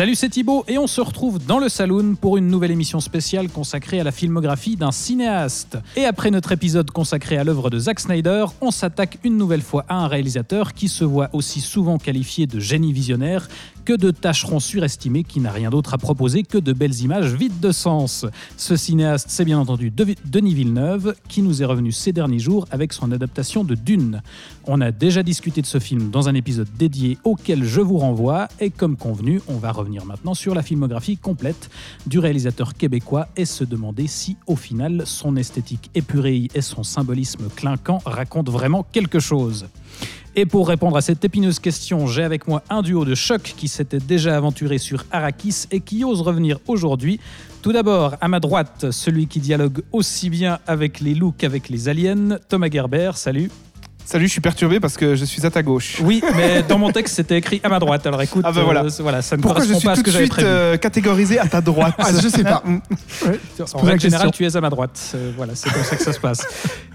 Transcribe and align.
Salut, 0.00 0.14
c'est 0.14 0.30
Thibaut 0.30 0.64
et 0.66 0.78
on 0.78 0.86
se 0.86 1.02
retrouve 1.02 1.44
dans 1.44 1.58
le 1.58 1.68
Saloon 1.68 2.14
pour 2.14 2.38
une 2.38 2.48
nouvelle 2.48 2.70
émission 2.70 3.00
spéciale 3.00 3.50
consacrée 3.50 4.00
à 4.00 4.02
la 4.02 4.12
filmographie 4.12 4.74
d'un 4.74 4.92
cinéaste. 4.92 5.76
Et 5.94 6.06
après 6.06 6.30
notre 6.30 6.52
épisode 6.52 6.90
consacré 6.90 7.36
à 7.36 7.44
l'œuvre 7.44 7.68
de 7.68 7.78
Zack 7.78 8.00
Snyder, 8.00 8.46
on 8.62 8.70
s'attaque 8.70 9.18
une 9.24 9.36
nouvelle 9.36 9.60
fois 9.60 9.84
à 9.90 9.96
un 9.96 10.08
réalisateur 10.08 10.72
qui 10.72 10.88
se 10.88 11.04
voit 11.04 11.28
aussi 11.34 11.60
souvent 11.60 11.98
qualifié 11.98 12.46
de 12.46 12.58
génie 12.60 12.94
visionnaire 12.94 13.46
que 13.90 13.96
de 13.96 14.12
tâcheron 14.12 14.60
surestimé 14.60 15.24
qui 15.24 15.40
n'a 15.40 15.50
rien 15.50 15.68
d'autre 15.68 15.94
à 15.94 15.98
proposer 15.98 16.44
que 16.44 16.58
de 16.58 16.72
belles 16.72 17.00
images 17.00 17.34
vides 17.34 17.58
de 17.58 17.72
sens. 17.72 18.24
Ce 18.56 18.76
cinéaste, 18.76 19.26
c'est 19.30 19.44
bien 19.44 19.58
entendu 19.58 19.90
Denis 19.90 20.54
Villeneuve, 20.54 21.16
qui 21.26 21.42
nous 21.42 21.60
est 21.60 21.64
revenu 21.64 21.90
ces 21.90 22.12
derniers 22.12 22.38
jours 22.38 22.68
avec 22.70 22.92
son 22.92 23.10
adaptation 23.10 23.64
de 23.64 23.74
Dune. 23.74 24.22
On 24.64 24.80
a 24.80 24.92
déjà 24.92 25.24
discuté 25.24 25.60
de 25.60 25.66
ce 25.66 25.80
film 25.80 26.10
dans 26.10 26.28
un 26.28 26.36
épisode 26.36 26.68
dédié 26.78 27.18
auquel 27.24 27.64
je 27.64 27.80
vous 27.80 27.98
renvoie, 27.98 28.46
et 28.60 28.70
comme 28.70 28.96
convenu, 28.96 29.40
on 29.48 29.56
va 29.56 29.72
revenir 29.72 30.06
maintenant 30.06 30.34
sur 30.34 30.54
la 30.54 30.62
filmographie 30.62 31.16
complète 31.16 31.68
du 32.06 32.20
réalisateur 32.20 32.74
québécois 32.74 33.26
et 33.36 33.44
se 33.44 33.64
demander 33.64 34.06
si, 34.06 34.36
au 34.46 34.54
final, 34.54 35.02
son 35.04 35.34
esthétique 35.34 35.90
épurée 35.96 36.46
et 36.54 36.60
son 36.60 36.84
symbolisme 36.84 37.48
clinquant 37.56 37.98
racontent 38.04 38.52
vraiment 38.52 38.84
quelque 38.84 39.18
chose. 39.18 39.66
Et 40.36 40.46
pour 40.46 40.68
répondre 40.68 40.96
à 40.96 41.00
cette 41.00 41.24
épineuse 41.24 41.58
question, 41.58 42.06
j'ai 42.06 42.22
avec 42.22 42.46
moi 42.46 42.62
un 42.70 42.82
duo 42.82 43.04
de 43.04 43.16
choc 43.16 43.42
qui 43.56 43.66
s'était 43.66 43.98
déjà 43.98 44.36
aventuré 44.36 44.78
sur 44.78 45.04
Arrakis 45.10 45.64
et 45.72 45.80
qui 45.80 46.04
ose 46.04 46.20
revenir 46.20 46.58
aujourd'hui. 46.68 47.18
Tout 47.62 47.72
d'abord, 47.72 48.14
à 48.20 48.28
ma 48.28 48.38
droite, 48.38 48.92
celui 48.92 49.26
qui 49.26 49.40
dialogue 49.40 49.82
aussi 49.90 50.30
bien 50.30 50.60
avec 50.68 51.00
les 51.00 51.14
loups 51.14 51.34
qu'avec 51.36 51.68
les 51.68 51.88
aliens, 51.88 52.38
Thomas 52.48 52.70
Gerber, 52.70 53.10
salut. 53.16 53.50
Salut, 54.10 54.26
je 54.26 54.32
suis 54.32 54.40
perturbé 54.40 54.80
parce 54.80 54.96
que 54.96 55.14
je 55.14 55.24
suis 55.24 55.46
à 55.46 55.50
ta 55.52 55.62
gauche. 55.62 56.00
Oui, 56.02 56.20
mais 56.36 56.64
dans 56.64 56.78
mon 56.78 56.90
texte, 56.90 57.14
c'était 57.14 57.38
écrit 57.38 57.60
à 57.62 57.68
ma 57.68 57.78
droite. 57.78 58.04
Alors 58.08 58.20
écoute, 58.20 58.42
Ah 58.44 58.50
ben 58.50 58.64
voilà. 58.64 58.82
euh, 58.82 58.90
voilà, 58.98 59.22
ça 59.22 59.36
ne 59.36 59.40
Pourquoi 59.40 59.62
je 59.62 59.68
correspond 59.68 59.78
suis 59.78 59.86
pas 59.86 59.92
à 59.92 59.94
ce 59.94 60.00
tout 60.00 60.04
que 60.04 60.08
de 60.08 60.12
j'avais 60.14 60.24
suite 60.24 60.32
prévu. 60.32 60.48
euh, 60.48 60.76
catégorisé 60.78 61.38
à 61.38 61.46
ta 61.46 61.60
droite 61.60 61.94
Ah, 61.96 62.08
je 62.20 62.26
sais 62.28 62.42
pas. 62.42 62.60
Mm. 62.70 62.80
En 63.74 63.78
règle 63.82 64.00
générale, 64.00 64.30
tu 64.32 64.44
es 64.44 64.56
à 64.56 64.60
ma 64.60 64.68
droite. 64.70 65.12
Euh, 65.14 65.30
voilà, 65.36 65.54
c'est 65.54 65.70
comme 65.70 65.82
ça 65.84 65.94
que 65.96 66.02
ça 66.02 66.12
se 66.12 66.18
passe. 66.18 66.44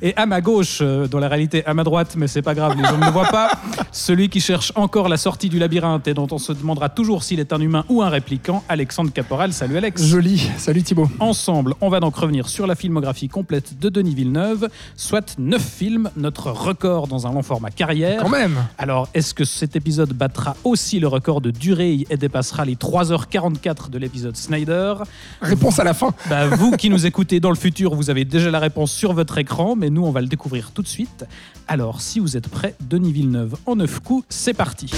Et 0.01 0.13
à 0.17 0.25
ma 0.25 0.41
gauche, 0.41 0.79
euh, 0.81 1.07
dans 1.07 1.19
la 1.19 1.29
réalité 1.29 1.65
à 1.65 1.73
ma 1.73 1.83
droite, 1.85 2.15
mais 2.17 2.27
c'est 2.27 2.41
pas 2.41 2.53
grave, 2.53 2.75
les 2.77 2.83
gens 2.83 2.97
ne 2.97 3.05
me 3.05 3.11
voient 3.11 3.29
pas, 3.29 3.49
celui 3.91 4.27
qui 4.29 4.41
cherche 4.41 4.71
encore 4.75 5.07
la 5.07 5.15
sortie 5.17 5.47
du 5.47 5.57
labyrinthe 5.57 6.07
et 6.09 6.13
dont 6.13 6.27
on 6.31 6.37
se 6.37 6.51
demandera 6.51 6.89
toujours 6.89 7.23
s'il 7.23 7.39
est 7.39 7.53
un 7.53 7.61
humain 7.61 7.85
ou 7.89 8.01
un 8.01 8.09
répliquant, 8.09 8.63
Alexandre 8.67 9.11
Caporal. 9.13 9.53
Salut 9.53 9.77
Alex. 9.77 10.03
Joli. 10.03 10.49
Salut 10.57 10.83
Thibaut. 10.83 11.09
Ensemble, 11.19 11.75
on 11.81 11.89
va 11.89 11.99
donc 12.01 12.15
revenir 12.15 12.49
sur 12.49 12.67
la 12.67 12.75
filmographie 12.75 13.29
complète 13.29 13.79
de 13.79 13.87
Denis 13.89 14.15
Villeneuve, 14.15 14.67
soit 14.97 15.35
9 15.39 15.61
films, 15.61 16.09
notre 16.17 16.51
record 16.51 17.04
dans 17.07 17.27
un 17.27 17.33
long 17.33 17.43
format 17.43 17.69
carrière. 17.69 18.21
Quand 18.21 18.29
même. 18.29 18.57
Alors, 18.77 19.09
est-ce 19.13 19.33
que 19.33 19.45
cet 19.45 19.75
épisode 19.75 20.13
battra 20.13 20.55
aussi 20.63 20.99
le 20.99 21.07
record 21.07 21.41
de 21.41 21.51
durée 21.51 22.05
et 22.09 22.17
dépassera 22.17 22.65
les 22.65 22.75
3h44 22.75 23.89
de 23.89 23.97
l'épisode 23.97 24.35
Snyder? 24.35 24.95
Réponse 25.41 25.79
à 25.79 25.83
la 25.83 25.93
fin. 25.93 26.13
bah, 26.29 26.47
vous 26.47 26.71
qui 26.71 26.89
nous 26.89 27.05
écoutez 27.05 27.39
dans 27.39 27.49
le 27.49 27.55
futur, 27.55 27.95
vous 27.95 28.09
avez 28.09 28.25
déjà 28.25 28.51
la 28.51 28.59
réponse 28.59 28.91
sur 28.91 29.13
votre 29.13 29.37
écran, 29.37 29.75
mais 29.75 29.89
nous, 29.89 30.05
on 30.05 30.11
va 30.11 30.21
le 30.21 30.27
découvrir 30.27 30.71
tout 30.71 30.81
de 30.81 30.87
suite. 30.87 31.25
Alors, 31.67 32.01
si 32.01 32.19
vous 32.19 32.37
êtes 32.37 32.47
prêts, 32.47 32.75
Denis 32.81 33.11
Villeneuve 33.11 33.55
en 33.65 33.75
9 33.75 33.99
coups, 34.01 34.25
c'est 34.29 34.53
parti. 34.53 34.91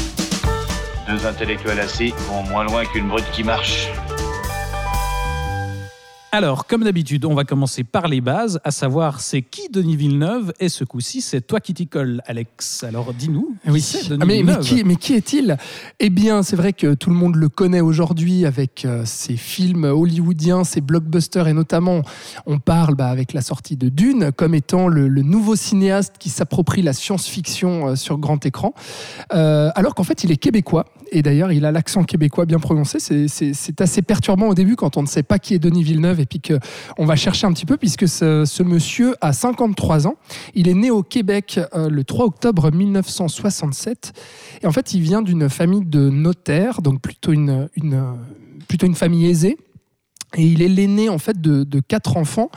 Deux 1.07 1.25
intellectuels 1.25 1.79
assis 1.79 2.13
vont 2.29 2.43
moins 2.43 2.65
loin 2.65 2.85
qu'une 2.85 3.07
brute 3.07 3.29
qui 3.31 3.43
marche. 3.43 3.89
Alors, 6.33 6.67
comme 6.67 6.83
d'habitude, 6.83 7.23
on 7.23 7.33
va 7.33 7.45
commencer 7.45 7.85
par 7.85 8.09
les 8.09 8.19
bases, 8.19 8.59
à 8.65 8.71
savoir 8.71 9.21
c'est 9.21 9.41
qui 9.41 9.69
Denis 9.69 9.95
Villeneuve, 9.95 10.51
et 10.59 10.67
ce 10.67 10.83
coup-ci, 10.83 11.21
c'est 11.21 11.39
toi 11.39 11.61
qui 11.61 11.73
t'y 11.73 11.87
colle, 11.87 12.21
Alex. 12.27 12.83
Alors, 12.83 13.13
dis-nous, 13.13 13.55
Oui. 13.65 13.79
c'est 13.79 14.09
Denis 14.09 14.19
Ah, 14.21 14.25
mais, 14.25 14.59
qui, 14.59 14.83
mais 14.83 14.97
qui 14.97 15.13
est-il? 15.13 15.57
Eh 16.01 16.09
bien, 16.09 16.43
c'est 16.43 16.57
vrai 16.57 16.73
que 16.73 16.95
tout 16.95 17.09
le 17.09 17.15
monde 17.15 17.37
le 17.37 17.47
connaît 17.47 17.79
aujourd'hui 17.79 18.45
avec 18.45 18.83
euh, 18.83 19.03
ses 19.05 19.37
films 19.37 19.85
hollywoodiens, 19.85 20.65
ses 20.65 20.81
blockbusters, 20.81 21.47
et 21.47 21.53
notamment, 21.53 22.01
on 22.45 22.59
parle 22.59 22.95
bah, 22.95 23.07
avec 23.07 23.31
la 23.31 23.41
sortie 23.41 23.77
de 23.77 23.87
Dune 23.87 24.31
comme 24.35 24.53
étant 24.53 24.89
le, 24.89 25.07
le 25.07 25.21
nouveau 25.21 25.55
cinéaste 25.55 26.15
qui 26.19 26.29
s'approprie 26.29 26.81
la 26.81 26.91
science-fiction 26.93 27.87
euh, 27.87 27.95
sur 27.95 28.17
grand 28.17 28.45
écran. 28.45 28.73
Euh, 29.33 29.69
alors 29.75 29.95
qu'en 29.95 30.03
fait, 30.03 30.25
il 30.25 30.31
est 30.31 30.37
québécois. 30.37 30.85
Et 31.11 31.21
d'ailleurs, 31.21 31.51
il 31.51 31.65
a 31.65 31.71
l'accent 31.71 32.03
québécois 32.03 32.45
bien 32.45 32.59
prononcé. 32.59 32.99
C'est- 32.99 33.81
assez 33.81 34.01
perturbant 34.01 34.47
au 34.49 34.53
début 34.53 34.75
quand 34.75 34.97
on 34.97 35.01
ne 35.01 35.07
sait 35.07 35.23
pas 35.23 35.39
qui 35.39 35.53
est 35.53 35.59
Denis 35.59 35.83
Villeneuve 35.83 36.19
et 36.19 36.25
puis 36.25 36.41
qu'on 36.41 37.05
va 37.05 37.15
chercher 37.15 37.47
un 37.47 37.53
petit 37.53 37.65
peu, 37.65 37.77
puisque 37.77 38.07
ce, 38.07 38.63
monsieur 38.63 39.15
a 39.21 39.33
53 39.33 40.07
ans. 40.07 40.15
Il 40.55 40.67
est 40.67 40.73
né 40.73 40.91
au 40.91 41.03
Québec 41.03 41.59
euh, 41.75 41.89
le 41.89 42.03
3 42.03 42.25
octobre 42.25 42.71
1967. 42.71 44.13
Et 44.63 44.67
en 44.67 44.71
fait, 44.71 44.93
il 44.93 45.01
vient 45.01 45.21
d'une 45.21 45.49
famille 45.49 45.85
de 45.85 46.09
notaires, 46.09 46.81
donc 46.81 47.01
plutôt 47.01 47.31
une, 47.31 47.67
plutôt 48.67 48.87
une 48.87 48.95
famille 48.95 49.27
aisée. 49.27 49.57
Et 50.35 50.45
il 50.45 50.61
est 50.61 50.67
l'aîné 50.67 51.07
en 51.07 51.19
fait 51.19 51.39
de, 51.39 51.79
quatre 51.79 52.17
enfants. 52.17 52.49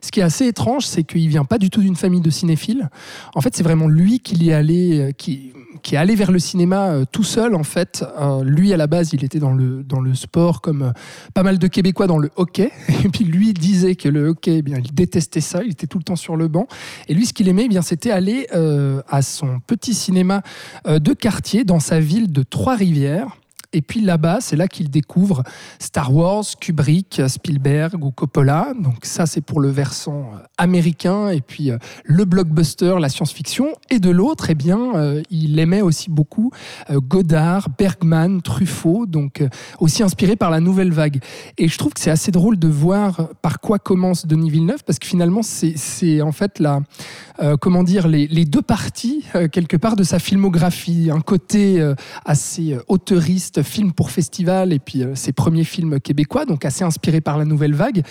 Ce 0.00 0.12
qui 0.12 0.20
est 0.20 0.22
assez 0.22 0.46
étrange, 0.46 0.86
c'est 0.86 1.02
qu'il 1.02 1.28
vient 1.28 1.44
pas 1.44 1.58
du 1.58 1.70
tout 1.70 1.80
d'une 1.80 1.96
famille 1.96 2.20
de 2.20 2.30
cinéphiles. 2.30 2.88
En 3.34 3.40
fait, 3.40 3.56
c'est 3.56 3.64
vraiment 3.64 3.88
lui 3.88 4.20
qui 4.20 4.48
est 4.48 4.52
allé, 4.52 5.00
euh, 5.00 5.10
qui, 5.10 5.52
est 5.90 5.96
allé 5.96 6.14
vers 6.14 6.30
le 6.30 6.38
cinéma 6.38 6.90
euh, 6.90 7.04
tout 7.10 7.24
seul. 7.24 7.56
En 7.56 7.64
fait, 7.64 8.04
Euh, 8.20 8.44
lui 8.44 8.72
à 8.72 8.76
la 8.76 8.86
base, 8.86 9.12
il 9.12 9.24
était 9.24 9.40
dans 9.40 9.52
le 9.52 9.82
dans 9.82 10.00
le 10.00 10.14
sport 10.14 10.60
comme 10.60 10.92
pas 11.34 11.42
mal 11.42 11.58
de 11.58 11.66
Québécois 11.66 12.06
dans 12.06 12.18
le 12.18 12.30
hockey. 12.36 12.70
Et 13.04 13.08
puis 13.08 13.24
lui 13.24 13.52
disait 13.52 13.96
que 13.96 14.08
le 14.08 14.28
hockey, 14.28 14.58
eh 14.58 14.62
bien, 14.62 14.78
il 14.78 14.94
détestait 14.94 15.40
ça. 15.40 15.64
Il 15.64 15.72
était 15.72 15.88
tout 15.88 15.98
le 15.98 16.04
temps 16.04 16.16
sur 16.16 16.36
le 16.36 16.46
banc. 16.46 16.68
Et 17.08 17.14
lui, 17.14 17.26
ce 17.26 17.32
qu'il 17.32 17.48
aimait, 17.48 17.64
eh 17.64 17.68
bien, 17.68 17.82
c'était 17.82 18.12
aller 18.12 18.46
à 18.52 19.22
son 19.22 19.60
petit 19.66 19.94
cinéma 19.94 20.42
de 20.86 21.12
quartier 21.12 21.64
dans 21.64 21.80
sa 21.80 21.98
ville 21.98 22.30
de 22.30 22.42
Trois-Rivières. 22.42 23.36
Et 23.76 23.82
puis 23.82 24.00
là-bas, 24.00 24.38
c'est 24.40 24.56
là 24.56 24.68
qu'il 24.68 24.88
découvre 24.88 25.42
Star 25.78 26.14
Wars, 26.14 26.44
Kubrick, 26.58 27.20
Spielberg 27.28 28.02
ou 28.02 28.10
Coppola. 28.10 28.72
Donc 28.80 29.04
ça, 29.04 29.26
c'est 29.26 29.42
pour 29.42 29.60
le 29.60 29.68
versant 29.68 30.30
euh, 30.32 30.38
américain. 30.56 31.28
Et 31.28 31.42
puis 31.42 31.70
euh, 31.70 31.76
le 32.02 32.24
blockbuster, 32.24 32.96
la 32.98 33.10
science-fiction. 33.10 33.74
Et 33.90 33.98
de 33.98 34.08
l'autre, 34.08 34.48
eh 34.48 34.54
bien, 34.54 34.94
euh, 34.94 35.22
il 35.28 35.58
aimait 35.58 35.82
aussi 35.82 36.08
beaucoup 36.08 36.50
Godard, 36.90 37.68
Bergman, 37.76 38.40
Truffaut. 38.40 39.04
Donc 39.04 39.44
aussi 39.78 40.02
inspiré 40.02 40.36
par 40.36 40.50
la 40.50 40.60
nouvelle 40.60 40.92
vague. 40.92 41.22
Et 41.58 41.68
je 41.68 41.76
trouve 41.76 41.92
que 41.92 42.00
c'est 42.00 42.10
assez 42.10 42.30
drôle 42.30 42.58
de 42.58 42.68
voir 42.68 43.28
par 43.42 43.60
quoi 43.60 43.78
commence 43.78 44.26
Denis 44.26 44.48
Villeneuve, 44.48 44.84
parce 44.84 44.98
que 44.98 45.06
finalement, 45.06 45.42
c'est 45.42 46.22
en 46.22 46.32
fait 46.32 46.60
la, 46.60 46.80
comment 47.60 47.82
dire, 47.82 48.08
les, 48.08 48.44
deux 48.46 48.62
parties, 48.62 49.24
quelque 49.52 49.76
part, 49.76 49.96
de 49.96 50.04
sa 50.04 50.18
filmographie. 50.18 51.10
Un 51.12 51.20
côté 51.20 51.84
assez 52.24 52.78
auteuriste, 52.88 53.62
film 53.66 53.92
pour 53.92 54.10
festival, 54.10 54.72
et 54.72 54.78
puis 54.78 55.02
euh, 55.02 55.14
ses 55.14 55.32
premiers 55.32 55.64
films 55.64 56.00
québécois, 56.00 56.44
donc 56.44 56.64
assez 56.64 56.84
inspiré 56.84 57.20
par 57.20 57.38
la 57.38 57.44
nouvelle 57.44 57.74
vague. 57.74 58.02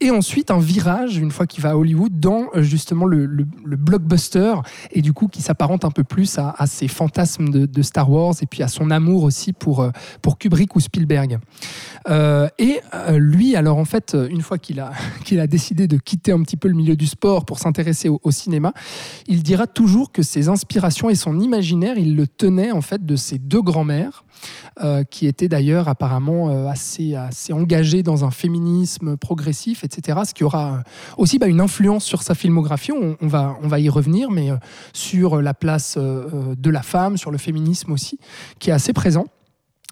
Et 0.00 0.10
ensuite, 0.10 0.50
un 0.50 0.60
virage, 0.60 1.16
une 1.16 1.32
fois 1.32 1.46
qu'il 1.46 1.62
va 1.62 1.70
à 1.70 1.76
Hollywood, 1.76 2.20
dans 2.20 2.46
euh, 2.54 2.62
justement 2.62 3.04
le, 3.04 3.26
le- 3.26 3.44
blockbuster, 3.76 4.54
et 4.92 5.02
du 5.02 5.12
coup, 5.12 5.28
qui 5.28 5.42
s'apparente 5.42 5.84
un 5.84 5.90
peu 5.90 6.04
plus 6.04 6.38
à, 6.38 6.54
ses 6.66 6.88
fantasmes 6.88 7.48
de, 7.50 7.82
Star 7.82 8.10
Wars, 8.10 8.34
et 8.42 8.46
puis 8.46 8.62
à 8.62 8.68
son 8.68 8.90
amour 8.90 9.22
aussi 9.22 9.52
pour, 9.52 9.80
euh, 9.80 9.90
pour 10.22 10.38
Kubrick 10.38 10.76
ou 10.76 10.80
Spielberg. 10.80 11.38
Et 12.58 12.80
lui, 13.16 13.56
alors 13.56 13.78
en 13.78 13.84
fait, 13.84 14.16
une 14.30 14.40
fois 14.40 14.58
qu'il 14.58 14.80
a, 14.80 14.92
a 15.38 15.46
décidé 15.46 15.86
de 15.86 15.96
quitter 15.96 16.32
un 16.32 16.42
petit 16.42 16.56
peu 16.56 16.68
le 16.68 16.74
milieu 16.74 16.96
du 16.96 17.06
sport 17.06 17.44
pour 17.44 17.58
s'intéresser 17.58 18.08
au, 18.08 18.20
au 18.22 18.30
cinéma, 18.30 18.72
il 19.26 19.42
dira 19.42 19.66
toujours 19.66 20.12
que 20.12 20.22
ses 20.22 20.48
inspirations 20.48 21.10
et 21.10 21.14
son 21.14 21.40
imaginaire, 21.40 21.98
il 21.98 22.16
le 22.16 22.26
tenait 22.26 22.72
en 22.72 22.80
fait 22.80 23.04
de 23.04 23.16
ses 23.16 23.38
deux 23.38 23.62
grands-mères, 23.62 24.24
euh, 24.82 25.02
qui 25.02 25.26
étaient 25.26 25.48
d'ailleurs 25.48 25.88
apparemment 25.88 26.50
euh, 26.50 26.68
assez, 26.68 27.14
assez 27.16 27.52
engagées 27.52 28.02
dans 28.02 28.24
un 28.24 28.30
féminisme 28.30 29.16
progressif, 29.16 29.82
etc. 29.82 30.20
Ce 30.24 30.34
qui 30.34 30.44
aura 30.44 30.84
aussi 31.16 31.38
bah, 31.38 31.48
une 31.48 31.60
influence 31.60 32.04
sur 32.04 32.22
sa 32.22 32.34
filmographie. 32.34 32.92
On, 32.92 33.26
va, 33.26 33.56
on 33.62 33.68
va 33.68 33.80
y 33.80 33.88
revenir, 33.88 34.30
mais 34.30 34.50
euh, 34.50 34.56
sur 34.92 35.42
la 35.42 35.54
place 35.54 35.98
de 35.98 36.70
la 36.70 36.82
femme, 36.82 37.16
sur 37.16 37.30
le 37.30 37.38
féminisme 37.38 37.92
aussi, 37.92 38.18
qui 38.58 38.70
est 38.70 38.72
assez 38.72 38.92
présent. 38.92 39.26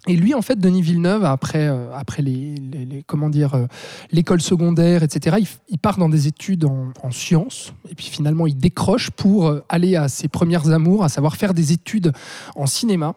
Et 0.09 0.15
lui, 0.15 0.35
en 0.35 0.43
fait, 0.43 0.57
Denis 0.61 0.83
Villeneuve, 0.83 1.25
après, 1.25 1.67
après 1.93 2.23
les, 2.23 2.55
les- 2.55 3.03
comment 3.05 3.29
dire, 3.29 3.67
l'école 4.13 4.41
secondaire, 4.41 5.03
etc., 5.03 5.39
il, 5.69 5.79
part 5.79 5.99
dans 5.99 6.09
des 6.09 6.29
études 6.29 6.65
en, 6.65 6.93
en 7.03 7.11
sciences. 7.11 7.73
Et 7.91 7.97
puis 7.97 8.07
finalement, 8.07 8.47
il 8.47 8.57
décroche 8.57 9.11
pour 9.11 9.53
aller 9.69 9.97
à 9.97 10.09
ses 10.09 10.29
premières 10.29 10.71
amours, 10.71 11.03
à 11.03 11.09
savoir 11.09 11.35
faire 11.35 11.55
des 11.55 11.73
études 11.73 12.13
en 12.55 12.67
cinéma. 12.67 13.17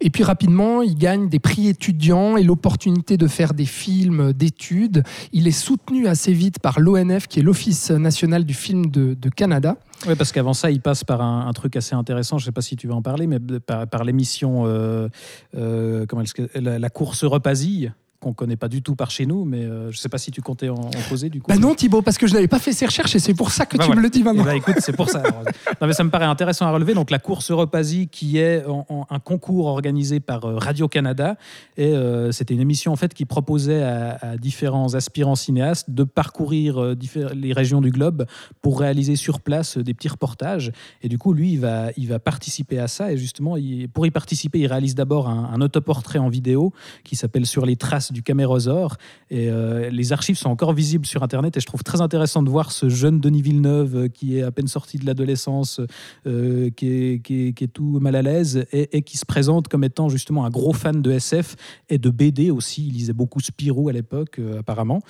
Et 0.00 0.10
puis 0.10 0.22
rapidement, 0.22 0.82
il 0.82 0.96
gagne 0.96 1.28
des 1.28 1.38
prix 1.38 1.68
étudiants 1.68 2.36
et 2.36 2.42
l'opportunité 2.42 3.16
de 3.16 3.26
faire 3.26 3.54
des 3.54 3.64
films 3.64 4.32
d'études. 4.32 5.02
Il 5.32 5.46
est 5.46 5.52
soutenu 5.52 6.06
assez 6.06 6.32
vite 6.32 6.58
par 6.58 6.80
l'ONF, 6.80 7.26
qui 7.28 7.40
est 7.40 7.42
l'Office 7.42 7.90
national 7.90 8.44
du 8.44 8.54
film 8.54 8.86
de, 8.86 9.16
Canada. 9.34 9.76
Oui, 10.06 10.14
parce 10.14 10.32
qu'avant 10.32 10.54
ça, 10.54 10.70
il 10.70 10.80
passe 10.80 11.04
par 11.04 11.20
un, 11.20 11.52
truc 11.52 11.76
assez 11.76 11.94
intéressant. 11.94 12.38
Je 12.38 12.44
ne 12.44 12.46
sais 12.46 12.52
pas 12.52 12.60
si 12.60 12.76
tu 12.76 12.86
vas 12.86 12.94
en 12.94 13.02
parler, 13.02 13.26
mais 13.26 13.38
par, 13.40 14.04
l'émission 14.04 14.64
euh, 14.66 15.08
euh, 15.56 16.06
comment 16.06 16.22
que- 16.22 16.48
la, 16.58 16.78
la 16.78 16.90
course 16.90 17.24
repasille 17.24 17.92
qu'on 18.20 18.32
connaît 18.32 18.56
pas 18.56 18.68
du 18.68 18.82
tout 18.82 18.94
par 18.96 19.10
chez 19.10 19.26
nous, 19.26 19.44
mais 19.44 19.64
euh, 19.64 19.90
je 19.92 19.98
sais 19.98 20.08
pas 20.08 20.18
si 20.18 20.30
tu 20.30 20.40
comptais 20.42 20.68
en, 20.68 20.74
en 20.74 20.90
poser 21.08 21.28
du 21.30 21.40
coup. 21.40 21.50
Bah 21.50 21.58
non, 21.58 21.74
Thibaut, 21.74 22.02
parce 22.02 22.18
que 22.18 22.26
je 22.26 22.34
n'avais 22.34 22.48
pas 22.48 22.58
fait 22.58 22.72
ces 22.72 22.86
recherches 22.86 23.14
et 23.14 23.18
c'est 23.18 23.34
pour 23.34 23.50
ça 23.50 23.66
que 23.66 23.76
Bah 23.76 23.84
tu 23.84 23.86
voilà. 23.88 24.00
me 24.00 24.04
le 24.06 24.10
dis 24.10 24.22
maintenant. 24.22 24.44
ben, 24.44 24.52
écoute, 24.56 24.76
c'est 24.80 24.96
pour 24.96 25.08
ça. 25.10 25.22
Non, 25.80 25.86
mais 25.88 25.92
ça 25.92 26.04
me 26.04 26.10
paraît 26.10 26.24
intéressant 26.26 26.66
à 26.66 26.70
relever. 26.70 26.94
Donc, 26.94 27.10
la 27.10 27.18
course 27.18 27.50
Repasie, 27.50 28.08
qui 28.08 28.38
est 28.38 28.64
en- 28.64 28.86
en- 28.88 29.06
un 29.10 29.18
concours 29.18 29.66
organisé 29.66 30.20
par 30.20 30.44
euh, 30.46 30.56
Radio-Canada. 30.56 31.36
Et 31.76 31.88
euh, 31.92 32.32
c'était 32.32 32.54
une 32.54 32.60
émission, 32.60 32.92
en 32.92 32.96
fait, 32.96 33.12
qui 33.12 33.24
proposait 33.26 33.82
à, 33.82 34.18
à 34.22 34.36
différents 34.36 34.94
aspirants 34.94 35.34
cinéastes 35.34 35.90
de 35.90 36.04
parcourir 36.04 36.80
euh, 36.82 36.96
les 37.34 37.52
régions 37.52 37.80
du 37.80 37.90
globe 37.90 38.24
pour 38.62 38.80
réaliser 38.80 39.16
sur 39.16 39.40
place 39.40 39.76
des 39.78 39.92
petits 39.94 40.08
reportages. 40.08 40.72
Et 41.02 41.08
du 41.08 41.18
coup, 41.18 41.32
lui, 41.34 41.52
il 41.52 41.60
va, 41.60 41.88
il 41.96 42.08
va 42.08 42.18
participer 42.18 42.78
à 42.78 42.88
ça. 42.88 43.12
Et 43.12 43.18
justement, 43.18 43.56
il- 43.56 43.88
pour 43.88 44.06
y 44.06 44.10
participer, 44.10 44.58
il 44.60 44.66
réalise 44.66 44.94
d'abord 44.94 45.28
un, 45.28 45.50
un 45.52 45.60
autoportrait 45.60 46.18
en 46.18 46.28
vidéo 46.28 46.72
qui 47.04 47.16
s'appelle 47.16 47.44
Sur 47.46 47.66
les 47.66 47.76
traces 47.76 48.05
du 48.12 48.22
camérosaure. 48.22 48.96
Et 49.30 49.50
euh, 49.50 49.90
les 49.90 50.12
archives 50.12 50.36
sont 50.36 50.48
encore 50.50 50.72
visibles 50.72 51.06
sur 51.06 51.22
Internet. 51.22 51.56
Et 51.56 51.60
je 51.60 51.66
trouve 51.66 51.82
très 51.82 52.00
intéressant 52.00 52.42
de 52.42 52.50
voir 52.50 52.72
ce 52.72 52.88
jeune 52.88 53.20
Denis 53.20 53.42
Villeneuve 53.42 53.96
euh, 53.96 54.08
qui 54.08 54.38
est 54.38 54.42
à 54.42 54.50
peine 54.50 54.68
sorti 54.68 54.98
de 54.98 55.06
l'adolescence, 55.06 55.80
euh, 56.26 56.70
qui, 56.70 56.88
est, 56.88 57.18
qui, 57.22 57.54
qui 57.54 57.64
est 57.64 57.68
tout 57.68 57.98
mal 58.00 58.14
à 58.16 58.22
l'aise 58.22 58.66
et, 58.72 58.96
et 58.96 59.02
qui 59.02 59.16
se 59.16 59.26
présente 59.26 59.68
comme 59.68 59.84
étant 59.84 60.08
justement 60.08 60.44
un 60.44 60.50
gros 60.50 60.72
fan 60.72 61.02
de 61.02 61.10
SF 61.12 61.56
et 61.88 61.98
de 61.98 62.10
BD 62.10 62.50
aussi. 62.50 62.86
Il 62.86 62.94
lisait 62.94 63.12
beaucoup 63.12 63.40
Spirou 63.40 63.88
à 63.88 63.92
l'époque, 63.92 64.38
euh, 64.38 64.60
apparemment. 64.60 65.00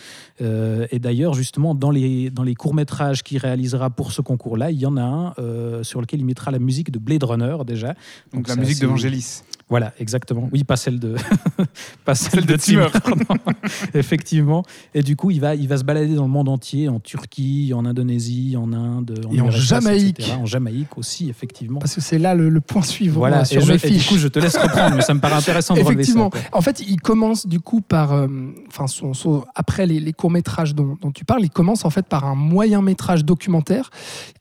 Et 0.41 0.99
d'ailleurs, 0.99 1.35
justement, 1.35 1.75
dans 1.75 1.91
les, 1.91 2.31
dans 2.31 2.43
les 2.43 2.55
courts-métrages 2.55 3.23
qu'il 3.23 3.39
réalisera 3.39 3.91
pour 3.91 4.13
ce 4.13 4.21
concours-là, 4.23 4.71
il 4.71 4.79
y 4.79 4.87
en 4.87 4.97
a 4.97 5.03
un 5.39 5.83
sur 5.83 6.01
lequel 6.01 6.21
il 6.21 6.25
mettra 6.27 6.51
la 6.51 6.59
musique 6.59 6.91
de 6.91 6.99
Blade 6.99 7.25
Runner 7.25 7.57
déjà. 7.67 7.95
Donc, 8.33 8.49
la 8.49 8.57
musique 8.57 8.77
assez- 8.77 8.83
de 8.83 8.87
Vangelis. 8.87 9.43
Voilà, 9.69 9.93
exactement. 9.99 10.49
Oui, 10.53 10.63
pas 10.63 10.77
celle 10.77 11.01
de, 11.01 11.17
pas 12.05 12.15
celle, 12.15 12.31
Celle 12.33 12.47
de, 12.47 12.53
de 12.53 12.57
Timur. 12.57 12.86
Effectivement. 13.95 14.63
Et 14.95 15.03
du 15.03 15.17
coup, 15.17 15.31
il 15.31 15.41
va, 15.41 15.55
il 15.55 15.69
va 15.69 15.77
se 15.77 15.85
balader 15.85 16.15
dans 16.15 16.25
le 16.25 16.31
monde 16.31 16.49
entier, 16.49 16.89
en 16.89 17.01
Turquie, 17.01 17.73
en 17.75 17.85
Indonésie, 17.85 18.57
en 18.57 18.73
Inde, 18.73 19.21
Et 19.33 19.41
en 19.41 19.51
Jamaïque. 19.51 20.21
etc. 20.21 20.37
En 20.41 20.47
Jamaïque 20.47 20.97
aussi, 20.99 21.29
effectivement. 21.29 21.79
Parce 21.81 21.95
que 21.95 22.01
c'est 22.01 22.19
là 22.19 22.35
le, 22.35 22.49
le 22.49 22.61
point 22.61 22.83
suivant 22.83 23.21
Voilà. 23.21 23.41
euh, 23.41 23.45
sur 23.45 23.63
et, 23.63 23.65
je- 23.65 23.73
mes 23.73 23.79
et 23.95 23.99
du 23.99 24.05
coup, 24.05 24.17
je 24.19 24.29
te 24.29 24.39
laisse 24.39 24.57
reprendre, 24.57 24.97
mais 24.97 25.03
ça 25.03 25.15
me 25.15 25.21
paraît 25.21 25.35
intéressant 25.37 25.75
de 25.75 25.81
ça. 25.81 25.91
Effectivement. 25.93 26.31
quoi. 26.31 26.41
En 26.53 26.61
fait, 26.61 26.81
il 26.87 27.01
commence 27.01 27.47
du 27.47 27.61
coup 27.61 27.81
par, 27.81 28.13
euh, 28.13 28.27
enfin, 28.69 28.87
son, 28.87 29.15
son- 29.15 29.45
après 29.55 29.87
les, 29.87 30.01
les 30.01 30.13
courts 30.13 30.31
métrages 30.31 30.75
dont, 30.75 30.97
dont 31.01 31.11
tu 31.13 31.25
parles, 31.25 31.43
il 31.45 31.51
commence 31.51 31.85
en 31.85 31.91
fait 31.91 32.07
par 32.07 32.25
un 32.25 32.35
moyen 32.35 32.83
métrage 32.83 33.25
documentaire, 33.25 33.91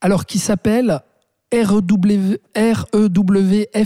alors 0.02 0.26
qui 0.26 0.40
s'appelle 0.40 1.02
REW, 1.54 2.38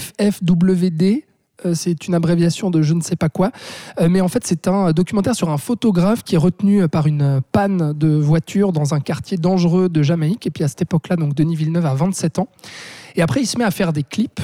REWFFWD. 0.09 1.23
Euh, 1.65 1.73
C'est 1.73 2.07
une 2.07 2.15
abréviation 2.15 2.69
de 2.69 2.81
je 2.81 2.94
ne 2.94 3.01
sais 3.01 3.15
pas 3.15 3.29
quoi. 3.29 3.51
Euh, 4.00 4.09
mais 4.09 4.21
en 4.21 4.27
fait, 4.27 4.45
c'est 4.45 4.67
un 4.67 4.91
documentaire 4.91 5.35
sur 5.35 5.50
un 5.50 5.57
photographe 5.57 6.23
qui 6.23 6.35
est 6.35 6.39
retenu 6.39 6.81
euh, 6.81 6.88
par 6.88 7.07
une 7.07 7.41
panne 7.51 7.94
de 7.94 8.09
voiture 8.09 8.71
dans 8.71 8.94
un 8.94 9.00
quartier 9.00 9.38
dangereux 9.38 9.89
de 9.89 10.01
Jamaïque. 10.01 10.47
Et 10.47 10.51
puis 10.51 10.63
à 10.63 10.67
cette 10.67 10.81
époque-là, 10.81 11.15
donc 11.15 11.33
Denis 11.33 11.56
Villeneuve 11.56 11.85
a 11.85 11.94
27 11.94 12.39
ans. 12.39 12.47
Et 13.15 13.21
après, 13.21 13.41
il 13.41 13.45
se 13.45 13.57
met 13.57 13.63
à 13.63 13.71
faire 13.71 13.94
des 13.94 14.03
clips. 14.03 14.39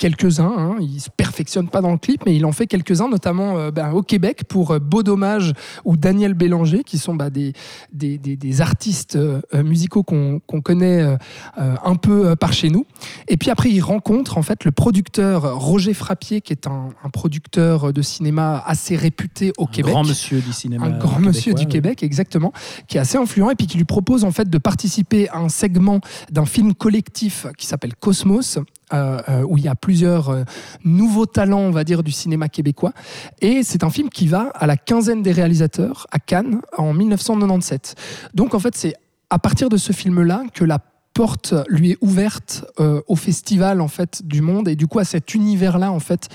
Quelques-uns. 0.00 0.52
hein. 0.56 0.76
Il 0.80 0.98
se 1.00 1.10
perfectionne 1.10 1.68
pas 1.68 1.80
dans 1.82 1.92
le 1.92 1.98
clip, 1.98 2.22
mais 2.26 2.34
il 2.34 2.44
en 2.46 2.52
fait 2.52 2.66
quelques-uns, 2.66 3.08
notamment 3.08 3.58
euh, 3.58 3.70
ben, 3.70 3.92
au 3.92 4.02
Québec 4.02 4.44
pour 4.48 4.70
euh, 4.72 4.78
Beau 4.80 5.02
Dommage 5.02 5.52
ou 5.84 5.96
Daniel 5.96 6.34
Bélanger, 6.34 6.82
qui 6.84 6.98
sont 6.98 7.14
bah, 7.14 7.28
des, 7.30 7.52
des, 7.92 8.16
des- 8.18 8.36
des 8.36 8.60
artistes 8.62 9.16
euh, 9.16 9.40
musicaux 9.62 10.02
qu'on 10.02 10.40
connaît 10.64 11.16
un 11.58 11.94
peu 11.96 12.34
par 12.36 12.52
chez 12.52 12.70
nous. 12.70 12.86
Et 13.28 13.36
puis 13.36 13.50
après, 13.50 13.70
il 13.70 13.80
rencontre 13.80 14.38
en 14.38 14.42
fait 14.42 14.64
le 14.64 14.70
producteur 14.72 15.58
Roger 15.60 15.92
Frappier, 15.94 16.40
qui 16.40 16.52
est 16.52 16.66
un, 16.66 16.88
un 17.04 17.10
producteur 17.10 17.92
de 17.92 18.02
cinéma 18.02 18.62
assez 18.66 18.96
réputé 18.96 19.52
au 19.58 19.64
Un 19.64 19.66
Québec 19.66 19.92
grand 19.92 20.04
monsieur 20.04 20.40
du 20.40 20.52
cinéma. 20.52 20.86
un 20.86 20.98
grand 20.98 21.20
monsieur 21.20 21.52
du 21.54 21.66
Québec, 21.66 22.02
exactement, 22.02 22.52
qui 22.88 22.96
est 22.96 23.00
assez 23.00 23.18
influent 23.18 23.50
et 23.50 23.54
puis 23.54 23.66
qui 23.66 23.76
lui 23.76 23.84
propose 23.84 24.24
en 24.24 24.30
fait 24.30 24.48
de 24.48 24.58
participer 24.58 25.28
à 25.28 25.38
un 25.38 25.48
segment 25.50 26.00
d'un 26.30 26.46
film 26.46 26.72
collectif 26.74 27.46
qui 27.58 27.66
s'appelle 27.66 27.94
Cosmos. 27.94 28.58
Euh, 28.92 29.20
euh, 29.28 29.42
où 29.48 29.56
il 29.56 29.64
y 29.64 29.68
a 29.68 29.76
plusieurs 29.76 30.30
euh, 30.30 30.42
nouveaux 30.84 31.26
talents, 31.26 31.60
on 31.60 31.70
va 31.70 31.84
dire, 31.84 32.02
du 32.02 32.10
cinéma 32.10 32.48
québécois. 32.48 32.92
Et 33.40 33.62
c'est 33.62 33.84
un 33.84 33.90
film 33.90 34.08
qui 34.08 34.26
va 34.26 34.50
à 34.54 34.66
la 34.66 34.76
quinzaine 34.76 35.22
des 35.22 35.30
réalisateurs 35.30 36.08
à 36.10 36.18
Cannes 36.18 36.60
en 36.76 36.92
1997. 36.92 37.94
Donc 38.34 38.54
en 38.54 38.58
fait, 38.58 38.74
c'est 38.74 38.94
à 39.30 39.38
partir 39.38 39.68
de 39.68 39.76
ce 39.76 39.92
film-là 39.92 40.42
que 40.52 40.64
la 40.64 40.80
porte 41.14 41.54
lui 41.68 41.92
est 41.92 41.98
ouverte 42.00 42.64
au 42.78 43.16
festival 43.16 43.80
en 43.80 43.88
fait 43.88 44.24
du 44.24 44.42
monde 44.42 44.68
et 44.68 44.76
du 44.76 44.86
coup 44.86 45.00
à 45.00 45.04
cet 45.04 45.34
univers-là 45.34 45.90
en 45.90 45.98
fait 45.98 46.28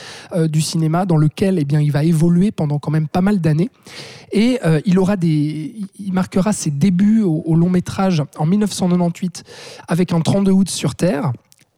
du 0.48 0.60
cinéma 0.60 1.06
dans 1.06 1.16
lequel 1.16 1.58
eh 1.60 1.64
bien 1.64 1.80
il 1.80 1.94
va 1.94 2.04
évoluer 2.04 2.52
pendant 2.52 2.78
quand 2.78 2.92
même 2.92 3.08
pas 3.08 3.22
mal 3.22 3.40
d'années 3.40 3.70
et 4.34 4.60
il 4.86 5.00
aura 5.00 5.16
des 5.16 5.76
il 5.98 6.12
marquera 6.12 6.52
ses 6.52 6.72
débuts 6.72 7.22
au 7.24 7.56
long 7.56 7.70
métrage 7.70 8.22
en 8.38 8.46
1998 8.46 9.46
avec 9.88 10.12
un 10.12 10.20
32 10.20 10.52
août 10.52 10.70
sur 10.70 10.94
Terre 10.94 11.32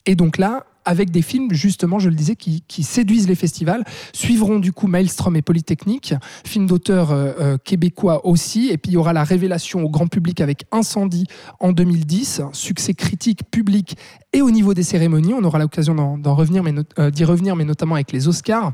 et 0.07 0.15
donc 0.15 0.39
là 0.39 0.65
avec 0.88 1.12
des 1.12 1.21
films, 1.21 1.50
justement, 1.51 2.00
je 2.00 2.07
le 2.07 2.15
disais, 2.15 2.38
qui, 2.38 2.63
séduisent 2.83 3.27
les 3.27 3.36
festivals, 3.36 3.83
suivront 4.13 4.57
du 4.57 4.71
coup 4.71 4.88
Maelstrom 4.88 5.36
et 5.36 5.42
Polytechnique, 5.42 6.13
film 6.45 6.65
d'auteur 6.65 7.12
euh, 7.12 7.33
euh, 7.39 7.57
québécois 7.57 8.25
aussi, 8.25 8.69
et 8.71 8.77
puis 8.77 8.92
il 8.92 8.94
y 8.94 8.98
aura 8.98 9.12
la 9.12 9.25
révélation 9.25 9.83
au 9.83 9.89
grand 9.89 10.07
public 10.07 10.39
avec 10.39 10.63
Incendie 10.71 11.27
en 11.59 11.74
2010, 11.74 12.44
succès 12.54 12.94
critique, 12.94 13.42
public 13.51 13.98
et 14.31 14.42
au 14.42 14.50
niveau 14.50 14.74
des 14.74 14.83
cérémonies, 14.83 15.33
on 15.33 15.44
aura 15.44 15.59
l'occasion 15.59 16.18
d'en 16.18 16.36
revenir, 16.36 16.63
euh, 17.00 17.12
d'y 17.12 17.25
revenir, 17.25 17.57
mais 17.57 17.65
notamment 17.65 17.95
avec 17.95 18.13
les 18.13 18.30
Oscars. 18.30 18.71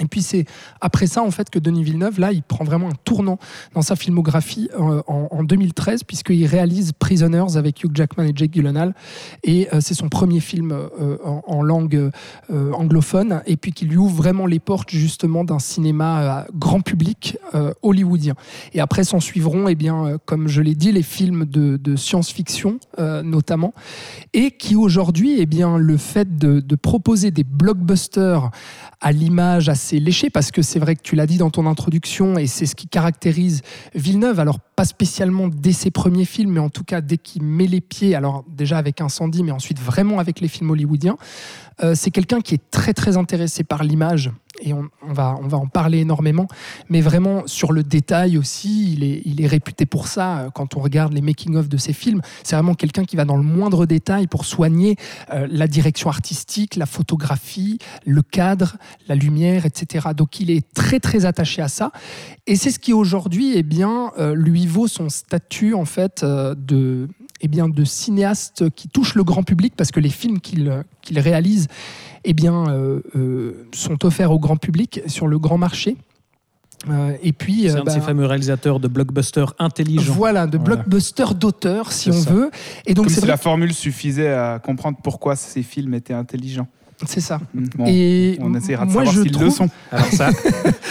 Et 0.00 0.06
puis 0.06 0.22
c'est 0.22 0.46
après 0.80 1.06
ça 1.06 1.22
en 1.22 1.30
fait 1.30 1.50
que 1.50 1.58
Denis 1.58 1.84
Villeneuve 1.84 2.18
là 2.18 2.32
il 2.32 2.42
prend 2.42 2.64
vraiment 2.64 2.88
un 2.88 2.94
tournant 3.04 3.38
dans 3.74 3.82
sa 3.82 3.94
filmographie 3.94 4.70
euh, 4.74 5.02
en, 5.06 5.28
en 5.30 5.44
2013 5.44 6.04
puisqu'il 6.04 6.46
réalise 6.46 6.92
Prisoners 6.98 7.56
avec 7.56 7.84
Hugh 7.84 7.90
Jackman 7.94 8.24
et 8.24 8.32
Jake 8.34 8.54
Gyllenhaal 8.54 8.94
et 9.44 9.68
euh, 9.72 9.80
c'est 9.82 9.92
son 9.92 10.08
premier 10.08 10.40
film 10.40 10.72
euh, 10.72 11.18
en, 11.22 11.62
langue 11.62 12.10
anglophone 12.50 13.42
et 13.46 13.56
puis 13.56 13.72
qui 13.72 13.84
lui 13.84 13.98
ouvre 13.98 14.16
vraiment 14.16 14.46
les 14.46 14.58
portes 14.58 14.90
justement 14.90 15.44
d'un 15.44 15.60
cinéma 15.60 16.46
grand 16.54 16.80
public 16.80 17.38
hollywoodien. 17.82 18.34
Et 18.72 18.80
après 18.80 19.04
s'en 19.04 19.20
suivront 19.20 19.68
eh 19.68 19.76
bien 19.76 20.18
comme 20.24 20.48
je 20.48 20.60
l'ai 20.60 20.74
dit 20.74 20.90
les 20.90 21.02
films 21.02 21.44
de, 21.44 21.96
science-fiction 21.96 22.80
notamment 22.98 23.74
et 24.32 24.50
qui 24.50 24.74
aujourd'hui 24.74 25.36
eh 25.38 25.46
bien 25.46 25.76
le 25.76 25.96
fait 25.96 26.36
de, 26.36 26.58
de 26.58 26.74
proposer 26.74 27.30
des 27.30 27.44
blockbusters 27.44 28.50
à 29.00 29.12
l'image 29.12 29.68
assez 29.82 29.98
léchée, 29.98 30.30
parce 30.30 30.52
que 30.52 30.62
c'est 30.62 30.78
vrai 30.78 30.94
que 30.94 31.02
tu 31.02 31.16
l'as 31.16 31.26
dit 31.26 31.38
dans 31.38 31.50
ton 31.50 31.66
introduction, 31.66 32.38
et 32.38 32.46
c'est 32.46 32.66
ce 32.66 32.76
qui 32.76 32.86
caractérise 32.86 33.62
Villeneuve, 33.96 34.38
alors 34.38 34.60
pas 34.60 34.84
spécialement 34.84 35.48
dès 35.48 35.72
ses 35.72 35.90
premiers 35.90 36.24
films, 36.24 36.52
mais 36.52 36.60
en 36.60 36.70
tout 36.70 36.84
cas 36.84 37.00
dès 37.00 37.18
qu'il 37.18 37.42
met 37.42 37.66
les 37.66 37.80
pieds, 37.80 38.14
alors 38.14 38.44
déjà 38.48 38.78
avec 38.78 39.00
Incendie, 39.00 39.42
mais 39.42 39.50
ensuite 39.50 39.80
vraiment 39.80 40.20
avec 40.20 40.40
les 40.40 40.46
films 40.46 40.70
hollywoodiens, 40.70 41.16
euh, 41.82 41.94
c'est 41.96 42.12
quelqu'un 42.12 42.40
qui 42.40 42.54
est 42.54 42.70
très 42.70 42.94
très 42.94 43.16
intéressé 43.16 43.64
par 43.64 43.82
l'image, 43.82 44.30
et 44.60 44.72
on, 44.72 44.88
va, 45.02 45.36
on 45.42 45.48
va 45.48 45.58
en 45.58 45.66
parler 45.66 45.98
énormément, 45.98 46.46
mais 46.88 47.00
vraiment 47.00 47.42
sur 47.46 47.72
le 47.72 47.82
détail 47.82 48.36
aussi, 48.36 48.92
il 48.92 49.04
est, 49.04 49.22
il 49.24 49.40
est 49.40 49.46
réputé 49.46 49.86
pour 49.86 50.08
ça, 50.08 50.38
euh, 50.38 50.50
quand 50.50 50.76
on 50.76 50.80
regarde 50.80 51.12
les 51.12 51.20
making-of 51.20 51.68
de 51.68 51.76
ses 51.76 51.92
films, 51.92 52.20
c'est 52.42 52.54
vraiment 52.54 52.74
quelqu'un 52.74 53.04
qui 53.04 53.16
va 53.16 53.24
dans 53.24 53.36
le 53.36 53.42
moindre 53.42 53.86
détail 53.86 54.26
pour 54.26 54.44
soigner 54.44 54.96
euh, 55.32 55.46
la 55.50 55.66
direction 55.66 56.10
artistique, 56.10 56.76
la 56.76 56.86
photographie, 56.86 57.78
le 58.04 58.22
cadre, 58.22 58.76
la 59.08 59.14
lumière, 59.14 59.66
etc. 59.66 60.08
Donc 60.16 60.40
il 60.40 60.50
est 60.50 60.72
très 60.74 61.00
très 61.00 61.24
attaché 61.24 61.62
à 61.62 61.68
ça. 61.68 61.90
Et 62.46 62.56
c'est 62.56 62.70
ce 62.70 62.78
qui 62.78 62.92
aujourd'hui 62.92 63.52
eh 63.56 63.62
bien, 63.62 64.12
euh, 64.18 64.34
lui 64.34 64.66
vaut 64.66 64.88
son 64.88 65.08
statut 65.08 65.74
en 65.74 65.84
fait 65.84 66.24
de, 66.24 67.08
eh 67.42 67.48
bien, 67.48 67.68
de 67.68 67.84
cinéaste 67.84 68.70
qui 68.70 68.88
touche 68.88 69.14
le 69.14 69.24
grand 69.24 69.42
public 69.42 69.74
parce 69.76 69.90
que 69.90 70.00
les 70.00 70.08
films 70.10 70.40
qu'il 70.40 70.84
qu'il 71.02 71.18
réalise 71.18 71.68
eh 72.24 72.32
bien, 72.34 72.68
euh, 72.68 73.00
euh, 73.16 73.66
sont 73.74 74.04
offerts 74.04 74.30
au 74.30 74.38
grand 74.38 74.56
public 74.56 75.00
sur 75.06 75.26
le 75.26 75.38
grand 75.38 75.58
marché. 75.58 75.96
Euh, 76.88 77.16
et 77.22 77.32
puis, 77.32 77.62
C'est 77.68 77.76
euh, 77.76 77.80
un 77.80 77.84
de 77.84 77.90
ces 77.90 77.98
bah, 78.00 78.06
fameux 78.06 78.26
réalisateurs 78.26 78.80
de 78.80 78.88
blockbusters 78.88 79.54
intelligents. 79.60 80.12
voilà, 80.14 80.46
de 80.46 80.58
Voilà. 80.58 80.76
blockbuster 80.76 81.34
d'auteur, 81.34 81.92
si 81.92 82.10
on 82.10 82.12
ça. 82.12 82.30
veut. 82.32 82.50
Et 82.86 82.94
donc 82.94 83.04
Comme 83.06 83.08
c'est 83.14 83.20
si 83.20 83.26
vrai- 83.26 83.28
la 83.30 83.36
formule 83.36 83.72
suffisait 83.72 84.32
à 84.32 84.58
comprendre 84.58 84.98
pourquoi 85.02 85.36
ces 85.36 85.62
films 85.62 85.94
étaient 85.94 86.14
intelligents. 86.14 86.66
C'est 87.06 87.20
ça. 87.20 87.40
Bon, 87.54 87.84
et 87.86 88.38
on 88.40 88.54
essaiera 88.54 88.86
de 88.86 88.92
moi, 88.92 89.04
savoir 89.04 89.22
s'ils 89.24 89.32
le 89.32 89.38
trouve, 89.38 89.54
sont. 89.54 89.68
Alors 89.90 90.06
ça, 90.06 90.30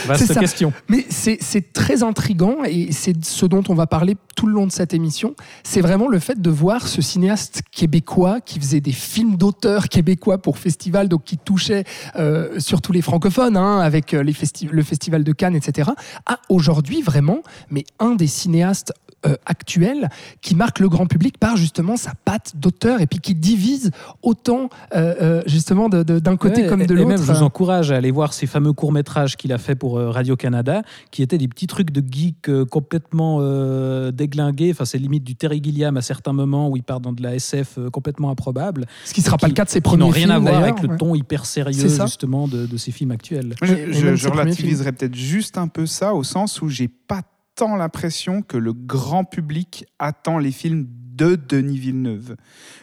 C'est 0.02 0.08
vaste 0.08 0.34
ça. 0.34 0.40
question. 0.40 0.74
Mais 0.90 1.06
c'est 1.10 1.74
très 1.74 2.04
intrigant 2.04 2.58
et 2.66 2.92
c'est 2.92 3.24
ce 3.26 3.46
dont 3.46 3.64
on 3.70 3.74
va 3.76 3.88
parler 3.88 4.16
tout 4.36 4.48
le 4.48 4.54
long 4.54 4.66
de 4.68 4.72
cette 4.72 4.94
émission. 4.94 5.36
C'est 5.64 5.82
vraiment 5.82 6.08
le 6.08 6.20
fait 6.20 6.42
de 6.42 6.50
voir 6.50 6.88
ce 6.88 7.02
cinéaste 7.02 7.62
québécois 7.72 8.42
qui 8.42 8.60
faisait 8.60 8.82
des 8.82 8.92
films 8.92 9.36
d'auteur 9.38 9.90
québécois 9.90 10.38
pour 10.40 10.58
festival, 10.58 11.08
donc 11.10 11.24
qui 11.24 11.38
touchait 11.38 11.84
euh, 12.16 12.60
surtout 12.60 12.92
les 12.92 13.02
francophones, 13.02 13.58
hein, 13.58 13.80
avec 13.80 14.14
euh, 14.14 14.24
les 14.24 14.34
festi- 14.34 14.70
le 14.72 14.84
festival 14.84 15.24
de 15.24 15.32
Cannes, 15.34 15.56
etc. 15.56 15.92
À 16.26 16.40
aujourd'hui 16.50 17.02
vraiment, 17.02 17.42
mais 17.70 17.84
un 18.00 18.16
des 18.16 18.28
cinéastes 18.28 18.94
euh, 19.26 19.36
actuel 19.46 20.10
qui 20.42 20.56
marque 20.56 20.80
le 20.80 20.90
grand 20.90 21.06
public 21.06 21.38
par 21.38 21.56
justement 21.58 21.96
sa 21.98 22.14
patte 22.26 22.54
d'auteur 22.56 23.02
et 23.02 23.08
puis 23.08 23.20
qui 23.20 23.36
divise 23.36 23.92
autant 24.24 24.70
euh, 24.96 25.14
euh, 25.22 25.42
justement 25.46 25.90
de- 25.90 26.04
de- 26.04 26.20
d'un 26.20 26.38
côté 26.38 26.64
Ouais, 26.64 26.68
comme 26.68 26.82
et- 26.82 26.88
de 26.88 26.94
et 26.98 27.06
même, 27.06 27.18
je 27.18 27.24
l'autre. 27.28 27.34
vous 27.40 27.44
encourage 27.44 27.92
à 27.92 27.98
aller 27.98 28.12
voir 28.12 28.34
ces 28.34 28.48
fameux 28.48 28.74
courts-métrages 28.74 29.38
qu'il 29.38 29.54
a 29.54 29.58
fait 29.58 29.76
pour 29.76 29.98
euh, 30.00 30.10
Radio-Canada, 30.10 30.82
qui 31.12 31.22
étaient 31.24 31.38
des 31.38 31.48
petits 31.48 31.68
trucs 31.68 31.92
de 31.92 32.02
geek 32.10 32.50
euh, 32.50 32.66
complètement 32.66 33.38
euh, 33.42 34.12
déglingués. 34.12 34.72
Enfin, 34.72 34.86
c'est 34.86 34.98
limite 34.98 35.24
du 35.24 35.36
Terry 35.36 35.62
Gilliam 35.64 35.96
à 35.98 36.02
certains 36.02 36.34
moments 36.34 36.70
où 36.70 36.78
il 36.78 36.84
part 36.84 37.00
dans 37.00 37.14
de 37.14 37.22
la 37.22 37.36
SF 37.36 37.78
euh, 37.78 37.90
complètement 37.90 38.30
improbable. 38.32 38.86
Ce 39.06 39.14
qui 39.14 39.22
sera 39.22 39.38
pas 39.38 39.48
qui- 39.48 39.52
le 39.52 39.56
cas 39.56 39.66
de 39.66 39.70
ses 39.70 39.82
Qui 39.82 39.90
n'ont 39.92 39.98
premiers 40.10 40.12
rien 40.12 40.22
films 40.28 40.32
à 40.32 40.40
voir 40.40 40.64
avec 40.64 40.82
le 40.82 40.90
ouais. 40.90 40.98
ton 40.98 41.16
hyper 41.16 41.46
sérieux, 41.46 41.88
justement, 41.90 42.48
de, 42.48 42.66
de 42.66 42.78
ces 42.78 42.92
films 42.92 43.12
actuels. 43.12 43.56
Je, 43.62 43.68
je- 43.92 44.28
premiers 44.28 44.42
relativiserais 44.42 44.92
peut-être 44.94 45.16
juste 45.16 45.58
un 45.58 45.68
peu 45.68 45.86
ça 45.86 46.14
au 46.14 46.24
sens 46.24 46.62
où 46.62 46.70
j'ai 46.70 46.88
pas 46.88 47.22
tant 47.56 47.76
l'impression 47.76 48.42
que 48.42 48.58
le 48.58 48.74
grand 48.74 49.24
public 49.24 49.86
attend 50.00 50.38
les 50.38 50.52
films 50.52 50.88
de 51.14 51.36
Denis 51.36 51.78
Villeneuve. 51.78 52.36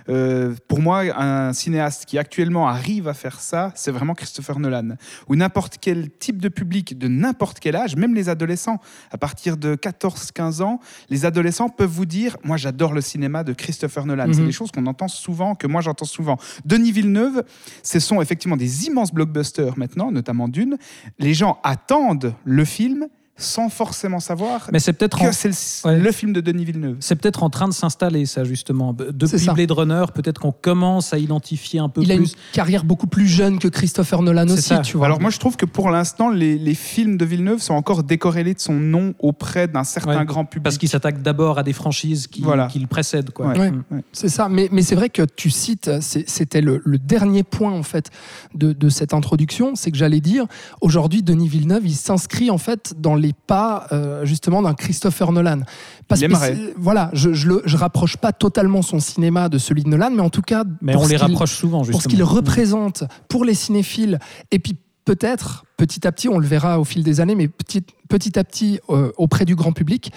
Euh, 0.08 0.54
pour 0.68 0.80
moi, 0.80 1.00
un 1.18 1.52
cinéaste 1.52 2.04
qui 2.04 2.18
actuellement 2.18 2.68
arrive 2.68 3.08
à 3.08 3.14
faire 3.14 3.40
ça, 3.40 3.72
c'est 3.74 3.90
vraiment 3.90 4.14
Christopher 4.14 4.60
Nolan. 4.60 4.90
Ou 5.28 5.34
n'importe 5.34 5.78
quel 5.80 6.10
type 6.10 6.40
de 6.40 6.48
public, 6.48 6.96
de 6.98 7.08
n'importe 7.08 7.58
quel 7.58 7.74
âge, 7.74 7.96
même 7.96 8.14
les 8.14 8.28
adolescents, 8.28 8.78
à 9.10 9.18
partir 9.18 9.56
de 9.56 9.74
14-15 9.74 10.62
ans, 10.62 10.78
les 11.08 11.24
adolescents 11.24 11.68
peuvent 11.68 11.90
vous 11.90 12.06
dire 12.06 12.36
Moi, 12.44 12.58
j'adore 12.58 12.92
le 12.92 13.00
cinéma 13.00 13.42
de 13.42 13.54
Christopher 13.54 14.06
Nolan. 14.06 14.26
C'est 14.32 14.40
Mhm. 14.40 14.46
des 14.46 14.52
choses 14.52 14.70
qu'on 14.70 14.86
entend 14.86 15.08
souvent, 15.08 15.54
que 15.56 15.66
moi 15.66 15.80
j'entends 15.80 16.04
souvent. 16.04 16.36
Denis 16.64 16.92
Villeneuve, 16.92 17.42
ce 17.82 17.98
sont 17.98 18.20
effectivement 18.20 18.58
des 18.58 18.86
immenses 18.86 19.12
blockbusters 19.12 19.76
maintenant, 19.78 20.12
notamment 20.12 20.48
Dune. 20.48 20.76
Les 21.18 21.34
gens 21.34 21.58
attendent 21.64 22.34
le 22.44 22.64
film 22.64 23.08
sans 23.38 23.68
forcément 23.68 24.20
savoir 24.20 24.68
Mais 24.72 24.78
c'est 24.80 24.92
peut-être 24.92 25.22
en, 25.22 25.26
que 25.26 25.32
c'est 25.32 25.48
le, 25.48 25.90
ouais. 25.90 25.98
le 26.00 26.12
film 26.12 26.32
de 26.32 26.40
Denis 26.40 26.64
Villeneuve. 26.64 26.96
c'est 27.00 27.14
peut-être 27.16 27.42
en 27.42 27.50
train 27.50 27.68
de 27.68 27.72
s'installer, 27.72 28.26
ça, 28.26 28.44
justement. 28.44 28.92
Depuis 28.92 29.38
ça. 29.38 29.52
Blade 29.54 29.70
Runner, 29.70 30.04
peut-être 30.14 30.40
qu'on 30.40 30.52
commence 30.52 31.12
à 31.12 31.18
identifier 31.18 31.80
un 31.80 31.88
peu 31.88 32.02
Il 32.02 32.10
a 32.10 32.14
une 32.14 32.22
plus. 32.24 32.34
carrière 32.52 32.84
beaucoup 32.84 33.06
plus 33.06 33.26
jeune 33.28 33.58
que 33.58 33.68
Christopher 33.68 34.22
Nolan 34.22 34.48
aussi, 34.48 34.62
ça. 34.62 34.78
tu 34.80 34.96
vois. 34.96 35.06
Alors 35.06 35.20
moi 35.20 35.30
je 35.30 35.38
trouve 35.38 35.56
que 35.56 35.66
pour 35.66 35.90
l'instant 35.90 36.28
les, 36.30 36.58
les 36.58 36.74
films 36.74 37.16
de 37.16 37.24
Villeneuve 37.24 37.60
sont 37.60 37.74
encore 37.74 38.02
décorrélés 38.02 38.54
de 38.54 38.60
son 38.60 38.74
nom 38.74 39.14
auprès 39.18 39.68
d'un 39.68 39.84
certain 39.84 40.18
Ouais, 40.18 40.24
grand 40.24 40.44
public. 40.44 40.64
Parce 40.64 40.78
qu'il 40.78 40.88
s'attaque 40.88 41.22
d'abord 41.22 41.58
à 41.58 41.62
des 41.62 41.72
franchises 41.72 42.26
qui, 42.26 42.40
Voilà. 42.42 42.66
qui 42.66 42.78
le 42.80 42.86
précèdent. 42.86 43.30
Quoi. 43.30 43.48
Ouais. 43.56 43.72
C'est 44.12 44.28
ça, 44.28 44.48
mais, 44.48 44.68
mais 44.72 44.82
c'est 44.82 44.94
vrai 44.96 45.08
que 45.10 45.22
tu 45.22 45.50
cites, 45.50 45.90
c'était 46.00 46.60
le, 46.60 46.82
le 46.84 46.98
dernier 46.98 47.42
point 47.44 47.72
en 47.72 47.82
fait 47.82 48.10
de, 48.54 48.72
de 48.72 48.88
cette 48.88 49.14
introduction, 49.14 49.74
c'est 49.74 49.90
que 49.90 49.96
j'allais 49.96 50.20
dire, 50.20 50.46
aujourd'hui 50.80 51.22
Denis 51.22 51.48
Villeneuve, 51.48 51.86
il 51.86 51.94
s'inscrit 51.94 52.50
en 52.50 52.58
fait 52.58 52.94
dans 52.98 53.14
les 53.14 53.27
pas 53.32 53.86
euh, 53.92 54.24
justement 54.24 54.62
d'un 54.62 54.74
Christopher 54.74 55.32
Nolan. 55.32 55.60
Parce 56.08 56.20
que 56.20 56.72
voilà, 56.76 57.10
je, 57.12 57.32
je, 57.32 57.48
le, 57.48 57.62
je 57.64 57.76
rapproche 57.76 58.16
pas 58.16 58.32
totalement 58.32 58.82
son 58.82 59.00
cinéma 59.00 59.48
de 59.48 59.58
celui 59.58 59.82
de 59.82 59.88
Nolan, 59.88 60.10
mais 60.10 60.22
en 60.22 60.30
tout 60.30 60.42
cas, 60.42 60.64
Mais 60.80 60.92
pour 60.92 61.02
on 61.02 61.04
ce 61.06 61.10
les 61.10 61.16
qu'il- 61.16 61.26
rapproche 61.26 61.52
souvent, 61.52 61.80
justement. 61.84 61.92
pour 61.92 62.02
ce 62.02 62.08
qu'il 62.08 62.22
représente 62.22 63.04
pour 63.28 63.44
les 63.44 63.54
cinéphiles, 63.54 64.18
et 64.50 64.58
puis 64.58 64.76
peut-être 65.04 65.64
petit 65.76 66.06
à 66.06 66.12
petit, 66.12 66.28
on 66.28 66.38
le 66.38 66.46
verra 66.46 66.78
au 66.80 66.84
fil 66.84 67.02
des 67.02 67.20
années, 67.20 67.34
mais 67.34 67.48
petit, 67.48 67.82
petit 68.08 68.38
à 68.38 68.44
petit 68.44 68.78
euh, 68.90 69.10
auprès 69.16 69.44
du 69.44 69.54
grand 69.54 69.72
public. 69.72 70.12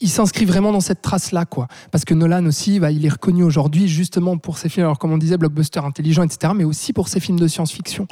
Il 0.00 0.08
s'inscrit 0.10 0.44
vraiment 0.44 0.72
dans 0.72 0.80
cette 0.80 1.00
trace-là, 1.02 1.44
quoi. 1.46 1.68
Parce 1.90 2.04
que 2.04 2.12
Nolan 2.14 2.44
aussi, 2.46 2.80
bah, 2.80 2.90
il 2.90 3.04
est 3.06 3.08
reconnu 3.10 3.42
aujourd'hui 3.42 3.88
justement 3.88 4.36
pour 4.36 4.58
ses 4.58 4.68
films, 4.68 4.84
alors 4.86 4.98
comme 4.98 5.12
on 5.12 5.18
disait, 5.18 5.38
blockbuster 5.38 5.80
intelligent, 5.80 6.22
etc., 6.22 6.52
mais 6.56 6.64
aussi 6.64 6.92
pour 6.92 7.08
ses 7.08 7.20
films 7.20 7.38
de 7.38 7.48
science-fiction. 7.48 8.06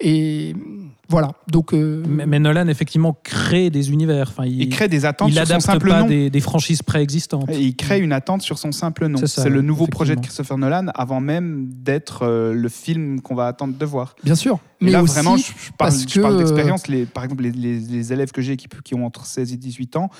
Et 0.00 0.54
voilà. 1.08 1.32
Donc, 1.50 1.74
euh, 1.74 2.02
Mais, 2.08 2.26
mais 2.26 2.38
Nolan, 2.38 2.68
effectivement, 2.68 3.16
crée 3.22 3.70
des 3.70 3.90
univers. 3.92 4.28
Enfin, 4.30 4.44
il, 4.46 4.62
il 4.62 4.68
crée 4.68 4.88
des 4.88 5.04
attentes 5.04 5.28
il 5.30 5.34
sur 5.34 5.46
son 5.46 5.50
adapte 5.52 5.66
simple 5.66 5.88
pas 5.88 6.00
nom. 6.02 6.06
des, 6.08 6.30
des 6.30 6.40
franchises 6.40 6.82
préexistantes. 6.82 7.48
Et 7.50 7.60
il 7.60 7.76
crée 7.76 8.00
une 8.00 8.12
attente 8.12 8.42
sur 8.42 8.58
son 8.58 8.72
simple 8.72 9.06
nom. 9.08 9.20
C'est 9.26 9.48
le 9.48 9.62
nouveau 9.62 9.86
projet 9.86 10.16
de. 10.16 10.20
Christopher 10.20 10.58
Nolan 10.58 10.86
avant 10.94 11.20
même 11.20 11.66
d'être 11.68 12.22
euh, 12.22 12.52
le 12.54 12.68
film 12.68 13.20
qu'on 13.20 13.34
va 13.34 13.46
attendre 13.46 13.74
de 13.76 13.84
voir. 13.86 14.14
bien 14.24 14.34
sûr. 14.34 14.58
Mais 14.80 14.86
Mais 14.86 14.92
là, 14.92 15.02
aussi, 15.02 15.14
vraiment, 15.14 15.36
je, 15.36 15.44
je 15.44 15.70
parle, 15.78 15.92
que, 15.92 16.38
d'expérience. 16.38 16.82
Par 17.14 17.24
exemple, 17.24 17.42
les, 17.44 17.52
les- 17.52 17.78
les 17.80 18.12
élèves 18.12 18.32
que 18.32 18.42
j'ai 18.42 18.56
qui, 18.56 18.66
qui 18.84 18.94
ont 18.94 19.04
entre 19.06 19.26
16 19.26 19.52
et 19.52 19.56
18 19.56 19.96
ans, 19.96 20.10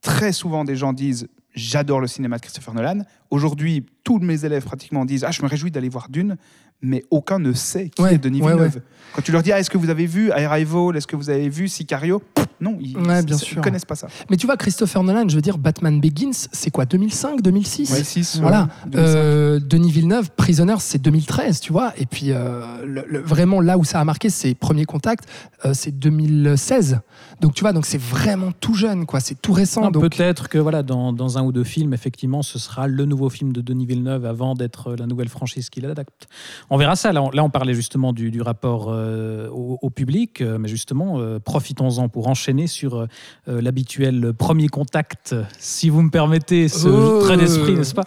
très 0.00 0.32
souvent 0.32 0.64
des 0.64 0.76
gens 0.76 0.92
disent 0.92 1.28
J'adore 1.52 2.00
le 2.00 2.06
cinéma 2.06 2.36
de 2.36 2.42
Christopher 2.42 2.74
Nolan. 2.74 3.02
Aujourd'hui, 3.30 3.84
tous 4.04 4.20
mes 4.20 4.44
élèves 4.44 4.64
pratiquement 4.64 5.04
disent 5.04 5.24
Ah, 5.24 5.32
je 5.32 5.42
me 5.42 5.48
réjouis 5.48 5.72
d'aller 5.72 5.88
voir 5.88 6.08
Dune, 6.08 6.36
mais 6.82 7.04
aucun 7.10 7.38
ne 7.38 7.52
sait 7.52 7.88
qui 7.90 8.02
Ouais, 8.02 8.14
est 8.14 8.18
Denis 8.18 8.40
ouais, 8.42 8.52
Villeneuve. 8.52 8.80
Quand 9.14 9.22
tu 9.22 9.32
leur 9.32 9.42
dis 9.42 9.50
ah, 9.52 9.58
Est-ce 9.58 9.70
que 9.70 9.78
vous 9.78 9.90
avez 9.90 10.06
vu 10.06 10.30
Arrival 10.30 10.96
Est-ce 10.96 11.06
que 11.06 11.16
vous 11.16 11.30
avez 11.30 11.48
vu 11.48 11.66
Sicario 11.68 12.22
Non, 12.60 12.76
ils 12.80 12.90
ils 12.96 13.60
connaissent 13.60 13.84
pas 13.84 13.96
ça. 13.96 14.06
mais 14.30 14.36
tu 14.36 14.46
vois, 14.46 14.56
Christopher 14.56 15.02
Nolan, 15.02 15.28
je 15.28 15.34
veux 15.34 15.42
dire, 15.42 15.58
Batman 15.58 16.00
Begins, 16.00 16.30
c'est 16.52 16.70
quoi, 16.70 16.84
2005, 16.84 17.42
2006 17.42 17.90
Ouais, 17.92 18.04
six, 18.04 18.38
Voilà. 18.40 18.62
ouais, 18.84 18.90
2005. 18.92 19.16
Euh, 19.18 19.60
Denis 19.60 19.90
Villeneuve, 19.90 20.30
Prisoners, 20.36 20.76
c'est 20.78 21.02
2013, 21.02 21.58
tu 21.60 21.72
vois. 21.72 21.92
Et 21.98 22.06
puis, 22.06 22.26
euh, 22.30 22.84
le- 22.86 23.04
le- 23.08 23.20
vraiment, 23.20 23.60
là 23.60 23.76
où 23.78 23.84
ça 23.84 23.98
a 24.00 24.04
marqué, 24.04 24.30
c'est 24.30 24.54
Premier 24.54 24.84
Contact, 24.84 25.24
euh, 25.64 25.72
c'est 25.74 25.90
2016. 25.98 27.00
Donc, 27.40 27.54
tu 27.54 27.62
vois, 27.62 27.72
donc 27.72 27.86
c'est 27.86 28.00
vraiment 28.00 28.52
tout 28.52 28.74
jeune, 28.74 29.06
quoi. 29.06 29.20
C'est 29.20 29.40
tout 29.40 29.52
récent. 29.52 29.82
Non, 29.82 29.90
donc, 29.90 30.02
Peut-être 30.02 30.48
que 30.48 30.58
voilà, 30.58 30.82
dans, 30.82 31.12
dans 31.12 31.38
un 31.38 31.42
ou 31.42 31.52
deux 31.52 31.64
films, 31.64 31.94
effectivement, 31.94 32.42
ce 32.42 32.58
sera 32.58 32.86
le 32.86 33.04
nouveau 33.06 33.28
film 33.30 33.52
de 33.52 33.60
Denis 33.60 33.86
Villeneuve 33.86 34.24
avant 34.26 34.54
d'être 34.54 34.94
la 34.94 35.06
nouvelle 35.06 35.28
franchise 35.28 35.68
qu'il 35.70 35.84
adapte. 35.86 36.28
On 36.72 36.76
verra 36.76 36.94
ça. 36.96 37.12
Là, 37.12 37.22
on, 37.22 37.30
là, 37.30 37.42
on 37.42 37.50
parlait 37.50 37.74
justement 37.74 38.12
du, 38.12 38.30
du 38.30 38.42
rapport 38.42 38.86
euh, 38.90 39.48
au, 39.48 39.78
au 39.82 39.90
public, 39.90 40.40
euh, 40.40 40.56
mais 40.58 40.68
justement, 40.68 41.18
euh, 41.18 41.38
profitons-en 41.40 42.08
pour 42.08 42.28
enchaîner 42.28 42.66
sur 42.68 42.96
euh, 42.96 43.06
l'habituel 43.46 44.32
premier 44.32 44.68
contact, 44.68 45.34
si 45.58 45.88
vous 45.90 46.02
me 46.02 46.10
permettez 46.10 46.68
ce 46.68 46.88
Oh. 46.88 47.20
trait 47.22 47.36
d'esprit, 47.36 47.74
n'est-ce 47.74 47.94
pas 47.94 48.04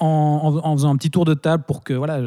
en, 0.00 0.76
faisant 0.76 0.90
un 0.90 0.96
petit 0.96 1.10
tour 1.10 1.24
de 1.24 1.34
table 1.34 1.64
pour 1.66 1.84
que 1.84 1.92
voilà, 1.92 2.20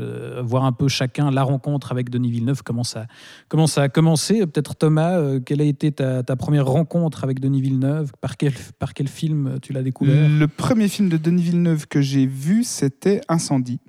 voir 0.43 0.65
un 0.65 0.71
peu 0.71 0.87
chacun 0.87 1.31
la 1.31 1.43
rencontre 1.43 1.91
avec 1.91 2.09
Denis 2.09 2.31
Villeneuve, 2.31 2.61
comment 2.63 2.83
ça, 2.83 3.05
comment 3.49 3.67
ça 3.67 3.83
a 3.83 3.89
commencé? 3.89 4.45
Peut-être 4.45 4.75
Thomas, 4.75 5.39
quelle 5.39 5.61
a 5.61 5.65
été 5.65 5.91
ta, 5.91 6.23
ta 6.23 6.35
première 6.35 6.65
rencontre 6.67 7.23
avec 7.23 7.39
Denis 7.39 7.61
Villeneuve? 7.61 8.11
Par 8.21 8.37
quel, 8.37 8.53
par 8.79 8.93
quel 8.93 9.07
film 9.07 9.57
tu 9.61 9.73
l'as 9.73 9.81
découvert? 9.83 10.29
Le 10.29 10.47
premier 10.47 10.87
film 10.87 11.09
de 11.09 11.17
Denis 11.17 11.41
Villeneuve 11.41 11.87
que 11.87 12.01
j'ai 12.01 12.25
vu, 12.25 12.63
c'était 12.63 13.21
Incendie, 13.27 13.79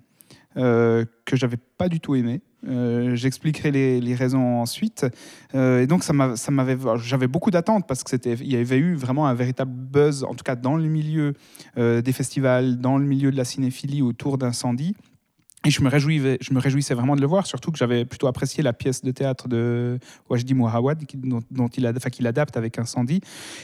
euh, 0.57 1.05
que 1.25 1.37
j'avais 1.37 1.59
pas 1.79 1.89
du 1.89 2.01
tout 2.01 2.15
aimé. 2.15 2.41
Euh, 2.67 3.15
J'expliquerai 3.15 3.71
les, 3.71 4.15
raisons 4.15 4.61
ensuite. 4.61 5.07
Euh, 5.55 5.83
et 5.83 5.87
donc, 5.87 6.03
ça 6.03 6.13
m'a- 6.13 6.37
ça 6.37 6.51
m'avait, 6.51 6.77
j'avais 6.97 7.27
beaucoup 7.29 7.51
d'attentes 7.51 7.87
parce 7.87 8.03
que 8.03 8.11
c'était, 8.11 8.35
il 8.35 8.53
y 8.53 8.57
avait 8.57 8.79
eu 8.79 8.95
vraiment 8.95 9.27
un 9.27 9.35
véritable 9.35 9.73
buzz, 9.73 10.25
en 10.25 10.35
tout 10.35 10.45
cas 10.45 10.57
dans 10.57 10.77
le 10.77 10.89
milieu 10.89 11.35
des 11.77 12.13
festivals, 12.13 12.79
dans 12.79 12.99
le 12.99 13.05
milieu 13.05 13.31
de 13.31 13.37
la 13.37 13.45
cinéphilie 13.45 14.03
autour 14.03 14.39
d'Incendie. 14.39 14.97
Et 15.67 15.71
je 15.71 15.83
me, 15.83 15.89
réjouissais, 15.89 16.39
je 16.41 16.53
me 16.55 16.61
réjouissais 16.61 16.95
vraiment 16.95 17.17
de 17.17 17.21
le 17.21 17.27
voir, 17.27 17.47
surtout 17.47 17.71
que 17.73 17.79
j'avais 17.79 18.05
plutôt 18.05 18.27
apprécié 18.29 18.63
la 18.63 18.73
pièce 18.73 19.03
de 19.03 19.11
théâtre 19.11 19.49
de 19.49 19.99
Wajdi 20.31 20.55
Mouawad, 20.55 21.05
qui- 21.07 21.17
dont, 21.17 21.41
dont 21.51 21.69
il, 21.69 21.87
enfin, 21.87 22.09
qu'il 22.11 22.27
adapte 22.27 22.57
avec 22.57 22.79
Incendie. 22.79 23.21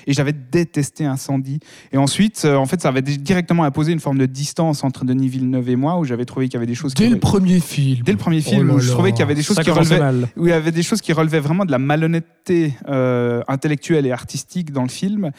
Et 0.07 0.13
j'avais 0.13 0.33
détesté 0.33 1.05
Incendie. 1.05 1.61
Et 1.93 1.97
ensuite, 1.99 2.43
euh, 2.45 2.57
en 2.57 2.67
fait, 2.67 2.81
ça 2.83 2.89
avait 2.89 3.03
di- 3.03 3.19
directement 3.19 3.65
imposé 3.65 3.93
une 3.93 4.01
forme 4.01 4.19
de 4.19 4.27
distance 4.27 4.85
entre 4.85 5.05
Denis 5.05 5.29
Villeneuve 5.29 5.69
et 5.69 5.77
moi, 5.77 5.99
où 5.99 6.05
j'avais 6.05 6.25
trouvé 6.25 6.47
qu'il 6.47 6.55
y 6.55 6.57
avait 6.57 6.67
des 6.67 6.75
choses 6.75 6.95
dès 6.95 7.05
qui 7.07 7.11
le 7.11 7.19
premier 7.21 7.61
film. 7.61 8.03
Dès 8.05 8.13
le 8.13 8.19
premier 8.19 8.43
Oh 8.45 8.51
film, 8.51 8.71
où 8.71 8.79
je 8.81 8.91
trouvais 8.91 9.11
qu'il 9.13 9.21
y 9.21 9.23
avait 9.23 9.35
des 9.35 9.43
choses 9.43 9.57
qui 9.65 9.71
relevaient, 9.91 9.99
où 10.37 10.47
il 10.47 10.51
y 10.51 10.53
avait 10.53 10.73
des 10.73 10.83
choses 10.83 11.01
qui 11.01 11.13
relevaient 11.13 11.41
vraiment 11.41 11.65
de 11.65 11.71
la 11.71 11.79
malhonnêteté 11.79 12.75
euh, 12.89 13.43
intellectuelle 13.49 14.07
et 14.07 14.13
artistique 14.13 14.73
dans 14.73 14.83
le 14.83 14.89
film. 14.89 15.31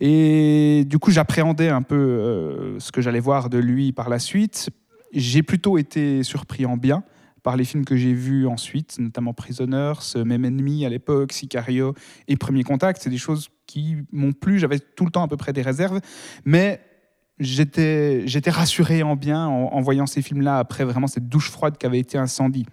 Et 0.00 0.84
du 0.86 0.98
coup, 0.98 1.10
j'appréhendais 1.10 1.68
un 1.68 1.82
peu 1.82 1.94
euh, 1.96 2.78
ce 2.80 2.92
que 2.92 3.00
j'allais 3.00 3.20
voir 3.20 3.48
de 3.50 3.58
lui 3.58 3.92
par 3.92 4.08
la 4.08 4.18
suite. 4.18 4.70
J'ai 5.12 5.42
plutôt 5.42 5.78
été 5.78 6.22
surpris 6.22 6.66
en 6.66 6.76
bien 6.76 7.04
par 7.42 7.56
les 7.56 7.64
films 7.64 7.84
que 7.84 7.96
j'ai 7.96 8.12
vus 8.12 8.46
ensuite, 8.46 8.98
notamment 8.98 9.32
Prisoners, 9.32 9.94
Même 10.16 10.44
Ennemi 10.44 10.84
à 10.84 10.88
l'époque, 10.88 11.32
Sicario 11.32 11.94
et 12.26 12.36
Premier 12.36 12.64
Contact. 12.64 13.00
C'est 13.02 13.10
des 13.10 13.18
choses 13.18 13.48
qui 13.66 13.96
m'ont 14.12 14.32
plu. 14.32 14.58
J'avais 14.58 14.78
tout 14.78 15.04
le 15.04 15.10
temps 15.10 15.22
à 15.22 15.28
peu 15.28 15.36
près 15.36 15.52
des 15.52 15.62
réserves, 15.62 16.00
mais 16.44 16.80
j'étais 17.38 18.26
j'étais 18.26 18.50
rassuré 18.50 19.02
en 19.02 19.16
bien 19.16 19.46
en, 19.46 19.72
en 19.72 19.80
voyant 19.80 20.06
ces 20.06 20.22
films-là 20.22 20.58
après 20.58 20.84
vraiment 20.84 21.06
cette 21.06 21.28
douche 21.28 21.50
froide 21.50 21.78
qu'avait 21.78 22.00
été 22.00 22.18
Incendie. 22.18 22.66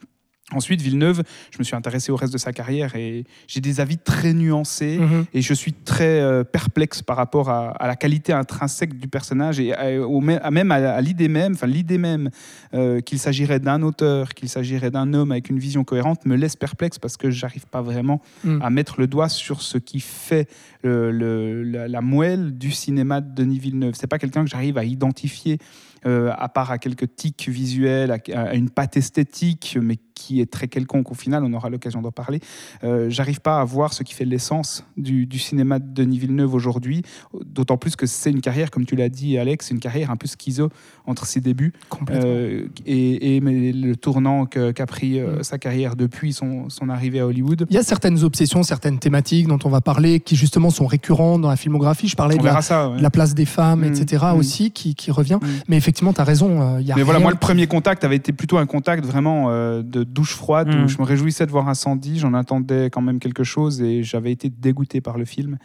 Ensuite, 0.51 0.79
Villeneuve, 0.79 1.23
je 1.49 1.57
me 1.57 1.63
suis 1.63 1.75
intéressé 1.75 2.11
au 2.11 2.15
reste 2.15 2.31
de 2.31 2.37
sa 2.37 2.53
carrière 2.53 2.95
et 2.95 3.23
j'ai 3.47 3.61
des 3.61 3.79
avis 3.79 3.97
très 3.97 4.31
nuancés. 4.31 4.99
Mhm. 4.99 5.25
Et 5.33 5.41
je 5.41 5.53
suis 5.55 5.73
très 5.73 6.19
euh, 6.21 6.43
perplexe 6.43 7.01
par 7.01 7.17
rapport 7.17 7.49
à, 7.49 7.69
à 7.71 7.87
la 7.87 7.95
qualité 7.95 8.31
intrinsèque 8.31 8.95
du 8.99 9.07
personnage 9.07 9.59
et 9.59 9.73
à, 9.73 9.99
au 10.07 10.21
mê- 10.21 10.39
à 10.43 10.51
même 10.51 10.69
à, 10.71 11.01
l'idée 11.01 11.29
même, 11.29 11.53
enfin 11.53 11.65
l'idée 11.65 11.97
même 11.97 12.29
euh, 12.75 13.01
qu'il 13.01 13.17
s'agirait 13.17 13.59
d'un 13.59 13.81
auteur, 13.81 14.35
qu'il 14.35 14.47
s'agirait 14.47 14.91
d'un 14.91 15.15
homme 15.15 15.31
avec 15.31 15.49
une 15.49 15.57
vision 15.57 15.83
cohérente 15.83 16.25
me 16.27 16.35
laisse 16.35 16.55
perplexe 16.55 16.99
parce 16.99 17.17
que 17.17 17.31
j'arrive 17.31 17.65
pas 17.65 17.81
vraiment 17.81 18.21
Mm. 18.43 18.61
à 18.61 18.69
mettre 18.69 18.99
le 18.99 19.07
doigt 19.07 19.29
sur 19.29 19.63
ce 19.63 19.79
qui 19.79 19.99
fait 19.99 20.47
le- 20.83 21.09
le- 21.11 21.63
la, 21.63 21.87
la 21.87 22.01
moelle 22.01 22.55
du 22.55 22.69
cinéma 22.69 23.19
de 23.19 23.33
Denis 23.33 23.57
Villeneuve. 23.57 23.93
C'est 23.95 24.05
pas 24.05 24.19
quelqu'un 24.19 24.43
que 24.43 24.49
j'arrive 24.51 24.77
à 24.77 24.83
identifier 24.83 25.57
euh, 26.05 26.31
à 26.37 26.49
part 26.49 26.71
à 26.71 26.77
quelques 26.77 27.15
tics 27.15 27.47
visuels, 27.49 28.11
à, 28.11 28.19
à 28.39 28.53
une 28.55 28.69
patte 28.69 28.97
esthétique, 28.97 29.77
mais 29.81 29.97
qui 30.15 30.39
est 30.39 30.49
très 30.49 30.69
quelconque 30.69 31.11
au 31.11 31.13
final, 31.13 31.43
on 31.43 31.51
aura 31.51 31.69
l'occasion 31.69 32.01
d'en 32.01 32.11
parler, 32.11 32.39
euh, 32.85 33.09
j'arrive 33.09 33.41
pas 33.41 33.59
à 33.59 33.65
voir 33.65 33.91
ce 33.93 34.01
qui 34.03 34.13
fait 34.13 34.23
l'essence 34.23 34.85
du, 34.95 35.25
du 35.25 35.39
cinéma 35.39 35.77
de 35.79 35.85
Denis 35.93 36.19
Villeneuve 36.19 36.53
aujourd'hui, 36.53 37.01
d'autant 37.45 37.75
plus 37.77 37.97
que 37.97 38.05
c'est 38.05 38.31
une 38.31 38.39
carrière, 38.39 38.71
comme 38.71 38.85
tu 38.85 38.95
l'as 38.95 39.09
dit 39.09 39.37
Alex, 39.37 39.71
une 39.71 39.79
carrière 39.79 40.11
un 40.11 40.15
peu 40.15 40.25
schizo 40.27 40.69
entre 41.05 41.25
ses 41.25 41.41
débuts 41.41 41.73
euh, 42.11 42.65
et, 42.85 43.35
et 43.35 43.41
mais 43.41 43.73
le 43.73 43.95
tournant 43.97 44.45
qu'a 44.45 44.73
pris 44.85 45.19
euh, 45.19 45.39
Mm. 45.39 45.43
sa 45.43 45.57
carrière 45.57 45.95
depuis 45.95 46.33
son, 46.33 46.69
son 46.69 46.87
arrivée 46.89 47.19
à 47.19 47.25
Hollywood. 47.27 47.65
Il 47.69 47.75
y 47.75 47.79
a 47.79 47.83
certaines 47.83 48.23
obsessions, 48.23 48.63
certaines 48.63 48.99
thématiques 48.99 49.47
dont 49.47 49.59
on 49.63 49.69
va 49.69 49.81
parler 49.81 50.19
qui 50.19 50.35
justement 50.35 50.69
sont 50.69 50.85
récurrentes 50.85 51.41
dans 51.41 51.49
la 51.49 51.55
filmographie. 51.55 52.07
Je 52.07 52.15
parlais 52.15 52.35
de 52.37 52.43
la, 52.43 52.49
verra 52.51 52.61
ça. 52.61 52.89
ouais. 52.89 52.97
de 52.97 53.03
la 53.03 53.09
place 53.09 53.33
des 53.33 53.45
femmes, 53.45 53.81
Mm, 53.81 53.93
etc. 53.93 54.25
mm. 54.33 54.37
aussi 54.37 54.71
qui, 54.71 54.93
qui 54.95 55.11
revient. 55.11 55.39
Mais 55.67 55.77
effectivement, 55.77 55.94
tu 56.13 56.21
as 56.21 56.23
raison. 56.23 56.61
euh, 56.75 56.81
il 56.81 56.87
y 56.87 56.91
a 56.91 56.95
Mais 56.95 57.03
voilà, 57.03 57.19
moi, 57.19 57.31
le 57.31 57.37
premier 57.37 57.67
contact 57.67 58.03
avait 58.03 58.15
été 58.17 58.33
plutôt 58.33 58.57
un 58.57 58.65
contact 58.65 59.05
vraiment 59.05 59.49
euh, 59.49 59.81
de 59.81 60.03
douche 60.03 60.35
froide 60.35 60.67
Mm. 60.67 60.83
où 60.83 60.87
je 60.87 60.97
me 60.97 61.03
réjouissais 61.03 61.45
de 61.45 61.51
voir 61.51 61.67
Incendie. 61.69 62.19
J'en 62.19 62.33
attendais 62.33 62.89
quand 62.89 63.01
même 63.01 63.19
quelque 63.19 63.43
chose 63.43 63.81
et 63.81 64.03
j'avais 64.03 64.31
été 64.31 64.49
dégoûté 64.49 65.01
par 65.01 65.17
le 65.17 65.25
film. 65.25 65.57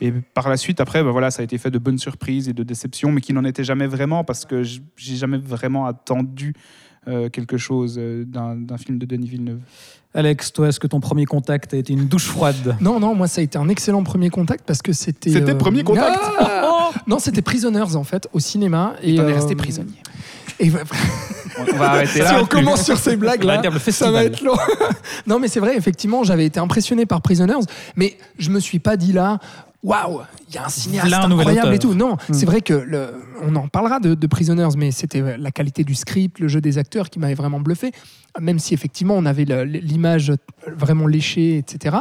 Et 0.00 0.12
par 0.12 0.48
la 0.48 0.56
suite, 0.56 0.80
après, 0.80 1.02
ben 1.02 1.10
voilà, 1.10 1.30
ça 1.32 1.42
a 1.42 1.44
été 1.44 1.58
fait 1.58 1.72
de 1.72 1.78
bonnes 1.78 1.98
surprises 1.98 2.48
et 2.48 2.52
de 2.52 2.62
déceptions, 2.62 3.10
mais 3.10 3.20
qui 3.20 3.32
n'en 3.32 3.44
étaient 3.44 3.64
jamais 3.64 3.88
vraiment 3.88 4.22
parce 4.22 4.44
que 4.44 4.62
j'ai 4.62 5.16
jamais 5.16 5.38
vraiment 5.38 5.86
attendu 5.86 6.54
euh, 7.06 7.28
quelque 7.28 7.56
chose 7.56 7.96
euh, 7.98 8.24
d'un 8.24 8.78
film 8.78 8.98
de 8.98 9.06
Denis 9.06 9.28
Villeneuve. 9.28 9.60
Alex, 10.14 10.52
toi, 10.52 10.68
est-ce 10.68 10.80
que 10.80 10.86
ton 10.86 11.00
premier 11.00 11.26
contact 11.26 11.74
a 11.74 11.76
été 11.76 11.92
une 11.92 12.08
douche 12.08 12.26
froide? 12.26 12.76
Non, 12.80 12.98
non, 12.98 13.14
moi 13.14 13.28
ça 13.28 13.40
a 13.40 13.44
été 13.44 13.58
un 13.58 13.68
excellent 13.68 14.02
premier 14.02 14.30
contact 14.30 14.64
parce 14.66 14.82
que 14.82 14.92
c'était. 14.92 15.30
C'était 15.30 15.54
premier 15.54 15.84
contact. 15.84 16.18
Ah 16.40 16.90
non, 17.06 17.18
c'était 17.18 17.42
Prisoners 17.42 17.96
en 17.96 18.04
fait 18.04 18.28
au 18.32 18.40
cinéma. 18.40 18.94
Et 19.02 19.16
T'en 19.16 19.28
es 19.28 19.32
euh, 19.32 19.34
resté 19.34 19.54
prisonnier. 19.54 20.02
Et 20.60 20.70
On 21.58 21.76
va 21.76 21.90
arrêter 21.90 22.12
si 22.12 22.18
là. 22.18 22.40
on 22.42 22.46
commence 22.46 22.84
sur 22.84 22.98
ces 22.98 23.16
blagues 23.16 23.44
là, 23.44 23.62
ça 23.90 24.10
va 24.10 24.24
être 24.24 24.42
long. 24.42 24.56
non, 25.26 25.38
mais 25.38 25.48
c'est 25.48 25.60
vrai, 25.60 25.76
effectivement, 25.76 26.24
j'avais 26.24 26.46
été 26.46 26.58
impressionné 26.58 27.06
par 27.06 27.22
Prisoners, 27.22 27.64
mais 27.96 28.16
je 28.38 28.50
me 28.50 28.58
suis 28.58 28.78
pas 28.80 28.96
dit 28.96 29.12
là. 29.12 29.38
Waouh, 29.84 30.22
il 30.48 30.54
y 30.56 30.58
a 30.58 30.66
un 30.66 30.68
cinéaste 30.68 31.06
un 31.12 31.30
incroyable 31.30 31.72
et 31.74 31.78
tout. 31.78 31.94
Non, 31.94 32.16
Hmm. 32.28 32.32
c'est 32.34 32.46
vrai 32.46 32.62
que 32.62 32.74
le, 32.74 33.10
on 33.42 33.54
en 33.54 33.68
parlera 33.68 34.00
de, 34.00 34.14
de 34.14 34.26
Prisoners, 34.26 34.70
mais 34.76 34.90
c'était 34.90 35.38
la 35.38 35.50
qualité 35.52 35.84
du 35.84 35.94
script, 35.94 36.40
le 36.40 36.48
jeu 36.48 36.60
des 36.60 36.78
acteurs 36.78 37.10
qui 37.10 37.20
m'avait 37.20 37.34
vraiment 37.34 37.60
bluffé. 37.60 37.92
Même 38.40 38.58
si 38.58 38.74
effectivement 38.74 39.14
on 39.16 39.24
avait 39.24 39.44
l'image 39.64 40.32
vraiment 40.66 41.06
léchée, 41.06 41.58
etc. 41.58 41.96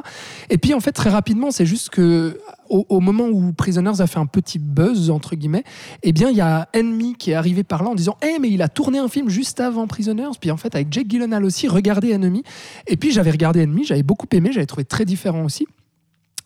Et 0.50 0.58
puis 0.58 0.74
en 0.74 0.80
fait 0.80 0.92
très 0.92 1.10
rapidement, 1.12 1.52
c'est 1.52 1.66
juste 1.68 1.90
que 1.90 2.40
au, 2.70 2.86
au 2.90 3.00
moment 3.00 3.26
où 3.28 3.54
Prisoners 3.54 4.02
a 4.02 4.08
fait 4.08 4.20
un 4.20 4.26
petit 4.26 4.60
buzz 4.60 5.10
entre 5.12 5.36
guillemets, 5.36 5.64
eh 6.04 6.12
bien 6.12 6.30
il 6.32 6.36
y 6.38 6.42
a 6.42 6.68
Enemy 6.76 7.16
qui 7.16 7.32
est 7.32 7.36
arrivé 7.36 7.64
par 7.64 7.84
là 7.84 7.90
en 7.92 7.96
disant 7.96 8.18
Eh 8.24 8.40
mais 8.40 8.50
il 8.50 8.62
a 8.64 8.70
tourné 8.70 8.98
un 9.00 9.08
film 9.08 9.30
juste 9.30 9.60
avant 9.60 9.86
Prisoners. 9.88 10.36
Puis 10.42 10.50
en 10.52 10.58
fait 10.58 10.74
avec 10.76 10.92
Jake 10.92 11.08
Gyllenhaal 11.10 11.46
aussi, 11.46 11.68
regardez 11.68 12.12
Enemy. 12.14 12.44
Et 12.88 12.98
puis 12.98 13.12
j'avais 13.12 13.32
regardé 13.32 13.62
Enemy, 13.62 13.84
j'avais 13.86 14.04
beaucoup 14.04 14.28
aimé, 14.32 14.50
j'avais 14.52 14.66
trouvé 14.66 14.84
très 14.84 15.06
différent 15.06 15.44
aussi. 15.44 15.68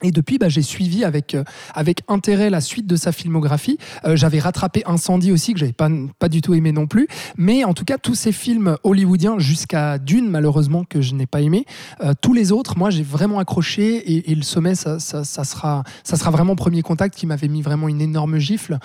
Et 0.01 0.12
depuis, 0.12 0.38
bah, 0.38 0.50
j'ai 0.50 0.62
suivi 0.62 1.03
avec, 1.03 1.36
euh, 1.36 1.43
avec 1.74 2.01
intérêt 2.08 2.50
la 2.50 2.62
suite 2.62 2.88
de 2.88 2.96
sa 2.96 3.12
filmographie. 3.12 3.77
Euh, 4.05 4.15
j'avais 4.15 4.39
rattrapé 4.39 4.84
Incendie 4.86 5.31
aussi, 5.31 5.53
que 5.53 5.60
j'avais 5.60 5.74
pas, 5.74 5.89
pas 6.20 6.29
du 6.29 6.41
tout 6.41 6.53
aimé 6.53 6.72
non 6.72 6.88
plus. 6.88 7.08
Mais 7.38 7.63
en 7.63 7.74
tout 7.74 7.86
cas, 7.86 7.98
tous 7.98 8.15
ces 8.15 8.31
films 8.31 8.77
hollywoodiens, 8.84 9.39
jusqu'à 9.39 9.98
Dune, 9.98 10.29
malheureusement, 10.29 10.84
que 10.84 11.01
je 11.01 11.13
n'ai 11.13 11.25
pas 11.25 11.41
aimé, 11.41 11.65
euh, 12.03 12.13
tous 12.20 12.34
les 12.34 12.51
autres, 12.51 12.77
moi, 12.77 12.89
j'ai 12.89 13.03
vraiment 13.03 13.39
accroché. 13.39 13.96
Et, 14.12 14.31
et 14.31 14.36
le 14.36 14.43
sommet, 14.43 14.75
ça, 14.75 15.00
ça, 15.00 15.24
ça 15.24 15.43
sera, 15.43 15.84
ça 16.03 16.17
sera 16.17 16.31
vraiment 16.31 16.55
Premier 16.55 16.81
Contact 16.81 17.15
qui 17.15 17.25
m'avait 17.25 17.48
mis 17.48 17.62
vraiment 17.62 17.88
une 17.88 18.01
énorme 18.01 18.38
gifle. 18.38 18.79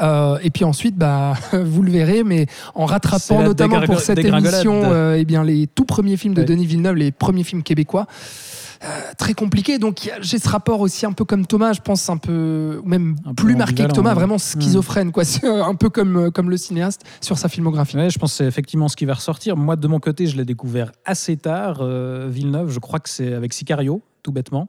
Euh, 0.00 0.38
et 0.42 0.50
puis 0.50 0.64
ensuite, 0.64 0.96
bah, 0.96 1.34
vous 1.52 1.82
le 1.82 1.90
verrez, 1.90 2.24
mais 2.24 2.46
en 2.74 2.86
rattrapant 2.86 3.42
notamment 3.42 3.80
pour 3.82 4.00
cette 4.00 4.18
émission 4.18 4.82
euh, 4.84 5.16
eh 5.18 5.24
bien, 5.24 5.44
les 5.44 5.66
tout 5.66 5.84
premiers 5.84 6.16
films 6.16 6.34
de 6.34 6.40
Ouais. 6.40 6.46
Denis 6.46 6.66
Villeneuve, 6.66 6.96
les 6.96 7.12
premiers 7.12 7.44
films 7.44 7.62
québécois, 7.62 8.06
très 9.18 9.34
compliqué. 9.34 9.78
Donc 9.78 10.10
j'ai 10.20 10.38
ce 10.38 10.48
rapport 10.48 10.80
aussi 10.80 11.06
un 11.06 11.12
peu 11.12 11.24
comme 11.24 11.46
Thomas, 11.46 11.72
je 11.72 11.80
pense 11.80 12.08
un 12.08 12.16
peu 12.16 12.80
ou 12.82 12.88
même 12.88 13.16
Un 13.24 13.34
peu 13.34 13.44
plus 13.44 13.56
marqué 13.56 13.86
que 13.86 13.92
Thomas, 13.92 14.10
ouais. 14.10 14.14
vraiment 14.14 14.38
schizophrène 14.38 15.12
quoi, 15.12 15.24
un 15.42 15.74
peu 15.74 15.90
comme 15.90 16.16
euh, 16.16 16.30
comme 16.30 16.50
le 16.50 16.56
cinéaste 16.56 17.02
sur 17.20 17.38
sa 17.38 17.48
filmographie. 17.48 17.96
Ouais, 17.96 18.10
je 18.10 18.18
pense 18.18 18.32
que 18.32 18.36
c'est 18.38 18.46
effectivement 18.46 18.88
ce 18.88 18.96
qui 18.96 19.04
va 19.04 19.14
ressortir. 19.14 19.56
Moi, 19.56 19.76
de 19.76 19.88
mon 19.88 20.00
côté, 20.00 20.26
je 20.26 20.36
l'ai 20.36 20.44
découvert 20.44 20.92
assez 21.04 21.36
tard. 21.36 21.78
euh, 21.80 22.28
Villeneuve, 22.30 22.70
je 22.70 22.78
crois 22.78 23.00
que 23.00 23.08
c'est 23.08 23.34
avec 23.34 23.52
Sicario, 23.52 24.02
tout 24.22 24.32
bêtement, 24.32 24.68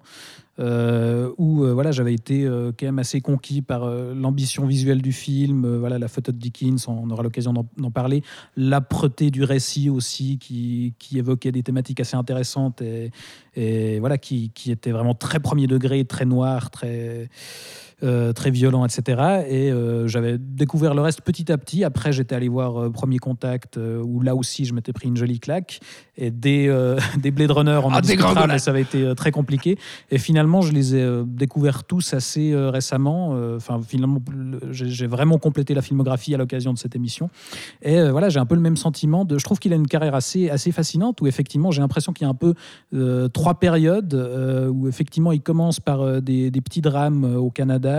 euh, 0.60 1.32
où 1.38 1.64
euh, 1.64 1.74
voilà, 1.74 1.92
j'avais 1.92 2.14
été 2.14 2.46
euh, 2.46 2.72
quand 2.78 2.86
même 2.86 3.00
assez 3.00 3.22
conquis 3.22 3.62
par 3.62 3.84
euh, 3.84 4.14
l'ambition 4.14 4.66
visuelle 4.66 5.02
du 5.02 5.12
film, 5.12 5.78
voilà, 5.78 5.98
la 5.98 6.08
photo 6.08 6.32
de 6.32 6.38
Dickens, 6.38 6.88
on 6.88 7.10
aura 7.10 7.24
l'occasion 7.24 7.54
d'en 7.54 7.68
d'en 7.78 7.92
parler, 7.92 8.24
l'âpreté 8.58 9.32
du 9.32 9.44
récit 9.44 9.90
aussi, 9.90 10.38
qui, 10.38 10.94
qui 11.00 11.18
évoquait 11.18 11.52
des 11.52 11.64
thématiques 11.64 12.00
assez 12.00 12.16
intéressantes 12.16 12.82
et, 12.82 13.12
et 13.56 14.00
voilà, 14.00 14.18
qui, 14.18 14.52
qui 14.54 14.72
était 14.72 14.92
vraiment 14.92 15.14
très 15.16 15.40
premier 15.40 15.68
degré, 15.68 16.06
très 16.06 16.26
noir, 16.26 16.70
très 16.70 17.30
euh, 18.04 18.34
très 18.34 18.52
violent, 18.52 18.86
etc. 18.86 19.44
Et 19.48 19.72
euh, 19.72 20.08
j'avais 20.08 20.38
découvert 20.40 20.94
le 20.94 21.02
reste 21.02 21.22
petit 21.22 21.52
à 21.52 21.58
petit. 21.58 21.84
Après, 21.84 22.12
j'étais 22.12 22.36
allé 22.36 22.48
voir 22.48 22.78
euh, 22.78 22.90
Premier 22.90 23.18
Contact, 23.20 23.78
où 23.78 24.22
là 24.22 24.36
aussi, 24.36 24.66
je 24.66 24.74
m'étais 24.74 24.94
pris 24.94 25.08
une 25.08 25.18
jolie 25.18 25.40
claque. 25.40 25.80
Et 26.18 26.32
des, 26.32 26.68
des 27.20 27.32
Blade 27.32 27.52
Runner, 27.52 27.80
on 27.84 27.88
en 27.90 27.94
Ah, 27.94 28.02
discutera, 28.02 28.48
mais 28.48 28.60
ça 28.60 28.72
avait 28.72 28.82
été 28.82 29.14
très 29.16 29.32
compliqué. 29.32 29.78
Et 30.10 30.18
finalement, 30.18 30.62
je 30.62 30.72
les 30.72 30.96
ai 30.96 31.22
découverts 31.26 31.84
tous 31.84 32.14
assez 32.14 32.54
récemment. 32.56 33.36
Enfin, 33.56 33.80
finalement, 33.86 34.20
le- 34.32 34.60
j'ai 34.72 35.08
vraiment 35.08 35.38
complété 35.38 35.74
la 35.74 35.82
filmographie 35.82 36.34
à 36.36 36.38
l'occasion 36.38 36.74
de 36.74 36.78
cette 36.78 36.96
émission. 36.96 37.30
Et 37.82 38.02
voilà, 38.10 38.30
j'ai 38.30 38.40
un 38.40 38.46
peu 38.46 38.56
le 38.56 38.62
même 38.62 38.78
sentiment. 38.78 39.26
De, 39.26 39.38
je 39.38 39.44
trouve 39.44 39.60
qu'il 39.60 39.74
a 39.74 39.76
une 39.76 39.88
carrière 39.88 40.16
assez, 40.16 40.50
assez 40.50 40.72
fascinante, 40.72 41.22
où 41.22 41.28
effectivement, 41.28 41.72
j'ai 41.72 41.82
l'impression 41.82 42.14
qu'il 42.14 42.26
y 42.26 42.28
a 42.28 42.32
un 42.32 42.36
peu 42.36 42.54
trois 43.34 43.56
périodes, 43.56 44.14
où 44.72 44.88
effectivement, 44.88 45.32
il 45.32 45.42
commence 45.42 45.80
par 45.80 46.22
des, 46.22 46.52
des 46.52 46.62
petits 46.62 46.82
drames 46.82 47.24
au 47.36 47.50
Canada. 47.50 47.90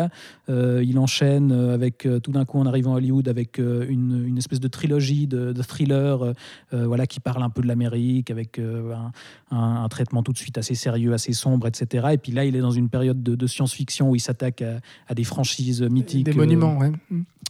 Euh, 0.48 0.82
il 0.84 0.98
enchaîne 0.98 1.52
euh, 1.52 1.74
avec, 1.74 2.06
euh, 2.06 2.18
tout 2.20 2.32
d'un 2.32 2.44
coup, 2.44 2.58
en 2.58 2.66
arrivant 2.66 2.94
à 2.94 2.96
Hollywood, 2.96 3.28
avec 3.28 3.58
une, 3.58 4.24
une 4.26 4.38
espèce 4.38 4.60
de 4.60 4.68
trilogie 4.68 5.26
de, 5.26 5.52
de 5.52 5.62
thrillers 5.62 6.32
voilà, 6.72 7.06
qui 7.06 7.20
parle 7.20 7.42
un 7.42 7.50
peu 7.50 7.62
de 7.62 7.66
l'Amérique, 7.68 8.30
avec 8.30 8.58
un, 8.58 9.12
un- 9.50 9.82
un 9.84 9.88
traitement 9.88 10.22
tout 10.22 10.32
de 10.32 10.38
suite 10.38 10.58
assez 10.58 10.74
sérieux, 10.74 11.12
assez 11.12 11.32
sombre, 11.32 11.66
etc. 11.66 12.08
Et 12.12 12.18
puis 12.18 12.32
là, 12.32 12.44
il 12.44 12.56
est 12.56 12.60
dans 12.60 12.70
une 12.70 12.88
période 12.88 13.22
de, 13.22 13.34
de 13.34 13.46
science-fiction 13.46 14.10
où 14.10 14.14
il 14.16 14.20
s'attaque 14.20 14.62
à, 14.62 14.80
à 15.08 15.14
des 15.14 15.24
franchises 15.24 15.82
mythiques. 15.82 16.24
Des 16.24 16.32
monuments, 16.32 16.78
ouais. 16.78 16.92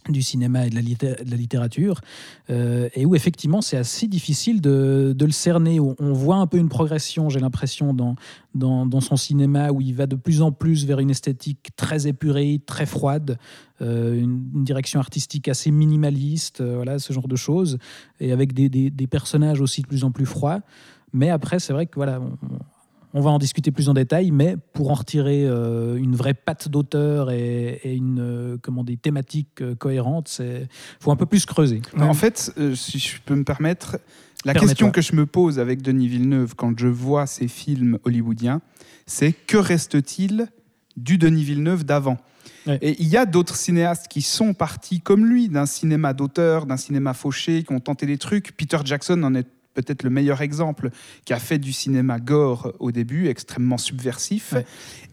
Du 0.09 0.21
cinéma 0.21 0.67
et 0.67 0.71
de 0.71 0.75
la, 0.75 1.37
littérature, 1.37 2.01
euh, 2.51 2.89
et 2.95 3.07
où 3.07 3.15
effectivement 3.15 3.61
c'est 3.61 3.77
assez 3.77 4.09
difficile 4.09 4.61
de, 4.61 5.15
le 5.17 5.31
cerner. 5.31 5.79
On, 5.79 6.13
voit 6.13 6.37
un 6.37 6.49
peu 6.49 6.59
une 6.59 6.69
progression, 6.69 7.29
j'ai 7.29 7.39
l'impression, 7.39 7.95
dans, 7.95 8.17
dans, 8.55 9.01
son 9.01 9.15
cinéma, 9.15 9.71
où 9.71 9.81
il 9.81 9.95
va 9.95 10.09
de 10.09 10.17
plus 10.17 10.43
en 10.43 10.51
plus 10.51 10.87
vers 10.87 10.99
une 10.99 11.11
esthétique 11.11 11.71
très 11.77 12.09
épurée, 12.09 12.61
très 12.67 12.85
froide, 12.85 13.39
euh, 13.81 14.19
une, 14.19 14.65
direction 14.65 14.99
artistique 14.99 15.47
assez 15.47 15.71
minimaliste, 15.71 16.63
euh, 16.63 16.75
voilà, 16.75 16.99
ce 16.99 17.13
genre 17.13 17.29
de 17.29 17.37
choses, 17.37 17.79
et 18.19 18.33
avec 18.33 18.55
des, 18.55 18.69
des- 18.69 18.91
des 18.91 19.07
personnages 19.07 19.61
aussi 19.61 19.83
de 19.83 19.87
plus 19.87 20.03
en 20.03 20.11
plus 20.11 20.27
froids. 20.27 20.63
Mais 21.13 21.31
après, 21.31 21.61
c'est 21.61 21.73
vrai 21.73 21.87
que 21.87 21.95
voilà, 21.95 22.21
on, 23.15 23.21
va 23.21 23.31
en 23.31 23.39
discuter 23.39 23.71
plus 23.71 23.89
en 23.89 23.95
détail, 23.95 24.31
mais 24.31 24.57
pour 24.73 24.91
en 24.91 24.95
retirer 24.95 25.45
euh, 25.45 25.97
une 25.97 26.15
vraie 26.15 26.35
patte 26.35 26.69
d'auteur 26.69 27.31
et, 27.31 27.81
et 27.85 27.95
une, 27.95 28.21
euh, 28.21 28.57
comment, 28.61 28.85
des 28.85 28.97
thématiques 28.97 29.61
euh, 29.61 29.75
cohérentes, 29.75 30.41
il 30.41 30.69
faut 31.01 31.11
un 31.11 31.17
peu 31.17 31.27
plus 31.27 31.47
creuser. 31.47 31.83
Ouais. 31.97 32.03
En 32.03 32.15
fait, 32.15 32.53
euh, 32.59 32.75
si 32.75 32.99
je 32.99 33.21
peux 33.25 33.35
me 33.35 33.45
permettre, 33.45 33.99
la 34.45 34.55
question 34.55 34.91
que 34.91 35.01
je 35.01 35.15
me 35.15 35.27
pose 35.27 35.59
avec 35.59 35.83
Denis 35.83 36.09
Villeneuve 36.09 36.55
quand 36.57 36.79
je 36.79 36.89
vois 36.89 37.27
ces 37.27 37.49
films 37.49 37.99
hollywoodiens, 38.05 38.61
c'est 39.07 39.33
que 39.33 39.57
reste-t-il 39.57 40.49
du 40.97 41.19
Denis 41.19 41.45
Villeneuve 41.45 41.85
d'avant? 41.85 42.19
Ouais. 42.67 42.79
Et 42.83 43.01
il 43.01 43.09
y 43.09 43.17
a 43.17 43.27
d'autres 43.27 43.57
cinéastes 43.57 44.09
qui 44.09 44.23
sont 44.23 44.55
partis 44.55 45.01
comme 45.01 45.27
lui, 45.27 45.49
d'un 45.49 45.67
cinéma 45.67 46.13
d'auteur, 46.13 46.67
d'un 46.67 46.77
cinéma 46.77 47.15
fauché, 47.15 47.63
qui 47.63 47.73
ont 47.73 47.81
tenté 47.81 48.07
des 48.07 48.19
trucs. 48.19 48.57
Peter 48.57 48.79
Jackson 48.85 49.23
en 49.23 49.35
est 49.35 49.47
peut-être 49.75 50.03
le 50.03 50.11
meilleur 50.11 50.41
exemple, 50.43 50.91
qui 51.25 51.33
a 51.33 51.39
fait 51.39 51.59
du 51.59 51.73
cinéma 51.73 52.19
gore 52.19 52.73
au 52.79 52.93
début, 52.93 53.29
extrêmement 53.29 53.79
subversif. 53.79 54.53
Ouais. 54.53 54.67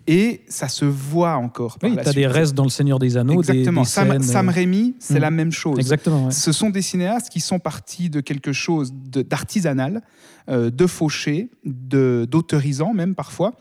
Et 0.07 0.41
ça 0.49 0.67
se 0.67 0.85
voit 0.85 1.35
encore. 1.35 1.77
Oui, 1.83 1.93
tu 2.01 2.07
as 2.09 2.13
des 2.13 2.25
restes 2.27 2.55
dans 2.55 2.63
Le 2.63 2.69
Seigneur 2.69 2.97
des 2.99 3.15
Anneaux, 3.17 3.39
Exactement. 3.41 3.81
des, 3.81 3.87
Sam, 3.87 4.21
Sam 4.23 4.49
euh, 4.49 4.51
Raimi, 4.51 4.95
c'est 4.99 5.15
Mm. 5.19 5.21
la 5.21 5.31
même 5.31 5.51
chose. 5.51 5.77
Exactement. 5.79 6.25
ouais. 6.25 6.31
Ce 6.31 6.51
sont 6.51 6.69
des 6.71 6.81
cinéastes 6.81 7.29
qui 7.29 7.39
sont 7.41 7.59
partis 7.59 8.09
de 8.09 8.19
quelque 8.21 8.51
chose 8.53 8.91
de- 8.93 9.21
d'artisanal, 9.21 10.01
euh, 10.49 10.69
de 10.71 10.87
fauché, 10.87 11.49
de- 11.63 12.25
d'autorisant 12.29 12.93
même 12.93 13.13
parfois, 13.15 13.53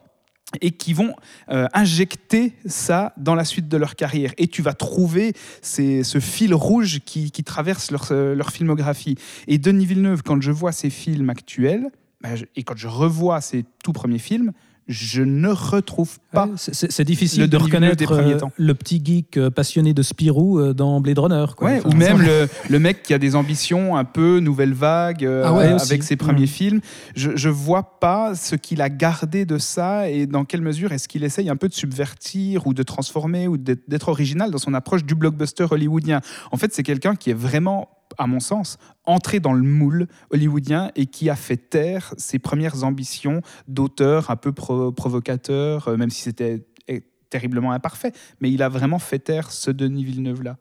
et 0.61 0.71
qui 0.71 0.95
vont 0.95 1.15
euh, 1.51 1.67
injecter 1.75 2.55
ça 2.67 3.13
dans 3.17 3.35
la 3.35 3.45
suite 3.45 3.69
de 3.69 3.77
leur 3.77 3.97
carrière. 3.97 4.33
Et 4.39 4.47
tu 4.49 4.63
vas 4.63 4.73
trouver 4.73 5.35
ces- 5.63 6.03
ce 6.05 6.21
fil 6.21 6.55
rouge 6.55 7.01
qui, 7.05 7.31
qui 7.31 7.45
traverse 7.45 7.91
leur, 7.91 8.09
euh, 8.13 8.35
leur 8.35 8.51
filmographie. 8.51 9.17
Et 9.47 9.59
Denis 9.59 9.87
Villeneuve, 9.87 10.23
quand 10.23 10.41
je 10.41 10.51
vois 10.51 10.73
ses 10.73 10.91
films 10.91 11.31
actuels, 11.31 11.89
bah, 12.23 12.31
et 12.57 12.63
quand 12.63 12.77
je 12.77 12.89
revois 12.89 13.41
ses 13.41 13.65
tout 13.85 13.93
premiers 13.93 14.19
films, 14.19 14.53
je 14.88 15.22
ne 15.22 15.48
retrouve 15.48 16.18
pas. 16.33 16.46
Ouais, 16.46 16.53
c'est- 16.57 17.05
difficile 17.05 17.42
le 17.42 17.48
de 17.48 17.57
reconnaître 17.57 18.12
euh, 18.12 18.38
le 18.57 18.74
petit 18.74 19.01
geek 19.05 19.37
euh, 19.37 19.51
passionné 19.51 19.92
de 19.94 20.03
Spirou 20.03 20.59
euh, 20.59 20.72
dans 20.74 21.01
Blade 21.01 21.18
Runner. 21.18 21.44
Quoi. 21.57 21.68
Ouais, 21.70 21.79
Enfin, 21.85 21.88
ou 21.90 21.92
même 21.98 22.22
le, 22.22 22.48
le 22.68 22.79
mec 22.79 23.03
qui 23.03 23.12
a 23.14 23.18
des 23.18 23.37
ambitions 23.37 23.96
un 23.96 24.05
peu 24.05 24.40
nouvelle 24.40 24.72
vague 24.74 25.24
euh, 25.24 25.42
Ah 25.46 25.53
ouais, 25.55 25.66
avec 25.81 26.03
ses 26.03 26.16
premiers 26.16 26.44
Mm. 26.44 26.46
films. 26.46 26.81
Je, 27.14 27.31
je 27.37 27.48
vois 27.48 27.98
pas 28.01 28.35
ce 28.35 28.57
qu'il 28.57 28.81
a 28.81 28.88
gardé 28.88 29.44
de 29.44 29.59
ça 29.59 30.09
et 30.11 30.27
dans 30.27 30.44
quelle 30.44 30.62
mesure 30.62 30.92
est-ce 30.92 31.07
qu'il 31.09 31.24
essaye 31.24 31.48
un 31.51 31.57
peu 31.57 31.68
de 31.68 31.74
subvertir 31.74 32.66
ou 32.66 32.72
de 32.74 32.83
transformer 32.83 33.46
ou 33.48 33.57
d'être 33.59 34.09
original 34.09 34.51
dans 34.51 34.59
son 34.59 34.72
approche 34.74 35.05
du 35.05 35.14
blockbuster 35.14 35.66
hollywoodien. 35.70 36.20
En 36.53 36.57
fait, 36.57 36.72
c'est 36.72 36.83
quelqu'un 36.83 37.14
qui 37.14 37.31
est 37.31 37.35
vraiment, 37.35 37.88
à 38.18 38.26
mon 38.26 38.40
sens, 38.40 38.78
entré 39.04 39.40
dans 39.40 39.52
le 39.52 39.62
moule 39.62 40.07
hollywoodien 40.31 40.90
et 40.96 41.07
qui 41.07 41.31
a 41.31 41.37
fait 41.37 41.57
taire 41.57 42.14
ses 42.18 42.38
premières 42.38 42.85
ambitions 42.85 43.40
d'auteur 43.68 44.31
un 44.31 44.37
peu 44.37 44.52
pro- 44.52 44.92
provocateur, 44.92 45.88
euh, 45.88 45.96
même 45.96 46.11
si 46.11 46.22
c'était 46.22 46.66
eh, 46.88 47.02
terriblement 47.31 47.72
imparfait. 47.72 48.12
Mais 48.40 48.50
il 48.50 48.62
a 48.62 48.68
vraiment 48.68 48.98
fait 48.98 49.20
taire 49.20 49.50
ce 49.52 49.70
Denis 49.70 50.04
Villeneuve-là. 50.04 50.57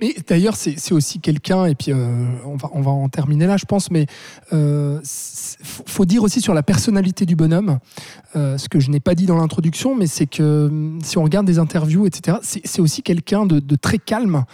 Mais 0.00 0.14
d'ailleurs, 0.28 0.54
c'est 0.56 0.92
aussi 0.92 1.20
quelqu'un, 1.20 1.66
et 1.66 1.74
puis 1.74 1.92
euh, 1.92 2.26
on, 2.46 2.56
va, 2.56 2.70
on 2.72 2.80
va 2.80 2.92
en 2.92 3.08
terminer 3.08 3.46
là, 3.46 3.56
je 3.56 3.64
pense, 3.66 3.90
mais 3.90 4.06
il 4.52 5.00
faut 5.02 6.04
dire 6.04 6.22
aussi 6.22 6.40
sur 6.40 6.54
la 6.54 6.62
personnalité 6.62 7.26
du 7.26 7.34
bonhomme, 7.36 7.80
euh, 8.36 8.56
ce 8.56 8.68
que 8.68 8.78
je 8.80 8.90
n'ai 8.90 9.00
pas 9.00 9.14
dit 9.14 9.26
dans 9.26 9.36
l'introduction, 9.36 9.94
mais 9.94 10.06
c'est 10.06 10.26
que 10.26 10.68
hum, 10.68 11.00
si 11.02 11.18
on 11.18 11.24
regarde 11.24 11.46
des 11.46 11.58
interviews, 11.58 12.06
etc., 12.06 12.38
c'est 12.42 12.80
aussi 12.80 13.02
quelqu'un 13.02 13.46
de, 13.46 13.58
de 13.58 13.76
très 13.76 13.98
calme 13.98 14.44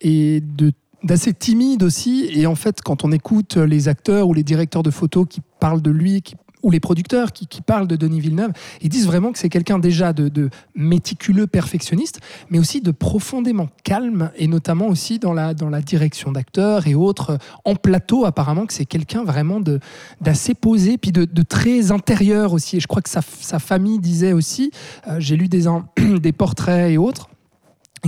et 0.00 0.40
de 0.40 0.72
d'assez 1.02 1.32
timide 1.32 1.82
aussi 1.82 2.28
et 2.32 2.46
en 2.46 2.54
fait 2.54 2.82
quand 2.82 3.04
on 3.04 3.12
écoute 3.12 3.56
les 3.56 3.88
acteurs 3.88 4.28
ou 4.28 4.34
les 4.34 4.44
directeurs 4.44 4.82
de 4.82 4.90
photos 4.90 5.26
qui 5.28 5.40
parlent 5.58 5.82
de 5.82 5.90
lui 5.90 6.22
ou 6.62 6.70
les 6.70 6.80
producteurs 6.80 7.32
qui, 7.32 7.60
parlent 7.62 7.86
de 7.86 7.96
Denis 7.96 8.20
Villeneuve, 8.20 8.52
ils 8.80 8.88
disent 8.88 9.06
vraiment 9.06 9.32
que 9.32 9.38
c'est 9.38 9.48
quelqu'un 9.48 9.78
déjà 9.78 10.12
de, 10.12 10.50
méticuleux, 10.74 11.46
perfectionniste, 11.46 12.20
mais 12.50 12.58
aussi 12.58 12.80
de 12.80 12.90
profondément 12.90 13.68
calme, 13.84 14.30
et 14.36 14.46
notamment 14.46 14.88
aussi 14.88 15.18
dans 15.18 15.32
la, 15.32 15.54
direction 15.54 16.32
d'acteurs 16.32 16.86
et 16.86 16.94
autres. 16.94 17.38
En 17.64 17.74
plateau, 17.74 18.24
apparemment, 18.24 18.66
que 18.66 18.72
c'est 18.72 18.86
quelqu'un 18.86 19.24
vraiment 19.24 19.60
d'assez 20.20 20.54
posé, 20.54 20.98
puis 20.98 21.12
de, 21.12 21.42
très 21.42 21.90
intérieur 21.90 22.52
aussi. 22.52 22.76
Et 22.76 22.80
je 22.80 22.86
crois 22.86 23.02
que 23.02 23.10
sa, 23.10 23.22
famille 23.58 23.98
disait 23.98 24.32
aussi, 24.32 24.70
euh, 25.08 25.16
j'ai 25.18 25.36
lu 25.36 25.48
des, 25.48 25.66
portraits 26.36 26.92
et 26.92 26.98
autres, 26.98 27.28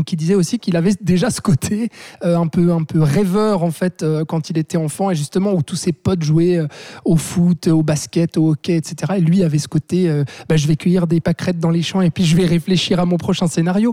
qui 0.01 0.17
disait 0.17 0.35
aussi 0.35 0.59
qu'il 0.59 0.77
avait 0.77 0.95
déjà 1.01 1.31
ce 1.31 1.41
côté 1.41 1.91
euh, 2.25 2.37
un 2.37 2.47
peu 2.47 2.73
un 2.73 2.85
peu 2.85 3.03
rêveur 3.03 3.63
en 3.63 3.71
fait 3.71 4.03
euh, 4.03 4.25
quand 4.25 4.49
il 4.49 4.57
était 4.57 4.79
enfant 4.79 5.11
et 5.11 5.15
justement 5.15 5.53
où 5.53 5.63
tous 5.63 5.77
ses 5.77 5.93
potes 5.93 6.23
jouaient 6.23 6.59
euh, 6.59 6.67
au 7.05 7.17
foot, 7.17 7.67
au 7.67 7.83
basket, 7.83 8.39
au 8.39 8.51
hockey, 8.51 8.77
etc. 8.77 9.15
Et 9.17 9.21
lui 9.21 9.43
avait 9.43 9.59
ce 9.59 9.69
côté, 9.69 10.23
bah, 10.49 10.57
je 10.57 10.67
vais 10.67 10.77
cueillir 10.77 11.07
des 11.07 11.21
pâquerettes 11.21 11.59
dans 11.59 11.71
les 11.71 11.83
champs 11.83 12.01
et 12.01 12.11
puis 12.11 12.25
je 12.25 12.37
vais 12.37 12.47
réfléchir 12.47 13.01
à 13.01 13.05
mon 13.05 13.17
prochain 13.17 13.47
scénario. 13.47 13.93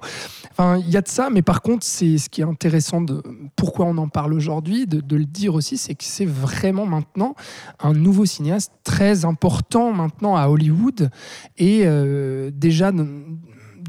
Enfin, 0.52 0.78
il 0.78 0.90
y 0.90 0.98
a 0.98 1.02
de 1.02 1.08
ça, 1.08 1.30
mais 1.30 1.42
par 1.42 1.62
contre, 1.62 1.86
c'est 1.86 2.18
ce 2.18 2.30
qui 2.30 2.42
est 2.42 2.46
intéressant 2.46 3.02
de 3.02 3.22
pourquoi 3.56 3.86
on 3.86 3.98
en 3.98 4.08
parle 4.08 4.34
aujourd'hui, 4.34 4.88
de, 4.88 5.02
de 5.02 5.16
le 5.16 5.26
dire 5.26 5.56
aussi, 5.56 5.78
c'est 5.78 5.96
que 5.96 6.04
c'est 6.04 6.26
vraiment 6.26 6.86
maintenant 6.86 7.36
un 7.80 7.94
nouveau 7.94 8.26
cinéaste 8.26 8.72
très 8.84 9.26
important 9.26 9.92
maintenant 9.92 10.36
à 10.36 10.48
Hollywood 10.48 11.10
et 11.58 11.86
déjà 12.54 12.92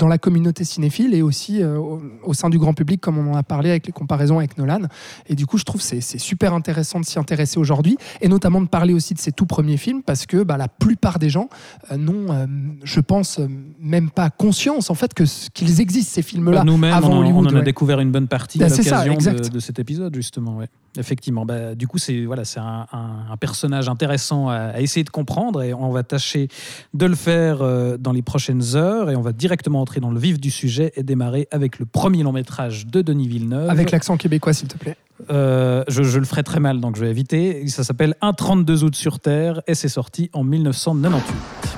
dans 0.01 0.09
la 0.09 0.19
communauté 0.19 0.65
cinéphile 0.65 1.15
et 1.15 1.23
aussi 1.23 1.63
euh, 1.63 1.77
au, 1.79 2.01
au 2.25 2.35
sein 2.35 2.49
du 2.49 2.59
grand 2.59 2.73
public, 2.75 3.01
comme 3.01 3.19
on 3.19 3.33
en 3.33 3.37
a 3.37 3.43
parlé 3.45 3.69
avec 3.71 3.87
les 3.87 3.93
comparaisons 3.93 4.39
avec 4.39 4.57
Nolan. 4.59 4.81
Et 5.29 5.35
du 5.35 5.47
coup, 5.47 5.59
je 5.59 5.65
trouve 5.65 5.81
c'est 5.83 6.01
c'est 6.01 6.19
super 6.19 6.55
intéressant 6.55 6.99
de 7.01 7.05
s'y 7.05 7.19
intéresser 7.19 7.59
aujourd'hui, 7.61 7.97
et 8.23 8.29
notamment 8.29 8.61
de 8.63 8.67
parler 8.69 8.95
aussi 8.95 9.13
de 9.15 9.19
ses 9.21 9.31
tout 9.33 9.47
premiers 9.47 9.77
films, 9.77 10.03
parce 10.03 10.25
que 10.27 10.43
bah, 10.43 10.57
la 10.57 10.69
plupart 10.69 11.19
des 11.19 11.29
gens 11.31 11.49
euh, 11.93 11.97
n'ont, 11.99 12.33
euh, 12.33 12.47
je 12.83 13.01
pense, 13.01 13.39
même 13.79 14.11
pas 14.11 14.31
conscience 14.31 14.89
en 14.91 14.95
fait 14.95 15.13
que 15.15 15.25
qu'ils 15.55 15.81
existent 15.81 16.13
ces 16.15 16.23
films-là 16.23 16.59
Bah, 16.59 16.65
Nous-mêmes, 16.65 16.95
avant 16.95 17.11
on, 17.11 17.13
en- 17.13 17.17
on 17.17 17.21
Hollywood. 17.21 17.47
en 17.49 17.51
a 17.51 17.59
ouais. 17.59 17.63
découvert 17.63 18.01
une 18.01 18.11
bonne 18.11 18.29
partie 18.29 18.59
Bah, 18.59 18.67
à 18.67 18.69
l'occasion 19.07 19.15
de, 19.35 19.49
de 19.49 19.61
cet 19.61 19.79
épisode, 19.79 20.15
justement. 20.15 20.57
Ouais. 20.57 20.69
Effectivement. 20.99 21.47
Bah, 21.47 21.75
du 21.77 21.87
coup, 21.87 21.99
c'est 21.99 22.25
voilà, 22.25 22.45
c'est 22.45 22.59
un, 22.59 22.87
un- 22.93 23.27
un 23.33 23.37
personnage 23.37 23.89
intéressant 23.89 24.49
à, 24.49 24.57
à 24.57 24.81
essayer 24.81 25.05
de 25.05 25.11
comprendre 25.11 25.63
et 25.63 25.73
on 25.73 25.91
va 25.91 26.03
tâcher 26.03 26.49
de 26.95 27.07
le 27.07 27.15
faire 27.15 27.59
euh, 27.63 27.97
dans 27.97 28.11
les 28.13 28.23
prochaines 28.23 28.75
heures 28.75 29.09
et 29.11 29.15
on 29.15 29.21
va 29.21 29.33
directement 29.33 29.83
entrer 29.90 30.00
dans 30.00 30.12
le 30.12 30.20
vif 30.20 30.38
du 30.38 30.53
sujet 30.53 30.92
et 30.94 31.03
démarrer 31.03 31.48
avec 31.50 31.81
le 31.81 31.85
premier 31.85 32.22
long 32.22 32.31
métrage 32.31 32.87
de 32.87 33.03
Denis 33.03 33.26
Villeneuve. 33.26 33.68
Avec 33.68 33.90
l'accent 33.90 34.16
québécois, 34.16 34.53
s'il 34.53 34.68
te 34.68 34.79
plaît. 34.79 34.96
Euh, 35.31 35.83
je, 35.88 36.05
je 36.05 36.20
le 36.20 36.24
ferai 36.24 36.44
très 36.44 36.61
mal, 36.61 36.81
donc 36.81 36.94
je 36.94 37.00
vais 37.00 37.11
éviter. 37.11 37.66
Ça 37.66 37.83
s'appelle 37.83 38.14
Un 38.20 38.33
32 38.33 38.85
août 38.85 38.94
sur 38.94 39.18
Terre 39.18 39.62
et 39.66 39.74
c'est 39.74 39.88
sorti 39.88 40.31
en 40.33 40.44
1998. 40.44 41.70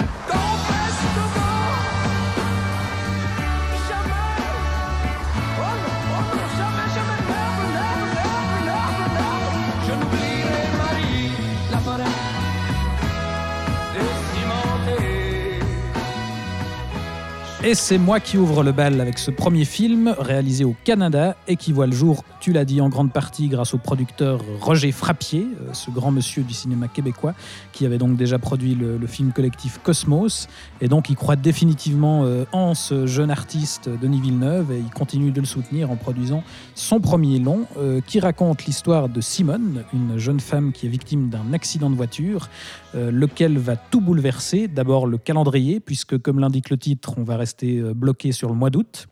Et 17.65 17.77
c'est 17.77 17.97
moi 17.97 18.19
qui 18.19 18.39
ouvre 18.39 18.65
le 18.65 18.73
bal 18.73 19.01
avec 19.01 19.21
ce 19.21 19.31
premier 19.31 19.65
film 19.65 20.17
réalisé 20.19 20.65
au 20.65 20.75
Canada 20.83 21.37
et 21.47 21.55
qui 21.55 21.73
voit 21.73 21.87
le 21.87 21.93
jour, 21.93 22.25
tu 22.41 22.53
l'as 22.53 22.65
dit, 22.65 22.81
en 22.81 22.89
grande 22.89 23.13
partie 23.13 23.47
grâce 23.47 23.73
au 23.73 23.79
producteur 23.79 24.41
Roger 24.61 24.91
Frappier, 24.91 25.47
euh, 25.61 25.73
ce 25.73 25.93
grand 25.93 26.11
monsieur 26.11 26.43
du 26.43 26.55
cinéma 26.55 26.89
québécois, 26.89 27.35
qui 27.73 27.87
avait 27.87 27.99
donc 27.99 28.17
déjà 28.17 28.41
produit 28.41 28.75
le, 28.75 28.99
film 29.07 29.31
collectif 29.31 29.79
Cosmos. 29.81 30.49
Et 30.81 30.89
donc 30.89 31.09
il 31.09 31.15
croit 31.15 31.37
définitivement 31.37 32.25
euh, 32.25 32.45
en 32.51 32.75
ce 32.75 33.07
jeune 33.07 33.31
artiste 33.31 33.89
Denis 33.89 34.21
Villeneuve 34.21 34.73
et 34.73 34.79
il 34.79 34.91
continue 34.91 35.31
de 35.31 35.39
le 35.39 35.47
soutenir 35.47 35.93
en 35.93 35.97
produisant 35.97 36.43
son 36.75 36.99
premier 36.99 37.39
long 37.39 37.67
euh, 37.79 38.01
qui 38.05 38.19
raconte 38.19 38.65
l'histoire 38.65 39.09
de 39.09 39.21
Simone, 39.21 39.85
une 39.95 40.19
jeune 40.19 40.41
femme 40.41 40.73
qui 40.73 40.87
est 40.87 40.91
victime 40.91 41.29
d'un 41.29 41.53
accident 41.53 41.91
de 41.91 41.95
voiture, 41.95 42.49
lequel 42.95 43.57
va 43.57 43.77
tout 43.77 44.01
bouleverser. 44.01 44.69
D'abord 44.69 45.07
le 45.07 45.17
calendrier, 45.17 45.81
puisque 45.81 46.19
comme 46.19 46.41
l'indique 46.41 46.69
le 46.69 46.77
titre, 46.77 47.15
on 47.17 47.23
va 47.23 47.37
rester 47.37 47.52
euh, 47.63 47.95
bloqué 47.95 48.33
sur 48.33 48.49
le 48.49 48.55
mois 48.55 48.71
d'août. 48.71 49.09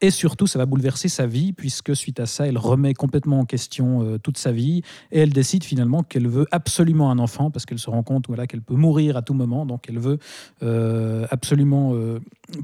Et 0.00 0.10
surtout, 0.10 0.46
ça 0.46 0.58
va 0.58 0.66
bouleverser 0.66 1.08
sa 1.08 1.26
vie, 1.26 1.52
puisque 1.52 1.94
suite 1.94 2.18
à 2.20 2.26
ça, 2.26 2.46
elle 2.46 2.58
remet 2.58 2.94
complètement 2.94 3.40
en 3.40 3.44
question 3.44 4.02
euh, 4.02 4.18
toute 4.18 4.38
sa 4.38 4.50
vie. 4.50 4.82
Et 5.12 5.20
elle 5.20 5.32
décide 5.32 5.62
finalement 5.62 6.02
qu'elle 6.02 6.26
veut 6.26 6.46
absolument 6.50 7.10
un 7.10 7.18
enfant, 7.18 7.50
parce 7.50 7.66
qu'elle 7.66 7.78
se 7.78 7.90
rend 7.90 8.02
compte 8.02 8.26
voilà, 8.28 8.46
qu'elle 8.46 8.62
peut 8.62 8.74
mourir 8.74 9.16
à 9.16 9.22
tout 9.22 9.34
moment. 9.34 9.66
Donc 9.66 9.84
elle 9.88 9.98
veut 9.98 10.18
euh, 10.62 11.26
absolument 11.30 11.94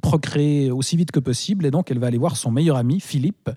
procréer 0.03 0.71
aussi 0.71 0.97
vite 0.97 1.13
que 1.13 1.21
possible. 1.21 1.67
Et 1.67 1.71
donc 1.71 1.91
elle 1.91 1.99
va 1.99 2.07
aller 2.07 2.19
voir 2.19 2.37
son 2.37 2.51
meilleur 2.51 2.77
ami, 2.77 3.01
Philippe, 3.01 3.51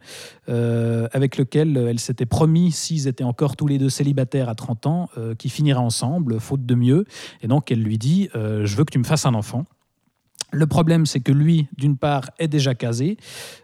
avec 0.48 1.38
lequel 1.38 1.78
elle 1.78 2.00
s'était 2.00 2.26
promis, 2.26 2.72
s'ils 2.72 3.08
étaient 3.08 3.24
encore 3.24 3.56
tous 3.56 3.68
les 3.68 3.78
deux 3.78 3.90
célibataires 3.90 4.50
à 4.50 4.56
30 4.56 4.86
ans, 4.88 5.10
qu'ils 5.38 5.52
finiraient 5.52 5.80
ensemble, 5.80 6.40
faute 6.40 6.66
de 6.66 6.76
mieux. 6.76 7.06
Et 7.42 7.48
donc 7.48 7.72
elle 7.72 7.82
lui 7.82 7.98
dit 7.98 8.30
Je 8.34 8.76
veux 8.76 8.84
que 8.84 8.92
tu 8.92 9.00
me 9.00 9.06
fasses 9.06 9.26
un 9.26 9.34
enfant. 9.34 9.66
Le 10.52 10.68
problème, 10.68 11.06
c'est 11.06 11.22
que 11.22 11.32
lui, 11.32 11.68
d'une 11.78 11.96
part, 11.96 12.30
est 12.38 12.50
déjà 12.50 12.76
casé, 12.76 13.16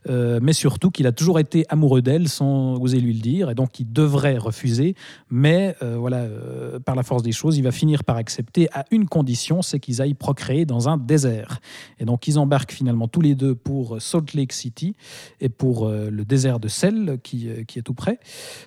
euh, 0.10 0.40
mais 0.42 0.54
surtout 0.54 0.90
qu'il 0.90 1.06
a 1.06 1.12
toujours 1.12 1.38
été 1.38 1.66
amoureux 1.68 2.02
d'elle 2.02 2.30
sans 2.30 2.76
oser 2.76 3.02
lui 3.02 3.14
le 3.14 3.20
dire, 3.20 3.50
et 3.50 3.56
donc 3.56 3.80
il 3.82 3.92
devrait 3.92 4.38
refuser. 4.38 4.96
Mais 5.30 5.76
euh, 5.84 5.98
voilà, 5.98 6.20
euh, 6.20 6.80
par 6.80 6.96
la 6.96 7.04
force 7.04 7.24
des 7.24 7.34
choses, 7.34 7.58
il 7.58 7.64
va 7.64 7.72
finir 7.72 8.06
par 8.06 8.16
accepter 8.16 8.70
à 8.74 8.86
une 8.92 9.06
condition, 9.06 9.62
c'est 9.62 9.80
qu'ils 9.80 10.02
aillent 10.02 10.14
procréer 10.14 10.66
dans 10.66 10.88
un 10.88 10.98
désert. 10.98 11.60
Et 12.00 12.06
donc 12.06 12.28
ils 12.28 12.40
embarquent 12.40 12.72
finalement 12.72 13.10
tous 13.10 13.22
les 13.22 13.36
deux 13.36 13.54
pour 13.54 14.02
Salt 14.02 14.34
Lake 14.34 14.54
City 14.54 14.96
et 15.42 15.50
pour 15.50 15.90
le 15.90 16.24
désert 16.24 16.60
de 16.60 16.68
sel 16.68 17.20
qui, 17.22 17.50
qui 17.68 17.80
est 17.80 17.82
tout 17.82 17.94
près. 17.94 18.20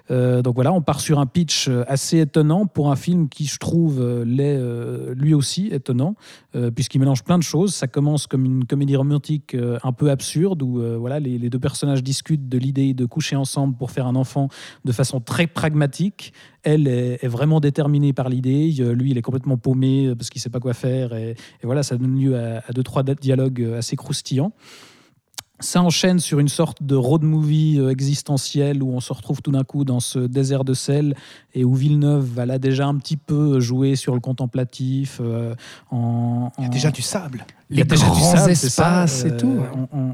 Donc 0.09 0.55
voilà, 0.55 0.73
on 0.73 0.83
part 0.83 1.01
sur 1.01 1.19
un 1.19 1.27
pitch 1.27 1.69
assez 1.87 2.19
étonnant 2.19 2.67
pour 2.67 2.91
un 2.91 2.97
film 2.97 3.29
qui, 3.29 3.47
je 3.47 3.59
trouve, 3.59 4.23
l'est 4.25 4.59
lui 5.15 5.35
aussi 5.35 5.69
étonnant, 5.69 6.17
puisqu'il 6.75 6.99
mélange 6.99 7.25
plein 7.25 7.39
de 7.39 7.43
choses. 7.43 7.75
Ça 7.75 7.87
commence 7.87 8.10
comme 8.27 8.45
une 8.45 8.65
comédie 8.65 8.97
romantique 8.97 9.55
euh, 9.55 9.79
un 9.83 9.93
peu 9.93 10.11
absurde, 10.11 10.63
où 10.63 10.81
euh, 10.81 10.97
voilà, 10.99 11.21
les, 11.21 11.39
les 11.39 11.51
deux 11.51 11.59
personnages 11.59 12.03
discutent 12.03 12.49
de 12.49 12.59
l'idée 12.59 12.95
de 12.95 13.07
coucher 13.07 13.37
ensemble 13.37 13.77
pour 13.77 13.91
faire 13.91 14.07
un 14.07 14.17
enfant 14.17 14.49
de 14.85 14.93
façon 14.93 15.21
très 15.21 15.47
pragmatique. 15.47 16.33
Elle 16.63 16.89
est, 16.89 17.27
vraiment 17.27 17.61
déterminée 17.61 18.13
par 18.13 18.29
l'idée, 18.29 18.75
Euh, 18.81 18.93
lui 18.95 19.11
il 19.11 19.19
est 19.19 19.23
complètement 19.23 19.57
paumé 19.57 20.15
parce 20.17 20.31
qu'il 20.31 20.41
sait 20.41 20.51
pas 20.51 20.61
quoi 20.61 20.75
faire, 20.75 21.15
et, 21.15 21.31
et 21.31 21.65
voilà, 21.65 21.83
ça 21.83 21.97
donne 21.97 22.19
lieu 22.19 22.37
à, 22.39 22.63
à 22.67 22.73
deux 22.73 22.83
trois 22.83 23.03
dialogues 23.03 23.63
assez 23.79 23.97
croustillants. 23.97 24.53
Ça 25.63 25.83
enchaîne 25.83 26.21
sur 26.21 26.39
une 26.39 26.49
sorte 26.49 26.83
de 26.83 26.95
road 26.95 27.23
movie 27.23 27.79
existentiel 27.91 28.83
où 28.83 28.93
on 28.95 29.01
se 29.01 29.13
retrouve 29.13 29.43
tout 29.43 29.51
d'un 29.53 29.63
coup 29.63 29.85
dans 29.85 30.01
ce 30.01 30.19
désert 30.19 30.65
de 30.65 30.73
sel 30.73 31.15
et 31.53 31.65
où 31.65 31.75
Villeneuve 31.75 32.25
va 32.25 32.47
là 32.47 32.59
déjà 32.59 32.87
un 32.87 32.97
petit 32.97 33.19
peu 33.19 33.61
jouer 33.61 33.95
sur 33.95 34.15
le 34.15 34.21
contemplatif. 34.21 35.19
euh, 35.21 35.55
en, 35.91 36.51
Il 36.57 36.65
y 36.65 36.67
a 36.67 36.71
déjà 36.71 36.91
du 36.91 37.03
sable. 37.03 37.45
Les 37.71 37.85
grands 37.85 38.15
sable, 38.15 38.57
c'est 38.57 38.69
ça, 38.69 39.05
espaces 39.05 39.25
et 39.25 39.31
euh, 39.31 39.37
tout. 39.37 39.61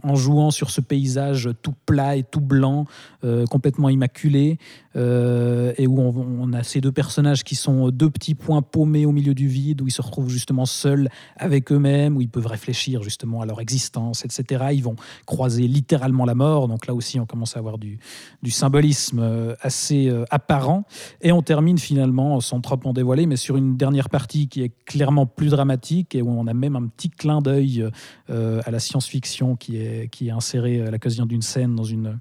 En, 0.02 0.14
jouant 0.14 0.50
sur 0.50 0.70
ce 0.70 0.80
paysage 0.80 1.48
tout 1.62 1.74
plat 1.86 2.16
et 2.16 2.22
tout 2.22 2.40
blanc, 2.40 2.84
euh, 3.24 3.44
complètement 3.46 3.88
immaculé, 3.88 4.58
euh, 4.94 5.72
et 5.78 5.86
où 5.86 5.98
on, 6.00 6.14
on 6.40 6.52
a 6.52 6.62
ces 6.62 6.80
deux 6.80 6.92
personnages 6.92 7.44
qui 7.44 7.54
sont 7.54 7.88
deux 7.90 8.10
petits 8.10 8.34
points 8.34 8.62
paumés 8.62 9.06
au 9.06 9.12
milieu 9.12 9.34
du 9.34 9.48
vide, 9.48 9.80
où 9.80 9.86
ils 9.86 9.92
se 9.92 10.02
retrouvent 10.02 10.28
justement 10.28 10.66
seuls 10.66 11.08
avec 11.36 11.72
eux-mêmes, 11.72 12.16
où 12.16 12.20
ils 12.20 12.28
peuvent 12.28 12.46
réfléchir 12.46 13.02
justement 13.02 13.40
à 13.40 13.46
leur 13.46 13.60
existence, 13.60 14.24
etc. 14.24 14.66
Ils 14.72 14.82
vont 14.82 14.96
croiser 15.24 15.66
littéralement 15.66 16.26
la 16.26 16.34
mort, 16.34 16.68
donc 16.68 16.86
là 16.86 16.94
aussi 16.94 17.18
on 17.20 17.26
commence 17.26 17.56
à 17.56 17.60
avoir 17.60 17.78
du, 17.78 17.98
du 18.42 18.50
symbolisme 18.50 19.54
assez 19.62 20.12
apparent. 20.30 20.84
Et 21.22 21.32
on 21.32 21.42
termine 21.42 21.78
finalement, 21.78 22.40
sans 22.40 22.60
trop 22.60 22.78
en 22.84 22.92
dévoiler, 22.92 23.26
mais 23.26 23.36
sur 23.36 23.56
une 23.56 23.76
dernière 23.76 24.10
partie 24.10 24.48
qui 24.48 24.62
est 24.62 24.72
clairement 24.84 25.26
plus 25.26 25.48
dramatique 25.48 26.14
et 26.14 26.22
où 26.22 26.28
on 26.28 26.46
a 26.46 26.54
même 26.54 26.76
un 26.76 26.86
petit 26.86 27.10
clin 27.10 27.40
d'œil 27.46 27.88
euh, 28.30 28.60
à 28.64 28.70
la 28.70 28.80
science-fiction 28.80 29.56
qui 29.56 29.76
est, 29.78 30.08
qui 30.10 30.28
est 30.28 30.30
inséré 30.32 30.82
à 30.82 30.90
l'occasion 30.90 31.26
d'une 31.26 31.42
scène 31.42 31.74
dans 31.76 31.84
une, 31.84 32.18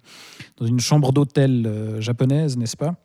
dans 0.57 0.65
une 0.65 0.79
chambre 0.79 1.11
d'hôtel 1.11 1.65
euh, 1.65 2.01
japonaise, 2.01 2.57
n'est-ce 2.57 2.77
pas? 2.77 2.95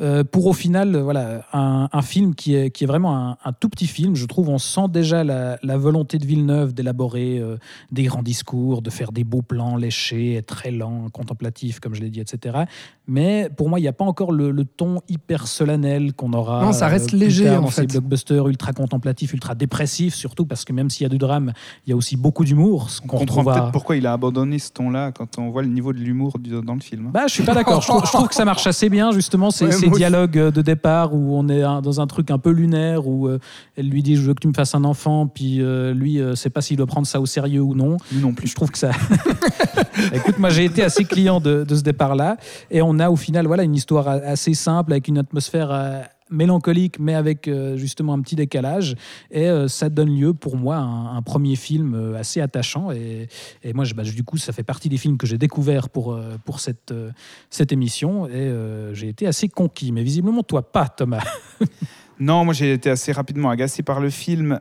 Euh, 0.00 0.24
pour 0.24 0.46
au 0.46 0.52
final, 0.52 0.96
euh, 0.96 1.02
voilà, 1.04 1.46
un, 1.52 1.88
un 1.92 2.02
film 2.02 2.34
qui 2.34 2.56
est, 2.56 2.70
qui 2.70 2.82
est 2.82 2.86
vraiment 2.86 3.16
un, 3.16 3.36
un 3.44 3.52
tout 3.52 3.68
petit 3.68 3.86
film. 3.86 4.16
Je 4.16 4.26
trouve 4.26 4.48
on 4.48 4.58
sent 4.58 4.88
déjà 4.90 5.22
la, 5.22 5.56
la 5.62 5.76
volonté 5.76 6.18
de 6.18 6.26
Villeneuve 6.26 6.74
d'élaborer 6.74 7.38
euh, 7.38 7.58
des 7.92 8.02
grands 8.02 8.22
discours, 8.24 8.82
de 8.82 8.90
faire 8.90 9.12
des 9.12 9.22
beaux 9.22 9.42
plans 9.42 9.76
léchés, 9.76 10.42
très 10.44 10.72
lents, 10.72 11.06
contemplatifs, 11.12 11.78
comme 11.78 11.94
je 11.94 12.00
l'ai 12.00 12.10
dit, 12.10 12.18
etc. 12.20 12.64
Mais 13.06 13.48
pour 13.56 13.68
moi, 13.68 13.78
il 13.78 13.82
n'y 13.82 13.88
a 13.88 13.92
pas 13.92 14.04
encore 14.04 14.32
le, 14.32 14.50
le 14.50 14.64
ton 14.64 15.00
hyper 15.08 15.46
solennel 15.46 16.12
qu'on 16.14 16.32
aura. 16.32 16.64
Non, 16.64 16.72
ça 16.72 16.88
reste 16.88 17.10
plus 17.10 17.18
léger, 17.18 17.44
tard 17.44 17.58
en 17.60 17.62
dans 17.66 17.70
ces 17.70 17.82
fait. 17.82 17.86
blockbusters 17.92 18.48
ultra 18.48 18.72
contemplatifs, 18.72 19.32
ultra 19.32 19.54
dépressifs, 19.54 20.14
surtout 20.14 20.44
parce 20.44 20.64
que 20.64 20.72
même 20.72 20.90
s'il 20.90 21.04
y 21.04 21.06
a 21.06 21.10
du 21.10 21.18
drame, 21.18 21.52
il 21.86 21.90
y 21.90 21.92
a 21.92 21.96
aussi 21.96 22.16
beaucoup 22.16 22.44
d'humour. 22.44 22.90
ce 22.90 23.00
On 23.04 23.06
comprend 23.06 23.20
retrouve 23.20 23.48
à- 23.50 23.54
peut-être 23.54 23.70
pourquoi 23.72 23.94
il 23.96 24.06
a 24.08 24.12
abandonné 24.12 24.58
ce 24.58 24.72
ton-là 24.72 25.12
quand 25.12 25.38
on 25.38 25.50
voit 25.50 25.62
le 25.62 25.68
niveau 25.68 25.92
de 25.92 25.98
l'humour 25.98 26.34
dans 26.64 26.74
le 26.74 26.80
film. 26.80 27.10
Bah, 27.12 27.26
je 27.28 27.34
suis 27.34 27.44
pas 27.44 27.54
d'accord. 27.54 27.80
Je, 27.80 27.86
trouve- 27.86 28.04
je 28.04 28.10
trouve 28.10 28.26
que 28.28 28.34
ça 28.34 28.44
marche 28.44 28.66
assez 28.66 28.88
bien, 28.88 29.12
justement, 29.12 29.52
ces, 29.52 29.66
Ouais, 29.66 29.83
ces 29.84 29.90
dialogues 29.90 30.50
de 30.50 30.62
départ 30.62 31.14
où 31.14 31.36
on 31.36 31.48
est 31.48 31.62
dans 31.62 32.00
un 32.00 32.06
truc 32.06 32.30
un 32.30 32.38
peu 32.38 32.50
lunaire, 32.50 33.06
où 33.06 33.28
euh, 33.28 33.38
elle 33.76 33.88
lui 33.88 34.02
dit 34.02 34.16
Je 34.16 34.22
veux 34.22 34.34
que 34.34 34.40
tu 34.40 34.48
me 34.48 34.54
fasses 34.54 34.74
un 34.74 34.84
enfant, 34.84 35.26
puis 35.26 35.60
euh, 35.60 35.92
lui, 35.92 36.20
euh, 36.20 36.34
sait 36.34 36.50
pas 36.50 36.60
s'il 36.60 36.76
doit 36.76 36.86
prendre 36.86 37.06
ça 37.06 37.20
au 37.20 37.26
sérieux 37.26 37.62
ou 37.62 37.74
non. 37.74 37.96
Non 38.12 38.32
plus. 38.32 38.48
Je 38.48 38.54
trouve 38.54 38.70
que 38.70 38.78
ça. 38.78 38.90
Écoute, 40.12 40.38
moi, 40.38 40.50
j'ai 40.50 40.64
été 40.64 40.82
assez 40.82 41.04
client 41.04 41.40
de, 41.40 41.64
de 41.64 41.74
ce 41.74 41.82
départ-là. 41.82 42.36
Et 42.70 42.82
on 42.82 42.98
a 42.98 43.10
au 43.10 43.16
final 43.16 43.46
voilà, 43.46 43.62
une 43.62 43.74
histoire 43.74 44.08
assez 44.08 44.54
simple, 44.54 44.92
avec 44.92 45.08
une 45.08 45.18
atmosphère. 45.18 46.08
Mélancolique 46.34 46.98
mais 46.98 47.14
avec 47.14 47.48
euh, 47.48 47.76
justement 47.76 48.12
un 48.12 48.20
petit 48.20 48.36
décalage 48.36 48.96
et 49.30 49.48
euh, 49.48 49.68
ça 49.68 49.88
donne 49.88 50.14
lieu 50.14 50.34
pour 50.34 50.56
moi 50.56 50.76
à 50.76 50.80
un, 50.80 51.22
premier 51.22 51.56
film 51.56 51.94
euh, 51.94 52.18
assez 52.18 52.40
attachant 52.40 52.90
et, 52.90 53.28
moi 53.72 53.84
je- 53.84 53.94
bah, 53.94 54.02
du 54.02 54.24
coup 54.24 54.36
ça 54.36 54.52
fait 54.52 54.62
partie 54.62 54.88
des 54.88 54.98
films 54.98 55.16
que 55.16 55.26
j'ai 55.26 55.38
découvert 55.38 55.88
pour, 55.88 56.18
pour 56.44 56.60
cette, 56.60 56.92
cette 57.50 57.72
émission 57.72 58.26
et 58.28 58.52
j'ai 58.92 59.08
été 59.08 59.26
assez 59.26 59.48
conquis 59.48 59.92
mais 59.92 60.02
visiblement 60.02 60.42
toi 60.42 60.70
pas 60.70 60.88
Thomas 60.88 61.24
Non, 62.20 62.44
moi 62.44 62.54
j'ai 62.54 62.72
été 62.72 62.90
assez 62.90 63.10
rapidement 63.10 63.50
agacé 63.50 63.82
par 63.82 63.98
le 63.98 64.08
film. 64.08 64.60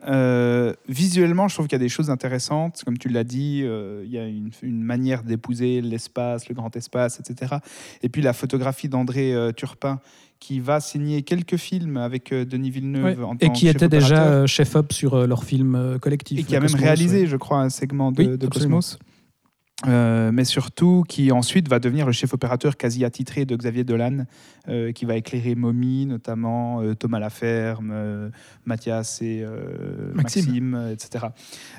Visuellement, 0.89 1.47
je 1.47 1.53
trouve 1.53 1.67
qu'il 1.67 1.75
y 1.75 1.81
a 1.81 1.85
des 1.85 1.87
choses 1.87 2.09
intéressantes. 2.09 2.81
Comme 2.83 2.97
tu 2.97 3.09
l'as 3.09 3.23
dit, 3.23 3.59
il 3.59 4.09
y 4.09 4.17
a 4.17 4.25
une, 4.25 4.83
manière 4.83 5.21
d'épouser 5.21 5.81
l'espace, 5.81 6.49
le 6.49 6.55
grand 6.55 6.75
espace, 6.75 7.19
etc. 7.19 7.57
Et 8.01 8.09
puis 8.09 8.23
la 8.23 8.33
photographie 8.33 8.89
d'André 8.89 9.35
Turpin, 9.55 10.01
qui 10.43 10.59
va 10.59 10.81
signer 10.81 11.21
quelques 11.21 11.55
films 11.55 11.95
avec 11.95 12.33
euh, 12.33 12.43
Denis 12.43 12.69
Villeneuve. 12.69 13.17
Ouais. 13.17 13.23
en 13.23 13.35
et 13.35 13.47
tant 13.47 13.53
qui 13.53 13.61
que 13.61 13.67
chef 13.71 13.75
était 13.75 13.87
déjà 13.87 14.25
euh, 14.25 14.45
chef-op 14.45 14.91
sur 14.91 15.13
euh, 15.13 15.25
leur 15.25 15.45
film 15.45 15.97
collectif 16.01 16.37
Et 16.37 16.43
qui 16.43 16.53
a 16.57 16.59
même 16.59 16.67
Cosmos, 16.67 16.83
réalisé, 16.83 17.21
ouais. 17.21 17.27
je 17.27 17.37
crois, 17.37 17.59
un 17.61 17.69
segment 17.69 18.11
de, 18.11 18.23
Oui, 18.23 18.37
de 18.37 18.45
absolument. 18.45 18.77
Cosmos. 18.79 18.99
Euh, 19.87 20.31
mais 20.31 20.45
surtout 20.45 21.03
qui 21.07 21.31
ensuite 21.31 21.67
va 21.67 21.79
devenir 21.79 22.05
le 22.05 22.11
chef 22.11 22.33
opérateur 22.33 22.77
quasi 22.77 23.03
attitré 23.03 23.45
de 23.45 23.55
Xavier 23.55 23.83
Dolan, 23.83 24.25
euh, 24.69 24.91
qui 24.91 25.03
va 25.03 25.17
éclairer 25.17 25.55
Mommy, 25.55 26.05
notamment 26.05 26.81
euh, 26.81 26.93
Thomas 26.93 27.19
Laferme, 27.19 28.31
Mathias 28.65 29.21
et 29.21 29.45
Maxime. 30.13 30.69
Maxime, 30.69 30.89
etc. 30.91 31.25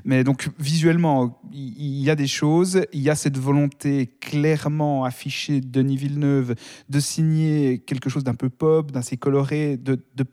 Mais 0.04 0.24
donc 0.24 0.50
visuellement, 0.58 1.40
il 1.52 2.02
y, 2.02 2.10
a 2.10 2.14
des 2.14 2.26
choses, 2.26 2.82
il 2.92 3.00
y 3.00 3.10
a 3.10 3.14
cette 3.14 3.38
volonté 3.38 4.12
clairement 4.20 5.04
affichée 5.04 5.60
de 5.60 5.68
Denis 5.68 5.96
Villeneuve 5.96 6.54
de 6.88 7.00
signer 7.00 7.78
quelque 7.78 8.10
chose 8.10 8.24
d'un 8.24 8.34
peu 8.34 8.50
pop, 8.50 8.90
d'assez 8.92 9.16
coloré, 9.16 9.76
de, 9.76 9.98
de 10.14 10.24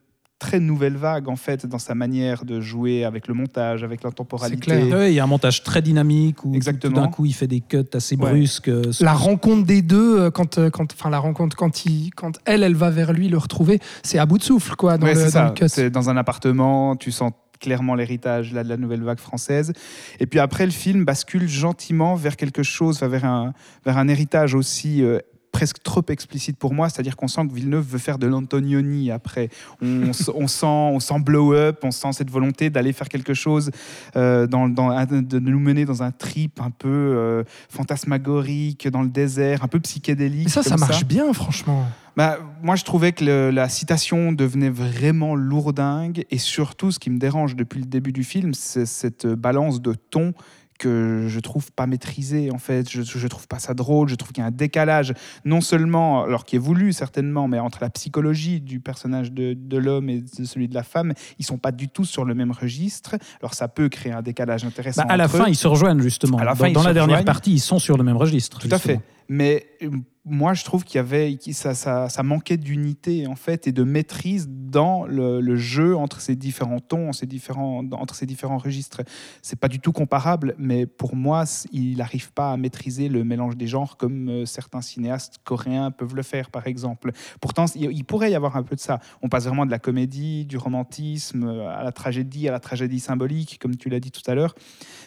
très 0.42 0.60
nouvelle 0.60 0.98
vague 0.98 1.30
en 1.30 1.36
fait 1.36 1.68
dans 1.68 1.78
sa 1.78 1.94
manière 1.94 2.46
de 2.46 2.60
jouer 2.62 3.06
avec 3.06 3.28
le 3.28 3.36
montage, 3.36 3.84
avec 3.84 4.04
l'intemporalité. 4.04 4.60
clair. 4.60 4.88
Ouais, 4.98 5.12
il 5.12 5.16
y 5.16 5.20
a 5.20 5.24
un 5.24 5.28
montage 5.28 5.62
très 5.62 5.84
dynamique 5.84 6.44
où 6.44 6.50
tout- 6.50 6.56
Exactement. 6.56 6.96
tout 6.96 7.02
d'un 7.02 7.08
coup 7.10 7.26
il 7.26 7.34
fait 7.34 7.46
des 7.48 7.62
cuts 7.62 7.78
assez 7.94 8.16
Ouais. 8.16 8.32
brusques. 8.32 8.68
euh, 8.68 8.92
La 9.02 9.14
rencontre 9.14 9.66
des 9.68 9.84
deux, 9.84 10.20
euh, 10.20 10.32
quand, 10.32 10.58
euh, 10.58 10.72
quand, 10.72 10.92
enfin 10.94 11.12
la 11.12 11.20
rencontre 11.20 11.56
quand 11.56 11.86
il, 11.86 12.10
quand 12.16 12.40
elle, 12.46 12.64
elle 12.64 12.76
va 12.76 12.90
vers 12.90 13.14
lui 13.14 13.30
le 13.30 13.38
retrouver, 13.38 13.80
c'est 14.04 14.18
à 14.18 14.26
bout 14.26 14.40
de 14.40 14.44
souffle 14.44 14.76
quoi 14.76 14.98
dans 14.98 15.06
Ouais, 15.06 15.14
le, 15.14 15.20
c'est 15.20 15.26
dans 15.28 15.32
ça. 15.32 15.46
le 15.46 15.52
cut. 15.52 15.66
C'est 15.70 15.92
dans 15.92 16.10
un 16.10 16.18
appartement, 16.18 16.96
tu 16.96 17.12
sens 17.12 17.32
clairement 17.60 17.94
l'héritage 17.94 18.52
là, 18.54 18.64
de 18.64 18.70
la 18.70 18.78
nouvelle 18.78 19.04
vague 19.04 19.20
française. 19.20 19.72
Et 20.20 20.26
puis 20.26 20.40
après, 20.40 20.66
le 20.66 20.72
film 20.72 21.06
bascule 21.06 21.48
gentiment 21.48 22.16
vers 22.16 22.36
quelque 22.36 22.64
chose, 22.64 23.00
vers, 23.04 23.24
un, 23.26 23.54
vers 23.86 24.00
un 24.00 24.08
héritage 24.08 24.56
aussi 24.56 25.04
euh, 25.04 25.20
presque 25.52 25.84
trop 25.84 26.02
explicite 26.10 26.58
pour 26.58 26.74
moi, 26.74 26.88
c'est-à-dire 26.90 27.16
qu'on 27.18 27.28
sent 27.28 27.46
que 27.48 27.54
Villeneuve 27.54 27.86
veut 27.86 27.98
faire 27.98 28.18
de 28.18 28.26
l'Antonioni 28.28 29.12
après. 29.12 29.50
On, 29.82 30.14
sent, 30.48 30.66
on 30.66 31.00
sent 31.00 31.20
blow 31.20 31.54
up, 31.54 31.80
on 31.84 31.92
sent 31.92 32.14
cette 32.14 32.30
volonté 32.32 32.70
d'aller 32.70 32.94
faire 32.94 33.10
quelque 33.10 33.34
chose, 33.34 33.70
euh, 34.16 34.48
dans, 34.48 34.70
dans 34.70 34.90
un- 34.90 35.06
de 35.06 35.40
nous 35.40 35.60
mener 35.60 35.86
dans 35.86 36.04
un 36.04 36.12
trip 36.12 36.62
un 36.62 36.72
peu 36.72 36.88
euh, 36.90 37.44
fantasmagorique, 37.70 38.88
dans 38.88 39.02
le 39.02 39.10
désert, 39.10 39.64
un 39.64 39.68
peu 39.68 39.80
psychédélique. 39.80 40.46
Mais 40.46 40.52
ça, 40.52 40.64
ça 40.64 40.78
marche 40.78 41.06
bien 41.06 41.32
franchement. 41.34 41.86
bah, 42.16 42.38
moi, 42.64 42.76
je 42.76 42.84
trouvais 42.84 43.12
que 43.12 43.24
le- 43.24 43.52
la 43.52 43.70
citation 43.70 44.32
devenait 44.32 44.70
vraiment 44.70 45.36
lourdingue. 45.36 46.26
Et 46.32 46.38
surtout, 46.38 46.92
ce 46.92 47.00
qui 47.00 47.10
me 47.10 47.20
dérange 47.20 47.56
depuis 47.56 47.80
le 47.80 47.86
début 47.86 48.12
du 48.12 48.24
film, 48.24 48.54
c'est 48.54 48.86
cette 48.86 49.28
balance 49.28 49.82
de 49.82 49.94
ton 49.94 50.34
que 50.82 51.28
je 51.28 51.40
trouve 51.40 51.72
pas 51.72 51.86
maîtrisée 51.86 52.50
en 52.52 52.58
fait. 52.58 52.90
Je, 52.90 53.04
je 53.04 53.28
trouve 53.28 53.48
pas 53.48 53.60
ça 53.60 53.76
drôle. 53.76 54.10
Je 54.10 54.16
trouve 54.16 54.32
qu'il 54.32 54.42
y 54.42 54.44
a 54.44 54.48
un 54.48 54.52
décalage, 54.52 55.14
non 55.46 55.62
seulement, 55.62 56.24
alors 56.24 56.44
qui 56.44 56.56
est 56.56 56.60
voulu 56.60 56.92
certainement, 56.92 57.48
mais 57.48 57.60
entre 57.60 57.78
la 57.82 57.92
psychologie 57.92 58.60
du 58.60 58.80
personnage 58.80 59.32
de, 59.32 59.54
de 59.54 59.78
l'homme 59.78 60.10
et 60.10 60.22
de 60.22 60.44
celui 60.44 60.68
de 60.68 60.74
la 60.74 60.82
femme, 60.82 61.14
ils 61.38 61.46
sont 61.46 61.60
pas 61.60 61.72
du 61.72 61.88
tout 61.88 62.04
sur 62.04 62.26
le 62.26 62.34
même 62.34 62.52
registre. 62.52 63.16
Alors 63.42 63.54
ça 63.54 63.68
peut 63.68 63.90
créer 63.90 64.12
un 64.12 64.24
décalage 64.24 64.66
intéressant. 64.66 65.04
Bah, 65.04 65.14
à 65.14 65.18
la 65.18 65.26
entre 65.26 65.38
fin, 65.38 65.46
eux. 65.46 65.50
ils 65.50 65.56
se 65.56 65.68
rejoignent 65.68 66.02
justement. 66.02 66.40
À 66.40 66.44
la 66.44 66.56
dans 66.56 66.66
fin, 66.66 66.72
dans 66.72 66.84
la 66.84 66.94
dernière 66.94 67.24
partie, 67.24 67.54
ils 67.54 67.60
sont 67.60 67.78
sur 67.78 67.96
le 67.96 68.04
même 68.04 68.18
registre. 68.18 68.60
Tout 68.60 68.68
à 68.72 68.80
fait. 68.80 69.00
Mais 69.30 69.68
euh, 69.84 69.92
moi, 70.24 70.54
je 70.54 70.64
trouve 70.64 70.84
qu'il 70.84 70.98
y 70.98 71.00
avait, 71.00 71.36
ça, 71.52 71.74
ça, 71.74 72.24
manquait 72.24 72.58
d'unité 72.58 73.26
en 73.26 73.36
fait 73.36 73.66
et 73.66 73.72
de 73.72 73.84
maîtrise 73.84 74.48
dans 74.48 75.06
le, 75.06 75.56
jeu 75.56 75.96
entre 75.98 76.22
ces 76.22 76.36
différents 76.36 76.80
tons, 76.80 77.12
ces 77.12 77.26
différents, 77.26 77.84
entre 77.92 78.14
ces 78.14 78.28
différents 78.28 78.60
registres. 78.60 79.02
C'est 79.42 79.60
pas 79.60 79.68
du 79.68 79.80
tout 79.80 79.92
comparable, 79.92 80.54
mais 80.60 80.86
pour 80.86 81.16
moi, 81.16 81.46
il 81.72 81.98
n'arrive 81.98 82.32
pas 82.34 82.52
à 82.52 82.58
maîtriser 82.58 83.10
le 83.10 83.24
mélange 83.24 83.58
des 83.58 83.66
genres 83.66 83.98
comme 83.98 84.30
euh, 84.30 84.46
certains 84.46 84.82
cinéastes 84.82 85.40
coréens 85.44 85.90
peuvent 85.90 86.16
le 86.16 86.24
faire, 86.24 86.52
par 86.52 86.68
exemple. 86.68 87.12
Pourtant, 87.42 87.66
il, 87.76 88.06
pourrait 88.06 88.32
y 88.32 88.36
avoir 88.36 88.58
un 88.58 88.64
peu 88.64 88.76
de 88.76 88.82
ça. 88.82 89.00
On 89.24 89.30
passe 89.30 89.46
vraiment 89.46 89.66
de 89.66 89.72
la 89.72 89.80
comédie, 89.80 90.46
du 90.46 90.58
romantisme, 90.58 91.46
euh, 91.46 91.68
à 91.68 91.84
la 91.84 91.92
tragédie, 91.92 92.48
à 92.48 92.52
la 92.52 92.60
tragédie 92.60 93.00
symbolique, 93.00 93.58
comme 93.60 93.76
tu 93.76 93.90
l'as 93.90 94.00
dit 94.00 94.12
tout 94.12 94.30
à 94.30 94.36
l'heure. 94.36 94.54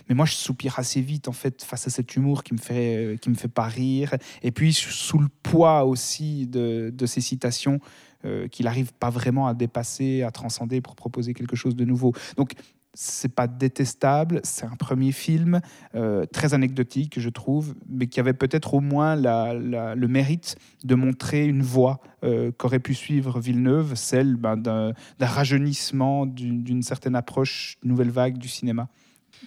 Mais 0.09 0.17
moi, 0.17 0.27
je 0.27 0.35
soupire 0.35 0.79
assez 0.79 1.01
vite 1.01 1.29
en 1.29 1.33
fait 1.33 1.63
face 1.63 1.87
à 1.87 1.91
cet 1.91 2.17
humour 2.17 2.43
qui 2.43 2.53
me 2.53 2.59
fait, 2.59 2.97
euh, 2.97 3.17
qui 3.17 3.31
me 3.31 3.37
fait 3.37 3.49
pas 3.49 3.67
rire. 3.67 4.15
Et 4.43 4.51
puis 4.51 4.73
sous 5.07 5.19
le 5.19 5.29
poids 5.43 5.85
aussi 5.85 6.47
de, 6.47 6.91
de 7.01 7.07
ces 7.07 7.21
citations 7.21 7.79
euh, 8.25 8.49
qu'il 8.49 8.65
n'arrive 8.65 8.93
pas 8.95 9.11
vraiment 9.11 9.47
à 9.47 9.55
dépasser, 9.55 10.23
à 10.23 10.31
transcender 10.31 10.81
pour 10.81 10.95
proposer 10.97 11.35
quelque 11.35 11.57
chose 11.57 11.77
de 11.77 11.85
nouveau. 11.85 12.13
Donc 12.37 12.53
c'est 12.97 13.35
pas 13.35 13.49
détestable, 13.49 14.41
c'est 14.45 14.67
un 14.67 14.77
premier 14.77 15.13
film 15.13 15.61
euh, 15.97 16.27
très 16.27 16.55
anecdotique, 16.55 17.19
je 17.19 17.29
trouve, 17.29 17.75
mais 17.89 18.07
qui 18.07 18.21
avait 18.21 18.39
peut-être 18.45 18.73
au 18.75 18.81
moins 18.81 19.17
la- 19.17 19.53
le 19.53 20.09
mérite 20.09 20.57
de 20.85 20.95
montrer 20.95 21.45
une 21.45 21.63
voie 21.63 21.99
euh, 22.23 22.53
qu'aurait 22.57 22.79
pu 22.79 22.95
suivre 22.95 23.41
Villeneuve, 23.41 23.95
celle 23.97 24.37
ben, 24.37 24.57
d'un 24.57 24.95
rajeunissement, 25.21 26.25
d'une 26.25 26.63
d'une 26.63 26.83
certaine 26.83 27.17
approche 27.17 27.77
nouvelle 27.83 28.11
vague 28.11 28.39
du 28.39 28.49
cinéma. 28.49 28.89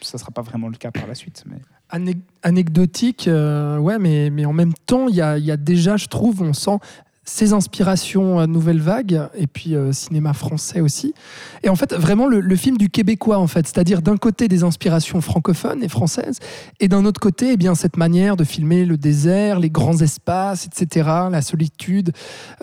Ça 0.01 0.17
ne 0.17 0.19
sera 0.19 0.31
pas 0.31 0.43
vraiment 0.43 0.69
le 0.69 0.77
cas 0.77 0.91
par 0.91 1.07
la 1.07 1.15
suite. 1.15 1.43
Mais... 1.47 1.59
Anec- 1.89 2.17
anecdotique, 2.43 3.27
euh, 3.27 3.77
ouais, 3.77 3.97
mais, 3.97 4.29
mais 4.29 4.45
en 4.45 4.53
même 4.53 4.73
temps, 4.85 5.07
il 5.07 5.15
y 5.15 5.21
a, 5.21 5.37
il 5.37 5.45
y 5.45 5.51
a 5.51 5.57
déjà, 5.57 5.95
je 5.97 6.07
trouve, 6.07 6.41
on 6.41 6.53
sent 6.53 6.77
ses 7.29 7.51
inspirations 7.51 8.39
euh, 8.39 8.47
nouvelle 8.47 8.79
vague 8.79 9.27
et 9.37 9.47
puis 9.47 9.75
euh, 9.75 9.91
cinéma 9.91 10.31
français 10.31 10.79
aussi. 10.79 11.13
Et 11.61 11.67
en 11.67 11.75
fait, 11.75 11.93
vraiment 11.93 12.25
le, 12.25 12.39
le 12.39 12.55
film 12.55 12.77
du 12.77 12.89
québécois 12.89 13.37
en 13.37 13.47
fait, 13.47 13.67
c'est-à-dire 13.67 14.01
d'un 14.01 14.15
côté 14.15 14.47
des 14.47 14.63
inspirations 14.63 15.19
francophones 15.19 15.83
et 15.83 15.89
françaises 15.89 16.39
et 16.79 16.87
d'un 16.87 17.03
autre 17.03 17.19
côté, 17.19 17.51
eh 17.51 17.57
bien 17.57 17.75
cette 17.75 17.97
manière 17.97 18.37
de 18.37 18.45
filmer 18.45 18.85
le 18.85 18.95
désert, 18.97 19.59
les 19.59 19.69
grands 19.69 19.97
espaces, 19.99 20.67
etc., 20.67 21.09
la 21.29 21.41
solitude, 21.41 22.13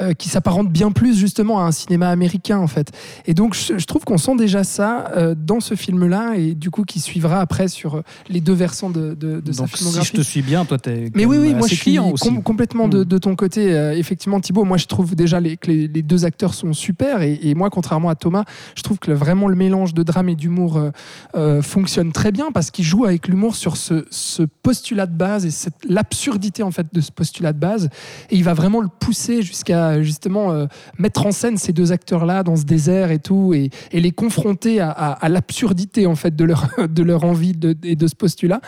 euh, 0.00 0.14
qui 0.14 0.30
s'apparente 0.30 0.70
bien 0.70 0.92
plus 0.92 1.14
justement 1.18 1.60
à 1.60 1.64
un 1.64 1.72
cinéma 1.72 2.08
américain 2.08 2.58
en 2.58 2.66
fait. 2.66 2.90
Et 3.26 3.34
donc 3.34 3.54
je, 3.54 3.76
je 3.78 3.84
trouve 3.84 4.04
qu'on 4.04 4.18
sent 4.18 4.36
déjà 4.36 4.64
ça 4.64 5.10
euh, 5.14 5.34
dans 5.36 5.60
ce 5.60 5.74
film-là 5.74 6.36
et 6.36 6.54
du 6.54 6.70
coup 6.70 6.84
qui 6.84 7.00
suivra 7.00 7.40
après 7.40 7.68
sur 7.68 8.02
les 8.30 8.40
deux 8.40 8.54
versants 8.54 8.88
de, 8.88 9.14
de, 9.14 9.40
de 9.40 9.52
sa 9.52 9.58
Donc, 9.64 9.68
si 9.72 9.76
filmographie. 9.76 10.10
je 10.10 10.16
te 10.16 10.22
suis 10.22 10.40
bien, 10.42 10.64
toi, 10.64 10.78
t'es. 10.78 11.10
Mais 11.14 11.26
oui, 11.26 11.36
oui, 11.36 11.52
moi 11.54 11.68
je 11.68 11.74
suis 11.74 11.96
com- 12.18 12.42
complètement 12.42 12.88
de, 12.88 12.94
Mm. 13.00 13.04
de 13.04 13.18
ton 13.18 13.36
côté. 13.36 13.68
Effectivement, 13.96 14.40
Moi 14.62 14.76
je 14.76 14.86
trouve 14.86 15.14
déjà 15.16 15.40
que 15.40 15.70
les, 15.70 15.88
deux 15.88 16.24
acteurs 16.24 16.54
sont 16.54 16.72
super. 16.72 17.22
Et, 17.22 17.54
moi, 17.54 17.70
contrairement 17.70 18.08
à 18.08 18.14
Thomas, 18.14 18.44
je 18.76 18.82
trouve 18.82 18.98
que 18.98 19.10
vraiment 19.10 19.48
le 19.48 19.56
mélange 19.56 19.94
de 19.94 20.02
drame 20.02 20.28
et 20.28 20.36
d'humour 20.36 20.76
euh, 20.76 20.90
euh, 21.34 21.62
fonctionne 21.62 22.12
très 22.12 22.32
bien 22.32 22.52
parce 22.52 22.70
qu'il 22.70 22.84
joue 22.84 23.04
avec 23.04 23.28
l'humour 23.28 23.56
sur 23.56 23.76
ce, 23.76 24.04
ce 24.10 24.42
postulat 24.42 25.06
de 25.06 25.16
base 25.16 25.46
et 25.46 25.50
cette- 25.50 25.84
l'absurdité 25.88 26.62
en 26.62 26.70
fait 26.70 26.86
de 26.92 27.00
ce 27.00 27.10
postulat 27.10 27.52
de 27.52 27.58
base. 27.58 27.88
Et 28.30 28.36
il 28.36 28.44
va 28.44 28.54
vraiment 28.54 28.80
le 28.80 28.88
pousser 28.88 29.42
jusqu'à 29.42 30.02
justement 30.02 30.52
euh, 30.52 30.66
mettre 30.98 31.26
en 31.26 31.32
scène 31.32 31.56
ces 31.56 31.72
deux 31.72 31.92
acteurs-là 31.92 32.42
dans 32.42 32.56
ce 32.56 32.64
désert 32.64 33.10
et 33.10 33.18
tout 33.18 33.54
et, 33.54 33.70
les 33.92 34.12
confronter 34.12 34.80
à, 34.80 35.28
l'absurdité 35.28 36.06
en 36.06 36.14
fait 36.14 36.36
de 36.36 36.44
leur, 36.44 36.68
de 36.88 37.02
leur 37.02 37.24
envie 37.24 37.52
de, 37.52 37.74
et 37.82 37.96
de 37.96 38.06
ce 38.06 38.14
postulat. 38.14 38.60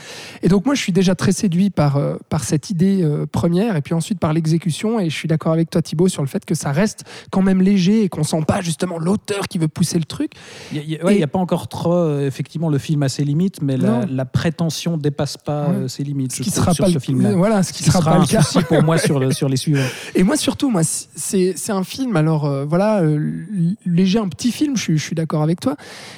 Et 0.42 0.48
donc 0.48 0.64
moi, 0.64 0.74
je 0.74 0.80
suis 0.80 0.92
déjà 0.92 1.14
très 1.14 1.32
séduit 1.32 1.68
par, 1.68 2.00
par 2.30 2.44
cette 2.44 2.70
idée 2.70 3.06
première 3.32 3.76
et 3.76 3.82
puis 3.82 3.92
ensuite 3.92 4.18
par 4.18 4.32
l'exécution. 4.32 4.98
Et 4.98 5.10
je 5.10 5.14
suis 5.14 5.28
d'accord 5.28 5.52
avec 5.52 5.68
toi, 5.76 5.82
Thibaut, 5.82 6.08
sur 6.08 6.22
le 6.22 6.28
fait 6.28 6.44
que 6.46 6.54
ça 6.54 6.72
reste 6.72 7.04
quand 7.30 7.42
même 7.42 7.60
léger 7.60 8.04
et 8.04 8.08
qu'on 8.08 8.22
sent 8.24 8.40
pas 8.48 8.62
justement 8.62 8.98
l'auteur 8.98 9.46
qui 9.46 9.58
veut 9.58 9.68
pousser 9.68 9.98
le 9.98 10.04
truc. 10.06 10.32
Il 10.72 10.86
n'y 10.86 10.96
a, 10.96 11.04
ouais, 11.04 11.12
Et- 11.12 11.16
il 11.16 11.20
y 11.20 11.24
a 11.24 11.26
pas 11.26 11.38
encore 11.38 11.68
trop, 11.68 11.92
euh, 11.92 12.26
effectivement, 12.26 12.70
le 12.70 12.78
film 12.78 13.02
a 13.02 13.10
ses 13.10 13.24
limites, 13.24 13.60
mais 13.60 13.76
la, 13.76 14.24
prétention 14.24 14.96
dépasse 14.96 15.36
pas 15.36 15.68
Ouais. 15.68 15.74
euh, 15.76 15.88
ses 15.88 16.02
limites. 16.02 16.32
Ce 16.32 16.42
qui 16.42 16.50
sera 16.50 16.74
pas 16.74 16.88
le 16.88 16.98
film-là. 16.98 17.32
Voilà, 17.34 17.62
ce 17.62 17.72
qui, 17.72 17.84
sera, 17.84 18.00
pas 18.12 18.18
le 18.18 18.26
cas. 18.26 18.42
pour 18.68 18.82
moi 18.82 18.96
sur, 18.98 19.18
le- 19.18 19.32
sur 19.32 19.48
les 19.48 19.56
suivants. 19.56 19.86
Et 20.14 20.22
moi 20.22 20.36
surtout, 20.36 20.70
moi, 20.70 20.82
c'est 20.84 21.54
un 21.70 21.84
film, 21.84 22.16
alors 22.16 22.44
euh, 22.46 22.64
voilà, 22.64 23.00
euh, 23.02 23.44
léger, 23.84 24.18
un 24.18 24.28
petit 24.28 24.50
film, 24.52 24.76
je, 24.76 24.82
suis- 24.82 24.98
je 24.98 25.02
suis 25.02 25.14
d'accord 25.14 25.42
avec 25.42 25.60
toi, 25.60 25.76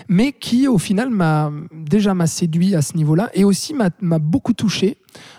mais 0.08 0.32
qui 0.32 0.68
au 0.68 0.78
final 0.78 1.10
m'a 1.10 1.50
déjà 1.72 2.14
m'a 2.14 2.26
séduit 2.28 2.74
à 2.76 2.82
ce 2.82 2.96
niveau-là 2.96 3.30
et 3.34 3.44
aussi 3.44 3.74
m'a 3.74 4.18
beaucoup 4.18 4.52
touché. 4.52 4.98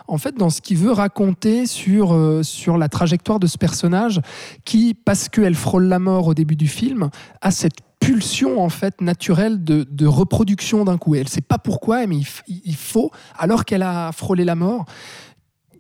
En 0.10 0.18
fait, 0.18 0.36
dans 0.36 0.50
ce 0.50 0.60
qu'il 0.62 0.78
veut 0.78 0.92
raconter 0.92 1.68
sur, 1.68 2.14
euh, 2.14 2.42
sur 2.42 2.78
la 2.78 2.90
trajectoire 2.90 3.40
de 3.40 3.46
ce 3.46 3.58
personnage 3.58 4.22
qui, 4.66 4.96
parce 4.96 5.30
qu'elle 5.30 5.56
frôle 5.56 5.86
la 5.86 6.00
mort 6.00 6.28
au 6.28 6.34
début 6.34 6.56
du 6.56 6.68
film, 6.68 7.10
a 7.42 7.52
cette 7.52 7.78
pulsion 8.00 8.60
en 8.60 8.70
fait 8.70 9.02
naturelle 9.02 9.64
de, 9.64 10.06
reproduction 10.08 10.84
d'un 10.84 10.98
coup. 10.98 11.16
Elle 11.16 11.26
ne 11.26 11.28
sait 11.28 11.42
pas 11.42 11.60
pourquoi, 11.60 12.08
mais 12.08 12.18
il 12.48 12.76
faut, 12.76 13.12
alors 13.38 13.66
qu'elle 13.66 13.84
a 13.84 14.12
frôlé 14.12 14.46
la 14.46 14.56
mort, 14.56 14.86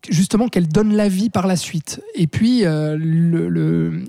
justement 0.09 0.47
qu'elle 0.47 0.67
donne 0.67 0.93
la 0.95 1.07
vie 1.07 1.29
par 1.29 1.47
la 1.47 1.55
suite. 1.55 2.01
Et 2.15 2.27
puis, 2.27 2.65
euh, 2.65 2.97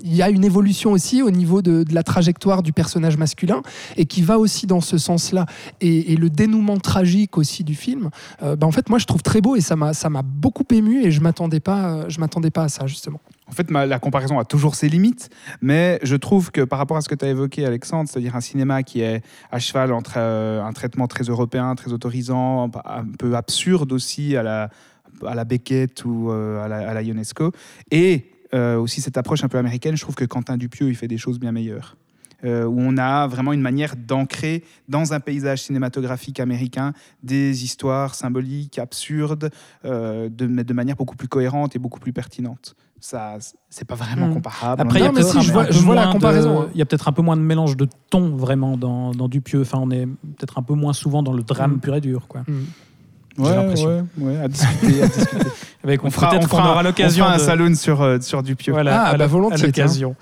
il 0.03 0.15
y 0.15 0.21
a 0.21 0.29
une 0.29 0.43
évolution 0.43 0.91
aussi 0.91 1.21
au 1.21 1.31
niveau 1.31 1.61
de, 1.61 1.85
la 1.91 2.03
trajectoire 2.03 2.63
du 2.63 2.73
personnage 2.73 3.17
masculin 3.17 3.61
et 3.97 4.05
qui 4.05 4.21
va 4.21 4.37
aussi 4.37 4.67
dans 4.67 4.81
ce 4.81 4.97
sens-là. 4.97 5.45
Et, 5.79 6.15
le 6.15 6.29
dénouement 6.29 6.77
tragique 6.77 7.37
aussi 7.37 7.63
du 7.63 7.73
film, 7.73 8.09
euh, 8.43 8.55
bah, 8.55 8.67
en 8.67 8.71
fait, 8.71 8.89
moi, 8.89 8.99
je 8.99 9.05
trouve 9.05 9.23
très 9.23 9.41
beau 9.41 9.55
et 9.55 9.61
ça 9.61 9.75
m'a 9.75 9.93
ça 9.93 10.09
m'a 10.09 10.21
beaucoup 10.21 10.65
ému 10.71 11.03
et 11.03 11.11
je 11.11 11.21
m'attendais 11.21 11.59
pas, 11.59 12.07
je 12.09 12.19
m'attendais 12.19 12.51
pas 12.51 12.63
à 12.63 12.69
ça 12.69 12.85
justement. 12.85 13.19
En 13.51 13.53
fait, 13.53 13.69
la 13.69 13.99
comparaison 13.99 14.39
a 14.39 14.45
toujours 14.45 14.75
ses 14.75 14.87
limites, 14.87 15.29
mais 15.61 15.99
je 16.03 16.15
trouve 16.15 16.51
que 16.51 16.61
par 16.61 16.79
rapport 16.79 16.95
à 16.95 17.01
ce 17.01 17.09
que 17.09 17.15
tu 17.15 17.25
as 17.25 17.27
évoqué, 17.27 17.65
Alexandre, 17.65 18.09
c'est-à-dire 18.09 18.37
un 18.37 18.41
cinéma 18.41 18.81
qui 18.81 19.01
est 19.01 19.21
à 19.51 19.59
cheval 19.59 19.91
entre 19.91 20.13
euh, 20.15 20.63
un 20.63 20.71
traitement 20.71 21.07
très 21.07 21.25
européen, 21.25 21.75
très 21.75 21.91
autorisant, 21.91 22.71
un 22.85 23.05
peu 23.19 23.35
absurde 23.35 23.91
aussi 23.91 24.37
à 24.37 24.43
la, 24.43 24.69
à 25.27 25.35
la 25.35 25.45
Beckett 25.45 26.03
ou 26.05 26.31
euh, 26.31 26.63
à, 26.63 26.67
la, 26.67 26.89
à 26.89 26.93
la 26.93 27.01
Ionesco, 27.01 27.51
et 27.91 28.25
euh, 28.53 28.77
aussi 28.77 29.01
cette 29.01 29.17
approche 29.17 29.43
un 29.43 29.47
peu 29.47 29.57
américaine, 29.57 29.95
je 29.95 30.01
trouve 30.01 30.15
que 30.15 30.25
Quentin 30.25 30.57
Dupieux, 30.57 30.89
il 30.89 30.95
fait 30.95 31.07
des 31.07 31.17
choses 31.17 31.39
bien 31.39 31.51
meilleures. 31.51 31.95
Euh, 32.43 32.65
où 32.65 32.75
on 32.79 32.97
a 32.97 33.27
vraiment 33.27 33.53
une 33.53 33.61
manière 33.61 33.93
d'ancrer 33.95 34.63
dans 34.89 35.13
un 35.13 35.19
paysage 35.19 35.61
cinématographique 35.61 36.39
américain 36.39 36.91
des 37.21 37.63
histoires 37.63 38.15
symboliques, 38.15 38.79
absurdes, 38.79 39.51
euh, 39.85 40.27
de, 40.27 40.47
mais 40.47 40.63
de 40.63 40.73
manière 40.73 40.95
beaucoup 40.95 41.15
plus 41.15 41.27
cohérente 41.27 41.75
et 41.75 41.79
beaucoup 41.79 41.99
plus 41.99 42.13
pertinente. 42.13 42.75
Ça, 42.99 43.37
c'est 43.69 43.85
pas 43.87 43.93
vraiment 43.93 44.27
Mm. 44.29 44.33
comparable. 44.33 44.81
Après, 44.81 44.99
il 44.99 45.01
y 45.03 45.05
a 45.05 45.09
Non, 45.09 45.13
mais 45.13 45.21
peut-être 45.21 45.31
si, 45.33 45.37
un- 45.37 45.41
je 45.41 45.51
vois- 45.53 45.61
un 45.61 45.65
peu 45.67 45.71
je 45.73 45.79
vois 45.81 45.93
la 45.95 46.01
moins 46.01 46.09
de- 46.09 46.13
comparaison, 46.17 46.61
hein. 46.61 46.69
Il 46.73 46.79
y 46.79 46.81
a 46.81 46.85
peut-être 46.87 47.07
un 47.07 47.11
peu 47.13 47.21
moins 47.21 47.37
de 47.37 47.41
mélange 47.43 47.77
de 47.77 47.87
ton 48.09 48.35
vraiment 48.35 48.75
dans, 48.75 49.11
dans 49.11 49.27
Dupieux. 49.29 49.61
Enfin, 49.61 49.77
on 49.79 49.91
est 49.91 50.07
peut-être 50.07 50.57
un 50.57 50.63
peu 50.63 50.73
moins 50.73 50.93
souvent 50.93 51.21
dans 51.21 51.33
le 51.33 51.43
drame 51.43 51.73
Mm. 51.75 51.79
pur 51.79 51.95
et 51.95 52.01
dur. 52.01 52.27
Quoi. 52.27 52.41
Ouais, 53.37 53.45
j'ai 53.49 53.55
l'impression. 53.55 53.87
ouais, 53.89 54.03
ouais, 54.35 54.37
à 54.41 54.47
discuter, 54.47 55.01
à 55.03 55.07
discuter. 55.07 55.47
Avec, 55.83 56.03
On 56.03 56.11
fera, 56.11 56.29
peut-être 56.29 56.43
on 56.43 56.47
qu'on 56.47 56.57
fera- 56.57 56.71
aura 56.73 56.83
l'occasion 56.83 57.23
on 57.23 57.27
fera 57.29 57.35
un 57.35 57.39
de- 57.39 57.43
saloon 57.43 57.73
sur, 57.75 58.01
euh, 58.03 58.19
sur 58.21 58.43
Dupieux. 58.43 58.71
Voilà, 58.71 59.01
Ah, 59.03 59.07
à 59.07 59.11
bah, 59.13 59.17
la- 59.17 59.27
volontiers, 59.27 59.63
à 59.63 59.65
l'occasion. 59.65 60.15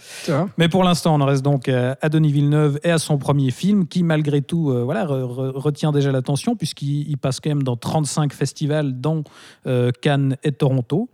Mais 0.57 0.69
pour 0.69 0.83
l'instant, 0.85 1.15
on 1.15 1.21
en 1.21 1.25
reste 1.25 1.43
donc 1.43 1.67
à 1.67 1.97
à 2.01 2.07
Denis 2.07 2.31
Villeneuve 2.31 2.79
et 2.83 2.91
à 2.91 2.97
son 2.97 3.17
premier 3.17 3.51
film, 3.51 3.85
qui 3.87 4.03
malgré 4.03 4.41
tout 4.41 4.69
euh, 4.71 4.83
voilà, 4.83 5.05
re- 5.05 5.23
re- 5.23 5.49
retient 5.57 5.91
déjà 5.91 6.11
l'attention, 6.13 6.55
puisqu'il 6.55 7.09
il 7.09 7.17
passe 7.17 7.41
quand 7.41 7.49
même 7.49 7.63
dans 7.63 7.75
35 7.75 8.31
festivals, 8.31 9.01
dont 9.01 9.23
euh, 9.67 9.91
Cannes 10.01 10.37
et 10.43 10.51
Toronto. 10.53 11.09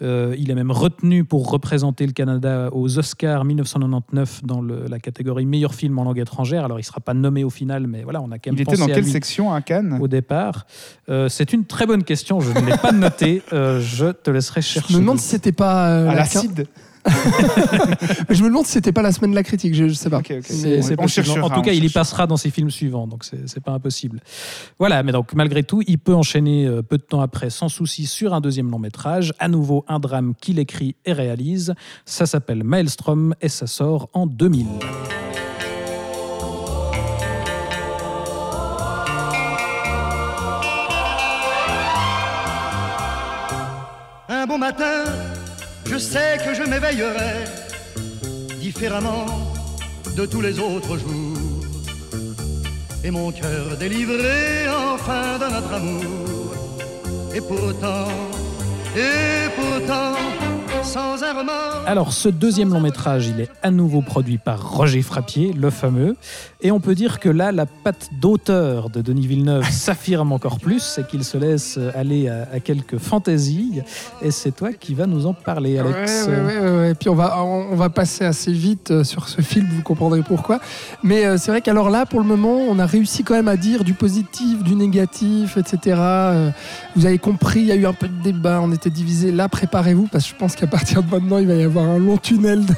Euh, 0.00 0.34
il 0.38 0.50
est 0.50 0.54
même 0.54 0.70
retenu 0.70 1.24
pour 1.24 1.50
représenter 1.50 2.06
le 2.06 2.12
Canada 2.12 2.68
aux 2.72 2.98
Oscars 2.98 3.44
1999 3.44 4.44
dans 4.44 4.60
le- 4.60 4.86
la 4.88 4.98
catégorie 5.00 5.44
meilleur 5.46 5.74
film 5.74 5.98
en 5.98 6.04
langue 6.04 6.18
étrangère. 6.20 6.64
Alors, 6.64 6.78
il 6.78 6.82
ne 6.82 6.86
sera 6.86 7.00
pas 7.00 7.14
nommé 7.14 7.42
au 7.44 7.50
final, 7.50 7.86
mais 7.88 8.02
voilà, 8.04 8.20
on 8.22 8.30
a 8.30 8.38
quand 8.38 8.50
même 8.52 8.54
Il 8.54 8.62
était 8.62 8.76
dans 8.76 8.84
à 8.84 8.88
quelle 8.88 9.04
lui 9.04 9.10
section 9.10 9.52
à 9.52 9.60
Cannes? 9.60 9.98
au 10.00 10.06
départ. 10.08 10.66
Euh, 11.08 11.28
C'est 11.28 11.52
une 11.52 11.64
très 11.64 11.86
bonne 11.86 12.04
question, 12.04 12.40
je 12.40 12.50
ne 12.52 12.60
l'ai 12.66 12.76
pas 12.76 12.92
noté. 12.92 13.42
Euh, 13.52 13.80
je 13.80 14.12
te 14.12 14.30
laisserai 14.30 14.62
chercher. 14.62 14.92
Je 14.92 14.96
me 14.98 15.00
demande 15.02 15.18
si 15.18 15.28
c'était 15.28 15.52
pas 15.52 15.88
euh, 15.90 16.04
À 16.08 16.12
la- 16.12 16.20
l'acide 16.20 16.66
Mais 18.28 18.34
je 18.34 18.42
me 18.42 18.48
demande 18.48 18.66
si 18.66 18.72
c'était 18.72 18.92
pas 18.92 19.02
la 19.02 19.12
semaine 19.12 19.30
de 19.30 19.36
la 19.36 19.42
critique. 19.42 19.74
Je, 19.74 19.88
je 19.88 19.94
sais 19.94 20.10
pas. 20.10 20.22
C'est- 20.42 20.82
c'est 20.82 21.00
On 21.00 21.06
cherchera, 21.06 21.40
en 21.44 21.50
tout 21.50 21.58
on 21.58 21.62
cas, 21.62 21.72
il 21.72 21.84
y 21.84 21.88
passera 21.88 22.26
dans 22.26 22.36
ses 22.36 22.50
films 22.50 22.70
suivants, 22.70 23.06
donc 23.06 23.24
c'est 23.24 23.48
c'est 23.48 23.60
pas 23.62 23.72
impossible. 23.72 24.20
Voilà, 24.78 25.02
mais 25.02 25.12
donc 25.12 25.32
malgré 25.34 25.62
tout, 25.62 25.82
il 25.86 25.98
peut 25.98 26.14
enchaîner 26.14 26.66
euh, 26.66 26.82
peu 26.82 26.98
de 26.98 27.02
temps 27.02 27.20
après, 27.20 27.50
sans 27.50 27.68
souci, 27.68 28.06
sur 28.06 28.34
un 28.34 28.40
deuxième 28.40 28.70
long 28.70 28.78
métrage, 28.78 29.32
à 29.38 29.48
nouveau 29.48 29.84
un 29.88 29.98
drame 30.00 30.34
qu'il 30.40 30.58
écrit 30.58 30.96
et 31.06 31.12
réalise. 31.12 31.74
Ça 32.04 32.26
s'appelle 32.26 32.64
Maelstrom 32.64 33.34
et 33.40 33.48
ça 33.48 33.66
sort 33.66 34.08
en 34.12 34.26
2000. 34.26 34.66
Un 44.30 44.46
bon 44.46 44.58
matin, 44.58 45.04
je 45.98 46.04
sais 46.04 46.38
que 46.44 46.54
je 46.54 46.62
m'éveillerai 46.62 47.34
différemment 48.60 49.26
de 50.16 50.26
tous 50.26 50.40
les 50.40 50.60
autres 50.60 50.96
jours. 50.96 51.64
Et 53.02 53.10
mon 53.10 53.32
cœur 53.32 53.76
délivré 53.76 54.68
enfin 54.68 55.38
de 55.42 55.46
notre 55.54 55.72
amour. 55.72 56.54
Et 57.34 57.40
pourtant, 57.40 58.12
et 58.94 59.48
pourtant, 59.58 60.14
sans 60.88 61.22
un 61.22 61.32
remords. 61.34 61.82
Alors, 61.86 62.12
ce 62.14 62.30
deuxième 62.30 62.72
long 62.72 62.80
métrage, 62.80 63.28
il 63.28 63.40
est 63.42 63.50
à 63.62 63.70
nouveau 63.70 64.00
produit 64.00 64.38
par 64.38 64.70
Roger 64.72 65.02
Frappier, 65.02 65.52
le 65.52 65.68
fameux. 65.68 66.16
Et 66.62 66.70
on 66.70 66.80
peut 66.80 66.94
dire 66.94 67.20
que 67.20 67.28
là, 67.28 67.52
la 67.52 67.66
patte 67.66 68.08
d'auteur 68.20 68.88
de 68.88 69.02
Denis 69.02 69.26
Villeneuve 69.26 69.68
s'affirme 69.70 70.32
encore 70.32 70.58
plus, 70.58 70.80
c'est 70.80 71.06
qu'il 71.06 71.24
se 71.24 71.36
laisse 71.36 71.78
aller 71.94 72.28
à, 72.28 72.48
à 72.54 72.60
quelques 72.60 72.96
fantaisies. 72.96 73.82
Et 74.22 74.30
c'est 74.30 74.52
toi 74.52 74.72
qui 74.72 74.94
vas 74.94 75.06
nous 75.06 75.26
en 75.26 75.34
parler, 75.34 75.78
Alex. 75.78 76.26
Ouais, 76.26 76.34
ouais, 76.34 76.40
ouais, 76.40 76.58
ouais, 76.58 76.78
ouais. 76.78 76.94
Puis 76.94 77.10
on 77.10 77.14
va, 77.14 77.42
on, 77.42 77.76
va 77.76 77.90
passer 77.90 78.24
assez 78.24 78.52
vite 78.52 78.90
euh, 78.90 79.04
sur 79.04 79.28
ce 79.28 79.42
film, 79.42 79.68
vous 79.70 79.82
comprendrez 79.82 80.22
pourquoi. 80.22 80.58
Mais 81.02 81.26
euh, 81.26 81.36
c'est 81.36 81.50
vrai 81.50 81.60
qu'alors 81.60 81.90
là, 81.90 82.06
pour 82.06 82.20
le 82.20 82.26
moment, 82.26 82.56
on 82.56 82.78
a 82.78 82.86
réussi 82.86 83.24
quand 83.24 83.34
même 83.34 83.48
à 83.48 83.56
dire 83.56 83.84
du 83.84 83.92
positif, 83.92 84.62
du 84.62 84.74
négatif, 84.74 85.58
etc. 85.58 85.96
Euh, 85.98 86.50
vous 86.96 87.06
avez 87.06 87.18
compris, 87.18 87.60
il 87.60 87.66
y 87.66 87.72
a 87.72 87.76
eu 87.76 87.86
un 87.86 87.92
peu 87.92 88.08
de 88.08 88.22
débat, 88.22 88.60
on 88.62 88.72
était 88.72 88.90
divisés. 88.90 89.32
Là, 89.32 89.48
préparez-vous, 89.48 90.08
parce 90.10 90.24
que 90.24 90.30
je 90.30 90.36
pense 90.36 90.56
qu'à 90.56 90.66
partir 90.78 91.02
de 91.02 91.10
maintenant, 91.10 91.38
il 91.38 91.48
va 91.48 91.54
y 91.54 91.64
avoir 91.64 91.86
un 91.86 91.98
long 91.98 92.18
tunnel 92.18 92.64
de, 92.64 92.74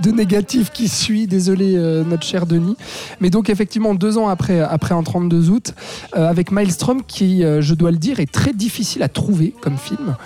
de 0.02 0.10
négatif 0.10 0.70
qui 0.70 0.88
suit. 0.88 1.28
Désolé, 1.28 1.76
euh, 1.76 2.02
notre 2.02 2.24
cher 2.24 2.44
Denis. 2.44 2.76
Mais 3.20 3.30
donc, 3.30 3.50
effectivement, 3.50 3.94
deux 3.94 4.18
ans 4.18 4.26
après, 4.26 4.58
après 4.58 4.92
un 4.92 5.04
32 5.04 5.48
août, 5.50 5.74
euh, 6.16 6.28
avec 6.28 6.50
Maelstrom, 6.50 7.04
qui, 7.04 7.44
euh, 7.44 7.62
je 7.62 7.74
dois 7.74 7.92
le 7.92 7.98
dire, 7.98 8.18
est 8.18 8.30
très 8.30 8.52
difficile 8.52 9.04
à 9.04 9.08
trouver 9.08 9.54
comme 9.60 9.76
film. 9.78 10.16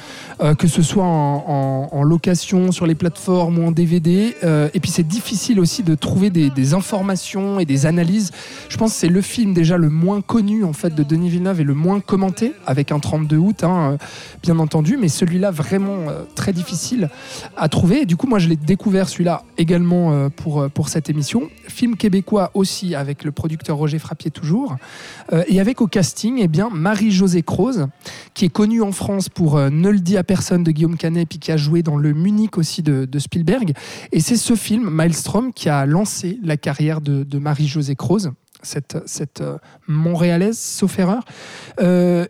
Euh, 0.43 0.55
que 0.55 0.69
ce 0.69 0.83
soit 0.83 1.05
en, 1.05 2.03
location, 2.03 2.71
sur 2.71 2.87
les 2.87 2.95
plateformes 2.95 3.59
ou 3.59 3.67
en 3.67 3.71
DVD. 3.71 4.37
Euh, 4.45 4.69
et 4.75 4.81
puis 4.81 4.91
c'est 4.91 5.07
difficile 5.07 5.59
aussi 5.59 5.83
de 5.83 5.95
trouver 5.95 6.31
des, 6.31 6.75
informations 6.75 7.59
et 7.59 7.65
des 7.65 7.87
analyses. 7.87 8.33
Je 8.69 8.77
pense 8.77 8.93
que 8.93 8.99
c'est 8.99 9.09
le 9.09 9.23
film 9.23 9.55
déjà 9.55 9.79
le 9.79 9.89
moins 9.89 10.21
connu 10.21 10.63
en 10.63 10.73
fait 10.73 10.95
de 10.95 11.03
Denis 11.03 11.31
Villeneuve 11.31 11.61
et 11.61 11.65
le 11.65 11.75
moins 11.75 12.01
commenté, 12.01 12.53
avec 12.67 12.93
un 12.93 12.99
32 12.99 13.37
août, 13.37 13.65
hein, 13.65 13.93
euh, 13.93 13.97
bien 14.43 14.59
entendu, 14.59 14.99
mais 14.99 15.09
celui-là 15.09 15.51
vraiment 15.51 16.07
très 16.35 16.53
difficile 16.53 17.09
à 17.57 17.69
trouver. 17.69 18.03
Et 18.03 18.07
du 18.07 18.17
coup, 18.17 18.27
moi, 18.27 18.39
je 18.39 18.49
l'ai 18.49 18.57
découvert 18.57 19.09
celui-là 19.09 19.43
également 19.57 20.29
pour, 20.31 20.69
pour 20.71 20.89
cette 20.89 21.09
émission. 21.09 21.49
Film 21.67 21.97
québécois 21.97 22.51
aussi, 22.55 22.95
avec 22.95 23.25
le 23.25 23.33
producteur 23.33 23.77
Roger 23.77 23.99
Frappier 23.99 24.31
toujours. 24.31 24.77
Et 25.49 25.61
avec 25.61 25.81
au 25.81 25.87
casting, 25.87 26.39
eh 26.41 26.49
bien, 26.49 26.69
Marie-Josée 26.71 27.43
Croze, 27.43 27.87
qui 28.35 28.45
est 28.45 28.51
connue 28.51 28.83
en 28.83 28.93
France 28.93 29.29
pour 29.29 29.59
Ne 29.59 29.91
le 29.91 29.99
dit 29.99 30.17
à 30.17 30.25
personne 30.27 30.65
de 30.65 30.71
Guillaume 30.71 30.97
Canet, 30.97 31.29
puis 31.29 31.39
qui 31.39 31.53
a 31.53 31.57
joué 31.57 31.83
dans 31.83 31.97
Le 31.97 32.13
Munich 32.13 32.59
aussi 32.59 32.83
de, 32.83 33.19
Spielberg. 33.19 33.73
Et 34.13 34.21
c'est 34.21 34.37
ce 34.37 34.55
film, 34.55 34.91
Maelstrom, 34.91 35.53
qui 35.53 35.69
a 35.69 35.87
lancé 35.87 36.39
la 36.43 36.57
carrière 36.57 37.01
de, 37.01 37.25
de 37.25 37.39
Marie-Josée 37.39 37.97
Croze, 37.97 38.33
cette, 38.63 38.99
cette 39.07 39.41
euh, 39.41 39.59
Montréalaise, 39.89 40.59
sauf 40.59 40.99
erreur. 40.99 41.25
Euh, 41.81 42.27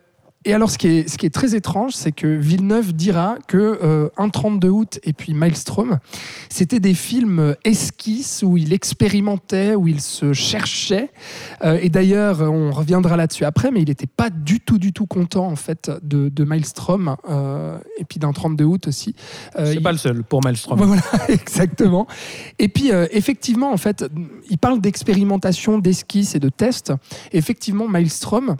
et 0.47 0.53
alors, 0.53 0.71
ce 0.71 0.77
qui 0.77 0.87
est, 0.87 1.09
ce 1.09 1.17
qui 1.17 1.25
est 1.25 1.29
très 1.33 1.55
étrange, 1.55 1.91
c'est 1.93 2.11
que 2.13 2.25
Villeneuve 2.25 2.93
dira 2.93 3.35
que 3.47 3.79
euh, 3.83 4.07
Un 4.17 4.29
32 4.29 4.69
août 4.69 4.99
et 5.03 5.11
puis 5.13 5.33
Maelstrom, 5.33 5.99
c'était 6.49 6.79
des 6.79 6.93
films 6.93 7.55
esquisses 7.65 8.43
où 8.45 8.55
il 8.55 8.71
expérimentait, 8.73 9.75
où 9.75 9.87
il 9.89 9.99
se 9.99 10.31
cherchait. 10.33 11.09
Euh, 11.63 11.77
et 11.81 11.89
d'ailleurs, 11.89 12.41
on 12.41 12.71
reviendra 12.71 13.17
là-dessus 13.17 13.43
après, 13.43 13.71
mais 13.71 13.81
il 13.81 13.89
n'était 13.89 14.07
pas 14.07 14.29
du 14.29 14.59
tout, 14.61 14.77
du 14.77 14.93
tout 14.93 15.05
content 15.05 15.47
en 15.47 15.55
fait 15.57 15.91
de, 16.01 16.29
de 16.29 16.43
Maelstrom 16.45 17.17
euh, 17.29 17.77
et 17.97 18.05
puis 18.05 18.19
d'un 18.19 18.31
32 18.31 18.63
août 18.63 18.87
aussi. 18.87 19.15
Euh, 19.59 19.65
C'est 19.65 19.75
il- 19.75 19.83
pas 19.83 19.91
le 19.91 19.97
seul 19.97 20.23
pour 20.23 20.41
Maelstrom. 20.43 20.79
Voilà, 20.81 21.01
exactement. 21.29 22.07
Et 22.57 22.69
puis, 22.69 22.91
effectivement, 23.11 23.71
en 23.73 23.77
fait, 23.77 24.05
il 24.49 24.57
parle 24.57 24.79
d'expérimentation, 24.79 25.77
d'esquisse 25.77 26.35
et 26.35 26.39
de 26.39 26.49
tests. 26.49 26.93
Effectivement, 27.33 27.87
Maelstrom, 27.89 28.55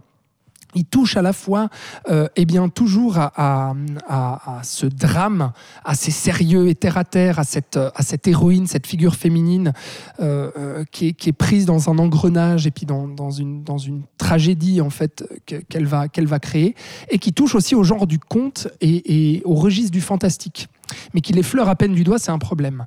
il 0.75 0.85
touche 0.85 1.17
à 1.17 1.21
la 1.21 1.33
fois, 1.33 1.69
euh, 2.09 2.27
eh 2.35 2.45
bien, 2.45 2.69
toujours 2.69 3.17
à, 3.17 3.31
à- 3.35 3.73
à- 4.07 4.59
à 4.59 4.63
ce 4.63 4.85
drame 4.85 5.51
assez 5.85 6.11
sérieux 6.11 6.67
et 6.67 6.75
terre 6.75 6.97
à 6.97 7.03
terre, 7.03 7.39
à 7.39 7.43
cette, 7.43 7.77
à 7.77 8.03
cette 8.03 8.27
héroïne, 8.27 8.67
cette 8.67 8.85
figure 8.85 9.15
féminine 9.15 9.73
euh, 10.19 10.51
euh, 10.57 10.83
qui, 10.91 11.07
est, 11.07 11.31
prise 11.33 11.65
dans 11.65 11.89
un 11.89 11.97
engrenage 11.97 12.67
et 12.67 12.71
puis 12.71 12.85
dans, 12.85 13.07
dans 13.07 13.31
une, 13.31 13.63
dans 13.63 13.77
une 13.77 14.03
tragédie 14.17 14.81
en 14.81 14.89
fait 14.89 15.23
que- 15.45 15.55
qu'elle 15.55 15.85
va, 15.85 16.07
qu'elle 16.09 16.27
va 16.27 16.39
créer, 16.39 16.75
et 17.09 17.17
qui 17.17 17.33
touche 17.33 17.55
aussi 17.55 17.73
au 17.75 17.83
genre 17.83 18.05
du 18.07 18.19
conte 18.19 18.67
et 18.81 19.41
au 19.45 19.55
registre 19.55 19.91
du 19.91 20.01
fantastique 20.01 20.67
mais 21.13 21.21
qui 21.21 21.33
l'effleure 21.33 21.69
à 21.69 21.75
peine 21.75 21.93
du 21.93 22.03
doigt, 22.03 22.19
c'est 22.19 22.31
un 22.31 22.39
problème. 22.39 22.85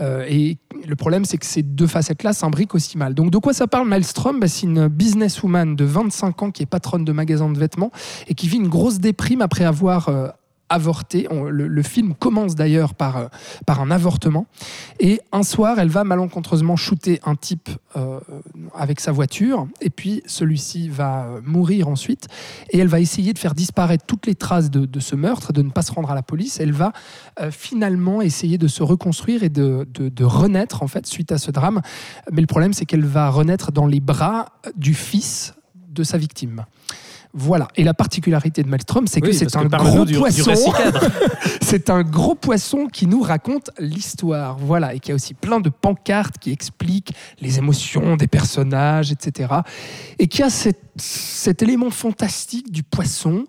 Euh, 0.00 0.24
et 0.28 0.58
le 0.86 0.96
problème, 0.96 1.24
c'est 1.24 1.38
que 1.38 1.46
ces 1.46 1.62
deux 1.62 1.86
facettes-là 1.86 2.32
s'imbriquent 2.32 2.74
aussi 2.74 2.98
mal. 2.98 3.14
Donc, 3.14 3.30
de 3.30 3.38
quoi 3.38 3.52
ça 3.52 3.66
parle 3.66 3.88
Maelstrom? 3.88 4.40
Bah, 4.40 4.48
C'est 4.48 4.66
une 4.66 4.88
businesswoman 4.88 5.76
de 5.76 5.84
25 5.84 6.42
ans 6.42 6.50
qui 6.50 6.62
est 6.62 6.66
patronne 6.66 7.04
de 7.04 7.12
magasin 7.12 7.50
de 7.50 7.58
vêtements 7.58 7.90
et 8.28 8.34
qui 8.34 8.48
vit 8.48 8.56
une 8.56 8.68
grosse 8.68 8.98
déprime 8.98 9.42
après 9.42 9.64
avoir 9.64 10.08
euh, 10.72 10.74
avorté. 10.74 11.26
On- 11.30 11.44
le, 11.44 11.82
film 11.82 12.14
commence 12.14 12.54
d'ailleurs 12.54 12.94
par, 12.94 13.16
euh, 13.16 13.26
par 13.66 13.80
un 13.80 13.90
avortement. 13.90 14.46
Et 15.00 15.20
un 15.32 15.42
soir, 15.42 15.78
elle 15.78 15.88
va 15.88 16.04
malencontreusement 16.04 16.76
shooter 16.76 17.20
un 17.24 17.34
type 17.34 17.68
euh, 17.96 18.20
avec 18.74 19.00
sa 19.00 19.12
voiture, 19.12 19.66
et 19.80 19.90
puis 19.90 20.22
celui-ci 20.26 20.88
va 20.88 21.24
euh, 21.24 21.40
mourir 21.44 21.88
ensuite, 21.88 22.28
et 22.70 22.78
elle 22.78 22.88
va 22.88 23.00
essayer 23.00 23.32
de 23.32 23.38
faire 23.38 23.54
disparaître 23.54 24.04
toutes 24.06 24.26
les 24.26 24.34
traces 24.34 24.70
de, 24.70 25.00
ce 25.00 25.16
meurtre, 25.16 25.52
de 25.52 25.62
ne 25.62 25.70
pas 25.70 25.82
se 25.82 25.92
rendre 25.92 26.10
à 26.10 26.14
la 26.14 26.22
police. 26.22 26.60
Elle 26.60 26.72
va 26.72 26.92
finalement 27.50 28.22
essayer 28.22 28.58
de 28.58 28.68
se 28.68 28.82
reconstruire 28.82 29.42
et 29.42 29.48
de, 29.48 29.86
de- 29.92 30.08
de 30.08 30.24
renaître 30.24 30.82
en 30.82 30.86
fait 30.88 31.06
suite 31.06 31.32
à 31.32 31.38
ce 31.38 31.50
drame. 31.50 31.80
Mais 32.30 32.40
le 32.40 32.46
problème, 32.46 32.72
c'est 32.72 32.84
qu'elle 32.86 33.04
va 33.04 33.28
renaître 33.30 33.72
dans 33.72 33.86
les 33.86 34.00
bras 34.00 34.46
du 34.76 34.94
fils 34.94 35.54
de 35.88 36.04
sa 36.04 36.18
victime. 36.18 36.64
Voilà. 37.34 37.68
Et 37.76 37.84
la 37.84 37.94
particularité 37.94 38.62
de 38.62 38.68
Maelstrom, 38.68 39.06
c'est 39.06 39.20
que 39.22 39.32
c'est 39.32 39.56
un 39.56 39.64
gros 39.64 40.04
du- 40.04 40.18
poisson. 40.18 40.52
c'est 41.62 41.88
un 41.90 42.02
gros 42.02 42.34
poisson 42.34 42.86
qui 42.92 43.06
nous 43.06 43.22
raconte 43.22 43.70
l'histoire. 43.78 44.58
Voilà. 44.58 44.94
Et 44.94 45.00
qui 45.00 45.12
a 45.12 45.14
aussi 45.14 45.32
plein 45.34 45.60
de 45.60 45.70
pancartes 45.70 46.36
qui 46.38 46.52
expliquent 46.52 47.14
les 47.40 47.58
émotions 47.58 48.16
des 48.16 48.26
personnages, 48.26 49.12
etc. 49.12 49.50
Et 50.18 50.26
qui 50.28 50.42
a 50.42 50.50
cette- 50.50 50.80
cet 50.96 51.62
élément 51.62 51.90
fantastique 51.90 52.70
du 52.70 52.82
poisson 52.82 53.46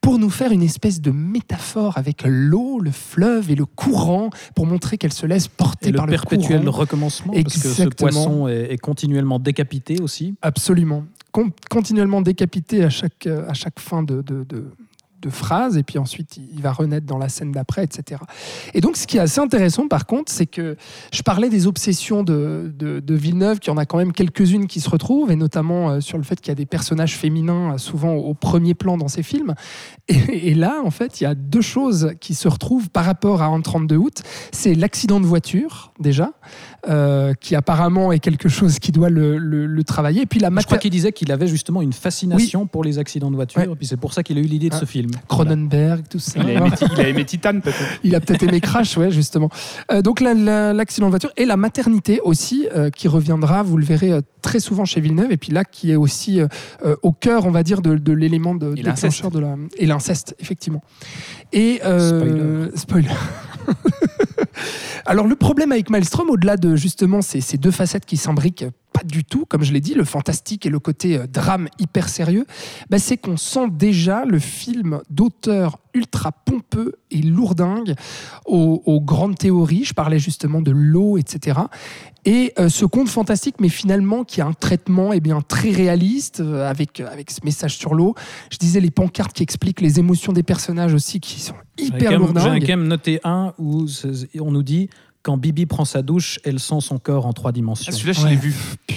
pour 0.00 0.18
nous 0.18 0.30
faire 0.30 0.52
une 0.52 0.62
espèce 0.62 1.00
de 1.00 1.10
métaphore 1.10 1.98
avec 1.98 2.22
l'eau, 2.26 2.78
le 2.78 2.90
fleuve 2.90 3.50
et 3.50 3.54
le 3.54 3.64
courant 3.64 4.30
pour 4.54 4.66
montrer 4.66 4.98
qu'elle 4.98 5.12
se 5.12 5.26
laisse 5.26 5.48
porter 5.48 5.88
Et 5.88 5.92
le 5.92 5.96
par 5.96 6.06
le 6.06 6.10
perpétuel 6.12 6.60
courant. 6.64 6.78
recommencement, 6.78 7.32
parce 7.32 7.54
que 7.54 7.60
ce 7.60 7.68
Exactement. 7.68 8.10
poisson 8.10 8.48
est, 8.48 8.72
est 8.72 8.78
continuellement 8.78 9.38
décapité 9.38 10.00
aussi. 10.02 10.34
Absolument. 10.42 11.04
Con- 11.34 11.50
continuellement 11.68 12.22
décapité 12.22 12.84
à 12.84 12.90
chaque, 12.90 13.26
euh, 13.26 13.48
à 13.48 13.54
chaque 13.54 13.80
fin 13.80 14.04
de, 14.04 14.22
de, 14.22 14.44
de- 14.44 14.70
phrase, 15.30 15.78
et 15.78 15.82
puis 15.82 15.98
ensuite 15.98 16.36
il 16.36 16.60
va 16.60 16.70
renaître 16.70 17.06
dans 17.06 17.16
la 17.16 17.30
scène 17.30 17.50
d'après, 17.50 17.82
etc. 17.82 18.20
Et 18.74 18.82
donc 18.82 18.98
ce 18.98 19.06
qui 19.06 19.16
est 19.16 19.20
assez 19.20 19.40
intéressant 19.40 19.88
par 19.88 20.04
contre, 20.04 20.30
c'est 20.30 20.44
que 20.44 20.76
je 21.14 21.22
parlais 21.22 21.48
des 21.48 21.66
obsessions 21.66 22.22
de, 22.22 22.70
de, 22.76 23.14
Villeneuve, 23.14 23.58
qui 23.58 23.70
en 23.70 23.78
a 23.78 23.86
quand 23.86 23.96
même 23.96 24.12
quelques-unes 24.12 24.66
qui 24.66 24.80
se 24.80 24.90
retrouvent, 24.90 25.30
et 25.30 25.36
notamment 25.36 25.88
euh, 25.88 26.00
sur 26.00 26.18
le 26.18 26.24
fait 26.24 26.38
qu'il 26.42 26.48
y 26.48 26.52
a 26.52 26.56
des 26.56 26.66
personnages 26.66 27.16
féminins 27.16 27.72
euh, 27.72 27.78
souvent 27.78 28.12
au 28.12 28.34
premier 28.34 28.74
plan 28.74 28.98
dans 28.98 29.08
ses 29.08 29.22
films. 29.22 29.54
Et, 30.08 30.50
et 30.50 30.54
là, 30.54 30.82
en 30.84 30.90
fait, 30.90 31.22
il 31.22 31.24
y 31.24 31.26
a 31.26 31.34
deux 31.34 31.62
choses 31.62 32.12
qui 32.20 32.34
se 32.34 32.46
retrouvent 32.46 32.90
par 32.90 33.06
rapport 33.06 33.40
à 33.40 33.46
Un 33.46 33.62
32 33.62 33.96
août. 33.96 34.22
C'est 34.52 34.74
l'accident 34.74 35.20
de 35.20 35.26
voiture, 35.26 35.94
déjà, 35.98 36.32
euh, 36.88 37.32
qui 37.40 37.54
apparemment 37.54 38.12
est 38.12 38.18
quelque 38.18 38.48
chose 38.48 38.78
qui 38.78 38.92
doit 38.92 39.08
le, 39.10 39.38
le- 39.38 39.66
le 39.66 39.84
travailler. 39.84 40.22
Et 40.22 40.26
puis 40.26 40.40
la 40.40 40.48
Je 40.48 40.52
crois 40.64 40.76
mater- 40.76 40.78
qu'il 40.78 40.90
disait 40.90 41.12
qu'il 41.12 41.30
avait 41.32 41.46
justement 41.46 41.82
une 41.82 41.92
fascination 41.92 42.66
pour 42.66 42.84
les 42.84 42.98
accidents 42.98 43.30
de 43.30 43.36
voiture, 43.36 43.60
Ouais. 43.60 43.68
et 43.72 43.76
puis 43.76 43.86
c'est 43.86 43.96
pour 43.96 44.12
ça 44.12 44.22
qu'il 44.22 44.36
a 44.38 44.40
eu 44.40 44.44
l'idée 44.44 44.68
de 44.68 44.74
Ah. 44.74 44.80
ce 44.80 44.84
film. 44.84 45.10
Cronenberg, 45.28 46.04
tout 46.08 46.18
ça. 46.18 46.40
Il 46.40 46.50
a 46.50 46.52
aimé, 46.54 46.70
il 46.94 47.00
a 47.00 47.08
aimé 47.08 47.24
Titan, 47.24 47.60
peut-être. 47.60 47.78
Il 48.04 48.14
a 48.14 48.20
peut-être 48.20 48.42
aimé 48.42 48.60
Crash, 48.60 48.96
ouais, 48.96 49.10
justement. 49.10 49.48
Euh, 49.92 50.02
donc 50.02 50.20
la- 50.20 50.34
la- 50.34 50.72
l'accident 50.72 51.06
de 51.06 51.10
voiture 51.10 51.32
et 51.36 51.44
la 51.46 51.56
maternité 51.56 52.20
aussi, 52.22 52.68
euh, 52.74 52.90
qui 52.90 53.08
reviendra, 53.08 53.62
vous 53.62 53.76
le 53.76 53.84
verrez 53.84 54.12
euh, 54.12 54.20
très 54.42 54.60
souvent 54.60 54.84
chez 54.84 55.00
Villeneuve, 55.00 55.32
et 55.32 55.36
puis 55.38 55.52
là 55.52 55.64
qui 55.64 55.90
est 55.90 55.96
aussi 55.96 56.40
euh, 56.40 56.46
au 57.02 57.12
cœur, 57.12 57.46
on 57.46 57.50
va 57.50 57.62
dire, 57.62 57.80
de, 57.82 57.96
de 57.96 58.12
l'élément 58.12 58.54
de 58.54 58.74
déclencheur 58.74 59.30
de 59.30 59.38
la 59.40 59.56
et 59.78 59.86
l'inceste, 59.86 60.34
effectivement. 60.38 60.82
Et 61.52 61.80
euh, 61.84 62.68
spoiler. 62.74 63.08
Alors 65.06 65.26
le 65.26 65.36
problème 65.36 65.72
avec 65.72 65.90
Maelstrom, 65.90 66.30
au-delà 66.30 66.56
de 66.56 66.76
justement 66.76 67.22
ces, 67.22 67.40
ces 67.40 67.58
deux 67.58 67.70
facettes 67.70 68.06
qui 68.06 68.16
s'imbriquent 68.16 68.66
pas 68.94 69.02
du 69.02 69.24
tout, 69.24 69.44
comme 69.44 69.64
je 69.64 69.72
l'ai 69.72 69.80
dit, 69.80 69.94
le 69.94 70.04
fantastique 70.04 70.64
et 70.64 70.70
le 70.70 70.78
côté 70.78 71.18
euh, 71.18 71.26
drame 71.26 71.68
hyper 71.80 72.08
sérieux, 72.08 72.46
bah, 72.88 72.98
c'est 72.98 73.16
qu'on 73.16 73.36
sent 73.36 73.68
déjà 73.70 74.24
le 74.24 74.38
film 74.38 75.00
d'auteur 75.10 75.78
ultra 75.94 76.32
pompeux 76.32 76.94
et 77.10 77.20
lourdingue 77.20 77.94
aux, 78.46 78.82
aux 78.86 79.00
grandes 79.00 79.36
théories. 79.36 79.84
Je 79.84 79.94
parlais 79.94 80.18
justement 80.18 80.62
de 80.62 80.70
l'eau, 80.70 81.18
etc. 81.18 81.60
Et 82.24 82.52
euh, 82.58 82.68
ce 82.68 82.84
conte 82.86 83.08
fantastique, 83.08 83.56
mais 83.60 83.68
finalement 83.68 84.24
qui 84.24 84.40
a 84.40 84.46
un 84.46 84.52
traitement 84.52 85.12
eh 85.12 85.20
bien, 85.20 85.42
très 85.42 85.70
réaliste, 85.70 86.40
euh, 86.40 86.68
avec, 86.68 87.00
avec 87.00 87.30
ce 87.30 87.40
message 87.44 87.76
sur 87.76 87.94
l'eau. 87.94 88.14
Je 88.50 88.56
disais 88.58 88.80
les 88.80 88.90
pancartes 88.90 89.34
qui 89.34 89.42
expliquent 89.42 89.80
les 89.80 89.98
émotions 89.98 90.32
des 90.32 90.42
personnages 90.42 90.94
aussi, 90.94 91.20
qui 91.20 91.40
sont 91.40 91.54
hyper 91.76 92.18
lourdingues. 92.18 92.60
quand 92.60 92.68
même 92.68 92.88
noté 92.88 93.20
un 93.24 93.52
où 93.58 93.86
on 94.40 94.50
nous 94.50 94.62
dit 94.62 94.88
quand 95.24 95.38
Bibi 95.38 95.64
prend 95.64 95.84
sa 95.86 96.02
douche, 96.02 96.38
elle 96.44 96.60
sent 96.60 96.80
son 96.80 96.98
corps 96.98 97.24
en 97.24 97.32
trois 97.32 97.50
dimensions. 97.50 97.90
Ah, 97.92 97.96
celui-là, 97.96 98.12
je 98.12 98.22
Ouais. 98.24 98.30
l'ai 98.30 98.36
vu. 98.36 98.54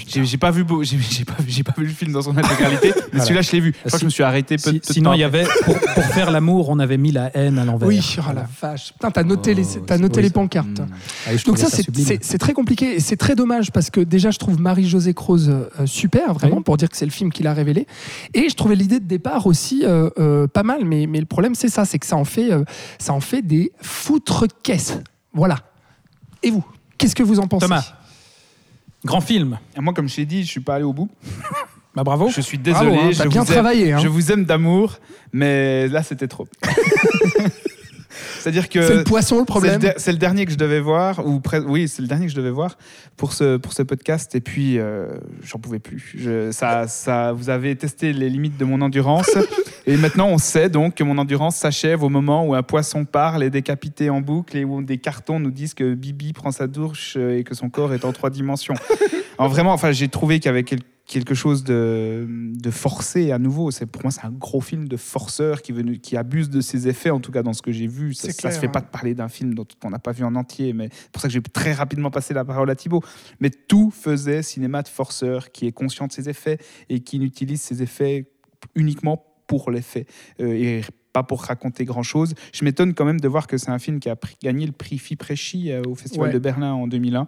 J'ai 0.08 0.26
j'ai 0.26 0.38
pas 0.38 0.52
vu, 0.52 0.64
beau- 0.66 0.84
j'ai 0.84 1.00
j'ai 1.00 1.24
pas, 1.26 1.34
vu- 1.40 1.50
j'ai 1.50 1.64
pas 1.64 1.74
vu 1.78 1.86
le 1.86 1.92
film 1.94 2.12
dans 2.12 2.22
son 2.22 2.38
intégralité, 2.38 2.92
mais 2.96 3.02
Voilà. 3.12 3.24
celui-là, 3.24 3.42
je 3.42 3.52
l'ai 3.54 3.60
vu. 3.62 3.74
Je 3.74 3.80
crois 3.88 3.92
que 3.92 4.00
je 4.02 4.06
me 4.06 4.10
suis 4.10 4.24
arrêté 4.24 4.58
peu, 4.58 4.72
Si- 4.74 4.80
peu 4.82 4.94
sinon, 4.94 5.14
il 5.14 5.20
y 5.22 5.24
avait 5.24 5.46
pour, 5.64 5.74
pour 5.80 6.04
faire 6.04 6.30
l'amour, 6.30 6.68
on 6.70 6.80
avait 6.80 6.98
mis 6.98 7.12
la 7.14 7.32
haine 7.36 7.58
à 7.58 7.64
l'envers. 7.66 7.88
Oui, 7.88 8.02
oh 8.20 8.22
la 8.36 8.46
vache. 8.62 8.92
Putain, 8.94 9.10
t'as 9.10 9.24
noté 9.24 9.54
les, 9.54 9.64
t'as 9.86 9.98
noté 9.98 10.18
oui, 10.18 10.24
les 10.24 10.28
ça- 10.28 10.34
pancartes. 10.34 10.68
Hmm. 10.80 10.88
Ah 11.28 11.32
Donc 11.46 11.58
ça, 11.58 11.68
c'est- 11.70 11.84
sublime. 11.84 12.06
c'est 12.06 12.24
c'est 12.24 12.38
très 12.38 12.54
compliqué 12.54 12.96
et 12.96 13.00
c'est 13.00 13.16
très 13.18 13.36
dommage 13.36 13.72
parce 13.72 13.90
que 13.90 14.02
déjà, 14.02 14.30
je 14.30 14.38
trouve 14.38 14.60
Marie-Josée 14.60 15.14
Croze 15.14 15.50
euh, 15.50 15.86
super, 15.86 16.34
vraiment, 16.34 16.58
Oui. 16.58 16.64
pour 16.64 16.76
dire 16.76 16.90
que 16.90 16.98
c'est 16.98 17.06
le 17.06 17.12
film 17.12 17.32
qui 17.32 17.42
l'a 17.42 17.54
révélé. 17.54 17.88
Et 18.34 18.50
je 18.50 18.56
trouvais 18.56 18.76
l'idée 18.76 19.00
de 19.00 19.06
départ 19.06 19.48
aussi 19.48 19.84
euh, 19.86 20.10
euh, 20.20 20.48
pas 20.48 20.64
mal, 20.64 20.84
mais, 20.84 21.08
mais 21.08 21.20
le 21.22 21.26
problème, 21.26 21.56
c'est 21.56 21.70
ça, 21.70 21.86
c'est 21.86 22.00
que 22.00 22.06
ça 22.06 22.18
en 22.18 22.26
fait, 22.26 22.52
euh, 22.52 22.66
ça 23.00 23.14
en 23.14 23.22
fait 23.22 23.42
des 23.42 23.72
foutre 23.82 24.46
caisses. 24.62 25.00
Voilà. 25.34 25.60
Et 26.48 26.52
vous 26.52 26.66
Qu'est-ce 26.98 27.16
que 27.16 27.24
vous 27.24 27.40
en 27.40 27.48
pensez 27.48 27.66
Thomas. 27.68 27.94
Grand 29.06 29.22
film. 29.22 29.60
Et 29.76 29.82
Moi, 29.82 29.94
comme 29.94 30.08
je 30.10 30.16
t'ai 30.16 30.26
dit, 30.26 30.44
je 30.44 30.48
suis 30.50 30.60
pas 30.62 30.76
allé 30.76 30.84
au 30.86 30.94
bout. 30.94 31.10
Bah 31.96 32.04
bravo. 32.04 32.30
Je 32.30 32.42
suis 32.42 32.60
Bravo, 32.60 32.86
désolé. 32.92 33.02
hein, 33.08 33.12
je 33.12 33.18
t'as 33.18 33.26
bien 33.28 33.42
vous 33.42 33.48
aime- 33.48 33.54
travaillé. 33.54 33.92
hein. 33.94 33.98
Je 33.98 34.08
vous 34.08 34.32
aime 34.32 34.46
d'amour, 34.46 35.00
mais 35.34 35.88
là, 35.88 36.04
c'était 36.04 36.28
trop. 36.28 36.48
C'est-à-dire 38.40 38.70
que 38.70 38.82
C'est 38.82 38.96
le 38.96 39.04
poisson 39.04 39.40
le 39.40 39.46
problème. 39.46 39.82
c'est 39.98 40.12
le 40.12 40.18
dernier 40.18 40.46
que 40.46 40.52
je 40.52 40.58
devais 40.58 40.80
voir, 40.80 41.26
ou 41.28 41.42
oui, 41.68 41.88
c'est 41.88 42.02
le 42.04 42.08
dernier 42.08 42.26
que 42.28 42.32
je 42.32 42.38
devais 42.38 42.52
voir 42.52 42.78
pour 43.18 43.34
ce, 43.34 43.58
pour 43.58 43.74
ce 43.74 43.82
podcast, 43.84 44.34
et 44.36 44.42
puis 44.42 44.78
euh, 44.80 45.08
j'en 45.44 45.58
pouvais 45.60 45.80
plus. 45.80 46.14
Je, 46.18 46.52
ça, 46.52 46.88
ça, 46.88 47.34
vous 47.34 47.50
avez 47.50 47.76
testé 47.76 48.14
les 48.14 48.30
limites 48.30 48.58
de 48.58 48.66
mon 48.66 48.82
endurance, 48.82 49.30
Et 49.90 49.96
maintenant, 49.96 50.28
on 50.28 50.38
sait 50.38 50.70
donc 50.70 50.96
que 50.96 51.04
mon 51.06 51.18
endurance 51.18 51.56
s'achève 51.56 52.04
au 52.04 52.10
moment 52.10 52.46
où 52.46 52.54
un 52.54 52.62
poisson 52.64 53.06
parle 53.06 53.42
et 53.42 53.50
décapité 53.50 54.10
en 54.10 54.20
boucle 54.20 54.58
et 54.58 54.66
où 54.66 54.82
des 54.84 54.98
cartons 54.98 55.40
nous 55.40 55.50
disent 55.52 55.74
que 55.74 55.94
Bibi 55.96 56.34
prend 56.34 56.52
sa 56.52 56.68
douche 56.68 57.14
euh, 57.18 57.38
et 57.38 57.46
que 57.46 57.56
son 57.56 57.70
corps 57.70 57.94
est 57.94 58.04
en 58.04 58.12
trois 58.12 58.30
dimensions. 58.30 58.74
Alors 59.40 59.50
vraiment, 59.50 59.72
enfin, 59.72 59.94
j'ai 59.94 60.10
trouvé 60.10 60.40
qu'il 60.40 60.48
y 60.48 60.50
avait 60.50 60.64
quel- 60.64 60.82
quelque 61.06 61.34
chose 61.36 61.64
de, 61.64 62.28
de 62.28 62.70
forcé 62.70 63.32
à 63.32 63.40
nouveau. 63.40 63.72
C'est 63.72 63.86
pour 63.86 64.02
moi, 64.04 64.12
c'est 64.12 64.26
un 64.26 64.32
gros 64.32 64.60
film 64.60 64.90
de 64.90 64.98
forceur 64.98 65.62
qui, 65.62 65.72
veut- 65.72 65.84
qui 65.96 66.18
abuse 66.18 66.50
de 66.50 66.60
ses 66.60 66.90
effets, 66.90 67.12
en 67.12 67.22
tout 67.22 67.32
cas 67.32 67.42
dans 67.42 67.54
ce 67.54 67.62
que 67.62 67.72
j'ai 67.72 67.88
vu. 67.88 68.14
Ça, 68.14 68.34
clair, 68.34 68.52
se 68.52 68.60
fait 68.60 68.68
hein. 68.68 68.72
pas 68.72 68.82
de 68.82 68.88
parler 68.88 69.14
d'un 69.14 69.30
film 69.30 69.54
dont 69.54 69.66
on 69.86 69.90
n'a 69.90 70.00
pas 70.00 70.12
vu 70.12 70.26
en 70.26 70.36
entier, 70.36 70.74
mais 70.74 70.90
c'est 70.92 71.12
pour 71.12 71.22
ça 71.22 71.30
que 71.30 71.34
j'ai 71.34 71.42
très 71.42 71.72
rapidement 71.72 72.12
passé 72.12 72.34
la 72.34 72.44
parole 72.44 72.70
à 72.70 72.76
Thibaut. 72.76 73.04
Mais 73.40 73.52
tout 73.52 73.90
faisait 73.92 74.44
cinéma 74.44 74.82
de 74.82 74.90
forceur 74.90 75.54
qui 75.54 75.66
est 75.66 75.72
conscient 75.72 76.08
de 76.08 76.12
ses 76.12 76.28
effets 76.28 76.58
et 76.90 77.00
qui 77.00 77.20
n'utilise 77.20 77.62
ses 77.62 77.82
effets 77.82 78.26
uniquement 78.76 79.24
pour 79.48 79.72
l'effet 79.72 80.06
euh, 80.42 80.54
et 80.54 80.82
pas 81.14 81.24
pour 81.24 81.42
raconter 81.42 81.84
grand 81.86 82.04
chose. 82.04 82.36
Je 82.54 82.64
m'étonne 82.66 82.94
quand 82.94 83.06
même 83.06 83.20
de 83.20 83.28
voir 83.28 83.48
que 83.48 83.58
c'est 83.58 83.72
un 83.72 83.80
film 83.80 84.00
qui 84.00 84.10
a 84.10 84.16
pris- 84.16 84.36
gagné 84.44 84.66
le 84.68 84.72
prix 84.74 84.98
Fipresci 85.00 85.72
euh, 85.72 85.82
au 85.88 85.96
Festival 85.96 86.28
Ouais. 86.28 86.34
de 86.34 86.40
Berlin 86.40 86.74
en 86.74 86.88
2001. 86.88 87.28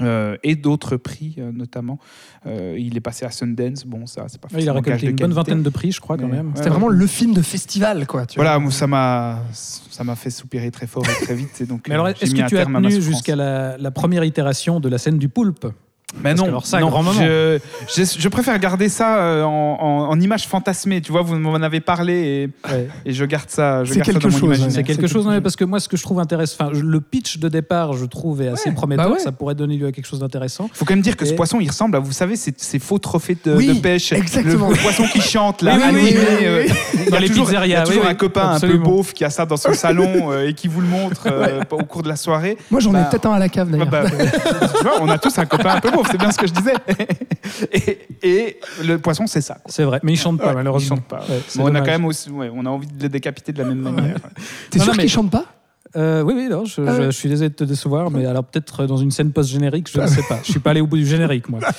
euh, 0.00 0.38
et 0.42 0.56
d'autres 0.56 0.96
prix 0.96 1.34
euh, 1.36 1.52
notamment. 1.52 1.98
Euh, 2.46 2.76
il 2.78 2.96
est 2.96 3.00
passé 3.02 3.26
à 3.26 3.30
Sundance. 3.30 3.84
Bon, 3.84 4.06
ça, 4.06 4.24
c'est 4.28 4.40
pas 4.40 4.48
Ouais, 4.54 4.62
il 4.62 4.68
a 4.70 4.72
récolté 4.72 5.08
une 5.10 5.16
bonne 5.16 5.34
vingtaine 5.34 5.62
de 5.62 5.68
prix, 5.68 5.92
je 5.92 6.00
crois, 6.00 6.16
quand 6.16 6.28
Mais- 6.28 6.36
même. 6.36 6.52
C'était 6.54 6.68
Ouais, 6.68 6.70
vraiment 6.70 6.86
ouais. 6.86 6.96
le 6.96 7.06
film 7.06 7.34
de 7.34 7.42
festival, 7.42 8.06
quoi. 8.06 8.24
tu 8.24 8.36
Voilà, 8.36 8.56
vois. 8.56 8.70
ça 8.70 8.86
m'a 8.86 9.42
ça 9.52 10.02
m'a 10.04 10.16
fait 10.16 10.30
soupirer 10.30 10.70
très 10.70 10.86
fort 10.86 11.04
et 11.04 11.24
très 11.26 11.34
vite. 11.34 11.60
Et 11.60 11.66
donc, 11.66 11.88
Mais 11.88 11.94
alors, 11.94 12.08
est-ce 12.08 12.34
que 12.34 12.48
tu 12.48 12.56
as 12.56 12.64
tenu 12.64 13.02
jusqu'à 13.02 13.36
la, 13.36 13.76
la 13.76 13.90
première 13.90 14.24
itération 14.24 14.80
de 14.80 14.88
la 14.88 14.96
scène 14.96 15.18
du 15.18 15.28
poulpe? 15.28 15.66
Mais 16.14 16.30
Parce 16.30 16.36
non, 16.40 16.44
que 16.44 16.48
alors 16.50 16.66
ça, 16.66 16.78
non, 16.80 16.88
grand 16.90 17.02
moment. 17.02 17.20
Je, 17.20 17.58
je, 17.96 18.02
je 18.18 18.28
préfère 18.28 18.58
garder 18.58 18.88
ça 18.88 19.18
euh, 19.18 19.42
en, 19.44 19.78
en, 19.80 20.10
en 20.10 20.20
image 20.20 20.46
fantasmée. 20.46 21.00
Tu 21.00 21.10
vois, 21.10 21.22
vous 21.22 21.36
m'en 21.36 21.54
avez 21.54 21.80
parlé 21.80 22.50
et, 23.04 23.08
et 23.10 23.12
je 23.12 23.24
garde 23.24 23.48
ça. 23.48 23.82
je 23.84 23.94
C'est 23.94 24.00
quelque 24.02 24.18
dans 24.18 24.28
mon 24.30 24.38
chose. 24.38 24.58
C'est 24.68 24.82
quelque 24.82 25.06
c'est 25.06 25.12
chose, 25.12 25.24
quelque 25.24 25.34
non, 25.36 25.40
parce 25.42 25.56
que 25.56 25.64
moi, 25.64 25.80
ce 25.80 25.88
que 25.88 25.96
je 25.96 26.02
trouve 26.02 26.20
intéressant, 26.20 26.56
enfin, 26.66 26.78
le 26.78 27.00
pitch 27.00 27.38
de 27.38 27.48
départ, 27.48 27.94
je 27.94 28.04
trouve, 28.04 28.42
est 28.42 28.48
assez 28.48 28.70
prometteur. 28.72 29.06
bah 29.08 29.12
ouais. 29.14 29.18
Ça 29.20 29.32
pourrait 29.32 29.54
donner 29.54 29.76
lieu 29.76 29.86
à 29.86 29.92
quelque 29.92 30.06
chose 30.06 30.20
d'intéressant. 30.20 30.68
faut 30.72 30.84
quand 30.84 30.92
même 30.94 31.02
dire 31.02 31.16
que 31.16 31.24
ce 31.24 31.32
poisson, 31.32 31.58
il 31.60 31.68
ressemble 31.68 31.96
à, 31.96 31.98
vous 31.98 32.12
savez, 32.12 32.36
ces, 32.36 32.52
ces 32.56 32.78
faux 32.78 32.98
trophées 32.98 33.38
de, 33.44 33.54
Oui, 33.56 33.68
de 33.68 33.80
pêche. 33.80 34.12
exactement. 34.12 34.68
Le, 34.68 34.74
le 34.74 34.80
poisson 34.80 35.04
qui 35.12 35.20
chante, 35.20 35.62
là, 35.62 35.76
Oui, 35.76 35.82
oui, 35.94 36.14
oui, 36.14 36.44
euh, 36.44 36.66
Il 36.94 37.00
y 37.06 37.10
Dans 37.10 37.16
a 37.16 37.20
les 37.20 37.28
toujours, 37.28 37.46
pizzerias, 37.46 37.66
il 37.66 37.70
y 37.70 37.74
a 37.74 37.82
toujours 37.84 38.02
oui, 38.04 38.10
un 38.10 38.14
copain 38.14 38.50
absolument. 38.52 38.80
un 38.80 38.84
peu 38.84 38.90
beauf 38.90 39.12
qui 39.14 39.24
a 39.24 39.30
ça 39.30 39.46
dans 39.46 39.56
son 39.56 39.72
salon 39.72 40.30
euh, 40.30 40.46
et 40.48 40.52
qui 40.54 40.68
vous 40.68 40.80
le 40.82 40.86
montre 40.88 41.26
euh, 41.26 41.60
au 41.70 41.84
cours 41.84 42.02
de 42.02 42.08
la 42.08 42.16
soirée. 42.16 42.58
Moi, 42.70 42.80
j'en 42.80 42.92
Bah, 42.92 43.02
ai 43.06 43.10
peut-être 43.10 43.26
un 43.26 43.32
à 43.32 43.38
la 43.38 43.48
cave, 43.48 43.70
d'ailleurs. 43.70 43.86
Bah, 43.88 44.02
bah, 44.04 44.10
tu 44.76 44.82
vois, 44.84 44.98
on 45.00 45.08
a 45.08 45.18
tous 45.18 45.36
un 45.38 45.46
copain 45.46 45.74
un 45.76 45.80
peu 45.80 45.90
beauf, 45.90 46.01
c'est 46.10 46.18
bien 46.18 46.30
ce 46.30 46.38
que 46.38 46.46
je 46.46 46.52
disais. 46.52 46.74
Et, 47.72 47.98
et 48.22 48.60
le 48.84 48.98
poisson, 48.98 49.26
c'est 49.26 49.40
ça. 49.40 49.58
C'est 49.66 49.84
vrai, 49.84 50.00
mais 50.02 50.12
il 50.12 50.16
chante 50.16 50.38
pas, 50.38 50.48
Ouais, 50.48 50.54
malheureusement. 50.54 50.96
il 50.96 50.98
chante 51.00 51.08
pas. 51.08 51.20
Ouais, 51.28 51.40
c'est 51.46 51.58
Bon, 51.58 51.70
on 51.70 51.74
a 51.74 51.80
quand 51.80 51.86
même 51.86 52.04
aussi, 52.04 52.30
ouais, 52.30 52.50
on 52.54 52.64
a 52.66 52.68
envie 52.70 52.86
de 52.86 53.02
le 53.02 53.08
décapiter 53.08 53.52
de 53.52 53.58
la 53.58 53.64
même 53.68 53.78
manière. 53.80 54.16
T'es 54.70 54.78
sûr 54.78 54.96
qu'il 54.96 55.08
chante 55.08 55.30
pas 55.30 55.46
Euh, 55.96 56.22
oui, 56.22 56.34
oui, 56.36 56.48
non, 56.50 56.64
je, 56.64 56.80
Ah 56.86 57.02
je- 57.02 57.10
suis 57.10 57.28
désolé 57.28 57.50
de 57.50 57.54
te 57.54 57.64
décevoir, 57.64 58.10
mais 58.10 58.24
alors 58.26 58.44
peut-être 58.44 58.86
dans 58.86 58.96
une 58.96 59.10
scène 59.10 59.30
post-générique, 59.32 59.90
je 59.92 60.00
ne 60.00 60.06
sais 60.06 60.22
pas. 60.28 60.40
Je 60.42 60.50
suis 60.50 60.60
pas 60.60 60.70
allé 60.70 60.80
au 60.80 60.86
bout 60.86 60.96
du 60.96 61.06
générique, 61.06 61.48
moi. 61.48 61.60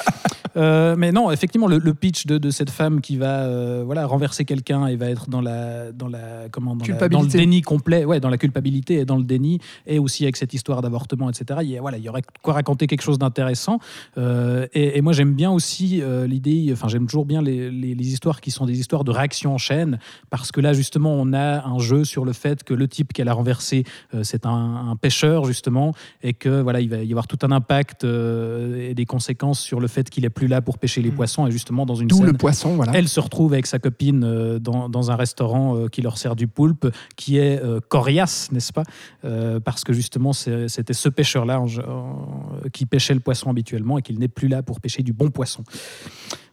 Euh, 0.56 0.96
mais 0.96 1.12
non, 1.12 1.32
effectivement, 1.32 1.66
le, 1.66 1.80
le 1.80 1.96
pitch 1.96 2.28
de, 2.28 2.38
de 2.38 2.52
cette 2.52 2.70
femme 2.70 3.02
qui 3.02 3.18
va 3.18 3.46
euh, 3.46 3.82
voilà, 3.84 4.06
renverser 4.06 4.46
quelqu'un 4.46 4.86
et 4.86 4.96
va 4.96 5.10
être 5.10 5.28
dans 5.28 5.42
la, 5.42 5.92
dans 5.92 6.08
la, 6.08 6.48
comment, 6.52 6.76
dans 6.76 6.86
la- 6.86 7.10
dans 7.10 7.22
le 7.24 7.28
déni 7.40 7.62
complet, 7.64 8.06
ouais, 8.06 8.20
dans 8.20 8.30
la 8.30 8.38
culpabilité 8.38 9.00
et 9.00 9.06
dans 9.06 9.18
le 9.18 9.24
déni, 9.24 9.58
et 9.88 9.98
aussi 9.98 10.26
avec 10.26 10.36
cette 10.38 10.54
histoire 10.54 10.84
d'avortement, 10.84 11.28
etc. 11.32 11.62
Il 11.64 11.70
y, 11.72 11.78
a- 11.80 11.82
voilà, 11.82 11.98
il 11.98 12.04
y 12.04 12.10
aurait 12.10 12.22
quoi 12.44 12.54
raconter 12.54 12.86
quelque 12.86 13.02
chose 13.02 13.18
d'intéressant. 13.18 13.80
Euh, 14.20 14.68
et, 14.76 14.96
et 14.96 15.02
moi, 15.02 15.12
j'aime 15.14 15.34
bien 15.34 15.50
aussi 15.50 16.02
euh, 16.04 16.28
l'idée, 16.28 16.70
enfin, 16.72 16.88
j'aime 16.88 17.08
toujours 17.08 17.26
bien 17.26 17.42
les, 17.42 17.72
les- 17.72 17.96
les 17.96 18.08
histoires 18.14 18.40
qui 18.40 18.52
sont 18.52 18.68
des 18.68 18.80
histoires 18.80 19.04
de 19.04 19.10
réaction 19.10 19.56
en 19.56 19.58
chaîne, 19.58 19.98
parce 20.30 20.52
que 20.52 20.62
là, 20.62 20.74
justement, 20.74 21.16
on 21.16 21.34
a 21.34 21.66
un 21.66 21.80
jeu 21.80 22.04
sur 22.04 22.26
le 22.26 22.34
fait 22.34 22.64
que 22.64 22.76
le 22.76 22.88
type 22.88 23.12
qu'elle 23.12 23.28
a 23.28 23.34
renversé, 23.34 23.86
euh, 23.86 23.88
c'est 24.24 24.46
un, 24.46 24.90
un 24.90 24.96
pêcheur, 24.96 25.46
justement, 25.46 25.94
et 26.22 26.34
que 26.34 26.62
voilà, 26.62 26.82
il 26.82 26.90
va 26.90 26.98
y 26.98 27.12
avoir 27.12 27.28
tout 27.28 27.40
un 27.44 27.52
impact 27.52 28.04
euh, 28.04 28.90
et 28.90 28.94
des 28.94 29.06
conséquences 29.06 29.60
sur 29.60 29.80
le 29.80 29.88
fait 29.88 30.10
qu'il 30.10 30.26
est 30.26 30.30
plus 30.30 30.48
là 30.48 30.62
pour 30.62 30.78
pêcher 30.78 31.02
les 31.02 31.12
poissons, 31.12 31.48
et 31.48 31.52
justement, 31.52 31.86
dans 31.86 31.96
une 31.96 32.08
D'où 32.08 32.18
scène. 32.18 32.26
le 32.28 32.34
poisson, 32.34 32.76
voilà. 32.76 32.92
Elle 32.96 33.08
se 33.08 33.20
retrouve 33.20 33.54
avec 33.54 33.66
sa 33.66 33.80
copine 33.80 34.24
euh, 34.24 34.60
dans, 34.60 34.90
dans 34.90 35.12
un 35.12 35.16
restaurant 35.16 35.76
euh, 35.78 35.88
qui 35.88 36.02
leur 36.02 36.18
sert 36.18 36.36
du 36.36 36.48
poulpe, 36.48 36.88
qui 37.16 37.38
est 37.38 37.62
euh, 37.64 37.80
coriace, 37.88 38.50
n'est-ce 38.52 38.74
pas? 38.74 38.84
Euh, 39.26 39.60
Parce 39.60 39.84
que 39.84 39.94
justement, 39.94 40.34
c'est- 40.34 40.68
c'était 40.68 40.94
ce 40.94 41.10
pêcheur-là 41.10 41.60
en- 41.62 41.68
en- 41.90 42.70
qui 42.72 42.86
pêchait 42.86 43.14
le 43.14 43.20
poisson 43.20 43.50
habituellement 43.50 43.98
et 43.98 44.02
qu'il 44.02 44.20
n'est 44.20 44.28
plus 44.28 44.48
là 44.48 44.62
pour 44.64 44.80
pêcher 44.82 45.04
du 45.04 45.14
bon 45.14 45.30
poisson. 45.30 45.64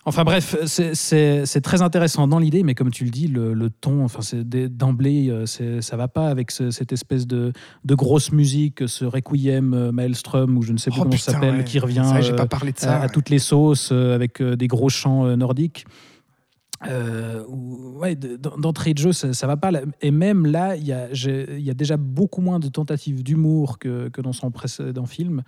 Enfin 0.07 0.25
bref, 0.25 0.57
c'est- 0.65 0.95
très 1.61 1.83
intéressant 1.83 2.27
dans 2.27 2.39
l'idée, 2.39 2.63
mais 2.63 2.75
comme 2.75 2.91
tu 2.91 3.05
le 3.05 3.11
dis, 3.11 3.29
le, 3.29 3.53
le 3.53 3.69
ton, 3.69 4.03
enfin, 4.05 4.21
d'emblée, 4.45 5.29
euh, 5.29 5.45
ça 5.83 5.97
va 5.97 6.09
pas 6.09 6.29
avec 6.29 6.51
ce- 6.51 6.71
cette 6.71 6.93
espèce 6.93 7.27
de, 7.27 7.53
de 7.85 7.95
grosse 7.95 8.33
musique, 8.33 8.89
ce 8.89 9.05
requiem 9.05 9.75
euh, 9.75 9.93
Maelstrom 9.93 10.57
ou 10.57 10.63
je 10.63 10.73
ne 10.73 10.79
sais 10.79 10.91
plus 10.91 11.01
Oh, 11.01 11.05
comment 11.05 11.17
ça 11.19 11.33
s'appelle, 11.33 11.57
ouais. 11.59 11.65
qui 11.65 11.79
revient. 11.79 12.03
Vrai, 12.03 12.23
J'ai 12.23 12.33
euh, 12.33 12.37
pas 12.37 12.47
parlé 12.47 12.73
de 12.73 12.79
à, 12.79 12.81
ça. 12.81 12.97
à 12.97 13.01
ouais. 13.03 13.09
toutes 13.13 13.29
les 13.29 13.39
sauces, 13.39 13.93
avec 13.93 14.43
des 14.43 14.67
gros 14.69 14.89
chants 14.89 15.37
nordiques. 15.37 15.85
Euh, 16.89 17.45
ouais, 17.47 18.15
de- 18.17 18.37
d'en- 18.37 18.57
d'entrée 18.57 18.95
de 18.95 18.99
jeu, 18.99 19.13
ça, 19.13 19.35
ça 19.35 19.47
va 19.47 19.59
pas. 19.59 19.71
Et 20.01 20.11
même 20.11 20.47
là, 20.47 20.77
il 20.77 20.87
y 20.87 20.93
a, 20.95 21.09
y 21.13 21.75
déjà 21.75 21.99
beaucoup 21.99 22.41
moins 22.41 22.59
de 22.59 22.69
tentatives 22.69 23.23
d'humour 23.23 23.79
que, 23.79 24.09
que 24.09 24.23
dans 24.23 24.33
son 24.33 24.51
précédent 24.51 25.05
film, 25.05 25.43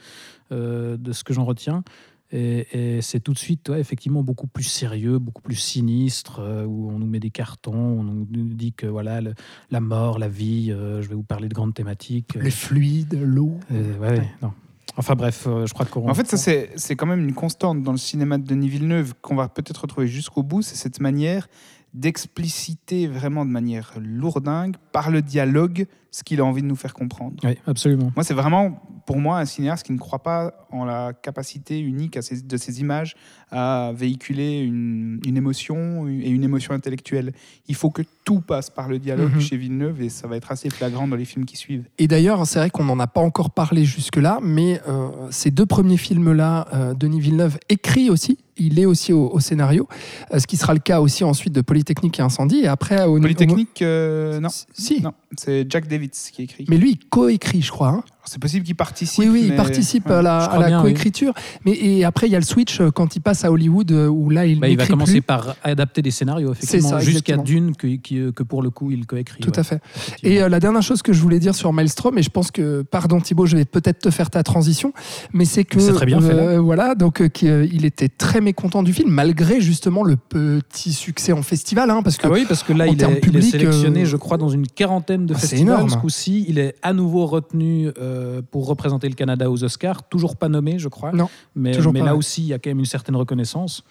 euh, 0.52 0.98
de 0.98 1.12
ce 1.12 1.24
que 1.24 1.32
j'en 1.32 1.46
retiens. 1.46 1.84
Et, 2.32 2.96
et 2.96 3.02
c'est 3.02 3.20
tout 3.20 3.32
de 3.34 3.38
suite, 3.38 3.68
ouais, 3.68 3.78
effectivement, 3.80 4.22
beaucoup 4.22 4.46
plus 4.46 4.64
sérieux, 4.64 5.18
beaucoup 5.18 5.42
plus 5.42 5.54
sinistre, 5.56 6.40
euh, 6.40 6.64
où 6.64 6.90
on 6.90 6.98
nous 6.98 7.06
met 7.06 7.20
des 7.20 7.30
cartons, 7.30 7.74
on 7.74 8.02
nous 8.02 8.24
dit 8.26 8.72
que 8.72 8.86
voilà, 8.86 9.20
le- 9.20 9.34
la 9.70 9.80
mort, 9.80 10.18
la 10.18 10.28
vie, 10.28 10.70
euh, 10.72 11.02
je 11.02 11.08
vais 11.08 11.14
vous 11.14 11.22
parler 11.22 11.48
de 11.48 11.54
grandes 11.54 11.74
thématiques. 11.74 12.34
Les 12.34 12.50
fluides, 12.50 13.20
l'eau. 13.22 13.58
Euh, 13.70 13.98
ouais, 13.98 14.18
ouais, 14.18 14.30
non. 14.40 14.52
Enfin 14.96 15.14
bref, 15.14 15.46
euh, 15.46 15.64
je 15.66 15.72
crois 15.72 15.86
qu'on. 15.86 16.08
En 16.08 16.14
fait, 16.14 16.26
ça, 16.26 16.36
c'est 16.36 16.70
c'est 16.76 16.96
quand 16.96 17.06
même 17.06 17.20
une 17.26 17.34
constante 17.34 17.82
dans 17.82 17.92
le 17.92 17.98
cinéma 17.98 18.36
de 18.38 18.44
Denis 18.44 18.68
Villeneuve 18.68 19.14
qu'on 19.22 19.34
va 19.36 19.48
peut-être 19.48 19.82
retrouver 19.82 20.06
jusqu'au 20.06 20.42
bout. 20.42 20.60
C'est 20.62 20.76
cette 20.76 21.00
manière 21.00 21.48
d'expliciter 21.94 23.06
vraiment 23.06 23.44
de 23.44 23.50
manière 23.50 23.92
lourdingue, 24.00 24.76
par 24.92 25.10
le 25.10 25.22
dialogue, 25.22 25.86
ce 26.10 26.22
qu'il 26.24 26.40
a 26.40 26.44
envie 26.44 26.62
de 26.62 26.66
nous 26.66 26.76
faire 26.76 26.92
comprendre. 26.94 27.36
Oui, 27.42 27.56
absolument. 27.66 28.12
Moi, 28.14 28.22
c'est 28.22 28.34
vraiment, 28.34 28.82
pour 29.06 29.16
moi, 29.18 29.38
un 29.38 29.46
cinéaste 29.46 29.86
qui 29.86 29.92
ne 29.92 29.98
croit 29.98 30.22
pas 30.22 30.66
en 30.70 30.84
la 30.84 31.12
capacité 31.14 31.80
unique 31.80 32.16
à 32.18 32.20
de 32.20 32.56
ces 32.58 32.80
images 32.80 33.14
à 33.50 33.92
véhiculer 33.94 34.60
une, 34.60 35.20
une 35.26 35.36
émotion 35.38 36.06
et 36.08 36.28
une 36.28 36.44
émotion 36.44 36.74
intellectuelle. 36.74 37.32
Il 37.66 37.74
faut 37.74 37.90
que 37.90 38.02
tout 38.24 38.40
passe 38.40 38.68
par 38.70 38.88
le 38.88 38.98
dialogue 38.98 39.32
Mhm. 39.34 39.40
chez 39.40 39.56
Villeneuve 39.56 40.02
et 40.02 40.08
ça 40.10 40.28
va 40.28 40.36
être 40.36 40.52
assez 40.52 40.68
flagrant 40.70 41.08
dans 41.08 41.16
les 41.16 41.24
films 41.24 41.44
qui 41.46 41.56
suivent. 41.56 41.84
Et 41.98 42.08
d'ailleurs, 42.08 42.46
c'est 42.46 42.58
vrai 42.58 42.70
qu'on 42.70 42.84
n'en 42.84 42.98
a 43.00 43.06
pas 43.06 43.20
encore 43.22 43.50
parlé 43.50 43.84
jusque-là, 43.84 44.38
mais 44.42 44.80
euh, 44.88 45.08
ces 45.30 45.50
deux 45.50 45.66
premiers 45.66 45.96
films-là, 45.96 46.68
euh, 46.74 46.94
Denis 46.94 47.20
Villeneuve 47.20 47.58
écrit 47.70 48.10
aussi, 48.10 48.38
il 48.66 48.78
est 48.78 48.86
aussi 48.86 49.12
au, 49.12 49.28
au 49.30 49.40
scénario, 49.40 49.88
euh, 50.32 50.38
ce 50.38 50.46
qui 50.46 50.56
sera 50.56 50.72
le 50.74 50.80
cas 50.80 51.00
aussi 51.00 51.24
ensuite 51.24 51.52
de 51.52 51.60
Polytechnique 51.60 52.18
et 52.18 52.22
Incendie. 52.22 52.60
Et 52.60 52.68
après, 52.68 53.04
au 53.04 53.18
Polytechnique, 53.20 53.82
euh, 53.82 54.40
non. 54.40 54.48
Si, 54.72 55.00
Non, 55.02 55.12
c'est 55.38 55.66
Jack 55.70 55.88
Davids 55.88 56.10
qui 56.32 56.42
écrit. 56.42 56.64
mais 56.68 56.76
lui, 56.76 56.92
il 56.92 56.98
coécrit, 57.08 57.62
je 57.62 57.70
crois. 57.70 57.88
hein. 57.88 58.04
C'est 58.24 58.40
possible 58.40 58.64
qu'il 58.64 58.76
participe. 58.76 59.18
Oui, 59.24 59.28
oui, 59.30 59.42
il 59.48 59.56
participe 59.56 60.06
ouais. 60.06 60.14
à 60.14 60.22
la, 60.22 60.46
crois 60.46 60.58
à 60.58 60.60
la 60.60 60.66
bien, 60.68 60.78
oui. 60.78 60.84
coécriture. 60.92 61.32
Mais 61.64 61.72
et 61.72 62.04
après, 62.04 62.28
il 62.28 62.32
y 62.32 62.36
a 62.36 62.38
le 62.38 62.44
switch 62.44 62.80
euh, 62.80 62.90
quand 62.90 63.16
il 63.16 63.20
passe 63.20 63.44
à 63.44 63.50
Hollywood, 63.50 63.90
euh, 63.90 64.06
où 64.06 64.30
là, 64.30 64.46
il 64.46 64.60
Bah, 64.60 64.68
il 64.68 64.76
va 64.76 64.86
commencer 64.86 65.14
plus. 65.14 65.22
par 65.22 65.56
adapter 65.64 66.02
des 66.02 66.10
scénarios, 66.12 66.52
effectivement, 66.52 66.88
ça, 66.90 66.98
jusqu'à. 67.00 67.36
Dune, 67.36 67.74
que, 67.74 67.86
qui- 67.88 68.32
que 68.34 68.42
pour 68.44 68.62
le 68.62 68.70
coup, 68.70 68.90
il 68.92 69.06
coécrit. 69.06 69.40
Tout 69.42 69.50
ouais, 69.50 69.58
à 69.58 69.64
fait. 69.64 69.80
Et 70.22 70.40
euh, 70.42 70.48
la 70.48 70.60
dernière 70.60 70.82
chose 70.82 71.02
que 71.02 71.12
je 71.12 71.20
voulais 71.20 71.40
dire 71.40 71.54
sur 71.54 71.72
Maelstrom, 71.72 72.16
et 72.18 72.22
je 72.22 72.30
pense 72.30 72.50
que, 72.52 72.82
pardon 72.82 73.20
Thibaut, 73.20 73.46
je 73.46 73.56
vais 73.56 73.64
peut-être 73.64 73.98
te 73.98 74.10
faire 74.10 74.30
ta 74.30 74.42
transition, 74.44 74.92
mais 75.32 75.44
c'est 75.44 75.64
que. 75.64 75.80
C'est 75.80 75.92
très 75.92 76.06
bien 76.06 76.20
fait, 76.20 76.32
là. 76.34 76.42
euh, 76.42 76.60
voilà, 76.60 76.94
donc 76.94 77.20
euh, 77.20 77.28
qu'il 77.28 77.84
était 77.84 78.08
très 78.08 78.40
mécontent 78.40 78.82
du 78.84 78.92
film, 78.92 79.10
malgré 79.10 79.60
justement 79.60 80.04
le 80.04 80.16
petit 80.16 80.92
succès 80.92 81.32
en 81.32 81.42
festival, 81.42 81.90
hein, 81.90 82.02
parce 82.04 82.16
que. 82.18 82.26
Ah 82.28 82.30
oui, 82.30 82.44
parce 82.46 82.62
que 82.62 82.72
là, 82.72 82.86
il 82.86 83.02
est, 83.02 83.20
il 83.26 83.36
est 83.36 83.42
sélectionné, 83.42 84.02
euh, 84.02 84.04
je 84.06 84.16
crois, 84.16 84.36
dans 84.38 84.48
une 84.48 84.66
quarantaine 84.68 85.26
de 85.26 85.34
Ah, 85.34 85.38
c'est 85.40 85.48
festivals. 85.48 85.74
énorme. 85.74 85.90
Ce 85.90 85.96
coup-ci, 85.96 86.44
il 86.48 86.58
est 86.60 86.76
à 86.82 86.92
nouveau 86.92 87.26
retenu 87.26 87.88
euh, 87.98 88.11
pour 88.50 88.66
représenter 88.66 89.08
le 89.08 89.14
Canada 89.14 89.50
aux 89.50 89.64
Oscars. 89.64 90.08
Toujours 90.08 90.36
pas 90.36 90.48
nommé, 90.48 90.78
je 90.78 90.88
crois. 90.88 91.12
Non, 91.12 91.28
mais, 91.54 91.72
toujours 91.72 91.92
mais 91.92 92.00
pas, 92.00 92.06
là 92.06 92.16
aussi, 92.16 92.42
il 92.42 92.48
y 92.48 92.52
a 92.54 92.58
quand 92.58 92.70
même 92.70 92.78
une 92.80 92.84
certaine 92.84 93.16
reconnaissance. 93.16 93.84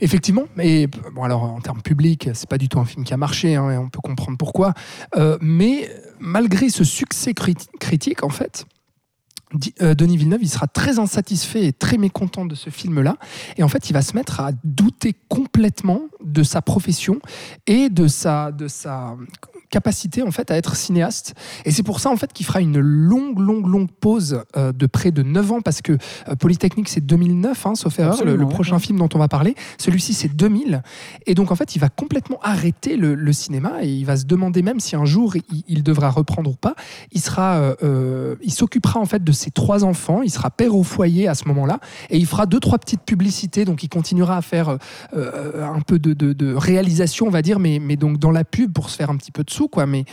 Effectivement, 0.00 0.44
mais 0.54 0.86
bon 0.86 1.24
alors 1.24 1.42
en 1.42 1.60
termes 1.60 1.82
publics, 1.82 2.30
c'est 2.32 2.48
pas 2.48 2.58
du 2.58 2.68
tout 2.68 2.78
un 2.78 2.84
film 2.84 3.04
qui 3.04 3.12
a 3.12 3.16
marché, 3.16 3.56
hein, 3.56 3.70
et 3.72 3.76
on 3.76 3.88
peut 3.88 4.00
comprendre 4.00 4.38
pourquoi. 4.38 4.72
Euh, 5.16 5.36
mais 5.40 5.90
malgré 6.20 6.68
ce 6.68 6.84
succès 6.84 7.32
crit- 7.32 7.66
critique, 7.80 8.22
en 8.22 8.28
fait, 8.28 8.64
euh, 9.82 9.94
Denis 9.96 10.16
Villeneuve, 10.16 10.42
il 10.42 10.48
sera 10.48 10.68
très 10.68 11.00
insatisfait 11.00 11.64
et 11.64 11.72
très 11.72 11.98
mécontent 11.98 12.44
de 12.44 12.54
ce 12.54 12.70
film-là, 12.70 13.16
et 13.56 13.64
en 13.64 13.68
fait, 13.68 13.90
il 13.90 13.92
va 13.92 14.02
se 14.02 14.14
mettre 14.14 14.38
à 14.38 14.52
douter 14.62 15.16
complètement 15.28 16.02
de 16.24 16.44
sa 16.44 16.62
profession 16.62 17.18
et 17.66 17.88
de 17.88 18.06
sa, 18.06 18.52
de 18.52 18.68
sa 18.68 19.16
capacité 19.70 20.22
en 20.22 20.30
fait 20.30 20.50
à 20.50 20.56
être 20.56 20.76
cinéaste. 20.76 21.34
Et 21.64 21.70
c'est 21.70 21.82
pour 21.82 22.00
ça 22.00 22.10
en 22.10 22.16
fait 22.16 22.32
qu'il 22.32 22.46
fera 22.46 22.60
une 22.60 22.78
longue, 22.78 23.38
longue, 23.38 23.66
longue 23.66 23.90
pause 23.90 24.42
euh, 24.56 24.72
de 24.72 24.86
près 24.86 25.10
de 25.10 25.22
9 25.22 25.52
ans 25.52 25.60
parce 25.60 25.82
que 25.82 25.92
euh, 25.92 26.34
Polytechnique 26.36 26.88
c'est 26.88 27.04
2009, 27.04 27.66
hein, 27.66 27.74
sauf 27.74 27.98
erreur, 27.98 28.24
le, 28.24 28.36
prochain 28.48 28.76
ouais. 28.76 28.80
film 28.80 28.98
dont 28.98 29.08
on 29.14 29.18
va 29.18 29.28
parler. 29.28 29.54
Celui-ci 29.78 30.14
c'est 30.14 30.28
2000. 30.34 30.82
Et 31.26 31.34
donc 31.34 31.50
en 31.50 31.54
fait 31.54 31.76
il 31.76 31.78
va 31.78 31.88
complètement 31.88 32.38
arrêter 32.42 32.96
le, 32.96 33.14
le 33.14 33.32
cinéma 33.32 33.74
et 33.82 33.88
il 33.88 34.04
va 34.04 34.16
se 34.16 34.24
demander 34.24 34.62
même 34.62 34.80
si 34.80 34.96
un 34.96 35.04
jour 35.04 35.36
il, 35.36 35.64
il 35.68 35.82
devra 35.82 36.10
reprendre 36.10 36.50
ou 36.50 36.56
pas. 36.56 36.74
Il 37.12 37.20
sera, 37.20 37.74
euh, 37.82 38.36
il 38.42 38.52
s'occupera 38.52 39.00
en 39.00 39.06
fait 39.06 39.22
de 39.22 39.32
ses 39.32 39.50
trois 39.50 39.84
enfants. 39.84 40.22
Il 40.22 40.30
sera 40.30 40.50
père 40.50 40.74
au 40.74 40.82
foyer 40.82 41.28
à 41.28 41.34
ce 41.34 41.46
moment-là 41.48 41.80
et 42.10 42.16
il 42.16 42.26
fera 42.26 42.46
deux 42.46 42.60
trois 42.60 42.78
petites 42.78 43.02
publicités. 43.02 43.64
Donc 43.64 43.82
il 43.82 43.88
continuera 43.88 44.36
à 44.36 44.42
faire 44.42 44.78
un 45.14 45.80
peu 45.86 45.98
de, 45.98 46.12
de- 46.14 46.32
de 46.32 46.54
réalisation, 46.54 47.26
on 47.26 47.30
va 47.30 47.42
dire, 47.42 47.58
mais, 47.58 47.78
mais 47.80 47.96
donc 47.96 48.18
dans 48.18 48.30
la 48.30 48.44
pub 48.44 48.72
pour 48.72 48.90
se 48.90 48.96
faire 48.96 49.10
un 49.10 49.16
petit 49.16 49.32
peu 49.32 49.44
de 49.44 49.50
quoi. 49.66 49.86
Mais 49.86 50.04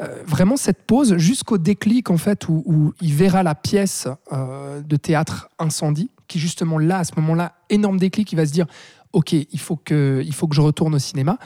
euh, 0.00 0.22
vraiment 0.26 0.56
cette 0.56 0.82
pause 0.82 1.16
jusqu'au 1.16 1.58
déclic 1.58 2.10
en 2.10 2.18
fait 2.18 2.48
où, 2.48 2.92
il 3.00 3.12
verra 3.12 3.42
la 3.42 3.54
pièce 3.54 4.06
euh, 4.32 4.80
de 4.80 4.96
théâtre 4.96 5.48
Incendie, 5.58 6.10
qui 6.28 6.38
justement 6.38 6.78
là 6.78 6.98
à 6.98 7.04
ce 7.04 7.12
moment-là 7.16 7.54
énorme 7.70 7.98
déclic, 7.98 8.30
il 8.32 8.36
va 8.36 8.46
se 8.46 8.52
dire 8.52 8.66
ok 9.12 9.32
il 9.32 9.60
faut 9.60 9.76
que 9.76 10.22
il 10.24 10.34
faut 10.34 10.46
que 10.46 10.54
je 10.54 10.60
retourne 10.60 10.94
au 10.94 10.98
cinéma 10.98 11.38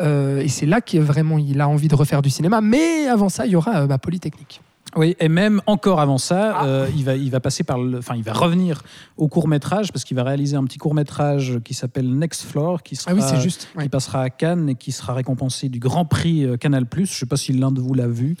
Euh, 0.00 0.40
et 0.40 0.48
c'est 0.48 0.66
là 0.66 0.80
qu'il 0.80 1.02
vraiment 1.02 1.36
a 1.36 1.68
envie 1.68 1.88
de 1.88 1.94
refaire 1.94 2.22
du 2.22 2.30
cinéma. 2.30 2.60
Mais 2.60 3.06
avant 3.06 3.28
ça 3.28 3.46
il 3.46 3.52
y 3.52 3.56
aura 3.56 3.82
euh, 3.82 3.86
bah, 3.86 3.98
Polytechnique. 3.98 4.60
Oui, 4.96 5.16
et 5.20 5.28
même 5.28 5.60
encore 5.66 6.00
avant 6.00 6.18
ça, 6.18 6.56
Ah. 6.58 6.64
euh, 6.66 6.88
il, 6.96 7.04
va, 7.04 7.14
il 7.16 7.30
va 7.30 7.40
passer 7.40 7.62
par 7.64 7.78
le, 7.78 7.98
enfin, 7.98 8.14
il 8.16 8.22
va 8.22 8.32
revenir 8.32 8.82
au 9.16 9.28
court 9.28 9.46
métrage 9.48 9.92
parce 9.92 10.04
qu'il 10.04 10.16
va 10.16 10.24
réaliser 10.24 10.56
un 10.56 10.64
petit 10.64 10.78
court 10.78 10.94
métrage 10.94 11.58
qui 11.64 11.74
s'appelle 11.74 12.10
Next 12.12 12.42
Floor, 12.42 12.82
qui 12.82 12.96
sera, 12.96 13.12
Ah 13.12 13.14
oui 13.14 13.22
c'est 13.24 13.40
juste. 13.40 13.68
ouais. 13.76 13.84
qui 13.84 13.88
passera 13.88 14.22
à 14.22 14.30
Cannes 14.30 14.68
et 14.70 14.74
qui 14.74 14.92
sera 14.92 15.14
récompensé 15.14 15.68
du 15.68 15.78
Grand 15.78 16.04
Prix 16.04 16.44
euh, 16.44 16.56
Canal+. 16.56 16.84
Je 16.92 17.00
ne 17.00 17.06
sais 17.06 17.26
pas 17.26 17.36
si 17.36 17.52
l'un 17.52 17.70
de 17.70 17.80
vous 17.80 17.94
l'a 17.94 18.08
vu. 18.08 18.36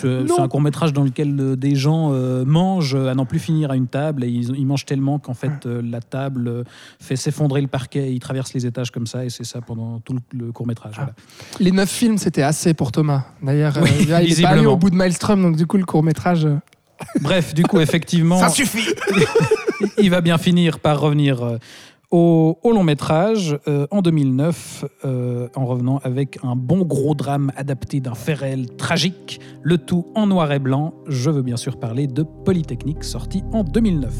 C'est 0.00 0.40
un 0.40 0.48
court 0.48 0.60
métrage 0.60 0.92
dans 0.92 1.02
lequel 1.04 1.36
euh, 1.40 1.56
des 1.56 1.74
gens 1.74 2.12
euh, 2.12 2.44
mangent 2.44 2.94
à 2.94 3.14
n'en 3.14 3.24
plus 3.26 3.38
finir 3.38 3.70
à 3.70 3.76
une 3.76 3.86
table 3.88 4.24
et 4.24 4.28
ils, 4.28 4.54
ils 4.56 4.66
mangent 4.66 4.86
tellement 4.86 5.18
qu'en 5.18 5.34
fait 5.34 5.66
euh, 5.66 5.82
la 5.84 6.00
table 6.00 6.48
euh, 6.48 6.64
fait 7.00 7.16
s'effondrer 7.16 7.60
le 7.60 7.66
parquet. 7.68 8.08
Et 8.08 8.12
ils 8.12 8.20
traversent 8.20 8.54
les 8.54 8.66
étages 8.66 8.90
comme 8.90 9.06
ça 9.06 9.24
et 9.24 9.30
c'est 9.30 9.44
ça 9.44 9.60
pendant 9.60 9.98
tout 10.00 10.12
le, 10.14 10.20
le 10.46 10.52
court 10.52 10.66
métrage. 10.66 10.94
Ah. 10.98 11.10
Les 11.58 11.72
neuf 11.72 11.90
films 11.90 12.18
c'était 12.18 12.42
assez 12.42 12.74
pour 12.74 12.92
Thomas. 12.92 13.24
D'ailleurs 13.42 13.76
euh, 13.78 13.82
Oui, 13.82 14.06
là, 14.06 14.22
il 14.22 14.38
est 14.38 14.42
pas 14.42 14.50
allé 14.50 14.66
au 14.66 14.76
bout 14.76 14.90
de 14.90 14.94
Maelstrom 14.96 15.42
donc 15.42 15.56
du 15.56 15.66
coup 15.66 15.76
le 15.80 15.86
court 15.86 16.02
métrage. 16.02 16.46
Bref, 17.20 17.54
du 17.54 17.64
coup, 17.64 17.80
effectivement. 17.80 18.48
suffit 18.48 18.94
il 19.98 20.10
va 20.10 20.20
bien 20.20 20.38
finir 20.38 20.80
par 20.80 21.00
revenir 21.00 21.42
euh, 21.42 21.58
au, 22.10 22.58
au 22.62 22.72
long 22.72 22.82
métrage 22.82 23.58
euh, 23.68 23.86
en 23.90 24.02
2009, 24.02 24.84
euh, 25.04 25.48
en 25.54 25.66
revenant 25.66 25.98
avec 26.02 26.38
un 26.42 26.56
bon 26.56 26.82
gros 26.82 27.14
drame 27.14 27.52
adapté 27.56 28.00
d'un 28.00 28.14
fait 28.14 28.34
réel 28.34 28.74
tragique, 28.76 29.40
le 29.62 29.78
tout 29.78 30.06
en 30.14 30.26
noir 30.26 30.50
et 30.52 30.58
blanc. 30.58 30.94
Je 31.06 31.30
veux 31.30 31.42
bien 31.42 31.56
sûr 31.56 31.78
parler 31.78 32.06
de 32.06 32.22
Polytechnique, 32.22 33.04
sorti 33.04 33.42
en 33.52 33.62
2009. 33.62 34.12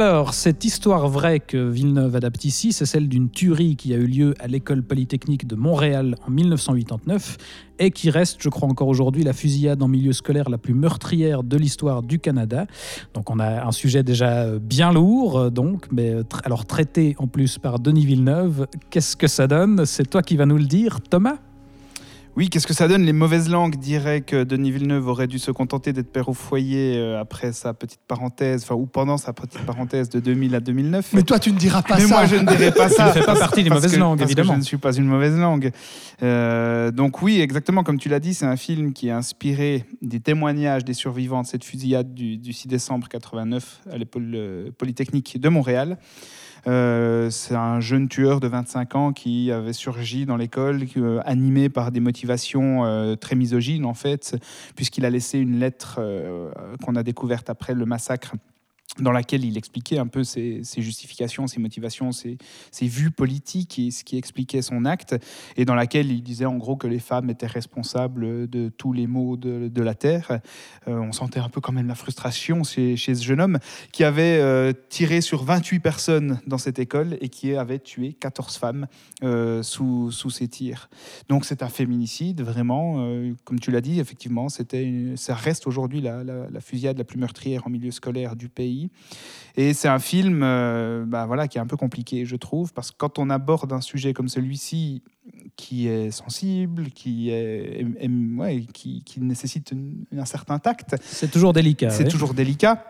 Alors, 0.00 0.32
cette 0.32 0.64
histoire 0.64 1.08
vraie 1.08 1.40
que 1.40 1.56
Villeneuve 1.56 2.14
adapte 2.14 2.44
ici, 2.44 2.72
c'est 2.72 2.86
celle 2.86 3.08
d'une 3.08 3.30
tuerie 3.30 3.74
qui 3.74 3.92
a 3.92 3.96
eu 3.96 4.06
lieu 4.06 4.34
à 4.38 4.46
l'école 4.46 4.84
polytechnique 4.84 5.44
de 5.48 5.56
Montréal 5.56 6.14
en 6.24 6.30
1989 6.30 7.36
et 7.80 7.90
qui 7.90 8.08
reste, 8.08 8.36
je 8.38 8.48
crois 8.48 8.68
encore 8.68 8.86
aujourd'hui, 8.86 9.24
la 9.24 9.32
fusillade 9.32 9.82
en 9.82 9.88
milieu 9.88 10.12
scolaire 10.12 10.50
la 10.50 10.56
plus 10.56 10.72
meurtrière 10.72 11.42
de 11.42 11.56
l'histoire 11.56 12.04
du 12.04 12.20
Canada. 12.20 12.68
Donc 13.12 13.28
on 13.28 13.40
a 13.40 13.66
un 13.66 13.72
sujet 13.72 14.04
déjà 14.04 14.44
euh, 14.44 14.60
bien 14.60 14.92
lourd, 14.92 15.36
euh, 15.36 15.50
donc, 15.50 15.86
mais 15.90 16.14
euh, 16.14 16.22
alors 16.44 16.64
traité 16.64 17.16
en 17.18 17.26
plus 17.26 17.58
par 17.58 17.80
Denis 17.80 18.06
Villeneuve. 18.06 18.68
Qu'est-ce 18.90 19.16
que 19.16 19.26
ça 19.26 19.48
donne? 19.48 19.84
C'est 19.84 20.08
toi 20.08 20.22
qui 20.22 20.36
vas 20.36 20.46
nous 20.46 20.58
le 20.58 20.66
dire, 20.66 21.00
Thomas? 21.00 21.38
Oui, 22.36 22.50
qu'est-ce 22.50 22.68
que 22.68 22.74
ça 22.74 22.86
donne 22.86 23.02
Les 23.02 23.12
mauvaises 23.12 23.48
langues? 23.48 23.76
Diraient 23.76 24.20
que 24.20 24.44
Denis 24.44 24.70
Villeneuve 24.70 25.08
aurait 25.08 25.26
dû 25.26 25.40
se 25.40 25.50
contenter 25.50 25.92
d'être 25.92 26.12
père 26.12 26.28
au 26.28 26.34
foyer 26.34 26.96
euh, 26.96 27.20
après 27.20 27.52
sa 27.52 27.74
petite 27.74 27.98
parenthèse, 28.06 28.62
enfin, 28.62 28.76
ou 28.76 28.86
pendant 28.86 29.16
sa 29.16 29.32
petite 29.32 29.58
parenthèse 29.66 30.08
de 30.08 30.20
2000 30.20 30.54
à 30.54 30.60
2009. 30.60 31.14
Mais 31.14 31.22
toi 31.24 31.40
tu 31.40 31.50
ne 31.52 31.58
diras 31.58 31.82
pas 31.82 31.96
Mais 31.96 32.02
ça. 32.02 32.08
moi, 32.08 32.26
je 32.26 32.36
ne 32.36 32.46
dirais 32.46 32.70
pas 32.70 32.88
ça. 32.88 33.08
ne 33.08 33.12
fais 33.12 33.24
pas 33.24 33.34
partie 33.34 33.64
des 33.64 33.70
mauvaises 33.70 33.92
que- 33.92 33.98
langues, 33.98 34.18
parce 34.18 34.28
que 34.32 34.38
évidemment. 34.38 34.52
je 34.54 34.58
ne 34.58 34.64
suis 34.64 34.76
pas 34.76 34.92
une 34.96 35.06
mauvaise 35.06 35.36
langue. 35.36 35.72
Euh, 36.22 36.92
donc 36.92 37.22
oui, 37.22 37.40
exactement 37.40 37.82
comme 37.82 37.98
tu 37.98 38.08
l'as 38.08 38.20
dit, 38.20 38.34
c'est 38.34 38.46
un 38.46 38.56
film 38.56 38.92
qui 38.92 39.08
est 39.08 39.12
inspiré 39.12 39.84
des 40.00 40.20
témoignages 40.20 40.84
des 40.84 40.94
survivants 40.94 41.42
de 41.42 41.46
cette 41.46 41.64
fusillade 41.64 42.14
du, 42.14 42.36
du 42.36 42.52
6 42.52 42.68
décembre 42.68 43.08
89 43.08 43.80
à 43.90 43.98
l'école 43.98 44.30
euh, 44.36 44.70
polytechnique 44.78 45.40
de 45.40 45.48
Montréal. 45.48 45.98
Euh, 46.66 47.30
c'est 47.30 47.54
un 47.54 47.80
jeune 47.80 48.08
tueur 48.08 48.40
de 48.40 48.48
25 48.48 48.94
ans 48.94 49.12
qui 49.12 49.52
avait 49.52 49.72
surgi 49.72 50.26
dans 50.26 50.36
l'école, 50.36 50.82
euh, 50.96 51.20
animé 51.24 51.68
par 51.68 51.92
des 51.92 52.00
motivations 52.00 52.84
euh, 52.84 53.14
très 53.16 53.36
misogynes 53.36 53.84
en 53.84 53.94
fait, 53.94 54.36
puisqu'il 54.74 55.04
a 55.04 55.10
laissé 55.10 55.38
une 55.38 55.58
lettre 55.58 56.00
qu'on 56.84 56.96
a 56.96 57.02
découverte 57.02 57.50
après 57.50 57.74
le 57.74 57.86
massacre 57.86 58.34
dans 59.00 59.12
laquelle 59.12 59.44
il 59.44 59.56
expliquait 59.56 59.98
un 59.98 60.06
peu 60.06 60.24
ses, 60.24 60.62
justifications, 60.78 61.46
ses 61.46 61.60
motivations, 61.60 62.10
ses, 62.10 62.38
vues 62.82 63.10
politiques 63.10 63.78
et 63.78 63.90
ce 63.90 64.02
qui 64.02 64.16
expliquait 64.16 64.62
son 64.62 64.84
acte, 64.84 65.14
et 65.56 65.64
dans 65.64 65.74
laquelle 65.74 66.10
il 66.10 66.22
disait 66.22 66.46
en 66.46 66.56
gros 66.56 66.76
que 66.76 66.86
les 66.86 66.98
femmes 66.98 67.30
étaient 67.30 67.46
responsables 67.46 68.48
de 68.48 68.70
tous 68.70 68.92
les 68.92 69.06
maux 69.06 69.36
de, 69.36 69.82
la 69.82 69.94
Terre. 69.94 70.40
Euh, 70.88 70.98
on 70.98 71.12
sentait 71.12 71.38
un 71.38 71.48
peu 71.48 71.60
quand 71.60 71.72
même 71.72 71.86
la 71.86 71.94
frustration 71.94 72.64
chez, 72.64 72.96
ce 72.96 73.22
jeune 73.22 73.40
homme 73.40 73.58
qui 73.92 74.02
avait 74.02 74.38
euh, 74.40 74.72
tiré 74.88 75.20
sur 75.20 75.44
28 75.44 75.78
personnes 75.78 76.40
dans 76.46 76.58
cette 76.58 76.78
école 76.78 77.16
et 77.20 77.28
qui 77.28 77.54
avait 77.54 77.78
tué 77.78 78.14
14 78.14 78.56
femmes 78.56 78.86
euh, 79.22 79.62
sous, 79.62 80.10
ses 80.10 80.48
tirs. 80.48 80.88
Donc 81.28 81.44
c'est 81.44 81.62
un 81.62 81.68
féminicide, 81.68 82.42
vraiment, 82.42 82.96
comme 83.44 83.60
tu 83.60 83.70
l'as 83.70 83.80
dit, 83.80 84.00
effectivement, 84.00 84.48
ça 84.48 85.34
reste 85.34 85.66
aujourd'hui 85.66 86.00
la 86.00 86.60
fusillade 86.60 86.98
la 86.98 87.04
plus 87.04 87.18
meurtrière 87.18 87.66
en 87.66 87.70
milieu 87.70 87.90
scolaire 87.90 88.34
du 88.34 88.48
pays. 88.48 88.77
Et 89.56 89.72
c'est 89.74 89.88
un 89.88 89.98
film 89.98 90.42
euh, 90.44 91.04
bah, 91.06 91.26
voilà, 91.26 91.48
qui 91.48 91.58
est 91.58 91.60
un 91.60 91.66
peu 91.66 91.76
compliqué, 91.76 92.24
je 92.24 92.36
trouve, 92.36 92.72
parce 92.72 92.90
que 92.92 92.96
quand 92.96 93.18
on 93.18 93.28
aborde 93.30 93.72
un 93.72 93.80
sujet 93.80 94.12
comme 94.12 94.28
celui-ci, 94.28 95.02
qui 95.56 95.88
est 95.88 96.10
sensible, 96.12 96.90
qui, 96.90 97.30
est, 97.30 97.84
ouais, 98.36 98.64
qui, 98.72 99.02
qui 99.04 99.20
nécessite 99.20 99.72
une- 99.72 100.04
un 100.16 100.24
certain 100.24 100.58
tact, 100.60 100.94
C'est 101.02 101.30
toujours 101.30 101.52
délicat. 101.52 101.90
c'est 101.90 102.04
ouais. 102.04 102.08
toujours 102.08 102.34
délicat. 102.34 102.84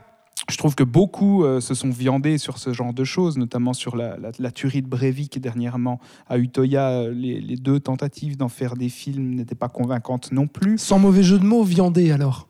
Je 0.51 0.57
trouve 0.57 0.75
que 0.77 0.85
beaucoup 0.85 1.45
euh, 1.45 1.61
se 1.61 1.75
sont 1.75 1.91
viandés 1.91 2.39
sur 2.39 2.59
ce 2.59 2.73
genre 2.73 2.93
de 2.95 3.03
choses, 3.05 3.37
notamment 3.39 3.73
sur 3.73 3.97
la, 3.97 4.17
la- 4.19 4.31
la 4.39 4.51
tuerie 4.53 4.83
de 4.83 4.87
Breivik 4.87 5.39
dernièrement 5.41 5.99
à 6.29 6.39
Utoya. 6.39 7.09
Les, 7.11 7.41
les 7.41 7.57
deux 7.57 7.81
tentatives 7.81 8.37
d'en 8.37 8.49
faire 8.49 8.77
des 8.77 8.89
films 8.89 9.35
n'étaient 9.35 9.55
pas 9.57 9.69
convaincantes 9.69 10.31
non 10.31 10.47
plus. 10.47 10.79
Sans 10.79 10.99
mauvais 10.99 11.23
jeu 11.25 11.39
de 11.39 11.45
mots, 11.45 11.65
viandé 11.65 12.13
alors. 12.13 12.48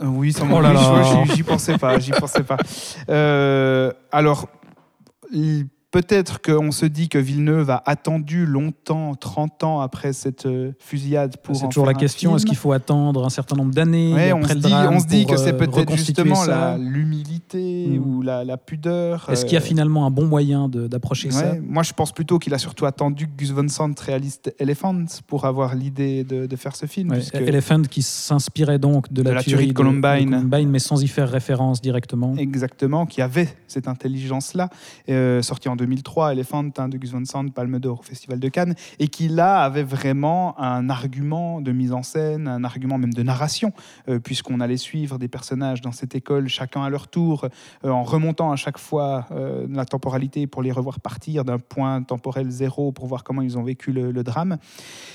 Oui, 0.00 0.32
sans 0.32 0.50
Oh 0.52 0.60
là 0.60 0.74
j'y 1.34 1.42
pensais 1.42 1.78
pas, 1.78 1.98
j'y 1.98 2.10
pensais 2.10 2.42
pas. 2.42 2.56
Euh, 3.08 3.92
alors, 4.12 4.46
il- 5.32 5.66
peut-être 6.00 6.42
qu'on 6.42 6.70
se 6.72 6.84
dit 6.84 7.08
que 7.08 7.16
Villeneuve 7.18 7.70
a 7.70 7.82
attendu 7.86 8.44
longtemps, 8.44 9.14
30 9.14 9.64
ans 9.64 9.80
après 9.80 10.12
cette 10.12 10.44
euh, 10.46 10.72
fusillade 10.78 11.36
pour 11.42 11.56
C'est 11.56 11.68
toujours 11.68 11.86
la 11.86 11.94
question 11.94 12.36
est-ce 12.36 12.44
qu'il 12.44 12.56
faut 12.56 12.72
attendre 12.72 13.24
un 13.24 13.30
certain 13.30 13.56
nombre 13.56 13.72
d'années 13.72 14.12
Ouais, 14.12 14.32
on 14.32 14.38
après 14.38 14.50
se 14.50 14.54
le 14.56 14.60
dit, 14.60 14.70
drame 14.70 14.94
on 14.94 15.00
se 15.00 15.06
dit 15.06 15.22
pour, 15.22 15.30
que 15.32 15.36
c'est 15.38 15.54
euh, 15.54 15.58
peut-être 15.58 15.96
justement 15.96 16.44
l'humilité 16.78 17.86
Mm. 17.86 17.98
ou 18.04 18.22
la, 18.22 18.44
la 18.44 18.56
pudeur. 18.56 19.26
Est-ce 19.30 19.44
qu'il 19.44 19.54
y 19.54 19.56
a 19.56 19.60
euh, 19.60 19.64
finalement 19.64 20.06
un 20.06 20.10
bon 20.10 20.26
moyen 20.26 20.68
d'approcher 20.68 21.30
ça? 21.30 21.54
Moi, 21.62 21.82
je 21.82 21.92
pense 21.92 22.12
plutôt 22.12 22.38
qu'il 22.38 22.52
a 22.54 22.58
surtout 22.58 22.86
attendu 22.86 23.26
que 23.26 23.32
Gus 23.36 23.50
Van 23.52 23.68
Sant 23.68 23.92
réalise 24.00 24.40
Elephant 24.58 25.04
pour 25.26 25.44
avoir 25.44 25.74
l'idée 25.74 26.24
de, 26.24 26.46
de 26.46 26.56
faire 26.56 26.74
ce 26.76 26.86
film. 26.86 27.10
Ouais, 27.10 27.18
puisque- 27.18 27.34
Elephant 27.36 27.82
qui 27.82 28.02
s'inspirait 28.02 28.78
donc 28.78 29.12
de 29.12 29.22
la, 29.22 29.30
De 29.30 29.34
la 29.36 29.42
tuerie 29.42 29.68
de 29.68 29.72
Columbine. 29.72 30.48
mais 30.68 30.78
sans 30.78 31.02
y 31.02 31.08
faire 31.08 31.30
référence 31.30 31.80
directement. 31.80 32.34
Exactement, 32.36 33.06
qui 33.06 33.22
avait 33.22 33.48
cette 33.68 33.88
intelligence-là, 33.88 34.68
euh, 35.08 35.42
sorti 35.42 35.68
en 35.68 35.76
2003, 35.86 36.32
Elephant 36.32 36.68
hein, 36.78 36.88
Gus 36.88 37.12
Van 37.12 37.24
Sant, 37.24 37.48
Palme 37.48 37.78
d'Or 37.78 38.00
au 38.00 38.02
Festival 38.02 38.40
de 38.40 38.48
Cannes, 38.48 38.74
et 38.98 39.06
qui 39.06 39.28
là 39.28 39.62
avait 39.62 39.84
vraiment 39.84 40.58
un 40.58 40.90
argument 40.90 41.60
de 41.60 41.70
mise 41.70 41.92
en 41.92 42.02
scène, 42.02 42.48
un 42.48 42.64
argument 42.64 42.98
même 42.98 43.14
de 43.14 43.22
narration, 43.22 43.72
euh, 44.08 44.18
puisqu'on 44.18 44.60
allait 44.60 44.76
suivre 44.76 45.18
des 45.18 45.28
personnages 45.28 45.80
dans 45.80 45.92
cette 45.92 46.16
école, 46.16 46.48
chacun 46.48 46.82
à 46.82 46.90
leur 46.90 47.06
tour, 47.06 47.46
euh, 47.84 47.90
en 47.90 48.02
remontant 48.02 48.50
à 48.50 48.56
chaque 48.56 48.78
fois 48.78 49.26
euh, 49.30 49.66
la 49.70 49.84
temporalité 49.84 50.48
pour 50.48 50.62
les 50.62 50.72
revoir 50.72 50.98
partir 50.98 51.44
d'un 51.44 51.58
point 51.58 52.02
temporel 52.02 52.50
zéro 52.50 52.90
pour 52.90 53.06
voir 53.06 53.22
comment 53.22 53.42
ils 53.42 53.56
ont 53.56 53.62
vécu 53.62 53.92
le, 53.92 54.12
drame, 54.24 54.58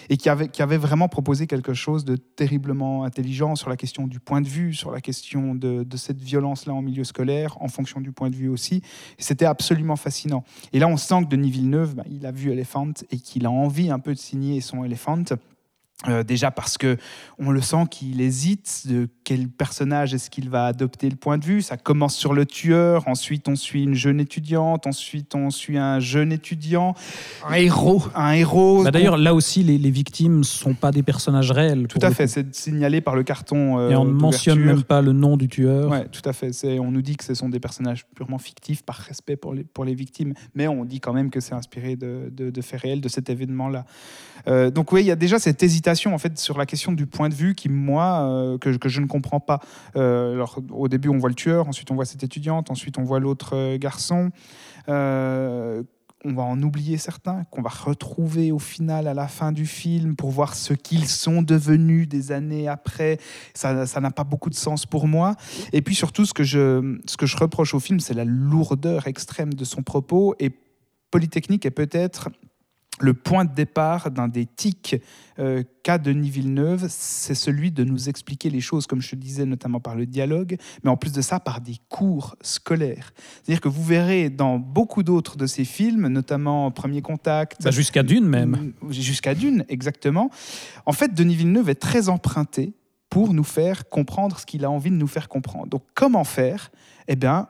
et 0.10 0.16
qui 0.16 0.30
avait, 0.30 0.78
vraiment 0.78 1.10
proposé 1.10 1.48
quelque 1.48 1.74
chose 1.74 2.06
de 2.06 2.16
terriblement 2.16 3.04
intelligent 3.04 3.56
sur 3.56 3.70
la 3.70 3.76
question 3.76 4.08
du 4.08 4.22
point 4.22 4.40
de 4.40 4.48
vue, 4.48 4.74
sur 4.74 4.92
la 4.92 5.02
question 5.02 5.54
de, 5.54 5.86
cette 5.98 6.22
violence-là 6.22 6.74
en 6.74 6.82
milieu 6.82 7.04
scolaire, 7.04 7.58
en 7.62 7.68
fonction 7.68 8.00
du 8.00 8.12
point 8.12 8.30
de 8.30 8.36
vue 8.36 8.48
aussi. 8.48 8.82
C'était 9.18 9.46
absolument 9.46 9.98
fascinant. 9.98 10.44
Et 10.74 10.80
là, 10.80 10.88
on 10.88 10.98
sent 10.98 11.24
que 11.24 11.30
Denis 11.30 11.52
Villeneuve, 11.52 11.96
bah, 11.96 12.04
il 12.10 12.26
a 12.26 12.32
vu 12.32 12.52
Elephant 12.52 12.94
et 13.12 13.18
qu'il 13.18 13.46
a 13.46 13.52
envie 13.52 13.90
un 13.90 14.00
peu 14.00 14.14
de 14.14 14.20
signer 14.20 14.62
son 14.62 14.84
Elephant. 14.84 15.24
Euh, 16.08 16.24
déjà 16.24 16.50
parce 16.50 16.80
que 16.80 16.98
on 17.38 17.52
le 17.52 17.62
sent 17.62 17.84
qu'il 17.92 18.22
hésite 18.22 18.88
de 18.88 19.08
quel 19.24 19.48
personnage 19.48 20.16
est-ce 20.16 20.32
qu'il 20.32 20.50
va 20.50 20.66
adopter 20.66 21.08
le 21.08 21.16
point 21.16 21.38
de 21.38 21.46
vue. 21.46 21.62
Ça 21.62 21.78
commence 21.78 22.16
sur 22.16 22.34
le 22.34 22.48
tueur, 22.48 23.08
ensuite 23.08 23.48
on 23.48 23.56
suit 23.56 23.84
une 23.84 23.94
jeune 23.94 24.20
étudiante, 24.20 24.88
ensuite 24.88 25.36
on 25.36 25.52
suit 25.52 25.78
un 25.78 26.00
jeune 26.00 26.32
étudiant, 26.32 26.96
Un 27.48 27.54
héros. 27.54 28.02
un 28.16 28.32
héros. 28.32 28.84
Bah, 28.84 28.90
D'ailleurs, 28.90 29.16
là 29.18 29.36
aussi, 29.36 29.62
les, 29.62 29.78
les 29.78 29.92
victimes 29.92 30.44
sont 30.44 30.74
pas 30.74 30.92
des 30.92 31.04
personnages 31.04 31.52
réels. 31.52 31.86
tout 31.88 32.00
à 32.02 32.10
fait, 32.10 32.26
c'est 32.26 32.56
signalé 32.56 33.00
par 33.02 33.16
le 33.16 33.22
carton. 33.22 33.78
euh, 33.78 33.92
Et 33.92 33.96
on 33.96 34.06
ne 34.06 34.12
mentionne 34.12 34.60
même 34.60 34.82
pas 34.82 35.04
le 35.04 35.12
nom 35.14 35.38
du 35.38 35.48
tueur. 35.50 35.88
Ouais, 35.92 36.08
tout 36.08 36.28
à 36.28 36.34
fait. 36.34 36.52
C'est- 36.52 36.80
On 36.80 36.90
nous 36.90 37.04
dit 37.04 37.16
que 37.16 37.24
ce 37.24 37.36
sont 37.36 37.48
des 37.50 37.60
personnages 37.60 38.08
purement 38.16 38.40
fictifs 38.40 38.82
par 38.82 38.96
respect 38.96 39.36
pour 39.36 39.54
les, 39.54 39.64
pour 39.64 39.86
les 39.86 39.94
victimes, 39.94 40.34
mais 40.56 40.68
on 40.68 40.84
dit 40.84 41.00
quand 41.00 41.14
même 41.14 41.30
que 41.30 41.40
c'est 41.42 41.54
inspiré 41.54 41.96
de, 41.96 42.32
de, 42.36 42.50
de 42.50 42.62
faits 42.62 42.82
réels, 42.82 43.02
de 43.02 43.10
cet 43.10 43.30
événement-là. 43.30 43.86
Euh, 44.48 44.72
donc 44.72 44.92
oui, 44.92 45.02
il 45.02 45.06
y 45.08 45.12
a 45.12 45.16
déjà 45.16 45.38
cette 45.38 45.62
hésitation 45.62 45.91
sur 45.96 46.58
la 46.58 46.66
question 46.66 46.92
du 46.92 47.06
point 47.06 47.30
de 47.30 47.34
vue 47.34 47.56
qui, 47.56 47.70
moi, 47.70 48.22
euh, 48.22 48.58
que, 48.58 48.90
je 48.90 49.02
ne 49.02 49.08
comprends 49.08 49.40
pas. 49.40 49.60
Euh, 49.96 50.46
au 50.72 50.88
début, 50.88 51.10
on 51.10 51.18
voit 51.18 51.30
le 51.30 51.36
tueur, 51.36 51.68
ensuite 51.68 51.92
on 51.92 51.96
voit 51.96 52.06
cette 52.06 52.24
étudiante, 52.24 52.72
ensuite 52.72 52.98
on 52.98 53.04
voit 53.04 53.20
l'autre 53.20 53.56
euh, 53.56 53.78
garçon. 53.78 54.32
On 56.24 56.34
va 56.34 56.44
en 56.44 56.62
oublier 56.62 56.98
certains, 56.98 57.46
qu'on 57.46 57.64
va 57.64 57.72
retrouver 57.72 58.52
au 58.52 58.60
final 58.60 59.08
à 59.08 59.16
la 59.16 59.28
fin 59.28 59.52
du 59.52 59.66
film 59.66 60.16
pour 60.16 60.30
voir 60.30 60.54
ce 60.54 60.76
qu'ils 60.76 61.08
sont 61.08 61.42
devenus 61.42 62.08
des 62.08 62.32
années 62.32 62.68
après. 62.68 63.18
Ça 63.56 63.88
ça 63.88 64.00
n'a 64.02 64.12
pas 64.12 64.24
beaucoup 64.24 64.52
de 64.52 64.56
sens 64.56 64.86
pour 64.86 65.08
moi. 65.08 65.36
Et 65.74 65.82
puis 65.82 65.96
surtout, 65.96 66.28
ce 66.28 66.34
que 66.36 66.44
je, 66.44 67.00
ce 67.08 67.18
que 67.18 67.26
je 67.26 67.38
reproche 67.38 67.74
au 67.74 67.80
film, 67.80 68.00
c'est 68.00 68.14
la 68.14 68.24
lourdeur 68.24 69.08
extrême 69.08 69.56
de 69.56 69.66
son 69.66 69.82
propos. 69.82 70.36
Et 70.40 70.52
Polytechnique 71.10 71.66
est 71.66 71.72
peut-être 71.72 72.30
le 73.02 73.14
point 73.14 73.46
de 73.46 73.54
départ 73.54 74.12
d'un 74.12 74.28
des 74.28 74.46
tics 74.46 74.96
euh, 75.40 75.64
qu'a 75.84 75.98
Denis 75.98 76.30
Villeneuve, 76.30 76.86
c'est 76.90 77.36
celui 77.36 77.72
de 77.72 77.84
nous 77.84 78.10
expliquer 78.10 78.50
les 78.50 78.62
choses, 78.62 78.86
comme 78.88 79.02
je 79.02 79.12
te 79.12 79.16
disais, 79.16 79.46
notamment 79.46 79.80
par 79.80 79.96
le 79.96 80.06
dialogue, 80.06 80.58
mais 80.84 80.90
en 80.90 80.98
plus 80.98 81.12
de 81.12 81.22
ça, 81.22 81.40
par 81.40 81.62
des 81.62 81.78
cours 81.90 82.36
scolaires. 82.42 83.14
C'est-à-dire 83.44 83.62
que 83.62 83.70
vous 83.70 83.84
verrez 83.84 84.30
dans 84.30 84.60
beaucoup 84.60 85.04
d'autres 85.04 85.38
de 85.38 85.46
ses 85.48 85.66
films, 85.66 86.08
notamment 86.08 86.70
Premier 86.72 87.02
Contact, 87.02 87.64
Bah, 87.64 87.72
Jusqu'à 87.72 88.04
Dune 88.04 88.26
même. 88.26 88.74
Mm, 88.82 88.92
Jusqu'à 88.92 89.34
Dune, 89.36 89.66
exactement. 89.70 90.30
En 90.86 90.94
fait, 90.94 91.14
Denis 91.14 91.36
Villeneuve 91.36 91.70
est 91.70 91.76
très 91.76 92.10
emprunté 92.10 92.74
pour 93.10 93.34
nous 93.34 93.44
faire 93.44 93.90
comprendre 93.90 94.40
ce 94.40 94.46
qu'il 94.46 94.64
a 94.64 94.72
envie 94.72 94.90
de 94.92 94.96
nous 94.96 95.08
faire 95.08 95.28
comprendre. 95.28 95.68
Donc, 95.68 95.84
comment 95.96 96.24
faire? 96.24 96.72
Eh 97.08 97.16
bien, 97.16 97.48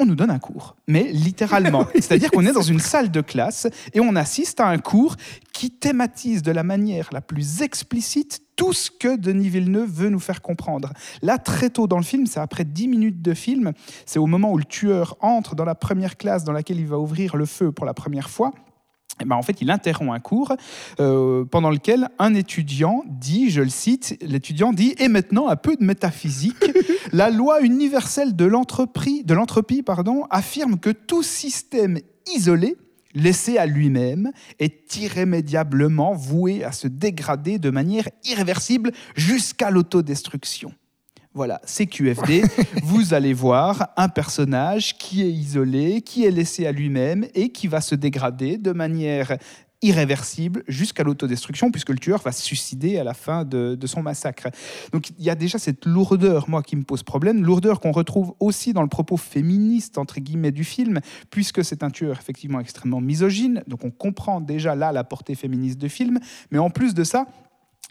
on 0.00 0.06
nous 0.06 0.16
donne 0.16 0.30
un 0.30 0.38
cours, 0.38 0.76
mais 0.88 1.04
littéralement. 1.12 1.86
C'est-à-dire 1.94 2.30
qu'on 2.30 2.44
est 2.46 2.52
dans 2.52 2.62
une 2.62 2.80
salle 2.80 3.10
de 3.10 3.20
classe 3.20 3.68
et 3.92 4.00
on 4.00 4.16
assiste 4.16 4.58
à 4.60 4.66
un 4.66 4.78
cours 4.78 5.16
qui 5.52 5.70
thématise 5.70 6.42
de 6.42 6.50
la 6.50 6.62
manière 6.62 7.10
la 7.12 7.20
plus 7.20 7.62
explicite 7.62 8.40
tout 8.56 8.72
ce 8.72 8.90
que 8.90 9.16
Denis 9.16 9.48
Villeneuve 9.48 9.90
veut 9.90 10.08
nous 10.08 10.18
faire 10.18 10.42
comprendre. 10.42 10.92
Là, 11.22 11.38
très 11.38 11.70
tôt 11.70 11.86
dans 11.86 11.98
le 11.98 12.02
film, 12.02 12.26
c'est 12.26 12.40
après 12.40 12.64
10 12.64 12.88
minutes 12.88 13.22
de 13.22 13.34
film, 13.34 13.72
c'est 14.06 14.18
au 14.18 14.26
moment 14.26 14.52
où 14.52 14.58
le 14.58 14.64
tueur 14.64 15.16
entre 15.20 15.54
dans 15.54 15.64
la 15.64 15.74
première 15.74 16.16
classe 16.16 16.44
dans 16.44 16.52
laquelle 16.52 16.80
il 16.80 16.86
va 16.86 16.98
ouvrir 16.98 17.36
le 17.36 17.46
feu 17.46 17.72
pour 17.72 17.86
la 17.86 17.94
première 17.94 18.30
fois. 18.30 18.52
Eh 19.20 19.24
ben, 19.24 19.36
en 19.36 19.42
fait, 19.42 19.60
il 19.60 19.70
interrompt 19.70 20.12
un 20.12 20.18
cours 20.18 20.54
euh, 20.98 21.44
pendant 21.44 21.70
lequel 21.70 22.08
un 22.18 22.34
étudiant 22.34 23.04
dit, 23.06 23.50
je 23.50 23.60
le 23.60 23.68
cite, 23.68 24.16
l'étudiant 24.22 24.72
dit 24.72 24.94
Et 24.98 25.08
maintenant, 25.08 25.48
un 25.48 25.56
peu 25.56 25.76
de 25.76 25.84
métaphysique. 25.84 26.56
La 27.12 27.30
loi 27.30 27.60
universelle 27.60 28.34
de 28.34 28.44
l'entropie, 28.44 29.24
de 29.24 29.34
l'entropie 29.34 29.82
pardon, 29.82 30.24
affirme 30.30 30.78
que 30.78 30.90
tout 30.90 31.22
système 31.22 31.98
isolé, 32.34 32.76
laissé 33.14 33.58
à 33.58 33.66
lui-même, 33.66 34.30
est 34.58 34.96
irrémédiablement 34.96 36.14
voué 36.14 36.64
à 36.64 36.72
se 36.72 36.88
dégrader 36.88 37.58
de 37.58 37.70
manière 37.70 38.08
irréversible 38.24 38.92
jusqu'à 39.16 39.70
l'autodestruction. 39.70 40.72
Voilà, 41.32 41.60
c'est 41.64 41.86
QFD. 41.86 42.42
Vous 42.82 43.14
allez 43.14 43.32
voir 43.32 43.90
un 43.96 44.08
personnage 44.08 44.98
qui 44.98 45.22
est 45.22 45.30
isolé, 45.30 46.02
qui 46.02 46.24
est 46.24 46.30
laissé 46.32 46.66
à 46.66 46.72
lui-même 46.72 47.24
et 47.34 47.50
qui 47.50 47.68
va 47.68 47.80
se 47.80 47.94
dégrader 47.94 48.58
de 48.58 48.72
manière 48.72 49.36
irréversible 49.80 50.64
jusqu'à 50.66 51.04
l'autodestruction, 51.04 51.70
puisque 51.70 51.90
le 51.90 51.98
tueur 51.98 52.20
va 52.20 52.32
se 52.32 52.42
suicider 52.42 52.98
à 52.98 53.04
la 53.04 53.14
fin 53.14 53.44
de, 53.44 53.76
de 53.76 53.86
son 53.86 54.02
massacre. 54.02 54.48
Donc 54.92 55.10
il 55.10 55.24
y 55.24 55.30
a 55.30 55.36
déjà 55.36 55.58
cette 55.58 55.86
lourdeur, 55.86 56.50
moi, 56.50 56.62
qui 56.62 56.74
me 56.74 56.82
pose 56.82 57.04
problème, 57.04 57.44
lourdeur 57.44 57.80
qu'on 57.80 57.92
retrouve 57.92 58.34
aussi 58.40 58.72
dans 58.72 58.82
le 58.82 58.88
propos 58.88 59.16
féministe, 59.16 59.98
entre 59.98 60.18
guillemets, 60.18 60.52
du 60.52 60.64
film, 60.64 61.00
puisque 61.30 61.64
c'est 61.64 61.84
un 61.84 61.90
tueur 61.90 62.18
effectivement 62.18 62.60
extrêmement 62.60 63.00
misogyne, 63.00 63.62
donc 63.68 63.84
on 63.84 63.90
comprend 63.90 64.40
déjà 64.40 64.74
là 64.74 64.90
la 64.90 65.04
portée 65.04 65.36
féministe 65.36 65.78
du 65.78 65.88
film, 65.88 66.18
mais 66.50 66.58
en 66.58 66.70
plus 66.70 66.92
de 66.92 67.04
ça, 67.04 67.26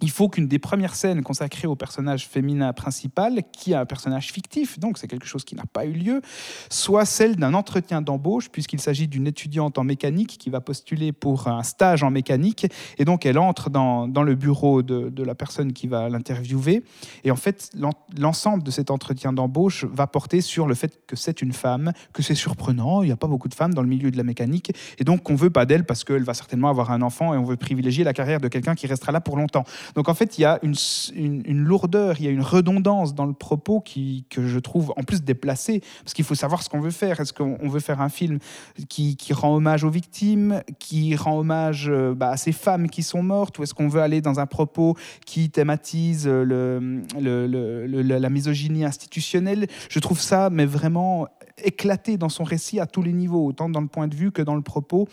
il 0.02 0.10
faut 0.10 0.30
qu'une 0.30 0.48
des 0.48 0.60
premières 0.60 0.96
scènes 0.96 1.24
consacrées 1.24 1.68
au 1.68 1.76
personnage 1.76 2.28
féminin 2.28 2.74
principal, 2.74 3.44
qui 3.52 3.72
est 3.72 3.76
un 3.76 3.86
personnage 3.86 4.32
fictif, 4.32 4.80
donc 4.80 4.98
c'est 4.98 5.08
quelque 5.08 5.28
chose 5.28 5.44
qui 5.44 5.56
n'a 5.56 5.66
pas 5.72 5.86
eu 5.86 5.92
lieu, 5.92 6.22
soit 6.70 7.06
celle 7.06 7.36
d'un 7.36 7.54
entretien 7.54 8.02
d'embauche, 8.02 8.50
puisqu'il 8.50 8.80
s'agit 8.80 9.08
d'une 9.08 9.28
étudiante 9.28 9.78
en 9.78 9.84
mécanique 9.84 10.38
qui 10.38 10.50
va 10.50 10.62
postuler 10.62 11.12
pour 11.12 11.48
un 11.48 11.64
stage 11.64 12.04
en 12.04 12.12
mécanique, 12.12 12.68
et 12.98 13.06
donc 13.06 13.26
elle 13.26 13.38
entre 13.38 13.70
dans, 13.70 14.08
le 14.08 14.36
bureau 14.36 14.82
de, 14.82 15.24
la 15.24 15.36
personne 15.36 15.74
qui 15.74 15.88
va 15.88 16.10
l'interviewer, 16.10 16.84
et 17.24 17.32
en 17.32 17.36
fait 17.36 17.70
l'en- 17.78 17.92
l'ensemble 18.18 18.64
de 18.64 18.72
cet 18.72 18.92
entretien 18.92 19.34
d'embauche 19.34 19.86
va 19.86 20.08
porter 20.08 20.42
sur 20.42 20.66
le 20.68 20.76
fait 20.76 21.06
que 21.08 21.16
c'est 21.16 21.42
une 21.42 21.54
femme, 21.54 21.92
que 22.14 22.24
c'est 22.24 22.36
surprenant, 22.36 23.04
il 23.04 23.08
n'y 23.08 23.12
a 23.12 23.18
pas 23.18 23.28
beaucoup 23.28 23.50
de 23.50 23.54
femmes 23.54 23.74
dans 23.74 23.82
le 23.82 23.90
milieu 23.90 24.12
de 24.12 24.18
la 24.18 24.24
mécanique, 24.24 24.72
et 24.98 25.04
donc 25.04 25.24
qu'on 25.24 25.36
veut 25.36 25.50
pas 25.50 25.66
d'elle 25.66 25.86
parce 25.86 26.04
qu'elle 26.04 26.24
va 26.24 26.34
certainement 26.34 26.70
avoir 26.70 26.92
un 26.92 27.02
enfant, 27.02 27.34
et 27.34 27.38
on 27.38 27.44
veut 27.44 27.58
privilégier 27.58 28.04
la 28.04 28.14
carrière 28.14 28.40
de 28.40 28.48
quelqu'un 28.48 28.76
qui 28.76 28.88
restera 28.88 29.12
là 29.12 29.22
pour 29.22 29.36
longtemps. 29.36 29.66
Donc 29.96 30.10
en 30.10 30.14
fait, 30.14 30.38
il 30.38 30.42
y 30.42 30.46
a 30.46 30.60
une, 30.64 31.64
lourdeur, 31.64 32.16
il 32.20 32.26
y 32.26 32.28
a 32.28 32.32
une 32.32 32.42
redondance 32.42 33.14
dans 33.14 33.26
le 33.26 33.34
propos 33.34 33.82
qui, 33.82 34.26
que 34.30 34.48
je 34.48 34.60
trouve 34.60 34.94
en 34.98 35.04
plus 35.04 35.24
déplacée, 35.24 35.82
parce 36.04 36.14
qu'il 36.14 36.26
faut 36.26 36.36
savoir 36.36 36.64
ce 36.64 36.70
qu'on 36.70 36.80
veut 36.80 36.92
faire. 36.92 37.20
Est-ce 37.20 37.34
qu'on 37.34 37.58
on 37.62 37.70
veut 37.70 37.80
faire 37.80 38.02
un 38.02 38.10
film 38.10 38.40
qui, 38.88 39.18
rend 39.32 39.56
hommage 39.56 39.84
aux 39.84 39.90
victimes, 39.90 40.64
qui 40.80 41.16
rend 41.16 41.38
hommage 41.38 41.88
euh, 41.90 42.16
bah, 42.16 42.32
à 42.32 42.38
ces 42.38 42.52
femmes 42.52 42.90
qui 42.90 43.04
sont 43.04 43.22
mortes, 43.22 43.60
ou 43.60 43.64
est-ce 43.64 43.74
qu'on 43.74 43.88
veut 43.88 44.02
aller 44.02 44.22
dans 44.22 44.40
un 44.40 44.48
propos 44.48 44.96
qui 45.26 45.50
thématise 45.50 46.26
euh, 46.28 47.02
la 47.20 48.30
misogynie 48.30 48.86
institutionnelle? 48.86 49.68
Je 49.90 50.00
trouve 50.00 50.20
ça, 50.20 50.50
mais 50.50 50.66
vraiment 50.66 51.28
éclaté 51.64 52.18
dans 52.18 52.30
son 52.30 52.44
récit 52.44 52.80
à 52.80 52.86
tous 52.86 53.02
les 53.02 53.14
niveaux, 53.14 53.46
autant 53.46 53.70
dans 53.70 53.82
le 53.82 53.88
point 53.88 54.08
de 54.08 54.16
vue 54.16 54.32
que 54.32 54.42
dans 54.42 54.56
le 54.56 54.62
propos. 54.62 55.08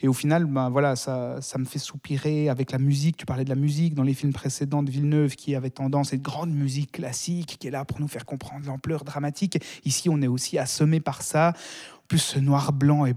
Et 0.00 0.08
au 0.08 0.12
final, 0.12 0.44
ben 0.46 0.70
voilà, 0.70 0.96
ça, 0.96 1.40
ça 1.40 1.58
me 1.58 1.64
fait 1.64 1.78
soupirer 1.78 2.48
avec 2.48 2.72
la 2.72 2.78
musique. 2.78 3.16
Tu 3.16 3.26
parlais 3.26 3.44
de 3.44 3.48
la 3.48 3.56
musique 3.56 3.94
dans 3.94 4.02
les 4.02 4.14
films 4.14 4.32
précédents 4.32 4.82
de 4.82 4.90
Villeneuve 4.90 5.34
qui 5.36 5.54
avait 5.54 5.70
tendance, 5.70 6.10
cette 6.10 6.22
grande 6.22 6.50
musique 6.50 6.92
classique 6.92 7.56
qui 7.58 7.68
est 7.68 7.70
là 7.70 7.84
pour 7.84 8.00
nous 8.00 8.08
faire 8.08 8.24
comprendre 8.24 8.66
l'ampleur 8.66 9.04
dramatique. 9.04 9.58
Ici, 9.84 10.08
on 10.08 10.20
est 10.22 10.26
aussi 10.26 10.58
assommé 10.58 11.00
par 11.00 11.22
ça. 11.22 11.54
En 11.96 12.06
plus, 12.08 12.18
ce 12.18 12.38
noir-blanc 12.38 13.06
est 13.06 13.16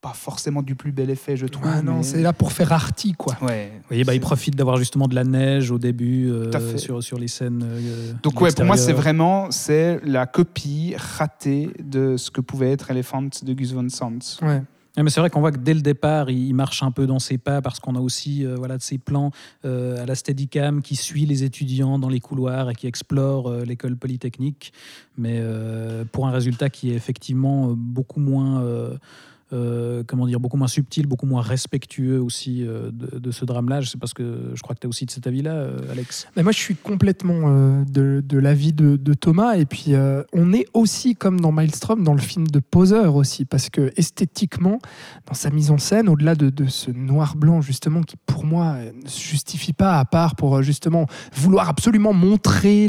pas 0.00 0.12
forcément 0.14 0.62
du 0.62 0.76
plus 0.76 0.92
bel 0.92 1.10
effet, 1.10 1.36
je 1.36 1.46
trouve. 1.46 1.66
Ah 1.66 1.82
non, 1.82 1.96
mais- 1.98 2.02
c'est 2.04 2.22
là 2.22 2.32
pour 2.32 2.52
faire 2.52 2.72
arty, 2.72 3.14
quoi. 3.14 3.36
Ouais. 3.42 3.72
Vous 3.74 3.88
voyez, 3.88 4.04
bah, 4.04 4.14
il 4.14 4.16
C'est- 4.16 4.20
profite 4.20 4.54
d'avoir 4.56 4.76
justement 4.76 5.08
de 5.08 5.14
la 5.16 5.24
neige 5.24 5.70
au 5.72 5.78
début 5.78 6.30
euh, 6.30 6.50
Tout 6.50 6.56
à 6.56 6.60
fait. 6.60 6.78
sur, 6.78 7.02
sur 7.02 7.18
les 7.18 7.26
scènes. 7.28 7.64
euh, 7.64 8.12
Donc 8.22 8.40
ouais, 8.40 8.52
pour 8.52 8.64
moi, 8.64 8.76
c'est 8.76 8.92
vraiment 8.92 9.50
c'est 9.50 10.00
la 10.04 10.26
copie 10.26 10.94
ratée 10.96 11.70
de 11.82 12.16
ce 12.16 12.30
que 12.30 12.40
pouvait 12.40 12.70
être 12.70 12.90
Elephant 12.92 13.22
de 13.42 13.52
Gus 13.52 13.72
Van 13.72 13.88
Sant. 13.88 14.18
Ouais. 14.42 14.62
Ouais, 14.96 15.04
mais 15.04 15.10
c'est 15.10 15.20
vrai 15.20 15.30
qu'on 15.30 15.40
voit 15.40 15.52
que 15.52 15.58
dès 15.58 15.74
le 15.74 15.80
départ, 15.80 16.28
il 16.30 16.52
marche 16.54 16.82
un 16.82 16.90
peu 16.90 17.06
dans 17.06 17.18
ses 17.20 17.38
pas 17.38 17.60
parce 17.60 17.78
qu'on 17.78 17.94
a 17.94 18.00
aussi 18.00 18.44
euh, 18.44 18.54
voilà, 18.56 18.76
de 18.78 18.82
ces 18.82 18.98
plans 18.98 19.30
euh, 19.64 20.02
à 20.02 20.06
la 20.06 20.14
Steadicam 20.16 20.80
qui 20.82 20.96
suit 20.96 21.24
les 21.26 21.44
étudiants 21.44 21.98
dans 22.00 22.08
les 22.08 22.18
couloirs 22.20 22.70
et 22.70 22.74
qui 22.74 22.86
explore 22.88 23.48
euh, 23.48 23.64
l'école 23.64 23.96
polytechnique, 23.96 24.72
mais 25.16 25.38
euh, 25.40 26.04
pour 26.10 26.26
un 26.26 26.30
résultat 26.32 26.68
qui 26.68 26.90
est 26.90 26.94
effectivement 26.94 27.74
beaucoup 27.76 28.18
moins 28.20 28.60
euh, 29.54 30.02
comment 30.06 30.26
dire, 30.26 30.40
beaucoup 30.40 30.58
moins 30.58 30.68
subtil, 30.68 31.06
beaucoup 31.06 31.24
moins 31.24 31.40
respectueux 31.40 32.20
aussi 32.20 32.66
euh, 32.66 32.90
de, 32.92 33.30
ce 33.30 33.46
drame-là. 33.46 33.80
Je 33.80 33.96
que 34.14 34.52
je 34.54 34.60
crois 34.60 34.74
que 34.74 34.80
tu 34.80 34.86
es 34.86 34.88
aussi 34.88 35.06
de 35.06 35.10
cet 35.10 35.26
avis-là, 35.26 35.52
euh, 35.52 35.90
Alex. 35.90 36.28
Moi, 36.36 36.52
je 36.52 36.58
suis 36.58 36.74
complètement 36.74 37.82
de, 37.84 38.22
l'avis 38.38 38.74
de, 38.74 39.14
Thomas. 39.14 39.56
Et 39.56 39.64
puis, 39.64 39.94
on 40.34 40.52
est 40.52 40.66
aussi, 40.74 41.14
comme 41.14 41.40
dans 41.40 41.50
Maelstrom, 41.52 42.04
dans 42.04 42.12
le 42.12 42.20
film 42.20 42.46
de 42.46 42.58
Poseur 42.58 43.16
aussi, 43.16 43.46
parce 43.46 43.70
que 43.70 43.90
esthétiquement, 43.96 44.80
dans 45.26 45.34
sa 45.34 45.48
mise 45.50 45.70
en 45.70 45.78
scène, 45.78 46.10
au-delà 46.10 46.34
de, 46.34 46.66
ce 46.66 46.90
noir-blanc, 46.90 47.62
justement, 47.62 48.02
qui 48.02 48.16
pour 48.26 48.44
moi 48.44 48.76
ne 49.02 49.08
se 49.08 49.20
justifie 49.20 49.72
pas, 49.72 49.98
à 49.98 50.04
part 50.04 50.36
pour 50.36 50.62
justement 50.62 51.06
vouloir 51.34 51.70
absolument 51.70 52.12
montrer 52.12 52.84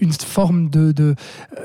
une 0.00 0.12
forme 0.12 0.70
de, 0.70 1.14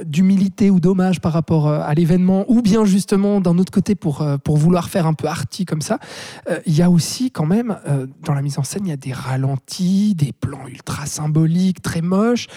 d'humilité 0.03 0.71
ou 0.71 0.79
d'hommage 0.79 1.21
par 1.21 1.33
rapport 1.33 1.67
à 1.67 1.93
l'événement, 1.93 2.45
ou 2.47 2.61
bien 2.61 2.85
justement, 2.85 3.39
d'un 3.39 3.59
autre 3.59 3.71
côté, 3.71 3.93
pour, 3.93 4.23
euh, 4.31 4.37
pour 4.37 4.57
vouloir 4.57 4.89
faire 4.89 5.07
un 5.07 5.13
peu 5.13 5.27
arty 5.27 5.65
comme 5.65 5.81
ça, 5.81 5.99
euh, 6.49 6.59
il 6.65 6.75
y 6.75 6.81
a 6.81 6.89
aussi 6.89 7.31
quand 7.31 7.45
même, 7.45 7.77
euh, 7.87 8.07
dans 8.23 8.33
la 8.33 8.41
mise 8.41 8.57
en 8.59 8.63
scène, 8.63 8.85
il 8.85 8.89
y 8.89 8.93
a 8.93 8.97
des 8.97 9.13
ralentis, 9.13 10.15
des 10.15 10.33
plans 10.33 10.67
ultra 10.67 11.05
symboliques, 11.05 11.81
très 11.81 12.01
moches. 12.01 12.47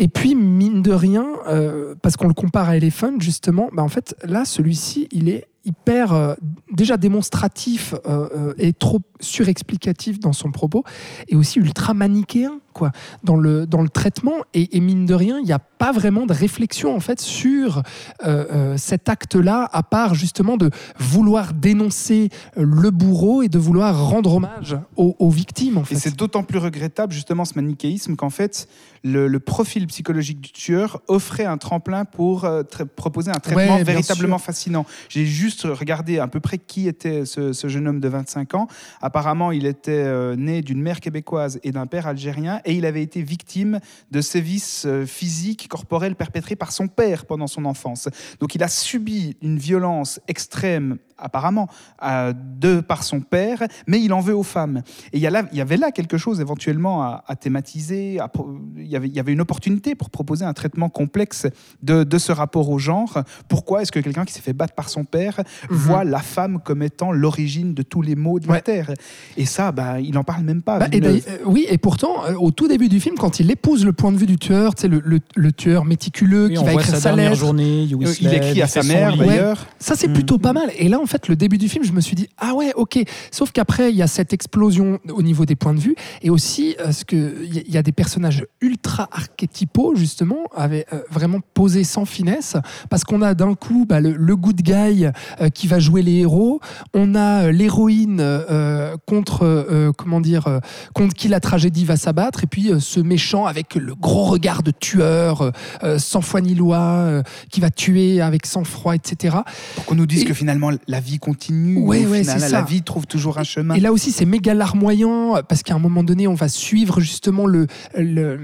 Et 0.00 0.08
puis, 0.08 0.34
mine 0.34 0.80
de 0.80 0.92
rien, 0.92 1.26
euh, 1.46 1.94
parce 2.00 2.16
qu'on 2.16 2.26
le 2.26 2.32
compare 2.32 2.70
à 2.70 2.76
Elephant, 2.78 3.20
justement, 3.20 3.68
bah 3.74 3.82
en 3.82 3.88
fait, 3.88 4.16
là, 4.24 4.46
celui-ci, 4.46 5.08
il 5.12 5.28
est 5.28 5.46
hyper 5.64 6.12
euh, 6.12 6.34
déjà 6.72 6.96
démonstratif 6.96 7.94
euh, 8.06 8.54
et 8.56 8.72
trop 8.72 9.00
surexplicatif 9.20 10.18
dans 10.18 10.32
son 10.32 10.50
propos 10.50 10.84
et 11.28 11.36
aussi 11.36 11.58
ultra 11.58 11.92
manichéen 11.92 12.60
quoi 12.72 12.92
dans 13.24 13.36
le 13.36 13.66
dans 13.66 13.82
le 13.82 13.90
traitement. 13.90 14.36
Et, 14.54 14.76
et 14.76 14.80
mine 14.80 15.04
de 15.04 15.12
rien 15.12 15.38
il 15.38 15.44
n'y 15.44 15.52
a 15.52 15.58
pas 15.58 15.92
vraiment 15.92 16.24
de 16.24 16.32
réflexion 16.32 16.94
en 16.94 17.00
fait 17.00 17.20
sur 17.20 17.82
euh, 18.24 18.76
cet 18.78 19.10
acte 19.10 19.34
là 19.34 19.68
à 19.72 19.82
part 19.82 20.14
justement 20.14 20.56
de 20.56 20.70
vouloir 20.98 21.52
dénoncer 21.52 22.30
le 22.56 22.90
bourreau 22.90 23.42
et 23.42 23.48
de 23.48 23.58
vouloir 23.58 24.08
rendre 24.08 24.36
hommage 24.36 24.78
aux, 24.96 25.14
aux 25.18 25.30
victimes 25.30 25.76
en 25.76 25.84
fait. 25.84 25.96
Et 25.96 25.98
c'est 25.98 26.16
d'autant 26.16 26.42
plus 26.42 26.58
regrettable 26.58 27.12
justement 27.12 27.44
ce 27.44 27.54
manichéisme 27.56 28.16
qu'en 28.16 28.30
fait 28.30 28.66
le, 29.04 29.28
le 29.28 29.40
profil 29.40 29.86
psychologique 29.90 30.40
du 30.40 30.52
tueur 30.52 31.02
offrait 31.08 31.44
un 31.44 31.58
tremplin 31.58 32.04
pour 32.04 32.44
euh, 32.44 32.62
proposer 32.96 33.30
un 33.30 33.40
traitement 33.40 33.76
Ouais, 33.76 33.82
véritablement 33.82 34.38
fascinant. 34.38 34.86
J'ai 35.08 35.26
juste 35.26 35.62
regardé 35.64 36.20
à 36.20 36.28
peu 36.28 36.38
près 36.38 36.58
qui 36.58 36.86
était 36.86 37.26
ce, 37.26 37.52
ce 37.52 37.68
jeune 37.68 37.88
homme 37.88 38.00
de 38.00 38.08
25 38.08 38.54
ans. 38.54 38.68
Apparemment, 39.02 39.50
il 39.50 39.66
était 39.66 39.90
euh, 39.90 40.36
né 40.36 40.62
d'une 40.62 40.80
mère 40.80 41.00
québécoise 41.00 41.58
et 41.64 41.72
d'un 41.72 41.86
père 41.86 42.06
algérien 42.06 42.60
et 42.64 42.72
il 42.72 42.86
avait 42.86 43.02
été 43.02 43.20
victime 43.22 43.80
de 44.12 44.20
sévices 44.20 44.84
euh, 44.86 45.06
physiques, 45.06 45.66
corporels 45.68 46.14
perpétrés 46.14 46.56
par 46.56 46.70
son 46.70 46.86
père 46.86 47.26
pendant 47.26 47.48
son 47.48 47.64
enfance. 47.64 48.08
Donc 48.38 48.54
il 48.54 48.62
a 48.62 48.68
subi 48.68 49.36
une 49.42 49.58
violence 49.58 50.20
extrême 50.28 50.98
apparemment 51.20 51.68
euh, 52.04 52.32
de 52.58 52.80
par 52.80 53.02
son 53.02 53.20
père, 53.20 53.62
mais 53.86 54.00
il 54.00 54.12
en 54.12 54.20
veut 54.20 54.34
aux 54.34 54.42
femmes. 54.42 54.82
Et 55.12 55.18
il 55.18 55.20
y, 55.20 55.26
a 55.26 55.30
là- 55.30 55.44
il 55.52 55.58
y 55.58 55.60
avait 55.60 55.76
là 55.76 55.90
quelque 55.90 56.18
chose 56.18 56.40
éventuellement 56.40 57.02
à, 57.02 57.24
à 57.26 57.36
thématiser. 57.36 58.18
à 58.20 58.30
il, 58.76 58.86
y 58.86 58.96
avait, 58.96 59.08
il 59.08 59.14
y 59.14 59.20
avait 59.20 59.32
une 59.32 59.40
opportunité 59.40 59.94
pour 59.94 60.10
proposer 60.10 60.44
un 60.44 60.52
traitement 60.52 60.88
complexe 60.88 61.46
de, 61.82 62.04
de 62.04 62.18
ce 62.18 62.32
rapport 62.32 62.70
au 62.70 62.78
genre. 62.78 63.22
Pourquoi 63.48 63.82
est-ce 63.82 63.92
que 63.92 64.00
quelqu'un 64.00 64.24
qui 64.24 64.32
s'est 64.32 64.40
fait 64.40 64.52
battre 64.52 64.74
par 64.74 64.88
son 64.88 65.04
père 65.04 65.40
voit 65.68 66.04
la 66.04 66.20
femme 66.20 66.60
comme 66.64 66.82
étant 66.82 67.12
l'origine 67.12 67.74
de 67.74 67.82
tous 67.82 68.02
les 68.02 68.16
maux 68.16 68.40
de 68.40 68.46
la 68.46 68.54
Ouais. 68.54 68.60
terre? 68.62 68.90
Et 69.36 69.46
ça, 69.46 69.72
bah, 69.72 70.00
il 70.00 70.12
n'en 70.14 70.24
parle 70.24 70.42
même 70.44 70.62
pas. 70.62 70.78
Bah, 70.78 70.86
et 70.92 71.00
euh, 71.04 71.18
oui, 71.44 71.66
et 71.68 71.78
pourtant, 71.78 72.24
euh, 72.26 72.34
au 72.34 72.50
tout 72.50 72.68
début 72.68 72.88
du 72.88 73.00
film, 73.00 73.16
quand 73.16 73.40
il 73.40 73.50
épouse 73.50 73.84
le 73.84 73.92
point 73.92 74.12
de 74.12 74.16
vue 74.16 74.26
du 74.26 74.38
tueur, 74.38 74.74
tu 74.74 74.82
sais, 74.82 74.88
le, 74.88 75.00
le- 75.04 75.20
le 75.36 75.52
tueur 75.52 75.84
méticuleux 75.84 76.46
Oui, 76.46 76.54
qui 76.54 76.64
va 76.64 76.72
écrire 76.74 76.96
sa 76.96 77.12
lettre, 77.12 77.34
journée. 77.36 77.88
Euh, 77.92 77.96
il 78.00 78.06
sled, 78.08 78.32
écrit 78.32 78.62
à 78.62 78.66
sa 78.66 78.82
mère 78.82 79.16
d'ailleurs. 79.16 79.66
Ça, 79.78 79.94
c'est 79.96 80.08
Mm. 80.08 80.12
plutôt 80.14 80.38
pas 80.38 80.52
mal. 80.52 80.70
Et 80.78 80.88
là, 80.88 80.98
en 81.00 81.06
fait, 81.10 81.28
le 81.28 81.36
début 81.36 81.58
du 81.58 81.68
film, 81.68 81.84
je 81.84 81.92
me 81.92 82.00
suis 82.00 82.16
dit, 82.16 82.28
ah 82.38 82.54
ouais, 82.54 82.72
ok. 82.76 82.98
Sauf 83.30 83.50
qu'après, 83.52 83.90
il 83.90 83.96
y 83.96 84.02
a 84.02 84.06
cette 84.06 84.32
explosion 84.32 84.98
au 85.10 85.22
niveau 85.22 85.44
des 85.44 85.56
points 85.56 85.74
de 85.74 85.80
vue. 85.80 85.94
Et 86.22 86.30
aussi, 86.30 86.76
euh, 86.80 86.92
ce 86.92 87.04
que 87.04 87.34
il 87.44 87.70
y, 87.72 87.76
a- 87.78 87.82
des 87.82 87.92
personnages 87.92 88.44
ultra 88.60 89.08
archétypaux, 89.10 89.94
justement, 89.96 90.44
avec, 90.54 90.86
euh, 90.92 91.00
vraiment 91.10 91.40
posés 91.54 91.84
sans 91.84 92.04
finesse. 92.04 92.56
Parce 92.90 93.04
qu'on 93.04 93.22
a 93.22 93.34
d'un 93.34 93.54
coup 93.54 93.86
bah, 93.88 94.00
le, 94.00 94.12
le 94.12 94.36
good 94.36 94.60
guy 94.62 95.06
euh, 95.06 95.48
qui 95.48 95.66
va 95.66 95.78
jouer 95.78 96.02
les 96.02 96.16
héros. 96.18 96.60
On 96.94 97.14
a 97.14 97.44
euh, 97.46 97.52
l'héroïne 97.52 98.18
euh, 98.20 98.96
contre, 99.06 99.44
euh, 99.44 99.92
comment 99.96 100.20
dire, 100.20 100.46
euh, 100.46 100.60
contre 100.94 101.14
qui 101.14 101.28
la 101.28 101.40
tragédie 101.40 101.84
va 101.84 101.96
s'abattre. 101.96 102.44
Et 102.44 102.46
puis, 102.46 102.70
euh, 102.70 102.80
ce 102.80 103.00
méchant 103.00 103.46
avec 103.46 103.74
le 103.74 103.94
gros 103.94 104.24
regard 104.24 104.62
de 104.62 104.70
tueur, 104.70 105.40
euh, 105.42 105.50
euh, 105.82 105.98
sans 105.98 106.20
foi 106.20 106.40
ni 106.42 106.54
loi, 106.54 106.78
euh, 106.78 107.22
qui 107.50 107.60
va 107.60 107.70
tuer 107.70 108.20
avec 108.20 108.44
sang-froid, 108.46 108.94
etc. 108.94 109.38
Pour 109.74 109.84
qu'on 109.86 109.94
nous 109.94 110.06
dise 110.06 110.22
Et- 110.22 110.24
que 110.26 110.34
finalement 110.34 110.70
la 110.86 110.99
vie 111.00 111.18
continue. 111.18 111.78
Ouais, 111.78 112.06
au 112.06 112.10
ouais, 112.10 112.20
final, 112.20 112.40
la 112.40 112.48
ça. 112.48 112.62
vie 112.62 112.82
trouve 112.82 113.06
toujours 113.06 113.38
un 113.38 113.42
chemin. 113.44 113.74
Et 113.74 113.80
là 113.80 113.92
aussi, 113.92 114.12
c'est 114.12 114.24
méga 114.26 114.54
larmoyant 114.54 115.40
parce 115.48 115.62
qu'à 115.62 115.74
un 115.74 115.78
moment 115.80 116.04
donné, 116.04 116.28
on 116.28 116.34
va 116.34 116.48
suivre 116.48 117.00
justement 117.00 117.46
le, 117.46 117.66
le- 117.98 118.38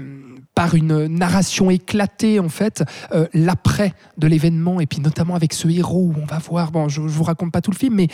par 0.55 0.73
une 0.73 1.05
narration 1.05 1.69
éclatée 1.69 2.39
en 2.39 2.49
fait 2.49 2.83
euh, 3.13 3.27
l'après 3.35 3.93
de 4.17 4.25
l'événement 4.25 4.79
et 4.81 4.87
puis 4.87 4.99
notamment 5.01 5.35
avec 5.35 5.53
ce 5.53 5.67
héros 5.67 6.11
où 6.11 6.19
on 6.19 6.25
va 6.25 6.39
voir. 6.39 6.71
Bon, 6.71 6.89
je, 6.89 6.95
je 7.03 7.07
vous 7.07 7.23
raconte 7.23 7.51
pas 7.51 7.61
tout 7.61 7.69
le 7.71 7.77
film, 7.77 7.93
mais 7.93 8.07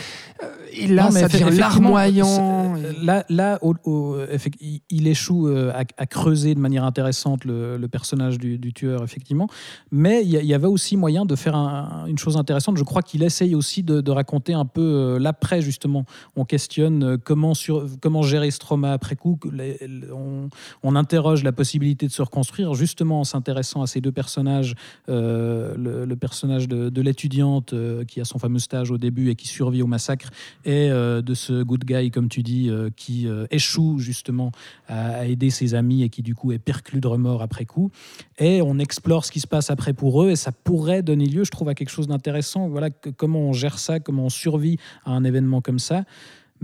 euh, 0.44 0.48
et 0.76 0.88
là, 0.88 1.06
Non, 1.06 1.12
ça 1.12 1.28
devient 1.28 1.56
larmoyant. 1.58 2.76
c'est- 2.76 3.04
Là, 3.04 3.26
là 3.30 3.60
au- 3.62 3.76
au- 3.86 4.20
effect- 4.32 4.60
il- 4.90 5.08
échoue 5.08 5.48
euh, 5.48 5.72
à, 5.74 5.84
à 5.98 6.06
creuser 6.06 6.56
de 6.56 6.60
manière 6.60 6.84
intéressante 6.86 7.46
le, 7.46 7.78
le 7.78 7.88
personnage 7.88 8.38
du, 8.38 8.58
du 8.58 8.74
tueur, 8.74 9.04
effectivement. 9.04 9.48
Mais 9.92 10.22
il 10.24 10.30
y, 10.32 10.54
avait 10.54 10.68
aussi 10.68 10.96
moyen 10.98 11.26
de 11.26 11.36
faire 11.36 11.56
un- 11.56 12.06
une 12.08 12.18
chose 12.18 12.38
intéressante. 12.38 12.78
Je 12.78 12.84
crois 12.84 13.02
qu'il 13.02 13.22
essaye 13.24 13.54
aussi 13.56 13.84
de, 13.84 14.02
de 14.02 14.12
raconter 14.12 14.54
un 14.54 14.66
peu 14.66 14.82
euh, 14.82 15.20
l'après, 15.20 15.62
justement. 15.62 16.06
On 16.36 16.46
questionne 16.46 17.04
euh, 17.04 17.18
comment, 17.22 17.54
sur, 17.54 17.86
comment 18.02 18.22
gérer 18.22 18.50
ce 18.52 18.60
trauma 18.60 18.94
après 18.94 19.16
coup. 19.16 19.38
les- 19.52 19.78
on, 20.14 20.50
on 20.84 20.96
interroge 20.96 21.44
la 21.44 21.52
possibilité 21.52 22.08
de 22.08 22.12
se 22.12 22.22
reconstruire, 22.22 22.74
justement 22.74 23.20
en 23.20 23.24
s'intéressant 23.24 23.82
à 23.82 23.88
ces 23.88 24.00
deux 24.02 24.12
personnages. 24.12 24.76
euh, 25.10 25.76
le, 25.78 26.06
le 26.06 26.16
personnage 26.16 26.68
de, 26.68 26.90
de 26.90 27.02
l'étudiante 27.02 27.74
euh, 27.74 28.04
qui 28.06 28.22
a 28.22 28.26
son 28.26 28.40
fameux 28.40 28.60
stage 28.60 28.92
au 28.92 28.98
début 28.98 29.30
et 29.30 29.36
qui 29.36 29.48
survit 29.48 29.82
au 29.82 29.88
massacre 29.88 30.30
et 30.66 30.90
euh, 30.90 31.22
de 31.22 31.34
ce 31.34 31.64
good 31.64 31.86
guy, 31.86 32.12
comme 32.12 32.30
tu 32.30 32.44
dis, 32.44 32.70
euh, 32.70 32.90
qui 32.96 33.28
euh, 33.28 33.46
échoue 33.52 34.00
justement 34.00 34.52
à, 34.88 35.26
aider 35.26 35.50
ses 35.50 35.76
amis 35.76 36.04
et 36.04 36.10
qui 36.10 36.22
du 36.22 36.36
coup 36.36 36.52
est 36.52 36.60
perclus 36.60 37.02
de 37.02 37.08
remords 37.08 37.42
après 37.42 37.66
coup. 37.66 37.92
Et 38.40 38.62
on 38.62 38.80
explore 38.80 39.26
ce 39.26 39.32
qui 39.32 39.40
se 39.40 39.48
passe 39.48 39.70
après 39.70 39.94
pour 39.94 40.24
eux 40.24 40.32
et 40.32 40.36
ça 40.36 40.52
pourrait 40.52 41.02
donner 41.02 41.26
lieu, 41.26 41.44
je 41.44 41.52
trouve, 41.52 41.70
à 41.70 41.76
quelque 41.76 41.90
chose 41.90 42.08
d'intéressant. 42.08 42.68
Voilà, 42.70 42.90
comment 42.90 43.40
on 43.40 43.54
gère 43.54 43.80
ça, 43.80 44.00
comment 44.00 44.26
on 44.26 44.30
survit 44.30 44.78
à 45.06 45.12
un 45.12 45.24
événement 45.24 45.62
comme 45.62 45.80
ça. 45.80 46.04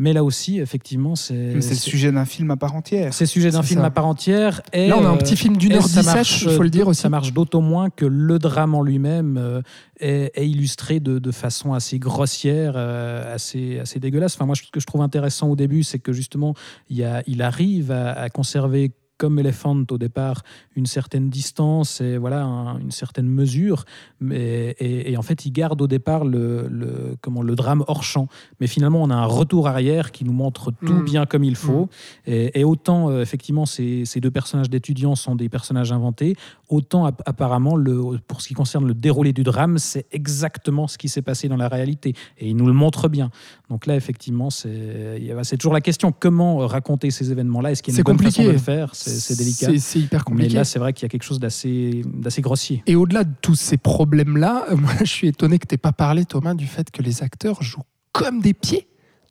Mais 0.02 0.14
là 0.14 0.24
aussi, 0.24 0.60
effectivement, 0.60 1.18
c'est 1.18 1.34
Mais 1.34 1.60
C'est 1.60 1.72
le 1.72 1.76
sujet 1.76 2.10
d'un 2.10 2.24
film 2.24 2.50
à 2.52 2.56
part 2.56 2.74
entière. 2.74 3.14
c'est 3.14 3.26
sujet 3.26 3.52
d'un 3.52 3.62
film 3.62 3.82
ça. 3.82 3.88
à 3.88 3.90
part 3.90 4.06
entière. 4.06 4.62
Et, 4.72 4.88
Là, 4.88 4.98
on 4.98 5.04
a 5.04 5.10
un 5.10 5.18
petit 5.18 5.36
film 5.36 5.58
d'une 5.58 5.74
heure 5.74 5.86
ça 5.86 6.00
17, 6.00 6.16
marche, 6.16 6.42
il 6.44 6.52
faut 6.52 6.64
le 6.64 6.70
dire 6.70 6.88
aussi. 6.88 7.02
Ça 7.02 7.10
marche 7.10 7.34
d'autant 7.34 7.60
moins 7.60 7.90
que 7.90 8.06
le 8.06 8.40
drame 8.40 8.76
en 8.76 8.82
lui-même 8.82 9.38
euh, 9.38 9.62
est, 10.00 10.32
est 10.36 10.50
illustré 10.50 11.02
de, 11.02 11.20
de 11.20 11.32
façon 11.32 11.74
assez 11.74 12.00
grossière, 12.00 12.76
euh, 12.78 13.36
assez, 13.36 13.80
assez 13.80 14.00
dégueulasse. 14.00 14.36
Enfin, 14.36 14.46
moi, 14.46 14.56
ce 14.56 14.62
que 14.72 14.80
je 14.80 14.86
trouve 14.86 15.02
intéressant 15.02 15.50
au 15.50 15.58
début, 15.58 15.84
c'est 15.84 16.00
que 16.00 16.14
justement, 16.14 16.54
il, 16.90 16.96
y 16.96 17.04
a, 17.04 17.22
il 17.28 17.42
arrive 17.42 17.92
à, 17.92 18.14
à 18.14 18.30
conserver 18.30 18.92
comme 19.20 19.38
Elephant 19.38 19.84
au 19.92 19.98
départ, 20.00 20.42
une 20.76 20.86
certaine 20.88 21.30
distance 21.30 22.00
et 22.02 22.18
voilà 22.18 22.44
un- 22.44 22.80
une 22.80 22.90
certaine 22.92 23.28
mesure, 23.28 23.84
mais, 24.22 24.76
et, 24.80 25.12
et 25.12 25.18
en 25.18 25.22
fait 25.22 25.46
il 25.46 25.52
garde 25.52 25.80
au 25.82 25.88
départ 25.88 26.24
le, 26.26 26.68
le- 26.70 27.16
comment, 27.22 27.42
le 27.44 27.54
drame 27.56 27.84
hors 27.88 28.02
champ. 28.04 28.28
Mais 28.60 28.68
finalement 28.68 29.04
on 29.04 29.10
a 29.12 29.16
un 29.16 29.26
retour 29.26 29.68
arrière 29.68 30.12
qui 30.12 30.24
nous 30.26 30.32
montre 30.34 30.72
tout 30.72 30.94
Mm. 30.94 31.04
bien 31.04 31.26
comme 31.28 31.44
il 31.44 31.56
faut. 31.56 31.90
Et, 32.26 32.60
et 32.62 32.64
autant 32.64 33.10
euh, 33.12 33.22
effectivement 33.22 33.66
ces, 33.68 34.06
ces 34.06 34.22
deux 34.22 34.32
personnages 34.32 34.70
d'étudiants 34.70 35.16
sont 35.16 35.36
des 35.36 35.50
personnages 35.50 35.92
inventés, 35.92 36.36
autant 36.70 37.06
app- 37.06 37.22
apparemment 37.26 37.76
le, 37.76 38.18
pour 38.26 38.42
ce 38.42 38.48
qui 38.48 38.54
concerne 38.54 38.88
le 38.88 38.94
déroulé 38.94 39.34
du 39.34 39.44
drame, 39.44 39.78
c'est 39.80 40.06
exactement 40.12 40.88
ce 40.88 40.98
qui 40.98 41.10
s'est 41.10 41.22
passé 41.22 41.50
dans 41.50 41.58
la 41.58 41.68
réalité 41.68 42.14
et 42.38 42.48
il 42.50 42.56
nous 42.56 42.68
le 42.68 42.74
montre 42.74 43.10
bien. 43.10 43.32
Donc 43.70 43.86
là 43.86 43.96
effectivement 43.98 44.50
c'est 44.50 45.58
toujours 45.58 45.74
la 45.74 45.82
question 45.82 46.14
comment 46.18 46.66
raconter 46.68 47.12
ces 47.12 47.32
événements-là? 47.34 47.72
Est-ce 47.72 47.84
qu'il 47.84 47.94
y 47.94 47.98
a 47.98 48.00
une 48.00 48.04
bonne 48.04 48.18
façon 48.32 48.44
de 48.44 48.52
le 48.54 48.58
faire? 48.58 48.96
C'est 49.14 49.38
délicat. 49.38 49.68
C'est- 49.78 50.00
hyper 50.00 50.20
Mais 50.22 50.24
compliqué. 50.24 50.54
là, 50.56 50.64
c'est 50.64 50.80
vrai 50.80 50.94
qu'il 50.94 51.04
y 51.04 51.06
a 51.06 51.10
quelque 51.10 51.24
chose 51.24 51.40
d'assez 51.40 52.04
grossier. 52.40 52.84
Et 52.86 52.96
au-delà 52.96 53.24
de 53.24 53.34
tous 53.42 53.56
ces 53.56 53.78
problèmes-là, 53.78 54.66
euh, 54.72 54.76
moi, 54.78 54.92
je 55.00 55.06
suis 55.06 55.28
étonné 55.28 55.60
que 55.60 55.68
tu 55.68 55.78
pas 55.78 55.92
parlé, 55.92 56.26
Thomas, 56.26 56.54
du 56.54 56.68
fait 56.68 56.90
que 56.92 57.02
les 57.02 57.24
acteurs 57.24 57.62
jouent 57.64 57.84
comme 58.12 58.42
des 58.42 58.54
pieds, 58.54 58.88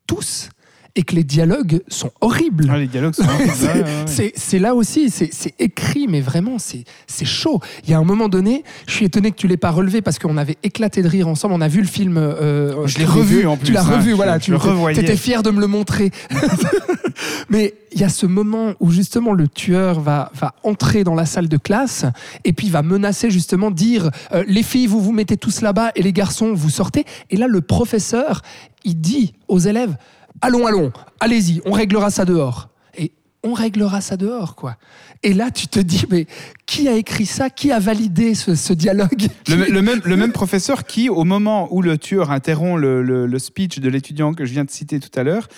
tous. 0.06 0.50
Et 0.98 1.04
que 1.04 1.14
les 1.14 1.22
dialogues 1.22 1.80
sont 1.86 2.10
horribles. 2.20 2.68
Ah, 2.70 2.76
les 2.76 2.88
dialogues 2.88 3.14
sont 3.14 3.22
horribles, 3.22 3.52
C'est- 4.34 4.58
là 4.58 4.74
aussi, 4.74 5.10
c'est 5.10 5.54
écrit, 5.60 6.06
mais 6.08 6.20
vraiment, 6.20 6.56
c'est 6.58 6.84
chaud. 7.24 7.60
Il 7.84 7.90
y 7.90 7.94
a 7.94 7.98
un 7.98 8.04
moment 8.04 8.28
donné, 8.28 8.64
je 8.88 8.94
suis 8.94 9.04
étonné 9.04 9.30
que 9.30 9.36
tu 9.36 9.46
l'aies 9.46 9.56
pas 9.56 9.70
relevé 9.70 10.02
parce 10.02 10.18
qu'on 10.18 10.36
avait 10.36 10.58
éclaté 10.64 11.02
de 11.02 11.08
rire 11.08 11.28
ensemble. 11.28 11.54
On 11.54 11.60
a 11.60 11.68
vu 11.68 11.80
le 11.80 11.86
film. 11.86 12.16
euh, 12.18 12.84
Je 12.86 12.98
l'ai 12.98 13.04
l'ai 13.04 13.10
revu, 13.10 13.46
en 13.46 13.56
plus, 13.56 13.66
Tu 13.66 13.72
l'as 13.72 13.84
hein, 13.86 13.96
revu, 13.98 14.10
je- 14.10 14.16
voilà. 14.16 14.38
je 14.40 14.44
tu 14.46 14.50
le 14.50 14.56
revoyais. 14.56 15.00
étais 15.00 15.16
fier 15.16 15.44
de 15.44 15.50
me 15.50 15.60
le 15.60 15.68
montrer. 15.68 16.10
mais 17.48 17.74
il 17.92 18.00
y 18.00 18.04
a 18.04 18.08
ce 18.08 18.26
moment 18.26 18.74
où 18.80 18.90
justement 18.90 19.32
le 19.32 19.46
tueur 19.48 20.00
va, 20.00 20.30
va 20.34 20.54
entrer 20.62 21.04
dans 21.04 21.14
la 21.14 21.26
salle 21.26 21.48
de 21.48 21.56
classe 21.56 22.04
et 22.44 22.52
puis 22.52 22.68
va 22.70 22.82
menacer 22.82 23.30
justement 23.30 23.70
dire 23.70 24.10
euh, 24.32 24.44
les 24.46 24.62
filles 24.62 24.86
vous 24.86 25.00
vous 25.00 25.12
mettez 25.12 25.36
tous 25.36 25.60
là-bas 25.60 25.92
et 25.94 26.02
les 26.02 26.12
garçons 26.12 26.52
vous 26.54 26.70
sortez. 26.70 27.04
Et 27.30 27.36
là 27.36 27.46
le 27.46 27.60
professeur 27.60 28.42
il 28.84 29.00
dit 29.00 29.34
aux 29.48 29.58
élèves 29.58 29.96
allons 30.40 30.66
allons 30.66 30.92
allez-y 31.20 31.60
on 31.66 31.72
réglera 31.72 32.10
ça 32.10 32.24
dehors. 32.24 32.68
Et 32.96 33.12
on 33.44 33.52
réglera 33.52 34.00
ça 34.00 34.16
dehors 34.16 34.54
quoi. 34.56 34.76
Et 35.22 35.32
là 35.32 35.50
tu 35.50 35.66
te 35.68 35.78
dis 35.80 36.04
mais 36.10 36.26
qui 36.66 36.88
a 36.88 36.92
écrit 36.94 37.26
ça? 37.26 37.50
Qui 37.50 37.72
a 37.72 37.78
validé 37.78 38.34
ce, 38.34 38.54
ce 38.54 38.72
dialogue? 38.72 39.26
Le, 39.48 39.56
le 39.72 39.82
même, 39.82 40.00
le 40.04 40.16
même 40.16 40.32
professeur 40.32 40.84
qui, 40.84 41.08
au 41.08 41.24
moment 41.24 41.68
où 41.72 41.82
le 41.82 41.98
tueur 41.98 42.30
interrompt 42.30 42.80
le, 42.80 43.02
le- 43.02 43.26
le 43.26 43.38
speech 43.38 43.78
de 43.80 43.88
l'étudiant 43.88 44.32
que 44.34 44.44
je 44.44 44.52
viens 44.52 44.64
de 44.64 44.70
citer 44.70 45.00
tout 45.00 45.10
à 45.18 45.22
l'heure, 45.24 45.48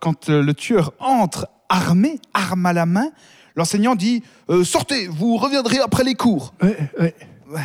quand 0.00 0.28
euh, 0.30 0.42
le 0.42 0.54
tueur 0.54 0.92
entre 1.00 1.48
armé, 1.68 2.20
arme 2.34 2.64
à 2.66 2.72
la 2.72 2.86
main, 2.86 3.08
l'enseignant 3.56 3.94
dit 3.96 4.22
euh, 4.50 4.62
Sortez, 4.62 5.08
vous 5.08 5.36
reviendrez 5.36 5.78
après 5.78 6.04
les 6.04 6.14
cours. 6.14 6.54
Ouais, 6.62 6.76
ouais. 7.00 7.14
Ouais, 7.50 7.60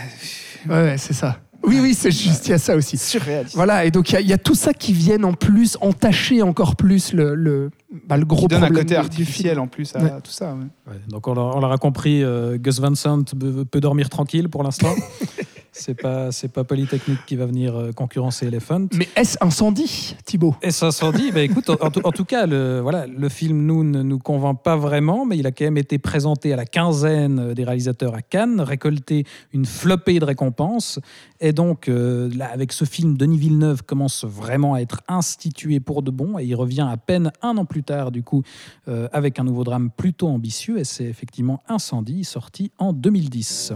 ouais, 0.70 0.98
c'est 0.98 1.14
ça. 1.14 1.40
Oui, 1.64 1.80
oui, 1.82 1.94
c'est 1.94 2.10
juste, 2.12 2.48
il 2.48 2.52
y 2.52 2.54
a 2.54 2.58
ça 2.58 2.76
aussi. 2.76 2.98
Surréaliste. 2.98 3.56
Voilà, 3.56 3.86
et 3.86 3.92
donc 3.92 4.10
il 4.10 4.14
y 4.14 4.16
a- 4.18 4.22
il 4.22 4.28
y, 4.28 4.34
a 4.34 4.38
tout 4.38 4.56
ça 4.56 4.74
qui 4.74 4.94
vient 4.94 5.22
en 5.24 5.34
plus 5.34 5.78
entacher 5.82 6.42
encore 6.42 6.76
plus 6.76 7.14
le, 7.14 7.36
le, 7.36 7.70
bah, 8.08 8.18
le 8.18 8.26
gros 8.26 8.42
Qui 8.48 8.56
donne 8.56 8.64
un 8.64 8.66
problème 8.68 8.84
côté 8.86 8.96
artificiel 8.96 9.60
en 9.60 9.68
plus 9.68 9.96
à 9.96 10.00
Ouais. 10.02 10.10
tout 10.24 10.32
ça. 10.32 10.54
ouais. 10.56 10.94
Ouais, 10.94 11.00
donc 11.08 11.28
on 11.28 11.34
l'a- 11.36 11.42
on 11.42 11.60
l'aura 11.60 11.78
compris, 11.78 12.24
euh, 12.24 12.58
Gus 12.58 12.80
Van 12.80 12.96
Sant 12.96 13.24
peut, 13.40 13.64
peut 13.66 13.80
dormir 13.80 14.10
tranquille 14.10 14.50
pour 14.50 14.64
l'instant. 14.64 14.94
c'est 15.72 15.94
pas 15.94 16.32
c'est 16.32 16.52
pas 16.52 16.64
Polytechnique 16.64 17.26
qui 17.26 17.36
va 17.36 17.46
venir 17.46 17.76
euh, 17.76 17.92
concurrencer 17.92 18.48
Elephant. 18.48 18.88
Mais 18.94 19.08
est-ce 19.16 19.38
incendie, 19.42 20.16
Thibaut? 20.26 20.56
S'en 20.70 21.12
dit, 21.12 21.32
bah 21.32 21.42
écoute, 21.42 21.70
en, 21.70 21.90
tout, 21.90 22.02
en 22.04 22.12
tout 22.12 22.26
cas, 22.26 22.46
le, 22.46 22.80
voilà, 22.82 23.08
le 23.08 23.30
film 23.30 23.66
nous 23.66 23.84
ne 23.84 24.02
nous 24.02 24.20
convainc 24.20 24.62
pas 24.62 24.76
vraiment, 24.76 25.26
mais 25.26 25.38
il 25.38 25.48
a 25.48 25.52
quand 25.52 25.66
même 25.66 25.78
été 25.78 25.98
présenté 25.98 26.52
à 26.54 26.56
la 26.56 26.66
quinzaine 26.66 27.54
des 27.54 27.64
réalisateurs 27.64 28.16
à 28.16 28.22
Cannes, 28.22 28.62
récolté 28.62 29.26
une 29.54 29.66
flopée 29.66 30.20
de 30.20 30.26
récompenses, 30.26 31.00
et 31.40 31.54
donc 31.54 31.88
euh, 31.88 32.30
là, 32.36 32.50
avec 32.52 32.72
ce 32.72 32.86
film, 32.86 33.18
Denis 33.18 33.38
Villeneuve 33.38 33.84
commence 33.84 34.26
vraiment 34.26 34.74
à 34.74 34.80
être 34.80 35.02
institué 35.08 35.80
pour 35.80 36.02
de 36.04 36.12
bon, 36.12 36.38
et 36.38 36.46
il 36.46 36.56
revient 36.56 36.88
à 36.90 36.98
peine 36.98 37.32
un 37.42 37.58
an 37.58 37.66
plus 37.66 37.84
tard, 37.84 38.12
du 38.12 38.24
coup, 38.24 38.44
euh, 38.88 39.08
avec 39.14 39.40
un 39.40 39.44
nouveau 39.44 39.64
drame 39.64 39.90
plutôt 39.90 40.28
ambitieux, 40.28 40.80
et 40.80 40.84
c'est 40.84 41.06
effectivement 41.06 41.62
Incendie, 41.68 42.24
sorti 42.24 42.72
en 42.78 42.92
2010. 42.94 43.74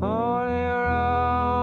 Holy 0.00 0.66
Roman 0.66 1.53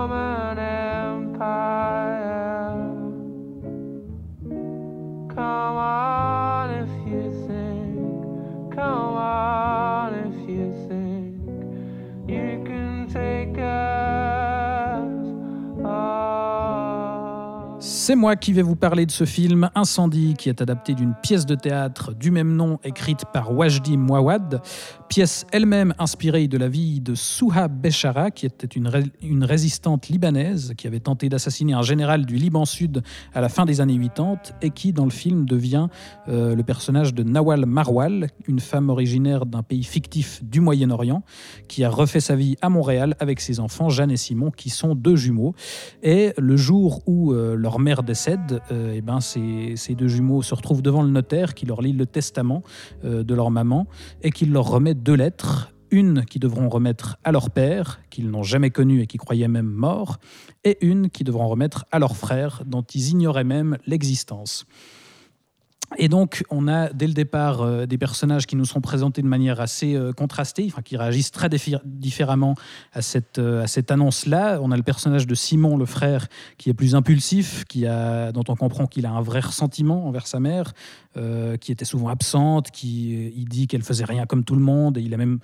C'est 18.11 18.17
moi 18.17 18.35
qui 18.35 18.51
vais 18.51 18.61
vous 18.61 18.75
parler 18.75 19.05
de 19.05 19.11
ce 19.11 19.23
film 19.23 19.69
Incendie, 19.73 20.33
qui 20.37 20.49
est 20.49 20.61
adapté 20.61 20.95
d'une 20.95 21.13
pièce 21.13 21.45
de 21.45 21.55
théâtre 21.55 22.13
du 22.13 22.29
même 22.29 22.57
nom 22.57 22.77
écrite 22.83 23.23
par 23.31 23.55
Wajdi 23.55 23.95
Mouawad, 23.95 24.61
pièce 25.07 25.45
elle-même 25.53 25.93
inspirée 25.97 26.49
de 26.49 26.57
la 26.57 26.67
vie 26.67 26.99
de 26.99 27.15
Souha 27.15 27.69
Bechara, 27.69 28.29
qui 28.29 28.45
était 28.45 28.67
une 28.67 29.43
résistante 29.45 30.09
libanaise 30.09 30.73
qui 30.77 30.87
avait 30.87 30.99
tenté 30.99 31.29
d'assassiner 31.29 31.71
un 31.71 31.83
général 31.83 32.25
du 32.25 32.35
Liban 32.35 32.65
Sud 32.65 33.01
à 33.33 33.39
la 33.39 33.47
fin 33.47 33.63
des 33.63 33.79
années 33.79 33.97
80 33.97 34.55
et 34.61 34.71
qui, 34.71 34.91
dans 34.91 35.05
le 35.05 35.11
film, 35.11 35.45
devient 35.45 35.87
euh, 36.27 36.53
le 36.53 36.63
personnage 36.63 37.13
de 37.13 37.23
Nawal 37.23 37.65
Marwal, 37.65 38.27
une 38.45 38.59
femme 38.59 38.89
originaire 38.89 39.45
d'un 39.45 39.63
pays 39.63 39.85
fictif 39.85 40.43
du 40.43 40.59
Moyen-Orient, 40.59 41.23
qui 41.69 41.85
a 41.85 41.89
refait 41.89 42.19
sa 42.19 42.35
vie 42.35 42.57
à 42.61 42.67
Montréal 42.67 43.15
avec 43.19 43.39
ses 43.39 43.61
enfants, 43.61 43.87
Jeanne 43.87 44.11
et 44.11 44.17
Simon, 44.17 44.51
qui 44.51 44.69
sont 44.69 44.95
deux 44.95 45.15
jumeaux. 45.15 45.55
Et 46.03 46.33
le 46.37 46.57
jour 46.57 47.03
où 47.05 47.31
euh, 47.31 47.55
leur 47.55 47.79
mère 47.79 48.00
décède, 48.03 48.61
euh, 48.71 48.93
eh 48.95 49.01
ben, 49.01 49.19
ces, 49.19 49.75
ces 49.75 49.95
deux 49.95 50.07
jumeaux 50.07 50.41
se 50.41 50.53
retrouvent 50.53 50.81
devant 50.81 51.01
le 51.01 51.09
notaire 51.09 51.53
qui 51.53 51.65
leur 51.65 51.81
lit 51.81 51.93
le 51.93 52.05
testament 52.05 52.63
euh, 53.03 53.23
de 53.23 53.33
leur 53.33 53.51
maman 53.51 53.87
et 54.21 54.31
qui 54.31 54.45
leur 54.45 54.65
remet 54.65 54.93
deux 54.93 55.15
lettres. 55.15 55.73
Une 55.91 56.23
qu'ils 56.23 56.39
devront 56.39 56.69
remettre 56.69 57.17
à 57.25 57.33
leur 57.33 57.49
père, 57.49 57.99
qu'ils 58.09 58.29
n'ont 58.29 58.43
jamais 58.43 58.69
connu 58.69 59.01
et 59.01 59.07
qui 59.07 59.17
croyaient 59.17 59.49
même 59.49 59.67
mort, 59.67 60.19
et 60.63 60.77
une 60.85 61.09
qu'ils 61.09 61.25
devront 61.25 61.49
remettre 61.49 61.85
à 61.91 61.99
leur 61.99 62.15
frère, 62.15 62.63
dont 62.65 62.81
ils 62.81 63.09
ignoraient 63.09 63.43
même 63.43 63.77
l'existence. 63.85 64.65
Et 65.97 66.07
donc, 66.07 66.43
on 66.49 66.67
a 66.67 66.89
dès 66.89 67.07
le 67.07 67.13
départ 67.13 67.61
euh, 67.61 67.85
des 67.85 67.97
personnages 67.97 68.45
qui 68.45 68.55
nous 68.55 68.65
sont 68.65 68.79
présentés 68.79 69.21
de 69.21 69.27
manière 69.27 69.59
assez 69.59 69.95
euh, 69.95 70.13
contrastée, 70.13 70.65
enfin, 70.67 70.81
qui 70.81 70.95
réagissent 70.95 71.31
très 71.31 71.49
diffé- 71.49 71.79
différemment 71.83 72.55
à 72.93 73.01
cette, 73.01 73.39
euh, 73.39 73.67
cette 73.67 73.91
annonce-là. 73.91 74.59
On 74.61 74.71
a 74.71 74.77
le 74.77 74.83
personnage 74.83 75.27
de 75.27 75.35
Simon, 75.35 75.75
le 75.75 75.85
frère, 75.85 76.27
qui 76.57 76.69
est 76.69 76.73
plus 76.73 76.95
impulsif, 76.95 77.65
qui 77.65 77.85
a, 77.85 78.31
dont 78.31 78.43
on 78.47 78.55
comprend 78.55 78.87
qu'il 78.87 79.05
a 79.05 79.11
un 79.11 79.21
vrai 79.21 79.41
ressentiment 79.41 80.07
envers 80.07 80.27
sa 80.27 80.39
mère, 80.39 80.73
qui 81.59 81.73
était 81.73 81.83
souvent 81.83 82.07
absente, 82.07 82.71
qui 82.71 83.33
il 83.35 83.49
dit 83.49 83.67
qu'elle 83.67 83.83
faisait 83.83 84.05
rien 84.05 84.25
comme 84.25 84.45
tout 84.45 84.55
le 84.55 84.61
monde, 84.61 84.97
et 84.97 85.01
il 85.01 85.13
a 85.13 85.17
même 85.17 85.39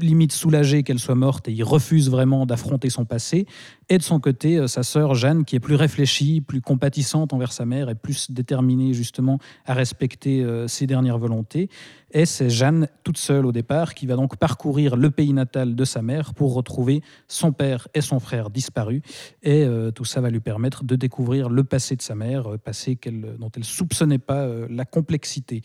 limite 0.00 0.32
soulagé 0.32 0.82
qu'elle 0.82 0.98
soit 0.98 1.14
morte 1.14 1.48
et 1.48 1.52
il 1.52 1.64
refuse 1.64 2.10
vraiment 2.10 2.46
d'affronter 2.46 2.90
son 2.90 3.04
passé. 3.04 3.46
Et 3.88 3.98
de 3.98 4.02
son 4.02 4.20
côté, 4.20 4.56
euh, 4.56 4.66
sa 4.66 4.82
sœur 4.82 5.14
Jeanne, 5.14 5.44
qui 5.44 5.56
est 5.56 5.60
plus 5.60 5.74
réfléchie, 5.74 6.40
plus 6.40 6.60
compatissante 6.60 7.32
envers 7.32 7.52
sa 7.52 7.66
mère 7.66 7.88
et 7.90 7.94
plus 7.94 8.30
déterminée 8.30 8.94
justement 8.94 9.38
à 9.66 9.74
respecter 9.74 10.42
euh, 10.42 10.66
ses 10.66 10.86
dernières 10.86 11.18
volontés. 11.18 11.68
Et 12.12 12.26
c'est 12.26 12.50
Jeanne, 12.50 12.88
toute 13.04 13.18
seule 13.18 13.46
au 13.46 13.52
départ, 13.52 13.94
qui 13.94 14.06
va 14.06 14.16
donc 14.16 14.36
parcourir 14.36 14.96
le 14.96 15.10
pays 15.10 15.32
natal 15.32 15.74
de 15.74 15.84
sa 15.84 16.02
mère 16.02 16.34
pour 16.34 16.54
retrouver 16.54 17.02
son 17.28 17.52
père 17.52 17.88
et 17.94 18.00
son 18.00 18.20
frère 18.20 18.50
disparus. 18.50 19.02
Et 19.42 19.64
euh, 19.64 19.90
tout 19.90 20.04
ça 20.04 20.20
va 20.20 20.30
lui 20.30 20.40
permettre 20.40 20.84
de 20.84 20.96
découvrir 20.96 21.48
le 21.48 21.64
passé 21.64 21.96
de 21.96 22.02
sa 22.02 22.14
mère, 22.14 22.58
passé 22.64 22.98
dont 23.38 23.50
elle 23.56 23.64
soupçonnait 23.64 24.18
pas 24.18 24.46
la 24.68 24.84
complexité. 24.84 25.62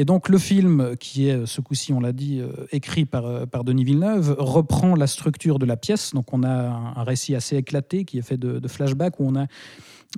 Et 0.00 0.06
donc 0.06 0.30
le 0.30 0.38
film, 0.38 0.96
qui 0.98 1.28
est 1.28 1.44
ce 1.44 1.60
coup-ci, 1.60 1.92
on 1.92 2.00
l'a 2.00 2.14
dit, 2.14 2.40
euh, 2.40 2.64
écrit 2.72 3.04
par, 3.04 3.26
euh, 3.26 3.44
par 3.44 3.64
Denis 3.64 3.84
Villeneuve, 3.84 4.34
reprend 4.38 4.94
la 4.94 5.06
structure 5.06 5.58
de 5.58 5.66
la 5.66 5.76
pièce. 5.76 6.14
Donc 6.14 6.32
on 6.32 6.42
a 6.42 6.94
un, 6.96 7.04
récit 7.04 7.34
assez 7.34 7.58
éclaté 7.58 8.06
qui 8.06 8.16
est 8.16 8.22
fait 8.22 8.38
de, 8.38 8.66
flashbacks 8.66 9.20
où 9.20 9.26
on 9.28 9.36
a 9.36 9.44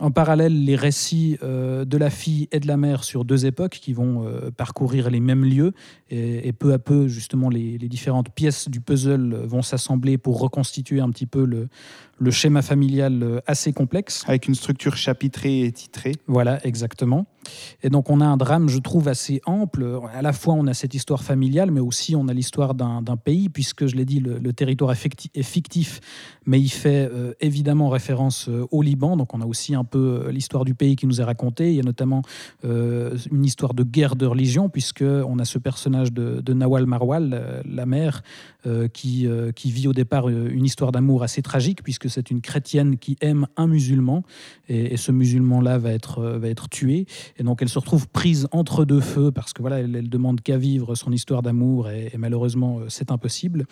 en 0.00 0.12
parallèle 0.12 0.64
les 0.64 0.76
récits 0.76 1.36
euh, 1.42 1.84
de 1.84 1.98
la 1.98 2.10
fille 2.10 2.48
et 2.52 2.60
de 2.60 2.68
la 2.68 2.76
mère 2.76 3.02
sur 3.02 3.24
deux 3.24 3.44
époques 3.44 3.80
qui 3.82 3.92
vont 3.92 4.24
euh, 4.24 4.52
parcourir 4.52 5.10
les 5.10 5.18
mêmes 5.18 5.44
lieux 5.44 5.72
et, 6.10 6.52
peu 6.52 6.72
à 6.72 6.78
peu 6.78 7.08
justement 7.08 7.50
les 7.50 7.78
différentes 7.78 8.30
pièces 8.30 8.68
du 8.68 8.80
puzzle 8.80 9.34
vont 9.34 9.62
s'assembler 9.62 10.16
pour 10.16 10.38
reconstituer 10.38 11.00
un 11.00 11.10
petit 11.10 11.26
peu 11.26 11.44
le, 11.44 11.68
le 12.22 12.30
schéma 12.30 12.62
familial 12.62 13.22
euh, 13.22 13.40
assez 13.46 13.72
complexe. 13.72 14.24
Avec 14.26 14.46
une 14.48 14.54
structure 14.54 14.96
chapitrée 14.96 15.62
et 15.62 15.72
titrée. 15.72 16.14
Voilà, 16.26 16.64
exactement. 16.66 17.26
Et 17.82 17.90
donc 17.90 18.08
on 18.08 18.20
a 18.20 18.24
un 18.24 18.36
drame, 18.36 18.68
je 18.68 18.78
trouve, 18.78 19.08
assez 19.08 19.40
ample. 19.46 19.98
À 20.14 20.22
la 20.22 20.32
fois 20.32 20.54
on 20.54 20.68
a 20.68 20.74
cette 20.74 20.94
histoire 20.94 21.24
familiale, 21.24 21.72
mais 21.72 21.80
aussi 21.80 22.14
on 22.14 22.28
a 22.28 22.32
l'histoire 22.32 22.74
d'un 22.74 23.16
pays, 23.16 23.48
puisque 23.48 23.86
je 23.86 23.96
l'ai 23.96 24.04
dit, 24.04 24.20
le, 24.20 24.38
le 24.38 24.52
territoire 24.52 24.92
est 24.92 25.02
ficti- 25.06 25.30
est 25.34 25.42
fictif, 25.42 26.00
mais 26.46 26.60
il 26.60 26.68
fait 26.68 27.10
euh, 27.12 27.32
évidemment 27.40 27.88
référence 27.88 28.48
euh, 28.48 28.66
au 28.70 28.80
Liban. 28.80 29.16
Donc 29.16 29.34
on 29.34 29.40
a 29.40 29.46
aussi 29.46 29.74
un 29.74 29.82
peu 29.82 30.28
l'histoire 30.30 30.64
du 30.64 30.74
pays 30.74 30.94
qui 30.94 31.08
nous 31.08 31.20
est 31.20 31.24
racontée. 31.24 31.70
Il 31.70 31.76
y 31.76 31.80
a 31.80 31.82
notamment 31.82 32.22
euh, 32.64 33.18
une 33.32 33.44
histoire 33.44 33.74
de 33.74 33.82
guerre 33.82 34.14
de 34.14 34.26
religion, 34.26 34.68
puisque 34.68 35.02
on 35.02 35.40
a 35.40 35.44
ce 35.44 35.58
personnage 35.58 36.12
de, 36.12 36.40
de 36.40 36.52
Nawal 36.52 36.86
Marwal, 36.86 37.62
la 37.64 37.86
mère, 37.86 38.22
qui, 38.92 39.26
qui 39.56 39.70
vit 39.72 39.88
au 39.88 39.92
départ 39.92 40.28
une 40.28 40.64
histoire 40.64 40.92
d'amour 40.92 41.24
assez 41.24 41.42
tragique, 41.42 41.82
puisque 41.82 42.08
c'est 42.12 42.30
une 42.30 42.40
chrétienne 42.40 42.98
qui 42.98 43.16
aime 43.20 43.46
un 43.56 43.66
musulman, 43.66 44.22
et, 44.68 44.96
ce 44.96 45.10
musulman-là 45.12 45.78
va 45.78 45.92
être, 45.92 46.18
euh, 46.18 46.38
va 46.38 46.48
être 46.48 46.68
tué. 46.68 47.06
Et 47.38 47.42
donc 47.42 47.62
elle 47.62 47.68
se 47.68 47.78
retrouve 47.78 48.08
prise 48.08 48.48
entre 48.52 48.84
deux 48.84 49.00
feux, 49.00 49.30
parce 49.30 49.52
que 49.52 49.62
voilà, 49.62 49.80
elle, 49.80 50.08
demande 50.08 50.40
qu'à 50.40 50.58
vivre 50.58 50.94
son 50.94 51.12
histoire 51.12 51.42
d'amour, 51.42 51.88
et, 51.88 52.12
malheureusement, 52.18 52.80
euh, 52.80 52.84
c'est 52.88 53.10
impossible. 53.10 53.66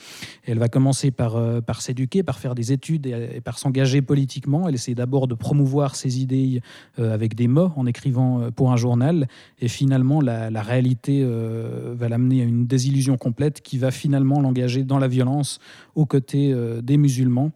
Elle 0.44 0.58
va 0.58 0.68
commencer 0.68 1.10
par, 1.10 1.36
euh, 1.36 1.60
par 1.60 1.82
s'éduquer, 1.82 2.22
par 2.22 2.38
faire 2.38 2.54
des 2.54 2.72
études 2.72 3.06
et, 3.06 3.40
par 3.40 3.58
s'engager 3.58 4.02
politiquement. 4.02 4.68
Elle 4.68 4.74
essaie 4.74 4.94
d'abord 4.94 5.28
de 5.28 5.34
promouvoir 5.34 5.96
ses 5.96 6.20
idées 6.20 6.60
avec 6.96 7.34
des 7.34 7.48
mots, 7.48 7.72
en 7.76 7.86
écrivant 7.86 8.50
pour 8.50 8.72
un 8.72 8.76
journal. 8.76 9.28
Et 9.60 9.68
finalement, 9.68 10.20
la, 10.20 10.62
réalité 10.62 11.24
va 11.24 12.08
l'amener 12.08 12.42
à 12.42 12.44
une 12.44 12.66
désillusion 12.66 13.16
complète 13.16 13.60
qui 13.60 13.78
va 13.78 13.90
finalement 13.90 14.40
l'engager 14.40 14.82
dans 14.84 14.98
la 14.98 15.08
violence 15.08 15.58
aux 15.94 16.06
côtés 16.06 16.54
des 16.82 16.96
musulmans. 16.96 17.52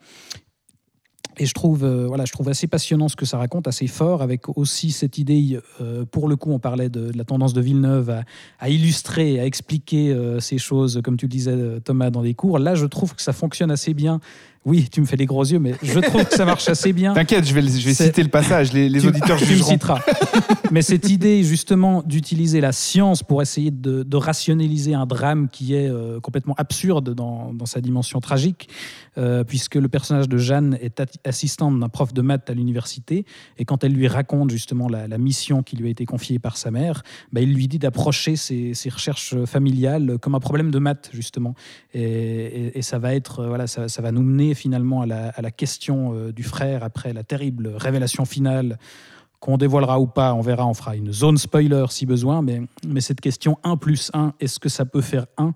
Et 1.38 1.46
je 1.46 1.52
trouve, 1.52 1.84
euh, 1.84 2.06
voilà, 2.06 2.24
je 2.24 2.32
trouve 2.32 2.48
assez 2.48 2.66
passionnant 2.66 3.08
ce 3.08 3.16
que 3.16 3.24
ça 3.24 3.38
raconte, 3.38 3.66
assez 3.66 3.86
fort, 3.86 4.22
avec 4.22 4.56
aussi 4.56 4.92
cette 4.92 5.18
idée, 5.18 5.58
euh, 5.80 6.04
pour 6.04 6.28
le 6.28 6.36
coup, 6.36 6.52
on 6.52 6.58
parlait 6.58 6.88
de, 6.88 7.10
la 7.14 7.24
tendance 7.24 7.52
de 7.52 7.60
Villeneuve 7.60 8.22
à, 8.60 8.68
illustrer, 8.68 9.40
à 9.40 9.46
expliquer 9.46 10.12
euh, 10.12 10.38
ces 10.38 10.58
choses, 10.58 11.00
comme 11.02 11.16
tu 11.16 11.26
le 11.26 11.30
disais, 11.30 11.80
Thomas, 11.84 12.10
dans 12.10 12.22
des 12.22 12.34
cours. 12.34 12.58
Là, 12.58 12.74
je 12.74 12.86
trouve 12.86 13.14
que 13.14 13.22
ça 13.22 13.32
fonctionne 13.32 13.70
assez 13.70 13.94
bien. 13.94 14.20
Oui, 14.64 14.88
tu 14.90 15.00
me 15.02 15.06
fais 15.06 15.16
des 15.16 15.26
gros 15.26 15.44
yeux, 15.44 15.58
mais 15.58 15.74
je 15.82 15.98
trouve 16.00 16.24
que 16.24 16.34
ça 16.34 16.46
marche 16.46 16.68
assez 16.68 16.92
bien. 16.94 17.12
T'inquiète, 17.12 17.46
je 17.46 17.52
vais, 17.52 17.60
je 17.60 17.84
vais 17.86 17.92
citer 17.92 18.22
le 18.22 18.30
passage, 18.30 18.72
les, 18.72 18.88
les 18.88 19.00
Tu- 19.00 19.08
auditeurs 19.08 19.36
tu 19.36 19.44
me 19.44 19.48
jugeront. 19.50 19.70
citeras. 19.72 20.00
Mais 20.70 20.80
cette 20.80 21.10
idée 21.10 21.42
justement 21.44 22.02
d'utiliser 22.02 22.62
la 22.62 22.72
science 22.72 23.22
pour 23.22 23.42
essayer 23.42 23.70
de, 23.70 24.02
de 24.02 24.16
rationaliser 24.16 24.94
un 24.94 25.04
drame 25.04 25.48
qui 25.50 25.74
est 25.74 25.88
euh, 25.88 26.18
complètement 26.20 26.54
absurde 26.56 27.14
dans, 27.14 27.52
dans 27.52 27.66
sa 27.66 27.82
dimension 27.82 28.20
tragique, 28.20 28.68
euh, 29.18 29.44
puisque 29.44 29.74
le 29.74 29.88
personnage 29.88 30.28
de 30.30 30.38
Jeanne 30.38 30.78
est 30.80 31.02
assistante 31.26 31.78
d'un 31.78 31.88
prof 31.90 32.14
de 32.14 32.22
maths 32.22 32.48
à 32.48 32.54
l'université, 32.54 33.26
et 33.58 33.64
quand 33.66 33.84
elle 33.84 33.92
lui 33.92 34.08
raconte 34.08 34.50
justement 34.50 34.88
la, 34.88 35.06
la 35.06 35.18
mission 35.18 35.62
qui 35.62 35.76
lui 35.76 35.88
a 35.88 35.90
été 35.90 36.06
confiée 36.06 36.38
par 36.38 36.56
sa 36.56 36.70
mère, 36.70 37.02
bah, 37.32 37.42
il 37.42 37.52
lui 37.54 37.68
dit 37.68 37.78
d'approcher 37.78 38.36
ses, 38.36 38.72
ses 38.72 38.88
recherches 38.88 39.34
familiales 39.44 40.16
comme 40.22 40.34
un 40.34 40.40
problème 40.40 40.70
de 40.70 40.78
maths 40.78 41.10
justement, 41.12 41.54
et, 41.92 42.00
et- 42.02 42.78
et 42.78 42.82
ça 42.82 42.98
va 42.98 43.14
être 43.14 43.40
euh, 43.40 43.48
voilà, 43.48 43.66
ça, 43.66 43.88
ça 43.88 44.00
va 44.00 44.10
nous 44.10 44.22
mener 44.22 44.53
finalement 44.54 45.02
à 45.02 45.06
la, 45.06 45.50
question 45.50 46.14
euh, 46.14 46.32
du 46.32 46.42
frère 46.42 46.82
après 46.82 47.12
la 47.12 47.22
terrible 47.22 47.72
révélation 47.76 48.24
finale 48.24 48.78
qu'on 49.40 49.58
dévoilera 49.58 50.00
ou 50.00 50.06
pas, 50.06 50.32
on 50.34 50.40
verra, 50.40 50.66
on 50.66 50.72
fera 50.74 50.96
une 50.96 51.12
zone 51.12 51.36
spoiler 51.36 51.84
si 51.90 52.06
besoin, 52.06 52.40
mais, 52.40 52.62
cette 53.00 53.20
question 53.20 53.58
1 53.62 53.76
plus 53.76 54.10
1, 54.14 54.32
est-ce 54.40 54.58
que 54.58 54.68
ça 54.70 54.84
peut 54.86 55.02
faire 55.02 55.26
1 55.36 55.52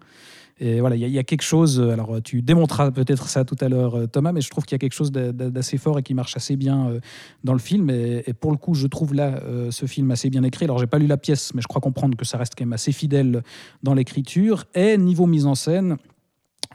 et 0.61 0.81
voilà, 0.81 0.97
il 0.97 1.09
y, 1.09 1.19
a- 1.21 1.23
quelque 1.23 1.43
chose, 1.43 1.81
alors 1.81 2.21
tu 2.21 2.43
démontreras 2.43 2.91
peut-être 2.91 3.29
ça 3.29 3.45
tout 3.45 3.55
à 3.61 3.69
l'heure 3.69 3.95
euh, 3.97 4.07
Thomas, 4.09 4.33
mais 4.33 4.41
je 4.41 4.51
trouve 4.51 4.65
qu'il 4.65 4.75
y 4.75 4.75
a 4.75 4.81
quelque 4.81 4.93
chose 4.93 5.13
d'a- 5.13 5.31
d'a- 5.31 5.51
d'assez 5.51 5.79
fort 5.79 6.01
et 6.01 6.03
qui 6.03 6.15
marche 6.15 6.37
assez 6.37 6.57
bien 6.57 6.89
euh, 6.89 7.01
dans 7.45 7.53
le 7.53 7.61
film. 7.61 7.91
Et, 7.91 8.25
et 8.27 8.33
pour 8.33 8.51
le 8.51 8.57
coup, 8.57 8.75
je 8.75 8.89
trouve 8.89 9.15
là 9.15 9.41
ce 9.71 9.87
film 9.87 10.11
assez 10.11 10.31
bien 10.31 10.43
écrit. 10.43 10.65
Alors 10.65 10.79
j'ai 10.79 10.89
pas 10.89 10.99
lu 10.99 11.07
la 11.07 11.17
pièce, 11.17 11.55
mais 11.55 11.63
je 11.63 11.69
crois 11.69 11.81
comprendre 11.81 12.17
que 12.17 12.25
ça 12.25 12.39
reste 12.39 12.55
quand 12.59 12.65
même 12.65 12.73
assez 12.73 12.91
fidèle 12.91 13.45
dans 13.85 13.95
l'écriture. 13.95 14.65
Et 14.75 14.99
niveau 14.99 15.27
mise 15.27 15.47
en 15.47 15.55
scène, 15.55 15.97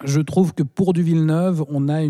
je 0.04 0.20
trouve 0.20 0.54
que 0.54 0.64
pour 0.64 0.94
du 0.94 1.04
Villeneuve, 1.04 1.64
on 1.70 1.88
a 1.88 2.02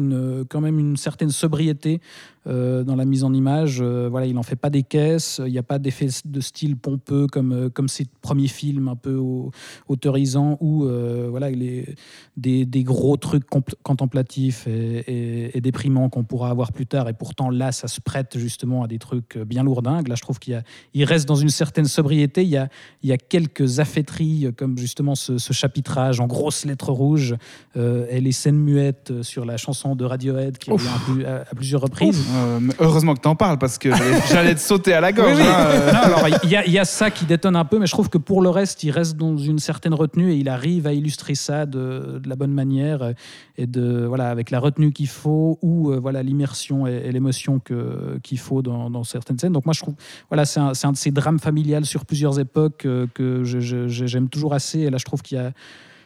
quand 0.50 0.62
même 0.62 0.80
une 0.80 0.98
certaine 0.98 1.32
sobriété 1.32 2.00
euh, 2.46 2.84
dans 2.84 2.96
la 2.96 3.06
mise 3.06 3.24
en 3.24 3.34
image. 3.34 3.80
Euh, 3.82 4.10
voilà, 4.10 4.26
il 4.26 4.34
n'en 4.34 4.44
fait 4.44 4.58
pas 4.58 4.70
des 4.70 4.84
caisses, 4.84 5.40
il 5.46 5.52
n'y 5.52 5.58
a 5.58 5.64
pas 5.64 5.80
d'effet 5.80 6.08
de 6.26 6.42
style 6.42 6.76
pompeux 6.76 7.28
comme, 7.28 7.54
euh, 7.54 7.70
comme 7.70 7.88
ses 7.88 8.06
premiers 8.22 8.50
films 8.50 8.90
un 8.90 8.96
peu 8.96 9.16
au- 9.16 9.52
autorisants 9.88 10.58
où 10.60 10.86
euh, 10.86 11.28
voilà, 11.30 11.52
il 11.52 11.64
est 11.64 11.96
des, 12.36 12.84
gros 12.84 13.16
trucs 13.16 13.46
contemplatifs 13.84 14.68
et, 14.68 15.60
déprimants 15.62 16.10
qu'on 16.10 16.26
pourra 16.26 16.50
avoir 16.50 16.74
plus 16.74 16.86
tard. 16.86 17.08
Et 17.08 17.14
pourtant, 17.14 17.50
là, 17.50 17.72
ça 17.72 17.88
se 17.88 18.02
prête 18.02 18.38
justement 18.38 18.84
à 18.84 18.88
des 18.88 19.00
trucs 19.00 19.38
bien 19.38 19.64
lourdingues. 19.64 20.10
Là, 20.10 20.16
je 20.16 20.22
trouve 20.22 20.40
qu'il 20.40 20.64
reste 20.96 21.28
dans 21.28 21.36
une 21.36 21.50
certaine 21.50 21.86
sobriété. 21.86 22.44
Il 22.44 22.50
y 22.50 23.12
a, 23.12 23.18
quelques 23.18 23.80
affaîtries, 23.80 24.48
comme 24.58 24.78
justement 24.78 25.16
ce 25.16 25.54
chapitrage 25.54 26.20
en 26.20 26.28
grosses 26.28 26.66
lettres 26.66 26.92
rouges 26.92 27.36
euh, 27.76 28.06
et 28.10 28.22
les 28.22 28.32
scènes 28.32 28.58
muettes 28.60 29.10
euh, 29.12 29.24
sur 29.24 29.46
la 29.46 29.58
chanson 29.58 29.96
de 29.96 30.06
Radiohead 30.06 30.58
qui 30.60 30.70
revient 30.70 30.88
à, 30.88 31.12
plus- 31.12 31.26
à- 31.26 31.42
à 31.50 31.56
plusieurs 31.56 31.82
reprises. 31.82 32.24
Euh, 32.36 32.60
heureusement 32.80 33.16
que 33.16 33.22
t'en 33.22 33.36
parles 33.36 33.58
parce 33.58 33.78
que 33.80 33.90
j'allais- 34.32 34.54
te 34.56 34.60
sauter 34.60 34.94
à 34.94 35.02
la 35.02 35.12
gorge. 35.12 35.32
Oui, 35.36 35.42
oui. 35.42 35.48
hein, 35.48 35.66
euh. 35.72 35.92
Alors, 35.94 36.28
il 36.44 36.50
y, 36.52 36.56
a- 36.56 36.66
il 36.66 36.72
y 36.72 36.78
a 36.80 36.86
ça 36.86 37.10
qui 37.10 37.26
détonne 37.26 37.56
un 37.56 37.66
peu, 37.66 37.80
mais 37.80 37.88
je 37.88 37.92
trouve 37.92 38.10
que 38.10 38.20
pour 38.20 38.42
le 38.44 38.50
reste, 38.50 38.84
il 38.84 38.92
reste 38.92 39.18
dans 39.18 39.38
une 39.38 39.58
certaine 39.60 39.94
retenue 39.94 40.32
et 40.32 40.36
il 40.36 40.50
arrive 40.50 40.86
à 40.86 40.94
illustrer 40.94 41.34
ça 41.36 41.66
de, 41.66 42.20
de 42.24 42.30
la 42.30 42.36
bonne 42.36 42.54
manière 42.54 43.14
et 43.58 43.66
de 43.68 44.06
voilà 44.06 44.30
avec 44.30 44.52
la 44.52 44.60
retenue 44.60 44.92
qu'il 44.92 45.08
faut 45.08 45.58
ou 45.62 45.92
voilà 46.00 46.22
l'immersion 46.24 46.86
et, 46.88 46.92
et 47.06 47.12
l'émotion 47.12 47.60
que 47.60 48.20
qu'il 48.22 48.38
faut 48.40 48.62
dans, 48.62 48.90
dans 48.92 49.04
certaines 49.04 49.40
scènes. 49.40 49.54
Donc 49.54 49.66
moi, 49.66 49.74
je 49.74 49.82
trouve 49.82 49.96
voilà 50.30 50.46
c'est 50.46 50.60
un, 50.60 50.92
de 50.92 50.98
ces 50.98 51.12
drames 51.12 51.40
familiales 51.40 51.86
sur 51.86 52.06
plusieurs 52.06 52.40
époques 52.40 52.88
que 53.14 53.42
j'aime 53.44 54.30
toujours 54.30 54.54
assez. 54.54 54.80
Et 54.82 54.90
là, 54.90 54.98
je 55.00 55.06
trouve 55.06 55.22
qu'il 55.24 55.38
y 55.38 55.42
a 55.42 55.52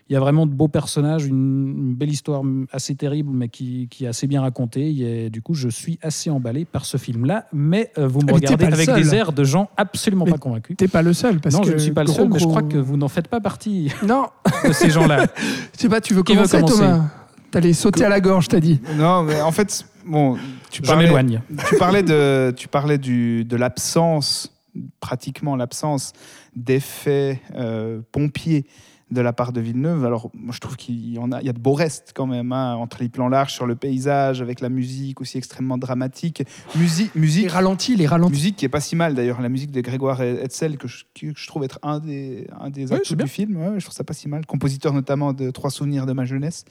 il 0.09 0.13
y 0.13 0.15
a 0.15 0.19
vraiment 0.21 0.45
de 0.45 0.53
beaux 0.53 0.69
personnages, 0.69 1.25
une, 1.25 1.75
une 1.77 1.95
belle 1.95 2.09
histoire 2.09 2.41
assez 2.71 2.95
terrible, 2.95 3.29
mais 3.33 3.49
qui, 3.49 3.87
qui 3.89 4.05
est 4.05 4.07
assez 4.07 4.25
bien 4.25 4.41
racontée. 4.41 4.87
Et 4.89 5.29
du 5.29 5.41
coup, 5.41 5.53
je 5.53 5.67
suis 5.67 5.99
assez 6.01 6.29
emballé 6.29 6.63
par 6.63 6.85
ce 6.85 6.95
film-là. 6.97 7.45
Mais 7.51 7.91
euh, 7.97 8.07
vous 8.07 8.21
me 8.21 8.27
Mais 8.27 8.31
regardez 8.33 8.65
avec 8.65 8.89
des 8.89 9.15
airs 9.15 9.33
de 9.33 9.43
gens 9.43 9.69
absolument 9.75 10.23
Mais 10.23 10.31
pas 10.31 10.37
convaincus. 10.37 10.77
T'es 10.77 10.87
pas 10.87 11.01
le 11.01 11.11
seul. 11.11 11.41
Parce 11.41 11.55
non, 11.55 11.61
que 11.61 11.67
je 11.67 11.73
ne 11.73 11.77
suis 11.77 11.91
pas 11.91 12.03
le 12.03 12.07
gros, 12.07 12.17
seul, 12.19 12.29
mais 12.29 12.39
je 12.39 12.47
crois 12.47 12.63
que 12.63 12.77
vous 12.77 12.95
n'en 12.95 13.09
faites 13.09 13.27
pas 13.27 13.41
partie 13.41 13.91
Non, 14.05 14.27
de 14.65 14.71
ces 14.71 14.89
gens-là. 14.89 15.25
je 15.75 15.79
sais 15.81 15.89
pas, 15.89 15.99
tu 15.99 16.13
veux 16.13 16.23
commencer, 16.23 16.57
commencer 16.57 16.77
Thomas 16.77 17.09
T'allais 17.51 17.73
sauter 17.73 18.05
à 18.05 18.09
la 18.09 18.21
gorge, 18.21 18.47
t'as 18.47 18.59
dit. 18.59 18.79
Non, 18.97 19.23
mais 19.23 19.41
en 19.41 19.51
fait, 19.51 19.85
bon, 20.05 20.37
tu 20.69 20.81
Je 20.83 20.87
parlais, 20.87 21.05
m'éloigne. 21.05 21.41
tu 21.69 21.75
parlais 21.77 22.03
de, 22.03 22.53
tu 22.55 22.67
parlais 22.67 22.97
du, 22.97 23.45
de 23.45 23.55
l'absence, 23.57 24.53
pratiquement 24.99 25.55
l'absence 25.55 26.13
d'effets 26.55 27.41
euh, 27.55 28.01
pompiers 28.11 28.65
de 29.09 29.21
la 29.21 29.31
part 29.31 29.53
de 29.53 29.61
Villeneuve. 29.61 30.03
Alors, 30.05 30.29
moi, 30.33 30.53
je 30.53 30.59
trouve 30.59 30.75
qu'il 30.75 31.13
y 31.13 31.17
en 31.17 31.31
a, 31.31 31.39
il 31.39 31.47
y 31.47 31.49
a 31.49 31.53
de 31.53 31.59
beaux 31.59 31.73
restes 31.73 32.11
quand 32.13 32.27
même, 32.27 32.51
hein, 32.51 32.75
entre 32.75 32.97
les 33.01 33.07
plans 33.09 33.29
larges 33.29 33.53
sur 33.53 33.65
le 33.65 33.75
paysage, 33.75 34.41
avec 34.41 34.59
la 34.59 34.67
musique 34.69 35.21
aussi 35.21 35.37
extrêmement 35.37 35.77
dramatique. 35.77 36.43
Musique, 36.75 37.11
Les 37.15 37.47
ralentis, 37.47 37.95
les 37.95 38.05
ralentis. 38.05 38.31
musique 38.33 38.55
qui 38.57 38.65
est 38.65 38.69
pas 38.69 38.81
si 38.81 38.95
mal 38.97 39.15
d'ailleurs, 39.15 39.41
la 39.41 39.47
musique 39.49 39.71
de 39.71 39.79
Grégoire 39.79 40.21
Hetzel 40.21 40.77
que 40.77 40.87
je, 40.89 41.05
que 41.15 41.27
je 41.35 41.47
trouve 41.47 41.63
être 41.63 41.79
un 41.83 41.99
des, 41.99 42.47
un 42.59 42.69
des 42.69 42.91
Oui, 42.91 42.97
atouts 42.97 43.15
du 43.15 43.27
film. 43.27 43.55
Ouais, 43.55 43.79
je 43.79 43.85
trouve 43.85 43.95
ça 43.95 44.03
pas 44.03 44.13
si 44.13 44.27
mal. 44.27 44.45
Compositeur 44.45 44.91
notamment 44.93 45.31
de 45.33 45.51
Trois 45.51 45.71
souvenirs 45.71 46.05
de 46.05 46.13
ma 46.13 46.25
jeunesse 46.25 46.65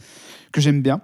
que 0.52 0.60
j'aime 0.60 0.82
bien. 0.82 1.00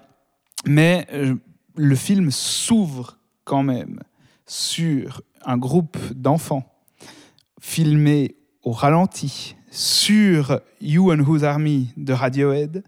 Mais 0.67 1.07
euh, 1.13 1.35
le 1.77 1.95
film 1.97 2.31
s'ouvre 2.31 3.19
quand 3.45 3.63
même 3.63 4.01
sur 4.47 5.23
un 5.45 5.57
groupe 5.57 5.97
d'enfants 6.15 6.65
filmés 7.61 8.37
au 8.63 8.73
ralenti 8.73 9.57
sur 9.77 10.61
You 10.83 11.11
and 11.13 11.21
Whose 11.21 11.45
Army 11.45 11.89
de 11.97 12.13
Radiohead 12.13 12.85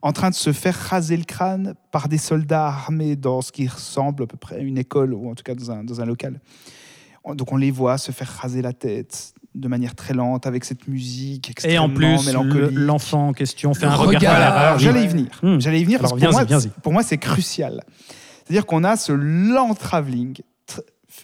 en 0.00 0.12
train 0.12 0.30
de 0.30 0.34
se 0.34 0.52
faire 0.52 0.74
raser 0.74 1.16
le 1.16 1.24
crâne 1.24 1.74
par 1.92 2.08
des 2.08 2.18
soldats 2.18 2.66
armés 2.66 3.14
dans 3.16 3.40
ce 3.42 3.52
qui 3.52 3.68
ressemble 3.68 4.24
à 4.24 4.26
peu 4.26 4.36
près 4.38 4.56
à 4.56 4.58
une 4.58 4.78
école 4.78 5.12
ou 5.14 5.30
en 5.30 5.34
tout 5.34 5.44
cas 5.44 5.54
dans 5.54 5.70
un, 5.70 5.84
dans 5.84 6.00
un 6.00 6.06
local. 6.06 6.40
On- 7.22 7.34
Donc 7.34 7.52
on 7.52 7.56
les 7.56 7.70
voit 7.70 7.98
se 7.98 8.10
faire 8.10 8.28
raser 8.40 8.62
la 8.62 8.72
tête 8.72 9.34
de 9.54 9.68
manière 9.68 9.94
très 9.94 10.14
lente 10.14 10.46
avec 10.46 10.64
cette 10.64 10.88
musique 10.88 11.48
Et 11.48 11.52
extrêmement 11.52 11.84
en 11.84 11.90
plus, 11.90 12.32
l'enfant 12.74 13.28
en 13.28 13.32
question 13.34 13.74
fait 13.74 13.84
un 13.84 13.94
regard, 13.94 14.20
regard. 14.22 14.34
à. 14.34 14.46
Alors, 14.68 14.78
J'allais 14.78 15.04
y 15.04 15.06
venir. 15.08 15.28
Hmm. 15.42 15.60
J'allais 15.60 15.80
y 15.82 15.84
venir 15.84 16.00
parce 16.00 16.12
Alors, 16.14 16.18
que 16.20 16.68
pour 16.80 16.92
moi, 16.92 17.02
pour 17.02 17.08
c'est 17.08 17.18
crucial. 17.18 17.84
C'est-à-dire 18.44 18.64
qu'on 18.64 18.82
a 18.82 18.96
ce 18.96 19.12
lent 19.12 19.74
travelling 19.74 20.38
tr- 20.66 20.80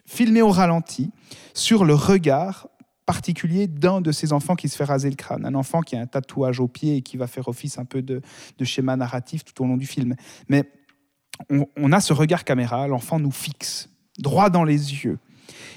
filmé 0.06 0.42
au 0.42 0.50
ralenti 0.50 1.10
sur 1.54 1.84
le 1.86 1.94
regard 1.94 2.68
particulier 3.08 3.68
d'un 3.68 4.02
de 4.02 4.12
ces 4.12 4.34
enfants 4.34 4.54
qui 4.54 4.68
se 4.68 4.76
fait 4.76 4.84
raser 4.84 5.08
le 5.08 5.16
crâne. 5.16 5.46
Un 5.46 5.54
enfant 5.54 5.80
qui 5.80 5.96
a 5.96 6.00
un 6.00 6.06
tatouage 6.06 6.60
au 6.60 6.68
pied 6.68 6.96
et 6.96 7.00
qui 7.00 7.16
va 7.16 7.26
faire 7.26 7.48
office 7.48 7.78
un 7.78 7.86
peu 7.86 8.02
de, 8.02 8.20
schéma 8.62 8.96
narratif 8.96 9.46
tout 9.46 9.64
au 9.64 9.66
long 9.66 9.78
du 9.78 9.86
film. 9.86 10.14
Mais 10.50 10.70
on, 11.48 11.64
on 11.78 11.90
a 11.92 12.00
ce 12.00 12.12
regard 12.12 12.44
caméra, 12.44 12.86
l'enfant 12.86 13.18
nous 13.18 13.30
fixe 13.30 13.88
droit 14.18 14.50
dans 14.50 14.62
les 14.62 14.92
yeux. 14.92 15.18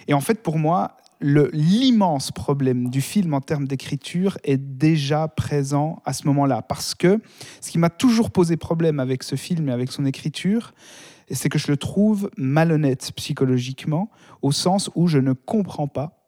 Et 0.09 0.13
en 0.13 0.19
fait, 0.19 0.43
pour 0.43 0.57
moi, 0.57 0.97
l'immense 1.21 2.31
problème 2.31 2.89
du 2.89 2.99
film 2.99 3.33
en 3.33 3.39
termes 3.39 3.65
d'écriture 3.65 4.37
est 4.43 4.57
déjà 4.57 5.29
présent 5.29 6.01
à 6.03 6.11
ce 6.11 6.27
moment-là. 6.27 6.61
Parce 6.61 6.95
que 6.95 7.21
ce 7.61 7.71
qui 7.71 7.77
m'a 7.77 7.89
toujours 7.89 8.31
posé 8.31 8.57
problème 8.57 8.99
avec 8.99 9.23
ce 9.23 9.37
film 9.37 9.69
et 9.69 9.71
avec 9.71 9.93
son 9.93 10.05
écriture, 10.05 10.73
c'est 11.31 11.47
que 11.47 11.59
je 11.59 11.71
le 11.71 11.77
trouve 11.77 12.29
malhonnête 12.35 13.13
psychologiquement, 13.15 14.11
au 14.41 14.51
sens 14.51 14.89
où 14.95 15.07
je 15.07 15.19
ne 15.19 15.31
comprends 15.31 15.87
pas 15.87 16.20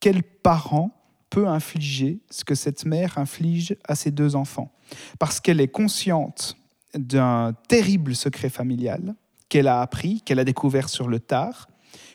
quel 0.00 0.22
parent 0.22 0.90
peut 1.30 1.46
infliger 1.46 2.20
ce 2.30 2.44
que 2.44 2.54
cette 2.54 2.84
mère 2.84 3.18
inflige 3.18 3.76
à 3.86 3.94
ses 3.94 4.10
deux 4.10 4.36
enfants? 4.36 4.72
Parce 5.18 5.40
qu'elle 5.40 5.60
est 5.60 5.68
consciente 5.68 6.56
d'un 6.94 7.54
terrible 7.68 8.14
secret 8.14 8.48
familial 8.48 9.14
qu'elle 9.48 9.68
a 9.68 9.80
appris, 9.80 10.22
qu'elle 10.22 10.38
a 10.38 10.44
découvert 10.44 10.88
sur 10.88 11.08
le 11.08 11.20
tard, 11.20 11.68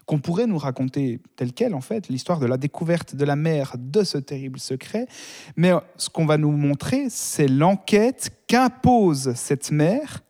qu'on 0.05 0.19
pourrait 0.19 0.47
nous 0.47 0.57
raconter 0.57 1.19
tel 1.35 1.53
quel, 1.53 1.73
en 1.73 1.81
fait, 1.81 2.09
l'histoire 2.09 2.39
de 2.39 2.45
la 2.45 2.57
découverte 2.57 3.15
de 3.15 3.25
la 3.25 3.35
mère 3.35 3.75
de 3.77 4.03
ce 4.03 4.17
terrible 4.17 4.59
secret. 4.59 5.07
Mais 5.55 5.71
ce 5.97 6.09
qu'on 6.09 6.25
va 6.25 6.37
nous 6.37 6.51
montrer, 6.51 7.07
c'est 7.09 7.47
l'enquête 7.47 8.31
qu'impose 8.47 9.33
cette 9.35 9.71
mère, 9.71 10.21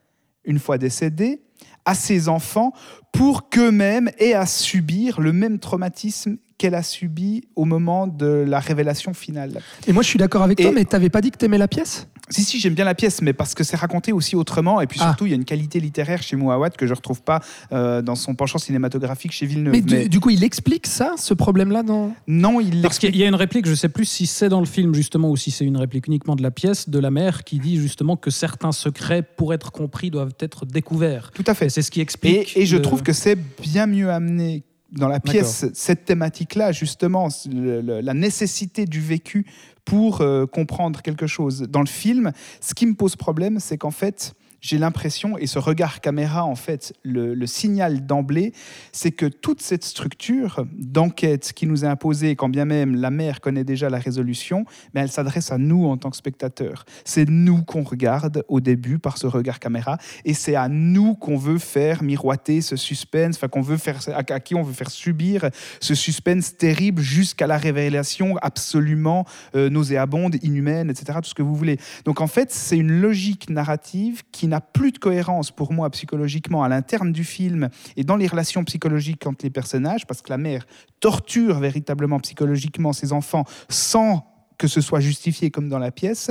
une 0.45 0.60
fois 0.60 0.78
décédée, 0.78 1.41
à 1.86 1.95
ses 1.95 2.30
enfants 2.30 2.72
pour 3.12 3.49
qu'eux-mêmes 3.49 4.10
aient 4.18 4.34
à 4.34 4.45
subir 4.45 5.20
le 5.20 5.34
même 5.34 5.60
traumatisme 5.60 6.38
qu'elle 6.64 6.76
a 6.76 6.84
subi 6.84 7.43
au 7.57 7.66
moment 7.66 8.07
de 8.07 8.26
la 8.47 8.61
révélation 8.61 9.14
finale. 9.14 9.59
Et 9.86 9.91
moi, 9.91 10.01
je 10.01 10.07
suis 10.07 10.18
d'accord 10.18 10.43
avec 10.43 10.59
toi, 10.61 10.72
mais 10.72 10.86
t'avais 10.86 11.09
pas 11.09 11.20
dit 11.20 11.30
que 11.30 11.36
t'aimais 11.38 11.57
la 11.57 11.68
pièce? 11.68 12.07
Si, 12.30 12.41
si, 12.45 12.57
j'aime 12.61 12.74
bien 12.74 12.86
la 12.86 12.95
pièce, 12.95 13.22
mais 13.22 13.34
parce 13.34 13.53
que 13.53 13.66
c'est 13.66 13.76
raconté 13.76 14.14
aussi 14.14 14.38
autrement. 14.38 14.80
Et 14.80 14.88
puis 14.88 14.97
Ah. 15.03 15.07
surtout, 15.09 15.26
il 15.26 15.32
y 15.32 15.34
a 15.34 15.36
une 15.36 15.43
qualité 15.43 15.82
littéraire 15.82 16.24
chez 16.24 16.38
Mouawad 16.38 16.78
que 16.78 16.88
je 16.88 16.93
retrouve 16.93 17.22
pas 17.22 17.41
euh, 17.74 18.01
dans 18.01 18.16
son 18.16 18.34
penchant 18.34 18.59
cinématographique 18.59 19.34
chez 19.34 19.45
Villeneuve. 19.45 19.74
Mais 19.74 19.82
du, 19.82 20.07
du 20.07 20.20
coup, 20.22 20.30
il 20.30 20.41
explique 20.41 20.88
ça, 20.88 21.16
ce 21.18 21.34
problème-là 21.34 21.84
dans. 21.84 22.14
non, 22.28 22.61
il 22.61 22.82
Parce 22.82 22.97
qu'il 22.97 23.14
y 23.18 23.26
a 23.26 23.28
une 23.28 23.36
réplique, 23.36 23.68
je 23.68 23.76
sais 23.76 23.89
plus 23.89 24.05
si 24.05 24.26
c'est 24.26 24.47
dans 24.47 24.61
le 24.61 24.66
film 24.66 24.95
justement 24.95 25.30
ou 25.32 25.36
si 25.36 25.51
c'est 25.51 25.66
une 25.66 25.76
réplique 25.76 26.07
uniquement 26.07 26.38
de 26.38 26.43
la 26.43 26.51
pièce, 26.51 26.88
de 26.88 26.97
la 26.97 27.11
mère 27.11 27.43
qui 27.43 27.59
dit 27.59 27.76
justement 27.76 28.16
que 28.16 28.30
certains 28.32 28.72
secrets, 28.72 29.22
pour 29.22 29.53
être 29.53 29.74
compris, 29.74 30.09
doivent 30.09 30.34
être 30.39 30.66
découverts. 30.66 31.30
Tout 31.36 31.43
à 31.45 31.53
fait. 31.53 31.68
c'est 31.68 31.82
ce 31.82 31.91
qui 31.91 31.99
Et, 31.99 32.03
explique. 32.03 32.55
et 32.55 32.66
je 32.66 32.78
le- 32.78 32.82
trouve 32.82 33.03
que 33.03 33.11
c'est 33.11 33.38
bien 33.61 33.86
mieux 33.86 34.09
amené 34.09 34.64
dans 34.93 35.07
la 35.07 35.19
pièce, 35.19 35.65
cette 35.73 36.05
thématique-là, 36.05 36.71
justement, 36.71 37.27
le- 37.51 37.81
le- 37.81 38.01
la 38.01 38.13
nécessité 38.13 38.85
du 38.85 39.01
vécu 39.01 39.45
pour 39.85 40.21
euh, 40.21 40.45
comprendre 40.45 41.01
quelque 41.01 41.27
chose. 41.27 41.61
Dans 41.69 41.81
le 41.81 41.87
film, 41.87 42.31
ce 42.61 42.73
qui 42.73 42.85
me 42.85 42.93
pose 42.93 43.15
problème, 43.15 43.59
c'est 43.59 43.77
qu'en 43.77 43.91
fait, 43.91 44.33
j'ai 44.64 44.78
l'impression, 44.78 45.38
et 45.38 45.45
ce 45.45 45.59
regard 45.59 45.99
caméra, 45.99 46.45
en 46.45 46.55
fait, 46.55 46.93
le, 47.03 47.36
le 47.36 47.47
signal 47.47 48.05
d'emblée, 48.05 48.53
c'est 48.93 49.11
que 49.11 49.26
toute 49.26 49.61
cette 49.61 49.84
structure 49.84 50.66
d'enquête 50.72 51.51
qui 51.51 51.68
nous 51.68 51.84
est 51.84 51.88
imposée, 51.88 52.38
quand 52.38 52.47
bien 52.47 52.64
même 52.64 52.95
la 52.95 53.11
mère 53.11 53.41
connaît 53.41 53.66
déjà 53.66 53.89
la 53.89 53.99
résolution, 53.99 54.64
mais 54.93 55.01
elle 55.01 55.11
s'adresse 55.11 55.51
à 55.51 55.57
nous 55.57 55.86
en 55.86 55.97
tant 55.97 56.09
que 56.09 56.16
spectateurs. 56.16 56.86
C'est 57.03 57.28
nous 57.28 57.64
qu'on 57.64 57.84
regarde 57.84 58.45
au 58.47 58.61
début 58.61 58.99
par 58.99 59.18
ce 59.18 59.28
regard 59.28 59.59
caméra, 59.59 59.97
et 60.24 60.34
c'est 60.34 60.55
à 60.55 60.70
nous 60.70 61.16
qu'on 61.16 61.36
veut 61.36 61.59
faire 61.59 62.01
miroiter 62.01 62.61
ce 62.61 62.78
suspense, 62.78 63.36
enfin 63.36 63.49
qu'on 63.49 63.61
veut 63.61 63.78
faire, 63.78 63.99
à, 64.16 64.24
qui 64.39 64.55
on 64.55 64.64
veut 64.64 64.74
faire 64.74 64.91
subir 64.91 65.49
ce 65.82 65.93
suspense 65.93 66.55
terrible 66.55 67.01
jusqu'à 67.01 67.47
la 67.47 67.57
révélation 67.57 68.38
absolument 68.41 69.26
euh, 69.55 69.70
nauséabonde, 69.70 70.38
inhumaine, 70.41 70.89
etc. 70.89 71.20
Tout 71.22 71.30
ce 71.30 71.36
que 71.36 71.43
vous 71.43 71.55
voulez. 71.55 71.80
Donc 72.05 72.22
en 72.22 72.28
fait, 72.28 72.49
c'est 72.49 72.78
une 72.78 73.01
logique 73.01 73.49
narrative 73.49 74.24
qui 74.32 74.53
n'a 74.54 74.62
plus 74.62 74.91
de 74.91 74.97
cohérence 74.99 75.51
pour 75.51 75.74
moi 75.74 75.89
psychologiquement 75.89 76.64
à 76.64 76.70
l'interne 76.70 77.12
du 77.12 77.24
film 77.24 77.70
et 77.97 78.04
dans 78.04 78.16
les 78.16 78.28
relations 78.28 78.64
psychologiques 78.64 79.26
entre 79.28 79.43
les 79.45 79.49
personnages, 79.49 80.06
parce 80.08 80.22
que 80.22 80.30
la 80.30 80.38
mère 80.38 80.66
torture 80.99 81.60
véritablement 81.60 82.20
psychologiquement 82.20 82.93
ses 82.93 83.12
enfants 83.14 83.45
sans 83.70 84.30
que 84.60 84.68
ce 84.68 84.82
soit 84.82 84.99
justifié 84.99 85.49
comme 85.49 85.68
dans 85.68 85.80
la 85.80 85.91
pièce. 85.91 86.30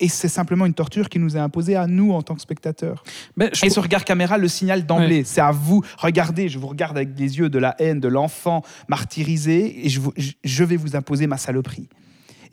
Et 0.00 0.08
c'est 0.08 0.28
simplement 0.28 0.64
une 0.64 0.74
torture 0.74 1.08
qui 1.08 1.18
nous 1.18 1.36
est 1.36 1.40
imposée 1.40 1.74
à 1.74 1.88
nous 1.88 2.12
en 2.12 2.22
tant 2.22 2.36
que 2.36 2.40
spectateurs. 2.40 3.02
Mais 3.36 3.50
je- 3.52 3.66
Et 3.66 3.70
ce 3.70 3.80
regard 3.80 4.04
caméra 4.04 4.38
le 4.38 4.46
signal 4.46 4.86
d'emblée. 4.86 5.24
C'est 5.24 5.40
à 5.40 5.50
vous. 5.50 5.82
Regardez, 5.98 6.48
je 6.48 6.58
vous 6.60 6.68
regarde 6.68 6.96
avec 6.96 7.18
les 7.18 7.36
yeux 7.38 7.48
de 7.50 7.58
la 7.58 7.74
haine 7.80 7.98
de 7.98 8.06
l'enfant 8.08 8.62
martyrisé 8.86 9.84
et 9.84 9.88
je, 9.88 10.00
vous- 10.00 10.12
je- 10.16 10.32
je 10.44 10.64
vais 10.64 10.76
vous 10.76 10.94
imposer 10.96 11.26
ma 11.26 11.36
saloperie. 11.36 11.88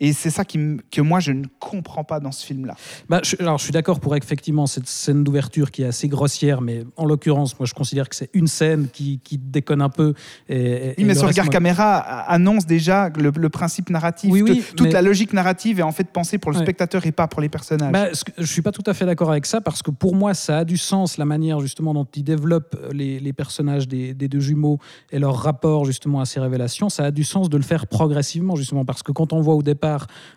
Et 0.00 0.12
c'est 0.12 0.30
ça 0.30 0.44
qui, 0.44 0.58
que 0.90 1.00
moi, 1.00 1.20
je 1.20 1.32
ne 1.32 1.44
comprends 1.58 2.04
pas 2.04 2.20
dans 2.20 2.32
ce 2.32 2.44
film-là. 2.46 2.74
Bah, 3.08 3.20
je, 3.24 3.36
alors, 3.40 3.58
je 3.58 3.64
suis 3.64 3.72
d'accord 3.72 4.00
pour 4.00 4.14
effectivement 4.16 4.66
cette 4.66 4.86
scène 4.88 5.24
d'ouverture 5.24 5.70
qui 5.70 5.82
est 5.82 5.86
assez 5.86 6.08
grossière, 6.08 6.60
mais 6.60 6.84
en 6.96 7.04
l'occurrence, 7.04 7.58
moi, 7.58 7.66
je 7.66 7.74
considère 7.74 8.08
que 8.08 8.16
c'est 8.16 8.30
une 8.34 8.46
scène 8.46 8.88
qui, 8.92 9.20
qui 9.22 9.38
déconne 9.38 9.80
un 9.82 9.88
peu. 9.88 10.14
Et, 10.48 10.56
et- 10.90 10.94
Oui, 10.98 11.04
mais 11.04 11.14
ce 11.14 11.24
regard 11.24 11.46
moi- 11.46 11.52
caméra 11.52 11.98
annonce 11.98 12.66
déjà 12.66 13.10
le, 13.16 13.32
le 13.36 13.48
principe 13.48 13.90
narratif. 13.90 14.30
Oui, 14.32 14.42
oui, 14.42 14.62
toute 14.76 14.88
mais- 14.88 14.92
la 14.92 15.02
logique 15.02 15.32
narrative 15.32 15.80
est 15.80 15.82
en 15.82 15.92
fait 15.92 16.08
pensée 16.10 16.38
pour 16.38 16.50
le 16.50 16.56
Ouais. 16.58 16.62
spectateur 16.64 17.06
et 17.06 17.12
pas 17.12 17.26
pour 17.28 17.40
les 17.40 17.48
personnages. 17.48 17.92
Bah, 17.92 18.08
je 18.38 18.44
suis 18.46 18.62
pas 18.62 18.72
tout 18.72 18.82
à 18.86 18.94
fait 18.94 19.06
d'accord 19.06 19.30
avec 19.30 19.46
ça 19.46 19.60
parce 19.60 19.82
que 19.82 19.90
pour 19.90 20.14
moi, 20.14 20.34
ça 20.34 20.58
a 20.58 20.64
du 20.64 20.76
sens 20.76 21.16
la 21.18 21.24
manière 21.24 21.60
justement 21.60 21.94
dont 21.94 22.06
ils 22.14 22.22
développent 22.24 22.76
les, 22.92 23.18
les 23.20 23.32
personnages 23.32 23.88
des, 23.88 24.14
des 24.14 24.28
deux 24.28 24.40
jumeaux 24.40 24.78
et 25.10 25.18
leur 25.18 25.36
rapport 25.36 25.84
justement 25.84 26.20
à 26.20 26.24
ces 26.26 26.40
révélations. 26.40 26.88
Ça 26.88 27.04
a 27.04 27.10
du 27.10 27.24
sens 27.24 27.48
de 27.48 27.56
le 27.56 27.62
faire 27.62 27.86
progressivement 27.86 28.56
justement 28.56 28.84
parce 28.84 29.02
que 29.02 29.12
quand 29.12 29.32
on 29.32 29.40
voit 29.40 29.54
au 29.54 29.62
départ 29.62 29.85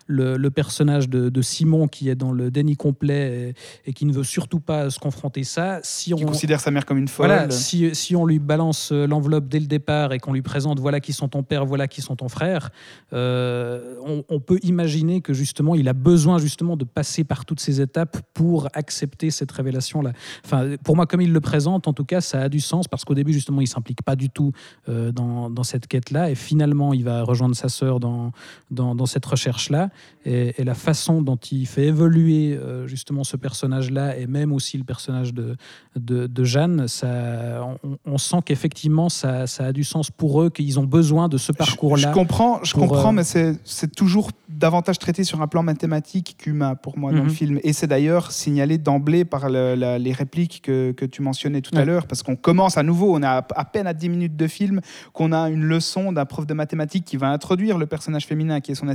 le, 0.06 0.36
le 0.36 0.50
personnage 0.50 1.08
de, 1.08 1.28
de 1.28 1.42
Simon 1.42 1.88
qui 1.88 2.08
est 2.08 2.14
dans 2.14 2.32
le 2.32 2.50
déni 2.50 2.76
complet 2.76 3.54
et, 3.84 3.90
et 3.90 3.92
qui 3.92 4.06
ne 4.06 4.12
veut 4.12 4.24
surtout 4.24 4.60
pas 4.60 4.90
se 4.90 4.98
confronter 4.98 5.44
ça, 5.44 5.80
si 5.82 6.12
qui 6.12 6.24
on 6.24 6.26
considère 6.26 6.60
sa 6.60 6.70
mère 6.70 6.86
comme 6.86 6.98
une 6.98 7.08
folle. 7.08 7.26
voilà, 7.26 7.50
si, 7.50 7.94
si 7.94 8.16
on 8.16 8.26
lui 8.26 8.38
balance 8.38 8.90
euh, 8.92 9.06
l'enveloppe 9.06 9.48
dès 9.48 9.60
le 9.60 9.66
départ 9.66 10.12
et 10.12 10.18
qu'on 10.18 10.32
lui 10.32 10.42
présente 10.42 10.80
voilà 10.80 11.00
qui 11.00 11.12
sont 11.12 11.28
ton 11.28 11.42
père, 11.42 11.64
voilà 11.64 11.88
qui 11.88 12.02
sont 12.02 12.16
ton 12.16 12.28
frère, 12.28 12.70
euh, 13.12 13.94
on, 14.04 14.24
on 14.28 14.40
peut 14.40 14.58
imaginer 14.62 15.20
que 15.20 15.32
justement 15.34 15.74
il 15.74 15.88
a 15.88 15.92
besoin 15.92 16.38
justement 16.38 16.76
de 16.76 16.84
passer 16.84 17.24
par 17.24 17.44
toutes 17.44 17.60
ces 17.60 17.80
étapes 17.80 18.18
pour 18.34 18.68
accepter 18.72 19.30
cette 19.30 19.52
révélation-là. 19.52 20.12
Enfin, 20.44 20.76
pour 20.84 20.96
moi, 20.96 21.06
comme 21.06 21.20
il 21.20 21.32
le 21.32 21.40
présente, 21.40 21.88
en 21.88 21.92
tout 21.92 22.04
cas, 22.04 22.20
ça 22.20 22.42
a 22.42 22.48
du 22.48 22.60
sens 22.60 22.88
parce 22.88 23.04
qu'au 23.04 23.14
début 23.14 23.32
justement 23.32 23.60
il 23.60 23.66
s'implique 23.66 24.02
pas 24.02 24.16
du 24.16 24.30
tout 24.30 24.52
euh, 24.88 25.12
dans, 25.12 25.50
dans 25.50 25.62
cette 25.62 25.86
quête-là 25.86 26.30
et 26.30 26.34
finalement 26.34 26.92
il 26.92 27.04
va 27.04 27.22
rejoindre 27.22 27.56
sa 27.56 27.68
sœur 27.68 28.00
dans, 28.00 28.32
dans, 28.70 28.94
dans 28.94 29.06
cette 29.06 29.26
recherche-là 29.40 29.88
et, 30.26 30.54
et 30.60 30.64
la 30.64 30.74
façon 30.74 31.22
dont 31.22 31.36
il 31.50 31.66
fait 31.66 31.86
évoluer 31.86 32.54
euh, 32.56 32.86
justement 32.86 33.24
ce 33.24 33.36
personnage-là 33.38 34.18
et 34.18 34.26
même 34.26 34.52
aussi 34.52 34.76
le 34.76 34.84
personnage 34.84 35.32
de, 35.32 35.56
de, 35.96 36.26
de 36.26 36.44
Jeanne, 36.44 36.86
ça, 36.88 37.66
on, 37.82 37.96
on 38.04 38.18
sent 38.18 38.36
qu'effectivement 38.44 39.08
ça, 39.08 39.46
ça 39.46 39.64
a 39.66 39.72
du 39.72 39.82
sens 39.84 40.10
pour 40.10 40.42
eux, 40.42 40.50
qu'ils 40.50 40.78
ont 40.78 40.84
besoin 40.84 41.28
de 41.28 41.38
ce 41.38 41.52
parcours-là. 41.52 42.08
Je 42.10 42.14
comprends, 42.14 42.60
je 42.62 42.74
comprends 42.74 43.08
euh, 43.08 43.12
mais 43.12 43.24
c'est 43.24 43.94
toujours 43.94 44.30
davantage 44.48 44.98
traité 44.98 45.24
sur 45.24 45.40
un 45.40 45.46
plan 45.46 45.62
mathématique 45.62 46.36
qu'humain 46.38 46.74
pour 46.74 46.98
moi 46.98 47.12
dans 47.12 47.18
Mhm. 47.18 47.24
le 47.24 47.30
film. 47.30 47.58
Et 47.62 47.72
c'est 47.72 47.86
d'ailleurs 47.86 48.30
signalé 48.30 48.76
d'emblée 48.76 49.24
par 49.24 49.48
le- 49.48 49.74
la- 49.74 49.98
les 49.98 50.12
répliques 50.12 50.60
que, 50.62 50.92
que 50.92 51.06
tu 51.06 51.22
mentionnais 51.22 51.62
tout 51.62 51.76
à 51.78 51.84
l'heure, 51.86 52.06
parce 52.06 52.22
qu'on 52.22 52.36
commence 52.36 52.76
à 52.76 52.82
nouveau, 52.82 53.14
on 53.16 53.22
a 53.22 53.30
à, 53.54 53.64
peine 53.64 53.86
à 53.86 53.94
10 53.94 54.08
minutes 54.10 54.36
de 54.36 54.46
film, 54.46 54.80
qu'on 55.14 55.32
a 55.32 55.48
une 55.48 55.64
leçon 55.64 56.12
d'un 56.12 56.26
prof 56.26 56.46
de 56.46 56.52
mathématiques 56.54 57.04
qui 57.06 57.16
va 57.16 57.28
introduire 57.30 57.78
le 57.78 57.86
personnage 57.86 58.26
féminin 58.26 58.60
qui 58.60 58.72
est 58.72 58.74
son 58.74 58.88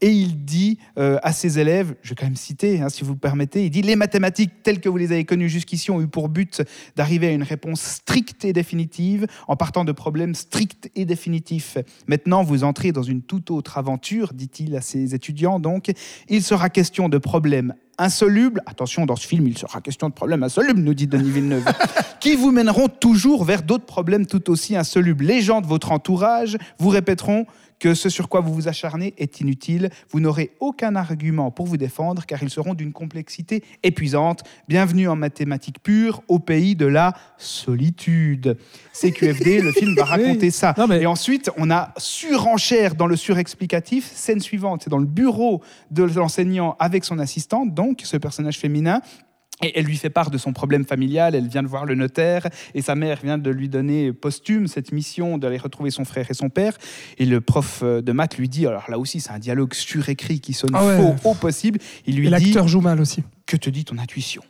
et 0.00 0.10
il 0.10 0.44
dit 0.44 0.78
euh, 0.98 1.18
à 1.22 1.32
ses 1.32 1.58
élèves, 1.58 1.94
je 2.02 2.10
vais 2.10 2.14
quand 2.14 2.26
même 2.26 2.36
citer, 2.36 2.80
hein, 2.80 2.88
si 2.88 3.04
vous 3.04 3.12
le 3.12 3.18
permettez, 3.18 3.64
il 3.64 3.70
dit 3.70 3.82
les 3.82 3.96
mathématiques 3.96 4.62
telles 4.62 4.80
que 4.80 4.88
vous 4.88 4.96
les 4.96 5.12
avez 5.12 5.24
connues 5.24 5.48
jusqu'ici 5.48 5.90
ont 5.90 6.00
eu 6.00 6.06
pour 6.06 6.28
but 6.28 6.62
d'arriver 6.96 7.28
à 7.28 7.32
une 7.32 7.42
réponse 7.42 7.80
stricte 7.80 8.44
et 8.44 8.52
définitive 8.52 9.26
en 9.48 9.56
partant 9.56 9.84
de 9.84 9.92
problèmes 9.92 10.34
stricts 10.34 10.90
et 10.94 11.04
définitifs. 11.04 11.78
Maintenant, 12.06 12.42
vous 12.42 12.64
entrez 12.64 12.92
dans 12.92 13.02
une 13.02 13.22
toute 13.22 13.50
autre 13.50 13.78
aventure, 13.78 14.32
dit-il 14.32 14.76
à 14.76 14.80
ses 14.80 15.14
étudiants. 15.14 15.60
Donc, 15.60 15.92
il 16.28 16.42
sera 16.42 16.70
question 16.70 17.08
de 17.08 17.18
problèmes 17.18 17.74
insolubles. 17.98 18.62
Attention, 18.66 19.06
dans 19.06 19.16
ce 19.16 19.26
film, 19.26 19.46
il 19.46 19.56
sera 19.56 19.80
question 19.80 20.08
de 20.08 20.14
problèmes 20.14 20.42
insolubles, 20.42 20.80
nous 20.80 20.94
dit 20.94 21.06
Denis 21.06 21.30
Villeneuve, 21.30 21.64
qui 22.20 22.36
vous 22.36 22.50
mèneront 22.50 22.88
toujours 22.88 23.44
vers 23.44 23.62
d'autres 23.62 23.86
problèmes 23.86 24.26
tout 24.26 24.50
aussi 24.50 24.76
insolubles. 24.76 25.24
Les 25.24 25.40
gens 25.40 25.60
de 25.60 25.66
votre 25.66 25.92
entourage 25.92 26.56
vous 26.78 26.88
répéteront 26.88 27.46
que 27.82 27.94
ce 27.94 28.08
sur 28.08 28.28
quoi 28.28 28.40
vous 28.40 28.54
vous 28.54 28.68
acharnez 28.68 29.12
est 29.18 29.40
inutile. 29.40 29.90
Vous 30.10 30.20
n'aurez 30.20 30.52
aucun 30.60 30.94
argument 30.94 31.50
pour 31.50 31.66
vous 31.66 31.76
défendre 31.76 32.24
car 32.26 32.40
ils 32.40 32.48
seront 32.48 32.74
d'une 32.74 32.92
complexité 32.92 33.64
épuisante. 33.82 34.44
Bienvenue 34.68 35.08
en 35.08 35.16
mathématiques 35.16 35.82
pures 35.82 36.22
au 36.28 36.38
pays 36.38 36.76
de 36.76 36.86
la 36.86 37.12
solitude. 37.38 38.56
CQFD, 38.92 39.60
le 39.62 39.72
film 39.80 39.96
va 39.96 40.04
raconter 40.04 40.52
ça. 40.52 40.76
Mais- 40.88 41.02
Et 41.02 41.06
ensuite, 41.06 41.50
on 41.56 41.72
a 41.72 41.92
surenchère 41.96 42.94
dans 42.94 43.08
le 43.08 43.16
surexplicatif. 43.16 44.08
Scène 44.14 44.38
suivante, 44.38 44.82
c'est 44.84 44.90
dans 44.90 44.98
le 44.98 45.06
bureau 45.06 45.60
de 45.90 46.04
l'enseignant 46.04 46.76
avec 46.78 47.04
son 47.04 47.18
assistante, 47.18 47.74
donc 47.74 48.02
ce 48.04 48.16
personnage 48.16 48.58
féminin. 48.60 49.00
Et 49.62 49.78
elle 49.78 49.84
lui 49.84 49.96
fait 49.96 50.10
part 50.10 50.30
de 50.30 50.38
son 50.38 50.52
problème 50.52 50.84
familial, 50.84 51.34
elle 51.34 51.46
vient 51.48 51.62
de 51.62 51.68
voir 51.68 51.84
le 51.86 51.94
notaire, 51.94 52.48
et 52.74 52.82
sa 52.82 52.94
mère 52.94 53.20
vient 53.22 53.38
de 53.38 53.50
lui 53.50 53.68
donner 53.68 54.12
posthume 54.12 54.66
cette 54.66 54.90
mission 54.92 55.38
d'aller 55.38 55.56
retrouver 55.58 55.90
son 55.90 56.04
frère 56.04 56.26
et 56.30 56.34
son 56.34 56.48
père. 56.48 56.76
Et 57.18 57.24
le 57.26 57.40
prof 57.40 57.80
euh, 57.82 58.02
de 58.02 58.12
maths 58.12 58.36
lui 58.38 58.48
dit, 58.48 58.66
alors 58.66 58.90
là 58.90 58.98
aussi 58.98 59.20
c'est 59.20 59.30
un 59.30 59.38
dialogue 59.38 59.72
surécrit 59.74 60.40
qui 60.40 60.52
sonne 60.52 60.70
Ah 60.74 60.84
ouais. 60.84 60.96
faux 60.96 61.30
au 61.30 61.34
possible, 61.34 61.78
il 62.06 62.16
lui 62.16 62.22
Et 62.26 62.30
dit, 62.30 62.30
l'acteur 62.30 62.66
joue 62.68 62.80
mal 62.80 63.00
aussi. 63.00 63.22
que 63.46 63.56
te 63.56 63.70
dit 63.70 63.84
ton 63.84 63.98
intuition? 63.98 64.42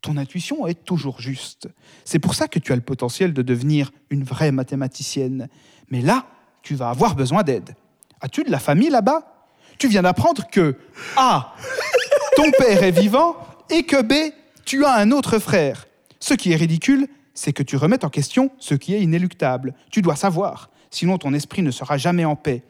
Ton 0.00 0.16
intuition 0.16 0.66
est 0.66 0.84
toujours 0.84 1.20
juste. 1.20 1.68
C'est 2.04 2.18
pour 2.18 2.34
ça 2.34 2.48
que 2.48 2.58
tu 2.58 2.72
as 2.72 2.76
le 2.76 2.82
potentiel 2.82 3.32
de 3.32 3.42
devenir 3.42 3.92
une 4.10 4.24
vraie 4.24 4.50
mathématicienne. 4.50 5.48
Mais 5.90 6.00
là, 6.00 6.26
tu 6.62 6.74
vas 6.74 6.88
avoir 6.90 7.14
besoin 7.14 7.42
d'aide. 7.44 7.76
As-tu 8.20 8.42
de 8.42 8.50
la 8.50 8.58
famille 8.58 8.90
là-bas? 8.90 9.46
Tu 9.78 9.86
viens 9.88 10.02
d'apprendre 10.02 10.48
que 10.50 10.76
A, 11.16 11.54
ton 12.36 12.50
père 12.58 12.82
est 12.82 12.90
vivant 12.90 13.36
et 13.70 13.84
que 13.84 14.02
B, 14.02 14.32
tu 14.64 14.84
as 14.84 14.94
un 14.94 15.10
autre 15.10 15.38
frère. 15.38 15.86
Ce 16.20 16.34
qui 16.34 16.52
est 16.52 16.56
ridicule, 16.56 17.08
c'est 17.34 17.52
que 17.52 17.62
tu 17.62 17.76
remettes 17.76 18.04
en 18.04 18.10
question 18.10 18.50
ce 18.58 18.74
qui 18.74 18.94
est 18.94 19.00
inéluctable. 19.00 19.74
Tu 19.90 20.02
dois 20.02 20.16
savoir, 20.16 20.70
sinon 20.90 21.18
ton 21.18 21.34
esprit 21.34 21.62
ne 21.62 21.70
sera 21.70 21.98
jamais 21.98 22.24
en 22.24 22.36
paix. 22.36 22.62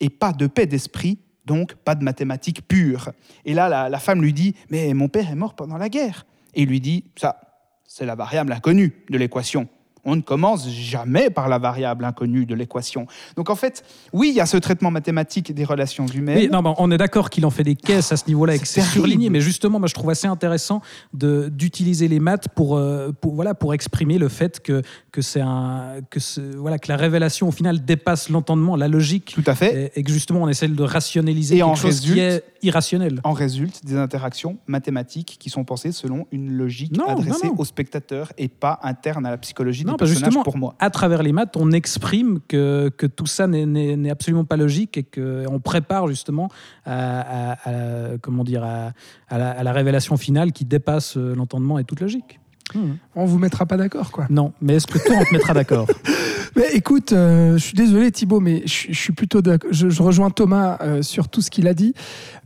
Et 0.00 0.10
pas 0.10 0.32
de 0.32 0.46
paix 0.46 0.66
d'esprit, 0.66 1.18
donc 1.44 1.74
pas 1.74 1.94
de 1.94 2.04
mathématiques 2.04 2.66
pures. 2.66 3.10
Et 3.44 3.54
là, 3.54 3.88
la, 3.88 3.98
femme 3.98 4.22
lui 4.22 4.32
dit, 4.32 4.54
mais 4.70 4.94
mon 4.94 5.08
père 5.08 5.30
est 5.30 5.34
mort 5.34 5.54
pendant 5.54 5.76
la 5.76 5.88
guerre. 5.88 6.26
Et 6.54 6.62
il 6.62 6.68
lui 6.68 6.80
dit, 6.80 7.04
ça, 7.16 7.40
c'est 7.84 8.06
la 8.06 8.14
variable 8.14 8.52
inconnue 8.52 9.04
de 9.10 9.18
l'équation. 9.18 9.68
On 10.04 10.16
ne 10.16 10.20
commence 10.20 10.68
jamais 10.68 11.30
par 11.30 11.48
la 11.48 11.58
variable 11.58 12.04
inconnue 12.04 12.46
de 12.46 12.54
l'équation. 12.54 13.06
Donc 13.36 13.50
en 13.50 13.54
fait, 13.56 13.84
oui, 14.12 14.28
il 14.30 14.34
y 14.36 14.40
a 14.40 14.46
ce 14.46 14.56
traitement 14.56 14.90
mathématique 14.90 15.52
des 15.54 15.64
relations 15.64 16.06
humaines. 16.06 16.38
Oui, 16.38 16.48
non, 16.50 16.62
bah, 16.62 16.74
on 16.78 16.90
est 16.90 16.96
d'accord 16.98 17.30
qu'il 17.30 17.44
en 17.46 17.50
fait 17.50 17.64
des 17.64 17.74
caisses 17.76 18.12
à 18.12 18.16
ce 18.16 18.26
niveau-là 18.26 18.54
et 18.54 18.58
que 18.58 18.66
c'est 18.66 18.80
surligné, 18.80 19.30
mais 19.30 19.40
justement, 19.40 19.78
moi, 19.78 19.88
je 19.88 19.94
trouve 19.94 20.10
assez 20.10 20.26
intéressant 20.26 20.80
d'utiliser 21.12 22.08
les 22.08 22.20
maths 22.20 22.48
pour, 22.54 22.76
euh, 22.76 23.12
pour, 23.20 23.34
voilà, 23.34 23.54
pour 23.54 23.74
exprimer 23.74 24.18
le 24.18 24.28
fait 24.28 24.60
que, 24.60 24.82
que, 25.12 25.20
un, 25.40 26.00
que, 26.10 26.18
voilà, 26.56 26.78
que 26.78 26.88
la 26.88 26.96
révélation, 26.96 27.48
au 27.48 27.52
final, 27.52 27.84
dépasse 27.84 28.28
l'entendement, 28.30 28.76
la 28.76 28.88
logique, 28.88 29.32
Tout 29.34 29.44
à 29.46 29.54
fait. 29.54 29.92
et, 29.94 30.00
et 30.00 30.02
que 30.02 30.10
justement, 30.12 30.42
on 30.42 30.48
essaie 30.48 30.68
de 30.68 30.82
rationaliser 30.82 31.56
Et 31.56 31.58
quelque 31.58 31.68
en 31.70 31.74
chose 31.74 32.00
qui 32.00 32.18
est 32.20 32.42
irrationnel. 32.62 33.20
En 33.24 33.32
résulte 33.32 33.84
des 33.84 33.96
interactions 33.96 34.58
mathématiques 34.66 35.36
qui 35.38 35.50
sont 35.50 35.64
pensées 35.64 35.92
selon 35.92 36.26
une 36.32 36.52
logique 36.52 36.96
Non, 36.96 37.06
adressée 37.06 37.46
non, 37.48 37.54
non. 37.54 37.60
au 37.60 37.64
spectateur 37.64 38.32
et 38.38 38.48
pas 38.48 38.78
interne 38.82 39.24
à 39.26 39.30
la 39.30 39.38
psychologie 39.38 39.84
Non, 39.92 40.06
justement, 40.06 40.42
pour 40.42 40.56
moi. 40.58 40.74
à 40.78 40.90
travers 40.90 41.22
les 41.22 41.32
maths, 41.32 41.56
on 41.56 41.70
exprime 41.72 42.40
que, 42.48 42.90
que 42.96 43.06
tout 43.06 43.26
ça 43.26 43.46
n'est- 43.46 44.10
absolument 44.10 44.44
pas 44.44 44.56
logique 44.56 44.96
et 44.98 45.02
qu'on 45.04 45.60
prépare 45.60 46.08
justement 46.08 46.48
à, 46.84 47.52
à- 47.52 47.68
à 47.68 47.72
la- 47.72 48.18
comment 48.20 48.44
dire, 48.44 48.64
à, 48.64 48.92
à 49.28 49.38
la, 49.38 49.50
à 49.50 49.62
la 49.62 49.72
révélation 49.72 50.16
finale 50.16 50.52
qui 50.52 50.64
dépasse 50.64 51.16
euh, 51.16 51.34
l'entendement 51.34 51.78
et 51.78 51.84
toute 51.84 52.00
logique. 52.00 52.40
Hmm. 52.74 52.92
On 53.16 53.24
vous 53.24 53.38
mettra 53.38 53.66
pas 53.66 53.76
d'accord, 53.76 54.12
quoi. 54.12 54.26
Non, 54.30 54.52
mais 54.60 54.74
est-ce 54.76 54.86
que 54.86 54.98
toi, 55.04 55.16
on 55.20 55.24
te 55.24 55.32
mettra 55.32 55.54
d'accord? 55.54 55.86
Mais 56.56 56.66
écoute, 56.74 57.12
euh, 57.12 57.52
je 57.52 57.58
suis 57.64 57.74
désolé 57.74 58.10
Thibaut, 58.10 58.40
mais 58.40 58.62
je, 58.66 58.86
je 58.90 58.98
suis 58.98 59.12
plutôt 59.12 59.40
d'accord. 59.40 59.70
Je, 59.72 59.88
je 59.88 60.02
rejoins 60.02 60.30
Thomas 60.30 60.78
euh, 60.80 61.00
sur 61.00 61.28
tout 61.28 61.42
ce 61.42 61.50
qu'il 61.50 61.68
a 61.68 61.74
dit. 61.74 61.94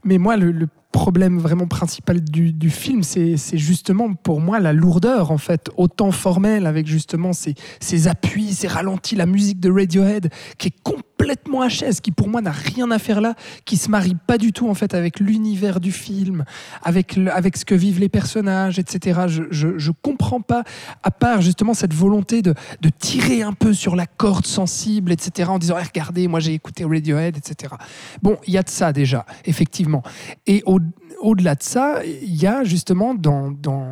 Mais 0.04 0.18
moi, 0.18 0.36
le, 0.36 0.50
le 0.52 0.68
problème 0.94 1.40
vraiment 1.40 1.66
principal 1.66 2.20
du, 2.22 2.70
film, 2.70 3.02
c'est 3.02 3.36
justement 3.58 4.14
pour 4.14 4.40
moi 4.40 4.60
la 4.60 4.72
lourdeur, 4.72 5.32
en 5.32 5.38
fait, 5.38 5.68
autant 5.76 6.12
formelle 6.12 6.66
avec 6.66 6.86
justement 6.86 7.32
ces, 7.32 8.06
appuis, 8.06 8.54
ces 8.54 8.68
ralentis, 8.68 9.16
la 9.16 9.26
musique 9.26 9.58
de 9.58 9.72
Radiohead 9.72 10.30
qui 10.56 10.68
est 10.68 10.82
complètement 10.84 11.66
HS, 11.66 12.00
qui 12.00 12.12
pour 12.12 12.28
moi 12.28 12.40
n'a 12.40 12.52
rien 12.52 12.92
à 12.92 13.00
faire 13.00 13.20
là, 13.20 13.34
qui 13.64 13.76
se 13.76 13.90
marie 13.90 14.14
pas 14.14 14.38
du 14.38 14.52
tout 14.52 14.68
en 14.68 14.74
fait 14.74 14.94
avec 14.94 15.18
l'univers 15.18 15.80
du 15.80 15.90
film, 15.90 16.44
avec, 16.84 17.18
avec 17.18 17.56
ce 17.56 17.64
que 17.64 17.74
vivent 17.74 17.98
les 17.98 18.08
personnages, 18.08 18.78
etc. 18.78 19.22
Je, 19.26 19.42
je, 19.50 19.90
comprends 19.90 20.42
pas, 20.42 20.62
à 21.02 21.10
part 21.10 21.42
justement 21.42 21.74
cette 21.74 21.94
volonté 21.94 22.40
de, 22.40 22.54
de 22.82 22.88
tirer 22.88 23.42
un 23.42 23.52
peu 23.52 23.72
sur 23.72 23.96
la 23.96 24.06
corde 24.06 24.46
sensible, 24.46 25.10
etc. 25.10 25.50
En 25.50 25.58
disant, 25.58 25.76
Eh, 25.80 25.84
regardez, 25.84 26.28
moi 26.28 26.38
j'ai 26.38 26.54
écouté 26.54 26.84
Radiohead, 26.84 27.36
etc. 27.36 27.74
Bon, 28.22 28.36
il 28.46 28.54
y 28.54 28.58
a 28.58 28.62
de 28.62 28.70
ça 28.70 28.92
déjà, 28.92 29.26
effectivement. 29.44 30.04
Et 30.46 30.62
au- 30.66 30.83
au-delà 31.24 31.54
de 31.54 31.62
ça, 31.62 32.04
il 32.04 32.34
y 32.34 32.46
a 32.46 32.64
justement 32.64 33.14
dans, 33.14 33.50
dans, 33.50 33.86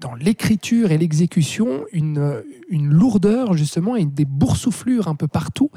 dans 0.00 0.14
l'écriture 0.14 0.92
et 0.92 0.98
l'exécution 0.98 1.84
une, 1.92 2.42
une 2.68 2.90
lourdeur 2.90 3.54
justement 3.54 3.96
et 3.96 4.04
des 4.04 4.24
boursouflures 4.24 5.08
un 5.08 5.14
peu 5.14 5.26
partout. 5.28 5.70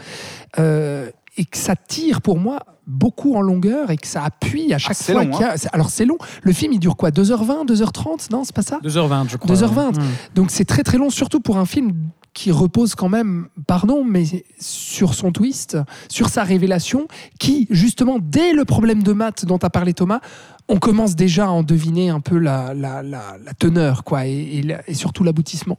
euh, 0.60 1.10
et 1.40 1.46
que 1.46 1.58
ça 1.58 1.76
tire 1.76 2.22
pour 2.24 2.40
moi 2.40 2.64
beaucoup 2.88 3.36
en 3.36 3.42
longueur 3.42 3.92
et 3.92 3.98
que 3.98 4.08
ça 4.08 4.24
appuie 4.24 4.74
à 4.74 4.80
chaque 4.80 4.96
c'est 4.96 5.14
fois 5.14 5.24
long, 5.24 5.38
a... 5.40 5.56
c'est- 5.56 5.70
Alors 5.72 5.90
c'est 5.92 6.04
long. 6.06 6.18
Le 6.42 6.52
film, 6.52 6.74
il 6.74 6.80
dure 6.80 6.96
quoi? 6.98 7.12
2h20, 7.12 7.68
2h30 7.68 8.32
Non, 8.32 8.44
c'est 8.44 8.56
pas 8.56 8.64
ça? 8.64 8.80
2h20, 8.84 9.30
je 9.30 9.38
crois. 9.38 9.56
2h20. 9.56 10.00
Hmm. 10.00 10.04
donc 10.34 10.50
c'est 10.50 10.66
très 10.66 10.82
très 10.82 10.98
long, 10.98 11.12
surtout 11.12 11.40
pour 11.40 11.58
un 11.58 11.68
film 11.68 11.92
qui 12.34 12.52
repose 12.52 12.96
quand 12.96 13.10
même, 13.10 13.50
pardon, 13.68 14.04
mais 14.04 14.24
sur 14.60 15.14
son 15.14 15.32
twist, 15.32 15.78
sur 16.10 16.30
sa 16.30 16.42
révélation, 16.44 17.08
qui 17.40 17.68
justement, 17.70 18.18
dès 18.20 18.54
le 18.54 18.66
problème 18.66 19.04
de 19.04 19.14
maths 19.14 19.46
dont 19.46 19.58
a 19.58 19.70
parlé 19.70 19.94
Thomas, 19.94 20.22
on 20.70 20.78
commence 20.78 21.16
déjà 21.16 21.46
à 21.46 21.50
en 21.50 21.64
deviner 21.64 22.10
un 22.10 22.20
peu 22.20 22.38
la, 22.38 22.74
la, 22.74 23.02
la, 23.02 23.24
teneur, 23.58 24.04
quoi, 24.04 24.26
et, 24.26 24.64
surtout 24.92 25.24
l'aboutissement. 25.24 25.78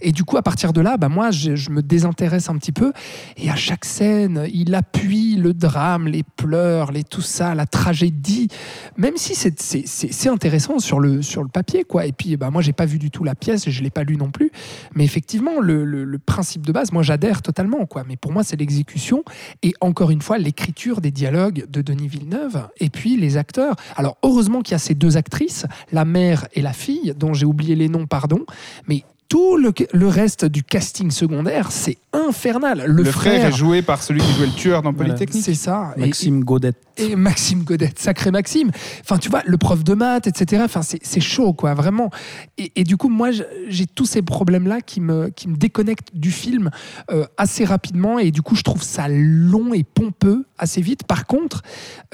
Et 0.00 0.12
du 0.12 0.24
coup, 0.24 0.36
à 0.36 0.42
partir 0.42 0.72
de 0.72 0.80
là, 0.80 0.96
bah, 0.96 1.08
moi, 1.08 1.30
je, 1.30 1.70
me 1.70 1.82
désintéresse 1.82 2.48
un 2.48 2.56
petit 2.56 2.72
peu, 2.72 2.92
et 3.36 3.50
à 3.50 3.56
chaque 3.56 3.84
scène, 3.84 4.46
il 4.52 4.74
appuie 4.74 5.36
le 5.36 5.54
drame, 5.54 6.06
les 6.06 6.22
pleurs, 6.22 6.92
les 6.92 7.02
tout 7.04 7.20
ça, 7.20 7.54
la 7.54 7.66
tragédie, 7.66 8.48
même 8.96 9.16
si 9.16 9.34
c'est- 9.34 9.60
c'est 9.60 9.82
c'est- 9.86 10.28
intéressant 10.28 10.78
sur 10.78 11.00
le, 11.00 11.22
sur 11.22 11.42
le 11.42 11.48
papier, 11.48 11.84
quoi. 11.84 12.04
Et 12.06 12.12
puis, 12.12 12.36
bah, 12.36 12.50
moi, 12.50 12.60
j'ai 12.62 12.74
pas 12.74 12.84
vu 12.86 12.98
du 12.98 13.10
tout 13.10 13.24
la 13.24 13.34
pièce, 13.34 13.68
je 13.70 13.82
l'ai 13.82 13.90
pas 13.90 14.04
lu 14.04 14.16
non 14.16 14.30
plus. 14.30 14.50
Mais 14.94 15.04
effectivement, 15.04 15.58
le, 15.60 15.84
le- 15.84 16.04
le 16.04 16.18
principe 16.18 16.66
de 16.66 16.72
base, 16.72 16.92
moi, 16.92 17.02
j'adhère 17.02 17.40
totalement, 17.42 17.86
quoi. 17.86 18.04
Mais 18.06 18.16
pour 18.16 18.32
moi, 18.32 18.44
c'est 18.44 18.56
l'exécution 18.56 19.24
et 19.62 19.72
encore 19.80 20.10
une 20.10 20.20
fois, 20.22 20.36
l'écriture 20.38 21.00
des 21.00 21.10
dialogues 21.10 21.64
de 21.68 21.80
Denis 21.82 22.08
Villeneuve 22.08 22.68
et 22.78 22.90
puis 22.90 23.16
les 23.16 23.36
acteurs. 23.38 23.74
Alors, 23.96 24.18
heureusement 24.28 24.62
qu'il 24.62 24.72
y 24.72 24.76
a 24.76 24.78
ces 24.78 24.94
deux 24.94 25.16
actrices, 25.16 25.66
la 25.92 26.04
mère 26.04 26.46
et 26.54 26.62
la 26.62 26.72
fille, 26.72 27.14
dont 27.18 27.34
j'ai 27.34 27.46
oublié 27.46 27.74
les 27.74 27.88
noms, 27.88 28.06
pardon. 28.06 28.40
Mais 28.86 29.04
tout 29.28 29.58
le, 29.58 29.74
le 29.92 30.08
reste 30.08 30.46
du 30.46 30.62
casting 30.62 31.10
secondaire, 31.10 31.70
c'est 31.70 31.98
infernal. 32.14 32.84
Le, 32.86 33.02
Le, 33.02 33.04
frère, 33.04 33.44
est 33.44 33.52
joué 33.52 33.82
par 33.82 34.02
celui 34.02 34.22
qui 34.22 34.32
jouait 34.32 34.46
le 34.46 34.52
tueur 34.52 34.80
dans 34.80 34.90
Voilà. 34.92 35.12
Polytechnique. 35.12 35.44
c'est 35.44 35.52
ça. 35.52 35.92
Et- 35.98 36.00
Maxime 36.00 36.42
Godet. 36.44 36.72
et 36.96 37.14
Maxime 37.14 37.62
Godet, 37.62 37.92
sacré 37.98 38.30
Maxime. 38.30 38.70
Enfin, 39.02 39.18
tu 39.18 39.28
vois, 39.28 39.42
le 39.44 39.58
prof 39.58 39.84
de 39.84 39.92
maths, 39.92 40.26
etc. 40.26 40.62
Enfin, 40.64 40.80
c'est 40.82 41.20
chaud, 41.20 41.52
quoi, 41.52 41.74
vraiment. 41.74 42.10
Et, 42.56 42.72
et 42.76 42.84
du 42.84 42.96
coup, 42.96 43.10
moi, 43.10 43.28
j'ai 43.68 43.84
tous 43.86 44.06
ces 44.06 44.22
problèmes-là 44.22 44.80
qui 44.80 45.02
me, 45.02 45.28
qui 45.28 45.48
me 45.48 45.56
déconnectent 45.56 46.08
du 46.16 46.30
film 46.30 46.70
euh, 47.10 47.26
assez 47.36 47.66
rapidement. 47.66 48.18
Et 48.18 48.30
du 48.30 48.40
coup, 48.40 48.56
je 48.56 48.62
trouve 48.62 48.82
ça 48.82 49.08
long 49.10 49.74
et 49.74 49.84
pompeux 49.84 50.46
assez 50.56 50.80
vite. 50.80 51.04
Par 51.04 51.26
contre, 51.26 51.60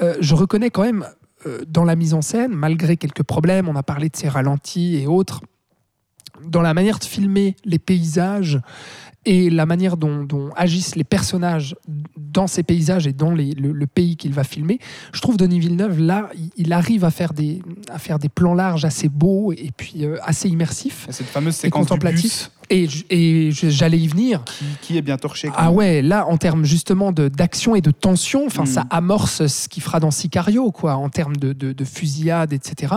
euh, 0.01 0.15
je 0.19 0.35
reconnais 0.35 0.69
quand 0.69 0.83
même 0.83 1.05
dans 1.67 1.83
la 1.83 1.95
mise 1.95 2.13
en 2.13 2.21
scène, 2.21 2.53
malgré 2.53 2.97
quelques 2.97 3.23
problèmes, 3.23 3.67
on 3.67 3.75
a 3.75 3.83
parlé 3.83 4.09
de 4.09 4.15
ces 4.15 4.29
ralentis 4.29 4.97
et 4.97 5.07
autres, 5.07 5.41
dans 6.43 6.61
la 6.61 6.73
manière 6.73 6.99
de 6.99 7.03
filmer 7.03 7.55
les 7.63 7.79
paysages 7.79 8.59
et 9.25 9.49
la 9.49 9.65
manière 9.65 9.97
dont, 9.97 10.23
dont 10.23 10.49
agissent 10.55 10.95
les 10.95 11.03
personnages 11.03 11.75
dans 12.17 12.47
ces 12.47 12.63
paysages 12.63 13.07
et 13.07 13.13
dans 13.13 13.31
les- 13.31 13.53
le, 13.53 13.71
le 13.71 13.87
pays 13.87 14.15
qu'il 14.17 14.33
va 14.33 14.43
filmer, 14.43 14.79
je 15.13 15.21
trouve 15.21 15.37
Denis 15.37 15.59
Villeneuve, 15.59 15.99
là, 15.99 16.29
il, 16.57 16.73
arrive 16.73 17.03
à 17.05 17.11
faire, 17.11 17.33
des, 17.33 17.61
à 17.91 17.97
faire 17.99 18.19
des 18.19 18.29
plans 18.29 18.53
larges 18.53 18.85
assez 18.85 19.09
beaux 19.09 19.51
et 19.53 19.71
puis 19.75 20.05
euh, 20.05 20.17
assez 20.23 20.49
immersifs. 20.49 21.07
Cette 21.09 21.27
fameuse 21.27 21.55
séquence 21.55 21.87
bus 21.99 22.51
Et, 22.69 22.87
j'allais 23.51 23.99
y 23.99 24.07
venir. 24.07 24.43
qui, 24.45 24.65
qui 24.81 24.97
est 24.97 25.01
bien 25.01 25.17
torché. 25.17 25.49
Ah 25.55 25.71
ouais, 25.71 26.01
là, 26.01 26.25
en 26.27 26.37
termes 26.37 26.65
justement 26.65 27.11
d'action 27.11 27.75
et 27.75 27.81
de 27.81 27.91
tension, 27.91 28.45
enfin, 28.47 28.63
Mm. 28.63 28.67
ça 28.67 28.85
amorce 28.89 29.45
ce 29.47 29.69
qu'il 29.69 29.83
fera 29.83 29.99
dans 29.99 30.11
Sicario, 30.11 30.71
quoi, 30.71 30.95
en 30.95 31.09
termes 31.09 31.35
de, 31.37 31.53
de, 31.53 31.73
de 31.73 31.83
fusillade, 31.85 32.53
etc. 32.53 32.95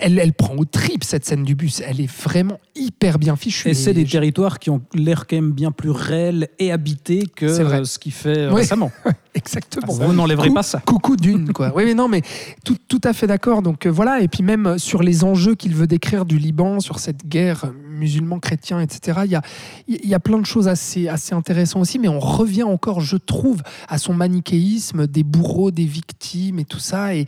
Elle, 0.00 0.18
elle 0.18 0.32
prend 0.32 0.54
au 0.56 0.64
trip 0.64 1.04
cette 1.04 1.24
scène 1.24 1.44
du 1.44 1.54
bus. 1.54 1.80
Elle 1.86 2.00
est 2.00 2.10
vraiment 2.10 2.58
hyper 2.74 3.18
bien 3.18 3.36
fichue. 3.36 3.68
Et 3.68 3.74
c'est 3.74 3.94
des 3.94 4.04
je- 4.06 4.12
territoires 4.12 4.58
qui 4.58 4.70
ont 4.70 4.82
l'air 4.94 5.26
quand 5.26 5.36
même 5.36 5.52
bien 5.52 5.70
plus 5.72 5.90
réels 5.90 6.48
et 6.58 6.72
habités 6.72 7.24
que 7.34 7.46
euh, 7.46 7.84
ce 7.84 7.98
qu'il 7.98 8.12
fait 8.12 8.38
euh, 8.38 8.52
récemment. 8.52 8.90
Exactement. 9.34 9.92
Vous 9.92 10.12
n'enlèverez 10.12 10.50
pas 10.50 10.62
ça. 10.62 10.80
Coucou 10.84 11.16
d'une, 11.16 11.52
quoi. 11.52 11.72
Oui, 11.74 11.84
mais 11.84 11.94
non, 11.94 12.08
mais 12.08 12.22
tout, 12.64 12.76
tout 12.88 13.00
à 13.04 13.12
fait 13.12 13.26
d'accord. 13.26 13.62
Donc 13.62 13.86
euh, 13.86 13.90
voilà, 13.90 14.20
et 14.20 14.28
puis 14.28 14.42
même 14.42 14.66
euh, 14.66 14.78
sur 14.78 15.02
les 15.02 15.24
enjeux 15.24 15.54
qu'il 15.54 15.74
veut 15.74 15.86
décrire 15.86 16.24
du 16.24 16.38
Liban, 16.38 16.80
sur 16.80 16.98
cette 16.98 17.26
guerre 17.28 17.72
euh, 17.94 17.98
musulman-chrétien, 17.98 18.80
etc., 18.80 19.20
il 19.24 19.30
y 19.30 19.36
a, 19.36 19.42
il 19.88 20.08
y 20.08 20.14
a 20.14 20.20
plein 20.20 20.38
de 20.38 20.46
choses 20.46 20.68
assez, 20.68 21.08
assez 21.08 21.34
intéressantes 21.34 21.82
aussi, 21.82 21.98
mais 21.98 22.08
on 22.08 22.20
revient 22.20 22.62
encore, 22.62 23.00
je 23.00 23.16
trouve, 23.16 23.62
à 23.88 23.98
son 23.98 24.14
manichéisme 24.14 25.06
des 25.06 25.22
bourreaux, 25.22 25.70
des 25.70 25.84
victimes 25.84 26.58
et 26.58 26.64
tout 26.64 26.78
ça. 26.78 27.14
Et 27.14 27.26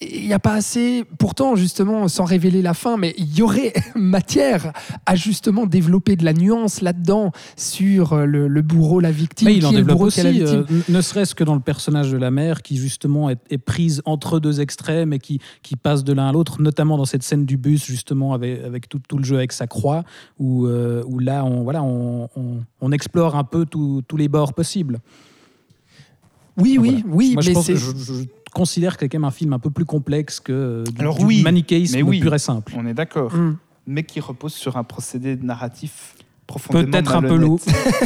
il 0.00 0.26
n'y 0.26 0.34
a 0.34 0.38
pas 0.38 0.54
assez, 0.54 1.04
pourtant, 1.18 1.56
justement, 1.56 2.08
sans 2.08 2.24
révéler 2.24 2.62
la 2.62 2.74
fin, 2.74 2.96
mais 2.96 3.14
il 3.18 3.34
y 3.36 3.42
aurait 3.42 3.72
matière 3.94 4.72
à 5.06 5.14
justement 5.14 5.66
développer 5.66 6.16
de 6.16 6.24
la 6.24 6.32
nuance 6.32 6.80
là-dedans 6.80 7.32
sur 7.56 8.12
euh, 8.12 8.24
le, 8.24 8.48
le 8.48 8.62
bourreau, 8.62 9.00
la 9.00 9.10
victime, 9.10 9.48
Mais 9.48 9.56
il 9.56 9.66
en 9.66 9.72
est 9.72 9.76
développe 9.76 10.00
aussi, 10.02 10.20
qui 10.20 10.42
euh, 10.42 10.64
ne 10.88 11.00
serait-ce 11.00 11.34
que 11.34 11.44
dans 11.44 11.54
le 11.54 11.60
personnage 11.60 12.10
de 12.10 12.16
la 12.16 12.30
mère 12.30 12.62
qui 12.62 12.76
justement 12.76 13.30
est, 13.30 13.40
est 13.50 13.58
prise 13.58 14.02
entre 14.04 14.40
deux 14.40 14.60
extrêmes 14.60 15.12
et 15.12 15.18
qui, 15.18 15.40
qui 15.62 15.76
passe 15.76 16.04
de 16.04 16.12
l'un 16.12 16.28
à 16.28 16.32
l'autre, 16.32 16.60
notamment 16.60 16.96
dans 16.96 17.04
cette 17.04 17.22
scène 17.22 17.46
du 17.46 17.56
bus 17.56 17.84
justement 17.84 18.34
avec, 18.34 18.62
avec 18.62 18.88
tout, 18.88 19.00
tout 19.08 19.18
le 19.18 19.24
jeu 19.24 19.36
avec 19.36 19.52
sa 19.52 19.66
croix, 19.66 20.04
où, 20.38 20.66
euh, 20.66 21.02
où 21.06 21.18
là 21.18 21.44
on, 21.44 21.62
voilà, 21.64 21.82
on, 21.82 22.28
on- 22.36 22.60
on 22.80 22.92
explore 22.92 23.36
un 23.36 23.44
peu 23.44 23.66
tout- 23.66 24.02
tous 24.06 24.16
les 24.16 24.28
bords 24.28 24.54
possibles. 24.54 25.00
Oui, 26.58 26.78
oui, 26.80 27.02
Voilà. 27.02 27.16
oui, 27.16 27.32
Moi 27.34 27.42
je, 27.42 27.48
mais 27.50 27.54
pense, 27.54 27.66
je, 27.66 27.74
je 27.76 28.24
considère 28.54 28.96
que 28.96 29.00
c'est 29.04 29.08
quand 29.08 29.18
même 29.18 29.24
un 29.24 29.30
film 29.30 29.52
un 29.52 29.58
peu 29.58 29.70
plus 29.70 29.84
complexe 29.84 30.40
que 30.40 30.84
du, 30.90 31.00
Alors 31.00 31.18
du 31.18 31.24
oui, 31.24 31.42
manichéisme 31.42 31.96
mais 31.96 32.02
oui. 32.02 32.20
pur 32.20 32.34
et 32.34 32.38
simple. 32.38 32.72
On 32.76 32.86
est 32.86 32.94
d'accord. 32.94 33.34
Mm. 33.34 33.56
Mais 33.86 34.02
qui 34.02 34.20
repose 34.20 34.54
sur 34.54 34.76
un 34.76 34.82
procédé 34.84 35.36
narratif 35.36 36.14
profondément 36.46 36.90
Peut-être 36.90 37.14
un 37.14 37.20
peu 37.20 37.36
malhonnête. 37.36 37.46
lourd. 37.48 37.60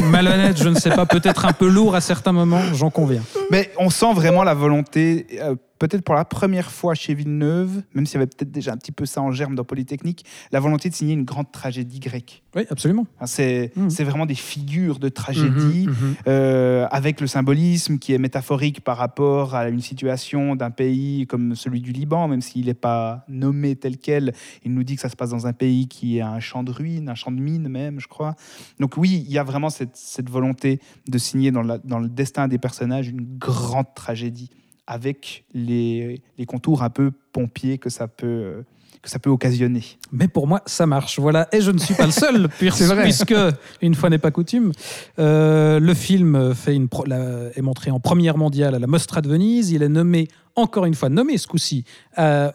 Malhonnête, 0.11 0.57
je 0.61 0.67
ne 0.69 0.75
sais 0.75 0.89
pas, 0.89 1.05
peut-être 1.05 1.45
un 1.45 1.53
peu 1.53 1.69
lourd 1.69 1.95
à 1.95 2.01
certains 2.01 2.31
moments, 2.33 2.61
j'en 2.73 2.89
conviens. 2.89 3.23
Mais 3.51 3.71
on 3.79 3.89
sent 3.89 4.13
vraiment 4.13 4.43
la 4.43 4.53
volonté 4.53 5.27
euh, 5.41 5.55
peut-être 5.81 6.03
pour 6.03 6.13
la 6.15 6.25
première 6.25 6.71
fois 6.71 6.93
chez 6.93 7.15
Villeneuve, 7.15 7.81
même 7.95 8.05
s'il 8.05 8.13
y 8.15 8.17
avait 8.17 8.27
peut-être 8.27 8.51
déjà 8.51 8.71
un 8.71 8.77
petit 8.77 8.91
peu 8.91 9.05
ça 9.07 9.19
en 9.21 9.31
germe 9.31 9.55
dans 9.55 9.63
Polytechnique, 9.63 10.25
la 10.51 10.59
volonté 10.59 10.89
de 10.89 10.93
signer 10.93 11.13
une 11.13 11.23
grande 11.25 11.51
tragédie 11.51 11.99
grecque. 11.99 12.43
Oui, 12.55 12.63
absolument. 12.69 13.07
Enfin, 13.17 13.25
C'est 13.25 13.71
c'est 13.89 14.03
vraiment 14.03 14.25
des 14.27 14.35
figures 14.35 14.99
de 14.99 15.09
tragédie 15.09 15.87
Mhm, 15.87 15.93
mhm. 15.93 16.15
euh, 16.27 16.87
avec 16.91 17.19
le 17.19 17.25
symbolisme 17.27 17.97
qui 17.97 18.13
est 18.13 18.17
métaphorique 18.19 18.81
par 18.81 18.97
rapport 18.97 19.55
à 19.55 19.69
une 19.69 19.81
situation 19.81 20.55
d'un 20.55 20.69
pays 20.69 21.25
comme 21.27 21.55
celui 21.55 21.81
du 21.81 21.91
Liban, 21.91 22.27
même 22.27 22.41
s'il 22.41 22.65
n'est 22.67 22.73
pas 22.75 23.25
nommé 23.27 23.75
tel 23.75 23.97
quel. 23.97 24.33
Il 24.63 24.73
nous 24.73 24.83
dit 24.83 24.95
que 24.95 25.01
ça 25.01 25.09
se 25.09 25.15
passe 25.15 25.31
dans 25.31 25.47
un 25.47 25.53
pays 25.53 25.87
qui 25.87 26.17
est 26.17 26.21
un 26.21 26.39
champ 26.39 26.63
de 26.63 26.71
ruines, 26.71 27.09
un 27.09 27.15
champ 27.15 27.31
de 27.31 27.41
mines 27.41 27.67
même, 27.69 27.99
je 27.99 28.07
crois. 28.07 28.35
Donc 28.79 28.97
oui, 28.97 29.23
il 29.25 29.31
y 29.33 29.39
a 29.39 29.43
vraiment 29.43 29.69
cette, 29.71 29.95
cette 29.95 30.29
volonté 30.29 30.79
de 31.07 31.17
signer 31.17 31.49
dans, 31.51 31.63
la- 31.63 31.79
dans 31.79 31.99
le 31.99 32.07
destin 32.09 32.47
des 32.47 32.59
personnages 32.59 33.07
une 33.07 33.25
grande 33.39 33.87
tragédie 33.95 34.49
avec 34.87 35.45
les, 35.53 36.21
contours 36.47 36.83
un 36.83 36.89
peu 36.89 37.11
pompiers 37.31 37.77
que 37.77 37.89
ça 37.89 38.07
peut, 38.07 38.27
euh, 38.27 38.63
que 39.01 39.09
ça 39.09 39.19
peut 39.19 39.29
occasionner. 39.29 39.83
Mais 40.11 40.27
pour 40.27 40.47
moi, 40.47 40.61
ça 40.65 40.85
marche. 40.85 41.19
Voilà. 41.19 41.47
Et 41.51 41.61
je 41.61 41.71
ne 41.71 41.77
suis 41.79 41.93
pas 41.95 42.05
le 42.05 42.11
seul, 42.11 42.49
puisque, 43.03 43.33
une 43.81 43.95
fois 43.95 44.09
n'est 44.09 44.17
pas 44.19 44.31
coutume, 44.31 44.71
euh, 45.19 45.79
le 45.79 45.93
film 45.93 46.53
fait 46.53 46.75
une 46.75 46.87
pro- 46.87 47.05
la- 47.05 47.49
est 47.55 47.61
montré 47.61 47.89
en 47.91 47.99
première 47.99 48.37
mondiale 48.37 48.75
à 48.75 48.79
la 48.79 48.87
Mostra 48.87 49.21
de 49.21 49.29
Venise. 49.29 49.71
Il 49.71 49.81
est 49.83 49.89
nommé, 49.89 50.27
encore 50.55 50.85
une 50.85 50.93
fois, 50.93 51.09
nommé 51.09 51.37
ce 51.37 51.47
coup-ci 51.47 51.83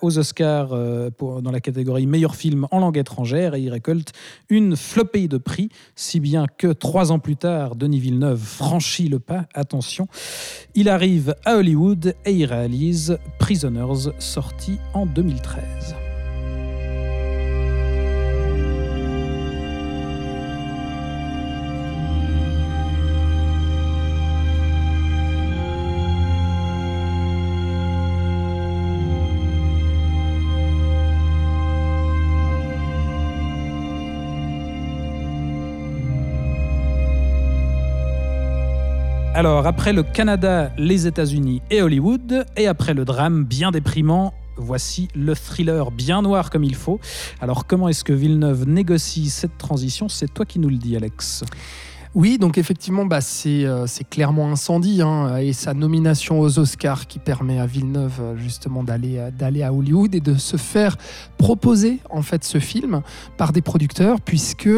aux 0.03 0.19
Oscars 0.19 0.73
euh, 0.73 1.11
pour- 1.11 1.43
dans 1.43 1.51
la 1.51 1.61
catégorie 1.61 2.07
meilleur 2.07 2.37
film 2.37 2.67
en 2.71 2.79
langue 2.79 2.99
étrangère 2.99 3.55
et 3.55 3.61
il 3.61 3.71
récolte 3.71 4.13
une 4.49 4.77
flopée 4.77 5.27
de 5.29 5.39
prix, 5.39 5.69
si 5.97 6.21
bien 6.21 6.47
que 6.59 6.69
trois 6.69 7.11
ans 7.11 7.19
plus 7.19 7.37
tard, 7.37 7.75
Denis 7.75 7.99
Villeneuve 8.01 8.39
franchit 8.41 9.09
le 9.09 9.19
pas. 9.19 9.47
Attention, 9.55 10.07
il 10.75 10.89
arrive 10.89 11.35
à 11.45 11.57
Hollywood 11.57 12.15
et 12.25 12.33
il 12.33 12.45
réalise 12.45 13.19
Prisoners, 13.39 14.11
sorti 14.19 14.79
en 14.95 15.07
2013. 15.07 15.97
Alors, 39.37 39.67
après 39.67 39.93
le 39.93 40.03
Canada, 40.03 40.73
les 40.79 41.07
États-Unis 41.07 41.61
et 41.71 41.83
Hollywood, 41.83 42.47
et 42.57 42.67
après 42.67 42.95
le 42.95 43.05
drame 43.05 43.45
bien 43.45 43.71
déprimant, 43.71 44.33
voici 44.57 45.09
le 45.15 45.35
thriller 45.35 45.91
bien 45.91 46.23
noir 46.23 46.49
comme 46.49 46.65
il 46.65 46.75
faut. 46.75 47.01
Alors, 47.43 47.67
comment 47.67 47.87
est-ce 47.89 48.03
que 48.03 48.15
Villeneuve 48.15 48.67
négocie 48.67 49.29
cette 49.29 49.59
transition? 49.59 50.09
C'est 50.09 50.33
toi 50.33 50.47
qui 50.47 50.59
nous 50.59 50.71
le 50.71 50.79
dis, 50.79 50.97
Alex. 50.97 51.45
Oui, 52.15 52.39
donc 52.39 52.57
effectivement, 52.57 53.05
bah, 53.05 53.21
c'est 53.21 53.67
euh, 53.67 53.87
c'est 53.87 54.09
clairement 54.09 54.51
Incendie 54.51 55.03
hein, 55.03 55.37
et 55.37 55.53
sa 55.53 55.75
nomination 55.75 56.41
aux 56.41 56.59
Oscars 56.59 57.07
qui 57.07 57.19
permet 57.19 57.59
à 57.59 57.67
Villeneuve 57.67 58.19
euh, 58.23 58.37
justement 58.39 58.83
d'aller 58.83 59.19
euh, 59.19 59.31
d'aller 59.31 59.63
à 59.63 59.75
Hollywood 59.75 60.15
et 60.15 60.21
de 60.21 60.37
se 60.37 60.57
faire 60.57 60.97
proposer 61.37 61.99
en 62.09 62.23
fait 62.23 62.43
ce 62.43 62.59
film 62.59 63.03
par 63.37 63.53
des 63.53 63.61
producteurs 63.61 64.23
puisque 64.23 64.71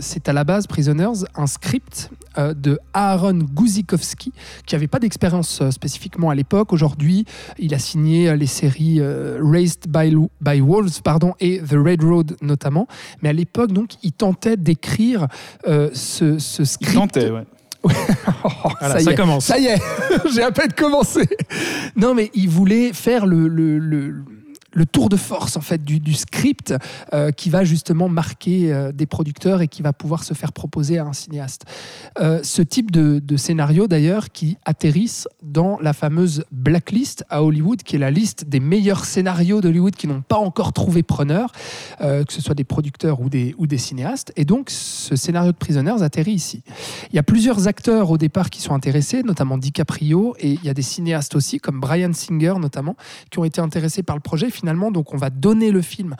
c'est 0.00 0.28
à 0.28 0.34
la 0.34 0.44
base 0.44 0.66
Prisoners 0.66 1.24
un 1.34 1.46
script 1.46 2.10
euh, 2.38 2.54
de 2.54 2.78
Aaron 2.92 3.38
Guzikowski 3.54 4.32
qui 4.66 4.74
n'avait 4.74 4.86
pas 4.88 4.98
d'expérience 4.98 5.60
euh, 5.62 5.70
spécifiquement 5.70 6.30
à 6.30 6.34
l'époque. 6.34 6.72
Aujourd'hui, 6.72 7.24
il 7.58 7.74
a 7.74 7.78
signé 7.78 8.28
euh, 8.28 8.36
les 8.36 8.46
séries 8.46 9.00
Raised 9.00 9.84
by, 9.88 10.14
by 10.40 10.60
Wolves 10.60 11.00
pardon, 11.02 11.34
et 11.40 11.60
The 11.60 11.72
Red 11.74 12.02
Road 12.02 12.36
notamment. 12.42 12.86
Mais 13.22 13.28
à 13.28 13.32
l'époque, 13.32 13.72
donc, 13.72 13.90
il 14.02 14.12
tentait 14.12 14.56
d'écrire 14.56 15.26
ce, 15.66 16.38
ce 16.38 16.62
Il 16.62 16.66
script. 16.66 16.94
tentait, 16.94 17.30
ouais. 17.30 17.44
Oh, 18.44 18.48
Voilà, 18.80 18.94
ça 18.96 19.00
y 19.00 19.04
ça 19.04 19.12
est. 19.12 19.14
commence. 19.14 19.44
Ça 19.44 19.58
y 19.58 19.66
est, 19.66 19.80
j'ai 20.34 20.42
à 20.42 20.50
peine 20.50 20.72
commencé. 20.72 21.20
Non, 21.96 22.14
mais 22.14 22.30
il 22.34 22.48
voulait 22.48 22.92
faire 22.92 23.26
le, 23.26 23.46
le, 23.48 23.78
le- 23.78 24.24
le 24.76 24.84
tour 24.84 25.08
de 25.08 25.16
force 25.16 25.56
en 25.56 25.62
fait 25.62 25.82
du, 25.82 26.14
script 26.14 26.74
euh, 27.14 27.30
qui 27.30 27.48
va 27.48 27.64
justement 27.64 28.08
marquer 28.08 28.72
euh, 28.72 28.92
des 28.92 29.06
producteurs 29.06 29.62
et 29.62 29.68
qui 29.68 29.80
va 29.80 29.94
pouvoir 29.94 30.22
se 30.22 30.34
faire 30.34 30.52
proposer 30.52 30.98
à 30.98 31.04
un 31.06 31.14
cinéaste. 31.14 31.64
Euh, 32.20 32.40
ce 32.42 32.60
type 32.60 32.90
de, 32.90 33.36
scénario 33.36 33.86
d'ailleurs 33.86 34.30
qui 34.30 34.56
atterrissent 34.64 35.28
dans 35.42 35.78
la 35.80 35.92
fameuse 35.92 36.44
blacklist 36.52 37.24
à 37.30 37.42
Hollywood, 37.42 37.82
qui 37.82 37.96
est 37.96 37.98
la 37.98 38.10
liste 38.10 38.48
des 38.48 38.60
meilleurs 38.60 39.04
scénarios 39.04 39.60
d'Hollywood 39.60 39.94
qui 39.94 40.06
n'ont 40.06 40.22
pas 40.22 40.36
encore 40.36 40.72
trouvé 40.72 41.02
preneur, 41.02 41.52
que 41.98 42.32
ce 42.32 42.40
soit 42.40 42.54
des 42.54 42.64
producteurs 42.64 43.20
ou 43.20 43.28
des, 43.28 43.78
cinéastes. 43.78 44.32
Et 44.36 44.44
donc 44.44 44.70
ce 44.70 45.16
scénario 45.16 45.52
de 45.52 45.56
Prisoners 45.56 46.02
atterrit 46.02 46.32
ici. 46.32 46.62
Il 47.10 47.16
y 47.16 47.18
a 47.18 47.22
plusieurs 47.22 47.68
acteurs 47.68 48.10
au 48.10 48.16
départ 48.16 48.48
qui 48.48 48.62
sont 48.62 48.74
intéressés, 48.74 49.22
notamment 49.22 49.58
DiCaprio, 49.58 50.34
et 50.38 50.52
il 50.52 50.64
y 50.64 50.70
a 50.70 50.74
des 50.74 50.82
cinéastes 50.82 51.34
aussi, 51.34 51.58
comme 51.58 51.80
Brian 51.80 52.12
Singer 52.12 52.54
notamment, 52.58 52.96
qui 53.30 53.38
ont 53.38 53.44
été 53.44 53.60
intéressés 53.60 54.02
par 54.02 54.16
le 54.16 54.22
projet. 54.22 54.50
Donc 54.90 55.14
on 55.14 55.16
va 55.16 55.30
donner 55.30 55.70
le 55.70 55.82
film 55.82 56.16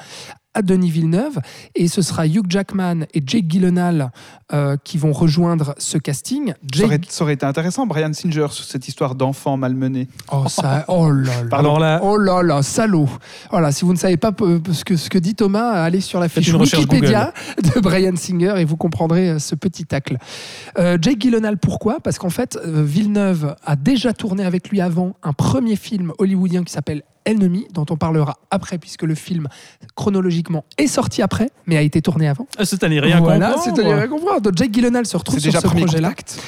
à 0.57 0.63
Denis 0.63 0.91
Villeneuve, 0.91 1.39
et 1.75 1.87
ce 1.87 2.01
sera 2.01 2.27
Hugh 2.27 2.47
Jackman 2.49 3.03
et 3.13 3.23
Jake 3.25 3.45
Gyllenhaal 3.47 4.11
euh, 4.53 4.77
qui 4.83 4.97
vont 4.97 5.13
rejoindre 5.13 5.75
ce 5.77 5.99
casting. 5.99 6.55
Ça 6.75 6.85
aurait, 6.85 6.95
Jake... 6.95 7.07
ça 7.11 7.25
aurait 7.25 7.35
été 7.35 7.45
intéressant, 7.45 7.87
Brian 7.87 8.13
Singer, 8.15 8.47
sur 8.51 8.65
cette 8.65 8.89
histoire 8.89 9.15
d'enfant 9.15 9.59
malmené. 9.59 10.09
Oh, 10.33 10.45
ça... 10.49 10.85
oh 10.89 11.11
là 11.11 11.45
là. 11.45 11.63
Là, 11.63 12.01
Oh 12.03 12.17
là 12.17 12.43
là, 12.43 12.63
salaud. 12.63 13.09
Voilà, 13.51 13.71
si 13.71 13.85
vous 13.85 13.93
ne 13.93 13.99
savez 13.99 14.17
pas 14.17 14.33
ce 14.73 14.85
que, 14.85 14.97
ce 14.97 15.11
que 15.11 15.19
dit 15.19 15.35
Thomas, 15.35 15.73
allez 15.73 16.01
sur 16.01 16.21
la 16.21 16.31
fiche 16.31 16.53
Wikipédia 16.53 17.35
de 17.63 17.79
Brian 17.81 18.17
Singer 18.17 18.55
et 18.57 18.65
vous 18.65 18.79
comprendrez 18.79 19.29
euh, 19.29 19.39
ce 19.39 19.55
petit 19.55 19.85
tacle. 19.85 20.17
Euh, 20.79 20.97
Jake 21.01 21.21
Gyllenhaal, 21.21 21.59
pourquoi? 21.59 22.01
Parce 22.01 22.19
qu'en 22.19 22.31
fait, 22.31 22.59
Villeneuve 22.65 23.57
a 23.63 23.77
déjà 23.77 24.15
tourné 24.15 24.47
avec 24.47 24.71
lui 24.71 24.81
avant 24.81 25.17
un 25.23 25.35
premier 25.35 25.77
film 25.77 26.13
hollywoodien 26.19 26.65
qui 26.65 26.73
s'appelle 26.73 27.03
Ennemi, 27.27 27.67
dont 27.73 27.85
on 27.91 27.97
parlera 27.97 28.39
après, 28.51 28.79
puisque 28.79 29.03
le 29.03 29.15
film, 29.15 29.49
chronologiquement, 29.97 30.46
est 30.79 30.87
sorti 30.87 31.23
après, 31.23 31.51
mais 31.67 31.77
a 31.77 31.83
été 31.83 32.03
tourné 32.03 32.29
avant. 32.29 32.47
cette 32.65 32.85
année, 32.85 33.01
rien 33.01 33.21
voilà, 33.21 33.53
comprendre. 33.53 33.77
c'est 33.77 33.85
à 33.85 33.97
rien 33.97 34.09
comprendre. 34.09 34.41
Donc 34.41 34.57
Jake 34.57 34.73
Gyllenhaal 34.73 35.07
se 35.07 35.17
retrouve 35.17 35.39
C'est 35.39 35.51
sur 35.51 35.61
déjà 35.61 35.69
ce 35.69 35.75
projet-là. 35.75 36.09
contact. 36.09 36.41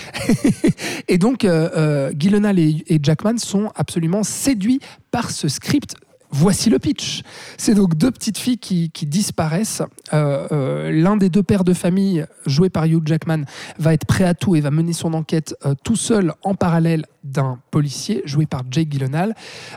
Et 1.09 1.19
donc, 1.19 1.45
euh, 1.45 1.69
euh, 1.77 2.13
Gyllenhaal 2.19 2.59
et, 2.59 2.85
et 2.87 2.99
Jackman 3.03 3.39
sont 3.39 3.71
absolument 3.75 4.23
séduits 4.23 4.81
par 5.11 5.31
ce 5.31 5.49
script. 5.49 5.95
Voici 6.31 6.69
le 6.69 6.79
pitch. 6.79 7.23
C'est 7.57 7.75
donc 7.75 7.95
deux 7.97 8.11
petites 8.11 8.37
filles 8.37 8.59
qui, 8.59 8.91
qui 8.91 9.07
disparaissent. 9.07 9.83
Euh, 10.13 10.47
euh, 10.53 10.91
L'un 10.93 11.17
des 11.17 11.31
deux 11.31 11.43
pères 11.43 11.65
de 11.65 11.73
famille, 11.73 12.27
joué 12.45 12.69
par 12.69 12.85
Hugh 12.85 13.07
Jackman, 13.07 13.45
va 13.79 13.95
être 13.95 14.05
prêt 14.05 14.25
à 14.25 14.35
tout 14.35 14.55
et 14.55 14.61
va 14.61 14.71
mener 14.71 14.93
son 14.93 15.15
enquête 15.15 15.55
euh, 15.65 15.75
tout 15.85 15.97
seul 15.97 16.35
en 16.43 16.55
parallèle 16.55 17.07
d'un 17.29 17.59
policier, 17.71 18.23
joué 18.25 18.47
par 18.47 18.63
Jake 18.71 18.89
Gyllenhaal. 18.91 19.35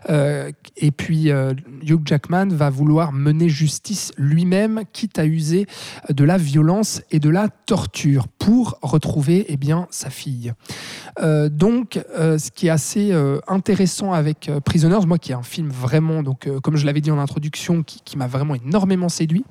Euh, 0.10 0.52
et 0.78 0.92
puis, 0.92 1.32
euh, 1.32 1.54
Hugh 1.84 2.02
Jackman 2.06 2.48
va 2.50 2.70
vouloir 2.70 3.12
mener 3.12 3.50
justice 3.50 4.12
lui-même, 4.18 4.82
quitte 4.94 5.20
à 5.20 5.26
user 5.26 5.68
de 6.10 6.24
la 6.24 6.38
violence 6.38 7.02
et 7.12 7.20
de 7.20 7.30
la 7.30 7.50
torture 7.50 8.28
pour 8.28 8.80
retrouver 8.82 9.46
eh 9.50 9.58
bien, 9.58 9.88
sa 9.92 10.10
fille. 10.10 10.54
Euh, 11.22 11.50
donc, 11.50 12.00
ce 12.16 12.52
qui 12.52 12.68
est 12.68 12.72
assez 12.72 13.14
intéressant 13.48 14.14
avec 14.14 14.50
Prisoners, 14.66 15.06
moi 15.06 15.18
qui 15.18 15.32
est 15.32 15.36
un 15.36 15.44
film 15.44 15.70
vraiment, 15.70 16.24
donc, 16.24 16.50
comme 16.62 16.76
je 16.76 16.86
l'avais 16.86 17.02
dit 17.02 17.12
en 17.12 17.20
introduction, 17.20 17.84
qui, 17.84 18.02
qui 18.04 18.18
m'a 18.18 18.28
vraiment 18.28 18.56
énormément 18.56 19.10
séduit, 19.10 19.44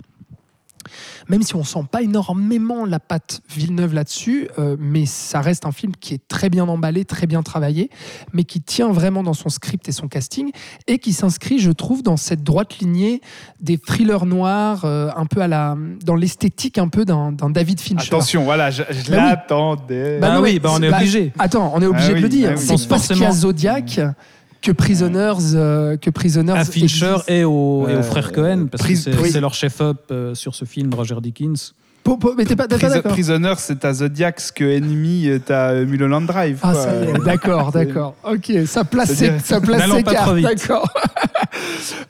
même 1.28 1.43
si 1.43 1.55
on 1.57 1.65
sent 1.65 1.85
pas 1.90 2.02
énormément 2.02 2.85
la 2.85 3.01
patte 3.01 3.40
Villeneuve 3.48 3.94
là-dessus, 3.94 4.48
euh, 4.59 4.77
mais 4.78 5.07
ça 5.07 5.40
reste 5.40 5.66
un 5.66 5.73
film 5.73 5.93
qui 5.98 6.15
est 6.15 6.27
très 6.28 6.48
bien 6.51 6.66
emballé, 6.69 7.05
très 7.05 7.27
bien 7.27 7.43
travaillé, 7.43 7.90
mais 8.32 8.44
qui 8.44 8.61
tient 8.61 8.90
vraiment 8.93 9.23
dans 9.23 9.35
son 9.35 9.48
script 9.48 9.89
et 9.89 9.93
son 9.93 10.09
casting, 10.09 10.51
et 10.86 10.98
qui 10.98 11.12
s'inscrit, 11.12 11.59
je 11.59 11.70
trouve, 11.70 12.02
dans 12.02 12.16
cette 12.16 12.43
droite 12.43 12.78
lignée 12.81 13.20
des 13.61 13.78
thrillers 13.78 14.27
noirs, 14.27 14.85
euh, 14.85 15.11
un 15.16 15.27
peu 15.27 15.40
à 15.40 15.48
la, 15.48 15.77
dans 16.05 16.15
l'esthétique 16.15 16.78
un 16.78 16.89
peu 16.89 17.05
d'un 17.05 17.32
David 17.32 17.81
Fincher. 17.81 18.07
Attention, 18.09 18.44
voilà, 18.44 18.70
je, 18.70 18.82
je 18.90 19.11
Bah 19.11 19.16
oui. 19.19 19.28
l'attendais. 19.31 20.19
Bah 20.19 20.35
non, 20.35 20.40
oui, 20.43 20.55
mais 20.55 20.59
bah 20.61 20.70
on 20.73 20.82
est 20.82 20.93
obligé. 20.93 21.32
Attends, 21.39 21.73
on 21.74 21.81
est 21.82 21.86
obligé 21.86 22.07
Ah 22.09 22.11
de 22.11 22.15
oui, 22.16 22.20
le 22.23 22.28
dire. 22.28 22.51
ah 22.52 22.59
oui. 22.59 22.65
C'est 22.78 22.89
parce 22.89 23.07
qu'il 23.09 23.16
y 23.19 23.20
a 23.24 23.27
forcément. 23.27 23.32
Zodiac 23.32 24.01
que 24.62 24.73
Prisoners, 24.73 25.55
euh, 25.55 25.97
que 25.97 26.11
Prisoners 26.11 26.53
à 26.53 26.65
Fincher 26.65 27.12
existe. 27.12 27.31
et 27.31 27.45
aux, 27.45 27.89
et 27.89 27.95
aux 27.95 27.99
Euh, 27.99 28.03
frères 28.03 28.32
Cohen, 28.32 28.66
parce 28.70 28.87
que 28.87 28.95
c'est 28.95 29.16
oui. 29.19 29.31
c'est 29.31 29.41
leur 29.41 29.55
chef-op 29.55 29.99
euh, 30.11 30.35
sur 30.35 30.55
ce 30.55 30.65
film, 30.65 30.93
Roger 30.95 31.16
Dickens. 31.23 31.74
Po- 32.02 32.16
po- 32.16 32.35
mais 32.36 32.44
t'es 32.44 32.56
pas, 32.56 32.66
d'accord 32.66 33.02
Prisoner, 33.12 33.55
c'est 33.59 33.81
ta 33.81 33.93
Zodiac, 33.93 34.40
ce 34.40 34.52
que 34.52 34.64
Enemy, 34.64 35.28
euh, 35.28 35.39
t'as 35.44 35.72
euh, 35.72 35.86
Mulholland 35.86 36.27
Drive. 36.27 36.59
Ah, 36.62 36.72
quoi. 36.72 36.82
ça 36.82 36.94
y 37.05 37.09
est, 37.09 37.24
d'accord, 37.24 37.70
C'est- 37.72 37.85
d'accord. 37.85 38.14
Ok, 38.24 38.52
ça 38.66 38.85
place 38.85 39.12
ses, 39.12 39.39
ça 39.39 39.60
place 39.60 39.82
ses 39.90 40.02
pas 40.02 40.12
cartes, 40.12 40.40
d'accord. 40.40 40.89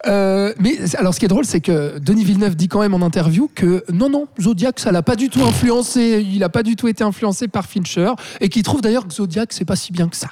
Euh, 0.06 0.52
mais 0.58 0.76
alors, 0.96 1.14
ce 1.14 1.18
qui 1.18 1.24
est 1.24 1.28
drôle, 1.28 1.44
c'est 1.44 1.60
que 1.60 1.98
Denis 1.98 2.24
Villeneuve 2.24 2.54
dit 2.56 2.68
quand 2.68 2.80
même 2.80 2.94
en 2.94 3.02
interview 3.04 3.50
que 3.54 3.84
non, 3.92 4.08
non, 4.08 4.26
Zodiac, 4.40 4.78
ça 4.78 4.92
l'a 4.92 5.02
pas 5.02 5.16
du 5.16 5.28
tout 5.28 5.42
influencé. 5.42 6.24
Il 6.26 6.42
a 6.44 6.48
pas 6.48 6.62
du 6.62 6.76
tout 6.76 6.88
été 6.88 7.02
influencé 7.04 7.48
par 7.48 7.66
Fincher 7.66 8.10
et 8.40 8.48
qu'il 8.48 8.62
trouve 8.62 8.80
d'ailleurs 8.80 9.06
que 9.06 9.12
Zodiac, 9.14 9.52
c'est 9.52 9.64
pas 9.64 9.76
si 9.76 9.92
bien 9.92 10.08
que 10.08 10.16
ça. 10.16 10.28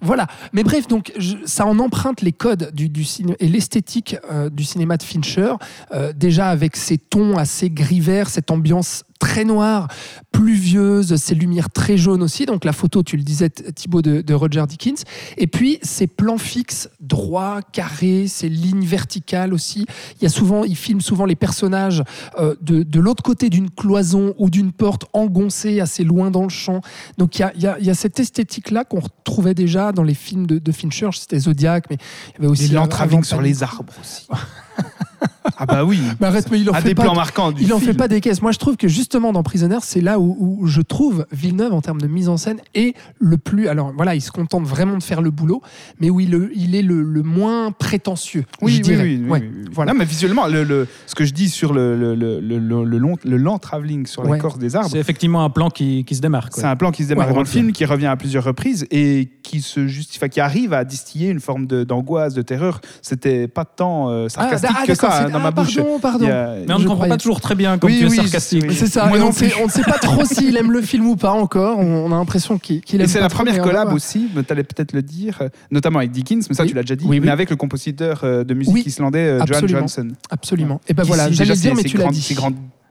Voilà. 0.00 0.26
Mais 0.52 0.62
bref, 0.62 0.88
donc 0.88 1.12
je- 1.18 1.36
ça 1.44 1.66
en 1.66 1.78
emprunte 1.78 2.20
les 2.22 2.32
codes 2.32 2.70
du, 2.74 2.88
du 2.88 3.04
cinéma 3.04 3.34
et 3.40 3.48
l'esthétique 3.48 4.16
euh, 4.32 4.48
du 4.50 4.64
cinéma 4.64 4.96
de 4.96 5.02
Fincher. 5.02 5.52
euh, 5.94 6.12
déjà 6.14 6.48
avec 6.48 6.76
ses 6.76 6.98
tons 6.98 7.36
assez 7.36 7.70
gris 7.70 8.00
vert, 8.00 8.28
cette 8.28 8.50
ambiance 8.50 8.88
das 8.90 9.04
très 9.20 9.44
noire, 9.44 9.86
pluvieuse, 10.32 11.14
ces 11.16 11.34
lumières 11.36 11.70
très 11.70 11.96
jaunes 11.96 12.22
aussi. 12.22 12.46
Donc 12.46 12.64
la 12.64 12.72
photo, 12.72 13.02
tu 13.04 13.16
le 13.16 13.22
disais 13.22 13.50
Thibaut 13.50 14.02
de, 14.02 14.22
de 14.22 14.34
Roger 14.34 14.64
Dickens. 14.66 15.04
Et 15.36 15.46
puis 15.46 15.78
ces 15.82 16.06
plans 16.08 16.38
fixes, 16.38 16.88
droits, 17.00 17.60
carrés, 17.72 18.26
ces 18.26 18.48
lignes 18.48 18.84
verticales 18.86 19.52
aussi. 19.54 19.86
Il 20.20 20.24
y 20.24 20.26
a 20.26 20.30
souvent, 20.30 20.64
il 20.64 20.76
filme 20.76 21.00
souvent 21.00 21.26
les 21.26 21.36
personnages 21.36 22.02
euh, 22.38 22.54
de, 22.62 22.82
de 22.82 23.00
l'autre 23.00 23.22
côté 23.22 23.50
d'une 23.50 23.70
cloison 23.70 24.34
ou 24.38 24.50
d'une 24.50 24.72
porte 24.72 25.04
engoncée 25.12 25.80
assez 25.80 26.02
loin 26.02 26.30
dans 26.30 26.42
le 26.44 26.48
champ. 26.48 26.80
Donc 27.18 27.38
il 27.38 27.42
y 27.42 27.44
a, 27.44 27.52
il 27.54 27.62
y 27.62 27.66
a- 27.66 27.76
il 27.78 27.86
y 27.86 27.90
a 27.90 27.94
cette 27.94 28.18
esthétique-là 28.18 28.84
qu'on 28.84 29.00
retrouvait 29.00 29.54
déjà 29.54 29.92
dans 29.92 30.02
les 30.02 30.14
films 30.14 30.46
de, 30.46 30.58
de 30.58 30.72
Fincher. 30.72 31.10
C'était 31.12 31.38
Zodiac, 31.38 31.84
mais 31.90 31.96
il 32.30 32.32
y 32.34 32.38
avait 32.38 32.46
aussi 32.48 32.68
l'entravelling 32.68 33.24
sur 33.24 33.40
les 33.42 33.62
arbres 33.62 33.92
aussi. 34.00 34.26
ah 35.58 35.66
bah 35.66 35.84
oui. 35.84 36.00
Mais 36.20 36.26
arrête, 36.26 36.50
mais 36.50 36.60
il 36.60 36.70
en 36.70 36.74
fait 36.74 36.88
des 36.88 36.94
pas 36.94 37.02
plans 37.04 37.14
marquants 37.14 37.52
du 37.52 37.62
Il 37.62 37.72
en 37.72 37.78
fait 37.80 37.94
pas 37.94 38.08
des 38.08 38.20
caisses. 38.20 38.40
Moi, 38.42 38.52
je 38.52 38.58
trouve 38.58 38.76
que 38.76 38.88
justement 39.10 39.32
dans 39.32 39.42
Prisoner, 39.42 39.78
c'est 39.82 40.00
là 40.00 40.20
où, 40.20 40.36
où 40.38 40.66
je 40.68 40.80
trouve 40.82 41.26
Villeneuve 41.32 41.72
en 41.72 41.80
termes 41.80 42.00
de 42.00 42.06
mise 42.06 42.28
en 42.28 42.36
scène 42.36 42.58
est 42.76 42.94
le 43.18 43.38
plus. 43.38 43.66
Alors 43.66 43.92
voilà, 43.96 44.14
il 44.14 44.20
se 44.20 44.30
contente 44.30 44.62
vraiment 44.64 44.96
de 44.98 45.02
faire 45.02 45.20
le 45.20 45.32
boulot, 45.32 45.62
mais 45.98 46.10
où 46.10 46.20
il, 46.20 46.32
est 46.76 46.82
le, 46.82 47.02
le 47.02 47.22
moins 47.24 47.72
prétentieux. 47.72 48.44
Oui, 48.62 48.70
je 48.70 48.76
oui, 48.76 48.82
dirais. 48.82 49.02
oui, 49.02 49.20
oui, 49.24 49.28
Ouais, 49.28 49.40
oui, 49.42 49.48
oui. 49.64 49.70
Voilà. 49.72 49.92
Non, 49.92 49.98
mais 49.98 50.04
visuellement, 50.04 50.46
le, 50.46 50.62
le- 50.62 50.86
ce 51.08 51.16
que 51.16 51.24
je 51.24 51.32
dis 51.32 51.48
sur 51.48 51.72
le, 51.72 51.96
le, 51.98 52.14
le, 52.14 52.38
le, 52.38 52.58
le- 52.60 52.84
le 52.84 52.98
long, 52.98 53.16
le 53.24 53.36
lent 53.36 53.58
travelling 53.58 54.06
sur 54.06 54.24
Ouais. 54.24 54.36
l'écorce 54.36 54.58
des 54.60 54.76
arbres, 54.76 54.90
C'est 54.92 54.98
effectivement 55.00 55.42
un 55.44 55.50
plan 55.50 55.70
qui, 55.70 56.04
qui 56.04 56.14
se 56.14 56.20
démarque. 56.20 56.52
c'est 56.54 56.62
un 56.66 56.76
plan 56.76 56.92
qui 56.92 57.02
se 57.02 57.08
démarre 57.08 57.26
Ouais, 57.26 57.34
dans 57.34 57.40
le 57.40 57.46
film, 57.46 57.72
qui 57.72 57.84
revient 57.84 58.06
à 58.06 58.14
plusieurs 58.16 58.44
reprises 58.44 58.86
et 58.92 59.28
qui 59.42 59.60
se 59.60 59.88
justifie, 59.88 60.28
qui 60.28 60.38
arrive 60.40 60.72
à 60.72 60.84
distiller 60.84 61.30
une 61.30 61.40
forme 61.40 61.66
d'angoisse, 61.66 62.34
de, 62.34 62.42
terreur. 62.42 62.80
C'était 63.02 63.48
pas 63.48 63.64
tant 63.64 64.08
euh, 64.08 64.28
sarcastique 64.28 64.70
ah, 64.72 64.82
que 64.82 64.92
d'accord, 64.92 65.10
ça 65.10 65.18
hein, 65.22 65.24
c'est- 65.26 65.32
dans 65.32 65.38
ah, 65.40 65.42
ma 65.42 65.50
bouche. 65.50 65.74
Pardon, 65.74 65.98
pardon. 65.98 66.26
A- 66.26 66.54
Mais 66.68 66.74
on 66.74 66.78
ne 66.78 66.82
comprend 66.84 66.94
croyais. 66.94 67.10
pas 67.10 67.16
toujours 67.18 67.40
très 67.40 67.56
bien 67.56 67.76
comme 67.76 67.90
Oui, 67.90 67.98
tu 67.98 68.04
es 68.06 68.08
oui, 68.10 68.16
sarcastique. 68.16 68.70
C'est 68.70 68.86
ça, 68.86 68.99
Moi 69.08 69.16
et 69.18 69.20
non 69.20 69.28
on, 69.28 69.32
sait, 69.32 69.48
plus. 69.48 69.60
on 69.62 69.66
ne 69.66 69.70
sait 69.70 69.82
pas 69.82 69.98
trop 69.98 70.24
s'il 70.30 70.56
aime 70.56 70.72
le 70.72 70.82
film 70.82 71.06
ou 71.06 71.16
pas 71.16 71.32
encore. 71.32 71.78
On, 71.78 72.06
a 72.12 72.16
l'impression 72.16 72.58
qu'il 72.58 72.80
qu'il 72.80 73.00
aime 73.00 73.06
Et 73.06 73.08
c'est 73.08 73.20
la 73.20 73.28
première 73.28 73.60
collab 73.62 73.92
aussi, 73.92 74.28
tu 74.34 74.52
allais 74.52 74.64
peut-être 74.64 74.92
le 74.92 75.02
dire, 75.02 75.38
euh, 75.42 75.48
notamment 75.70 75.98
avec 75.98 76.10
Dickens, 76.10 76.48
mais 76.48 76.54
ça 76.54 76.62
Oui. 76.62 76.70
tu 76.70 76.74
l'as 76.74 76.82
déjà 76.82 76.96
dit, 76.96 77.04
Oui, 77.06 77.18
oui. 77.18 77.26
mais 77.26 77.30
avec 77.30 77.50
le 77.50 77.56
compositeur 77.56 78.20
euh, 78.24 78.44
de 78.44 78.54
musique 78.54 78.86
islandais 78.86 79.18
euh, 79.18 79.38
Johan 79.38 79.42
absolument. 79.42 79.78
Johansson. 79.78 80.08
Absolument. 80.30 80.80
Et 80.88 80.94
ben 80.94 81.02
voilà, 81.04 81.30
j'allais 81.30 81.54
dire, 81.54 81.74
mais 81.74 81.84
tu 81.84 81.96
l'as 81.96 82.08
dit. 82.08 82.36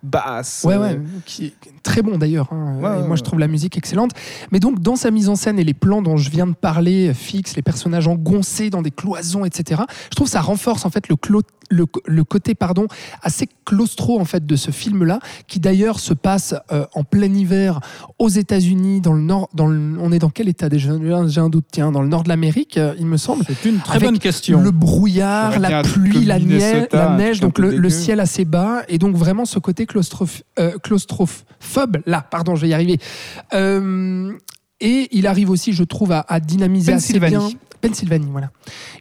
Grandes 0.03 0.11
basses. 0.11 0.63
Ouais, 0.65 0.75
euh, 0.75 0.79
ouais, 0.79 0.99
qui 1.25 1.45
est 1.47 1.53
très 1.83 2.01
bon 2.01 2.17
d'ailleurs. 2.17 2.51
hein. 2.51 2.75
Ouais, 2.81 2.89
Et 2.89 3.01
ouais, 3.01 3.07
moi, 3.07 3.15
je 3.15 3.21
ouais. 3.21 3.25
trouve 3.25 3.39
la 3.39 3.47
musique 3.47 3.77
excellente. 3.77 4.11
Mais 4.51 4.59
donc, 4.59 4.79
dans 4.81 4.95
sa 4.95 5.11
mise 5.11 5.29
en 5.29 5.35
scène 5.35 5.59
et 5.59 5.63
les 5.63 5.73
plans 5.73 6.01
dont 6.01 6.17
je 6.17 6.29
viens 6.29 6.47
de 6.47 6.53
parler, 6.53 7.13
fixes, 7.13 7.55
les 7.55 7.61
personnages 7.61 8.07
engoncés 8.07 8.69
dans 8.69 8.81
des 8.81 8.91
cloisons, 8.91 9.45
etc., 9.45 9.81
je 10.11 10.15
trouve 10.15 10.27
que 10.27 10.31
ça 10.31 10.41
renforce 10.41 10.85
en 10.85 10.89
fait 10.89 11.07
le, 11.09 11.15
clo- 11.15 11.41
le, 11.69 11.85
le 12.05 12.23
côté 12.23 12.55
pardon, 12.55 12.87
assez 13.21 13.47
claustro 13.65 14.19
en 14.19 14.25
fait 14.25 14.45
de 14.45 14.55
ce 14.55 14.71
film-là, 14.71 15.19
qui 15.47 15.59
d'ailleurs 15.59 15.99
se 15.99 16.13
passe 16.13 16.55
euh, 16.71 16.85
en 16.95 17.03
plein 17.03 17.31
hiver 17.33 17.79
aux 18.17 18.29
États-Unis, 18.29 19.01
dans 19.01 19.13
le 19.13 19.21
nord. 19.21 19.49
Dans 19.53 19.67
le- 19.67 19.97
on 19.99 20.11
est 20.11 20.19
dans 20.19 20.29
quel 20.29 20.49
état 20.49 20.69
déjà? 20.69 20.91
J'ai 21.27 21.41
un 21.41 21.49
doute. 21.49 21.65
Tiens, 21.71 21.91
dans 21.91 22.01
le 22.01 22.07
nord 22.07 22.23
de 22.23 22.29
l'Amérique, 22.29 22.77
euh, 22.77 22.93
il 22.99 23.05
me 23.05 23.17
semble. 23.17 23.43
C'est 23.47 23.67
une 23.69 23.79
très 23.79 23.97
Avec 23.97 24.09
bonne 24.09 24.19
question. 24.19 24.61
Le 24.61 24.71
brouillard, 24.71 25.59
la 25.59 25.83
pluie, 25.83 26.25
la, 26.25 26.39
niais- 26.39 26.87
la 26.91 27.15
neige, 27.15 27.39
donc 27.39 27.59
le, 27.59 27.75
le 27.75 27.89
ciel 27.89 28.19
assez 28.19 28.45
bas, 28.45 28.81
et 28.87 28.97
donc 28.97 29.15
vraiment 29.15 29.45
ce 29.45 29.59
côté 29.59 29.85
claustroph- 29.89 30.43
euh, 30.59 30.77
claustrophobe, 30.83 31.97
là, 32.05 32.21
pardon, 32.29 32.55
je 32.55 32.61
vais 32.61 32.69
y 32.69 32.73
arriver. 32.73 32.99
Euh, 33.53 34.31
et 34.81 35.09
il 35.11 35.27
arrive 35.27 35.49
aussi, 35.49 35.73
je 35.73 35.83
trouve, 35.83 36.11
à, 36.11 36.25
à 36.27 36.39
dynamiser 36.39 36.93
assez 36.93 37.13
bien. 37.49 37.57
Pennsylvanie, 37.81 38.27
voilà. 38.29 38.49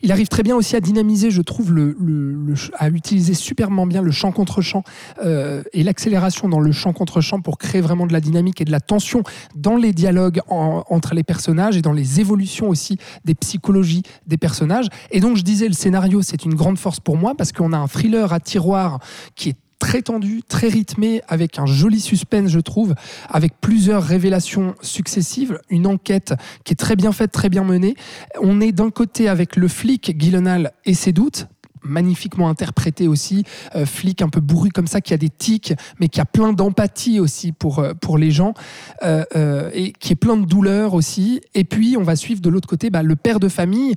Il 0.02 0.12
arrive 0.12 0.28
très 0.28 0.44
bien 0.44 0.54
aussi 0.54 0.76
à 0.76 0.80
dynamiser, 0.80 1.32
je 1.32 1.42
trouve, 1.42 1.72
le, 1.72 1.96
le- 2.00 2.32
le 2.32 2.54
ch- 2.54 2.70
à 2.78 2.88
utiliser 2.88 3.34
superment 3.34 3.86
bien 3.88 4.02
le 4.02 4.12
chant 4.12 4.30
contre 4.30 4.62
chant 4.62 4.84
euh, 5.24 5.64
et 5.72 5.82
l'accélération 5.82 6.48
dans 6.48 6.60
le 6.60 6.70
chant 6.70 6.92
contre 6.92 7.20
chant 7.20 7.40
pour 7.40 7.58
créer 7.58 7.80
vraiment 7.80 8.06
de 8.06 8.12
la 8.12 8.20
dynamique 8.20 8.60
et 8.60 8.64
de 8.64 8.70
la 8.70 8.78
tension 8.78 9.24
dans 9.56 9.74
les 9.74 9.92
dialogues 9.92 10.40
en- 10.48 10.84
entre 10.90 11.14
les 11.14 11.24
personnages 11.24 11.76
et 11.76 11.82
dans 11.82 11.92
les 11.92 12.20
évolutions 12.20 12.68
aussi 12.68 12.98
des 13.24 13.34
psychologies 13.34 14.04
des 14.28 14.36
personnages. 14.36 14.86
Et 15.10 15.18
donc, 15.18 15.36
je 15.36 15.42
disais, 15.42 15.66
le 15.66 15.74
scénario, 15.74 16.22
c'est 16.22 16.44
une 16.44 16.54
grande 16.54 16.78
force 16.78 17.00
pour 17.00 17.16
moi 17.16 17.34
parce 17.36 17.50
qu'on 17.50 17.72
a 17.72 17.78
un 17.78 17.88
thriller 17.88 18.32
à 18.32 18.38
tiroir 18.38 19.00
qui 19.34 19.48
est 19.50 19.56
très 19.78 20.02
tendu, 20.02 20.42
très 20.46 20.68
rythmé, 20.68 21.22
avec 21.28 21.58
un 21.58 21.66
joli 21.66 22.00
suspense, 22.00 22.50
je 22.50 22.60
trouve, 22.60 22.94
avec 23.28 23.52
plusieurs 23.60 24.02
révélations 24.02 24.74
successives, 24.82 25.60
une 25.70 25.86
enquête 25.86 26.34
qui 26.64 26.72
est 26.72 26.76
très 26.76 26.96
bien 26.96 27.12
faite, 27.12 27.32
très 27.32 27.48
bien 27.48 27.64
menée. 27.64 27.94
On 28.40 28.60
est 28.60 28.72
d'un 28.72 28.90
côté 28.90 29.28
avec 29.28 29.56
le 29.56 29.68
flic 29.68 30.18
Gyllenhaal 30.18 30.72
et 30.84 30.94
ses 30.94 31.12
doutes, 31.12 31.46
magnifiquement 31.82 32.48
interprété 32.48 33.08
aussi, 33.08 33.44
euh, 33.74 33.86
flic 33.86 34.22
un 34.22 34.28
peu 34.28 34.40
bourru 34.40 34.70
comme 34.70 34.86
ça, 34.86 35.00
qui 35.00 35.14
a 35.14 35.16
des 35.16 35.28
tics, 35.28 35.74
mais 36.00 36.08
qui 36.08 36.20
a 36.20 36.24
plein 36.24 36.52
d'empathie 36.52 37.20
aussi 37.20 37.52
pour, 37.52 37.78
euh, 37.78 37.94
pour 37.94 38.18
les 38.18 38.30
gens, 38.30 38.54
euh, 39.02 39.24
euh, 39.36 39.70
et 39.72 39.92
qui 39.92 40.12
est 40.12 40.16
plein 40.16 40.36
de 40.36 40.44
douleur 40.44 40.94
aussi. 40.94 41.40
Et 41.54 41.64
puis, 41.64 41.96
on 41.96 42.02
va 42.02 42.16
suivre 42.16 42.40
de 42.40 42.48
l'autre 42.48 42.68
côté 42.68 42.90
bah, 42.90 43.02
le 43.02 43.16
père 43.16 43.40
de 43.40 43.48
famille, 43.48 43.94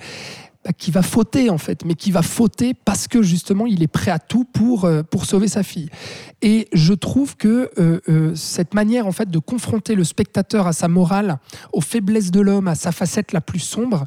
bah, 0.63 0.73
qui 0.77 0.91
va 0.91 1.01
fauter 1.01 1.49
en 1.49 1.57
fait, 1.57 1.85
mais 1.85 1.95
qui 1.95 2.11
va 2.11 2.21
fauter 2.21 2.75
parce 2.75 3.07
que 3.07 3.23
justement 3.23 3.65
il 3.65 3.81
est 3.81 3.87
prêt 3.87 4.11
à 4.11 4.19
tout 4.19 4.43
pour, 4.43 4.85
euh, 4.85 5.01
pour 5.01 5.25
sauver 5.25 5.47
sa 5.47 5.63
fille. 5.63 5.89
Et 6.43 6.67
je 6.71 6.93
trouve 6.93 7.35
que 7.35 7.71
euh, 7.79 7.99
euh, 8.07 8.35
cette 8.35 8.75
manière 8.75 9.07
en 9.07 9.11
fait 9.11 9.31
de 9.31 9.39
confronter 9.39 9.95
le 9.95 10.03
spectateur 10.03 10.67
à 10.67 10.73
sa 10.73 10.87
morale, 10.87 11.39
aux 11.73 11.81
faiblesses 11.81 12.29
de 12.29 12.41
l'homme, 12.41 12.67
à 12.67 12.75
sa 12.75 12.91
facette 12.91 13.31
la 13.31 13.41
plus 13.41 13.57
sombre, 13.57 14.05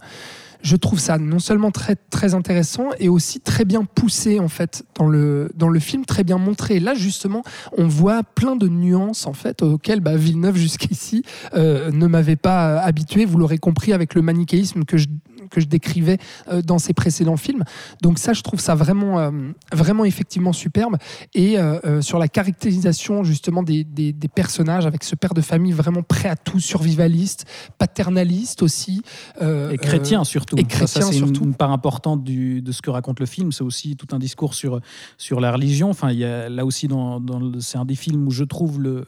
je 0.63 0.77
trouve 0.77 1.01
ça 1.01 1.19
non 1.19 1.41
seulement 1.41 1.73
très 1.73 1.97
très 1.97 2.35
intéressant 2.35 2.91
et 3.01 3.09
aussi 3.09 3.41
très 3.41 3.65
bien 3.65 3.85
poussé 3.85 4.39
en 4.39 4.49
fait 4.49 4.85
dans 4.95 5.09
le 5.09 5.51
dans 5.57 5.69
le 5.69 5.81
film, 5.81 6.05
très 6.05 6.23
bien 6.23 6.39
montré. 6.39 6.79
Là 6.79 6.95
justement, 6.95 7.43
on 7.77 7.89
voit 7.89 8.23
plein 8.23 8.55
de 8.55 8.69
nuances 8.69 9.27
en 9.27 9.33
fait 9.33 9.61
auxquelles 9.61 10.01
bah, 10.01 10.15
Villeneuve 10.17 10.57
jusqu'ici 10.67 11.25
ne 11.55 12.07
m'avait 12.07 12.37
pas 12.37 12.79
habitué. 12.79 13.25
Vous 13.25 13.39
l'aurez 13.39 13.59
compris 13.59 13.93
avec 13.93 14.15
le 14.15 14.23
manichéisme 14.23 14.85
que 14.85 14.97
je 14.97 15.09
que 15.51 15.61
je 15.61 15.67
décrivais 15.67 16.19
euh, 16.49 16.63
dans 16.63 16.79
ses 16.79 16.93
précédents 16.95 17.37
films. 17.37 17.65
Donc 18.03 18.19
ça, 18.19 18.33
je 18.33 18.43
trouve 18.43 18.61
ça 18.61 18.75
vraiment, 18.75 19.19
euh, 19.19 19.31
vraiment 19.73 20.05
effectivement 20.05 20.53
superbe. 20.53 20.97
Et 21.35 21.59
euh, 21.59 22.01
sur 22.03 22.19
la 22.19 22.29
caractérisation 22.29 23.25
justement 23.25 23.63
des, 23.63 23.85
des- 23.85 24.13
des 24.13 24.29
personnages 24.29 24.87
avec 24.87 25.05
ce 25.05 25.15
père 25.17 25.35
de 25.35 25.41
famille 25.41 25.73
vraiment 25.73 26.03
prêt 26.03 26.29
à 26.29 26.37
tout, 26.37 26.61
survivaliste, 26.61 27.47
paternaliste 27.79 28.63
aussi. 28.63 29.03
Et 29.41 29.77
chrétien 29.79 30.25
surtout. 30.25 30.57
et 30.57 30.63
Ça, 30.63 30.69
ça, 30.69 30.77
chrétien 31.01 31.03
c'est 31.13 31.19
une, 31.19 31.27
surtout. 31.27 31.45
une 31.45 31.55
part 31.55 31.71
importante 31.73 32.25
du- 32.25 32.63
de 32.63 32.73
ce 32.73 32.83
que 32.83 32.91
raconte 32.91 33.21
le 33.21 33.27
film. 33.27 33.53
C'est 33.53 33.65
aussi 33.65 33.97
tout 33.97 34.09
un 34.13 34.19
discours 34.19 34.55
sur, 34.55 34.81
sur 35.19 35.41
la 35.41 35.53
religion. 35.53 35.91
Enfin, 35.91 36.11
il 36.11 36.19
y 36.19 36.25
a, 36.25 36.49
là 36.49 36.65
aussi, 36.65 36.89
dans, 36.89 37.21
dans 37.21 37.41
c'est 37.61 37.79
un 37.79 37.85
des 37.85 37.95
films 37.95 38.27
où 38.27 38.31
je 38.31 38.45
trouve 38.45 38.81
le, 38.81 39.05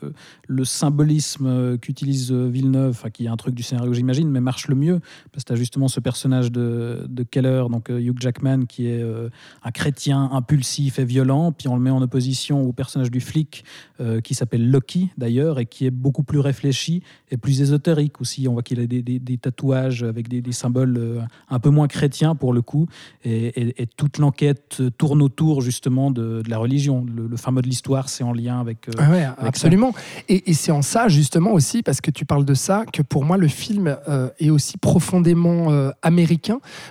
le 0.46 0.64
symbolisme 0.64 1.78
qu'utilise 1.78 2.32
Villeneuve, 2.32 2.90
enfin, 2.90 3.10
qui 3.10 3.24
est 3.26 3.28
un 3.28 3.36
truc 3.36 3.54
du 3.54 3.62
scénario, 3.62 3.92
j'imagine, 3.92 4.30
mais 4.30 4.40
marche 4.40 4.68
le 4.68 4.74
mieux. 4.74 5.00
Parce 5.32 5.44
que 5.44 5.48
tu 5.48 5.52
as 5.52 5.56
justement 5.56 5.88
ce 5.88 6.00
personnage 6.00 6.16
de, 6.26 7.06
de 7.08 7.22
Keller, 7.22 7.64
donc 7.70 7.90
euh, 7.90 8.00
Hugh 8.00 8.16
Jackman, 8.20 8.64
qui 8.66 8.86
est 8.88 9.02
euh, 9.02 9.28
un 9.62 9.70
chrétien 9.70 10.28
impulsif 10.32 10.98
et 10.98 11.04
violent. 11.04 11.52
Puis 11.52 11.68
on 11.68 11.76
le 11.76 11.82
met 11.82 11.90
en 11.90 12.02
opposition 12.02 12.62
au 12.62 12.72
personnage 12.72 13.10
du 13.10 13.20
flic, 13.20 13.64
euh, 14.00 14.20
qui 14.20 14.34
s'appelle 14.34 14.70
Loki 14.70 15.08
d'ailleurs, 15.16 15.58
et 15.58 15.66
qui 15.66 15.86
est 15.86 15.90
beaucoup 15.90 16.22
plus 16.22 16.38
réfléchi 16.40 17.02
et 17.30 17.36
plus 17.36 17.60
ésotérique 17.62 18.20
aussi. 18.20 18.46
On 18.48 18.52
voit 18.54 18.62
qu'il 18.62 18.80
a 18.80 18.86
des, 18.86 19.02
des- 19.02 19.18
des 19.18 19.38
tatouages 19.38 20.02
avec 20.02 20.28
des, 20.28 20.42
des 20.42 20.52
symboles 20.52 20.96
euh, 20.98 21.20
un 21.48 21.58
peu 21.58 21.70
moins 21.70 21.88
chrétiens 21.88 22.34
pour 22.34 22.52
le 22.52 22.62
coup. 22.62 22.86
Et, 23.24 23.46
et- 23.48 23.82
et 23.82 23.86
toute 23.86 24.18
l'enquête 24.18 24.82
tourne 24.98 25.22
autour 25.22 25.60
justement 25.62 26.10
de, 26.10 26.42
de 26.42 26.50
la 26.50 26.58
religion. 26.58 27.04
Le, 27.14 27.26
le 27.26 27.36
fin 27.36 27.50
mot 27.50 27.60
de 27.62 27.66
l'histoire, 27.68 28.08
c'est 28.08 28.24
en 28.24 28.32
lien 28.32 28.60
avec. 28.60 28.88
Ah 28.98 29.10
ouais, 29.10 29.24
avec 29.24 29.38
absolument. 29.40 29.92
Et, 30.28 30.50
et 30.50 30.54
c'est 30.54 30.72
en 30.72 30.82
ça, 30.82 31.08
justement, 31.08 31.52
aussi, 31.52 31.82
parce 31.82 32.00
que 32.00 32.10
tu 32.10 32.24
parles 32.24 32.44
de 32.44 32.54
ça, 32.54 32.84
que 32.92 33.02
pour 33.02 33.24
moi, 33.24 33.36
le 33.36 33.48
film 33.48 33.96
est 34.38 34.50
aussi 34.50 34.76
profondément 34.78 35.68
américain 36.02 36.15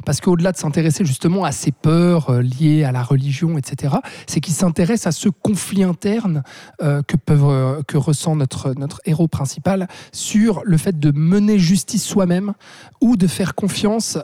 parce 0.05 0.21
qu'au-delà 0.21 0.51
de 0.51 0.57
s'intéresser 0.57 1.05
justement 1.05 1.43
à 1.43 1.51
ces 1.51 1.71
peurs 1.71 2.29
euh, 2.29 2.41
liées 2.41 2.83
à 2.83 2.91
la 2.91 3.03
religion, 3.03 3.57
etc., 3.57 3.95
c'est 4.27 4.39
qu'il 4.39 4.53
s'intéresse 4.53 5.07
à 5.07 5.11
ce 5.11 5.29
conflit 5.29 5.83
interne 5.83 6.43
euh, 6.81 7.01
que, 7.01 7.17
peuvent, 7.17 7.45
euh, 7.45 7.81
que 7.87 7.97
ressent 7.97 8.35
notre, 8.35 8.73
héros 9.05 9.27
principal 9.27 9.87
sur 10.11 10.61
le 10.63 10.77
fait 10.77 10.99
de 10.99 11.11
mener 11.11 11.59
justice 11.59 12.03
soi-même 12.03 12.53
ou 13.01 13.17
de 13.17 13.27
faire 13.27 13.55
confiance 13.55 14.17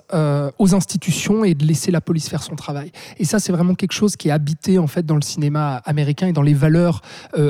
aux 0.59 0.75
institutions 0.75 1.43
et 1.43 1.53
de 1.53 1.65
laisser 1.65 1.91
la 1.91 2.01
police 2.01 2.29
faire 2.29 2.43
son 2.43 2.55
travail. 2.55 2.91
Et 3.17 3.25
ça, 3.25 3.39
c'est 3.39 3.51
vraiment 3.51 3.75
quelque 3.75 3.91
chose 3.91 4.15
qui 4.15 4.29
est 4.29 4.31
habité 4.31 4.79
en 4.79 4.87
fait 4.87 5.05
dans 5.05 5.15
le 5.15 5.21
cinéma 5.21 5.81
américain 5.85 6.27
et 6.27 6.33
dans 6.33 6.41
les 6.41 6.53
valeurs 6.53 7.01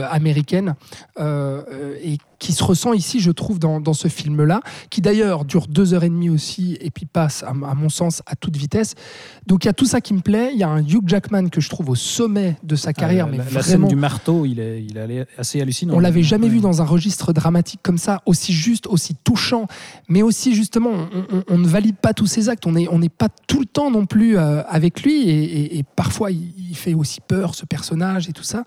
américaines 0.09 0.75
et 1.19 2.17
qui 2.41 2.51
se 2.53 2.63
ressent 2.63 2.91
ici, 2.93 3.19
je 3.22 3.30
trouve, 3.31 3.59
dans, 3.59 3.80
dans 3.80 3.93
ce 3.93 4.07
film-là, 4.07 4.61
qui 4.89 4.99
d'ailleurs 4.99 5.45
dure 5.45 5.68
deux 5.68 5.93
heures 5.93 6.03
et 6.03 6.09
demie 6.09 6.30
aussi 6.30 6.76
et 6.81 6.89
puis 6.89 7.05
passe, 7.05 7.43
à, 7.43 7.49
à 7.49 7.73
mon 7.76 7.88
sens, 7.88 8.23
à 8.26 8.35
toute 8.35 8.57
vitesse. 8.57 8.95
Donc 9.47 9.63
il 9.63 9.68
y 9.68 9.69
a 9.69 9.73
tout 9.73 9.85
ça 9.85 10.01
qui 10.01 10.13
me 10.15 10.22
plaît. 10.22 10.49
Il 10.53 10.59
y 10.59 10.63
a 10.63 10.68
un 10.69 10.81
Hugh 10.81 11.03
Jackman 11.07 11.49
que 11.49 11.61
je 11.61 11.69
trouve 11.69 11.89
au 11.91 11.95
sommet 11.95 12.57
de 12.63 12.76
sa 12.76 12.93
carrière, 12.93 13.26
Ah, 13.27 13.31
mais 13.31 13.38
la, 13.38 13.43
la 13.45 13.49
scène 13.61 13.61
vraiment. 13.81 13.88
du 13.88 13.95
marteau, 13.95 14.45
il 14.45 14.59
est, 14.59 14.84
il 14.84 14.97
est 14.97 15.27
assez 15.38 15.61
hallucinant. 15.61 15.93
On 15.93 15.99
l'avait 15.99 16.23
jamais 16.23 16.47
Ouais. 16.47 16.53
vu 16.53 16.59
dans 16.59 16.81
un 16.81 16.85
registre 16.85 17.31
dramatique 17.31 17.81
comme 17.84 17.99
ça, 17.99 18.22
aussi 18.26 18.51
juste, 18.53 18.88
aussi 18.88 19.13
touchant, 19.23 19.68
mais 20.09 20.23
aussi 20.23 20.55
justement, 20.55 20.89
on, 20.91 21.38
on- 21.38 21.43
on 21.47 21.57
ne 21.59 21.68
valide 21.68 21.97
pas 21.97 22.13
tous 22.15 22.26
ses 22.26 22.49
actes. 22.49 22.65
On 22.65 22.72
n'est 22.72 22.88
on 22.89 22.99
pas 23.07 23.30
tout 23.47 23.59
le 23.59 23.65
temps 23.68 23.91
non 23.91 24.07
plus 24.07 24.38
euh, 24.38 24.63
avec 24.68 25.03
lui, 25.03 25.30
et, 25.30 25.43
et- 25.43 25.77
et 25.77 25.84
parfois 25.84 26.31
il, 26.31 26.53
il 26.69 26.76
fait 26.76 26.95
aussi 26.95 27.19
peur 27.22 27.53
ce 27.53 27.65
personnage 27.68 28.27
et 28.27 28.34
tout 28.34 28.43
ça. 28.43 28.63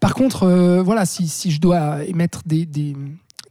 Par 0.00 0.14
contre, 0.14 0.44
euh, 0.44 0.82
voilà, 0.82 1.06
si, 1.06 1.50
je 1.50 1.60
dois 1.60 2.04
émettre 2.04 2.42
des, 2.46 2.94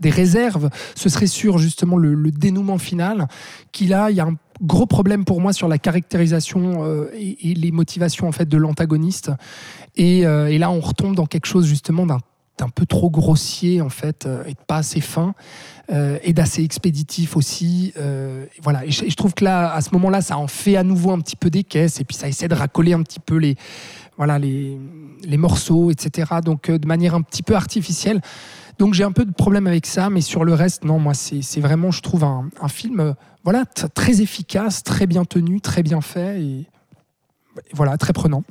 réserves, 0.04 0.70
ce 0.96 1.10
serait 1.10 1.28
sur 1.28 1.58
justement 1.58 1.98
le, 1.98 2.32
dénouement 2.32 2.78
final, 2.78 3.28
qui 3.72 3.86
là, 3.86 4.10
il 4.10 4.16
y 4.16 4.20
a 4.20 4.26
un 4.26 4.36
gros 4.62 4.86
problème 4.86 5.26
pour 5.26 5.42
moi 5.42 5.54
sur 5.54 5.68
la 5.68 5.78
caractérisation 5.78 6.84
euh, 6.86 7.10
et, 7.14 7.54
les 7.54 7.72
motivations 7.72 8.28
en 8.28 8.32
fait 8.32 8.48
de 8.48 8.58
l'antagoniste. 8.58 9.32
Et, 9.96 10.26
euh, 10.26 10.48
et 10.48 10.58
là, 10.58 10.70
on 10.70 10.80
retombe 10.80 11.16
dans 11.16 11.26
quelque 11.26 11.48
chose 11.48 11.66
justement 11.66 12.06
d'un 12.06 12.20
peu 12.74 12.86
trop 12.86 13.10
grossier 13.10 13.82
en 13.82 13.90
fait 13.90 14.28
et 14.48 14.56
pas 14.68 14.78
assez 14.78 15.02
fin 15.02 15.34
et 15.92 16.32
d'assez 16.32 16.64
expéditif 16.64 17.36
aussi 17.36 17.94
voilà 18.64 18.86
et 18.86 18.92
je, 18.92 19.04
et 19.04 19.10
je 19.10 19.16
trouve 19.18 19.34
que 19.34 19.44
là 19.44 19.74
à 19.74 19.82
ce 19.82 19.90
moment-là 19.92 20.22
ça 20.22 20.38
en 20.38 20.48
fait 20.48 20.78
à 20.78 20.84
nouveau 20.84 21.12
un 21.12 21.20
petit 21.20 21.36
peu 21.36 21.50
des 21.50 21.66
caisses 21.66 22.00
et 22.00 22.06
puis 22.06 22.16
ça 22.16 22.30
essaie 22.30 22.48
de 22.48 22.56
racoler 22.56 22.94
un 22.94 23.04
petit 23.04 23.20
peu 23.20 23.36
les 23.36 23.58
voilà 24.18 24.40
les, 24.40 24.78
les 25.24 25.38
morceaux 25.38 25.92
etc 25.92 26.36
donc 26.44 26.70
euh, 26.70 26.78
de 26.78 26.88
manière 26.88 27.16
un 27.16 27.22
petit 27.22 27.44
peu 27.44 27.56
artificielle. 27.56 28.22
Donc 28.78 28.94
j'ai 28.94 29.06
un 29.06 29.12
peu 29.14 29.26
de 29.26 29.32
problème 29.34 29.68
avec 29.68 29.86
ça 29.86 30.10
mais 30.10 30.22
sur 30.22 30.44
le 30.44 30.54
reste 30.54 30.84
non 30.84 31.00
moi 31.00 31.14
c'est 31.14 31.42
c'est 31.42 31.62
vraiment 31.62 31.92
je 31.92 32.02
trouve 32.02 32.24
un, 32.24 32.50
un 32.62 32.68
film 32.68 33.00
euh, 33.00 33.14
voilà 33.44 33.66
très 33.66 34.22
efficace 34.22 34.84
très 34.84 35.08
bien 35.08 35.24
tenu 35.26 35.62
très 35.62 35.84
bien 35.84 36.02
fait 36.02 36.42
et 36.42 36.68
et 37.58 37.74
voilà 37.74 37.98
très 37.98 38.14
prenant. 38.14 38.44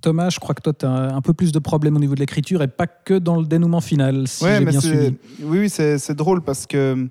Thomas, 0.00 0.28
je 0.28 0.38
crois 0.38 0.54
que 0.54 0.60
toi, 0.60 0.72
tu 0.74 0.84
as 0.84 1.14
un 1.14 1.20
peu 1.22 1.32
plus 1.32 1.50
de 1.50 1.58
problèmes 1.58 1.96
au 1.96 1.98
niveau 1.98 2.14
de 2.14 2.20
l'écriture 2.20 2.62
et 2.62 2.68
pas 2.68 2.86
que 2.86 3.14
dans 3.14 3.40
le 3.40 3.46
dénouement 3.46 3.80
final, 3.80 4.28
si 4.28 4.44
Ouais, 4.44 4.58
j'ai 4.58 4.64
bien 4.66 4.80
suivi. 4.80 5.16
Oui, 5.42 5.60
oui, 5.60 5.70
c'est 5.70 5.98
c'est 5.98 6.14
drôle 6.14 6.42
parce 6.42 6.66
que 6.66 7.08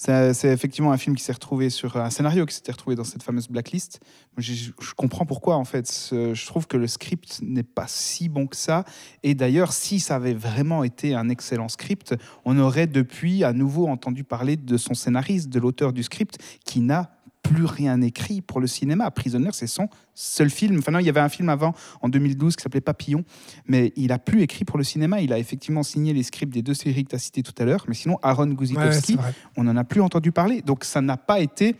c'est 0.00 0.52
effectivement 0.52 0.92
un 0.92 0.96
film 0.96 1.16
qui 1.16 1.24
s'est 1.24 1.32
retrouvé 1.32 1.70
sur 1.70 1.96
un 1.96 2.08
scénario 2.10 2.46
qui 2.46 2.54
s'était 2.54 2.70
retrouvé 2.70 2.94
dans 2.94 3.02
cette 3.04 3.24
fameuse 3.24 3.48
blacklist. 3.48 3.98
J'ai- 4.36 4.72
Je 4.80 4.94
comprends 4.94 5.26
pourquoi 5.26 5.56
en 5.56 5.64
fait. 5.64 5.88
Je 6.12 6.46
trouve 6.46 6.68
que 6.68 6.76
le 6.76 6.86
script 6.86 7.40
n'est 7.42 7.64
pas 7.64 7.86
si 7.88 8.28
bon 8.28 8.46
que 8.46 8.56
ça. 8.56 8.84
Et 9.24 9.34
d'ailleurs, 9.34 9.72
si 9.72 9.98
ça 9.98 10.14
avait 10.14 10.34
vraiment 10.34 10.84
été 10.84 11.14
un 11.16 11.28
excellent 11.28 11.68
script, 11.68 12.14
on 12.44 12.58
aurait 12.60 12.86
depuis 12.86 13.42
à 13.42 13.52
nouveau 13.52 13.88
entendu 13.88 14.22
parler 14.22 14.56
de 14.56 14.76
son 14.76 14.94
scénariste, 14.94 15.48
de 15.48 15.58
l'auteur 15.58 15.92
du 15.92 16.04
script, 16.04 16.38
qui 16.64 16.80
n'a 16.80 17.10
plus 17.48 17.64
rien 17.64 18.00
écrit 18.02 18.40
pour 18.40 18.60
le 18.60 18.66
cinéma. 18.66 19.10
Prisoner, 19.10 19.50
c'est 19.52 19.66
son 19.66 19.88
seul 20.14 20.50
film. 20.50 20.78
Enfin 20.78 20.92
non, 20.92 20.98
il 20.98 21.06
y 21.06 21.08
avait 21.08 21.20
un 21.20 21.28
film 21.28 21.48
avant, 21.48 21.74
en 22.02 22.08
2012, 22.08 22.56
qui 22.56 22.62
s'appelait 22.62 22.80
Papillon, 22.80 23.24
mais 23.66 23.92
il 23.96 24.12
a 24.12 24.18
plus 24.18 24.42
écrit 24.42 24.64
pour 24.64 24.78
le 24.78 24.84
cinéma. 24.84 25.20
Il 25.20 25.32
a 25.32 25.38
effectivement 25.38 25.82
signé 25.82 26.12
les 26.12 26.22
scripts 26.22 26.52
des 26.52 26.62
deux 26.62 26.74
séries 26.74 27.04
que 27.04 27.10
tu 27.10 27.16
as 27.16 27.20
citées 27.20 27.42
tout 27.42 27.54
à 27.58 27.64
l'heure, 27.64 27.84
mais 27.88 27.94
sinon, 27.94 28.18
Aaron 28.22 28.48
Ouais, 28.48 28.54
Guzikowski, 28.54 29.14
vrai. 29.16 29.34
on 29.56 29.64
n'en 29.64 29.76
a 29.76 29.84
plus 29.84 30.00
entendu 30.00 30.32
parler. 30.32 30.62
Donc 30.62 30.84
ça 30.84 31.00
n'a 31.00 31.16
pas 31.16 31.40
été 31.40 31.76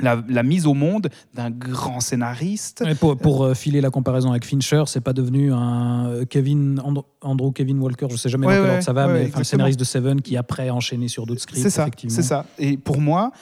la, 0.00 0.22
la 0.28 0.42
mise 0.42 0.66
au 0.66 0.74
monde 0.74 1.08
d'un 1.34 1.50
grand 1.50 2.00
scénariste. 2.00 2.84
Et 2.86 2.94
pour 2.94 3.16
pour, 3.16 3.44
euh, 3.44 3.54
filer 3.54 3.80
la 3.80 3.90
comparaison 3.90 4.30
avec 4.30 4.44
Fincher, 4.44 4.84
c'est 4.86 5.00
pas 5.00 5.12
devenu 5.12 5.52
un 5.52 6.06
euh, 6.08 6.24
Kevin 6.24 6.80
Andrew, 6.84 7.04
Andrew 7.22 7.52
Kevin 7.52 7.78
Walker, 7.78 8.06
je 8.10 8.16
sais 8.16 8.28
jamais 8.28 8.46
Ouais, 8.46 8.56
dans 8.56 8.62
quel 8.62 8.68
ouais, 8.68 8.74
ordre 8.76 8.84
ça 8.84 8.92
va, 8.92 9.06
ouais, 9.06 9.12
mais 9.12 9.38
le 9.38 9.44
scénariste 9.44 9.78
de 9.78 9.84
Seven 9.84 10.20
qui 10.20 10.36
après 10.36 10.68
a 10.68 10.74
enchaîné 10.74 11.08
sur 11.08 11.26
d'autres 11.26 11.40
scripts. 11.40 11.62
C'est 11.62 11.70
ça, 11.70 11.88
c'est 12.08 12.22
ça. 12.22 12.44
Et 12.58 12.76
pour 12.76 13.00
moi, 13.00 13.32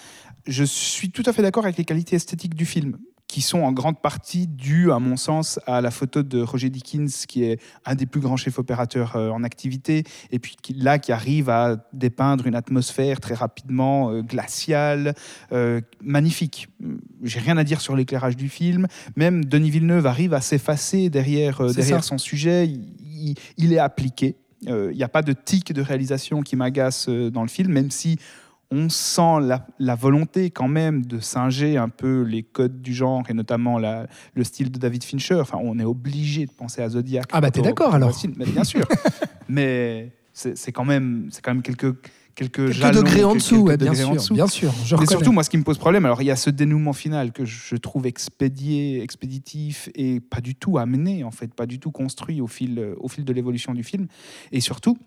je 0.47 0.65
suis 0.65 1.11
tout 1.11 1.23
à 1.27 1.33
fait 1.33 1.43
d'accord 1.43 1.65
avec 1.65 1.77
les 1.79 1.85
qualités 1.85 2.17
esthétiques 2.17 2.55
du 2.55 2.67
film, 2.67 2.97
qui 3.27 3.41
sont 3.41 3.61
en 3.63 3.73
grande 3.73 4.01
partie 4.01 4.47
dues, 4.47 4.93
à 4.93 4.99
mon 5.01 5.17
sens, 5.17 5.59
à 5.67 5.81
la 5.81 5.91
photo 5.91 6.23
de 6.23 6.41
Roger 6.41 6.71
Dickens, 6.71 7.27
qui 7.27 7.43
est 7.45 7.59
un 7.85 7.95
des 7.97 8.07
plus 8.07 8.21
grands 8.21 8.37
chefs 8.37 8.59
opérateurs 8.61 9.17
euh, 9.17 9.31
en 9.31 9.43
activité, 9.43 10.05
et 10.31 10.39
puis 10.39 10.55
qui, 10.63 10.75
là, 10.75 10.99
qui 11.01 11.11
arrive 11.11 11.49
à 11.51 11.77
dépeindre 11.93 12.47
une 12.47 12.55
atmosphère 12.55 13.19
très 13.21 13.35
rapidement 13.35 14.11
euh, 14.11 14.23
glaciale, 14.23 15.15
euh, 15.53 15.81
magnifique. 16.01 16.69
J'ai 17.23 17.41
rien 17.41 17.57
à 17.57 17.65
dire 17.65 17.81
sur 17.81 17.97
l'éclairage 17.97 18.37
du 18.37 18.49
film. 18.49 18.87
Même 19.17 19.45
Denis 19.45 19.71
Villeneuve 19.71 20.07
arrive 20.07 20.35
à 20.35 20.41
s'effacer 20.41 21.11
derrière, 21.11 21.61
euh, 21.63 21.69
C'est 21.69 21.77
derrière 21.81 22.05
ça. 22.05 22.09
son 22.11 22.19
sujet. 22.19 22.67
Il, 22.69 22.83
il- 23.01 23.35
il 23.57 23.73
est 23.73 23.79
appliqué. 23.79 24.37
Euh, 24.69 24.91
Il 24.93 24.97
n'y 24.97 25.03
a 25.03 25.09
pas 25.09 25.23
de 25.23 25.33
tic 25.33 25.73
de 25.73 25.83
réalisation 25.83 26.43
qui 26.43 26.57
m'agace 26.57 27.07
euh, 27.09 27.31
dans 27.31 27.43
le 27.43 27.49
film, 27.49 27.73
même 27.73 27.91
si 27.91 28.17
on 28.77 28.89
sent 28.89 29.41
la, 29.43 29.67
la 29.79 29.95
volonté 29.95 30.51
quand 30.51 30.67
même 30.67 31.07
de 31.07 31.21
singer 31.21 31.77
un 31.77 31.89
peu 31.89 32.23
les 32.23 32.43
codes 32.43 32.83
du 32.83 32.93
genre 32.93 33.23
et 33.29 33.33
notamment 33.35 33.79
la- 33.79 34.09
le 34.35 34.43
style 34.43 34.73
de 34.73 34.79
David 34.79 35.05
Fincher. 35.05 35.37
Enfin, 35.37 35.59
on 35.63 35.79
est 35.79 35.85
obligé 35.85 36.45
de 36.47 36.51
penser 36.51 36.83
à 36.83 36.89
Zodiac. 36.89 37.27
Ah 37.33 37.41
bah, 37.41 37.51
t'es 37.53 37.63
d'accord, 37.63 37.95
alors. 37.95 38.13
Mais 38.37 38.45
Bien 38.47 38.65
sûr. 38.65 38.85
Mais 39.49 40.11
c'est 40.33 40.73
quand 40.73 40.85
même, 40.85 41.29
c'est 41.31 41.41
quand 41.43 41.53
même 41.55 41.63
quelques 41.63 41.95
quelques, 42.35 42.51
quelques 42.67 42.71
jalons, 42.73 42.99
degrés 43.03 43.23
en 43.23 43.29
quelques 43.29 43.39
dessous 43.43 43.57
ouais, 43.61 43.77
bien 43.77 43.93
degrés 43.93 44.03
en 44.05 44.09
sûr 44.09 44.15
dessous. 44.17 44.35
bien 44.35 44.47
sûr 44.49 44.73
je 44.85 44.97
surtout, 45.07 45.31
moi, 45.31 45.45
ce 45.45 45.51
qui 45.51 45.57
me 45.57 45.63
pose 45.63 45.79
problème, 45.79 46.05
alors 46.05 46.21
il 46.21 46.25
y 46.25 46.33
a 46.33 46.37
ce 46.37 46.51
dénouement 46.51 46.93
final 46.93 47.31
que 47.31 47.45
je 47.45 47.77
trouve 47.77 48.07
expédié, 48.07 49.01
expéditif 49.03 49.89
et 49.95 50.19
pas 50.19 50.41
du 50.41 50.57
tout 50.57 50.79
amené, 50.79 51.23
en 51.23 51.31
fait, 51.31 51.55
pas 51.55 51.67
du 51.67 51.79
tout 51.79 51.93
construit 51.93 52.41
au 52.41 52.49
fil, 52.49 52.85
au 52.99 53.07
fil 53.09 53.25
de 53.25 53.33
l'évolution 53.33 53.73
du 53.73 53.85
film. 53.85 54.09
Et 54.51 54.61
surtout, 54.61 54.99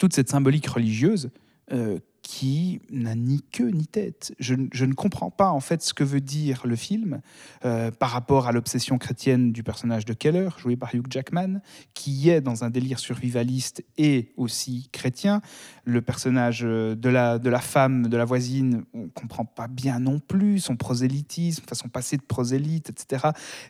toute 0.00 0.12
cette 0.12 0.28
symbolique 0.28 0.66
religieuse 0.66 1.30
euh, 1.72 1.98
qui 2.26 2.80
n'a 2.90 3.14
ni 3.14 3.40
queue 3.40 3.70
ni 3.70 3.86
tête. 3.86 4.34
Je, 4.40 4.54
ne 4.54 4.94
comprends 4.94 5.30
pas, 5.30 5.50
en 5.50 5.60
fait, 5.60 5.80
ce 5.80 5.94
que 5.94 6.02
veut 6.02 6.20
dire 6.20 6.66
le 6.66 6.74
film 6.74 7.20
euh, 7.64 7.92
par 7.92 8.10
rapport 8.10 8.48
à 8.48 8.52
l'obsession 8.52 8.98
chrétienne 8.98 9.52
du 9.52 9.62
personnage 9.62 10.04
de 10.06 10.12
Keller, 10.12 10.48
joué 10.58 10.74
par 10.74 10.92
Hugh 10.92 11.06
Jackman, 11.08 11.60
qui 11.94 12.28
est 12.28 12.40
dans 12.40 12.64
un 12.64 12.70
délire 12.70 12.98
survivaliste 12.98 13.84
et 13.96 14.32
aussi 14.36 14.88
chrétien. 14.90 15.40
Le 15.84 16.02
personnage 16.02 16.62
euh, 16.64 16.96
de 16.96 17.08
la, 17.08 17.38
de 17.38 17.48
la 17.48 17.60
femme, 17.60 18.08
de 18.08 18.16
la 18.16 18.24
voisine, 18.24 18.82
on 18.92 19.06
comprend 19.06 19.44
pas 19.44 19.68
bien 19.68 20.00
non 20.00 20.18
plus 20.18 20.58
son 20.58 20.74
prosélytisme, 20.74 21.62
enfin, 21.64 21.76
son 21.76 21.88
passé 21.88 22.16
de 22.16 22.22
prosélyte, 22.22 22.90
etc. 22.90 23.28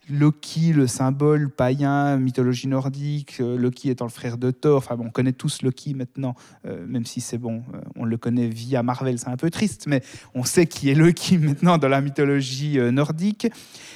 Loki, 0.08 0.72
le 0.72 0.86
symbole 0.86 1.50
païen, 1.50 2.16
mythologie 2.16 2.68
nordique, 2.68 3.36
euh, 3.40 3.58
Loki 3.58 3.90
étant 3.90 4.06
le 4.06 4.10
frère 4.10 4.38
de 4.38 4.50
Thor. 4.50 4.78
Enfin, 4.78 4.96
bon, 4.96 5.08
on 5.08 5.10
connaît 5.10 5.34
tous 5.34 5.60
Loki 5.60 5.92
maintenant, 5.92 6.34
même 6.64 7.04
si 7.04 7.20
c'est 7.20 7.38
bon, 7.38 7.62
on 7.96 8.04
le 8.04 8.16
connaît 8.16 8.45
via 8.48 8.82
Marvel, 8.82 9.18
c'est 9.18 9.28
un 9.28 9.36
peu 9.36 9.50
triste, 9.50 9.86
mais 9.86 10.02
on 10.34 10.44
sait 10.44 10.66
qui 10.66 10.90
est 10.90 10.94
Loki 10.94 11.38
maintenant 11.38 11.78
dans 11.78 11.88
la 11.88 12.00
mythologie 12.00 12.78
euh, 12.78 12.90
nordique. 12.90 13.48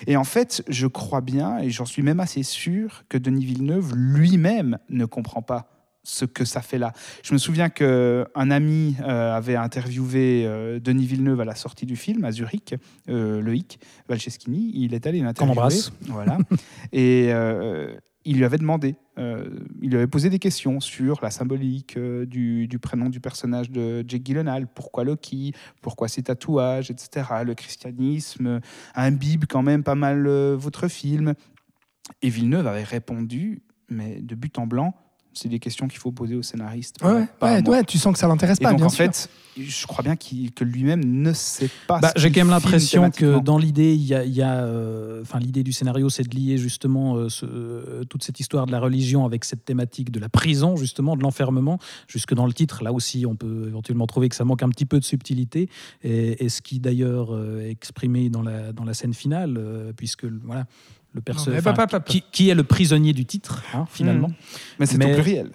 Et 0.06 0.16
en 0.16 0.24
fait, 0.24 0.62
je 0.68 0.86
crois 0.86 1.20
bien, 1.20 1.58
et 1.58 1.70
j'en 1.70 1.86
suis 1.86 2.02
même 2.02 2.20
assez 2.20 2.42
sûr, 2.42 3.04
que 3.08 3.18
Denis 3.18 3.44
Villeneuve 3.44 3.94
lui-même 3.94 4.78
ne 4.88 5.04
comprend 5.04 5.42
pas 5.42 5.68
ce 6.02 6.24
que 6.24 6.44
ça 6.44 6.62
fait 6.62 6.78
là. 6.78 6.92
Je 7.22 7.32
me 7.32 7.38
souviens 7.38 7.68
qu'un 7.68 8.50
ami 8.50 8.96
euh, 9.02 9.36
avait 9.36 9.56
interviewé 9.56 10.44
euh, 10.46 10.80
Denis 10.80 11.06
Villeneuve 11.06 11.40
à 11.40 11.44
la 11.44 11.54
sortie 11.54 11.86
du 11.86 11.96
film 11.96 12.24
à 12.24 12.32
Zurich, 12.32 12.74
euh, 13.08 13.40
Loïc 13.40 13.78
Valcheschini. 14.08 14.72
Il 14.74 14.94
est 14.94 15.06
allé 15.06 15.20
l'interviewer. 15.20 15.68
Voilà. 16.08 16.38
Et 16.92 17.30
il 18.24 18.36
lui 18.36 18.44
avait 18.44 18.58
demandé, 18.58 18.96
il 19.82 19.90
lui 19.90 19.96
avait 19.96 20.06
posé 20.06 20.30
des 20.30 20.38
questions 20.38 20.80
sur 20.80 21.20
la 21.22 21.30
symbolique 21.30 21.96
euh, 21.96 22.24
du, 22.26 22.66
du 22.68 22.78
prénom 22.78 23.08
du 23.08 23.20
personnage 23.20 23.70
de 23.70 24.04
Jake 24.06 24.24
Gyllenhaal. 24.24 24.66
Pourquoi 24.66 25.04
Loki? 25.04 25.52
Pourquoi 25.82 26.08
ses 26.08 26.22
tatouages, 26.22 26.90
etc. 26.90 27.26
Le 27.44 27.54
christianisme 27.54 28.46
euh, 28.46 28.60
imbibe 28.94 29.44
quand 29.48 29.62
même 29.62 29.82
pas 29.82 29.94
mal 29.94 30.26
euh, 30.26 30.56
votre 30.56 30.88
film. 30.88 31.34
Et 32.22 32.28
Villeneuve 32.28 32.66
avait 32.66 32.84
répondu, 32.84 33.62
mais 33.88 34.20
de 34.20 34.34
but 34.34 34.58
en 34.58 34.66
blanc, 34.66 34.94
C'est 35.32 35.48
des 35.48 35.60
questions 35.60 35.86
qu'il 35.86 35.98
faut 36.00 36.10
poser 36.10 36.34
au 36.34 36.42
scénariste. 36.42 36.96
Ouais, 37.02 37.12
ouais, 37.12 37.26
pas 37.38 37.50
à 37.50 37.54
ouais, 37.56 37.62
moi. 37.62 37.76
ouais, 37.76 37.84
tu 37.84 37.98
sens 37.98 38.12
que 38.12 38.18
ça 38.18 38.26
l'intéresse 38.26 38.58
Et 38.60 38.64
pas, 38.64 38.70
donc 38.70 38.78
bien 38.78 38.86
en 38.86 38.90
sûr. 38.90 39.04
fait, 39.04 39.28
je 39.56 39.86
crois 39.86 40.02
bien 40.02 40.16
qu'il- 40.16 40.50
que 40.52 40.64
lui-même 40.64 41.04
ne 41.04 41.32
sait 41.32 41.70
pas. 41.86 42.00
Bah, 42.00 42.12
J'ai 42.16 42.32
quand 42.32 42.40
même 42.40 42.50
l'impression 42.50 43.10
que 43.10 43.38
dans 43.38 43.56
l'idée, 43.56 43.94
il 43.94 44.02
y 44.02 44.12
a, 44.14 44.24
il 44.24 44.32
y 44.32 44.42
a, 44.42 44.64
euh, 44.64 45.22
enfin 45.22 45.38
l'idée 45.38 45.62
du 45.62 45.72
scénario, 45.72 46.08
c'est 46.10 46.24
de 46.28 46.34
lier 46.34 46.58
justement 46.58 47.14
euh, 47.14 47.28
ce- 47.28 47.46
euh, 47.46 48.02
toute 48.04 48.24
cette 48.24 48.40
histoire 48.40 48.66
de 48.66 48.72
la 48.72 48.80
religion 48.80 49.24
avec 49.24 49.44
cette 49.44 49.64
thématique 49.64 50.10
de 50.10 50.18
la 50.18 50.28
prison, 50.28 50.74
justement, 50.76 51.16
de 51.16 51.22
l'enfermement, 51.22 51.78
jusque 52.08 52.34
dans 52.34 52.46
le 52.46 52.52
titre. 52.52 52.82
Là 52.82 52.92
aussi, 52.92 53.24
on 53.24 53.36
peut 53.36 53.66
éventuellement 53.68 54.08
trouver 54.08 54.28
que 54.28 54.34
ça 54.36 54.44
manque 54.44 54.64
un 54.64 54.68
petit 54.68 54.86
peu 54.86 54.98
de 54.98 55.04
subtilité, 55.04 55.68
et, 56.02 56.44
et 56.44 56.48
ce 56.48 56.60
qui 56.60 56.80
d'ailleurs 56.80 57.32
euh, 57.34 57.60
est 57.66 57.70
exprimé 57.70 58.30
dans 58.30 58.42
la 58.42 58.72
dans 58.72 58.84
la 58.84 58.94
scène 58.94 59.14
finale, 59.14 59.54
euh, 59.58 59.92
puisque 59.96 60.24
voilà. 60.24 60.66
Le 61.12 61.20
perso- 61.20 61.50
qui, 62.06 62.22
qui 62.32 62.48
est 62.50 62.54
le 62.54 62.62
prisonnier 62.64 63.12
du 63.12 63.24
titre, 63.26 63.62
hein, 63.74 63.84
finalement 63.90 64.28
Mmh. 64.28 64.34
Mais 64.78 64.86
c'est 64.86 64.96
Mais- 64.98 65.10
au 65.12 65.14
pluriel. 65.14 65.50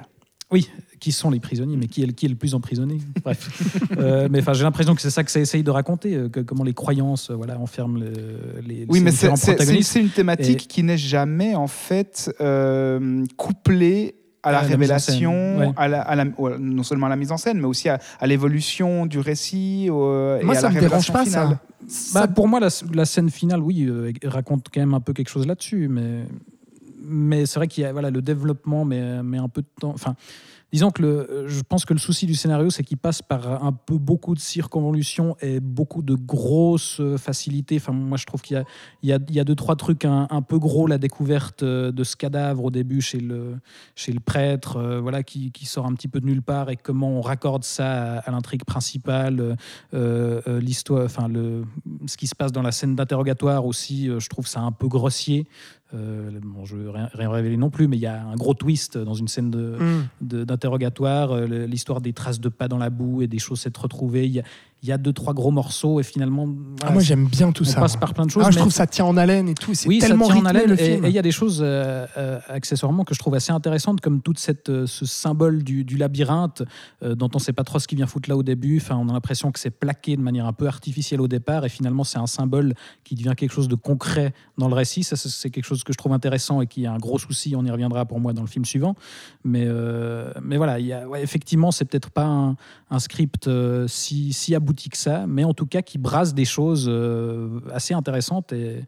Oui, 0.52 0.70
qui 1.00 1.12
sont 1.12 1.32
les 1.32 1.40
prisonniers, 1.40 1.76
mais 1.76 1.88
qui 1.88 2.04
est, 2.04 2.06
le- 2.06 2.12
qui 2.14 2.28
est 2.28 2.30
le 2.30 2.36
plus 2.36 2.54
emprisonné 2.54 3.00
Bref. 3.24 3.50
Euh, 3.98 4.28
mais 4.30 4.42
enfin, 4.42 4.54
j'ai 4.54 4.64
l'impression 4.64 4.94
que 4.94 5.02
c'est 5.02 5.10
ça 5.10 5.24
que 5.24 5.32
ça 5.32 5.40
essaye 5.40 5.64
de 5.64 5.72
raconter, 5.72 6.16
euh, 6.16 6.30
que, 6.30 6.40
comment 6.42 6.64
les 6.64 6.74
croyances 6.74 7.32
euh, 7.32 7.36
voilà, 7.36 7.60
enferment 7.60 7.98
le- 8.00 8.62
les, 8.66 8.86
Oui, 8.88 9.00
mais 9.00 9.10
c'est- 9.10 9.18
différents 9.18 9.36
c'est 9.38 9.46
c'est- 9.48 9.56
protagonistes. 9.56 9.92
c'est 9.94 10.02
une 10.02 10.10
thématique 10.10 10.64
Et- 10.64 10.68
qui 10.68 10.84
n'est 10.84 10.98
jamais 11.00 11.56
en 11.56 11.68
fait 11.68 12.32
euh, 12.42 13.24
couplée 13.38 14.16
à 14.44 14.52
la 14.52 14.60
À 14.60 14.62
la 14.70 14.78
mise 14.78 14.92
en 14.92 15.00
scène, 15.00 15.16
révélation, 15.16 15.58
ouais. 15.60 15.72
à 15.76 15.88
la, 15.88 16.02
à 16.02 16.26
non 16.60 16.84
seulement 16.84 17.08
à 17.08 17.10
la 17.10 17.16
mise 17.16 17.32
en 17.32 17.38
scène, 17.38 17.58
mais 17.60 17.66
aussi 17.66 17.90
à, 17.90 17.98
à 18.20 18.28
l'évolution 18.28 19.08
du 19.08 19.18
récit 19.18 19.88
au- 19.90 20.38
et 20.38 20.44
Moi, 20.44 20.56
à 20.56 20.60
ça 20.60 20.68
la 20.70 20.76
me 20.76 20.80
dérange 20.82 21.10
révélation 21.10 21.14
pas, 21.14 21.24
finale. 21.26 21.48
ça. 21.50 21.62
Bah, 22.14 22.28
pour 22.28 22.48
moi, 22.48 22.60
la, 22.60 22.70
la 22.94 23.06
scène 23.06 23.30
finale, 23.30 23.62
oui, 23.62 23.86
euh, 23.86 24.12
raconte 24.26 24.68
quand 24.74 24.80
même 24.80 24.94
un 24.94 25.00
peu 25.00 25.14
quelque 25.14 25.30
chose 25.30 25.46
là-dessus, 25.46 25.88
mais, 25.88 26.26
mais 27.04 27.46
c'est 27.46 27.60
vrai 27.60 27.68
qu'il 27.68 27.84
y 27.84 27.86
a 27.86 27.92
voilà, 27.92 28.10
le 28.10 28.22
développement, 28.22 28.86
mais, 28.86 29.22
mais 29.24 29.38
un 29.38 29.50
peu 29.50 29.62
de 29.62 29.68
temps. 29.80 29.92
Enfin, 29.94 30.16
disons 30.72 30.92
que 30.92 31.02
le, 31.02 31.46
je 31.48 31.62
pense 31.62 31.86
que 31.86 31.94
le 31.94 32.00
souci 32.00 32.26
du 32.26 32.36
scénario, 32.36 32.70
c'est 32.70 32.84
qu'il 32.84 32.98
passe 32.98 33.22
par 33.22 33.64
un 33.64 33.72
peu 33.72 33.98
beaucoup 33.98 34.36
de 34.36 34.40
circonvolutions 34.40 35.36
et 35.42 35.60
beaucoup 35.60 36.02
de 36.02 36.16
grosses 36.16 37.00
euh, 37.00 37.18
facilités. 37.18 37.78
Enfin, 37.78 37.94
moi, 37.94 38.18
je 38.18 38.26
trouve 38.26 38.42
qu'il 38.42 38.58
y 39.04 39.12
a, 39.12 39.20
il 39.28 39.36
y, 39.36 39.44
deux, 39.44 39.56
trois 39.56 39.76
trucs 39.76 40.06
un, 40.06 40.42
peu 40.42 40.60
gros. 40.60 40.88
La 40.88 40.98
découverte 40.98 41.64
euh, 41.64 41.92
de 41.92 42.04
ce 42.04 42.16
cadavre 42.16 42.66
au 42.66 42.72
début 42.72 43.02
chez 43.02 43.20
le, 43.20 43.58
chez 43.96 44.12
le 44.12 44.20
prêtre, 44.20 44.78
euh, 44.78 45.00
voilà, 45.00 45.24
qui, 45.24 45.52
sort 45.66 45.86
un 45.86 45.94
petit 45.94 46.08
peu 46.08 46.20
de 46.20 46.26
nulle 46.26 46.44
part, 46.44 46.70
et 46.70 46.76
comment 46.76 47.10
on 47.10 47.22
raccorde 47.22 47.64
ça 47.64 48.20
à, 48.20 48.32
l'intrigue 48.32 48.64
principale. 48.64 49.56
euh, 49.94 50.16
euh, 50.16 50.42
euh, 50.48 50.60
l'histoire, 50.60 51.06
enfin 51.06 51.28
le, 51.28 51.64
ce 52.08 52.18
qui 52.18 52.28
se 52.28 52.36
passe 52.36 52.52
dans 52.52 52.62
la 52.62 52.72
scène 52.72 52.96
d'interrogatoire 52.96 53.66
aussi, 53.66 54.10
euh, 54.10 54.20
je 54.20 54.30
trouve 54.30 54.48
ça 54.48 54.62
un 54.62 54.72
peu 54.72 54.88
grossier. 54.88 55.48
Euh, 55.94 56.32
bon, 56.44 56.66
je 56.66 56.76
ne 56.76 56.82
veux 56.84 56.90
rien, 56.90 57.10
rien 57.14 57.30
révéler 57.30 57.58
non 57.58 57.70
plus, 57.70 57.88
mais 57.88 57.96
il 57.96 58.02
y 58.02 58.08
a 58.08 58.26
un 58.26 58.36
gros 58.36 58.54
twist 58.56 58.98
dans 58.98 59.14
une 59.14 59.28
scène 59.28 59.52
de, 59.52 59.78
Mm. 59.80 60.08
de- 60.22 60.44
d'interrogatoire, 60.44 61.32
euh, 61.32 61.46
l'histoire 61.68 62.02
des 62.02 62.12
traces 62.12 62.40
de 62.40 62.50
pas 62.50 62.68
dans 62.68 62.80
la 62.80 62.90
boue 62.90 63.22
et 63.22 63.28
des 63.28 63.38
chaussettes 63.40 63.78
retrouvées. 63.78 64.26
Il 64.26 64.32
y 64.34 64.40
a, 64.40 64.44
il 64.86 64.90
y 64.90 64.92
a 64.92 65.00
deux, 65.00 65.14
trois 65.14 65.34
gros 65.34 65.50
morceaux 65.50 66.00
et 66.00 66.04
finalement, 66.04 66.48
Ah, 66.84 66.92
moi, 66.92 67.02
j'aime 67.02 67.26
bien 67.26 67.52
tout 67.52 67.64
on 67.64 67.66
ça. 67.66 67.80
passe 67.82 67.98
par 67.98 68.14
plein 68.14 68.28
de 68.28 68.30
choses. 68.30 68.44
Ah, 68.46 68.52
je 68.52 68.56
mais- 68.56 68.62
trouve 68.62 68.72
ça 68.72 68.86
tient 68.86 69.06
en 69.06 69.18
haleine 69.18 69.50
et 69.50 69.56
tout. 69.56 69.74
C'est 69.74 69.88
oui, 69.88 70.00
ça 70.00 70.08
tellement 70.08 70.28
tient 70.28 70.36
en 70.38 70.46
haleine. 70.46 70.70
le 70.70 70.80
Et 70.80 70.92
film. 70.94 71.06
et 71.06 71.10
il 71.10 71.14
y 71.16 71.18
a 71.18 71.24
des 71.24 71.32
choses 71.32 71.62
euh, 71.64 72.06
euh, 72.18 72.40
accessoirement 72.50 73.04
que 73.04 73.16
je 73.16 73.20
trouve 73.20 73.34
assez 73.34 73.52
intéressantes, 73.52 74.00
comme 74.00 74.22
toute 74.22 74.38
cette, 74.38 74.70
euh, 74.70 74.86
ce 74.86 75.08
symbole 75.08 75.64
du, 75.64 75.84
du 75.86 75.98
labyrinthe 75.98 76.62
dont 77.02 77.30
on 77.34 77.38
ne 77.38 77.42
sait 77.42 77.54
pas 77.54 77.64
trop 77.64 77.80
ce 77.80 77.88
qui 77.88 77.96
vient 77.96 78.06
foutre 78.06 78.30
là 78.30 78.38
au 78.38 78.44
début. 78.44 78.78
Enfin, 78.78 78.96
on 78.96 79.10
a 79.10 79.14
l'impression 79.14 79.52
que 79.52 79.60
c'est 79.60 79.72
plaqué 79.72 80.16
de 80.18 80.22
manière 80.22 80.46
un 80.46 80.54
peu 80.54 80.68
artificielle 80.68 81.20
au 81.22 81.28
départ, 81.28 81.66
et 81.66 81.70
finalement 81.70 82.04
c'est 82.04 82.20
un 82.20 82.28
symbole 82.28 82.74
qui 83.04 83.16
devient 83.16 83.34
quelque 83.36 83.54
chose 83.54 83.68
de 83.68 83.76
concret 83.76 84.34
dans 84.60 84.68
le 84.68 84.76
récit. 84.76 85.02
Ça, 85.04 85.16
c'est- 85.16 85.50
quelque 85.50 85.66
chose 85.66 85.84
que 85.84 85.94
je 85.94 85.98
trouve 85.98 86.14
intéressant 86.14 86.62
et 86.62 86.68
qui 86.68 86.84
est 86.84 86.88
un 86.88 86.98
gros 87.00 87.18
souci. 87.18 87.56
On 87.56 87.66
y 87.66 87.72
reviendra 87.72 88.06
pour 88.06 88.20
moi 88.20 88.34
dans 88.34 88.42
le 88.42 88.48
film 88.48 88.66
suivant. 88.66 88.96
Mais, 89.44 89.68
mais 90.42 90.58
voilà, 90.58 90.80
il 90.80 90.86
y 90.86 90.94
a, 90.94 91.08
ouais, 91.08 91.24
effectivement, 91.24 91.72
c'est 91.72 91.86
peut-être 91.86 92.12
pas 92.12 92.26
un, 92.26 92.56
un 92.92 93.00
script 93.00 93.50
si, 93.88 94.34
si 94.34 94.54
abouti 94.54 94.75
que 94.76 94.98
ça, 94.98 95.26
mais 95.28 95.44
en 95.44 95.54
tout 95.54 95.66
cas 95.66 95.82
qui 95.82 95.98
brasse 95.98 96.34
des 96.34 96.46
choses 96.46 96.88
euh, 96.90 97.60
assez 97.74 97.94
intéressantes 97.94 98.54
et, 98.54 98.84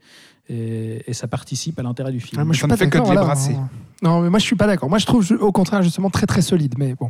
et, 0.49 1.03
et 1.09 1.13
ça 1.13 1.27
participe 1.27 1.79
à 1.79 1.83
l'intérêt 1.83 2.11
du 2.11 2.19
film. 2.19 2.39
Ah, 2.41 2.45
moi, 2.45 2.53
je 2.53 2.59
Ça 2.59 2.65
suis 2.65 2.67
ne 2.67 2.77
pas 2.77 2.77
fait 2.77 2.89
que 2.89 2.97
de 2.97 3.03
d'accord, 3.03 3.11
les 3.11 3.17
voilà. 3.17 3.33
brasser. 3.33 3.55
Non, 4.03 4.21
mais 4.21 4.29
moi 4.29 4.37
je 4.37 4.45
suis 4.45 4.55
pas 4.55 4.67
d'accord. 4.67 4.89
Moi 4.89 4.99
je 4.99 5.05
trouve 5.07 5.25
au 5.39 5.51
contraire 5.51 5.81
justement 5.81 6.09
très 6.11 6.27
très 6.27 6.43
solide. 6.43 6.75
Mais 6.77 6.93
bon, 6.93 7.09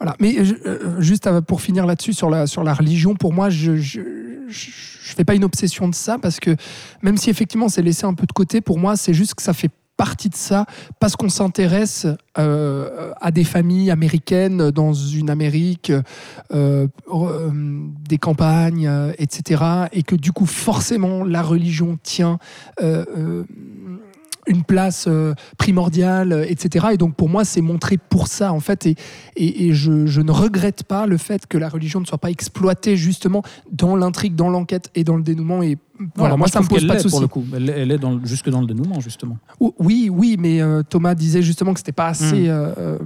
voilà. 0.00 0.16
Mais 0.20 0.36
euh, 0.38 0.44
euh, 0.66 1.00
juste 1.00 1.26
euh, 1.28 1.40
pour 1.40 1.60
finir 1.60 1.86
là-dessus 1.86 2.14
sur 2.14 2.30
la 2.30 2.48
sur 2.48 2.64
la 2.64 2.74
religion, 2.74 3.14
pour 3.14 3.32
moi 3.32 3.48
je 3.48 3.76
je, 3.76 4.00
je 4.48 4.70
je 5.06 5.14
fais 5.14 5.24
pas 5.24 5.36
une 5.36 5.44
obsession 5.44 5.88
de 5.88 5.94
ça 5.94 6.18
parce 6.18 6.40
que 6.40 6.56
même 7.00 7.16
si 7.16 7.30
effectivement 7.30 7.68
c'est 7.68 7.82
laissé 7.82 8.06
un 8.06 8.14
peu 8.14 8.26
de 8.26 8.32
côté, 8.32 8.60
pour 8.60 8.78
moi 8.78 8.96
c'est 8.96 9.14
juste 9.14 9.34
que 9.34 9.42
ça 9.42 9.52
fait 9.52 9.70
partie 9.96 10.28
de 10.28 10.34
ça 10.34 10.66
parce 11.00 11.16
qu'on 11.16 11.28
s'intéresse 11.28 12.06
euh, 12.38 13.12
à 13.20 13.30
des 13.30 13.44
familles 13.44 13.90
américaines 13.90 14.70
dans 14.70 14.92
une 14.92 15.30
Amérique 15.30 15.90
euh, 16.52 16.86
euh, 17.12 17.50
des 18.08 18.18
campagnes, 18.18 18.90
etc. 19.18 19.62
Et 19.92 20.02
que 20.02 20.14
du 20.14 20.32
coup 20.32 20.46
forcément 20.46 21.24
la 21.24 21.42
religion 21.42 21.98
tient 22.02 22.38
une 24.46 24.62
place 24.62 25.08
primordiale, 25.58 26.46
etc. 26.48 26.86
Et 26.92 26.96
donc 26.96 27.14
pour 27.16 27.28
moi, 27.28 27.44
c'est 27.44 27.60
montré 27.60 27.96
pour 27.98 28.28
ça, 28.28 28.52
en 28.52 28.60
fait. 28.60 28.86
Et, 29.36 29.74
je, 29.74 30.20
ne 30.20 30.30
regrette 30.30 30.84
pas 30.84 31.06
le 31.06 31.16
fait 31.16 31.46
que 31.46 31.58
la 31.58 31.68
religion 31.68 32.00
ne 32.00 32.06
soit 32.06 32.18
pas 32.18 32.30
exploitée 32.30 32.96
justement 32.96 33.42
dans 33.72 33.96
l'intrigue, 33.96 34.36
dans 34.36 34.48
l'enquête 34.48 34.90
et 34.94 35.02
dans 35.02 35.16
le 35.16 35.22
dénouement. 35.22 35.62
Voilà, 36.14 36.36
moi, 36.36 36.48
ça 36.48 36.60
me 36.60 36.66
pose 36.66 36.86
pas 36.86 36.96
de 36.96 37.00
souci. 37.00 37.16
Elle, 37.54 37.70
elle 37.70 37.90
est 37.90 37.98
dans, 37.98 38.12
le- 38.14 38.24
jusque 38.26 38.48
dans 38.50 38.60
le 38.60 38.66
dénouement, 38.66 39.00
justement. 39.00 39.38
Ou- 39.60 39.74
Oui, 39.78 40.10
oui, 40.12 40.36
mais 40.38 40.60
euh, 40.60 40.82
Thomas 40.88 41.14
disait 41.14 41.42
justement 41.42 41.72
que 41.72 41.80
c'était 41.80 41.92
pas 41.92 42.08
assez 42.08 42.48
euh, 42.48 42.72
euh, 42.78 42.98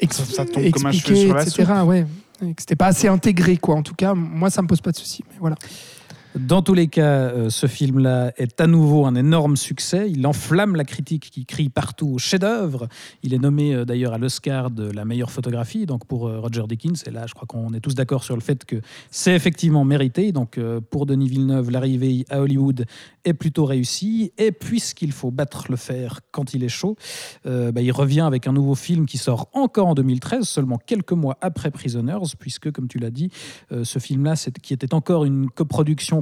ex- 0.00 0.16
Ça- 0.16 0.24
ça 0.24 0.44
tombe 0.44 0.70
comme 0.70 0.86
un 0.86 0.90
expliqué, 0.90 1.26
sur 1.26 1.34
la 1.34 1.42
etc. 1.42 1.64
soupe. 1.78 1.88
Ouais. 1.88 2.06
Et 2.44 2.54
que 2.54 2.60
c'était 2.62 2.76
pas 2.76 2.86
assez 2.86 3.06
intégré, 3.08 3.56
quoi. 3.56 3.76
En 3.76 3.82
tout 3.82 3.94
cas, 3.94 4.14
moi, 4.14 4.50
ça 4.50 4.62
me 4.62 4.66
pose 4.66 4.80
pas 4.80 4.90
de 4.90 4.96
souci. 4.96 5.22
Mais 5.30 5.36
voilà. 5.38 5.56
Dans 6.34 6.62
tous 6.62 6.72
les 6.72 6.88
cas, 6.88 7.28
euh, 7.28 7.50
ce 7.50 7.66
film-là 7.66 8.32
est 8.38 8.58
à 8.58 8.66
nouveau 8.66 9.04
un 9.04 9.14
énorme 9.16 9.54
succès. 9.54 10.10
Il 10.10 10.26
enflamme 10.26 10.76
la 10.76 10.84
critique 10.84 11.30
qui 11.30 11.44
crie 11.44 11.68
partout 11.68 12.08
au 12.14 12.18
chef-d'œuvre. 12.18 12.88
Il 13.22 13.34
est 13.34 13.38
nommé 13.38 13.74
euh, 13.74 13.84
d'ailleurs 13.84 14.14
à 14.14 14.18
l'Oscar 14.18 14.70
de 14.70 14.90
la 14.90 15.04
meilleure 15.04 15.30
photographie, 15.30 15.84
donc 15.84 16.06
pour 16.06 16.28
euh, 16.28 16.40
Roger 16.40 16.62
Dickens. 16.66 17.04
Et 17.06 17.10
là, 17.10 17.26
je 17.26 17.34
crois 17.34 17.46
qu'on 17.46 17.74
est 17.74 17.80
tous 17.80 17.94
d'accord 17.94 18.24
sur 18.24 18.34
le 18.34 18.40
fait 18.40 18.64
que 18.64 18.76
c'est 19.10 19.34
effectivement 19.34 19.84
mérité. 19.84 20.32
Donc 20.32 20.58
pour 20.90 21.04
Denis 21.04 21.28
Villeneuve, 21.28 21.70
l'arrivée 21.70 22.24
à 22.30 22.40
Hollywood 22.40 22.86
est 23.26 23.34
plutôt 23.34 23.66
réussie. 23.66 24.32
Et 24.38 24.52
puisqu'il 24.52 25.12
faut 25.12 25.30
battre 25.30 25.66
le 25.68 25.76
fer 25.76 26.20
quand 26.30 26.54
il 26.54 26.64
est 26.64 26.68
chaud, 26.68 26.96
bah, 27.44 27.80
il 27.80 27.92
revient 27.92 28.22
avec 28.22 28.46
un 28.46 28.52
nouveau 28.52 28.74
film 28.74 29.06
qui 29.06 29.18
sort 29.18 29.48
encore 29.52 29.88
en 29.88 29.94
2013, 29.94 30.44
seulement 30.44 30.78
quelques 30.78 31.12
mois 31.12 31.36
après 31.40 31.70
Prisoners, 31.70 32.34
puisque, 32.38 32.70
comme 32.72 32.88
tu 32.88 32.98
l'as 32.98 33.10
dit, 33.10 33.30
ce 33.82 33.98
film-là, 33.98 34.34
qui 34.62 34.72
était 34.72 34.94
encore 34.94 35.24
une 35.24 35.50
coproduction 35.50 36.21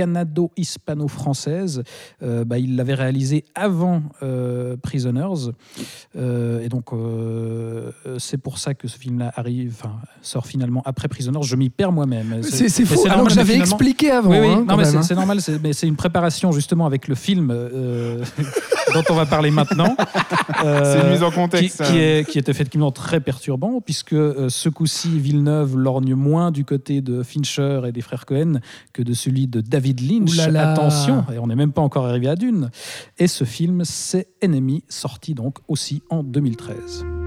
canado-hispano-française. 0.00 1.82
Euh, 2.22 2.44
bah, 2.44 2.58
il 2.58 2.76
l'avait 2.76 2.94
réalisé 2.94 3.44
avant 3.54 4.02
euh, 4.22 4.76
Prisoners. 4.82 5.50
Euh, 6.16 6.60
et 6.60 6.68
donc, 6.68 6.86
c'est 8.18 8.38
pour 8.38 8.58
ça 8.58 8.74
que 8.74 8.88
ce 8.88 8.98
film-là 8.98 9.32
arrive, 9.36 9.74
enfin, 9.78 9.96
sort 10.22 10.46
finalement 10.46 10.82
après 10.84 11.08
Prisoners. 11.08 11.42
Je 11.42 11.56
m'y 11.56 11.70
perds 11.70 11.92
moi-même. 11.92 12.42
C'est 12.42 12.68
c'est 12.68 12.84
faux. 12.84 13.00
Alors 13.04 13.18
normal, 13.18 13.28
que 13.28 13.34
j'avais 13.34 13.52
finalement- 13.54 13.76
expliqué 13.76 14.10
avant. 14.10 14.30
oui, 14.30 14.38
oui, 14.40 14.46
hein, 14.48 14.64
non, 14.68 14.76
mais 14.76 14.84
c'est- 14.84 14.96
hein. 14.96 15.02
c'est 15.02 15.14
normal, 15.14 15.40
c'est- 15.40 15.58
mais 15.62 15.72
c'est 15.72 15.86
une 15.86 15.96
préparation 15.96 16.52
justement 16.52 16.86
avec 16.86 17.08
le 17.08 17.14
film 17.14 17.48
dont 18.94 19.02
on 19.10 19.14
va 19.14 19.26
parler 19.26 19.50
maintenant. 19.50 19.96
C'est 20.62 21.00
une 21.00 21.10
mise 21.12 21.22
en 21.22 21.30
qui, 21.30 21.36
contexte. 21.36 21.82
qui 21.84 21.96
est, 21.98 22.28
qui 22.28 22.36
est 22.36 22.48
effectivement 22.48 22.90
très 22.92 23.20
perturbant, 23.20 23.80
puisque 23.80 24.10
ce 24.14 24.68
coup-ci, 24.68 25.08
Villeneuve 25.18 25.76
lorgne 25.76 26.14
moins 26.14 26.50
du 26.50 26.64
côté 26.66 27.00
de 27.00 27.22
Fincher 27.22 27.80
et 27.86 27.92
des 27.92 28.02
frères 28.02 28.26
Cohen 28.26 28.60
que 28.92 29.02
de 29.02 29.14
celui 29.14 29.46
de 29.46 29.60
David 29.62 29.89
Lynch. 29.92 30.38
Attention, 30.38 31.24
et 31.32 31.38
on 31.38 31.46
n'est 31.46 31.56
même 31.56 31.72
pas 31.72 31.82
encore 31.82 32.06
arrivé 32.06 32.28
à 32.28 32.36
Dune. 32.36 32.70
Et 33.18 33.26
ce 33.26 33.44
film, 33.44 33.84
c'est 33.84 34.28
Enemy, 34.44 34.84
sorti 34.88 35.34
donc 35.34 35.58
aussi 35.68 36.02
en 36.10 36.22
2013. 36.22 37.19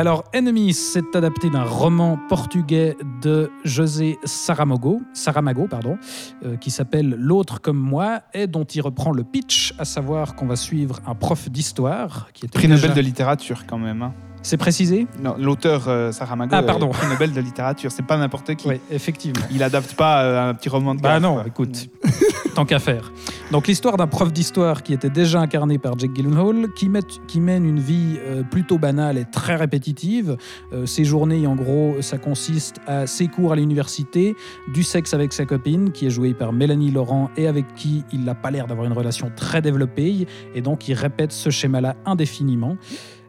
Alors, 0.00 0.24
Enemy, 0.34 0.72
c'est 0.72 1.14
adapté 1.14 1.50
d'un 1.50 1.62
roman 1.62 2.18
portugais 2.30 2.96
de 3.20 3.50
José 3.64 4.18
Saramago, 4.24 5.02
Saramago 5.12 5.66
pardon, 5.68 5.98
euh, 6.42 6.56
qui 6.56 6.70
s'appelle 6.70 7.10
L'autre 7.18 7.60
comme 7.60 7.76
moi 7.76 8.22
et 8.32 8.46
dont 8.46 8.64
il 8.64 8.80
reprend 8.80 9.12
le 9.12 9.24
pitch, 9.24 9.74
à 9.78 9.84
savoir 9.84 10.36
qu'on 10.36 10.46
va 10.46 10.56
suivre 10.56 11.00
un 11.06 11.14
prof 11.14 11.50
d'histoire 11.50 12.28
qui 12.32 12.46
était 12.46 12.58
Prix 12.58 12.68
déjà- 12.68 12.88
Nobel 12.88 12.96
de 12.96 13.06
littérature 13.06 13.66
quand 13.66 13.76
même. 13.76 14.00
hein. 14.00 14.14
C'est 14.42 14.56
précisé 14.56 15.06
Non, 15.22 15.34
l'auteur 15.38 15.84
euh, 15.88 16.12
Saramago 16.12 16.54
Ah, 16.56 16.62
pardon. 16.62 16.88
est 16.88 16.92
prix 16.92 17.08
Nobel 17.08 17.32
de 17.32 17.40
littérature. 17.42 17.92
C'est 17.92 18.04
pas 18.06 18.16
n'importe 18.16 18.54
qui. 18.54 18.68
Oui, 18.68 18.80
effectivement. 18.90 19.44
Il 19.52 19.62
adapte 19.62 19.94
pas 19.94 20.22
euh, 20.22 20.48
un 20.50 20.54
petit 20.54 20.70
roman 20.70 20.94
de 20.94 21.00
Bah 21.02 21.20
non, 21.20 21.34
quoi. 21.34 21.44
écoute, 21.46 21.88
tant 22.54 22.64
qu'à 22.64 22.78
faire. 22.78 23.12
Donc 23.50 23.66
l'histoire 23.68 23.98
d'un 23.98 24.06
prof 24.06 24.32
d'histoire 24.32 24.82
qui 24.82 24.94
était 24.94 25.10
déjà 25.10 25.40
incarné 25.40 25.76
par 25.78 25.98
Jake 25.98 26.14
Gyllenhaal, 26.14 26.72
qui, 26.74 26.88
met- 26.88 27.00
qui 27.28 27.38
mène 27.38 27.66
une 27.66 27.80
vie 27.80 28.16
euh, 28.18 28.42
plutôt 28.42 28.78
banale 28.78 29.18
et 29.18 29.26
très 29.30 29.56
répétitive. 29.56 30.38
Euh, 30.72 30.86
ses 30.86 31.04
journées, 31.04 31.46
en 31.46 31.54
gros, 31.54 31.96
ça 32.00 32.16
consiste 32.16 32.76
à 32.86 33.06
ses 33.06 33.28
cours 33.28 33.52
à 33.52 33.56
l'université, 33.56 34.36
du 34.72 34.82
sexe 34.84 35.12
avec 35.12 35.34
sa 35.34 35.44
copine, 35.44 35.92
qui 35.92 36.06
est 36.06 36.10
jouée 36.10 36.32
par 36.32 36.54
Mélanie 36.54 36.90
Laurent 36.90 37.30
et 37.36 37.46
avec 37.46 37.74
qui 37.74 38.04
il 38.10 38.24
n'a 38.24 38.34
pas 38.34 38.50
l'air 38.50 38.66
d'avoir 38.66 38.86
une 38.86 38.94
relation 38.94 39.30
très 39.36 39.60
développée, 39.60 40.26
et 40.54 40.62
donc 40.62 40.88
il 40.88 40.94
répète 40.94 41.32
ce 41.32 41.50
schéma-là 41.50 41.96
indéfiniment. 42.06 42.78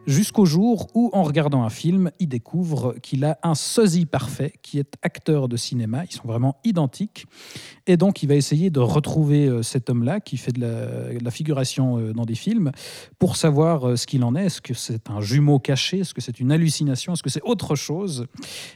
Jusqu'au 0.06 0.44
jour 0.44 0.88
où, 0.94 1.10
en 1.12 1.22
regardant 1.22 1.62
un 1.62 1.70
film, 1.70 2.10
il 2.18 2.28
découvre 2.28 2.96
qu'il 3.02 3.24
a 3.24 3.38
un 3.44 3.54
sosie 3.54 4.04
parfait 4.04 4.52
qui 4.60 4.80
est 4.80 4.94
acteur 5.02 5.48
de 5.48 5.56
cinéma. 5.56 6.04
Ils 6.04 6.12
sont 6.12 6.26
vraiment 6.26 6.56
identiques. 6.64 7.26
Et 7.86 7.96
donc, 7.96 8.22
il 8.22 8.28
va 8.28 8.34
essayer 8.34 8.70
de 8.70 8.80
retrouver 8.80 9.46
euh, 9.46 9.62
cet 9.62 9.90
homme-là 9.90 10.20
qui 10.20 10.36
fait 10.36 10.52
de 10.52 10.60
la, 10.60 11.30
figuration 11.30 11.98
euh, 11.98 12.12
dans 12.12 12.24
des 12.24 12.34
films 12.34 12.70
pour 13.18 13.36
savoir 13.36 13.88
euh, 13.88 13.96
ce 13.96 14.06
qu'il 14.06 14.22
en 14.22 14.36
est. 14.36 14.46
Est-ce 14.46 14.60
que 14.60 14.74
c'est 14.74 15.10
un 15.10 15.20
jumeau 15.20 15.58
caché? 15.58 16.00
Est-ce 16.00 16.14
que 16.14 16.20
c'est 16.20 16.38
une 16.38 16.52
hallucination? 16.52 17.12
Est-ce 17.12 17.22
que 17.22 17.30
c'est 17.30 17.42
autre 17.42 17.74
chose? 17.74 18.26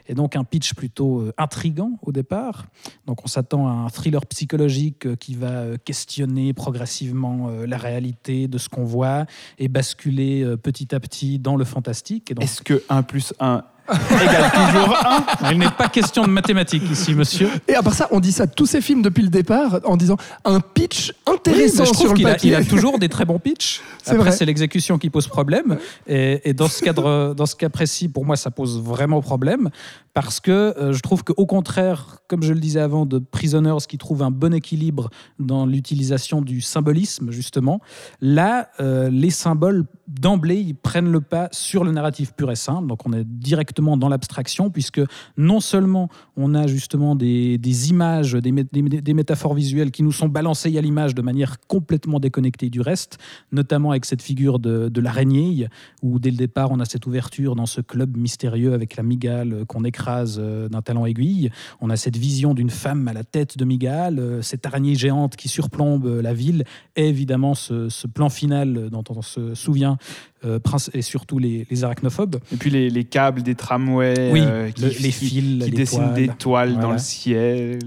Et 0.09 0.15
donc, 0.15 0.35
un 0.35 0.45
pitch 0.45 0.75
plutôt 0.75 1.31
intrigant 1.39 1.93
au 2.03 2.13
départ. 2.13 2.67
Donc, 3.07 3.25
on 3.25 3.29
s'attend 3.29 3.69
à 3.69 3.71
un 3.71 3.89
thriller 3.89 4.27
psychologique 4.27 5.17
qui 5.19 5.35
va 5.35 5.79
questionner 5.85 6.53
progressivement 6.53 7.51
la 7.67 7.77
réalité 7.77 8.49
de 8.49 8.59
ce 8.59 8.69
qu'on 8.69 8.85
voit 8.85 9.27
et 9.59 9.69
basculer 9.69 10.57
petit 10.63 10.95
à 10.95 11.01
petit 11.01 11.39
dans 11.39 11.57
le 11.57 11.65
fantastique. 11.65 12.33
Est-ce 12.41 12.63
que 12.63 12.83
1 12.89 13.03
plus 13.03 13.35
1 13.41 13.65
égale 13.89 14.51
toujours 14.53 14.97
1 15.43 15.53
il 15.53 15.59
n'est 15.59 15.71
pas 15.71 15.89
question 15.89 16.23
de 16.25 16.29
mathématiques 16.31 16.91
ici, 16.91 17.15
monsieur. 17.15 17.49
Et 17.69 17.75
à 17.75 17.83
part 17.83 17.95
ça, 17.95 18.09
on 18.11 18.21
dit 18.21 18.33
ça 18.33 18.47
de 18.47 18.53
tous 18.53 18.67
ces 18.67 18.81
films 18.81 19.03
depuis 19.03 19.23
le 19.23 19.29
départ 19.29 19.81
en 19.85 19.97
disant 19.97 20.17
un 20.45 20.61
pitch 20.61 21.13
Oui, 21.27 21.35
intéressant 21.35 21.83
mais 21.85 21.89
je 21.89 21.95
sur 21.95 21.95
trouve 21.95 22.11
le 22.11 22.17
qu'il 22.17 22.27
a, 22.27 22.33
papier. 22.33 22.51
il 22.51 22.55
a 22.55 22.65
toujours 22.65 22.99
des 22.99 23.09
très 23.09 23.25
bons 23.25 23.39
pitchs. 23.39 23.81
C'est 24.03 24.13
Après, 24.13 24.23
vrai. 24.29 24.33
c'est 24.33 24.45
l'exécution 24.45 24.99
qui 24.99 25.11
pose 25.11 25.27
problème. 25.27 25.79
Et, 26.07 26.49
et 26.49 26.53
dans, 26.55 26.69
ce 26.69 26.81
cadre, 26.83 27.35
dans 27.37 27.47
ce 27.47 27.57
cas 27.57 27.69
précis, 27.69 28.09
pour 28.09 28.25
moi, 28.25 28.37
ça 28.37 28.53
pose 28.53 28.81
vraiment 28.81 29.21
problème. 29.21 29.71
Parce 30.17 30.41
que 30.41 30.51
euh, 30.51 30.95
je 30.95 31.01
trouve 31.03 31.25
qu'au 31.25 31.45
contraire, 31.45 32.21
comme 32.27 32.43
je 32.43 32.55
le 32.55 32.59
disais 32.59 32.81
avant, 32.81 33.05
de 33.05 33.19
Prisoners 33.19 33.85
qui 33.87 33.99
trouve 33.99 34.23
un 34.23 34.31
bon 34.31 34.55
équilibre 34.55 35.11
dans 35.39 35.67
l'utilisation 35.67 36.41
du 36.41 36.63
symbolisme, 36.63 37.31
justement, 37.31 37.83
là, 38.23 38.71
euh, 38.81 39.11
les 39.11 39.29
symboles, 39.29 39.85
d'emblée, 40.09 40.61
ils 40.61 40.77
prennent 40.77 41.11
le 41.11 41.21
pas 41.21 41.49
sur 41.51 41.83
le 41.83 41.91
narratif 41.91 42.33
pur 42.33 42.51
et 42.51 42.57
simple. 42.57 42.87
Donc 42.87 43.05
on 43.07 43.13
est 43.13 43.25
directement 43.25 43.97
dans 43.97 44.09
l'abstraction, 44.09 44.71
puisque 44.71 45.01
non 45.37 45.59
seulement 45.61 46.09
on 46.37 46.55
a 46.55 46.69
justement 46.69 47.17
des, 47.17 47.59
images, 47.91 48.33
des, 48.35 48.53
mé- 48.53 48.69
des 48.73 48.83
mé- 48.83 49.03
des 49.03 49.15
métaphores 49.15 49.55
visuelles 49.55 49.91
qui 49.91 50.05
nous 50.05 50.13
sont 50.13 50.29
balancées 50.29 50.79
à 50.79 50.81
l'image 50.81 51.15
de 51.15 51.23
manière 51.23 51.57
complètement 51.67 52.21
déconnectée 52.21 52.71
du 52.71 52.81
reste, 52.81 53.19
notamment 53.51 53.91
avec 53.91 54.05
cette 54.05 54.23
figure 54.23 54.61
de, 54.61 54.89
de 54.89 55.01
l'araignée, 55.01 55.69
où 56.03 56.21
dès 56.21 56.31
le 56.31 56.37
départ 56.37 56.71
on 56.71 56.79
a 56.79 56.85
cette 56.85 57.07
ouverture 57.07 57.57
dans 57.57 57.67
ce 57.67 57.81
club 57.81 58.17
mystérieux 58.17 58.73
avec 58.73 58.97
la 58.97 59.03
migale 59.03 59.65
qu'on 59.67 59.85
écrase 59.85 60.06
euh, 60.09 60.69
d'un 60.69 60.83
talon 60.83 61.07
aiguille. 61.07 61.51
On 61.81 61.91
a 61.91 61.97
cette 61.97 62.17
vision 62.17 62.55
d'une 62.55 62.71
femme 62.71 63.09
à 63.09 63.13
la 63.13 63.25
tête 63.25 63.59
de 63.59 63.65
migale, 63.65 64.19
euh, 64.19 64.43
cette 64.43 64.67
araignée 64.67 64.95
géante 64.95 65.37
qui 65.37 65.49
surplombe 65.49 66.07
euh, 66.07 66.23
la 66.23 66.35
ville, 66.35 66.65
et 66.97 67.09
évidemment 67.09 67.55
ce, 67.55 68.07
plan 68.07 68.29
final 68.29 68.89
dont 68.91 69.05
on 69.11 69.21
se 69.21 69.55
souvient, 69.55 69.99
et 70.95 71.03
surtout 71.03 71.39
les, 71.39 71.67
les 71.71 71.85
arachnophobes. 71.85 72.37
Et 72.53 72.57
puis 72.57 72.71
les, 72.71 72.89
les 72.91 73.05
câbles 73.05 73.43
des 73.43 73.55
tramways 73.55 74.31
Oui, 74.33 74.43
euh, 74.45 74.71
qui, 74.71 74.83
le- 74.83 74.89
les 74.89 74.95
qui- 74.95 75.13
fils, 75.13 75.29
qui 75.31 75.41
les 75.41 75.71
dessinent 75.71 76.15
des 76.15 76.29
toiles 76.29 76.79
dans 76.79 76.93
le 76.93 76.99
ciel. 76.99 77.79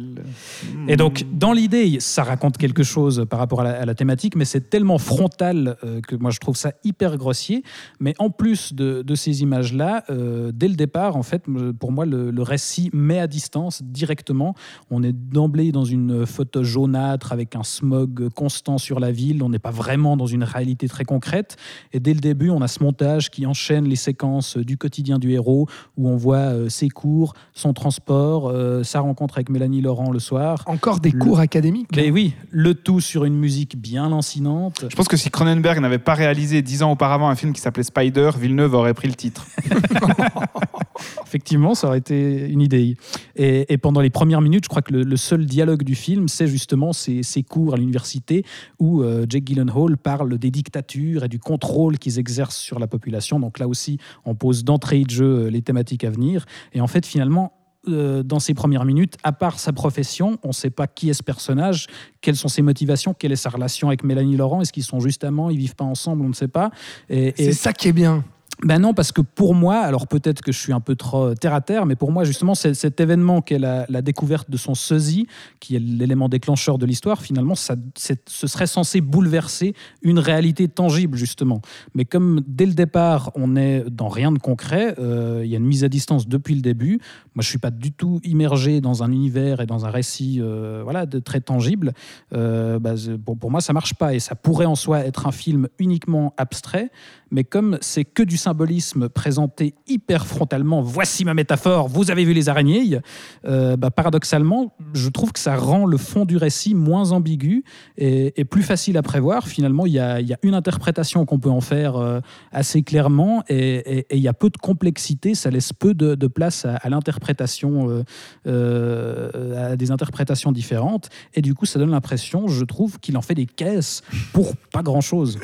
Et 0.88 0.98
donc, 0.98 1.26
dans 1.32 1.54
l'idée, 1.54 2.00
ça 2.00 2.24
raconte 2.24 2.58
quelque 2.58 2.84
chose 2.84 3.26
par 3.30 3.40
rapport 3.40 3.62
à 3.62 3.64
la, 3.64 3.72
à 3.82 3.86
la 3.86 3.96
thématique, 3.96 4.36
mais 4.36 4.46
c'est 4.46 4.70
tellement 4.70 4.98
frontal 4.98 5.78
euh, 5.84 6.02
que 6.02 6.16
moi 6.16 6.32
je 6.32 6.40
trouve 6.40 6.56
ça 6.58 6.74
hyper 6.84 7.18
grossier. 7.18 7.64
Mais 8.00 8.14
en 8.20 8.30
plus 8.30 8.74
de, 8.74 9.04
de 9.04 9.16
ces 9.16 9.42
images-là, 9.42 10.04
euh, 10.10 10.52
dès 10.54 10.68
le 10.68 10.76
départ, 10.76 11.16
en 11.16 11.24
fait, 11.24 11.44
pour 11.80 11.92
moi, 11.92 12.06
le, 12.06 12.32
le 12.32 12.42
récit 12.42 12.90
met 12.94 13.20
à 13.20 13.28
distance 13.28 13.82
directement. 13.84 14.56
On 14.90 15.04
est 15.04 15.14
d'emblée 15.14 15.72
dans 15.72 15.86
une 15.86 16.26
photo 16.26 16.64
jaunâtre 16.64 17.32
avec 17.32 17.56
un 17.56 17.64
smog 17.64 18.30
constant 18.36 18.78
sur 18.78 19.00
la 19.00 19.12
ville. 19.12 19.44
On 19.44 19.50
n'est 19.50 19.60
pas 19.60 19.72
vraiment 19.72 20.18
dans 20.18 20.28
une 20.28 20.44
réalité 20.44 20.88
très 20.88 21.06
concrète. 21.06 21.56
Et 21.94 22.00
dès 22.00 22.14
le 22.14 22.20
début, 22.20 22.39
on 22.50 22.62
a 22.62 22.68
ce 22.68 22.84
montage 22.84 23.30
qui 23.30 23.46
enchaîne 23.46 23.86
les 23.86 23.96
séquences 23.96 24.58
du 24.58 24.78
quotidien 24.78 25.18
du 25.20 25.32
héros, 25.32 25.68
où 25.98 26.08
on 26.08 26.16
voit 26.16 26.38
euh, 26.38 26.70
ses 26.70 26.90
cours, 26.90 27.34
son 27.54 27.74
transport, 27.74 28.48
euh, 28.50 28.84
sa 28.84 29.00
rencontre 29.02 29.38
avec 29.38 29.50
Mélanie 29.50 29.82
Laurent 29.82 30.12
le 30.12 30.20
soir. 30.20 30.64
Encore 30.68 31.00
des 31.00 31.12
Le- 31.12 31.20
cours 31.20 31.40
académiques. 31.40 31.90
Mais 31.96 32.12
oui, 32.12 32.34
le 32.52 32.74
tout 32.76 33.00
sur 33.02 33.26
une 33.26 33.36
musique 33.36 33.76
bien 33.82 34.10
lancinante. 34.10 34.86
Je 34.90 34.96
pense 34.96 35.08
que 35.08 35.18
si 35.18 35.30
Cronenberg 35.30 35.80
n'avait 35.80 35.98
pas 36.00 36.14
réalisé 36.14 36.62
dix 36.62 36.84
ans 36.84 36.92
auparavant 36.92 37.30
un 37.30 37.36
film 37.36 37.52
qui 37.54 37.62
s'appelait 37.62 37.84
Spider, 37.84 38.30
Villeneuve 38.40 38.74
aurait 38.76 38.94
pris 38.94 39.08
le 39.08 39.16
titre. 39.16 39.46
Effectivement, 41.26 41.76
ça 41.76 41.88
aurait 41.88 42.00
été 42.00 42.48
une 42.48 42.62
idée. 42.62 42.98
Et, 43.36 43.78
pendant 43.78 44.02
les 44.02 44.10
premières 44.10 44.42
minutes, 44.42 44.66
je 44.66 44.70
crois 44.70 44.82
que 44.82 44.94
le, 44.94 45.18
seul 45.18 45.46
dialogue 45.46 45.84
du 45.84 45.96
film, 45.96 46.28
c'est 46.28 46.48
justement 46.48 46.94
ces, 46.94 47.24
cours 47.48 47.74
à 47.74 47.78
l'université 47.78 48.44
où 48.80 49.02
euh, 49.02 49.26
Jake 49.28 49.46
Gyllenhaal 49.46 49.98
parle 49.98 50.38
des 50.38 50.52
dictatures 50.52 51.24
et 51.24 51.30
du 51.30 51.40
contrôle 51.40 51.98
qu'ils 51.98 52.20
exercent 52.20 52.58
sur 52.58 52.80
la 52.80 52.88
population. 52.88 53.40
Donc 53.40 53.60
là 53.60 53.68
aussi, 53.68 53.98
on 54.26 54.36
pose 54.36 54.64
d'entrée 54.64 55.04
de 55.04 55.10
jeu 55.10 55.46
euh, 55.46 55.50
les 55.50 55.62
thématiques 55.62 56.04
à 56.04 56.10
venir. 56.10 56.46
Et 56.74 56.82
en 56.82 56.88
fait, 56.88 57.06
finalement, 57.06 57.54
euh, 57.88 58.24
dans 58.24 58.40
ces 58.40 58.54
premières 58.54 58.84
minutes, 58.84 59.16
à 59.24 59.32
part 59.32 59.58
sa 59.58 59.72
profession, 59.72 60.38
on 60.44 60.50
ne 60.50 60.54
sait 60.54 60.70
pas 60.70 60.86
qui 60.86 61.10
est 61.10 61.14
ce 61.14 61.24
personnage, 61.24 61.88
quelles 62.20 62.36
sont 62.36 62.50
ses 62.50 62.62
motivations, 62.62 63.14
quelle 63.14 63.32
est 63.32 63.38
sa 63.38 63.50
relation 63.50 63.88
avec 63.88 64.04
Mélanie 64.04 64.36
Laurent, 64.36 64.62
est-ce 64.62 64.74
qu'ils 64.74 64.84
sont 64.84 65.00
juste 65.00 65.24
amants, 65.24 65.50
ils 65.50 65.58
vivent 65.58 65.76
pas 65.76 65.86
ensemble, 65.86 66.24
on 66.26 66.30
ne 66.30 66.34
sait 66.34 66.50
pas. 66.50 66.72
Et- 67.10 67.34
C'est 67.38 67.54
ça 67.54 67.72
qui 67.72 67.88
est 67.88 67.94
bien. 67.94 68.26
Ben 68.62 68.80
non, 68.80 68.94
parce 68.94 69.14
que 69.14 69.22
pour 69.22 69.56
moi, 69.56 69.78
alors 69.78 70.08
peut-être 70.08 70.42
que 70.42 70.52
je 70.52 70.60
suis 70.60 70.74
un 70.74 70.82
peu 70.82 70.96
trop 70.96 71.34
terre 71.34 71.54
à 71.54 71.62
terre, 71.62 71.86
mais 71.86 71.96
pour 71.96 72.12
moi, 72.12 72.26
justement, 72.26 72.56
cet 72.56 73.00
événement 73.00 73.42
qu'est 73.42 73.58
la, 73.58 73.86
la 73.88 74.02
découverte 74.02 74.50
de 74.50 74.58
son 74.58 74.76
sosie, 74.76 75.28
qui 75.62 75.78
est 75.78 75.80
l'élément 75.80 76.28
déclencheur 76.28 76.78
de 76.78 76.86
l'histoire, 76.86 77.22
finalement, 77.22 77.56
ça, 77.56 77.76
ce 77.96 78.48
serait 78.48 78.68
censé 78.68 79.00
bouleverser 79.00 79.74
une 80.02 80.20
réalité 80.20 80.68
tangible, 80.68 81.18
justement. 81.18 81.62
Mais 81.96 82.04
comme 82.04 82.42
dès 82.48 82.66
le 82.66 82.74
départ, 82.74 83.32
on 83.36 83.56
est 83.56 83.90
dans 83.90 84.10
rien 84.10 84.32
de 84.32 84.40
concret, 84.40 84.96
euh, 85.00 85.42
il 85.46 85.50
y 85.50 85.56
a 85.56 85.58
une 85.58 85.66
mise 85.66 85.86
à 85.86 85.90
distance 85.90 86.28
depuis 86.28 86.56
le 86.56 86.62
début. 86.62 87.00
Moi, 87.36 87.44
je 87.44 87.48
suis 87.48 87.60
pas 87.60 87.72
du 87.72 87.94
tout 87.94 88.20
immergé 88.24 88.82
dans 88.82 89.04
un 89.04 89.12
univers 89.12 89.62
et 89.62 89.66
dans 89.66 89.86
un 89.86 89.90
récit 89.90 90.40
euh, 90.42 90.82
voilà, 90.84 91.06
de 91.06 91.20
très 91.20 91.40
tangible. 91.40 91.94
Euh, 92.34 92.78
bah, 92.80 92.96
pour, 93.24 93.38
pour 93.38 93.52
moi, 93.52 93.62
ça 93.62 93.72
marche 93.72 93.94
pas. 93.94 94.14
Et 94.14 94.20
ça 94.20 94.36
pourrait 94.36 94.66
en 94.66 94.76
soi 94.76 95.00
être 95.00 95.28
un 95.28 95.32
film 95.32 95.70
uniquement 95.80 96.34
abstrait, 96.38 96.92
mais 97.32 97.44
comme 97.44 97.78
c'est 97.82 98.06
que 98.06 98.24
du 98.24 98.38
symbolisme 98.38 99.10
présenté 99.10 99.76
hyper 99.88 100.26
frontalement, 100.26 100.82
voici 100.82 101.26
ma 101.26 101.34
métaphore, 101.34 101.88
vous 101.88 102.12
avez 102.12 102.26
vu 102.26 102.34
les 102.34 102.50
araignées, 102.50 103.00
euh, 103.46 103.78
bah, 103.78 103.92
paradoxalement, 103.92 104.76
je 104.94 105.10
trouve 105.10 105.32
que 105.32 105.40
ça 105.40 105.56
rend 105.56 105.86
le 105.86 105.98
fond 105.98 106.26
du 106.26 106.38
récit 106.38 106.74
moins 106.74 107.12
ambigu 107.12 107.64
et, 107.98 108.40
et 108.40 108.46
plus 108.46 108.64
facile 108.64 108.98
à 108.98 109.02
prévoir. 109.02 109.48
Finalement, 109.48 109.86
il 109.86 109.94
y 109.94 110.00
a, 110.00 110.20
il 110.22 110.28
y 110.28 110.34
a 110.34 110.38
une 110.44 110.54
interprétation 110.54 111.26
qu'on 111.26 111.40
peut 111.40 111.50
en 111.50 111.62
faire 111.62 111.96
euh, 111.96 112.20
assez 112.52 112.82
clairement 112.82 113.44
et, 113.50 114.06
il 114.12 114.20
y 114.20 114.28
a 114.28 114.34
peu 114.34 114.50
de 114.50 114.58
complexité, 114.58 115.36
ça 115.36 115.50
laisse 115.50 115.74
peu 115.74 115.94
de, 115.94 116.16
de 116.16 116.28
place 116.28 116.66
à, 116.66 116.76
à 116.76 116.90
l'interprétation, 116.90 118.04
euh, 118.48 119.72
à 119.72 119.76
des 119.76 119.92
interprétations 119.92 120.52
différentes. 120.52 121.10
Et 121.34 121.42
du 121.42 121.54
coup, 121.54 121.66
ça 121.66 121.80
donne 121.80 121.92
l'impression, 121.92 122.48
je 122.48 122.66
trouve, 122.66 123.00
qu'il 123.00 123.18
en 123.18 123.22
fait 123.22 123.36
des 123.36 123.46
caisses 123.46 124.02
pour 124.34 124.56
pas 124.72 124.84
grand-chose. 124.84 125.40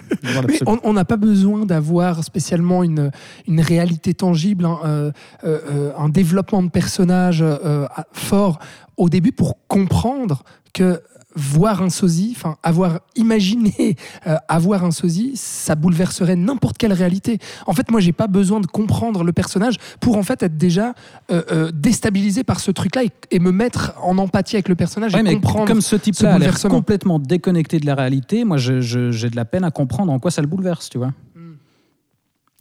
on 0.84 0.94
n'a 0.94 1.06
pas 1.06 1.18
besoin 1.18 1.66
d'avoir 1.76 2.24
spécialement 2.24 2.84
une, 2.84 3.12
une 3.48 3.60
réalité 3.60 4.14
tangible, 4.14 4.66
hein, 4.66 4.80
euh, 4.86 5.12
euh, 5.44 5.60
euh, 5.72 5.92
un 5.98 6.10
développement 6.10 6.64
de 6.64 6.70
personnage 6.70 7.44
fort 8.14 8.60
au 8.98 9.10
début 9.10 9.32
pour 9.34 9.58
comprendre 9.68 10.44
que 10.74 11.02
voir 11.38 11.82
un 11.82 11.90
sosie, 11.90 12.34
enfin 12.34 12.56
avoir 12.64 13.00
imaginé 13.18 13.98
euh, 14.28 14.38
avoir 14.48 14.86
un 14.86 14.92
sosie, 14.92 15.34
ça 15.36 15.76
bouleverserait 15.76 16.38
n'importe 16.38 16.78
quelle 16.78 16.94
réalité. 16.94 17.40
En 17.68 17.74
fait, 17.74 17.92
moi, 17.92 18.00
j'ai 18.00 18.14
pas 18.14 18.28
besoin 18.28 18.62
de 18.62 18.68
comprendre 18.68 19.22
le 19.26 19.34
personnage 19.34 19.76
pour 20.00 20.16
en 20.18 20.24
fait 20.24 20.44
être 20.44 20.56
déjà 20.56 20.94
euh, 21.32 21.42
euh, 21.52 21.72
déstabilisé 21.74 22.46
par 22.46 22.62
ce 22.62 22.72
truc-là 22.72 23.04
et, 23.04 23.12
et 23.32 23.40
me 23.40 23.52
mettre 23.52 23.94
en 24.02 24.18
empathie 24.18 24.56
avec 24.56 24.70
le 24.70 24.76
personnage 24.76 25.14
Ouais, 25.14 25.20
et 25.20 25.24
mais 25.24 25.34
comprendre. 25.34 25.68
comme 25.68 25.82
ce 25.82 25.98
type-là 25.98 26.30
a 26.30 26.32
l'air 26.32 26.40
bouleversement. 26.40 26.72
complètement 26.72 27.20
déconnecté 27.20 27.80
de 27.82 27.86
la 27.86 27.96
réalité, 27.96 28.46
moi 28.46 28.56
j'ai 28.58 28.80
de 29.30 29.36
la 29.36 29.44
peine 29.46 29.66
à 29.66 29.72
comprendre 29.72 30.14
en 30.14 30.20
quoi 30.20 30.32
ça 30.32 30.42
le 30.42 30.48
bouleverse, 30.48 30.90
tu 30.90 30.98
vois. 30.98 31.12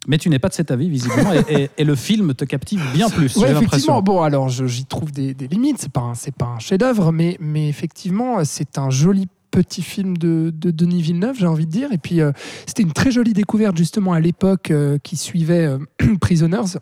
Mais 0.06 0.18
tu 0.18 0.28
n'es 0.28 0.38
pas 0.38 0.48
de 0.48 0.54
cet 0.54 0.70
avis, 0.70 0.88
visiblement, 0.88 1.32
et, 1.32 1.62
et- 1.64 1.70
et 1.78 1.84
le 1.84 1.94
film 1.94 2.34
te 2.34 2.44
captive 2.44 2.82
bien 2.92 3.08
plus, 3.08 3.34
j'ai 3.34 3.40
effectivement. 3.56 4.02
Bon, 4.02 4.22
alors 4.22 4.48
j'y 4.48 4.84
trouve 4.84 5.12
des, 5.12 5.34
des 5.34 5.48
limites. 5.48 5.78
C'est 5.80 5.92
pas 5.92 6.00
un- 6.02 6.30
pas 6.38 6.46
un 6.46 6.58
chef-d'œuvre, 6.58 7.12
mais 7.12 7.36
mais 7.40 7.68
effectivement, 7.68 8.44
c'est 8.44 8.78
un 8.78 8.90
joli 8.90 9.28
petit 9.50 9.82
film 9.82 10.16
de, 10.18 10.52
de 10.54 10.70
Denis 10.72 11.00
Villeneuve, 11.00 11.36
j'ai 11.38 11.46
envie 11.46 11.64
de 11.66 11.70
dire. 11.70 11.92
Et 11.92 11.98
puis, 11.98 12.20
euh, 12.20 12.32
c'était 12.66 12.82
une 12.82 12.92
très 12.92 13.12
jolie 13.12 13.34
découverte, 13.34 13.76
justement, 13.76 14.12
à 14.12 14.18
l'époque 14.20 14.70
euh, 14.72 14.98
qui 15.02 15.16
suivait 15.16 15.64
euh, 15.66 15.78
Prisoners. 16.20 16.78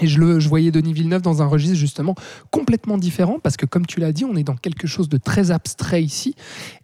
Et 0.00 0.08
je, 0.08 0.18
le, 0.18 0.40
je 0.40 0.48
voyais 0.48 0.72
Denis 0.72 0.92
Villeneuve 0.92 1.22
dans 1.22 1.40
un 1.40 1.46
registre 1.46 1.76
justement 1.76 2.16
complètement 2.50 2.98
différent 2.98 3.38
parce 3.40 3.56
que 3.56 3.64
comme 3.64 3.86
tu 3.86 4.00
l'as 4.00 4.10
dit, 4.10 4.24
on 4.24 4.34
est 4.34 4.42
dans 4.42 4.56
quelque 4.56 4.88
chose 4.88 5.08
de 5.08 5.18
très 5.18 5.52
abstrait 5.52 6.02
ici. 6.02 6.34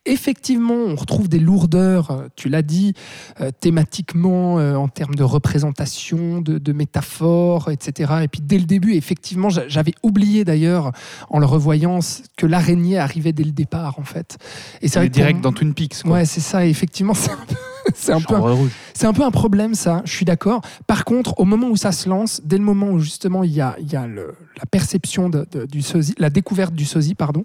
Effectivement, 0.06 0.74
on 0.74 0.94
retrouve 0.96 1.28
des 1.28 1.38
lourdeurs, 1.38 2.10
euh, 2.10 2.28
tu 2.34 2.48
l'as 2.48 2.62
dit, 2.62 2.94
euh, 3.40 3.50
thématiquement, 3.60 4.58
euh, 4.58 4.74
en 4.74 4.88
termes 4.88 5.14
de 5.14 5.22
représentation, 5.22 6.40
de, 6.40 6.58
de 6.58 6.72
métaphores, 6.72 7.70
etc. 7.70 8.12
Et 8.22 8.28
puis 8.28 8.40
dès 8.42 8.58
le 8.58 8.64
début, 8.64 8.94
effectivement, 8.94 9.50
j'a- 9.50 9.68
j'avais 9.68 9.94
oublié 10.02 10.44
d'ailleurs 10.44 10.92
en 11.28 11.38
le 11.38 11.46
revoyant 11.46 11.98
que 12.36 12.46
l'araignée 12.46 12.98
arrivait 12.98 13.32
dès 13.32 13.44
le 13.44 13.52
départ 13.52 13.98
en 13.98 14.04
fait. 14.04 14.38
Et 14.80 14.88
C'est 14.88 15.08
direct 15.10 15.40
dans 15.42 15.52
Twin 15.52 15.74
Peaks. 15.74 16.02
quoi. 16.02 16.12
Ouais, 16.12 16.24
c'est 16.24 16.40
ça. 16.40 16.64
Et 16.66 16.70
effectivement, 16.70 17.14
c'est 17.14 17.30
un 17.32 17.36
peu, 17.46 17.54
c'est 17.94 18.12
un 18.12 18.20
peu 18.20 18.34
un 18.34 18.38
Chambre 18.38 18.52
rouge. 18.52 18.70
c'est 18.94 19.06
un 19.06 19.12
peu 19.12 19.22
un 19.24 19.30
problème, 19.30 19.74
ça, 19.74 20.02
je 20.04 20.12
suis 20.12 20.24
d'accord. 20.24 20.62
Par 20.86 21.04
contre, 21.04 21.38
au 21.38 21.44
moment 21.44 21.68
où 21.68 21.76
ça 21.76 21.92
se 21.92 22.08
lance, 22.08 22.40
dès 22.44 22.56
le 22.58 22.64
moment 22.64 22.88
où 22.90 22.98
justement 23.00 23.44
il 23.44 23.52
y 23.52 23.60
a, 23.60 23.76
il 23.80 23.90
y 23.92 23.96
a 23.96 24.06
le- 24.06 24.34
la 24.56 24.66
perception 24.70 25.28
de- 25.28 25.46
de- 25.52 25.66
du 25.66 25.82
sosie, 25.82 26.14
la 26.18 26.30
découverte 26.30 26.74
du 26.74 26.84
sosie, 26.84 27.14
pardon, 27.14 27.44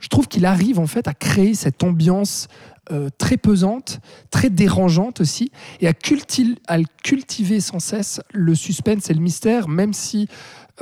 je 0.00 0.08
trouve 0.08 0.28
qu'il 0.28 0.46
arrive 0.46 0.78
en 0.78 0.86
fait 0.86 1.06
à 1.06 1.14
créer 1.14 1.54
cette 1.54 1.82
ambiance 1.82 2.48
euh, 2.90 3.08
très 3.18 3.36
pesante, 3.36 4.00
très 4.30 4.50
dérangeante 4.50 5.20
aussi, 5.20 5.52
et 5.80 5.86
à, 5.86 5.92
cultiver 5.92 7.60
sans 7.60 7.78
cesse 7.78 8.20
le 8.32 8.54
suspense 8.54 9.10
et 9.10 9.14
le 9.14 9.20
mystère, 9.20 9.68
même 9.68 9.92
si. 9.92 10.26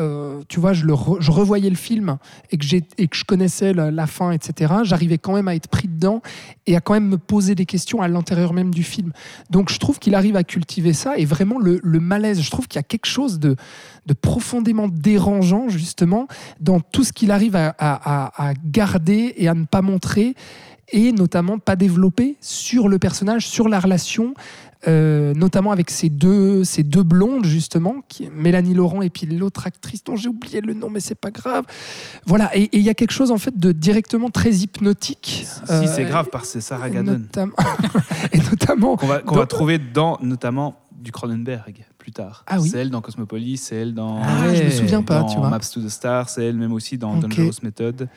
Euh, 0.01 0.43
tu 0.49 0.61
vois, 0.61 0.73
je, 0.73 0.85
revoyais 0.87 1.71
le 1.71 1.77
film 1.77 2.19
et 2.51 2.59
que, 2.59 2.65
je 2.65 3.25
connaissais 3.25 3.73
la, 3.73 4.07
fin, 4.07 4.31
etc. 4.31 4.75
J'arrivais 4.83 5.19
quand 5.19 5.35
même 5.35 5.49
à 5.49 5.55
être 5.55 5.69
pris 5.69 5.89
dedans 5.89 6.23
et 6.67 6.77
à 6.77 6.81
quand 6.81 6.95
même 6.95 7.09
me 7.09 7.19
poser 7.19 7.55
des 7.55 7.67
questions 7.67 8.01
à 8.01 8.09
l'intérieur 8.09 8.53
même 8.53 8.73
du 8.73 8.83
film. 8.83 9.13
Donc 9.51 9.71
je 9.71 9.79
trouve 9.79 9.99
qu'il 9.99 10.15
arrive 10.15 10.37
à 10.37 10.45
cultiver 10.45 10.93
ça 10.93 11.19
et 11.19 11.25
vraiment 11.25 11.59
le, 11.59 11.81
malaise. 12.01 12.41
Je 12.41 12.51
trouve 12.51 12.69
qu'il 12.69 12.79
y 12.79 12.81
a 12.81 12.85
quelque 12.85 13.07
chose 13.07 13.39
de, 13.39 13.57
profondément 14.23 14.89
dérangeant 14.89 15.69
justement 15.69 16.29
dans 16.61 16.81
tout 16.81 17.05
ce 17.05 17.13
qu'il 17.13 17.31
arrive 17.31 17.57
à- 17.57 17.75
à 17.79 18.55
garder 18.65 19.35
et 19.37 19.49
à 19.49 19.55
ne 19.55 19.65
pas 19.65 19.83
montrer 19.83 20.35
et 20.91 21.13
notamment 21.13 21.59
pas 21.59 21.77
développer 21.77 22.37
sur 22.41 22.89
le 22.89 22.99
personnage, 22.99 23.47
sur 23.47 23.69
la 23.69 23.81
relation. 23.81 24.35
Euh, 24.87 25.35
notamment 25.35 25.73
avec 25.73 25.91
ces 25.91 26.09
deux, 26.09 26.63
ces 26.63 26.85
deux 26.85 27.03
blondes 27.03 27.45
justement, 27.45 27.97
qui, 28.09 28.29
Mélanie 28.31 28.75
Laurent 28.75 29.03
et 29.03 29.11
puis 29.11 29.27
l'autre 29.27 29.67
actrice 29.67 30.05
dont 30.05 30.15
j'ai 30.15 30.29
oublié 30.29 30.61
le 30.61 30.73
nom, 30.73 30.89
mais 30.89 31.01
c'est 31.01 31.17
pas 31.17 31.33
grave. 31.33 31.65
Voilà, 32.27 32.57
et 32.57 32.69
il 32.73 32.83
y 32.83 32.89
a 32.89 32.95
quelque 32.95 33.11
chose 33.11 33.33
en 33.33 33.39
fait 33.39 33.59
de 33.59 33.73
directement 33.73 34.31
très 34.31 34.51
hypnotique. 34.51 35.47
Si, 35.47 35.73
euh, 35.73 35.87
c'est 35.87 36.05
grave 36.05 36.29
parce 36.31 36.45
que 36.45 36.51
c'est 36.53 36.61
Sarah 36.61 36.91
Gadon. 36.91 37.23
et 38.33 38.39
notamment 38.39 38.97
Qu'on 38.97 39.35
va, 39.35 39.47
trouver 39.47 39.79
dans, 39.79 40.19
notamment, 40.23 40.77
du 40.93 41.11
Cronenberg 41.11 41.85
plus 41.99 42.13
tard. 42.13 42.45
Ah 42.47 42.61
oui. 42.61 42.69
C'est 42.69 42.79
elle 42.79 42.91
dans 42.91 43.01
Cosmopolis, 43.01 43.59
c'est 43.59 43.77
elle 43.77 43.95
dans, 43.95 44.21
Ah, 44.23 44.55
je 44.55 44.63
me 44.63 44.71
souviens 44.71 45.03
pas, 45.03 45.21
dans 45.21 45.27
tu 45.27 45.39
vois. 45.39 45.51
Maps 45.51 45.59
to 45.73 45.81
the 45.81 45.89
Stars, 45.89 46.29
c'est 46.29 46.45
elle 46.45 46.57
même 46.57 46.73
aussi 46.73 46.99
dans 46.99 47.17
Ok. 47.17 47.23
Dangerous 47.23 47.63
Method. 47.63 48.09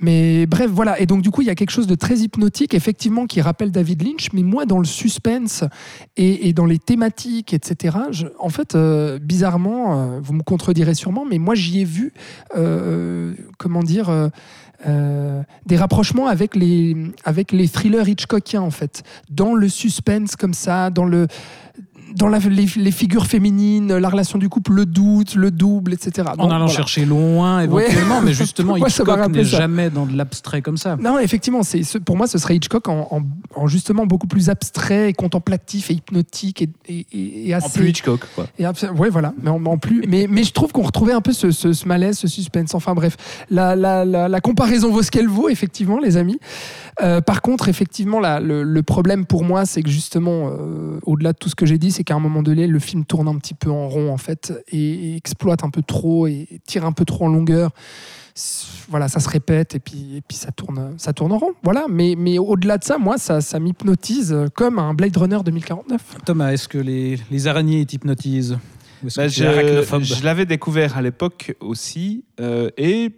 Mais 0.00 0.46
bref, 0.46 0.70
voilà. 0.70 1.00
Et 1.00 1.06
donc, 1.06 1.22
du 1.22 1.30
coup, 1.30 1.42
il 1.42 1.46
y 1.46 1.50
a 1.50 1.54
quelque 1.54 1.70
chose 1.70 1.86
de 1.86 1.94
très 1.94 2.18
hypnotique, 2.18 2.74
effectivement, 2.74 3.26
qui 3.26 3.40
rappelle 3.40 3.70
David 3.70 4.02
Lynch. 4.02 4.32
Mais 4.32 4.42
moi, 4.42 4.66
dans 4.66 4.78
le 4.78 4.84
suspense 4.84 5.64
et, 6.16 6.52
dans 6.52 6.66
les 6.66 6.78
thématiques, 6.78 7.54
etc., 7.54 7.96
en 8.38 8.48
fait, 8.48 8.74
euh, 8.74 9.18
bizarrement, 9.18 9.98
euh, 9.98 10.20
vous 10.20 10.32
me 10.34 10.42
contredirez 10.42 10.94
sûrement, 10.94 11.24
mais 11.28 11.38
moi, 11.38 11.54
j'y 11.54 11.80
ai 11.80 11.84
vu, 11.84 12.12
euh, 12.56 13.34
comment 13.58 13.82
dire, 13.82 14.30
des 14.84 15.76
rapprochements 15.76 16.26
avec 16.26 16.54
les, 16.54 16.94
avec 17.24 17.52
les 17.52 17.68
thrillers 17.68 18.06
Hitchcockiens, 18.06 18.60
en 18.60 18.70
fait. 18.70 19.02
Dans 19.30 19.54
le 19.54 19.68
suspense, 19.68 20.36
comme 20.36 20.54
ça, 20.54 20.90
dans 20.90 21.06
le. 21.06 21.26
Dans 22.14 22.28
la- 22.28 22.38
les, 22.38 22.66
les 22.76 22.90
figures 22.92 23.26
féminines, 23.26 23.96
la 23.96 24.08
relation 24.08 24.38
du 24.38 24.48
couple, 24.48 24.72
le 24.72 24.86
doute, 24.86 25.34
le 25.34 25.50
double, 25.50 25.92
etc. 25.94 26.28
En 26.28 26.36
Donc, 26.36 26.50
allant 26.52 26.58
voilà. 26.66 26.68
chercher 26.68 27.04
loin, 27.04 27.60
éventuellement, 27.60 28.20
mais 28.22 28.32
justement, 28.44 28.76
Moi, 28.78 28.88
Hitchcock 28.88 29.28
n'est 29.30 29.42
jamais 29.44 29.90
dans 29.90 30.06
de 30.06 30.16
l'abstrait 30.16 30.62
comme 30.62 30.76
ça. 30.76 30.96
Non, 30.96 31.18
effectivement, 31.18 31.62
c'est 31.62 31.82
pour 32.04 32.16
moi, 32.16 32.26
ce 32.26 32.38
serait 32.38 32.54
Hitchcock 32.56 32.88
en, 32.88 33.08
en- 33.10 33.22
en 33.56 33.66
justement 33.66 34.06
beaucoup 34.06 34.26
plus 34.28 34.48
abstrait 34.48 35.10
et 35.10 35.12
contemplatif 35.12 35.90
et 35.90 35.94
hypnotique 35.94 36.62
et, 36.62 36.68
et- 36.88 37.06
et- 37.12 37.48
et 37.48 37.54
En 37.54 37.58
assez. 37.58 37.78
plus 37.80 37.88
Hitchcock, 37.88 38.20
quoi. 38.34 38.46
et 38.58 38.64
ouais, 38.66 39.10
voilà, 39.10 39.32
mais 39.42 39.50
en, 39.50 39.64
en 39.66 39.78
plus. 39.78 40.04
Mais, 40.08 40.26
mais 40.30 40.44
je 40.44 40.52
trouve 40.52 40.70
qu'on 40.72 40.82
retrouvait 40.82 41.12
un 41.14 41.20
peu 41.20 41.32
ce, 41.32 41.50
ce- 41.50 41.72
ce 41.72 41.88
malaise, 41.88 42.18
ce 42.18 42.28
suspense. 42.28 42.74
Enfin 42.74 42.94
bref, 42.94 43.16
la, 43.50 43.74
la- 43.74 44.04
la- 44.04 44.28
la 44.28 44.40
comparaison 44.40 44.90
vaut 44.92 45.02
ce 45.02 45.10
qu'elle 45.10 45.28
vaut, 45.28 45.48
effectivement, 45.48 45.98
les 45.98 46.16
amis. 46.16 46.38
Euh, 47.00 47.20
par 47.20 47.42
contre, 47.42 47.68
effectivement, 47.68 48.20
là, 48.20 48.40
le, 48.40 48.62
le 48.62 48.82
problème 48.82 49.26
pour 49.26 49.44
moi, 49.44 49.66
c'est 49.66 49.82
que 49.82 49.90
justement, 49.90 50.48
euh, 50.48 50.98
au-delà 51.02 51.32
de 51.32 51.38
tout 51.38 51.48
ce 51.48 51.54
que 51.54 51.66
j'ai 51.66 51.78
dit, 51.78 51.90
c'est 51.90 52.04
qu'à 52.04 52.14
un 52.14 52.20
moment 52.20 52.42
donné, 52.42 52.66
le 52.66 52.78
film 52.78 53.04
tourne 53.04 53.28
un 53.28 53.36
petit 53.38 53.54
peu 53.54 53.70
en 53.70 53.88
rond, 53.88 54.12
en 54.12 54.16
fait, 54.16 54.52
et, 54.68 55.12
et 55.12 55.16
exploite 55.16 55.64
un 55.64 55.70
peu 55.70 55.82
trop 55.82 56.26
et 56.26 56.60
tire 56.66 56.84
un 56.84 56.92
peu 56.92 57.04
trop 57.04 57.24
en 57.24 57.28
longueur. 57.28 57.70
Voilà, 58.88 59.08
ça 59.08 59.20
se 59.20 59.28
répète 59.28 59.76
et 59.76 59.78
puis, 59.78 60.16
et 60.16 60.20
puis 60.20 60.36
ça, 60.36 60.50
tourne, 60.50 60.94
ça 60.98 61.12
tourne 61.12 61.32
en 61.32 61.38
rond. 61.38 61.52
Voilà, 61.62 61.86
mais, 61.88 62.14
mais 62.18 62.38
au-delà 62.38 62.78
de 62.78 62.84
ça, 62.84 62.98
moi, 62.98 63.16
ça, 63.16 63.40
ça 63.40 63.60
m'hypnotise 63.60 64.36
comme 64.54 64.78
un 64.78 64.92
Blade 64.92 65.16
Runner 65.16 65.38
2049. 65.44 66.16
Thomas, 66.24 66.52
est-ce 66.52 66.68
que 66.68 66.78
les, 66.78 67.18
les 67.30 67.46
araignées 67.46 67.84
t'hypnotisent? 67.86 68.58
Bah, 69.16 69.28
je 69.28 70.24
l'avais 70.24 70.46
découvert 70.46 70.96
à 70.96 71.02
l'époque 71.02 71.54
aussi, 71.60 72.24
euh, 72.40 72.70
et 72.78 73.10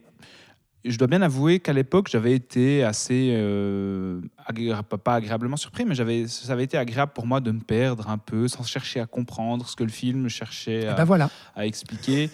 je 0.90 0.98
dois 0.98 1.06
bien 1.08 1.22
avouer 1.22 1.60
qu'à 1.60 1.72
l'époque, 1.72 2.08
j'avais 2.10 2.32
été 2.34 2.84
assez, 2.84 3.30
euh, 3.36 4.20
agré- 4.48 4.72
pas- 4.82 5.14
agréablement 5.14 5.56
surpris, 5.56 5.84
mais 5.84 5.94
j'avais, 5.94 6.26
ça 6.28 6.52
avait 6.52 6.64
été 6.64 6.76
agréable 6.78 7.12
pour 7.14 7.26
moi 7.26 7.40
de 7.40 7.50
me 7.50 7.60
perdre 7.60 8.08
un 8.08 8.18
peu, 8.18 8.48
sans 8.48 8.62
chercher 8.64 9.00
à 9.00 9.06
comprendre 9.06 9.68
ce 9.68 9.76
que 9.76 9.84
le 9.84 9.90
film 9.90 10.28
cherchait 10.28 10.86
à, 10.86 10.94
Ben 10.94 11.04
voilà. 11.04 11.30
à 11.54 11.66
expliquer. 11.66 12.30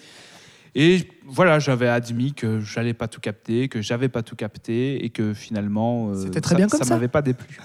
Et 0.75 1.07
voilà, 1.25 1.59
j'avais 1.59 1.87
admis 1.87 2.33
que 2.33 2.59
j'allais 2.59 2.95
pas 2.95 3.07
tout 3.07 3.19
capter, 3.21 3.67
que 3.69 3.81
j'avais 3.81 4.09
pas 4.09 4.23
tout 4.23 4.35
capté, 4.35 5.05
et 5.05 5.09
que 5.09 5.33
finalement, 5.35 6.11
euh, 6.13 6.29
très 6.41 6.55
bien 6.55 6.67
comme 6.67 6.81
ça. 6.81 6.95
m'avait 6.95 7.07
pas 7.07 7.21
déplu. 7.21 7.59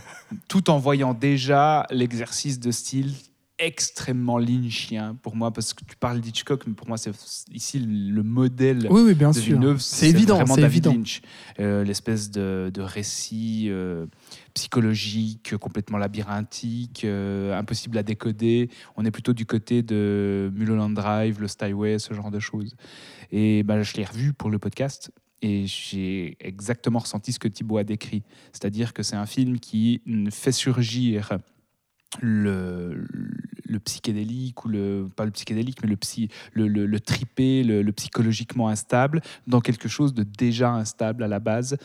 Tout 0.46 0.68
en 0.68 0.76
voyant 0.78 1.14
déjà 1.14 1.86
l'exercice 1.90 2.60
de 2.60 2.70
style 2.70 3.12
extrêmement 3.58 4.38
lynchien 4.38 5.16
pour 5.22 5.34
moi, 5.36 5.52
parce 5.52 5.74
que 5.74 5.84
tu 5.84 5.96
parles 5.96 6.20
d'Hitchcock, 6.20 6.66
mais 6.66 6.74
pour 6.74 6.86
moi, 6.88 6.96
c'est 6.96 7.12
ici 7.52 7.78
le 7.78 8.22
modèle 8.22 8.86
Oui, 8.90 9.02
oui, 9.04 9.14
bien 9.14 9.30
de. 9.30 9.38
Villeneuve, 9.38 9.80
C'est 9.80 10.08
évident, 10.08 10.36
vraiment 10.36 10.56
David 10.56 10.86
évident. 10.86 10.92
Lynch. 10.92 11.22
Euh, 11.60 11.84
L'espèce 11.84 12.30
de, 12.30 12.70
de 12.72 12.80
récit 12.80 13.66
euh, 13.68 14.06
psychologique, 14.54 15.56
complètement 15.56 15.98
labyrinthique, 15.98 17.04
euh, 17.04 17.58
impossible 17.58 17.98
à 17.98 18.02
décoder. 18.02 18.70
On 18.96 19.04
est 19.04 19.10
plutôt 19.10 19.32
du 19.32 19.46
côté 19.46 19.82
de 19.82 20.50
Mulholland 20.54 20.94
Drive, 20.94 21.40
Lost 21.40 21.62
Highway, 21.62 21.98
ce 21.98 22.14
genre 22.14 22.30
de 22.30 22.40
choses. 22.40 22.76
Et 23.32 23.62
ben, 23.62 23.82
je 23.82 23.94
l'ai 23.96 24.04
revu 24.04 24.32
pour 24.32 24.50
le 24.50 24.58
podcast. 24.58 25.10
Et 25.40 25.66
j'ai 25.66 26.36
exactement 26.40 26.98
ressenti 26.98 27.32
ce 27.32 27.38
que 27.38 27.46
Thibaut 27.46 27.78
a 27.78 27.84
décrit. 27.84 28.24
C'est-à-dire 28.52 28.92
que 28.92 29.04
c'est 29.04 29.14
un 29.14 29.26
film 29.26 29.60
qui 29.60 30.02
fait 30.30 30.50
surgir 30.50 31.38
le, 32.20 33.04
psychédélique, 33.84 34.64
ou 34.64 34.68
le, 34.68 35.08
pas 35.14 35.24
le 35.24 35.30
psychédélique, 35.30 35.78
mais 35.82 35.88
le, 35.88 35.96
psy, 35.96 36.28
le, 36.52 36.66
le, 36.68 37.00
tripé, 37.00 37.62
le, 37.62 37.92
psychologiquement 37.92 38.68
instable, 38.68 39.20
dans 39.46 39.60
quelque 39.60 39.88
chose 39.88 40.14
de 40.14 40.22
déjà 40.22 40.70
instable 40.72 41.22
à 41.22 41.28
la 41.28 41.38
base. 41.38 41.76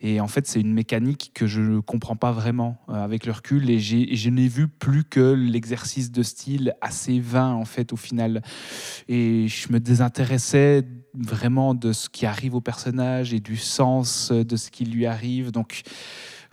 Et 0.00 0.20
en 0.20 0.28
fait, 0.28 0.46
c'est 0.46 0.60
une 0.60 0.72
mécanique 0.72 1.30
que 1.34 1.46
je 1.46 1.60
ne 1.60 1.80
comprends 1.80 2.16
pas 2.16 2.32
vraiment 2.32 2.78
euh, 2.88 2.94
avec 2.94 3.26
le 3.26 3.32
recul. 3.32 3.70
Et, 3.70 3.78
j'ai- 3.78 4.14
je 4.14 4.30
n'ai 4.30 4.48
vu 4.48 4.68
plus 4.68 5.04
que 5.04 5.32
l'exercice 5.32 6.10
de 6.10 6.22
style 6.22 6.74
assez 6.80 7.20
vain, 7.20 7.52
en 7.52 7.64
fait, 7.64 7.92
au 7.92 7.96
final. 7.96 8.42
Et 9.08 9.48
je 9.48 9.72
me 9.72 9.80
désintéressais 9.80 10.84
vraiment 11.14 11.74
de 11.74 11.92
ce 11.92 12.08
qui 12.08 12.26
arrive 12.26 12.54
au 12.54 12.60
personnage 12.60 13.32
et 13.32 13.40
du 13.40 13.56
sens 13.56 14.30
de 14.32 14.56
ce 14.56 14.70
qui 14.70 14.84
lui 14.84 15.06
arrive. 15.06 15.50
Donc, 15.50 15.82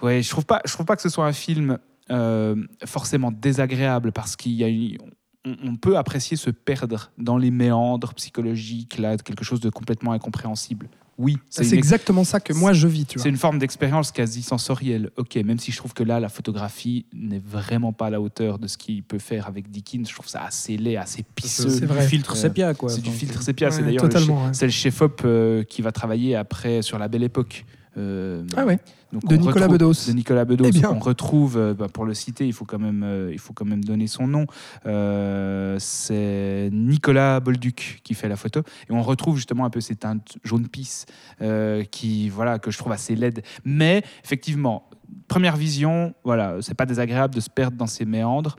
ouais, 0.01 0.21
je 0.21 0.29
trouve 0.29 0.45
pas, 0.45 0.61
je 0.65 0.71
trouve 0.73 0.85
pas 0.85 0.95
que 0.95 1.01
ce 1.01 1.09
soit 1.09 1.25
un 1.25 1.33
film 1.33 1.77
euh, 2.11 2.55
forcément 2.85 3.31
désagréable 3.31 4.11
parce 4.11 4.35
qu'il 4.35 4.53
y 4.53 4.63
a 4.63 4.67
une- 4.67 4.97
on, 5.45 5.55
on 5.63 5.75
peut 5.75 5.97
apprécier 5.97 6.37
se 6.37 6.49
perdre 6.49 7.11
dans 7.17 7.37
les 7.37 7.51
méandres 7.51 8.13
psychologiques, 8.15 8.97
là, 8.97 9.15
de 9.17 9.21
quelque 9.21 9.43
chose 9.43 9.59
de 9.59 9.69
complètement 9.69 10.11
incompréhensible. 10.11 10.89
Oui, 11.17 11.37
C'est 11.49 11.65
une 11.69 11.75
exactement 11.75 12.25
ça 12.25 12.41
que 12.41 12.51
moi 12.51 12.73
je 12.73 12.87
vis, 12.89 13.05
c'est 13.15 13.29
une 13.29 13.37
forme 13.37 13.57
d'expérience 13.57 14.11
quasi 14.11 14.41
sensorielle. 14.41 15.11
Ok, 15.15 15.35
même 15.37 15.59
si 15.59 15.71
je 15.71 15.77
trouve 15.77 15.93
que 15.93 16.03
là, 16.03 16.19
la 16.19 16.27
photographie 16.27 17.05
n'est 17.13 17.39
vraiment 17.39 17.93
pas 17.93 18.07
à 18.07 18.09
la 18.09 18.19
hauteur 18.19 18.59
de 18.59 18.67
ce 18.67 18.77
qu'il 18.77 19.01
peut 19.01 19.19
faire 19.19 19.47
avec 19.47 19.69
Dickens. 19.71 20.09
Je 20.09 20.13
trouve 20.13 20.27
ça 20.27 20.43
assez 20.43 20.75
laid, 20.75 20.97
assez 20.97 21.23
pisseux. 21.23 21.69
C'est 21.69 21.79
du 21.81 21.85
vrai. 21.85 22.05
filtre 22.05 22.33
Euh, 22.33 22.35
sépia, 22.35 22.73
quoi. 22.73 22.89
C'est 22.89 22.99
du 23.01 23.11
filtre 23.11 23.41
sépia. 23.41 23.71
c'est 23.71 23.83
d'ailleurs 23.83 24.03
ouais. 24.03 24.51
le 24.61 24.69
chef-op 24.69 25.21
euh, 25.23 25.63
qui 25.63 25.81
va 25.81 25.93
travailler 25.93 26.35
après 26.35 26.81
sur 26.81 26.99
La 26.99 27.07
Belle 27.07 27.23
Époque. 27.23 27.65
Euh, 27.97 28.43
Ah 28.57 28.65
ouais. 28.65 28.79
donc 29.13 29.25
De 29.25 29.35
Nicolas 29.37 29.67
retrouve- 29.67 29.77
Bedos. 29.77 30.07
De 30.07 30.11
Nicolas 30.13 30.45
Bedos. 30.45 30.65
Eh 30.67 30.71
bien. 30.71 30.91
On 30.91 30.99
retrouve, 30.99 31.57
euh, 31.57 31.73
bah, 31.73 31.87
pour 31.91 32.05
le 32.05 32.13
citer, 32.13 32.45
il 32.45 32.53
faut 32.53 32.65
quand 32.65 32.79
même, 32.79 33.03
euh, 33.03 33.29
il 33.31 33.39
faut 33.39 33.53
quand 33.53 33.65
même 33.65 33.83
donner 33.83 34.07
son 34.07 34.27
nom. 34.27 34.45
Euh, 34.85 35.77
c'est 35.79 36.69
Nicolas 36.71 37.39
Bolduc 37.39 38.01
qui 38.03 38.13
fait 38.13 38.27
la 38.27 38.35
photo. 38.35 38.61
Et 38.89 38.93
on 38.93 39.01
retrouve 39.01 39.35
justement 39.37 39.65
un 39.65 39.69
peu 39.69 39.81
ces 39.81 39.95
teintes 39.95 40.37
jaune 40.43 40.67
pisse 40.67 41.05
euh, 41.41 41.83
qui, 41.83 42.29
voilà, 42.29 42.59
que 42.59 42.71
je 42.71 42.77
trouve 42.77 42.91
assez 42.91 43.15
laides. 43.15 43.43
Mais 43.63 44.03
effectivement, 44.23 44.89
première 45.27 45.55
vision, 45.55 46.13
voilà, 46.23 46.57
c'est 46.61 46.73
pas 46.75 46.85
désagréable 46.85 47.33
de 47.35 47.39
se 47.39 47.49
perdre 47.49 47.77
dans 47.77 47.87
ces 47.87 48.05
méandres. 48.05 48.55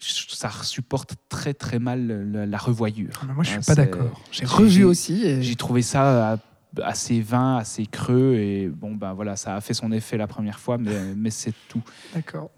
Ça 0.00 0.50
supporte 0.62 1.14
très 1.28 1.54
très 1.54 1.78
mal 1.78 2.30
la 2.32 2.58
revoyure. 2.58 3.12
Ah, 3.22 3.32
Moi, 3.32 3.44
je 3.44 3.50
suis 3.50 3.58
Hein, 3.58 3.62
pas 3.64 3.74
d'accord. 3.76 4.20
J'ai 4.32 4.44
revu 4.44 4.84
aussi. 4.84 5.24
et- 5.24 5.42
J'ai 5.42 5.54
trouvé 5.54 5.82
ça 5.82 6.38
assez 6.82 7.20
vain, 7.20 7.56
assez 7.58 7.86
creux, 7.86 8.34
et 8.34 8.68
bon, 8.68 8.94
ben 8.94 9.12
voilà, 9.12 9.36
ça 9.36 9.56
a 9.56 9.60
fait 9.60 9.74
son 9.74 9.92
effet 9.92 10.16
la 10.16 10.26
première 10.26 10.58
fois, 10.58 10.78
mais, 10.78 10.96
mais 11.16 11.30
c'est 11.30 11.54
tout. 11.68 11.82
D'accord. 12.14 12.50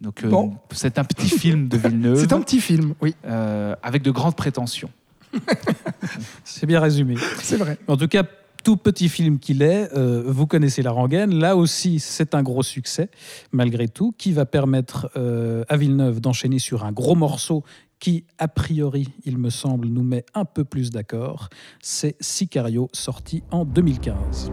Donc, 0.00 0.24
euh, 0.24 0.28
Bon. 0.28 0.54
c'est 0.72 0.98
un 0.98 1.04
petit 1.04 1.28
film 1.28 1.68
de 1.68 1.78
Villeneuve 1.78 2.16
C'est 2.20 2.32
un 2.32 2.40
petit 2.40 2.60
film, 2.60 2.94
oui, 3.00 3.14
euh, 3.24 3.74
avec 3.82 4.02
de 4.02 4.10
grandes 4.10 4.36
prétentions. 4.36 4.90
C'est 6.44 6.66
bien 6.66 6.80
résumé. 6.80 7.16
c'est 7.42 7.56
vrai. 7.56 7.78
En 7.88 7.96
tout 7.96 8.08
cas, 8.08 8.22
tout 8.66 8.76
petit 8.76 9.08
film 9.08 9.38
qu'il 9.38 9.62
est, 9.62 9.88
euh, 9.96 10.24
vous 10.26 10.48
connaissez 10.48 10.82
la 10.82 10.90
rengaine. 10.90 11.38
Là 11.38 11.56
aussi, 11.56 12.00
c'est 12.00 12.34
un 12.34 12.42
gros 12.42 12.64
succès, 12.64 13.10
malgré 13.52 13.86
tout, 13.86 14.12
qui 14.18 14.32
va 14.32 14.44
permettre 14.44 15.08
euh, 15.16 15.62
à 15.68 15.76
Villeneuve 15.76 16.20
d'enchaîner 16.20 16.58
sur 16.58 16.84
un 16.84 16.90
gros 16.90 17.14
morceau 17.14 17.62
qui, 17.98 18.24
a 18.38 18.48
priori, 18.48 19.08
il 19.24 19.38
me 19.38 19.50
semble, 19.50 19.88
nous 19.88 20.02
met 20.02 20.24
un 20.34 20.44
peu 20.44 20.64
plus 20.64 20.90
d'accord. 20.90 21.48
C'est 21.80 22.16
Sicario, 22.20 22.88
sorti 22.92 23.42
en 23.50 23.64
2015. 23.64 24.50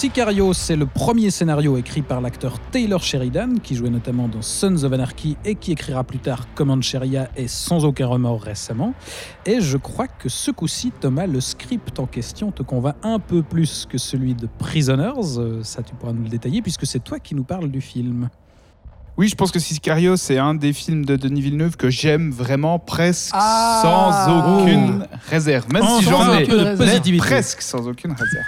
Sicario, 0.00 0.54
c'est 0.54 0.76
le 0.76 0.86
premier 0.86 1.28
scénario 1.28 1.76
écrit 1.76 2.00
par 2.00 2.22
l'acteur 2.22 2.58
Taylor 2.70 3.02
Sheridan, 3.02 3.56
qui 3.62 3.74
jouait 3.74 3.90
notamment 3.90 4.28
dans 4.28 4.40
Sons 4.40 4.82
of 4.82 4.94
Anarchy 4.94 5.36
et 5.44 5.56
qui 5.56 5.72
écrira 5.72 6.04
plus 6.04 6.18
tard 6.18 6.46
Comancheria 6.54 7.30
et 7.36 7.48
Sans 7.48 7.84
aucun 7.84 8.06
remords 8.06 8.40
récemment. 8.40 8.94
Et 9.44 9.60
je 9.60 9.76
crois 9.76 10.08
que 10.08 10.30
ce 10.30 10.50
coup-ci, 10.52 10.90
Thomas, 10.90 11.26
le 11.26 11.42
script 11.42 12.00
en 12.00 12.06
question 12.06 12.50
te 12.50 12.62
convainc 12.62 12.94
un 13.02 13.18
peu 13.18 13.42
plus 13.42 13.84
que 13.84 13.98
celui 13.98 14.34
de 14.34 14.48
Prisoners. 14.58 15.36
Euh, 15.36 15.62
Ça, 15.62 15.82
tu 15.82 15.94
pourras 15.94 16.14
nous 16.14 16.22
le 16.22 16.30
détailler, 16.30 16.62
puisque 16.62 16.86
c'est 16.86 17.04
toi 17.04 17.18
qui 17.18 17.34
nous 17.34 17.44
parles 17.44 17.70
du 17.70 17.82
film. 17.82 18.30
Oui, 19.16 19.28
je 19.28 19.34
pense 19.34 19.50
que 19.50 19.58
Sicario, 19.58 20.16
c'est 20.16 20.38
un 20.38 20.54
des 20.54 20.72
films 20.72 21.04
de 21.04 21.16
Denis 21.16 21.42
Villeneuve 21.42 21.76
que 21.76 21.90
j'aime 21.90 22.30
vraiment 22.30 22.78
presque 22.78 23.32
Ah 23.34 23.80
sans 23.82 24.62
aucune 24.62 25.06
réserve. 25.28 25.70
Même 25.72 25.84
si 25.98 26.04
j'en 26.04 26.22
un 26.22 26.38
ai 26.38 26.44
peu 26.46 26.56
de 26.64 26.76
positivité. 26.76 27.18
presque 27.26 27.60
sans 27.60 27.86
aucune 27.86 28.12
réserve. 28.12 28.46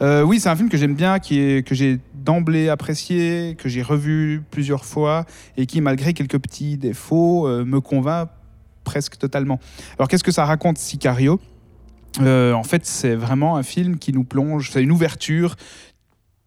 Euh, 0.00 0.22
oui, 0.22 0.40
c'est 0.40 0.48
un 0.48 0.56
film 0.56 0.70
que 0.70 0.78
j'aime 0.78 0.94
bien, 0.94 1.18
qui 1.18 1.38
est, 1.38 1.66
que 1.66 1.74
j'ai 1.74 2.00
d'emblée 2.14 2.70
apprécié, 2.70 3.56
que 3.58 3.68
j'ai 3.68 3.82
revu 3.82 4.42
plusieurs 4.50 4.86
fois 4.86 5.26
et 5.58 5.66
qui, 5.66 5.80
malgré 5.82 6.14
quelques 6.14 6.38
petits 6.38 6.78
défauts, 6.78 7.46
euh, 7.46 7.64
me 7.66 7.80
convainc 7.80 8.30
presque 8.84 9.18
totalement. 9.18 9.60
Alors, 9.98 10.08
qu'est-ce 10.08 10.24
que 10.24 10.32
ça 10.32 10.46
raconte, 10.46 10.78
Sicario? 10.78 11.38
Euh, 12.22 12.52
En 12.54 12.64
fait, 12.64 12.86
c'est 12.86 13.14
vraiment 13.14 13.56
un 13.56 13.62
film 13.62 13.98
qui 13.98 14.12
nous 14.12 14.24
plonge, 14.24 14.70
c'est 14.72 14.82
une 14.82 14.90
ouverture 14.92 15.56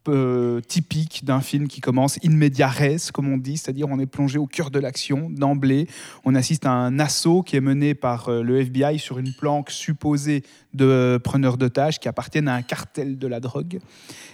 euh, 0.10 0.60
typique 0.60 1.24
d'un 1.24 1.40
film 1.40 1.68
qui 1.68 1.80
commence 1.80 2.20
in 2.26 2.32
media 2.32 2.68
res, 2.68 3.12
comme 3.14 3.32
on 3.32 3.38
dit, 3.38 3.58
c'est-à-dire 3.58 3.88
on 3.90 4.00
est 4.00 4.06
plongé 4.06 4.38
au 4.38 4.48
cœur 4.48 4.70
de 4.70 4.80
l'action 4.80 5.30
d'emblée. 5.30 5.88
On 6.26 6.36
assiste 6.36 6.66
à 6.66 6.72
un 6.72 7.00
assaut 7.00 7.42
qui 7.42 7.56
est 7.56 7.62
mené 7.62 7.94
par 7.94 8.28
euh, 8.28 8.44
le 8.44 8.60
FBI 8.60 9.00
sur 9.00 9.18
une 9.18 9.34
planque 9.34 9.72
supposée 9.72 10.44
de 10.74 10.86
euh, 10.86 11.20
preneurs 11.20 11.58
d'otages 11.58 12.00
qui 12.00 12.08
appartiennent 12.08 12.48
à 12.48 12.56
un 12.56 12.62
cartel 12.62 13.18
de 13.18 13.28
la 13.28 13.40
drogue. 13.40 13.80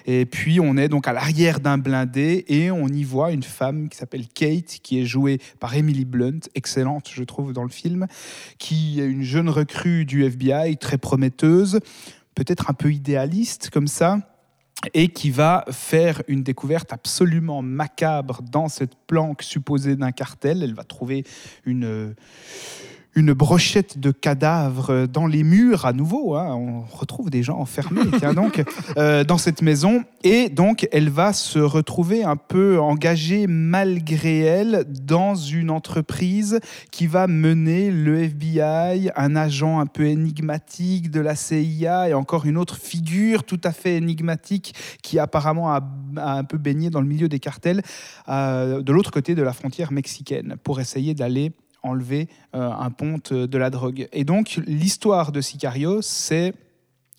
Et 0.05 0.25
puis 0.25 0.59
on 0.59 0.75
est 0.75 0.89
donc 0.89 1.07
à 1.07 1.13
l'arrière 1.13 1.59
d'un 1.59 1.77
blindé 1.77 2.45
et 2.47 2.71
on 2.71 2.87
y 2.87 3.03
voit 3.03 3.31
une 3.31 3.43
femme 3.43 3.89
qui 3.89 3.97
s'appelle 3.97 4.27
Kate, 4.27 4.79
qui 4.81 4.99
est 4.99 5.05
jouée 5.05 5.39
par 5.59 5.75
Emily 5.75 6.05
Blunt, 6.05 6.39
excellente 6.55 7.09
je 7.13 7.23
trouve 7.23 7.53
dans 7.53 7.63
le 7.63 7.69
film, 7.69 8.07
qui 8.57 8.99
est 8.99 9.05
une 9.05 9.23
jeune 9.23 9.49
recrue 9.49 10.05
du 10.05 10.23
FBI, 10.23 10.77
très 10.77 10.97
prometteuse, 10.97 11.79
peut-être 12.33 12.69
un 12.69 12.73
peu 12.73 12.91
idéaliste 12.91 13.69
comme 13.69 13.87
ça 13.87 14.28
et 14.93 15.09
qui 15.09 15.29
va 15.29 15.65
faire 15.71 16.21
une 16.27 16.43
découverte 16.43 16.93
absolument 16.93 17.61
macabre 17.61 18.41
dans 18.41 18.69
cette 18.69 18.95
planque 19.07 19.43
supposée 19.43 19.95
d'un 19.95 20.11
cartel. 20.11 20.63
Elle 20.63 20.73
va 20.73 20.83
trouver 20.83 21.25
une, 21.65 22.15
une 23.15 23.33
brochette 23.33 23.99
de 23.99 24.11
cadavres 24.11 25.07
dans 25.07 25.27
les 25.27 25.43
murs 25.43 25.85
à 25.85 25.93
nouveau. 25.93 26.35
hein. 26.35 26.55
On 26.55 26.81
retrouve 26.81 27.29
des 27.29 27.43
gens 27.43 27.57
enfermés 27.57 28.01
tiens 28.19 28.33
donc, 28.33 28.63
euh, 28.97 29.23
dans 29.23 29.37
cette 29.37 29.61
maison. 29.61 30.03
Et 30.23 30.49
donc, 30.49 30.87
elle 30.91 31.09
va 31.09 31.33
se 31.33 31.59
retrouver 31.59 32.23
un 32.23 32.35
peu 32.35 32.79
engagée 32.79 33.47
malgré 33.47 34.39
elle 34.39 34.85
dans 35.05 35.35
une 35.35 35.69
entreprise 35.69 36.59
qui 36.91 37.07
va 37.07 37.27
mener 37.27 37.91
le 37.91 38.21
FBI, 38.23 39.09
un 39.15 39.35
agent 39.35 39.79
un 39.79 39.85
peu 39.85 40.05
énigmatique 40.05 41.09
de 41.09 41.19
la 41.19 41.35
CIA 41.35 42.09
et 42.09 42.13
encore 42.13 42.45
une 42.45 42.57
autre 42.57 42.77
figure 42.77 43.43
tout 43.43 43.61
à 43.63 43.71
fait 43.71 43.95
énigmatique 43.95 44.75
qui 45.01 45.19
apparemment 45.19 45.71
a, 45.73 45.81
a 46.17 46.37
un 46.37 46.43
peu 46.43 46.57
baigné 46.57 46.89
dans 46.89 47.01
le 47.01 47.07
milieu 47.07 47.27
des 47.27 47.39
cartels 47.39 47.81
euh, 48.27 48.81
de 48.81 48.93
l'autre 48.93 49.11
côté 49.11 49.35
de 49.35 49.41
la 49.41 49.53
frontière 49.53 49.91
mexicaine 49.91 50.55
pour 50.63 50.79
essayer 50.79 51.13
d'aller 51.13 51.51
enlever 51.83 52.27
euh, 52.55 52.71
un 52.71 52.91
ponte 52.91 53.33
de 53.33 53.57
la 53.57 53.69
drogue. 53.69 54.07
Et 54.11 54.23
donc 54.23 54.59
l'histoire 54.65 55.31
de 55.31 55.41
Sicario, 55.41 56.01
c'est 56.01 56.53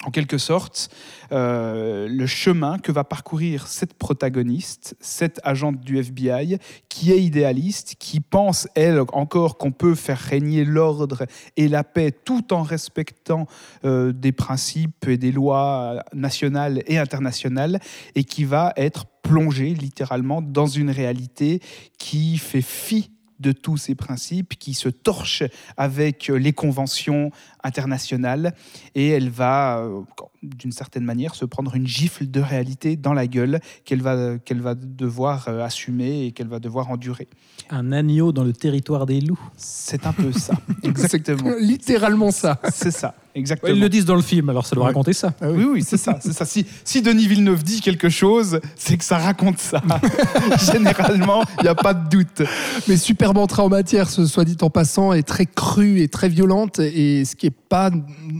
en 0.06 0.10
quelque 0.10 0.38
sorte 0.38 0.88
euh, 1.30 2.08
le 2.08 2.26
chemin 2.26 2.78
que 2.78 2.90
va 2.90 3.04
parcourir 3.04 3.66
cette 3.66 3.94
protagoniste, 3.94 4.96
cette 4.98 5.40
agente 5.44 5.80
du 5.80 5.98
FBI, 5.98 6.58
qui 6.88 7.12
est 7.12 7.22
idéaliste, 7.22 7.96
qui 7.98 8.20
pense, 8.20 8.66
elle, 8.74 9.00
encore 9.12 9.58
qu'on 9.58 9.72
peut 9.72 9.94
faire 9.94 10.18
régner 10.18 10.64
l'ordre 10.64 11.26
et 11.56 11.68
la 11.68 11.84
paix 11.84 12.12
tout 12.12 12.54
en 12.54 12.62
respectant 12.62 13.46
euh, 13.84 14.12
des 14.12 14.32
principes 14.32 15.06
et 15.06 15.18
des 15.18 15.32
lois 15.32 16.02
nationales 16.14 16.82
et 16.86 16.98
internationales, 16.98 17.78
et 18.14 18.24
qui 18.24 18.44
va 18.44 18.72
être 18.76 19.04
plongée 19.22 19.74
littéralement 19.74 20.40
dans 20.40 20.66
une 20.66 20.90
réalité 20.90 21.60
qui 21.98 22.38
fait 22.38 22.62
fi 22.62 23.10
de 23.40 23.52
tous 23.52 23.76
ces 23.76 23.94
principes, 23.94 24.58
qui 24.58 24.74
se 24.74 24.88
torche 24.88 25.42
avec 25.76 26.28
les 26.28 26.52
conventions 26.52 27.30
internationales, 27.64 28.54
et 28.94 29.08
elle 29.08 29.30
va, 29.30 29.78
euh, 29.78 30.00
d'une 30.42 30.72
certaine 30.72 31.04
manière, 31.04 31.34
se 31.34 31.44
prendre 31.44 31.74
une 31.74 31.86
gifle 31.86 32.30
de 32.30 32.40
réalité 32.40 32.96
dans 32.96 33.12
la 33.12 33.26
gueule 33.26 33.60
qu'elle 33.84 34.02
va, 34.02 34.38
qu'elle 34.38 34.60
va 34.60 34.74
devoir 34.74 35.46
euh, 35.48 35.64
assumer 35.64 36.26
et 36.26 36.32
qu'elle 36.32 36.48
va 36.48 36.58
devoir 36.60 36.90
endurer. 36.90 37.28
Un 37.70 37.92
agneau 37.92 38.32
dans 38.32 38.44
le 38.44 38.52
territoire 38.52 39.06
des 39.06 39.20
loups. 39.20 39.40
C'est 39.56 40.06
un 40.06 40.12
peu 40.12 40.32
ça, 40.46 40.54
exactement. 40.82 41.50
C'est 41.58 41.60
littéralement 41.64 42.30
ça. 42.30 42.58
C'est 42.72 42.90
ça, 42.90 43.14
exactement. 43.34 43.74
Ils 43.74 43.80
le 43.80 43.88
disent 43.88 44.04
dans 44.06 44.14
le 44.16 44.22
film, 44.22 44.48
alors 44.48 44.66
ça 44.66 44.74
doit 44.74 44.84
Ouais. 44.84 44.88
raconter 44.88 45.12
ça. 45.12 45.34
Ah 45.40 45.50
Oui, 45.50 45.64
oui, 45.64 45.82
c'est 45.86 45.96
ça, 45.98 46.18
c'est 46.20 46.32
ça. 46.32 46.44
Si, 46.44 46.64
si 46.84 47.02
Denis 47.02 47.26
Villeneuve 47.26 47.62
dit 47.62 47.80
quelque 47.80 48.08
chose, 48.08 48.60
c'est 48.76 48.96
que 48.96 49.04
ça 49.04 49.18
raconte 49.18 49.58
ça. 49.58 49.82
Généralement, 50.72 51.42
il 51.58 51.62
n'y 51.64 51.68
a 51.68 51.74
pas 51.74 51.94
de 51.94 52.08
doute. 52.08 52.42
Mais 52.88 52.96
superbe 52.96 53.38
entrée 53.38 53.62
en 53.62 53.68
matière, 53.68 54.08
ce 54.08 54.26
soit 54.26 54.44
dit 54.44 54.56
en 54.62 54.70
passant, 54.70 55.12
est 55.12 55.22
très 55.22 55.46
crue 55.46 56.00
et 56.00 56.08
très 56.08 56.28
violente, 56.28 56.78
et 56.78 57.24
ce 57.24 57.36
qui 57.36 57.46
n'est 57.50 57.54
pas 57.68 57.90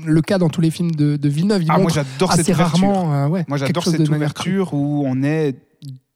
le 0.07 0.23
cas 0.23 0.39
dans 0.39 0.49
tous 0.49 0.61
les 0.61 0.71
films 0.71 0.93
de, 0.93 1.17
de 1.17 1.29
Villeneuve. 1.29 1.63
Il 1.63 1.69
Ah, 1.71 1.75
moi, 1.75 1.83
montre 1.83 1.95
j'adore 1.95 2.33
cette 2.33 2.41
assez 2.41 2.53
ouverture. 2.53 2.89
rarement. 2.89 3.15
euh, 3.15 3.29
ouais, 3.29 3.45
Moi, 3.49 3.59
j'adore 3.59 3.85
cette 3.85 4.09
ouverture 4.09 4.75
où 4.75 5.05
on 5.07 5.23
est 5.23 5.55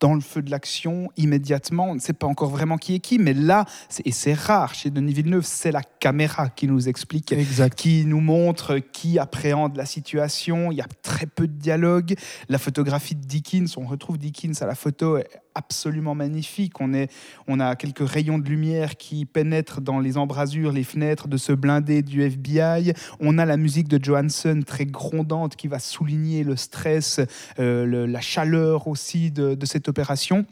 dans 0.01 0.15
le 0.15 0.21
feu 0.21 0.43
de 0.43 0.51
l'action 0.51 1.09
immédiatement. 1.16 1.91
On 1.91 1.95
ne 1.95 2.01
sait 2.01 2.12
pas 2.12 2.27
encore 2.27 2.51
vraiment 2.51 2.77
qui 2.77 2.95
est 2.97 2.99
qui, 2.99 3.19
mais 3.19 3.33
là, 3.33 3.65
et 4.05 4.12
c'est 4.12 4.35
rare 4.35 4.75
chez 4.75 4.91
Denis 4.91 5.12
Villeneuve, 5.15 5.45
c'est 5.45 5.73
la 5.73 5.83
caméra 5.83 6.49
qui 6.51 6.66
nous 6.66 6.89
explique 6.89 7.33
Exact. 7.33 7.75
qui 7.79 8.05
nous 8.05 8.21
montre 8.21 8.79
qui 8.79 9.19
appréhende 9.19 9.77
la 9.77 9.87
situation. 9.87 10.71
Il 10.73 10.77
y 10.79 10.83
a 10.83 10.87
très 11.03 11.27
peu 11.27 11.47
de 11.47 11.53
dialogue. 11.59 12.15
La 12.49 12.59
photographie 12.59 13.15
de 13.15 13.25
Dickens, 13.25 13.77
on 13.79 13.87
retrouve 13.87 14.19
Dickens 14.19 14.61
à 14.62 14.66
la 14.66 14.75
photo, 14.75 15.16
est 15.16 15.29
absolument 15.57 16.16
magnifique. 16.16 16.81
On, 16.81 16.93
est, 16.93 17.11
on 17.47 17.61
a 17.61 17.77
quelques 17.77 18.07
rayons 18.07 18.39
de 18.39 18.49
lumière 18.49 18.97
qui 18.97 19.25
pénètrent 19.25 19.81
dans 19.81 20.01
les 20.01 20.19
embrasures, 20.19 20.73
les 20.73 20.83
fenêtres 20.83 21.29
de 21.29 21.37
ce 21.37 21.53
blindé 21.53 22.03
du 22.03 22.23
FBI. 22.23 22.93
On 23.21 23.39
a 23.39 23.47
la 23.47 23.57
musique 23.57 23.87
de 23.89 24.03
Johansson 24.05 24.61
très 24.66 24.85
grondante 24.85 25.55
qui 25.55 25.69
va 25.69 25.79
souligner 25.79 26.43
le 26.43 26.57
stress, 26.57 27.21
euh, 27.61 27.87
le- 27.87 28.07
la 28.07 28.21
chaleur 28.21 28.89
aussi 28.89 29.31
de, 29.31 29.55
de 29.55 29.66
cette 29.66 29.84
opération. 29.89 30.47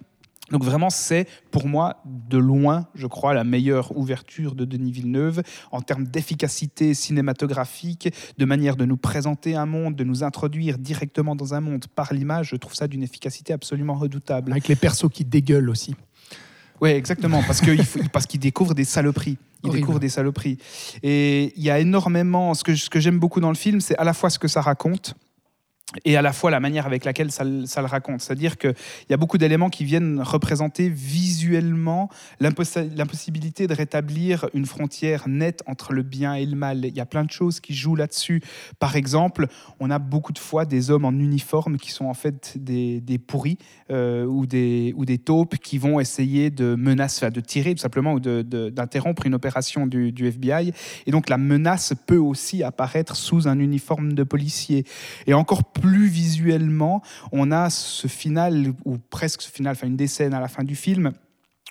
Donc 0.50 0.64
vraiment, 0.64 0.90
c'est 0.90 1.26
pour 1.50 1.66
moi 1.66 2.02
de 2.04 2.36
loin, 2.36 2.86
je 2.94 3.06
crois, 3.06 3.32
la 3.32 3.44
meilleure 3.44 3.96
ouverture 3.96 4.54
de 4.54 4.64
Denis 4.64 4.92
Villeneuve 4.92 5.42
en 5.70 5.80
termes 5.80 6.04
d'efficacité 6.04 6.94
cinématographique, 6.94 8.12
de 8.36 8.44
manière 8.44 8.76
de 8.76 8.84
nous 8.84 8.98
présenter 8.98 9.54
un 9.54 9.66
monde, 9.66 9.96
de 9.96 10.04
nous 10.04 10.24
introduire 10.24 10.78
directement 10.78 11.36
dans 11.36 11.54
un 11.54 11.60
monde 11.60 11.86
par 11.94 12.12
l'image. 12.12 12.50
Je 12.50 12.56
trouve 12.56 12.74
ça 12.74 12.86
d'une 12.86 13.02
efficacité 13.02 13.52
absolument 13.54 13.94
redoutable. 13.94 14.52
Avec 14.52 14.68
les 14.68 14.76
persos 14.76 15.08
qui 15.10 15.24
dégueulent 15.24 15.70
aussi. 15.70 15.94
Ouais, 16.82 16.96
exactement, 16.96 17.42
parce 17.46 17.60
qu'il 17.60 17.80
parce 18.12 18.26
qu'il 18.26 18.40
découvre 18.40 18.74
des 18.74 18.84
saloperies. 18.84 19.38
Il 19.62 19.68
Horrible. 19.68 19.80
découvre 19.80 20.00
des 20.00 20.08
saloperies. 20.08 20.58
Et 21.04 21.52
il 21.56 21.62
y 21.62 21.70
a 21.70 21.78
énormément. 21.78 22.52
Ce 22.54 22.64
que, 22.64 22.74
ce 22.74 22.90
que 22.90 22.98
j'aime 22.98 23.20
beaucoup 23.20 23.40
dans 23.40 23.50
le 23.50 23.54
film, 23.54 23.80
c'est 23.80 23.96
à 23.96 24.04
la 24.04 24.12
fois 24.12 24.28
ce 24.28 24.40
que 24.40 24.48
ça 24.48 24.60
raconte 24.60 25.14
et 26.04 26.16
à 26.16 26.22
la 26.22 26.32
fois 26.32 26.50
la 26.50 26.60
manière 26.60 26.86
avec 26.86 27.04
laquelle 27.04 27.30
ça, 27.30 27.44
le- 27.44 27.64
raconte. 27.86 28.20
C'est-à-dire 28.20 28.58
qu'il 28.58 28.74
y 29.10 29.12
a 29.12 29.16
beaucoup 29.16 29.38
d'éléments 29.38 29.68
qui 29.70 29.84
viennent 29.84 30.20
représenter 30.22 30.88
visuellement 30.88 32.08
l'impossi- 32.40 32.88
l'impossibilité 32.94 33.66
de 33.66 33.74
rétablir 33.74 34.48
une 34.54 34.66
frontière 34.66 35.28
nette 35.28 35.62
entre 35.66 35.92
le 35.92 36.02
bien 36.02 36.34
et 36.34 36.46
le 36.46 36.56
mal. 36.56 36.84
Il 36.84 36.96
y 36.96 37.00
a 37.00 37.06
plein 37.06 37.24
de 37.24 37.30
choses 37.30 37.60
qui 37.60 37.74
jouent 37.74 37.96
là-dessus. 37.96 38.40
Par 38.78 38.96
exemple, 38.96 39.46
on 39.80 39.90
a 39.90 39.98
beaucoup 39.98 40.32
de 40.32 40.38
fois 40.38 40.64
des 40.64 40.90
hommes 40.90 41.04
en 41.04 41.12
uniforme 41.12 41.76
qui 41.76 41.90
sont 41.90 42.06
en 42.06 42.14
fait 42.14 42.54
des, 42.56 43.02
pourris 43.18 43.58
euh, 43.90 44.24
ou, 44.24 44.46
des, 44.46 44.94
ou 44.96 45.04
taupes 45.18 45.56
qui 45.56 45.78
vont 45.78 46.00
essayer 46.00 46.50
de 46.50 46.74
menacer, 46.74 47.30
de 47.30 47.40
tirer 47.40 47.74
tout 47.74 47.80
simplement 47.80 48.14
ou 48.14 48.20
d'interrompre 48.20 49.26
une 49.26 49.34
opération 49.34 49.86
du, 49.86 50.12
du 50.12 50.26
FBI. 50.26 50.72
Et 51.06 51.10
donc 51.10 51.28
la 51.28 51.38
menace 51.38 51.94
peut 52.06 52.16
aussi 52.16 52.62
apparaître 52.62 53.16
sous 53.16 53.48
un 53.48 53.58
uniforme 53.58 54.12
de 54.14 54.22
policier. 54.22 54.84
Et 55.26 55.34
encore 55.34 55.64
plus 55.64 55.81
visuellement, 55.88 57.02
on 57.32 57.50
a 57.50 57.70
ce 57.70 58.08
final, 58.08 58.72
ou 58.84 58.98
presque 58.98 59.42
ce 59.42 59.50
final, 59.50 59.72
enfin 59.72 59.86
une 59.86 59.96
des 59.96 60.06
à 60.34 60.40
la 60.40 60.48
fin 60.48 60.64
du 60.64 60.76
film, 60.76 61.12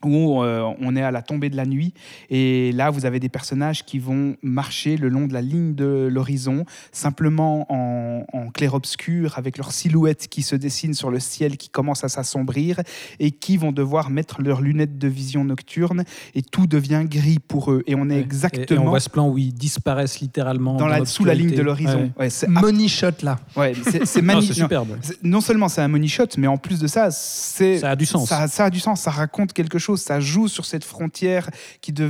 où 0.03 0.41
euh, 0.43 0.71
on 0.81 0.95
est 0.95 1.01
à 1.03 1.11
la 1.11 1.21
tombée 1.21 1.49
de 1.49 1.55
la 1.55 1.65
nuit 1.65 1.93
et 2.29 2.71
là 2.71 2.89
vous 2.89 3.05
avez 3.05 3.19
des 3.19 3.29
personnages 3.29 3.85
qui 3.85 3.99
vont 3.99 4.35
marcher 4.41 4.97
le 4.97 5.09
long 5.09 5.27
de 5.27 5.33
la 5.33 5.41
ligne 5.41 5.75
de 5.75 6.07
l'horizon 6.11 6.65
simplement 6.91 7.65
en, 7.71 8.25
en 8.33 8.49
clair-obscur 8.49 9.37
avec 9.37 9.57
leurs 9.57 9.71
silhouettes 9.71 10.27
qui 10.27 10.41
se 10.43 10.55
dessinent 10.55 10.93
sur 10.93 11.09
le 11.09 11.19
ciel 11.19 11.57
qui 11.57 11.69
commence 11.69 12.03
à 12.03 12.09
s'assombrir 12.09 12.79
et 13.19 13.31
qui 13.31 13.57
vont 13.57 13.71
devoir 13.71 14.09
mettre 14.09 14.41
leurs 14.41 14.61
lunettes 14.61 14.97
de 14.97 15.07
vision 15.07 15.43
nocturne 15.43 16.03
et 16.35 16.41
tout 16.41 16.67
devient 16.67 17.03
gris 17.05 17.39
pour 17.39 17.71
eux 17.71 17.83
et 17.87 17.95
on 17.95 18.09
est 18.09 18.11
Ouais. 18.11 18.17
Et- 18.17 18.19
Et, 18.21 18.23
exactement 18.23 18.83
on 18.85 18.89
voit 18.89 18.99
ce 18.99 19.09
plan 19.09 19.27
où 19.29 19.37
ils 19.37 19.53
disparaissent 19.53 20.19
littéralement 20.19 20.75
dans 20.75 20.87
la, 20.87 21.05
sous 21.05 21.23
la 21.25 21.33
ligne 21.33 21.55
de 21.55 21.61
l'horizon. 21.61 22.11
Ouais, 22.19 22.29
c'est 22.29 22.47
Money 22.47 22.87
shot 22.87 23.07
là. 23.23 23.39
ouais, 23.55 23.73
c'est- 24.05 24.17
Non, 24.21 24.27
magnifique. 24.27 24.53
C'est 24.55 24.61
superbe. 24.61 24.97
Non 25.23 25.41
seulement 25.41 25.67
c'est 25.69 25.81
un 25.81 25.87
money 25.87 26.07
shot, 26.07 26.25
mais 26.37 26.47
en 26.47 26.57
plus 26.57 26.79
de 26.79 26.87
ça, 26.87 27.09
c'est 27.11 27.79
Ça 27.79 27.91
a 27.91 27.95
du 27.95 28.05
sens. 28.05 28.29
Ça, 28.29 28.47
ça 28.47 28.65
a 28.65 28.69
du 28.69 28.79
sens, 28.79 29.01
ça 29.01 29.11
raconte 29.11 29.53
quelque 29.53 29.79
chose, 29.79 29.90
ça 29.97 30.19
joue 30.19 30.47
sur 30.47 30.65
cette 30.65 30.83
frontière 30.83 31.49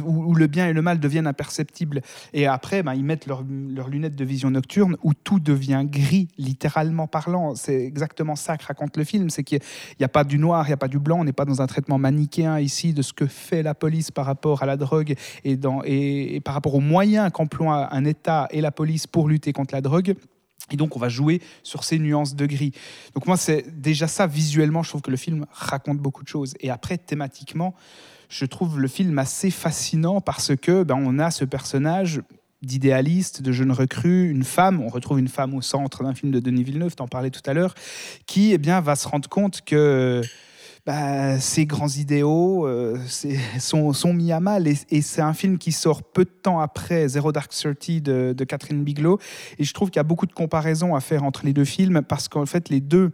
où, 0.06 0.36
le 0.36 0.48
bien 0.48 0.68
et 0.68 0.74
le 0.74 0.82
mal 0.82 1.00
deviennent 1.00 1.28
imperceptibles. 1.28 2.02
Et 2.34 2.48
après, 2.48 2.84
ben, 2.84 2.94
ils 2.94 3.04
mettent 3.04 3.28
leurs 3.28 3.44
leurs 3.70 3.90
lunettes 3.90 4.16
de 4.16 4.26
vision 4.26 4.52
nocturne 4.52 4.98
où 5.04 5.14
tout 5.14 5.40
devient 5.40 5.84
gris, 5.86 6.28
littéralement 6.38 7.08
parlant. 7.08 7.56
C'est 7.56 7.86
exactement 7.86 8.36
ça 8.36 8.58
que 8.58 8.66
raconte 8.66 8.98
le 8.98 9.04
film, 9.04 9.30
c'est 9.30 9.44
qu'il 9.44 9.60
n'y 10.00 10.06
a 10.06 10.10
pas 10.10 10.24
du 10.24 10.38
noir, 10.38 10.66
il 10.66 10.70
n'y 10.70 10.74
a 10.74 10.78
pas 10.78 10.88
du 10.88 11.00
blanc, 11.00 11.20
on 11.20 11.24
n'est 11.24 11.34
pas 11.34 11.46
dans 11.46 11.62
un 11.62 11.68
traitement 11.68 11.98
manichéen 11.98 12.60
ici 12.60 12.94
de 12.94 13.02
ce 13.02 13.14
que 13.14 13.28
fait 13.28 13.64
la 13.64 13.74
police 13.74 14.12
par 14.12 14.26
rapport 14.26 14.64
à 14.64 14.66
la 14.66 14.78
drogue 14.78 15.16
et, 15.44 15.60
et 15.86 16.42
par 16.42 16.54
rapport 16.54 16.76
aux 16.76 16.80
moyens 16.80 17.32
qu'emploie 17.32 17.94
un 17.94 18.06
État 18.06 18.48
et 18.52 18.62
la 18.62 18.72
police 18.72 19.08
pour 19.08 19.28
lutter 19.28 19.54
contre 19.54 19.74
la 19.74 19.82
drogue. 19.82 20.16
Et 20.70 20.78
donc, 20.78 20.96
on 20.96 21.00
va 21.00 21.10
jouer 21.10 21.42
sur 21.64 21.84
ces 21.84 22.00
nuances 22.00 22.36
de 22.36 22.46
gris. 22.46 22.72
Donc, 23.14 23.26
moi, 23.26 23.38
c'est 23.38 23.82
déjà 23.82 24.08
ça, 24.08 24.28
visuellement, 24.28 24.84
je 24.84 24.90
trouve 24.90 25.02
que 25.02 25.12
le 25.12 25.18
film 25.18 25.46
raconte 25.52 25.98
beaucoup 25.98 26.24
de 26.24 26.30
choses. 26.30 26.54
Et 26.60 26.70
après, 26.70 26.98
thématiquement, 26.98 27.74
je 28.30 28.46
trouve 28.46 28.80
le 28.80 28.88
film 28.88 29.18
assez 29.20 29.52
fascinant 29.52 30.22
parce 30.22 30.56
que 30.56 30.84
ben, 30.84 30.96
on 30.96 31.20
a 31.20 31.32
ce 31.32 31.44
personnage 31.44 32.22
d'idéaliste, 32.62 33.42
de 33.42 33.52
jeune 33.52 33.72
recrue, 33.72 34.30
une 34.30 34.44
femme, 34.44 34.82
on 34.82 34.88
retrouve 34.88 35.20
une 35.20 35.28
femme 35.28 35.56
au 35.56 35.62
centre 35.62 36.04
d'un 36.04 36.14
film 36.14 36.32
de 36.32 36.40
Denis 36.40 36.64
Villeneuve, 36.64 36.96
t'en 36.96 37.08
parlais 37.08 37.32
tout 37.32 37.42
à 37.46 37.54
l'heure, 37.54 37.74
qui 38.28 38.54
eh 38.54 38.58
bien, 38.58 38.82
va 38.82 38.96
se 38.96 39.08
rendre 39.08 39.28
compte 39.28 39.62
que 39.62 40.22
bah, 40.86 41.40
ces 41.40 41.66
grands 41.66 41.90
idéaux 41.90 42.66
euh, 42.66 42.98
sont, 43.60 44.14
mis 44.14 44.32
à 44.32 44.40
mal. 44.40 44.68
Et, 44.68 45.02
c'est 45.02 45.22
un 45.22 45.34
film 45.34 45.58
qui 45.58 45.72
sort 45.72 46.04
peu 46.04 46.26
de 46.26 46.30
temps 46.30 46.60
après 46.60 47.08
Zero 47.08 47.32
Dark 47.32 47.52
Thirty 47.52 48.02
de, 48.02 48.34
de 48.36 48.44
Catherine 48.44 48.84
Bigelow. 48.84 49.20
Et 49.60 49.64
je 49.64 49.74
trouve 49.74 49.90
qu'il 49.90 50.00
y 50.00 50.00
a 50.00 50.04
beaucoup 50.04 50.26
de 50.26 50.34
comparaisons 50.34 50.96
à 50.96 51.02
faire 51.02 51.24
entre 51.24 51.46
les 51.46 51.54
deux 51.54 51.66
films 51.66 52.02
parce 52.02 52.28
qu'en 52.28 52.46
fait, 52.46 52.70
les 52.70 52.82
deux 52.82 53.12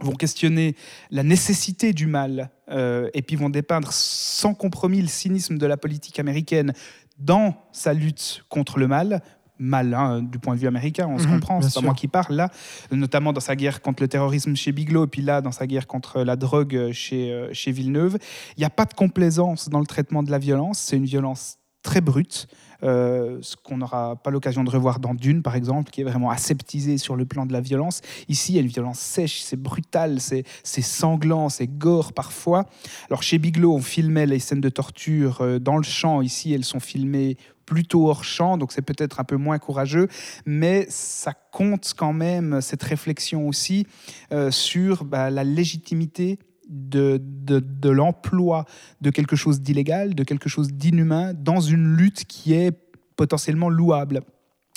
vont 0.00 0.14
questionner 0.14 0.76
la 1.10 1.22
nécessité 1.22 1.92
du 1.92 2.06
mal 2.06 2.50
euh, 2.70 3.10
et 3.14 3.22
puis 3.22 3.36
vont 3.36 3.50
dépeindre 3.50 3.92
sans 3.92 4.54
compromis 4.54 5.00
le 5.00 5.08
cynisme 5.08 5.58
de 5.58 5.66
la 5.66 5.76
politique 5.76 6.18
américaine 6.18 6.72
dans 7.18 7.54
sa 7.72 7.92
lutte 7.92 8.44
contre 8.48 8.78
le 8.78 8.88
mal. 8.88 9.22
Mal 9.62 9.92
hein, 9.92 10.22
du 10.22 10.38
point 10.38 10.54
de 10.54 10.60
vue 10.60 10.66
américain, 10.66 11.06
on 11.06 11.18
se 11.18 11.26
Mhm, 11.26 11.34
comprend, 11.34 11.60
c'est 11.60 11.74
pas 11.74 11.80
moi 11.82 11.94
qui 11.94 12.08
parle 12.08 12.34
là, 12.34 12.48
notamment 12.90 13.32
dans 13.34 13.40
sa 13.40 13.54
guerre 13.56 13.82
contre 13.82 14.02
le 14.02 14.08
terrorisme 14.08 14.56
chez 14.56 14.72
Bigelow, 14.72 15.04
et 15.04 15.06
puis 15.06 15.20
là 15.20 15.42
dans 15.42 15.52
sa 15.52 15.66
guerre 15.66 15.86
contre 15.86 16.22
la 16.22 16.36
drogue 16.36 16.90
chez, 16.92 17.30
euh, 17.30 17.50
chez 17.52 17.70
Villeneuve. 17.70 18.16
Il 18.56 18.60
n'y 18.60 18.64
a 18.64 18.70
pas 18.70 18.86
de 18.86 18.94
complaisance 18.94 19.68
dans 19.68 19.78
le 19.80 19.86
traitement 19.86 20.22
de 20.22 20.30
la 20.30 20.38
violence, 20.38 20.78
c'est 20.78 20.96
une 20.96 21.04
violence 21.04 21.58
très 21.82 22.00
brute, 22.00 22.46
euh, 22.82 23.38
ce 23.42 23.56
qu'on 23.56 23.78
n'aura 23.78 24.16
pas 24.16 24.30
l'occasion 24.30 24.64
de 24.64 24.70
revoir 24.70 25.00
dans 25.00 25.14
Dune, 25.14 25.42
par 25.42 25.56
exemple, 25.56 25.90
qui 25.90 26.00
est 26.00 26.04
vraiment 26.04 26.30
aseptisé 26.30 26.98
sur 26.98 27.16
le 27.16 27.24
plan 27.24 27.46
de 27.46 27.52
la 27.52 27.60
violence. 27.60 28.00
Ici, 28.28 28.52
il 28.52 28.56
y 28.56 28.58
a 28.58 28.62
une 28.62 28.68
violence 28.68 28.98
sèche, 28.98 29.42
c'est 29.42 29.60
brutal, 29.60 30.18
c'est 30.20 30.44
sanglant, 30.64 31.48
c'est 31.48 31.66
gore 31.66 32.12
parfois. 32.12 32.64
Alors 33.08 33.22
chez 33.22 33.38
Bigelow, 33.38 33.74
on 33.74 33.80
filmait 33.80 34.26
les 34.26 34.38
scènes 34.38 34.60
de 34.60 34.68
torture 34.68 35.40
euh, 35.40 35.58
dans 35.58 35.76
le 35.76 35.82
champ. 35.82 36.22
Ici, 36.22 36.52
elles 36.52 36.64
sont 36.64 36.80
filmées 36.80 37.36
plutôt 37.66 38.08
hors 38.08 38.24
champ, 38.24 38.58
donc 38.58 38.72
c'est 38.72 38.82
peut-être 38.82 39.20
un 39.20 39.24
peu 39.24 39.36
moins 39.36 39.60
courageux, 39.60 40.08
mais 40.44 40.86
ça 40.88 41.32
compte 41.52 41.94
quand 41.96 42.12
même 42.12 42.60
cette 42.60 42.82
réflexion 42.82 43.46
aussi 43.46 43.86
euh, 44.32 44.50
sur 44.50 45.04
bah, 45.04 45.30
la 45.30 45.44
légitimité 45.44 46.40
de, 46.70 47.20
de, 47.20 47.90
l'emploi 47.90 48.64
de 49.00 49.10
quelque 49.10 49.36
chose 49.36 49.60
d'illégal, 49.60 50.14
de 50.14 50.24
quelque 50.24 50.48
chose 50.48 50.72
d'inhumain, 50.72 51.34
dans 51.34 51.60
une 51.60 51.96
lutte 51.96 52.24
qui 52.24 52.54
est 52.54 52.72
potentiellement 53.16 53.68
louable. 53.68 54.22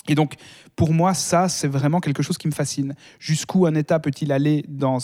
Et 0.10 0.16
donc, 0.16 0.34
pour 0.76 0.92
moi, 0.92 1.14
ça, 1.14 1.48
c'est 1.48 1.68
vraiment 1.68 2.02
quelque 2.02 2.24
chose 2.24 2.38
qui 2.38 2.48
me 2.48 2.54
fascine. 2.54 2.94
Jusqu'où 3.20 3.66
un 3.66 3.76
État 3.76 4.00
peut-il 4.00 4.34
aller 4.34 4.66
dans, 4.68 4.98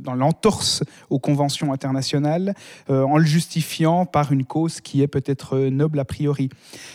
dans 0.00 0.14
l'entorse 0.14 0.84
aux 1.10 1.18
conventions 1.18 1.72
internationales 1.72 2.54
euh, 2.90 3.02
en 3.02 3.16
le 3.16 3.24
justifiant 3.24 4.06
par 4.06 4.30
une 4.30 4.44
cause 4.44 4.80
qui 4.80 5.02
est 5.02 5.08
peut-être 5.08 5.56
euh, 5.56 5.70
noble 5.70 5.98
a 5.98 6.04
priori 6.04 6.48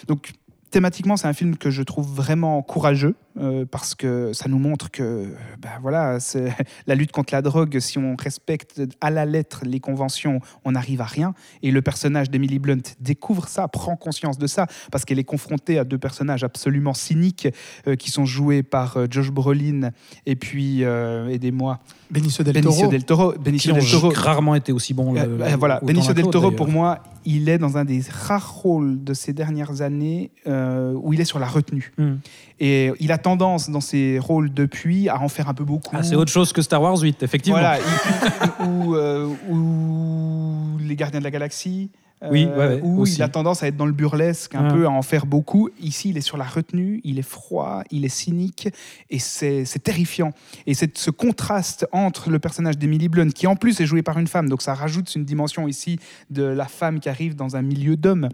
Donc, 0.08 0.32
thématiquement, 0.70 1.18
c'est 1.18 1.28
un 1.28 1.34
film 1.34 1.58
que 1.58 1.70
je 1.70 1.84
trouve 1.84 2.08
vraiment 2.08 2.62
courageux 2.62 3.16
euh, 3.40 3.66
parce 3.70 3.96
que 3.96 4.34
ça 4.34 4.50
nous 4.50 4.60
montre 4.60 4.92
que 4.92 5.34
ben 5.62 5.70
voilà, 5.82 6.20
c'est 6.20 6.54
la 6.88 6.96
lutte 6.96 7.12
contre 7.12 7.34
la 7.34 7.42
drogue, 7.42 7.80
si 7.80 7.98
on 7.98 8.16
respecte 8.16 8.82
à 9.00 9.10
la 9.10 9.26
lettre 9.26 9.62
les 9.66 9.80
conventions, 9.80 10.40
on 10.66 10.74
n'arrive 10.74 11.02
à 11.02 11.06
rien. 11.06 11.34
Et 11.64 11.72
le 11.72 11.82
personnage 11.82 12.30
d'Emily 12.30 12.60
Blunt 12.60 12.82
découvre 13.00 13.48
ça, 13.48 13.68
prend 13.68 13.96
conscience 13.96 14.38
de 14.38 14.48
ça, 14.48 14.68
parce 14.92 15.06
qu'elle 15.06 15.20
est 15.20 15.24
confrontée 15.24 15.80
à 15.80 15.84
deux 15.84 15.98
personnages 15.98 16.44
absolument 16.44 16.94
cyniques 16.94 17.48
euh, 17.88 17.96
qui 17.96 18.12
sont 18.12 18.26
joués 18.26 18.64
par 18.64 18.98
euh, 18.98 19.08
Josh 19.10 19.32
Brolin 19.32 19.92
et 20.26 20.36
puis, 20.36 20.84
euh, 20.84 21.30
aidez-moi, 21.30 21.80
Benicio 22.10 22.44
del 22.44 22.54
Benicio 22.54 22.82
Toro. 22.82 22.92
del 22.92 23.06
Toro. 23.06 23.32
Qui 23.32 23.40
Benicio 23.40 23.74
ont 23.74 23.78
del 23.78 23.90
Toro. 23.90 24.12
rarement 24.14 24.56
été 24.56 24.72
aussi 24.74 24.94
bons. 24.94 25.16
Euh, 25.16 25.38
le- 25.52 25.56
voilà, 25.58 25.80
Benicio 25.82 26.14
del 26.14 26.28
Toro, 26.30 26.52
pour 26.52 26.68
moi, 26.68 27.00
il 27.24 27.48
est 27.48 27.58
dans 27.58 27.78
un 27.78 27.86
des 27.86 28.02
rares 28.10 28.54
rôles 28.54 29.04
de 29.04 29.14
ces 29.14 29.32
dernières 29.32 29.82
années 29.82 30.32
où 30.46 31.14
il 31.14 31.22
est 31.22 31.26
sur 31.26 31.40
la 31.40 31.48
retenue. 31.48 31.94
Hmm. 31.98 32.16
Et 32.64 32.92
il 33.00 33.12
a 33.12 33.18
tendance, 33.18 33.72
dans 33.72 33.82
ses 33.82 34.20
rôles 34.20 34.54
depuis, 34.54 35.10
à 35.10 35.20
en 35.20 35.30
faire 35.30 35.50
un 35.50 35.56
peu 35.56 35.64
beaucoup. 35.66 35.96
Ah, 35.98 36.04
c'est 36.04 36.16
autre 36.16 36.32
chose 36.32 36.54
que 36.54 36.62
Star 36.62 36.80
Wars 36.80 37.00
8, 37.02 37.24
effectivement. 37.24 37.58
Voilà, 37.60 37.80
il- 37.80 38.68
ou, 38.68 38.96
euh, 38.96 39.28
ou 39.50 40.78
Les 40.80 40.96
Gardiens 40.96 41.20
de 41.20 41.24
la 41.24 41.32
Galaxie. 41.32 41.90
euh, 42.24 42.30
Oui, 42.32 42.46
ouais, 42.46 42.56
ouais, 42.56 42.80
où 42.84 43.02
aussi. 43.02 43.16
il 43.16 43.24
a 43.24 43.30
tendance 43.30 43.64
à 43.64 43.68
être 43.68 43.78
dans 43.78 43.88
le 43.88 43.94
burlesque, 43.94 44.54
un 44.54 44.68
Ah. 44.68 44.74
peu 44.74 44.86
à 44.86 44.92
en 44.92 45.02
faire 45.02 45.26
beaucoup. 45.26 45.70
Ici, 45.82 46.10
il 46.10 46.18
est 46.18 46.22
sur 46.22 46.38
la 46.38 46.44
retenue, 46.44 47.02
il 47.04 47.18
est 47.18 47.24
froid, 47.28 47.82
il 47.90 48.06
est 48.06 48.10
cynique, 48.10 48.70
et 49.10 49.18
c'est 49.18 49.66
terrifiant. 49.84 50.32
Et 50.68 50.76
ce 50.76 51.10
contraste 51.10 51.88
entre 51.92 52.30
le 52.30 52.38
personnage 52.38 52.78
d'Emily 52.78 53.10
Blunt, 53.10 53.30
qui 53.30 53.48
en 53.48 53.56
plus 53.56 53.82
est 53.82 53.88
joué 53.88 54.04
par 54.04 54.20
une 54.20 54.28
femme, 54.28 54.50
donc 54.50 54.62
ça 54.62 54.76
rajoute 54.76 55.16
une 55.16 55.26
dimension 55.26 55.68
ici 55.68 55.98
de 56.30 56.44
la 56.44 56.66
femme 56.66 57.00
qui 57.00 57.10
arrive 57.10 57.36
dans 57.36 57.56
un 57.56 57.64
milieu 57.64 57.98
d'hommes 57.98 58.30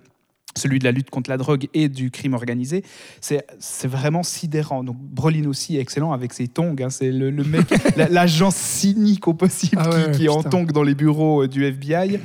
celui 0.57 0.79
de 0.79 0.83
la 0.83 0.91
lutte 0.91 1.09
contre 1.09 1.29
la 1.29 1.37
drogue 1.37 1.67
et 1.73 1.87
du 1.89 2.11
crime 2.11 2.33
organisé, 2.33 2.83
c'est 3.21 3.87
vraiment 3.87 4.23
sidérant. 4.23 4.83
Donc 4.83 4.97
Brolin 4.97 5.45
aussi 5.47 5.77
est 5.77 5.79
excellent 5.81 6.11
avec 6.11 6.33
ses 6.33 6.47
tongs. 6.47 6.75
hein. 6.81 6.89
C'est 6.89 7.11
le, 7.11 7.29
le 7.31 7.43
mec, 7.43 7.65
la- 7.95 8.09
l'agent 8.09 8.51
cynique 8.51 9.27
au 9.27 9.33
possible 9.33 9.77
Ah 9.79 9.89
ouais, 9.89 10.11
qui, 10.11 10.19
qui 10.19 10.25
est 10.25 10.29
en 10.29 10.43
tongs 10.43 10.65
dans 10.65 10.83
les 10.83 10.95
bureaux 10.95 11.43
euh, 11.43 11.47
du 11.47 11.63
FBI. 11.65 12.19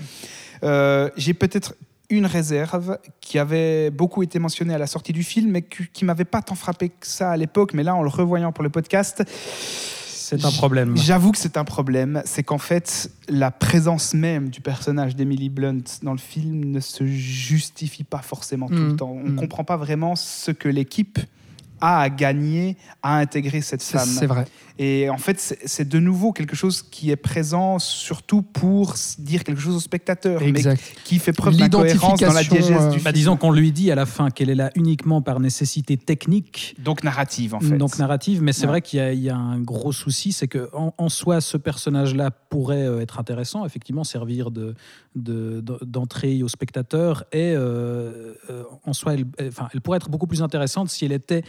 Euh, 0.65 1.11
J'ai 1.17 1.35
peut-être 1.35 1.75
une 2.11 2.27
réserve 2.27 2.99
qui 3.23 3.39
avait 3.39 3.91
beaucoup 3.91 4.23
été 4.23 4.39
mentionnée 4.39 4.75
à 4.75 4.79
la 4.79 4.87
sortie 4.87 5.13
du 5.15 5.23
film, 5.23 5.51
mais 5.51 5.63
qui, 5.63 5.85
qui 5.93 6.05
m'avait 6.05 6.27
pas 6.27 6.43
tant 6.43 6.55
frappé 6.55 6.91
que 6.91 7.07
ça 7.07 7.31
à 7.31 7.37
l'époque. 7.39 7.73
Mais 7.73 7.83
là, 7.83 7.95
en 7.95 8.03
le 8.03 8.11
revoyant 8.11 8.53
pour 8.53 8.63
le 8.63 8.69
podcast, 8.71 9.23
C'est 10.23 10.45
un 10.45 10.51
problème. 10.53 10.97
J'avoue 10.97 11.33
que 11.33 11.39
c'est 11.39 11.57
un 11.57 11.65
problème. 11.65 12.23
C'est 12.25 12.43
qu'en 12.43 12.59
fait, 12.59 13.11
la 13.29 13.51
présence 13.51 14.15
même 14.15 14.49
du 14.51 14.61
personnage 14.61 15.17
d'Emily 15.17 15.49
Blunt 15.49 15.83
dans 16.03 16.13
le 16.13 16.19
film 16.19 16.65
ne 16.71 16.81
se 16.81 17.05
justifie 17.07 18.05
pas 18.05 18.23
forcément 18.23 18.69
tout 18.69 18.75
Mm. 18.75 18.89
le 18.91 18.97
temps. 18.97 19.11
On 19.11 19.25
ne 19.25 19.31
Mm. 19.33 19.37
comprend 19.37 19.65
pas 19.65 19.77
vraiment 19.77 20.15
ce 20.17 20.51
que 20.53 20.69
l'équipe 20.69 21.19
a 21.81 22.01
à 22.03 22.09
gagner 22.11 22.77
à 23.03 23.19
intégrer 23.19 23.61
cette 23.61 23.83
femme. 23.83 24.07
c'est 24.09 24.27
vrai. 24.27 24.45
Et 24.79 25.09
en 25.11 25.19
fait, 25.19 25.39
c'est 25.65 25.89
de 25.89 25.99
nouveau 25.99 26.33
quelque 26.33 26.57
chose 26.57 26.83
qui 26.83 27.11
est 27.11 27.17
présent 27.17 27.79
surtout 27.79 28.43
pour 28.43 28.95
dire 29.19 29.45
quelque 29.45 29.61
chose 29.61 29.77
au 29.77 29.81
spectateur, 29.81 30.41
Exact. 30.43 30.81
mais 30.81 31.03
qui 31.05 31.19
fait 31.19 31.33
preuve 31.33 31.57
d'incohérence 31.57 32.21
dans 32.21 32.33
la 32.33 32.43
diégèse 32.45 32.71
euh, 32.71 32.91
du 32.91 32.97
Bah, 32.99 33.03
film. 33.11 33.13
disons 33.13 33.37
qu'on 33.37 33.51
lui 33.53 33.71
dit 33.73 33.91
à 33.91 33.95
la 33.95 34.07
fin 34.07 34.31
qu'elle 34.31 34.51
est 34.51 34.55
là 34.55 34.71
uniquement 34.75 35.21
par 35.23 35.41
nécessité 35.41 35.97
technique. 35.97 36.75
Donc 36.79 37.05
narrative, 37.05 37.55
en 37.55 37.61
fait. 37.61 37.77
Donc 37.77 37.99
narrative, 37.99 38.43
mais 38.43 38.53
c'est 38.53 38.63
Ouais. 38.63 38.69
vrai 38.69 38.81
qu'il 38.83 38.99
y, 38.99 39.03
a- 39.03 39.13
il 39.13 39.21
y 39.21 39.31
a 39.31 39.37
un 39.37 39.61
gros 39.61 39.93
souci, 39.93 40.33
c'est 40.33 40.49
que 40.49 40.71
en, 40.73 40.95
en 40.97 41.09
soi, 41.09 41.41
ce 41.41 41.57
personnage-là 41.57 42.31
pourrait 42.31 42.87
euh, 42.87 43.01
être 43.01 43.19
intéressant, 43.19 43.65
effectivement, 43.67 44.05
servir 44.05 44.51
de 44.51 44.75
de- 45.15 45.61
de- 45.61 45.79
d'entrée 45.85 46.43
au 46.43 46.49
spectateur, 46.49 47.25
et 47.33 47.53
euh, 47.55 48.33
euh, 48.49 48.63
en 48.87 48.95
soi, 48.95 49.13
elle, 49.13 49.27
elle 49.37 49.81
pourrait 49.83 49.99
être 49.99 50.09
beaucoup 50.09 50.27
plus 50.27 50.41
intéressante 50.43 50.89
si 50.89 51.05
elle 51.05 51.13
était 51.13 51.43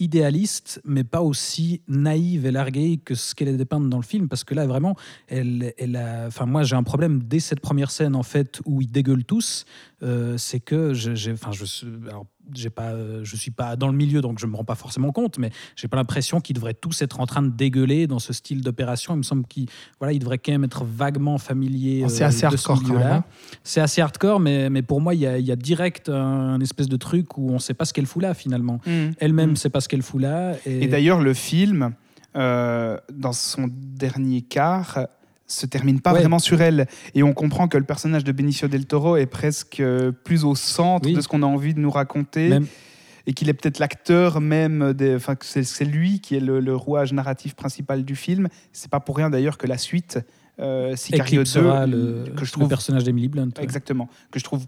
idéaliste, 0.00 0.80
mais 0.84 1.04
pas 1.04 1.22
aussi 1.22 1.82
naïve 1.88 2.46
et 2.46 2.50
larguée 2.50 2.98
que 3.04 3.14
ce 3.14 3.34
qu'elle 3.34 3.48
est 3.48 3.56
dépeinte 3.56 3.88
dans 3.88 3.98
le 3.98 4.02
film, 4.02 4.28
parce 4.28 4.44
que 4.44 4.54
là, 4.54 4.66
vraiment, 4.66 4.96
elle, 5.28 5.72
elle 5.78 5.96
a... 5.96 6.26
Enfin, 6.26 6.46
moi, 6.46 6.62
j'ai 6.62 6.76
un 6.76 6.82
problème 6.82 7.22
dès 7.22 7.40
cette 7.40 7.60
première 7.60 7.90
scène, 7.90 8.16
en 8.16 8.22
fait, 8.22 8.60
où 8.64 8.80
ils 8.80 8.90
dégueulent 8.90 9.24
tous, 9.24 9.64
euh, 10.02 10.36
c'est 10.38 10.60
que 10.60 10.94
j'ai- 10.94 11.32
enfin, 11.32 11.52
je, 11.52 11.64
alors, 12.08 12.26
j'ai 12.54 12.70
pas, 12.70 12.90
euh, 12.92 13.20
je 13.24 13.36
suis 13.36 13.50
pas 13.50 13.76
dans 13.76 13.88
le 13.88 13.94
milieu, 13.94 14.20
donc 14.20 14.38
je 14.38 14.46
me 14.46 14.56
rends 14.56 14.64
pas 14.64 14.74
forcément 14.74 15.12
compte, 15.12 15.38
mais 15.38 15.50
j'ai 15.76 15.88
pas 15.88 15.96
l'impression 15.96 16.40
qu'ils 16.40 16.54
devraient 16.56 16.74
tous 16.74 17.02
être 17.02 17.20
en 17.20 17.26
train 17.26 17.42
de 17.42 17.50
dégueuler 17.50 18.06
dans 18.06 18.18
ce 18.18 18.32
style 18.32 18.62
d'opération. 18.62 19.14
Il 19.14 19.18
me 19.18 19.22
semble 19.22 19.44
qu'ils 19.46 19.68
voilà, 19.98 20.12
ils 20.12 20.18
devraient 20.18 20.38
quand 20.38 20.52
même 20.52 20.64
être 20.64 20.84
vaguement 20.84 21.38
familiers. 21.38 22.02
Oh, 22.04 22.08
c'est 22.08 22.24
euh, 22.24 22.28
assez 22.28 22.46
de 22.48 22.56
ce 22.56 22.70
hardcore 22.70 22.82
quand 22.88 22.98
même, 22.98 23.12
hein. 23.12 23.24
C'est 23.64 23.80
assez 23.80 24.00
hardcore, 24.00 24.40
mais, 24.40 24.70
mais 24.70 24.82
pour 24.82 25.00
moi, 25.00 25.14
il 25.14 25.20
y 25.20 25.26
a, 25.26 25.38
il 25.38 25.44
y 25.46 25.52
a 25.52 25.56
direct 25.56 26.08
un, 26.08 26.14
un 26.14 26.60
espèce 26.60 26.88
de 26.88 26.96
truc 26.96 27.36
où 27.36 27.50
on 27.50 27.58
sait 27.58 27.74
pas 27.74 27.84
ce 27.84 27.92
qu'elle 27.92 28.06
fout 28.06 28.22
là, 28.22 28.32
finalement. 28.34 28.80
Mm. 28.86 29.10
Elle-même 29.18 29.50
Mm. 29.50 29.52
ne 29.52 29.56
sait 29.56 29.70
pas 29.70 29.80
ce 29.80 29.88
qu'elle 29.88 30.02
fout 30.02 30.20
là. 30.20 30.54
Et, 30.66 30.84
Et 30.84 30.86
d'ailleurs, 30.86 31.20
le 31.20 31.34
film, 31.34 31.94
euh, 32.36 32.96
dans 33.12 33.32
son 33.32 33.68
dernier 33.72 34.42
quart, 34.42 35.06
se 35.50 35.66
termine 35.66 36.00
pas 36.00 36.12
Ouais. 36.12 36.20
vraiment 36.20 36.38
sur 36.38 36.60
elle. 36.62 36.86
Et 37.14 37.22
on 37.22 37.32
comprend 37.32 37.68
que 37.68 37.76
le 37.78 37.84
personnage 37.84 38.24
de 38.24 38.32
Benicio 38.32 38.68
del 38.68 38.86
Toro 38.86 39.16
est 39.16 39.26
presque 39.26 39.80
euh, 39.80 40.12
plus 40.12 40.44
au 40.44 40.54
centre 40.54 41.08
Oui. 41.08 41.14
de 41.14 41.20
ce 41.20 41.28
qu'on 41.28 41.42
a 41.42 41.46
envie 41.46 41.74
de 41.74 41.80
nous 41.80 41.90
raconter. 41.90 42.48
Même- 42.48 42.66
Et 43.26 43.34
qu'il 43.34 43.48
est 43.50 43.54
peut-être 43.54 43.78
l'acteur 43.78 44.40
même, 44.40 44.92
des, 44.94 45.14
enfin, 45.14 45.34
c'est 45.40 45.84
lui 45.84 46.20
qui 46.20 46.36
est 46.36 46.40
le, 46.40 46.58
le 46.58 46.74
rouage 46.74 47.12
narratif 47.12 47.54
principal 47.54 48.04
du 48.04 48.16
film. 48.16 48.48
C'est 48.72 48.90
pas 48.90 48.98
pour 49.00 49.16
rien 49.16 49.28
d'ailleurs 49.28 49.58
que 49.58 49.66
la 49.66 49.76
suite, 49.76 50.18
euh, 50.60 50.94
Sicario 50.96 51.24
2, 51.24 51.50
éclipsera 51.50 51.86
le, 51.86 52.24
que 52.36 52.44
je 52.44 52.50
le 52.50 52.52
trouve 52.52 52.68
personnage 52.68 53.04
d'Emily 53.04 53.28
Blunt. 53.28 53.48
ouais. 53.56 53.62
Exactement. 53.64 54.08
Que 54.30 54.38
je 54.38 54.44
trouve 54.44 54.64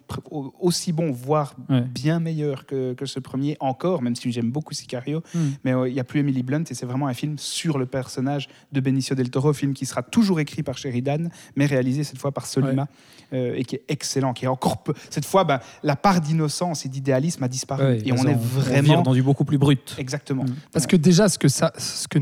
aussi 0.60 0.92
bon, 0.92 1.10
voire 1.12 1.54
Ouais. 1.68 1.82
bien 1.82 2.18
meilleur 2.20 2.66
que, 2.66 2.94
que 2.94 3.06
ce 3.06 3.18
premier, 3.20 3.56
encore, 3.60 4.02
même 4.02 4.16
si 4.16 4.30
j'aime 4.32 4.50
beaucoup 4.50 4.74
Sicario. 4.74 5.22
Mm. 5.34 5.38
Mais 5.64 5.74
euh, 5.74 5.88
il 5.88 5.94
n'y 5.94 6.00
a 6.00 6.04
plus 6.04 6.20
Emily 6.20 6.42
Blunt 6.42 6.64
et 6.70 6.74
c'est 6.74 6.86
vraiment 6.86 7.06
un 7.08 7.14
film 7.14 7.36
sur 7.38 7.78
le 7.78 7.86
personnage 7.86 8.48
de 8.72 8.80
Benicio 8.80 9.14
del 9.14 9.30
Toro, 9.30 9.52
film 9.52 9.74
qui 9.74 9.86
sera 9.86 10.02
toujours 10.02 10.40
écrit 10.40 10.62
par 10.62 10.78
Sheridan, 10.78 11.28
mais 11.56 11.66
réalisé 11.66 12.04
cette 12.04 12.18
fois 12.18 12.32
par 12.32 12.46
Solima, 12.46 12.86
euh, 13.32 13.54
et 13.56 13.64
qui 13.64 13.76
est 13.76 13.84
excellent. 13.88 14.32
Qui 14.32 14.46
est 14.46 14.48
encore 14.48 14.82
peu- 14.82 14.94
Cette 15.10 15.24
fois, 15.26 15.44
ben, 15.44 15.60
la 15.82 15.96
part 15.96 16.20
d'innocence 16.20 16.86
et 16.86 16.88
d'idéalisme 16.88 17.42
a 17.42 17.48
disparu. 17.48 17.82
Ouais, 17.84 18.02
et 18.04 18.12
on 18.12 18.24
est 18.26 18.34
vraiment. 18.38 19.02
dans 19.02 19.12
du 19.14 19.22
beaucoup 19.22 19.44
plus 19.44 19.58
brut. 19.58 19.94
Exactement. 19.98 20.44
Mm. 20.44 20.54
Parce 20.72 20.86
que 20.86 20.96
déjà, 20.96 21.28
ce 21.28 21.38
que, 21.38 21.48
ça, 21.48 21.72
ce 21.78 22.08
que 22.08 22.18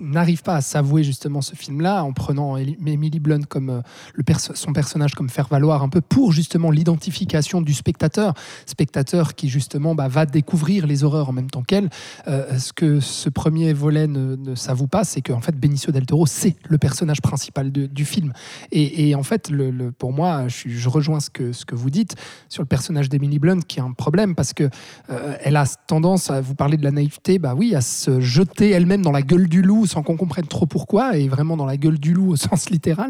n'arrive 0.00 0.42
pas 0.42 0.56
à 0.56 0.60
s'avouer 0.60 1.04
justement 1.04 1.40
ce 1.40 1.54
film-là, 1.54 2.02
en 2.04 2.12
prenant 2.12 2.56
Eli- 2.56 2.76
Emily 3.12 3.20
Blunt 3.20 3.42
comme 3.48 3.70
euh, 3.70 4.34
son 4.54 4.72
personnage 4.72 5.14
comme 5.14 5.28
faire 5.28 5.48
valoir 5.48 5.82
un 5.82 5.88
peu 5.88 6.00
pour 6.00 6.32
justement 6.32 6.70
l'identification 6.70 7.60
du 7.60 7.74
spectateur, 7.74 8.34
spectateur 8.66 9.34
qui 9.34 9.48
justement 9.48 9.94
bah, 9.94 10.08
va 10.08 10.26
découvrir 10.26 10.86
les 10.86 11.04
horreurs 11.04 11.28
en 11.28 11.32
même 11.32 11.50
temps 11.50 11.62
qu'elle. 11.62 11.90
euh, 12.28 12.58
ce 12.58 12.72
que 12.72 13.00
ce 13.00 13.28
premier 13.28 13.72
volet 13.72 14.06
ne, 14.06 14.36
ne 14.36 14.54
s'avoue 14.54 14.86
pas, 14.86 15.04
c'est 15.04 15.20
qu'en 15.20 15.40
fait 15.40 15.56
Benicio 15.56 15.92
del 15.92 16.06
Toro 16.06 16.26
c'est 16.26 16.56
le 16.68 16.78
personnage 16.78 17.20
principal 17.20 17.70
du 17.72 18.04
film. 18.04 18.32
Et, 18.70 19.14
en 19.14 19.22
fait, 19.22 19.52
pour 19.98 20.12
moi, 20.12 20.46
je, 20.48 20.88
rejoins 20.88 21.20
ce 21.20 21.30
que, 21.30 21.74
vous 21.74 21.90
dites 21.90 22.16
sur 22.48 22.62
le 22.62 22.66
personnage 22.66 23.08
d'Emily 23.08 23.38
Blunt, 23.38 23.60
qui 23.60 23.78
est 23.78 23.82
un 23.82 23.92
problème 23.92 24.34
parce 24.34 24.52
que 24.52 24.64
euh, 25.10 25.36
elle 25.42 25.56
a 25.56 25.64
tendance 25.86 26.30
à 26.30 26.40
vous 26.40 26.54
parler 26.54 26.76
de 26.76 26.84
la 26.84 26.90
naïveté, 26.90 27.38
bah 27.38 27.54
oui, 27.56 27.74
à 27.74 27.80
se 27.80 28.20
jeter 28.20 28.70
elle-même 28.70 29.02
dans 29.02 29.12
la 29.12 29.22
gueule 29.22 29.48
du 29.48 29.62
loup 29.62 29.86
sans 29.86 30.02
qu'on 30.02 30.16
comprenne 30.16 30.46
trop 30.46 30.66
pourquoi, 30.66 31.16
et 31.16 31.28
vraiment 31.28 31.56
dans 31.56 31.66
la 31.66 31.76
gueule 31.76 31.98
du 31.98 32.14
loup 32.14 32.30
au 32.30 32.36
sens 32.36 32.70
littéral. 32.70 33.01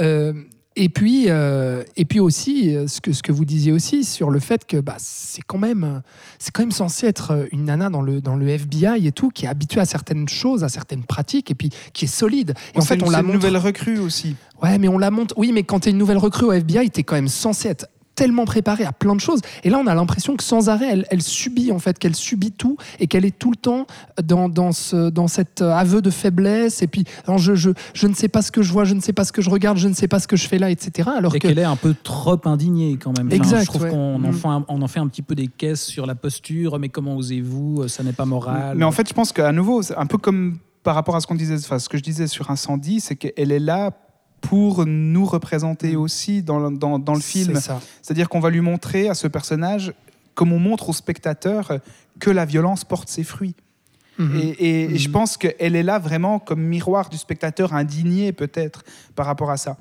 Euh, 0.00 0.32
et 0.76 0.88
puis, 0.88 1.24
euh, 1.28 1.82
et 1.96 2.04
puis 2.04 2.20
aussi, 2.20 2.74
euh, 2.74 2.86
ce 2.86 3.00
que, 3.00 3.12
ce 3.12 3.22
que 3.24 3.32
vous 3.32 3.44
disiez 3.44 3.72
aussi 3.72 4.04
sur 4.04 4.30
le 4.30 4.38
fait 4.38 4.64
que 4.66 4.76
bah, 4.78 4.94
c'est 4.98 5.42
quand 5.42 5.58
même, 5.58 6.00
c'est 6.38 6.52
quand 6.52 6.62
même 6.62 6.70
censé 6.70 7.06
être 7.08 7.48
une 7.52 7.64
nana 7.64 7.90
dans 7.90 8.02
le, 8.02 8.20
dans 8.20 8.36
le 8.36 8.48
FBI 8.48 9.06
et 9.06 9.12
tout, 9.12 9.30
qui 9.30 9.46
est 9.46 9.48
habituée 9.48 9.80
à 9.80 9.84
certaines 9.84 10.28
choses, 10.28 10.62
à 10.62 10.68
certaines 10.68 11.02
pratiques, 11.02 11.50
et 11.50 11.54
puis 11.56 11.70
qui 11.92 12.04
est 12.04 12.08
solide. 12.08 12.54
Et 12.74 12.78
en 12.78 12.82
fait, 12.82 12.94
une- 12.94 13.02
on 13.02 13.10
la 13.10 13.18
c'est 13.18 13.20
une 13.22 13.26
montre. 13.26 13.38
nouvelle 13.38 13.56
recrue 13.56 13.98
aussi. 13.98 14.36
Ouais, 14.62 14.78
mais 14.78 14.88
on 14.88 14.96
la 14.98 15.10
monte. 15.10 15.34
Oui, 15.36 15.50
mais 15.52 15.64
quand 15.64 15.80
t'es 15.80 15.90
une 15.90 15.98
nouvelle 15.98 16.18
recrue 16.18 16.46
au 16.46 16.52
FBI, 16.52 16.88
t'es 16.90 17.02
quand 17.02 17.16
même 17.16 17.28
censé 17.28 17.68
être 17.68 17.86
tellement 18.20 18.44
préparée 18.44 18.84
à 18.84 18.92
plein 18.92 19.14
de 19.14 19.20
choses. 19.20 19.40
Et 19.64 19.70
là, 19.70 19.78
on 19.78 19.86
a 19.86 19.94
l'impression 19.94 20.36
que 20.36 20.42
sans 20.44 20.68
arrêt, 20.68 20.88
elle, 20.90 21.06
elle 21.10 21.22
subit 21.22 21.72
en 21.72 21.78
fait, 21.78 21.98
qu'elle 21.98 22.14
subit 22.14 22.52
tout 22.52 22.76
et 22.98 23.06
qu'elle 23.06 23.24
est 23.24 23.38
tout 23.38 23.50
le 23.50 23.56
temps 23.56 23.86
dans, 24.22 24.50
dans, 24.50 24.72
ce, 24.72 25.08
dans 25.08 25.26
cet 25.26 25.62
aveu 25.62 26.02
de 26.02 26.10
faiblesse. 26.10 26.82
Et 26.82 26.86
puis, 26.86 27.04
non, 27.26 27.38
je, 27.38 27.54
je, 27.54 27.70
je 27.94 28.06
ne 28.06 28.12
sais 28.12 28.28
pas 28.28 28.42
ce 28.42 28.52
que 28.52 28.60
je 28.60 28.72
vois, 28.74 28.84
je 28.84 28.92
ne 28.92 29.00
sais 29.00 29.14
pas 29.14 29.24
ce 29.24 29.32
que 29.32 29.40
je 29.40 29.48
regarde, 29.48 29.78
je 29.78 29.88
ne 29.88 29.94
sais 29.94 30.06
pas 30.06 30.18
ce 30.20 30.28
que 30.28 30.36
je 30.36 30.46
fais 30.46 30.58
là, 30.58 30.70
etc. 30.70 31.08
Alors 31.16 31.34
Et 31.34 31.38
que 31.38 31.48
qu'elle 31.48 31.58
est 31.58 31.64
un 31.64 31.76
peu 31.76 31.94
trop 32.02 32.38
indignée 32.44 32.98
quand 33.02 33.16
même. 33.16 33.28
Enfin, 33.28 33.36
Exact, 33.36 33.60
je 33.62 33.66
trouve 33.66 33.82
ouais. 33.84 33.90
qu'on 33.90 34.16
en, 34.16 34.18
Mm. 34.18 34.32
fait 34.34 34.48
un, 34.48 34.64
on 34.68 34.82
en 34.82 34.88
fait 34.88 35.00
un 35.00 35.08
petit 35.08 35.22
peu 35.22 35.34
des 35.34 35.46
caisses 35.48 35.86
sur 35.86 36.04
la 36.04 36.14
posture. 36.14 36.78
Mais 36.78 36.90
comment 36.90 37.16
osez-vous? 37.16 37.88
Ça 37.88 38.02
n'est 38.02 38.12
pas 38.12 38.26
moral. 38.26 38.76
Mais 38.76 38.84
en 38.84 38.92
fait, 38.92 39.08
je 39.08 39.14
pense 39.14 39.32
qu'à 39.32 39.50
nouveau, 39.52 39.80
c'est 39.80 39.96
un 39.96 40.04
peu 40.04 40.18
comme 40.18 40.58
par 40.82 40.94
rapport 40.94 41.16
à 41.16 41.20
ce 41.20 41.26
qu'on 41.26 41.34
disait, 41.36 41.54
enfin, 41.54 41.78
ce 41.78 41.88
que 41.88 41.96
je 41.96 42.02
disais 42.02 42.26
sur 42.26 42.50
Incendie, 42.50 43.00
c'est 43.00 43.16
qu'elle 43.16 43.50
est 43.50 43.58
là 43.58 43.90
pour 44.40 44.86
nous 44.86 45.24
représenter 45.26 45.96
aussi 45.96 46.42
dans, 46.42 46.58
le- 46.58 46.76
dans, 46.76 46.98
dans 46.98 47.14
le 47.14 47.20
film. 47.20 47.58
C'est-à-dire 48.02 48.28
qu'on 48.28 48.40
va 48.40 48.50
lui 48.50 48.60
montrer 48.60 49.08
à 49.08 49.14
ce 49.14 49.28
personnage, 49.28 49.92
comme 50.34 50.52
on 50.52 50.58
montre 50.58 50.88
au 50.88 50.92
spectateur, 50.92 51.78
que 52.18 52.30
la 52.30 52.44
violence 52.44 52.84
porte 52.84 53.08
ses 53.08 53.24
fruits. 53.24 53.54
Mhm. 54.18 54.54
Et, 54.58 54.98
je 54.98 55.06
Mhm. 55.08 55.12
pense 55.12 55.36
qu'elle 55.36 55.76
est 55.76 55.82
là 55.82 55.98
vraiment 55.98 56.38
comme 56.38 56.60
miroir 56.62 57.08
du 57.08 57.16
spectateur 57.16 57.74
indigné 57.74 58.32
peut-être 58.32 58.82
par 59.14 59.26
rapport 59.26 59.50
à 59.50 59.56
ça. 59.56 59.76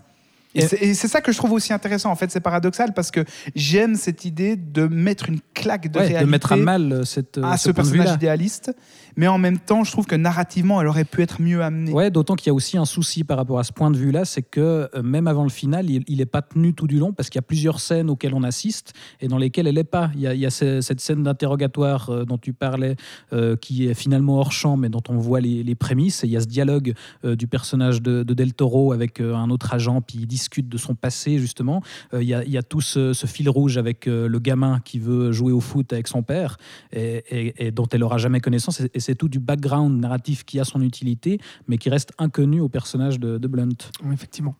Et 0.55 0.63
Et- 0.63 0.93
c'est- 0.95 1.07
ça 1.07 1.21
que 1.21 1.31
je 1.31 1.37
trouve 1.37 1.51
aussi 1.51 1.73
intéressant. 1.73 2.09
En 2.09 2.15
fait, 2.15 2.31
c'est 2.31 2.39
paradoxal 2.39 2.93
parce 2.95 3.11
que 3.11 3.23
j'aime 3.53 3.95
cette 3.95 4.25
idée 4.25 4.55
de 4.55 4.87
mettre 4.87 5.29
une 5.29 5.41
claque 5.53 5.91
de 5.91 5.99
Ouais, 5.99 6.05
réalité 6.07 6.25
de 6.25 6.29
mettre 6.31 6.51
à 6.53 6.55
mal 6.55 6.91
euh, 6.91 7.03
cette, 7.05 7.37
euh, 7.37 7.43
à 7.43 7.57
ce 7.57 7.69
personnage 7.69 8.15
idéaliste, 8.15 8.71
mais 9.15 9.27
en 9.27 9.37
même 9.37 9.59
temps, 9.59 9.83
je 9.83 9.91
trouve 9.91 10.05
que 10.05 10.15
narrativement, 10.15 10.81
elle 10.81 10.87
aurait 10.87 11.05
pu 11.05 11.21
être 11.21 11.41
mieux 11.41 11.61
amenée. 11.61 11.91
Ouais, 11.91 12.11
d'autant 12.11 12.35
qu'il 12.35 12.47
y 12.47 12.49
a 12.49 12.53
aussi 12.53 12.77
un 12.77 12.85
souci 12.85 13.23
par 13.23 13.37
rapport 13.37 13.59
à 13.59 13.63
ce 13.63 13.71
point 13.71 13.91
de 13.91 13.97
vue-là, 13.97 14.25
c'est 14.25 14.41
que 14.41 14.89
euh, 14.93 15.01
même 15.03 15.27
avant 15.27 15.43
le 15.43 15.49
final, 15.49 15.89
il 15.89 16.17
n'est 16.17 16.25
pas 16.25 16.41
tenu 16.41 16.73
tout 16.73 16.87
du 16.87 16.99
long 16.99 17.13
parce 17.13 17.29
qu'il 17.29 17.37
y 17.37 17.43
a 17.43 17.43
plusieurs 17.43 17.79
scènes 17.79 18.09
auxquelles 18.09 18.33
on 18.33 18.43
assiste 18.43 18.93
et 19.21 19.27
dans 19.27 19.37
lesquelles 19.37 19.67
elle 19.67 19.75
n'est 19.75 19.83
pas. 19.83 20.11
Il 20.15 20.21
y 20.21 20.45
a, 20.45 20.49
cette 20.49 20.99
scène 20.99 21.23
d'interrogatoire 21.23 22.09
euh, 22.09 22.25
dont 22.25 22.37
tu 22.37 22.53
parlais 22.53 22.95
euh, 23.33 23.55
qui 23.55 23.87
est 23.87 23.93
finalement 23.93 24.39
hors 24.39 24.51
champ 24.51 24.77
mais 24.77 24.89
dont 24.89 25.03
on 25.09 25.17
voit 25.17 25.39
les, 25.39 25.75
prémices. 25.75 26.21
Il 26.23 26.29
y 26.29 26.37
a 26.37 26.41
ce 26.41 26.47
dialogue 26.47 26.93
du 27.23 27.47
personnage 27.47 28.01
de, 28.01 28.23
de 28.23 28.33
Del 28.33 28.53
Toro 28.53 28.91
avec 28.91 29.21
un 29.21 29.49
autre 29.49 29.73
agent, 29.73 30.01
puis 30.01 30.17
il 30.19 30.27
discute 30.27 30.67
de 30.67 30.77
son 30.77 30.93
passé 30.93 31.37
justement. 31.37 31.81
Il, 32.13 32.23
y 32.23 32.33
a, 32.33 32.63
tout 32.63 32.81
ce, 32.81 33.13
fil 33.13 33.49
rouge 33.49 33.77
avec 33.77 34.07
le 34.07 34.39
gamin 34.39 34.79
qui 34.83 34.99
veut 34.99 35.31
jouer 35.31 35.53
au 35.53 35.61
foot 35.61 35.93
avec 35.93 36.07
son 36.07 36.21
père 36.21 36.57
et, 36.91 37.71
dont 37.71 37.87
elle 37.91 38.03
aura 38.03 38.17
jamais 38.17 38.41
connaissance. 38.41 38.81
Et 38.99 39.01
c'est 39.01 39.15
tout 39.15 39.29
du 39.29 39.39
background 39.39 39.97
narratif 39.97 40.43
qui 40.43 40.59
a 40.59 40.65
son 40.65 40.81
utilité, 40.81 41.39
mais 41.69 41.77
qui 41.77 41.89
reste 41.89 42.11
inconnu 42.17 42.59
au 42.59 42.67
personnage 42.67 43.17
de, 43.17 43.37
de 43.37 43.47
Blunt. 43.47 43.69
Oui, 44.03 44.13
effectivement. 44.13 44.55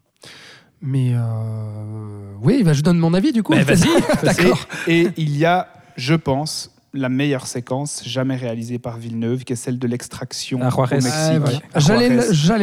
Mais 0.82 1.12
euh, 1.14 2.34
oui, 2.42 2.64
bah, 2.64 2.72
je 2.72 2.82
donne 2.82 3.00
mon 3.00 3.14
avis 3.14 3.34
du 3.34 3.44
coup. 3.44 3.54
Mais 3.54 3.64
vas-y, 3.64 3.90
D'accord. 4.24 4.66
Et, 4.88 5.02
et 5.02 5.14
il 5.18 5.38
y 5.38 5.44
a, 5.44 5.68
je 5.98 6.16
pense, 6.16 6.74
la 6.94 7.10
meilleure 7.10 7.46
séquence 7.46 8.02
jamais 8.06 8.36
réalisée 8.36 8.80
par 8.80 8.98
Villeneuve, 8.98 9.44
qui 9.44 9.54
est 9.54 9.56
celle 9.56 9.78
de 9.78 9.88
l'extraction 9.88 10.60
au. 10.62 10.70
Mexique. 11.44 11.64
Ah, 11.74 11.80
J'allais 11.80 12.10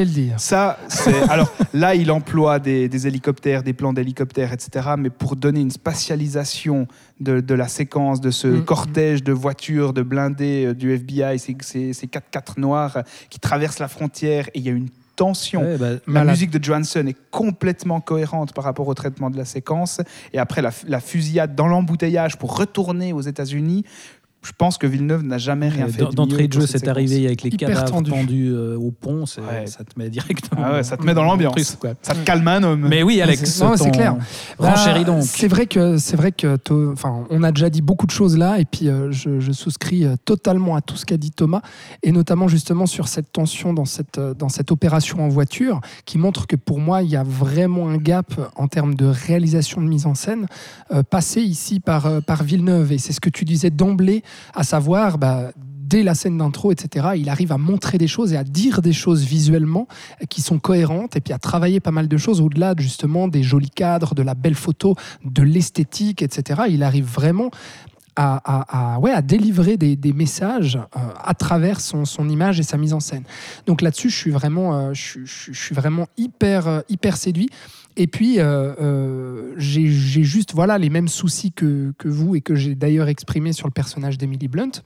le- 0.05 0.11
dire. 0.11 0.41
Ça, 0.41 0.79
c'est. 0.89 1.15
Alors 1.31 1.53
là, 1.73 1.95
il 1.95 2.11
emploie 2.11 2.59
des, 2.59 2.89
des 2.89 3.07
hélicoptères, 3.07 3.63
des 3.63 3.73
plans 3.73 3.93
d'hélicoptères, 3.93 4.53
etc. 4.53 4.95
Mais 4.99 5.11
pour 5.11 5.37
donner 5.37 5.61
une 5.61 5.71
spatialisation 5.71 6.87
de, 7.21 7.41
de 7.41 7.55
la 7.55 7.69
séquence, 7.69 8.21
de 8.21 8.31
ce 8.31 8.47
Mm. 8.49 8.65
cortège 8.65 9.23
de 9.23 9.33
voitures, 9.33 9.93
de 9.93 10.03
blindés 10.03 10.67
euh, 10.67 10.75
du 10.75 10.93
FBI, 10.93 11.39
ces, 11.39 11.57
ces, 11.61 11.93
ces 11.93 12.07
4x4 12.07 12.59
noirs 12.59 12.99
qui 13.31 13.39
traversent 13.39 13.79
la 13.79 13.89
frontière, 13.89 14.49
et 14.55 14.59
il 14.59 14.65
y 14.65 14.69
a 14.69 14.73
une 14.73 14.89
tension. 15.17 15.63
Ouais, 15.63 15.79
bah, 15.79 15.91
La 15.93 15.99
Malade. 16.07 16.29
musique 16.35 16.51
de 16.51 16.63
Johansson 16.63 17.07
est 17.07 17.17
complètement 17.31 18.01
cohérente 18.03 18.53
par 18.53 18.65
rapport 18.65 18.87
au 18.87 18.93
traitement 18.93 19.31
de 19.31 19.39
la 19.39 19.47
séquence. 19.47 20.03
Et 20.35 20.39
après, 20.39 20.61
la, 20.61 20.71
la 20.87 21.01
fusillade 21.01 21.55
dans 21.55 21.67
l'embouteillage 21.69 22.37
pour 22.37 22.55
retourner 22.55 23.15
aux 23.15 23.23
États-Unis, 23.23 23.85
je 24.47 24.53
pense 24.57 24.79
que 24.79 24.87
Villeneuve 24.87 25.23
n'a 25.25 25.39
jamais 25.39 25.69
rien 25.69 25.89
fait. 25.89 26.03
d'en- 26.03 26.11
de 26.11 26.15
D'entrée 26.15 26.49
de 26.49 26.53
jeu, 26.53 26.67
c'est 26.67 26.87
arrivé 26.89 27.27
avec 27.27 27.43
les 27.43 27.51
Hyper 27.51 27.69
cadavres 27.69 27.91
tendu. 27.91 28.11
tendus 28.11 28.51
euh, 28.53 28.77
au 28.79 28.91
pont, 28.91 29.25
Ouais. 29.39 29.67
ça 29.67 29.83
te 29.85 29.99
met 29.99 30.09
directement. 30.09 30.63
Ah 30.65 30.73
ouais, 30.75 30.83
ça 30.83 30.97
te 30.97 31.03
met 31.05 31.15
dans 31.15 31.25
l'ambiance. 31.25 31.77
Ça 32.03 32.15
te 32.15 32.25
calme 32.25 32.47
un 32.49 32.63
homme. 32.63 32.87
Mais 32.89 33.03
oui, 33.03 33.21
Alex, 33.21 33.45
c'est- 33.45 33.65
non, 33.65 33.77
c'est 33.77 33.85
ton- 33.85 33.91
clair. 33.91 34.17
renchéris 34.59 35.01
Bah, 35.05 35.13
donc. 35.13 35.23
C'est 35.25 35.49
vrai 35.49 35.67
que 35.67 35.99
c'est 35.99 36.17
vrai 36.17 36.33
que 36.33 36.57
enfin 36.93 37.25
on 37.31 37.43
a 37.43 37.51
déjà 37.53 37.71
dit 37.71 37.83
beaucoup 37.83 38.07
de 38.07 38.11
choses 38.13 38.37
là 38.39 38.59
et 38.59 38.65
puis 38.65 38.89
euh, 38.89 39.11
je, 39.13 39.41
je 39.41 39.53
souscris 39.53 40.05
euh, 40.05 40.15
totalement 40.25 40.77
à 40.77 40.81
tout 40.81 40.97
ce 40.97 41.05
qu'a 41.05 41.17
dit 41.17 41.31
Thomas 41.31 41.61
et 42.03 42.13
notamment 42.13 42.49
justement 42.49 42.87
sur 42.87 43.09
cette 43.09 43.33
tension 43.33 43.73
dans 43.73 43.85
cette 43.85 44.19
dans 44.39 44.49
cette 44.49 44.71
opération 44.73 45.25
en 45.25 45.29
voiture 45.29 45.81
qui 46.05 46.19
montre 46.19 46.47
que 46.47 46.57
pour 46.57 46.79
moi 46.79 47.03
il 47.03 47.11
y 47.11 47.17
a 47.17 47.23
vraiment 47.23 47.89
un 47.89 47.97
gap 47.97 48.33
en 48.57 48.69
termes 48.69 48.95
de 48.95 49.07
réalisation 49.07 49.81
de 49.81 49.87
mise 49.87 50.07
en 50.07 50.15
scène 50.15 50.47
euh, 50.93 51.03
passé 51.03 51.41
ici 51.41 51.81
par 51.81 52.07
euh, 52.07 52.21
par 52.21 52.43
Villeneuve 52.45 52.93
et 52.93 52.99
c'est 52.99 53.13
ce 53.13 53.21
que 53.21 53.31
tu 53.31 53.45
disais 53.45 53.71
d'emblée 53.71 54.23
à 54.55 54.63
savoir 54.65 55.19
bah, 55.19 55.51
Dès 55.87 56.03
la 56.03 56.17
scène 56.17 56.39
d'intro, 56.39 56.73
etc., 56.73 57.11
il 57.17 57.29
arrive 57.29 57.53
à 57.53 57.59
montrer 57.59 57.97
des 57.97 58.09
choses 58.09 58.33
et 58.33 58.37
à 58.37 58.43
dire 58.43 58.83
des 58.83 58.93
choses 58.93 59.23
visuellement 59.23 59.87
qui 60.29 60.43
sont 60.43 60.59
cohérentes 60.59 61.15
et 61.15 61.21
puis 61.21 61.33
à 61.33 61.39
travailler 61.39 61.79
pas 61.79 61.93
mal 61.93 62.09
de 62.09 62.17
choses 62.17 62.41
au-delà 62.41 62.75
justement 62.77 63.29
des 63.29 63.45
jolis 63.45 63.71
cadres, 63.71 64.17
de 64.17 64.23
la 64.23 64.35
belle 64.35 64.57
photo, 64.57 64.97
de 65.25 65.43
l'esthétique, 65.45 66.23
etc. 66.23 66.63
Il 66.71 66.83
arrive 66.83 67.05
vraiment 67.05 67.53
à, 68.17 68.99
ouais, 69.01 69.13
à 69.13 69.23
délivrer 69.23 69.77
des, 69.77 70.13
messages 70.13 70.77
euh, 70.77 71.01
à 71.23 71.35
travers 71.35 71.81
son, 71.81 72.05
son 72.05 72.29
image 72.29 72.59
et 72.59 72.63
sa 72.63 72.79
mise 72.79 72.93
en 72.93 73.01
scène. 73.01 73.25
Donc 73.67 73.83
là-dessus, 73.83 74.11
je 74.11 74.17
suis 74.17 74.31
vraiment, 74.31 74.75
euh, 74.75 74.95
je, 74.95 75.21
je 75.25 75.53
suis 75.53 75.75
vraiment 75.75 76.09
hyper, 76.17 76.67
euh, 76.67 76.81
hyper 76.89 77.17
séduit. 77.17 77.51
Et 77.97 78.07
puis, 78.07 78.41
euh, 78.41 78.75
euh, 78.81 79.55
j'ai 79.57 79.89
juste 79.89 80.55
voilà, 80.55 80.79
les 80.79 80.91
mêmes 80.91 81.09
soucis 81.09 81.53
que, 81.53 81.95
que 81.99 82.09
vous 82.09 82.37
et 82.37 82.43
que 82.43 82.55
j'ai 82.55 82.75
d'ailleurs 82.75 83.09
exprimé 83.09 83.53
sur 83.53 83.67
le 83.67 83.73
personnage 83.73 84.19
d'Emily 84.19 84.49
Blunt. 84.49 84.83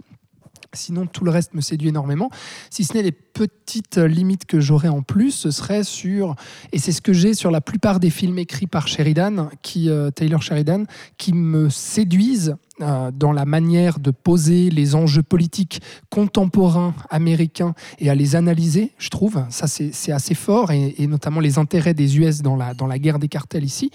Sinon, 0.73 1.07
tout 1.07 1.25
le 1.25 1.33
reste 1.33 1.55
me 1.55 1.61
séduit 1.61 1.89
énormément. 1.89 2.31
Si 2.71 2.85
ce 2.85 2.95
n'est 2.95 3.03
les 3.03 3.11
petites 3.11 3.97
limites 3.97 4.45
que 4.45 4.61
j'aurais 4.61 4.89
en 4.89 5.03
plus, 5.03 5.33
ce 5.33 5.51
serait 5.51 5.83
sur, 5.83 6.37
et 6.73 6.79
c'est 6.79 6.93
ce 6.93 7.03
que 7.03 7.13
j'ai 7.13 7.35
sur 7.35 7.51
la 7.51 7.61
plupart 7.61 7.99
des 7.99 8.11
films 8.11 8.39
écrits 8.39 8.69
par 8.69 8.87
Sheridan, 8.87 9.49
qui, 9.63 9.91
euh, 9.91 10.13
Taylor 10.13 10.43
Sheridan, 10.43 10.85
qui 11.19 11.33
me 11.33 11.71
séduisent 11.71 12.55
euh, 12.83 13.11
dans 13.11 13.33
la 13.33 13.47
manière 13.47 13.99
de 13.99 14.13
poser 14.13 14.71
les 14.71 14.95
enjeux 14.95 15.25
politiques 15.25 15.83
contemporains 16.09 16.95
américains 17.11 17.75
et 17.99 18.09
à 18.09 18.15
les 18.15 18.37
analyser, 18.37 18.93
je 18.97 19.09
trouve. 19.09 19.45
Ça, 19.51 19.67
c'est 19.67 20.13
assez 20.13 20.35
fort, 20.35 20.71
et, 20.71 20.95
et 20.99 21.09
notamment 21.09 21.41
les 21.41 21.59
intérêts 21.59 21.95
des 21.95 22.17
US 22.19 22.43
dans 22.43 22.55
la, 22.55 22.75
dans 22.75 22.87
la 22.87 23.01
guerre 23.01 23.19
des 23.19 23.29
cartels 23.29 23.65
ici 23.65 23.91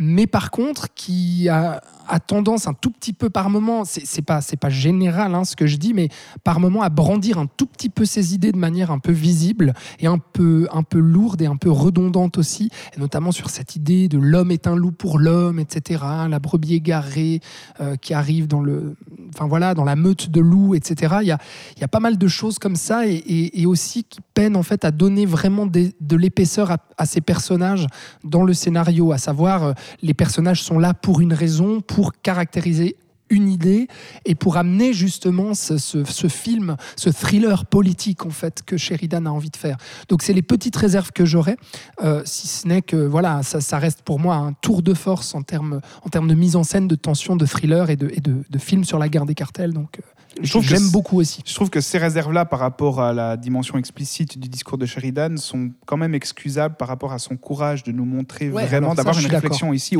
mais 0.00 0.26
par 0.26 0.50
contre 0.50 0.92
qui 0.94 1.48
a, 1.50 1.82
a 2.10 2.20
tendance 2.20 2.66
un 2.66 2.74
tout 2.74 2.90
petit 2.90 3.12
peu 3.12 3.30
par 3.30 3.50
moment, 3.50 3.84
c'est 3.84 4.22
pas 4.22 4.40
c'est 4.40 4.58
pas 4.58 4.68
général 4.68 5.34
hein, 5.34 5.44
ce 5.44 5.56
que 5.56 5.66
je 5.66 5.76
dis, 5.76 5.94
mais 5.94 6.08
par 6.44 6.60
moment 6.60 6.82
à 6.82 6.88
brandir 6.88 7.38
un 7.38 7.46
tout 7.46 7.66
petit 7.66 7.88
peu 7.88 8.04
ses 8.04 8.34
idées 8.34 8.52
de 8.52 8.58
manière 8.58 8.90
un 8.90 8.98
peu 8.98 9.12
visible 9.12 9.74
et 10.00 10.06
un 10.06 10.18
peu 10.18 10.68
un 10.72 10.82
peu 10.82 10.98
lourde 10.98 11.40
et 11.40 11.46
un 11.46 11.56
peu 11.56 11.70
redondante 11.70 12.36
aussi, 12.36 12.70
notamment 12.98 13.32
sur 13.32 13.48
cette 13.48 13.76
idée 13.76 14.08
de 14.08 14.18
l'homme 14.18 14.50
est 14.50 14.66
un 14.66 14.74
loup 14.74 14.92
pour 14.92 15.18
l'homme, 15.18 15.58
etc. 15.60 16.02
La 16.28 16.38
brebis 16.40 16.74
égarée 16.74 17.40
euh, 17.80 17.96
qui 17.96 18.12
arrive 18.12 18.48
dans 18.48 18.60
le, 18.60 18.96
enfin 19.34 19.46
voilà, 19.46 19.74
dans 19.74 19.84
la 19.84 19.96
meute 19.96 20.30
de 20.30 20.40
loups, 20.40 20.74
etc. 20.74 21.16
Il 21.22 21.28
y 21.28 21.32
a 21.32 21.38
y 21.80 21.84
a 21.84 21.88
pas 21.88 22.00
mal 22.00 22.18
de 22.18 22.28
choses 22.28 22.58
comme 22.58 22.76
ça 22.76 23.06
et, 23.06 23.66
aussi 23.66 24.02
qui 24.04 24.20
peinent 24.34 24.56
en 24.56 24.64
fait 24.64 24.84
à 24.84 24.90
donner 24.90 25.26
vraiment 25.26 25.66
de 25.66 26.16
l'épaisseur 26.16 26.72
à, 26.72 26.78
à 26.98 27.06
ces 27.06 27.20
personnages 27.20 27.86
dans 28.24 28.42
le 28.42 28.52
scénario, 28.52 29.12
à 29.12 29.18
savoir 29.18 29.62
euh, 29.64 29.72
les 30.02 30.14
personnages 30.14 30.62
sont 30.62 30.78
là 30.78 30.92
pour 30.92 31.20
une 31.20 31.32
raison, 31.32 31.80
pour 31.80 31.99
caractériser 32.22 32.96
une 33.30 33.48
idée 33.48 33.88
et 34.24 34.34
pour 34.34 34.56
amener 34.56 34.92
justement 34.92 35.54
ce, 35.54 36.04
film, 36.28 36.76
ce 36.96 37.10
thriller 37.10 37.64
politique 37.64 38.26
en 38.26 38.30
fait 38.30 38.62
que 38.66 38.76
Sheridan 38.76 39.24
a 39.26 39.30
envie 39.30 39.50
de 39.50 39.56
faire. 39.56 39.76
Donc 40.08 40.22
c'est 40.22 40.32
les 40.32 40.42
petites 40.42 40.76
réserves 40.76 41.12
que 41.12 41.24
j'aurais, 41.24 41.56
euh, 42.02 42.22
si 42.24 42.48
ce 42.48 42.68
n'est 42.68 42.82
que 42.82 42.96
voilà, 42.96 43.42
ça, 43.42 43.78
reste 43.78 44.02
pour 44.02 44.18
moi 44.18 44.34
un 44.34 44.52
tour 44.52 44.82
de 44.82 44.94
force 44.94 45.34
en 45.34 45.42
termes 45.42 45.80
en 46.04 46.26
de 46.26 46.34
mise 46.34 46.56
en 46.56 46.64
scène, 46.64 46.88
de 46.88 46.96
tension, 46.96 47.36
de 47.36 47.46
thriller 47.46 47.88
et 47.88 47.96
de, 47.96 48.10
de, 48.20 48.58
film 48.58 48.84
sur 48.84 48.98
la 48.98 49.08
guerre 49.08 49.26
des 49.26 49.34
cartels. 49.34 49.72
Donc 49.72 49.98
euh, 49.98 50.19
j'aime 50.42 50.90
beaucoup 50.92 51.18
aussi. 51.20 51.42
Je 51.46 51.54
trouve 51.54 51.70
que 51.70 51.80
ces 51.80 51.98
réserves-là, 51.98 52.44
par 52.44 52.58
rapport 52.60 53.00
à 53.00 53.12
la 53.12 53.36
dimension 53.36 53.78
explicite 53.78 54.38
du 54.38 54.48
discours 54.48 54.78
de 54.78 54.86
Sheridan, 54.86 55.36
sont 55.36 55.70
quand 55.86 55.96
même 55.96 56.14
excusables 56.14 56.76
par 56.76 56.88
rapport 56.88 57.12
à 57.12 57.18
son 57.18 57.36
courage 57.36 57.82
de 57.82 57.92
nous 57.92 58.04
montrer 58.04 58.50
Ouais, 58.50 58.66
vraiment, 58.66 58.94
d'avoir 58.94 59.18
une 59.18 59.26
réflexion 59.26 59.72
ici, 59.72 59.96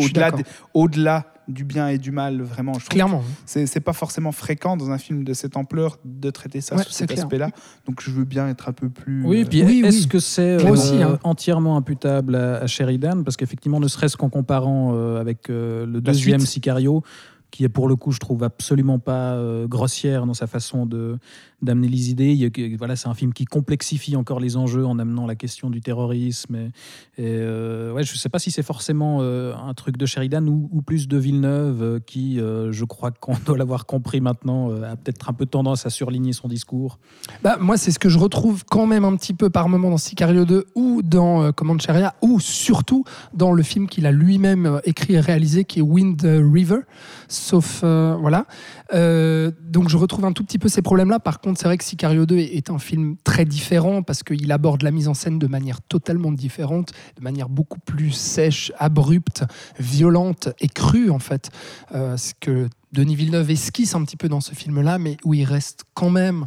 au-delà, 0.74 1.26
du 1.48 1.64
bien 1.64 1.88
et 1.88 1.98
du 1.98 2.12
mal, 2.12 2.40
vraiment. 2.42 2.74
Je 2.74 2.86
Clairement. 2.86 3.22
c'est 3.44 3.80
pas 3.80 3.92
forcément 3.92 4.30
fréquent 4.32 4.76
dans 4.76 4.90
un 4.90 4.98
film 4.98 5.24
de 5.24 5.32
cette 5.34 5.56
ampleur 5.56 5.98
de 6.04 6.30
traiter 6.30 6.60
ça 6.60 6.76
Ouais, 6.76 6.84
sous 6.84 6.92
cet 6.92 7.10
aspect-là. 7.10 7.50
Donc 7.86 8.00
je 8.02 8.10
veux 8.10 8.24
bien 8.24 8.48
être 8.48 8.68
un 8.68 8.72
peu 8.72 8.88
plus. 8.88 9.24
Oui, 9.24 9.42
euh, 9.42 9.46
puis 9.46 9.64
Oui, 9.64 9.82
est-ce 9.84 10.02
oui. 10.02 10.08
que 10.08 10.18
c'est 10.20 10.58
Moi 10.58 10.70
euh, 10.70 10.72
aussi, 10.74 11.02
hein. 11.02 11.18
entièrement 11.24 11.76
imputable 11.76 12.36
à, 12.36 12.58
à 12.58 12.66
Sheridan? 12.68 13.24
Parce 13.24 13.36
qu'effectivement, 13.36 13.80
ne 13.80 13.88
serait-ce 13.88 14.16
qu'en 14.16 14.28
comparant 14.28 14.92
euh, 14.94 15.20
avec 15.20 15.50
euh, 15.50 15.86
le 15.86 16.00
deuxième 16.00 16.40
suite. 16.40 16.52
Sicario, 16.52 17.02
qui 17.50 17.64
est 17.64 17.68
pour 17.68 17.88
le 17.88 17.96
coup, 17.96 18.12
je 18.12 18.18
trouve, 18.18 18.42
absolument 18.42 18.98
pas 18.98 19.34
euh, 19.34 19.66
grossière 19.66 20.26
dans 20.26 20.34
sa 20.34 20.46
façon 20.46 20.86
de 20.86 21.18
d'amener 21.62 21.88
les 21.88 22.10
idées. 22.10 22.50
Voilà, 22.78 22.96
c'est 22.96 23.08
un 23.08 23.14
film 23.14 23.32
qui 23.32 23.44
complexifie 23.44 24.16
encore 24.16 24.40
les 24.40 24.56
enjeux 24.56 24.86
en 24.86 24.98
amenant 24.98 25.26
la 25.26 25.34
question 25.34 25.70
du 25.70 25.80
terrorisme. 25.80 26.70
Euh, 27.18 27.92
ouais, 27.92 28.02
je 28.02 28.12
ne 28.12 28.18
sais 28.18 28.28
pas 28.28 28.38
si 28.38 28.50
c'est 28.50 28.62
forcément 28.62 29.18
euh, 29.20 29.54
un 29.54 29.74
truc 29.74 29.96
de 29.96 30.06
Sheridan 30.06 30.46
ou, 30.46 30.82
plus 30.82 31.08
de 31.08 31.16
Villeneuve, 31.16 31.82
euh, 31.82 32.00
qui, 32.00 32.38
je 32.38 32.84
crois 32.84 33.10
qu'on 33.10 33.34
doit 33.46 33.58
l'avoir 33.58 33.86
compris 33.86 34.20
maintenant, 34.20 34.70
a 34.82 34.96
peut-être 34.96 35.28
un 35.28 35.32
peu 35.32 35.46
tendance 35.46 35.86
à 35.86 35.90
surligner 35.90 36.32
son 36.32 36.48
discours. 36.48 36.98
Bah, 37.42 37.56
moi, 37.60 37.76
c'est 37.76 37.90
ce 37.90 37.98
que 37.98 38.08
je 38.08 38.18
retrouve 38.18 38.64
quand 38.64 38.86
même 38.86 39.04
un 39.04 39.16
petit 39.16 39.34
peu 39.34 39.50
par 39.50 39.68
moment 39.68 39.90
dans 39.90 39.98
Sicario 39.98 40.44
2 40.44 40.66
ou 40.74 41.02
dans 41.02 41.52
Command 41.52 41.80
Sharia 41.80 42.14
ou 42.22 42.40
surtout 42.40 43.04
dans 43.34 43.52
le 43.52 43.62
film 43.62 43.88
qu'il 43.88 44.06
a 44.06 44.12
lui-même 44.12 44.80
écrit 44.84 45.14
et 45.14 45.20
réalisé 45.20 45.64
qui 45.64 45.80
est 45.80 45.82
Wind 45.82 46.22
River. 46.22 46.80
Sauf, 47.28 47.80
voilà. 47.82 48.46
Euh, 48.92 49.50
donc, 49.62 49.88
je 49.88 49.96
retrouve 49.96 50.24
un 50.24 50.32
tout 50.32 50.44
petit 50.44 50.58
peu 50.58 50.68
ces 50.68 50.82
problèmes-là. 50.82 51.20
Par 51.20 51.40
contre, 51.40 51.60
c'est 51.60 51.66
vrai 51.66 51.78
que 51.78 51.84
Sicario 51.84 52.26
2 52.26 52.38
est, 52.38 52.70
un 52.70 52.78
film 52.78 53.16
très 53.24 53.44
différent 53.44 54.02
parce 54.02 54.22
qu'il 54.22 54.50
aborde 54.52 54.82
la 54.82 54.90
mise 54.90 55.08
en 55.08 55.14
scène 55.14 55.38
de 55.38 55.46
manière 55.46 55.80
totalement 55.82 56.32
différente, 56.32 56.92
de 57.16 57.22
manière 57.22 57.48
beaucoup 57.48 57.80
plus 57.80 58.10
sèche, 58.10 58.72
abrupte, 58.78 59.44
violente 59.78 60.48
et 60.60 60.68
crue, 60.68 61.10
en 61.10 61.18
fait. 61.18 61.50
Euh, 61.94 62.16
ce 62.16 62.32
que 62.38 62.68
Denis 62.92 63.14
Villeneuve 63.14 63.50
esquisse 63.50 63.94
un 63.94 64.04
petit 64.04 64.16
peu 64.16 64.28
dans 64.28 64.40
ce 64.40 64.54
film-là, 64.54 64.98
mais 64.98 65.16
où 65.24 65.34
il 65.34 65.44
reste 65.44 65.84
quand 65.94 66.10
même 66.10 66.46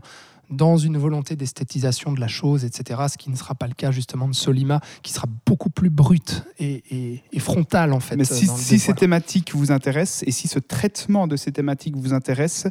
dans 0.54 0.78
une 0.78 0.98
volonté 0.98 1.36
d'esthétisation 1.36 2.12
de 2.14 2.20
la 2.20 2.28
chose, 2.28 2.64
etc. 2.66 3.02
Ce 3.12 3.18
qui 3.18 3.30
ne 3.30 3.36
sera 3.36 3.56
pas 3.56 3.68
le 3.68 3.74
cas 3.74 3.92
justement 3.92 4.28
de 4.28 4.34
Solima, 4.36 4.80
qui 5.02 5.12
sera 5.14 5.28
beaucoup 5.46 5.70
plus 5.70 5.90
brute 5.90 6.44
et, 6.60 6.84
et- 6.92 7.24
et 7.32 7.40
frontale 7.40 7.92
en 7.94 8.00
fait. 8.00 8.16
Mais 8.16 8.24
si, 8.26 8.46
ces 8.80 8.94
thématiques 8.94 9.54
vous 9.56 9.72
intéressent 9.72 10.24
et 10.28 10.32
si 10.32 10.48
ce 10.48 10.60
traitement 10.60 11.28
de 11.28 11.36
ces 11.36 11.52
thématiques 11.52 11.96
vous 11.98 12.14
intéresse, 12.14 12.68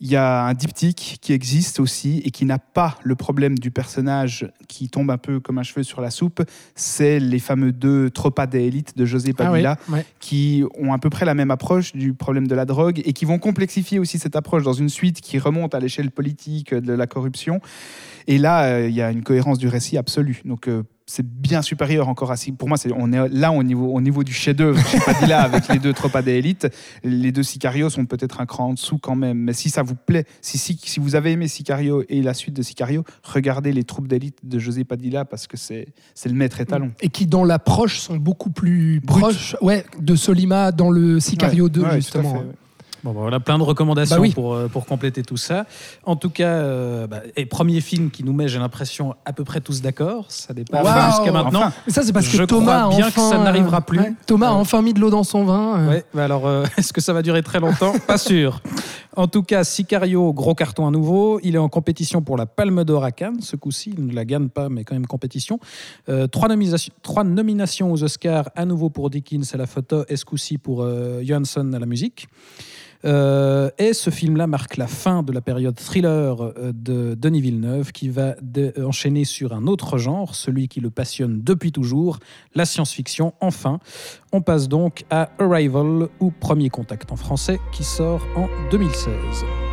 il 0.00 0.10
y 0.10 0.16
a 0.16 0.44
un 0.44 0.54
diptyque 0.54 1.18
qui 1.20 1.32
existe 1.32 1.80
aussi 1.80 2.20
et 2.24 2.30
qui 2.30 2.44
n'a 2.44 2.58
pas 2.58 2.98
le 3.02 3.14
problème 3.14 3.58
du 3.58 3.70
personnage 3.70 4.50
qui 4.68 4.88
tombe 4.88 5.10
un 5.10 5.18
peu 5.18 5.40
comme 5.40 5.58
un 5.58 5.62
cheveu 5.62 5.82
sur 5.82 6.00
la 6.00 6.10
soupe. 6.10 6.42
C'est 6.74 7.18
les 7.18 7.38
fameux 7.38 7.72
deux 7.72 8.10
Tropa 8.10 8.46
d'élite 8.46 8.96
de 8.96 9.04
José 9.04 9.30
Ah 9.38 9.44
oui, 9.44 9.62
Padilla 9.62 9.78
ouais. 9.88 10.04
qui 10.20 10.64
ont 10.78 10.92
à 10.92 10.98
peu 10.98 11.08
près 11.08 11.24
la 11.24 11.34
même 11.34 11.50
approche 11.50 11.92
du 11.94 12.12
problème 12.12 12.46
de 12.46 12.54
la 12.54 12.66
drogue 12.66 13.00
et 13.04 13.12
qui 13.12 13.24
vont 13.24 13.38
complexifier 13.38 13.98
aussi 13.98 14.18
cette 14.18 14.36
approche 14.36 14.64
dans 14.64 14.74
une 14.74 14.88
suite 14.88 15.20
qui 15.20 15.38
remonte 15.38 15.74
à 15.74 15.80
l'échelle 15.80 16.10
politique 16.10 16.74
de 16.74 16.92
la 16.92 17.06
corruption. 17.06 17.60
Et 18.26 18.38
là, 18.38 18.64
euh, 18.64 18.88
il 18.88 18.94
y 18.94 19.02
a 19.02 19.10
une 19.10 19.22
cohérence 19.22 19.58
du 19.58 19.68
récit 19.68 19.96
absolue. 19.96 20.42
Donc, 20.44 20.68
euh, 20.68 20.82
c'est 21.06 21.24
bien 21.26 21.62
supérieur 21.62 22.08
encore 22.08 22.32
à. 22.32 22.34
Pour 22.58 22.68
moi, 22.68 22.76
c'est, 22.76 22.90
on 22.94 23.12
est 23.12 23.28
là 23.28 23.52
au 23.52 23.62
niveau, 23.62 23.86
au 23.92 24.00
niveau 24.00 24.24
du 24.24 24.32
chef-d'œuvre. 24.32 24.78
Je 24.78 25.04
pas 25.04 25.14
dit 25.14 25.26
là 25.26 25.42
avec 25.42 25.68
les 25.68 25.78
deux 25.78 25.92
Tropa 25.92 26.20
d'élite. 26.20 26.66
Les 27.04 27.30
deux 27.32 27.44
Sicario 27.44 27.88
sont 27.90 28.06
peut-être 28.06 28.40
un 28.40 28.46
cran 28.46 28.66
en 28.70 28.74
dessous 28.74 28.98
quand 28.98 29.14
même. 29.14 29.38
Mais 29.38 29.52
si 29.52 29.70
ça 29.70 29.82
vous 29.82 29.94
plaît, 29.94 30.24
si, 30.40 30.58
si, 30.58 30.78
si 30.82 30.98
vous 31.00 31.14
avez 31.14 31.32
aimé 31.32 31.46
Sicario 31.48 32.02
et 32.08 32.22
la 32.22 32.34
suite 32.34 32.54
de 32.56 32.62
Sicario, 32.62 33.04
regardez 33.22 33.72
les 33.72 33.84
troupes 33.84 34.08
d'élite 34.08 34.38
de 34.42 34.58
José 34.58 34.84
Padilla 34.84 35.24
parce 35.24 35.46
que 35.46 35.56
c'est, 35.56 35.86
c'est 36.14 36.28
le 36.28 36.34
maître 36.34 36.60
étalon. 36.60 36.90
Et 37.00 37.08
qui 37.08 37.26
dans 37.26 37.44
l'approche 37.44 38.00
sont 38.00 38.16
beaucoup 38.16 38.50
plus 38.50 39.00
Brut. 39.00 39.20
proches 39.20 39.56
ouais, 39.62 39.84
de 40.00 40.14
Solima 40.16 40.72
dans 40.72 40.90
le 40.90 41.20
Sicario 41.20 41.64
Ouais, 41.64 41.70
2 41.70 41.80
ouais, 41.80 41.86
tout 41.88 41.92
à 41.92 41.96
justement. 41.96 42.32
fait, 42.34 42.38
ouais. 42.40 42.52
Bon, 43.06 43.12
bah, 43.12 43.20
voilà, 43.20 43.38
plein 43.38 43.56
de 43.56 43.62
recommandations 43.62 44.16
Bah 44.16 44.20
oui. 44.22 44.32
pour, 44.32 44.54
euh, 44.54 44.66
pour 44.66 44.84
compléter 44.84 45.22
tout 45.22 45.36
ça. 45.36 45.64
En 46.04 46.16
tout 46.16 46.28
cas, 46.30 46.48
euh, 46.48 47.06
bah, 47.06 47.20
et 47.36 47.46
premier 47.46 47.80
film 47.80 48.10
qui 48.10 48.24
nous 48.24 48.32
met, 48.32 48.48
j'ai 48.48 48.58
l'impression, 48.58 49.14
à 49.24 49.32
peu 49.32 49.44
près 49.44 49.60
tous 49.60 49.80
d'accord. 49.80 50.24
Ça 50.28 50.52
dépasse 50.52 50.84
Waouh. 50.84 51.10
jusqu'à 51.12 51.30
maintenant. 51.32 51.60
Enfin. 51.66 51.72
Mais 51.86 51.92
ça 51.92 52.02
c'est 52.02 52.12
parce 52.12 52.26
que 52.26 52.36
Je 52.36 52.42
Thomas 52.42 52.82
crois 52.82 52.94
a 52.94 52.96
bien 52.96 53.10
que 53.10 53.20
enfin, 53.20 53.30
ça 53.30 53.38
n'arrivera 53.38 53.80
plus. 53.82 54.00
ouais, 54.00 54.12
Thomas 54.26 54.48
a 54.48 54.52
Euh, 54.54 54.56
enfin 54.56 54.82
mis 54.82 54.92
de 54.92 54.98
l'eau 54.98 55.10
dans 55.10 55.22
son 55.22 55.44
vin. 55.44 55.78
euh. 55.78 55.88
Ouais, 55.90 56.04
bah 56.12 56.24
alors, 56.24 56.46
euh, 56.48 56.64
est-ce 56.76 56.92
que 56.92 57.00
ça 57.00 57.12
va 57.12 57.22
durer 57.22 57.42
très 57.44 57.60
longtemps? 57.60 57.92
Pas 58.08 58.18
sûr. 58.18 58.60
En 59.14 59.28
tout 59.28 59.42
cas, 59.44 59.62
Sicario, 59.64 60.32
gros 60.34 60.54
carton 60.54 60.86
à 60.86 60.90
nouveau. 60.90 61.38
Il 61.44 61.54
est 61.54 61.58
en 61.58 61.68
compétition 61.70 62.20
pour 62.22 62.36
la 62.36 62.44
Palme 62.44 62.82
d'Or 62.84 63.04
à 63.04 63.12
Cannes. 63.12 63.40
Ce 63.40 63.54
coup-ci, 63.56 63.94
il 63.96 64.04
ne 64.06 64.12
la 64.14 64.24
gagne 64.26 64.48
pas, 64.48 64.68
mais 64.68 64.84
quand 64.84 64.94
même 64.94 65.06
compétition. 65.06 65.58
Euh, 66.10 66.26
trois, 66.26 66.48
nominations, 66.48 66.92
trois 67.02 67.24
nominations 67.24 67.90
aux 67.92 68.02
Oscars, 68.02 68.50
à 68.56 68.64
nouveau 68.66 68.90
pour 68.90 69.08
Dickens 69.08 69.54
à 69.54 69.56
la 69.56 69.66
photo, 69.66 70.04
et 70.08 70.16
ce 70.16 70.24
coup-ci 70.26 70.58
pour 70.58 70.82
euh, 70.82 71.22
Johansson 71.24 71.72
à 71.72 71.78
la 71.78 71.86
musique. 71.86 72.28
Euh, 73.04 73.70
et 73.78 73.92
ce 73.92 74.10
film-là 74.10 74.46
marque 74.46 74.76
la 74.76 74.86
fin 74.86 75.22
de 75.22 75.32
la 75.32 75.40
période 75.40 75.78
thriller 75.78 76.42
euh, 76.42 76.72
de 76.74 77.14
Denis 77.14 77.40
Villeneuve, 77.40 77.92
qui 77.92 78.08
va 78.08 78.34
euh, 78.56 78.72
enchaîner 78.84 79.24
sur 79.24 79.52
un 79.52 79.66
autre 79.66 79.98
genre, 79.98 80.34
celui 80.34 80.68
qui 80.68 80.80
le 80.80 80.90
passionne 80.90 81.42
depuis 81.42 81.72
toujours, 81.72 82.18
la 82.54 82.64
science-fiction. 82.64 83.34
Enfin, 83.40 83.78
on 84.32 84.40
passe 84.40 84.68
donc 84.68 85.04
à 85.10 85.30
Arrival 85.38 86.08
ou 86.20 86.30
Premier 86.30 86.70
Contact 86.70 87.12
en 87.12 87.16
français, 87.16 87.58
qui 87.72 87.84
sort 87.84 88.26
en 88.36 88.48
2016. 88.70 89.65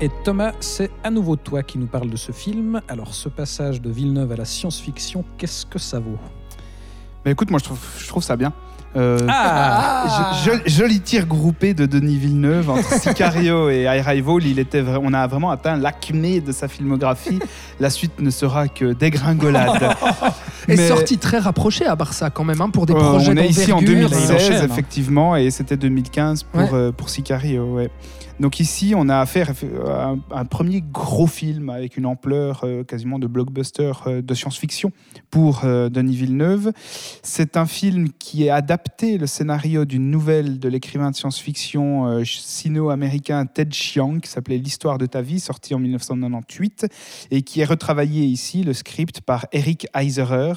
Et 0.00 0.10
Thomas, 0.24 0.52
c'est 0.60 0.90
à 1.02 1.10
nouveau 1.10 1.34
toi 1.36 1.62
qui 1.64 1.76
nous 1.78 1.86
parle 1.86 2.08
de 2.08 2.16
ce 2.16 2.30
film. 2.30 2.80
Alors, 2.88 3.14
ce 3.14 3.28
passage 3.28 3.82
de 3.82 3.90
Villeneuve 3.90 4.30
à 4.32 4.36
la 4.36 4.44
science-fiction, 4.44 5.24
qu'est-ce 5.38 5.66
que 5.66 5.78
ça 5.80 5.98
vaut? 5.98 6.18
Mais 7.24 7.32
écoute, 7.32 7.50
moi 7.50 7.58
je 7.58 7.64
trouve, 7.64 7.80
je 7.98 8.06
trouve 8.06 8.22
ça 8.22 8.36
bien. 8.36 8.52
Euh, 8.96 9.18
Ah 9.28 10.32
jo- 10.44 10.52
jo- 10.52 10.60
Joli 10.66 11.00
tir 11.00 11.26
groupé 11.26 11.74
de 11.74 11.84
Denis 11.84 12.16
Villeneuve 12.16 12.70
entre 12.70 12.88
Sicario 13.00 13.68
et 13.68 13.86
Arrival. 13.88 14.46
Il 14.46 14.58
était 14.60 14.82
vra- 14.82 15.00
on 15.02 15.12
a 15.12 15.26
vraiment 15.26 15.50
atteint 15.50 15.76
l'acmé 15.76 16.40
de 16.40 16.52
sa 16.52 16.68
filmographie. 16.68 17.40
La 17.80 17.90
suite 17.90 18.20
ne 18.20 18.30
sera 18.30 18.68
que 18.68 18.92
dégringolade. 18.94 19.82
Et 20.68 20.76
Mais- 20.76 20.88
sorti 20.88 21.18
très 21.18 21.38
rapproché 21.38 21.86
à 21.86 21.96
Barça 21.96 22.30
quand 22.30 22.44
même, 22.44 22.60
hein, 22.60 22.70
pour 22.70 22.86
des 22.86 22.94
Euh, 22.94 22.96
projets 22.98 23.32
on 23.32 23.36
est 23.36 23.48
ici 23.48 23.72
en 23.72 23.80
d'envergure. 23.82 24.08
2016, 24.10 24.30
il 24.30 24.34
enchaîne, 24.36 24.62
hein. 24.62 24.72
effectivement, 24.72 25.36
et 25.36 25.50
c'était 25.50 25.76
2015 25.76 26.44
pour, 26.44 26.60
Ouais. 26.60 26.68
euh, 26.72 26.92
pour 26.92 27.10
Sicario. 27.10 27.64
Ouais. 27.74 27.90
Donc 28.40 28.60
ici, 28.60 28.94
on 28.96 29.08
a 29.08 29.18
affaire 29.18 29.50
à 29.88 30.14
un, 30.30 30.44
premier 30.44 30.80
gros 30.80 31.26
film 31.26 31.70
avec 31.70 31.96
une 31.96 32.06
ampleur 32.06 32.60
euh, 32.62 32.84
quasiment 32.84 33.18
de 33.18 33.26
blockbuster 33.26 33.92
euh, 34.06 34.22
de 34.22 34.34
science-fiction 34.34 34.92
pour 35.28 35.62
euh, 35.64 35.88
Denis 35.88 36.14
Villeneuve. 36.14 36.72
C'est 37.24 37.56
un 37.56 37.66
film 37.66 38.10
qui 38.16 38.44
est 38.44 38.50
adapté 38.50 39.18
le 39.18 39.26
scénario 39.26 39.84
d'une 39.84 40.08
nouvelle 40.10 40.60
de 40.60 40.68
l'écrivain 40.68 41.10
de 41.10 41.16
science-fiction 41.16 42.22
sino-américain 42.24 43.44
Ted 43.46 43.72
Chiang 43.72 44.20
qui 44.20 44.30
s'appelait 44.30 44.58
L'histoire 44.58 44.98
de 44.98 45.06
ta 45.06 45.20
vie, 45.20 45.40
sorti 45.40 45.74
en 45.74 45.78
1998, 45.78 46.86
et 47.30 47.42
qui 47.42 47.60
est 47.60 47.64
retravaillé 47.64 48.24
ici, 48.24 48.62
le 48.62 48.72
script, 48.72 49.20
par 49.20 49.46
Eric 49.52 49.88
Heiserer, 49.94 50.54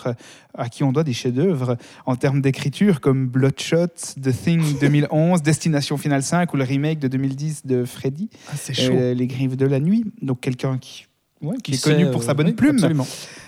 à 0.54 0.70
qui 0.70 0.84
on 0.84 0.92
doit 0.92 1.04
des 1.04 1.14
chefs-d'œuvre 1.14 1.78
en 2.06 2.16
termes 2.16 2.42
d'écriture 2.42 3.00
comme 3.00 3.28
Bloodshot, 3.28 3.88
The 4.22 4.32
Thing 4.32 4.80
2011, 4.80 5.42
Destination 5.42 5.98
Finale 5.98 6.24
5 6.24 6.54
ou 6.54 6.58
le 6.58 6.64
remake 6.64 7.00
de 7.00 7.08
2010 7.08 7.66
de 7.72 7.86
Freddy, 7.86 8.30
Ah, 8.52 8.74
chaud. 8.74 8.94
euh, 8.94 9.14
Les 9.14 9.28
Griffes 9.28 9.58
de 9.58 9.66
la 9.66 9.80
Nuit. 9.80 10.06
Donc 10.22 10.42
quelqu'un 10.42 10.78
qui, 10.78 11.06
ouais, 11.42 11.56
qui 11.64 11.72
est 11.74 11.76
sait, 11.76 11.92
connu 11.92 12.10
pour 12.12 12.24
sa 12.24 12.32
euh, 12.32 12.34
bonne 12.36 12.48
oui, 12.48 12.54
plume. 12.54 12.76
Absolument. 12.76 13.08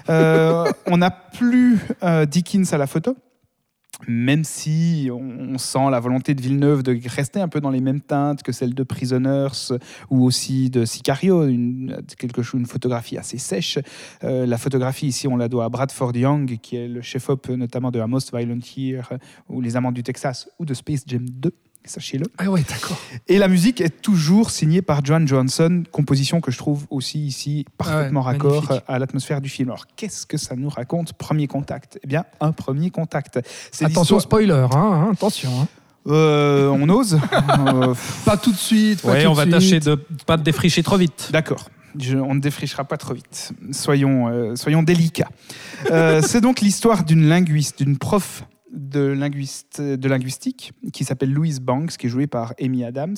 Euh, 0.09 0.65
on 0.87 0.97
n'a 0.97 1.11
plus 1.11 1.79
euh, 2.03 2.25
Dickens 2.25 2.73
à 2.73 2.77
la 2.77 2.87
photo. 2.87 3.15
Même 4.07 4.43
si 4.43 5.09
on, 5.13 5.53
on 5.53 5.57
sent 5.57 5.89
la 5.89 5.99
volonté 6.01 6.33
de 6.33 6.41
Villeneuve 6.41 6.83
de 6.83 6.99
rester 7.07 7.39
un 7.39 7.47
peu 7.47 7.61
dans 7.61 7.69
les 7.69 7.79
mêmes 7.79 8.01
teintes 8.01 8.43
que 8.43 8.51
celle 8.51 8.73
de 8.73 8.83
Prisoners 8.83 9.77
ou 10.09 10.25
aussi 10.25 10.69
de 10.69 10.83
Sicario, 10.83 11.47
une, 11.47 12.01
quelque 12.17 12.41
chose, 12.41 12.59
une 12.59 12.65
photographie 12.65 13.17
assez 13.17 13.37
sèche. 13.37 13.79
Euh, 14.25 14.45
la 14.45 14.57
photographie 14.57 15.07
ici, 15.07 15.27
on 15.29 15.37
la 15.37 15.47
doit 15.47 15.63
à 15.65 15.69
Bradford 15.69 16.13
Young, 16.17 16.57
qui 16.61 16.75
est 16.75 16.89
le 16.89 17.01
chef-op 17.01 17.47
notamment 17.49 17.91
de 17.91 17.99
A 18.01 18.07
Most 18.07 18.35
Violent 18.35 18.59
Year 18.75 19.09
ou 19.47 19.61
Les 19.61 19.77
Amants 19.77 19.93
du 19.93 20.03
Texas 20.03 20.49
ou 20.59 20.65
de 20.65 20.73
Space 20.73 21.03
Jam 21.07 21.23
2, 21.29 21.53
sachez-le. 21.85 22.25
Ah 22.37 22.49
ouais, 22.49 22.63
d'accord. 22.69 22.97
Et 23.27 23.37
la 23.37 23.47
musique 23.47 23.81
est 23.81 24.01
toujours 24.01 24.49
signée 24.51 24.81
par 24.81 25.03
Joan 25.03 25.27
Johansson, 25.27 25.83
composition 25.91 26.41
que 26.41 26.51
je 26.51 26.57
trouve 26.57 26.85
aussi 26.89 27.19
ici 27.25 27.65
parfaitement 27.77 28.21
Ah 28.21 28.27
ouais, 28.27 28.31
raccord 28.33 28.63
magnifique. 28.63 28.83
à 28.87 28.99
l'atmosphère 28.99 29.41
du 29.41 29.49
film. 29.49 29.69
Alors, 29.69 29.85
qu'est-ce 29.95 30.25
que 30.25 30.37
ça 30.37 30.55
nous 30.55 30.69
raconte 30.69 31.13
Premier 31.13 31.47
contact? 31.47 31.99
Eh 32.03 32.07
bien, 32.07 32.25
un 32.39 32.51
premier 32.51 32.89
contact. 32.89 33.39
C'est 33.71 33.85
Attention 33.85 34.19
spoiler, 34.19 34.53
hein, 34.53 34.69
hein, 34.73 35.09
attention. 35.13 35.49
hein. 35.61 35.67
Euh, 36.07 36.67
on 36.67 36.89
ose? 36.89 37.17
Euh, 37.59 37.93
Pas 38.25 38.35
tout 38.37 38.51
de 38.51 38.57
suite. 38.57 39.01
Pas 39.01 39.11
Ouais, 39.11 39.23
tout 39.23 39.29
on 39.29 39.33
va 39.33 39.43
suite. 39.43 39.53
tâcher 39.53 39.79
de 39.79 39.95
pas 40.25 40.37
te 40.37 40.43
défricher 40.43 40.83
trop 40.83 40.97
vite. 40.97 41.29
D'accord. 41.31 41.69
Je- 41.97 42.17
on 42.17 42.33
ne 42.35 42.39
défrichera 42.41 42.83
pas 42.85 42.97
trop 42.97 43.13
vite. 43.13 43.53
Soyons, 43.71 44.27
euh, 44.27 44.55
soyons 44.55 44.83
délicats. 44.83 45.29
Euh, 45.91 46.21
c'est 46.21 46.41
donc 46.41 46.59
l'histoire 46.59 47.03
d'une 47.05 47.27
linguiste, 47.29 47.77
d'une 47.83 47.97
prof 47.97 48.43
de, 48.73 49.15
de 49.95 50.07
linguistique 50.09 50.73
qui 50.91 51.05
s'appelle 51.05 51.31
Louise 51.31 51.59
Banks, 51.59 51.97
qui 51.97 52.07
est 52.07 52.09
jouée 52.09 52.27
par 52.27 52.53
Amy 52.59 52.83
Adams. 52.83 53.15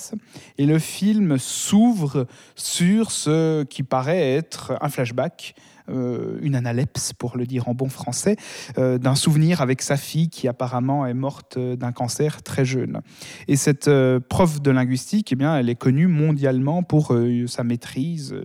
Et 0.57 0.65
le 0.65 0.79
film 0.79 1.37
s'ouvre 1.37 2.27
sur 2.55 3.11
ce 3.11 3.63
qui 3.63 3.83
paraît 3.83 4.33
être 4.33 4.77
un 4.81 4.89
flashback. 4.89 5.55
Euh, 5.87 6.39
une 6.41 6.55
analepse, 6.55 7.13
pour 7.13 7.37
le 7.37 7.45
dire 7.45 7.69
en 7.69 7.75
bon 7.75 7.89
français, 7.89 8.37
euh, 8.79 8.97
d'un 8.97 9.13
souvenir 9.13 9.61
avec 9.61 9.83
sa 9.83 9.97
fille 9.97 10.29
qui 10.29 10.47
apparemment 10.47 11.05
est 11.05 11.13
morte 11.13 11.57
euh, 11.57 11.75
d'un 11.75 11.91
cancer 11.91 12.41
très 12.41 12.65
jeune. 12.65 13.01
Et 13.47 13.55
cette 13.55 13.89
prof 14.29 14.61
de 14.61 14.71
linguistique, 14.71 15.31
eh 15.31 15.35
bien, 15.35 15.57
elle 15.57 15.69
est 15.69 15.75
connue 15.75 16.07
mondialement 16.07 16.81
pour 16.83 17.15
sa 17.47 17.63
maîtrise 17.63 18.35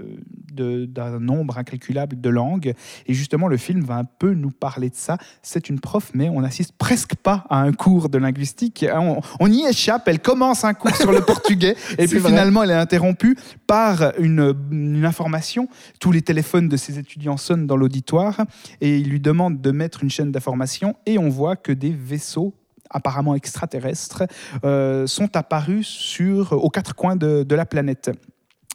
d'un 0.52 1.18
nombre 1.20 1.58
incalculable 1.58 2.20
de 2.20 2.28
langues. 2.28 2.74
Et 3.06 3.14
justement, 3.14 3.48
le 3.48 3.56
film 3.56 3.82
va 3.82 3.96
un 3.96 4.04
peu 4.04 4.34
nous 4.34 4.50
parler 4.50 4.90
de 4.90 4.94
ça. 4.94 5.16
C'est 5.42 5.68
une 5.68 5.80
prof, 5.80 6.10
mais 6.14 6.28
on 6.28 6.40
n'assiste 6.40 6.72
presque 6.72 7.14
pas 7.14 7.46
à 7.48 7.60
un 7.60 7.72
cours 7.72 8.08
de 8.08 8.18
linguistique. 8.18 8.84
On, 8.92 9.20
on 9.38 9.50
y 9.50 9.64
échappe. 9.64 10.06
Elle 10.08 10.20
commence 10.20 10.64
un 10.64 10.74
cours 10.74 10.96
sur 10.96 11.12
le 11.12 11.20
portugais, 11.20 11.76
et 11.98 12.06
puis 12.06 12.18
vrai. 12.18 12.30
finalement, 12.30 12.62
elle 12.62 12.70
est 12.70 12.74
interrompue 12.74 13.36
par 13.66 14.12
une, 14.18 14.54
une 14.70 15.04
information. 15.04 15.68
Tous 16.00 16.12
les 16.12 16.22
téléphones 16.22 16.68
de 16.68 16.76
ses 16.76 16.98
étudiants 16.98 17.29
sonnent 17.36 17.66
dans 17.66 17.76
l'auditoire, 17.76 18.40
et 18.80 18.98
il 18.98 19.08
lui 19.08 19.20
demande 19.20 19.60
de 19.60 19.70
mettre 19.70 20.02
une 20.02 20.10
chaîne 20.10 20.32
d'information, 20.32 20.96
et 21.06 21.18
on 21.18 21.28
voit 21.28 21.56
que 21.56 21.72
des 21.72 21.90
vaisseaux 21.90 22.54
apparemment 22.90 23.34
extraterrestres 23.36 24.24
euh, 24.64 25.06
sont 25.06 25.36
apparus 25.36 25.86
sur, 25.86 26.52
aux 26.52 26.70
quatre 26.70 26.94
coins 26.94 27.16
de, 27.16 27.44
de 27.44 27.54
la 27.54 27.64
planète. 27.64 28.10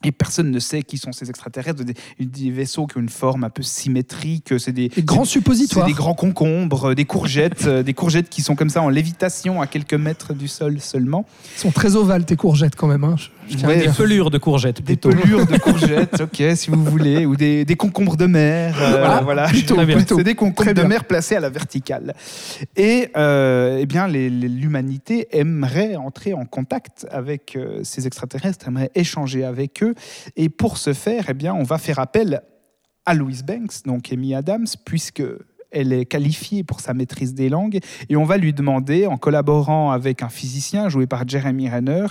Et 0.03 0.11
personne 0.11 0.51
ne 0.51 0.59
sait 0.59 0.83
qui 0.83 0.97
sont 0.99 1.11
ces 1.11 1.29
extraterrestres, 1.29 1.83
des, 1.83 1.95
des 2.19 2.51
vaisseaux 2.51 2.85
qui 2.85 2.97
ont 2.97 3.01
une 3.01 3.09
forme 3.09 3.43
un 3.43 3.49
peu 3.49 3.63
symétrique, 3.63 4.53
c'est 4.59 4.71
des, 4.71 4.89
Des 4.89 5.01
grands 5.01 5.25
suppositoires. 5.25 5.85
c'est 5.85 5.91
des 5.91 5.97
grands 5.97 6.13
concombres, 6.13 6.93
des 6.93 7.05
courgettes, 7.05 7.67
des 7.83 7.93
courgettes 7.93 8.29
qui 8.29 8.41
sont 8.41 8.55
comme 8.55 8.69
ça 8.69 8.83
en 8.83 8.89
lévitation 8.89 9.61
à 9.61 9.67
quelques 9.67 9.95
mètres 9.95 10.33
du 10.33 10.47
sol 10.47 10.79
seulement. 10.79 11.25
Ils 11.55 11.59
sont 11.59 11.71
très 11.71 11.95
ovales, 11.95 12.25
tes 12.25 12.35
courgettes, 12.35 12.75
quand 12.75 12.87
même. 12.87 13.03
hein, 13.03 13.15
Ouais. 13.63 13.77
Des 13.85 13.89
pelures 13.93 14.31
de 14.31 14.37
courgettes 14.37 14.77
Des 14.77 14.95
plutôt. 14.95 15.09
pelures 15.09 15.45
de 15.45 15.57
courgettes, 15.57 16.21
ok, 16.21 16.41
si 16.55 16.69
vous 16.71 16.83
voulez, 16.83 17.25
ou 17.25 17.35
des, 17.35 17.63
des 17.65 17.75
concombres 17.75 18.17
de 18.17 18.25
mer. 18.25 18.75
euh, 18.81 18.89
Voilà, 18.89 19.21
voilà, 19.21 19.47
plutôt, 19.47 19.75
plutôt. 19.85 20.17
C'est 20.17 20.23
des 20.23 20.35
concombres 20.35 20.73
de 20.73 20.81
mer 20.83 21.05
placés 21.05 21.35
à 21.35 21.39
la 21.39 21.49
verticale. 21.49 22.15
Et 22.75 23.09
euh, 23.15 23.77
eh 23.79 23.85
bien, 23.85 24.07
l'humanité 24.07 25.27
aimerait 25.37 25.95
entrer 25.95 26.33
en 26.33 26.45
contact 26.45 27.05
avec 27.11 27.55
euh, 27.55 27.81
ces 27.83 28.07
extraterrestres, 28.07 28.67
aimerait 28.67 28.91
échanger 28.95 29.43
avec 29.43 29.83
eux. 29.83 29.93
Et 30.35 30.49
pour 30.49 30.77
ce 30.77 30.93
faire, 30.93 31.25
eh 31.29 31.33
bien, 31.33 31.53
on 31.53 31.63
va 31.63 31.77
faire 31.77 31.99
appel 31.99 32.41
à 33.05 33.13
Louise 33.13 33.43
Banks, 33.43 33.83
donc 33.85 34.11
Amy 34.11 34.33
Adams, 34.33 34.65
puisque 34.85 35.21
elle 35.75 35.91
est 35.93 36.05
qualifiée 36.05 36.63
pour 36.63 36.79
sa 36.79 36.93
maîtrise 36.93 37.33
des 37.33 37.49
langues, 37.49 37.79
et 38.09 38.15
on 38.15 38.23
va 38.23 38.37
lui 38.37 38.53
demander, 38.53 39.05
en 39.05 39.17
collaborant 39.17 39.91
avec 39.91 40.23
un 40.23 40.29
physicien 40.29 40.89
joué 40.89 41.05
par 41.05 41.27
Jeremy 41.27 41.69
Renner, 41.69 42.07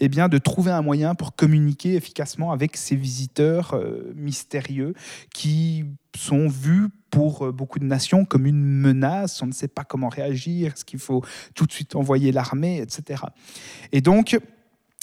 eh 0.00 0.08
bien, 0.08 0.28
de 0.28 0.38
trouver 0.38 0.70
un 0.70 0.82
moyen 0.82 1.14
pour 1.14 1.34
communiquer 1.34 1.94
efficacement 1.94 2.52
avec 2.52 2.76
ces 2.76 2.94
visiteurs 2.94 3.74
euh, 3.74 4.12
mystérieux 4.14 4.94
qui 5.34 5.84
sont 6.14 6.48
vus 6.48 6.88
pour 7.10 7.46
euh, 7.46 7.52
beaucoup 7.52 7.78
de 7.78 7.84
nations 7.84 8.24
comme 8.24 8.46
une 8.46 8.62
menace. 8.62 9.40
On 9.42 9.46
ne 9.46 9.52
sait 9.52 9.68
pas 9.68 9.84
comment 9.84 10.08
réagir, 10.08 10.72
est-ce 10.74 10.84
qu'il 10.84 11.00
faut 11.00 11.24
tout 11.54 11.66
de 11.66 11.72
suite 11.72 11.96
envoyer 11.96 12.32
l'armée, 12.32 12.78
etc. 12.78 13.22
Et 13.92 14.02
donc, 14.02 14.38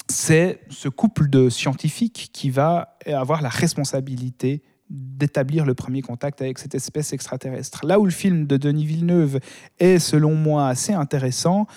c'est 0.09 0.59
ce 0.69 0.89
couple 0.89 1.29
de 1.29 1.49
scientifiques 1.49 2.29
qui 2.33 2.49
va 2.49 2.97
avoir 3.07 3.41
la 3.41 3.49
responsabilité 3.49 4.61
d'établir 4.89 5.65
le 5.65 5.73
premier 5.73 6.01
contact 6.01 6.41
avec 6.41 6.59
cette 6.59 6.75
espèce 6.75 7.13
extraterrestre. 7.13 7.85
Là 7.85 7.99
où 7.99 8.05
le 8.05 8.11
film 8.11 8.45
de 8.45 8.57
Denis 8.57 8.85
Villeneuve 8.85 9.39
est, 9.79 9.97
selon 9.97 10.35
moi, 10.35 10.67
assez 10.67 10.93
intéressant, 10.93 11.67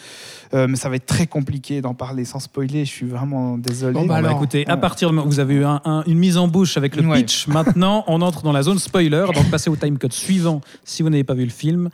euh, 0.54 0.66
mais 0.68 0.76
ça 0.76 0.88
va 0.88 0.96
être 0.96 1.06
très 1.06 1.26
compliqué 1.26 1.80
d'en 1.80 1.94
parler 1.94 2.24
sans 2.24 2.40
spoiler, 2.40 2.84
je 2.84 2.90
suis 2.90 3.06
vraiment 3.06 3.56
désolé. 3.58 3.94
Bon, 3.94 4.00
bah 4.00 4.16
Bon, 4.16 4.22
bah, 4.22 4.28
alors, 4.28 4.38
écoutez, 4.38 4.66
à 4.68 4.76
partir 4.76 5.10
de 5.12 5.16
vous 5.20 5.40
avez 5.40 5.54
eu 5.54 5.64
un- 5.64 5.80
un- 5.84 6.02
une 6.06 6.18
mise 6.18 6.36
en 6.36 6.48
bouche 6.48 6.76
avec 6.76 6.96
le 6.96 7.06
Ouais. 7.06 7.18
pitch. 7.22 7.46
Maintenant, 7.48 8.04
on 8.08 8.20
entre 8.22 8.42
dans 8.42 8.52
la 8.52 8.62
zone 8.62 8.78
spoiler. 8.78 9.26
Donc, 9.34 9.50
passez 9.50 9.70
au 9.70 9.76
timecode 9.76 10.12
suivant 10.12 10.60
si 10.84 11.02
vous 11.02 11.08
n'avez 11.10 11.24
pas 11.24 11.34
vu 11.34 11.44
le 11.44 11.50
film. 11.50 11.88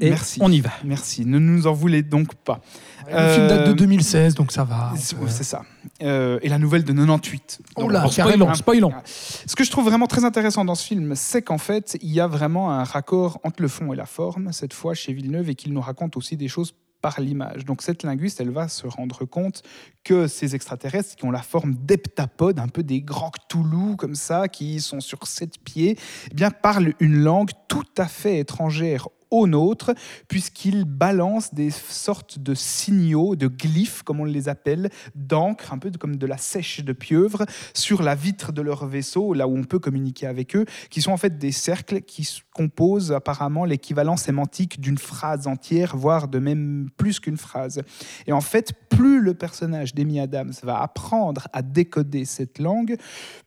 Et 0.00 0.10
Merci. 0.10 0.38
on 0.42 0.50
y 0.50 0.60
va. 0.60 0.70
Merci. 0.84 1.24
Ne 1.24 1.38
nous 1.38 1.66
en 1.66 1.72
voulez 1.72 2.02
donc 2.02 2.34
pas. 2.34 2.60
Le 3.06 3.28
film 3.34 3.46
date 3.48 3.66
de 3.66 3.70
Euh, 3.70 3.74
2016, 3.74 4.34
donc 4.34 4.52
ça 4.52 4.64
va. 4.64 4.92
C'est 4.96 5.44
ça. 5.44 5.62
Euh, 6.02 6.38
et 6.42 6.48
la 6.48 6.58
nouvelle 6.58 6.84
de 6.84 6.92
98. 6.92 7.60
Oh 7.76 7.88
là, 7.88 8.06
carrément. 8.14 8.52
Spoilons. 8.54 8.92
Ce 9.04 9.54
que 9.54 9.64
je 9.64 9.70
trouve 9.70 9.84
vraiment 9.86 10.06
très 10.06 10.24
intéressant 10.24 10.64
dans 10.64 10.74
ce 10.74 10.84
film, 10.86 11.14
c'est 11.14 11.42
qu'en 11.42 11.58
fait, 11.58 11.96
il 12.02 12.10
y 12.10 12.20
a 12.20 12.26
vraiment 12.26 12.72
un 12.72 12.84
raccord 12.84 13.40
entre 13.44 13.62
le 13.62 13.68
fond 13.68 13.92
et 13.92 13.96
la 13.96 14.06
forme, 14.06 14.52
cette 14.52 14.72
fois 14.74 14.94
chez 14.94 15.12
Villeneuve, 15.12 15.50
et 15.50 15.54
qu'il 15.54 15.72
nous 15.72 15.80
raconte 15.80 16.16
aussi 16.16 16.36
des 16.36 16.48
choses 16.48 16.74
par 17.00 17.20
l'image. 17.20 17.64
Donc 17.64 17.82
cette 17.82 18.02
linguiste, 18.02 18.40
elle 18.40 18.50
va 18.50 18.68
se 18.68 18.86
rendre 18.86 19.24
compte 19.26 19.62
que 20.02 20.26
ces 20.26 20.54
extraterrestres 20.54 21.14
qui 21.14 21.24
ont 21.24 21.30
la 21.30 21.42
forme 21.42 21.74
d'heptapodes, 21.74 22.58
un 22.58 22.68
peu 22.68 22.82
des 22.82 23.02
grands 23.02 23.30
Cthulhu 23.30 23.96
comme 23.96 24.14
ça, 24.14 24.48
qui 24.48 24.80
sont 24.80 25.00
sur 25.00 25.26
sept 25.26 25.58
pieds, 25.62 25.96
eh 26.30 26.34
bien 26.34 26.50
parlent 26.50 26.94
une 26.98 27.18
langue 27.22 27.50
tout 27.68 27.84
à 27.98 28.06
fait 28.06 28.38
étrangère 28.38 29.08
au 29.38 29.46
nôtre, 29.46 29.94
puisqu'ils 30.28 30.84
balancent 30.84 31.54
des 31.54 31.70
sortes 31.70 32.38
de 32.38 32.54
signaux, 32.54 33.36
de 33.36 33.46
glyphes, 33.46 34.02
comme 34.02 34.20
on 34.20 34.24
les 34.24 34.48
appelle, 34.48 34.90
d'encre, 35.14 35.72
un 35.72 35.78
peu 35.78 35.90
comme 35.98 36.16
de 36.16 36.26
la 36.26 36.38
sèche 36.38 36.84
de 36.84 36.92
pieuvre, 36.92 37.46
sur 37.74 38.02
la 38.02 38.14
vitre 38.14 38.52
de 38.52 38.62
leur 38.62 38.86
vaisseau, 38.86 39.34
là 39.34 39.48
où 39.48 39.56
on 39.56 39.64
peut 39.64 39.78
communiquer 39.78 40.26
avec 40.26 40.56
eux, 40.56 40.64
qui 40.90 41.02
sont 41.02 41.12
en 41.12 41.16
fait 41.16 41.38
des 41.38 41.52
cercles 41.52 42.02
qui 42.02 42.42
composent 42.54 43.12
apparemment 43.12 43.64
l'équivalent 43.64 44.16
sémantique 44.16 44.80
d'une 44.80 44.98
phrase 44.98 45.46
entière, 45.46 45.96
voire 45.96 46.28
de 46.28 46.38
même 46.38 46.88
plus 46.96 47.20
qu'une 47.20 47.36
phrase. 47.36 47.82
Et 48.26 48.32
en 48.32 48.40
fait, 48.40 48.72
plus 48.88 49.20
le 49.20 49.34
personnage 49.34 49.94
d'Amy 49.94 50.20
Adams 50.20 50.52
va 50.62 50.80
apprendre 50.80 51.48
à 51.52 51.62
décoder 51.62 52.24
cette 52.24 52.58
langue, 52.58 52.96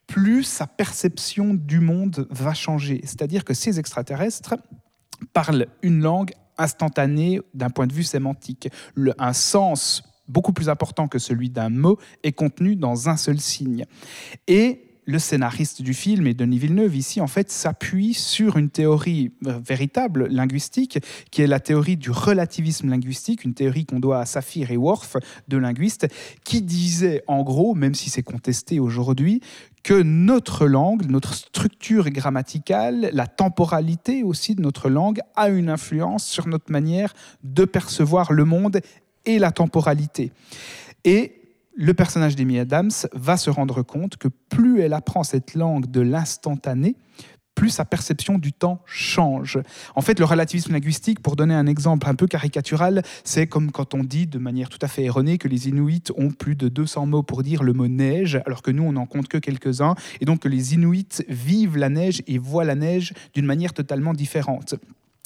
plus 0.07 0.43
sa 0.43 0.67
perception 0.67 1.53
du 1.53 1.79
monde 1.79 2.27
va 2.29 2.53
changer. 2.53 3.01
C'est-à-dire 3.03 3.45
que 3.45 3.53
ces 3.53 3.79
extraterrestres 3.79 4.55
parlent 5.33 5.67
une 5.81 6.01
langue 6.01 6.31
instantanée 6.57 7.39
d'un 7.53 7.69
point 7.69 7.87
de 7.87 7.93
vue 7.93 8.03
sémantique. 8.03 8.69
Un 9.17 9.33
sens 9.33 10.03
beaucoup 10.27 10.53
plus 10.53 10.69
important 10.69 11.07
que 11.07 11.19
celui 11.19 11.49
d'un 11.49 11.69
mot 11.69 11.97
est 12.23 12.31
contenu 12.31 12.75
dans 12.75 13.09
un 13.09 13.17
seul 13.17 13.39
signe. 13.39 13.85
Et 14.47 14.88
le 15.09 15.17
scénariste 15.17 15.81
du 15.81 15.95
film 15.95 16.27
et 16.27 16.35
Denis 16.35 16.59
Villeneuve 16.59 16.95
ici 16.95 17.19
en 17.19 17.25
fait 17.25 17.49
s'appuie 17.49 18.13
sur 18.13 18.57
une 18.57 18.69
théorie 18.69 19.31
euh, 19.47 19.59
véritable 19.65 20.27
linguistique 20.27 20.99
qui 21.31 21.41
est 21.41 21.47
la 21.47 21.59
théorie 21.59 21.97
du 21.97 22.11
relativisme 22.11 22.89
linguistique, 22.89 23.43
une 23.43 23.55
théorie 23.55 23.87
qu'on 23.87 23.99
doit 23.99 24.19
à 24.19 24.25
Saphir 24.25 24.69
et 24.69 24.77
Worf, 24.77 25.17
deux 25.47 25.57
linguistes, 25.57 26.07
qui 26.43 26.61
disait 26.61 27.23
en 27.25 27.41
gros, 27.41 27.73
même 27.73 27.95
si 27.95 28.11
c'est 28.11 28.21
contesté 28.21 28.79
aujourd'hui, 28.79 29.41
que 29.81 29.99
notre 29.99 30.67
langue, 30.67 31.09
notre 31.09 31.33
structure 31.33 32.11
grammaticale, 32.11 33.09
la 33.11 33.25
temporalité 33.25 34.21
aussi 34.21 34.53
de 34.53 34.61
notre 34.61 34.89
langue 34.89 35.21
a 35.35 35.49
une 35.49 35.69
influence 35.69 36.23
sur 36.25 36.47
notre 36.47 36.71
manière 36.71 37.15
de 37.43 37.65
percevoir 37.65 38.31
le 38.31 38.45
monde 38.45 38.79
et 39.25 39.39
la 39.39 39.51
temporalité. 39.51 40.31
Et 41.03 41.38
le 41.79 41.93
personnage 41.93 42.35
d'Amy 42.35 42.59
Adams 42.59 42.91
va 43.13 43.37
se 43.37 43.49
rendre 43.49 43.83
compte 43.83 44.17
que 44.17 44.27
plus 44.27 44.81
elle 44.81 44.91
apprend 44.91 45.23
cette 45.23 45.55
langue 45.55 45.89
de 45.89 46.01
l'instantané, 46.01 46.97
plus 47.55 47.69
sa 47.69 47.85
perception 47.85 48.37
du 48.37 48.51
temps 48.51 48.81
change. 48.85 49.59
En 49.95 50.01
fait, 50.01 50.19
le 50.19 50.25
relativisme 50.25 50.73
linguistique, 50.73 51.21
pour 51.21 51.37
donner 51.37 51.53
un 51.53 51.67
exemple 51.67 52.09
un 52.09 52.15
peu 52.15 52.27
caricatural, 52.27 53.01
c'est 53.23 53.47
comme 53.47 53.71
quand 53.71 53.93
on 53.93 54.03
dit 54.03 54.27
de 54.27 54.39
manière 54.39 54.67
tout 54.67 54.77
à 54.81 54.89
fait 54.89 55.05
erronée 55.05 55.37
que 55.37 55.47
les 55.47 55.69
Inuits 55.69 56.11
ont 56.17 56.31
plus 56.31 56.57
de 56.57 56.67
200 56.67 57.05
mots 57.05 57.23
pour 57.23 57.43
dire 57.43 57.63
le 57.63 57.71
mot 57.71 57.87
neige, 57.87 58.41
alors 58.45 58.61
que 58.61 58.71
nous, 58.71 58.83
on 58.83 58.91
n'en 58.91 59.05
compte 59.05 59.29
que 59.29 59.37
quelques-uns, 59.37 59.95
et 60.19 60.25
donc 60.25 60.41
que 60.41 60.49
les 60.49 60.73
Inuits 60.73 61.23
vivent 61.29 61.77
la 61.77 61.87
neige 61.87 62.23
et 62.27 62.39
voient 62.39 62.65
la 62.65 62.75
neige 62.75 63.13
d'une 63.33 63.45
manière 63.45 63.71
totalement 63.71 64.13
différente. 64.13 64.75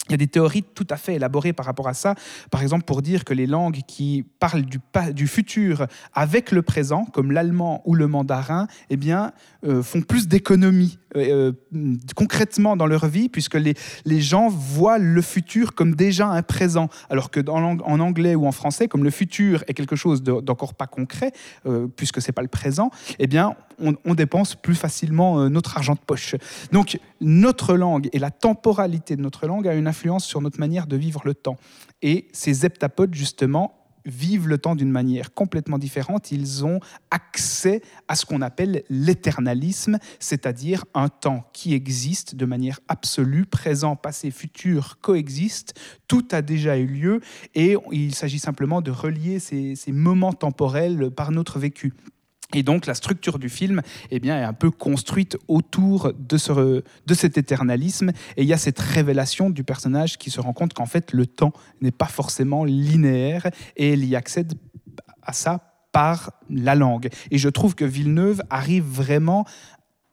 Il 0.09 0.11
y 0.11 0.15
a 0.15 0.17
des 0.17 0.27
théories 0.27 0.63
tout 0.63 0.87
à 0.89 0.97
fait 0.97 1.15
élaborées 1.15 1.53
par 1.53 1.65
rapport 1.65 1.87
à 1.87 1.93
ça. 1.93 2.15
Par 2.51 2.61
exemple, 2.61 2.83
pour 2.83 3.01
dire 3.01 3.23
que 3.23 3.33
les 3.33 3.47
langues 3.47 3.79
qui 3.87 4.25
parlent 4.39 4.65
du, 4.65 5.27
futur 5.27 5.87
avec 6.13 6.51
le 6.51 6.61
présent, 6.61 7.05
comme 7.05 7.31
l'allemand 7.31 7.81
ou 7.85 7.95
le 7.95 8.07
mandarin, 8.07 8.67
eh 8.89 8.97
bien, 8.97 9.31
euh, 9.65 9.81
font 9.81 10.01
plus 10.01 10.27
d'économies 10.27 10.99
euh, 11.15 11.51
euh, 11.73 11.95
concrètement 12.15 12.75
dans 12.77 12.87
leur 12.87 13.07
vie, 13.07 13.29
puisque 13.29 13.55
les, 13.55 13.73
les 14.05 14.21
gens 14.21 14.47
voient 14.49 14.97
le 14.97 15.21
futur 15.21 15.73
comme 15.75 15.95
déjà 15.95 16.27
un 16.27 16.41
présent, 16.41 16.89
alors 17.09 17.29
que 17.31 17.39
en 17.49 17.99
anglais 17.99 18.35
ou 18.35 18.45
en 18.47 18.51
français, 18.51 18.87
comme 18.87 19.03
le 19.03 19.11
futur 19.11 19.63
est 19.67 19.73
quelque 19.73 19.95
chose 19.95 20.23
de- 20.23 20.41
d'encore 20.41 20.73
pas 20.73 20.87
concret, 20.87 21.31
euh, 21.65 21.87
puisque 21.87 22.21
c'est 22.21 22.31
pas 22.31 22.41
le 22.41 22.47
présent, 22.47 22.89
eh 23.19 23.27
bien, 23.27 23.55
on, 23.79 23.95
on 24.05 24.13
dépense 24.15 24.55
plus 24.55 24.75
facilement 24.75 25.39
euh, 25.39 25.49
notre 25.49 25.77
argent 25.77 25.93
de 25.93 25.99
poche. 25.99 26.35
Donc, 26.71 26.99
notre 27.21 27.75
langue 27.75 28.09
et 28.13 28.19
la 28.19 28.31
temporalité 28.31 29.15
de 29.15 29.21
notre 29.21 29.47
langue 29.47 29.67
a 29.67 29.73
une 29.73 29.87
influence 29.87 30.25
sur 30.25 30.41
notre 30.41 30.59
manière 30.59 30.87
de 30.87 30.95
vivre 30.95 31.21
le 31.25 31.33
temps. 31.33 31.57
Et 32.01 32.27
ces 32.33 32.65
heptapodes, 32.65 33.13
justement, 33.13 33.82
vivent 34.05 34.47
le 34.47 34.57
temps 34.57 34.75
d'une 34.75 34.89
manière 34.89 35.33
complètement 35.33 35.77
différente. 35.77 36.31
Ils 36.31 36.65
ont 36.65 36.79
accès 37.11 37.81
à 38.07 38.15
ce 38.15 38.25
qu'on 38.25 38.41
appelle 38.41 38.83
l'éternalisme, 38.89 39.97
c'est-à-dire 40.19 40.85
un 40.93 41.09
temps 41.09 41.49
qui 41.53 41.73
existe 41.73 42.35
de 42.35 42.45
manière 42.45 42.79
absolue, 42.87 43.45
présent, 43.45 43.95
passé, 43.95 44.31
futur, 44.31 44.97
coexiste. 45.01 45.79
Tout 46.07 46.27
a 46.31 46.41
déjà 46.41 46.77
eu 46.77 46.87
lieu 46.87 47.21
et 47.55 47.75
il 47.91 48.15
s'agit 48.15 48.39
simplement 48.39 48.81
de 48.81 48.91
relier 48.91 49.39
ces, 49.39 49.75
ces 49.75 49.91
moments 49.91 50.33
temporels 50.33 51.11
par 51.11 51.31
notre 51.31 51.59
vécu. 51.59 51.93
Et 52.55 52.63
donc 52.63 52.85
la 52.85 52.93
structure 52.93 53.39
du 53.39 53.49
film 53.49 53.81
eh 54.11 54.19
bien, 54.19 54.39
est 54.39 54.43
un 54.43 54.53
peu 54.53 54.71
construite 54.71 55.37
autour 55.47 56.13
de, 56.17 56.37
ce, 56.37 56.83
de 57.05 57.13
cet 57.13 57.37
éternalisme. 57.37 58.11
Et 58.37 58.43
il 58.43 58.47
y 58.47 58.53
a 58.53 58.57
cette 58.57 58.79
révélation 58.79 59.49
du 59.49 59.63
personnage 59.63 60.17
qui 60.17 60.29
se 60.29 60.39
rend 60.39 60.53
compte 60.53 60.73
qu'en 60.73 60.85
fait 60.85 61.13
le 61.13 61.25
temps 61.25 61.53
n'est 61.81 61.91
pas 61.91 62.07
forcément 62.07 62.63
linéaire 62.63 63.47
et 63.77 63.93
elle 63.93 64.05
y 64.05 64.15
accède 64.15 64.53
à 65.21 65.33
ça 65.33 65.73
par 65.93 66.31
la 66.49 66.75
langue. 66.75 67.09
Et 67.31 67.37
je 67.37 67.49
trouve 67.49 67.75
que 67.75 67.85
Villeneuve 67.85 68.41
arrive 68.49 68.83
vraiment 68.83 69.45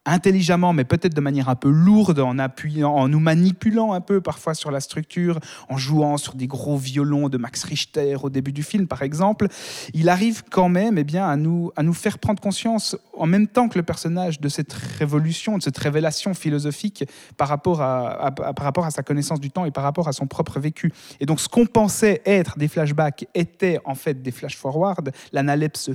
intelligemment, 0.06 0.72
mais 0.72 0.85
peut-être 0.85 1.14
de 1.14 1.20
manière 1.20 1.48
un 1.48 1.55
peu 1.55 1.68
lourde, 1.68 2.20
en 2.20 2.39
appuyant, 2.39 2.93
en 2.94 3.09
nous 3.09 3.20
manipulant 3.20 3.93
un 3.93 4.01
peu 4.01 4.20
parfois 4.20 4.55
sur 4.55 4.70
la 4.70 4.81
structure, 4.81 5.39
en 5.68 5.77
jouant 5.77 6.16
sur 6.16 6.35
des 6.35 6.47
gros 6.47 6.77
violons 6.77 7.28
de 7.28 7.36
Max 7.36 7.64
Richter 7.64 8.16
au 8.22 8.31
début 8.31 8.52
du 8.52 8.62
film, 8.62 8.86
par 8.86 9.02
exemple, 9.02 9.48
il 9.93 10.09
arrive 10.09 10.43
quand 10.51 10.68
même 10.68 10.97
eh 10.97 11.05
bien, 11.05 11.28
à, 11.28 11.36
nous, 11.36 11.70
à 11.77 11.82
nous 11.82 11.93
faire 11.93 12.18
prendre 12.18 12.40
conscience, 12.40 12.97
en 13.16 13.27
même 13.27 13.47
temps 13.47 13.68
que 13.68 13.78
le 13.78 13.85
personnage, 13.85 14.40
de 14.40 14.48
cette 14.48 14.72
révolution, 14.72 15.59
de 15.59 15.62
cette 15.62 15.78
révélation 15.78 16.32
philosophique 16.35 17.05
par 17.36 17.48
rapport 17.48 17.82
à, 17.82 18.31
par 18.35 18.64
rapport 18.64 18.86
à 18.86 18.90
sa 18.90 19.02
connaissance 19.02 19.40
du 19.40 19.51
temps 19.51 19.64
et 19.64 19.70
par 19.70 19.85
rapport 19.85 20.09
à 20.09 20.12
son 20.12 20.27
propre 20.27 20.60
vécu. 20.60 20.93
Et 21.20 21.27
donc, 21.27 21.40
ce 21.40 21.48
qu'on 21.48 21.66
pensait 21.66 22.22
être 22.24 22.59
des 22.59 22.68
flashbacks 22.68 23.27
était 23.35 23.78
en 23.85 23.94
fait 23.94 24.22
des 24.22 24.31
flash-forward. 24.31 25.12
L'analepse 25.32 25.90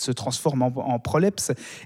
se 0.00 0.12
transforme 0.12 0.62
en, 0.62 0.72
en. 0.76 1.00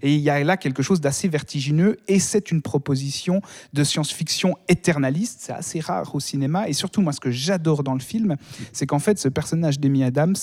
Et 0.02 0.14
il 0.14 0.20
y 0.20 0.30
a 0.30 0.42
là 0.44 0.56
quelque 0.56 0.82
chose 0.82 1.00
d'assez 1.00 1.28
vertigineux. 1.28 1.98
Et 2.08 2.18
c'est 2.18 2.50
une 2.50 2.62
proposition 2.62 3.40
de 3.72 3.84
science-fiction 3.84 4.56
éternaliste. 4.68 5.40
C'est 5.40 5.52
assez 5.52 5.80
rare 5.80 6.14
au 6.14 6.20
cinéma. 6.20 6.68
Et 6.68 6.72
surtout, 6.72 7.00
moi, 7.00 7.12
ce 7.12 7.20
que 7.20 7.30
j'adore 7.30 7.82
dans 7.82 7.94
le 7.94 8.00
film, 8.00 8.36
c'est 8.72 8.86
qu'en 8.86 8.98
fait, 8.98 9.18
ce 9.18 9.28
personnage 9.28 9.80
d'Amy 9.80 10.04
Adams 10.04 10.36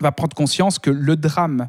va 0.00 0.12
prendre 0.12 0.34
conscience 0.34 0.78
que 0.78 0.90
le 0.90 1.16
drame 1.16 1.68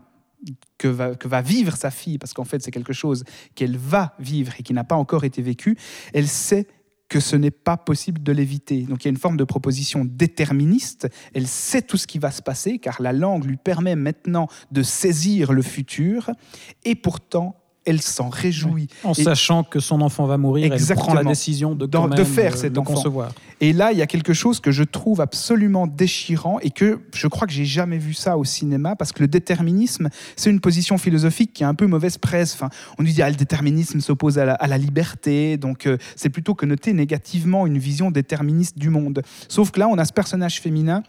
que 0.78 0.88
va 1.28 1.42
vivre 1.42 1.76
sa 1.76 1.90
fille, 1.90 2.20
parce 2.20 2.34
qu'en 2.34 2.44
fait, 2.46 2.62
c'est 2.62 2.72
quelque 2.72 2.94
chose 2.94 3.24
qu'elle 3.56 3.78
va 3.78 4.14
vivre 4.20 4.54
et 4.60 4.64
qui 4.64 4.74
n'a 4.74 4.84
pas 4.84 4.96
encore 4.96 5.24
été 5.24 5.42
vécu, 5.42 5.78
elle 6.14 6.28
sait 6.28 6.68
que 7.10 7.20
ce 7.20 7.36
n'est 7.36 7.52
pas 7.52 7.78
possible 7.78 8.22
de 8.22 8.32
l'éviter. 8.32 8.82
Donc 8.82 9.04
il 9.04 9.08
y 9.08 9.10
a 9.10 9.12
une 9.12 9.18
forme 9.18 9.38
de 9.38 9.44
proposition 9.44 10.04
déterministe. 10.06 11.08
Elle 11.34 11.48
sait 11.48 11.82
tout 11.82 11.98
ce 11.98 12.08
qui 12.08 12.20
va 12.20 12.32
se 12.32 12.42
passer, 12.42 12.80
car 12.80 13.02
la 13.02 13.14
langue 13.14 13.46
lui 13.46 13.58
permet 13.58 13.96
maintenant 13.96 14.48
de 14.72 14.84
saisir 14.84 15.54
le 15.54 15.62
futur, 15.62 16.32
et 16.84 16.96
pourtant, 16.96 17.56
elle 17.88 18.02
s'en 18.02 18.30
réjouit. 18.30 18.88
En 19.04 19.14
Et- 19.14 19.24
sachant 19.24 19.64
que 19.64 19.80
son 19.80 20.02
enfant 20.02 20.26
va 20.26 20.38
mourir, 20.38 20.66
elle 20.66 20.70
prend 20.70 20.76
la 20.76 21.22
Exactement. 21.22 21.30
décision 21.30 21.74
de, 21.76 21.86
Dans- 21.88 22.08
de 22.08 22.24
faire 22.24 22.54
euh, 22.54 22.58
cet 22.58 22.74
le 22.74 22.80
enfant. 22.82 22.94
concevoir. 22.94 23.32
Et 23.60 23.74
là, 23.74 23.92
il 23.92 23.98
y 23.98 24.04
a 24.04 24.08
quelque 24.08 24.34
chose 24.34 24.60
que 24.60 24.70
je 24.72 24.84
trouve 24.84 25.20
absolument 25.20 25.88
déchirant 25.88 26.60
et 26.62 26.70
que 26.70 27.00
je 27.16 27.28
crois 27.28 27.48
que 27.48 27.54
j'ai 27.54 27.66
jamais 27.66 27.98
vu 27.98 28.14
ça 28.14 28.38
au 28.38 28.44
cinéma 28.44 28.96
parce 28.96 29.12
que 29.12 29.22
le 29.22 29.28
déterminisme, 29.28 30.10
c'est 30.36 30.52
une 30.52 30.60
position 30.60 31.00
philosophique 31.00 31.54
qui 31.54 31.64
a 31.64 31.68
un 31.68 31.74
peu 31.74 31.88
mauvaise 31.88 32.20
presse. 32.20 32.54
Enfin, 32.54 32.70
on 33.00 33.04
nous 33.04 33.10
dit 33.10 33.22
ah, 33.24 33.30
le 33.32 33.36
déterminisme 33.36 34.00
s'oppose 34.00 34.38
à 34.38 34.46
la, 34.46 34.54
à 34.54 34.68
la 34.68 34.78
liberté, 34.78 35.58
donc 35.58 35.88
euh, 35.88 35.98
c'est 36.16 36.30
plutôt 36.30 36.54
que 36.54 36.68
noter 36.68 36.94
négativement 36.94 37.66
une 37.66 37.80
vision 37.80 38.12
déterministe 38.12 38.78
du 38.78 38.90
monde. 38.90 39.24
Sauf 39.48 39.72
que 39.72 39.80
là, 39.80 39.88
on 39.88 39.98
a 39.98 40.06
ce 40.06 40.14
personnage 40.14 40.62
féminin 40.62 41.02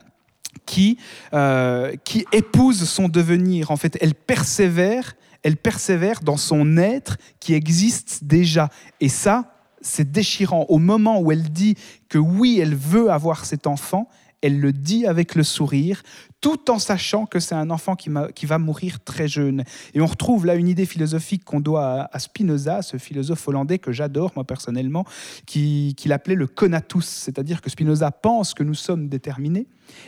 qui, 0.65 0.97
euh, 1.35 1.93
qui 2.05 2.25
épouse 2.33 2.89
son 2.89 3.09
devenir. 3.09 3.71
En 3.71 3.77
fait, 3.77 3.99
elle 4.01 4.15
persévère, 4.15 5.15
elle 5.43 5.57
persévère 5.57 6.21
dans 6.21 6.37
son 6.37 6.77
être 6.77 7.17
qui 7.41 7.55
existe 7.55 8.25
déjà. 8.25 8.69
Et 9.01 9.09
ça, 9.09 9.55
c'est 9.81 10.11
déchirant. 10.11 10.67
Au 10.69 10.79
moment 10.79 11.21
où 11.21 11.33
elle 11.33 11.51
dit 11.51 11.77
que 12.09 12.19
oui, 12.19 12.59
elle 12.61 12.75
veut 12.75 13.11
avoir 13.11 13.45
cet 13.45 13.67
enfant, 13.67 14.09
elle 14.41 14.61
le 14.61 14.73
dit 14.73 15.07
avec 15.07 15.35
le 15.35 15.43
sourire, 15.43 16.03
tout 16.41 16.71
en 16.71 16.79
sachant 16.79 17.27
que 17.27 17.41
c'est 17.41 17.55
un 17.55 17.71
enfant 17.71 17.97
qui, 17.97 18.09
va 18.11 18.59
mourir 18.59 19.03
très 19.03 19.27
jeune. 19.27 19.65
Et 19.95 20.01
on 20.01 20.07
retrouve 20.07 20.47
là 20.47 20.55
une 20.55 20.69
idée 20.69 20.87
philosophique 20.87 21.45
qu'on 21.45 21.61
doit 21.61 22.03
à, 22.03 22.17
à 22.17 22.19
Spinoza, 22.19 22.83
ce 22.83 22.97
philosophe 22.99 23.47
hollandais 23.49 23.79
que 23.79 23.91
j'adore 23.91 24.33
moi 24.37 24.45
personnellement, 24.45 25.05
qui, 25.47 25.95
qui 25.97 26.09
l'appelait 26.09 26.37
le 26.37 26.47
conatus, 26.47 27.07
c'est-à-dire 27.07 27.61
que 27.61 27.71
Spinoza 27.71 28.13
pense 28.13 28.55
que 28.55 28.63
nous 28.63 28.75
sommes 28.75 29.09
déterminés 29.09 29.67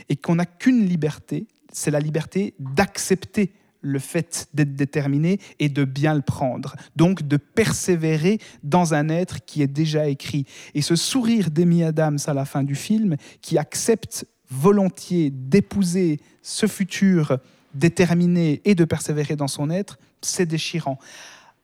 et 0.08 0.16
qu'on 0.16 0.36
n'a 0.36 0.46
qu'une 0.46 0.86
liberté, 0.86 1.46
c'est 1.72 1.90
la 1.90 2.00
liberté 2.00 2.54
d'accepter 2.60 3.52
le 3.80 3.98
fait 3.98 4.48
d'être 4.54 4.74
déterminé 4.74 5.40
et 5.58 5.68
de 5.68 5.84
bien 5.84 6.14
le 6.14 6.22
prendre. 6.22 6.76
Donc 6.96 7.26
de 7.26 7.36
persévérer 7.36 8.38
dans 8.62 8.94
un 8.94 9.08
être 9.08 9.44
qui 9.44 9.62
est 9.62 9.66
déjà 9.66 10.08
écrit. 10.08 10.46
Et 10.74 10.82
ce 10.82 10.96
sourire 10.96 11.50
d'Amy 11.50 11.82
Adams 11.82 12.18
à 12.26 12.34
la 12.34 12.44
fin 12.44 12.62
du 12.62 12.74
film, 12.74 13.16
qui 13.40 13.58
accepte 13.58 14.26
volontiers 14.50 15.30
d'épouser 15.30 16.20
ce 16.42 16.66
futur 16.66 17.38
déterminé 17.74 18.60
et 18.64 18.74
de 18.74 18.84
persévérer 18.84 19.36
dans 19.36 19.48
son 19.48 19.70
être, 19.70 19.98
c'est 20.22 20.46
déchirant. 20.46 20.98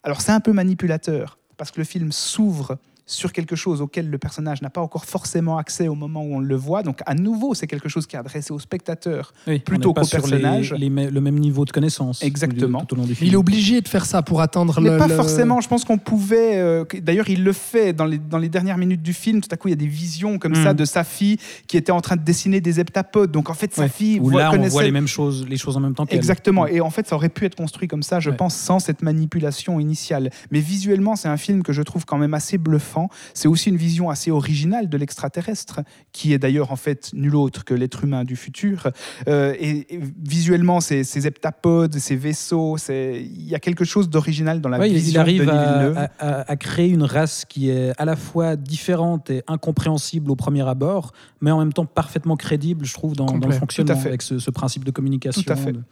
Alors 0.03 0.21
c'est 0.21 0.33
un 0.33 0.41
peu 0.41 0.53
manipulateur, 0.53 1.39
parce 1.57 1.71
que 1.71 1.81
le 1.81 1.85
film 1.85 2.13
s'ouvre 2.13 2.79
sur 3.09 3.33
quelque 3.33 3.55
chose 3.55 3.81
auquel 3.81 4.11
le 4.11 4.19
personnage 4.19 4.62
n'a 4.62 4.70
pas 4.70 4.81
encore 4.81 5.05
forcément 5.05 5.59
accès 5.59 5.87
au 5.87 5.95
moment 5.95 6.23
où 6.24 6.35
on 6.35 6.41
le 6.41 6.57
voit. 6.57 6.83
Donc 6.83 7.01
à 7.07 7.15
nouveau, 7.15 7.55
c'est 7.55 7.69
quelque 7.69 7.89
chose 7.89 8.07
qui 8.07 8.16
est 8.16 8.19
adressé 8.19 8.53
au 8.53 8.59
spectateur 8.59 9.33
Oui, 9.47 9.61
plutôt 9.61 9.95
qu'au 9.95 10.01
les- 10.03 10.09
personnage. 10.09 10.74
les 10.77 10.91
me- 10.91 11.09
le 11.09 11.20
même 11.20 11.39
niveau 11.39 11.65
de 11.65 11.70
connaissance 11.70 12.20
Exactement. 12.23 12.85
tout 12.85 12.95
au 12.95 12.99
long 12.99 13.05
du 13.05 13.12
Il 13.12 13.16
film. 13.16 13.33
est 13.33 13.37
obligé 13.37 13.81
de 13.81 13.87
faire 13.89 14.05
ça 14.07 14.23
pour 14.23 14.41
atteindre 14.41 14.81
Mais 14.81 14.91
le. 14.91 14.97
pas 14.99 15.07
le- 15.07 15.15
forcément. 15.15 15.61
Je 15.61 15.69
pense 15.69 15.85
qu'on 15.85 15.99
pouvait. 15.99 16.57
euh, 16.57 16.85
D'ailleurs, 17.01 17.28
il 17.28 17.45
le 17.45 17.53
fait 17.53 17.93
dans 17.93 18.07
les, 18.07 18.19
dans 18.19 18.39
les 18.39 18.49
dernières 18.49 18.77
minutes 18.78 19.03
du 19.03 19.12
film. 19.12 19.41
Tout 19.41 19.49
à 19.53 19.57
coup, 19.57 19.69
il 19.69 19.70
y 19.70 19.74
a 19.74 19.77
des 19.77 19.87
visions 19.87 20.39
comme 20.41 20.53
Mm. 20.59 20.65
ça 20.65 20.74
de 20.74 20.85
sa 20.85 21.05
fille 21.05 21.37
qui 21.69 21.77
était 21.77 21.93
en 21.93 22.01
train 22.01 22.16
de 22.16 22.23
dessiner 22.23 22.61
des 22.61 22.81
heptapodes. 22.81 23.31
Donc, 23.31 23.51
en 23.51 23.55
fait, 23.55 23.73
sa 23.73 23.83
Ouais. 23.83 23.89
fille 23.89 24.19
Où 24.19 24.31
voit- 24.31 24.41
là, 24.43 24.51
on 24.53 24.62
voit 24.69 24.83
les 24.83 24.91
mêmes 24.91 25.07
choses, 25.07 25.47
les 25.49 25.57
choses 25.59 25.77
en 25.77 25.81
même 25.81 25.95
temps. 25.95 26.07
Exactement. 26.11 26.66
Et 26.66 26.81
en 26.81 26.91
fait, 26.91 27.07
ça 27.07 27.15
aurait 27.15 27.28
pu 27.28 27.45
être 27.45 27.55
construit 27.55 27.87
comme 27.87 28.03
ça, 28.03 28.19
je 28.19 28.31
Ouais. 28.31 28.37
pense, 28.37 28.57
sans 28.57 28.81
cette 28.81 29.03
manipulation 29.03 29.78
initiale. 29.78 30.31
Mais 30.51 30.59
visuellement, 30.61 31.15
c'est 31.15 31.28
un 31.28 31.37
film 31.37 31.62
que 31.62 31.73
je 31.73 31.83
trouve 31.83 32.05
quand 32.05 32.19
même 32.19 32.35
assez 32.35 32.59
bluffant. 32.59 32.95
C'est 33.35 33.48
aussi 33.48 33.68
une 33.70 33.77
vision 33.77 34.10
assez 34.10 34.31
originale 34.31 34.89
de 34.89 34.97
l'extraterrestre, 34.97 35.81
qui 36.12 36.32
est 36.32 36.39
d'ailleurs 36.39 36.73
en 36.73 36.77
fait 36.77 37.10
nul 37.12 37.35
autre 37.36 37.64
que 37.64 37.74
l'être 37.74 38.05
humain 38.05 38.24
du 38.24 38.36
futur. 38.36 38.89
Euh, 39.28 39.55
et, 39.59 39.94
et 39.94 40.01
visuellement, 40.24 40.81
ces, 40.81 41.05
ces 41.05 41.27
heptapodes, 41.27 41.97
ces 41.98 42.16
vaisseaux, 42.16 42.77
il 42.89 43.48
y 43.48 43.55
a 43.55 43.59
quelque 43.60 43.85
chose 43.85 44.09
d'original 44.09 44.60
dans 44.60 44.68
la 44.68 44.78
Ouais, 44.78 44.89
vision 44.89 45.12
il 45.12 45.18
arrive 45.18 45.44
de 45.44 45.51
à, 45.51 46.10
à- 46.18 46.51
à- 46.52 46.56
créer 46.56 46.89
une 46.89 47.02
race 47.02 47.44
qui 47.48 47.70
est 47.70 47.93
à 47.98 48.05
la 48.05 48.16
fois 48.16 48.56
différente 48.56 49.31
et 49.31 49.43
incompréhensible 49.47 50.31
au 50.31 50.36
premier 50.36 50.66
abord, 50.66 51.12
mais 51.40 51.51
en 51.51 51.59
même 51.59 51.73
temps 51.73 51.86
parfaitement 51.86 52.36
crédible, 52.36 52.85
je 52.86 52.94
trouve, 52.94 53.14
dans, 53.14 53.27
le 53.27 53.52
fonctionnement, 53.52 54.01
avec 54.01 54.23
ce, 54.23 54.39
ce 54.39 54.51
principe 54.51 54.85
de 54.85 54.90
communication. 54.90 55.43
Tout 55.43 55.52
à 55.52 55.56
fait. 55.56 55.73
de- 55.73 55.82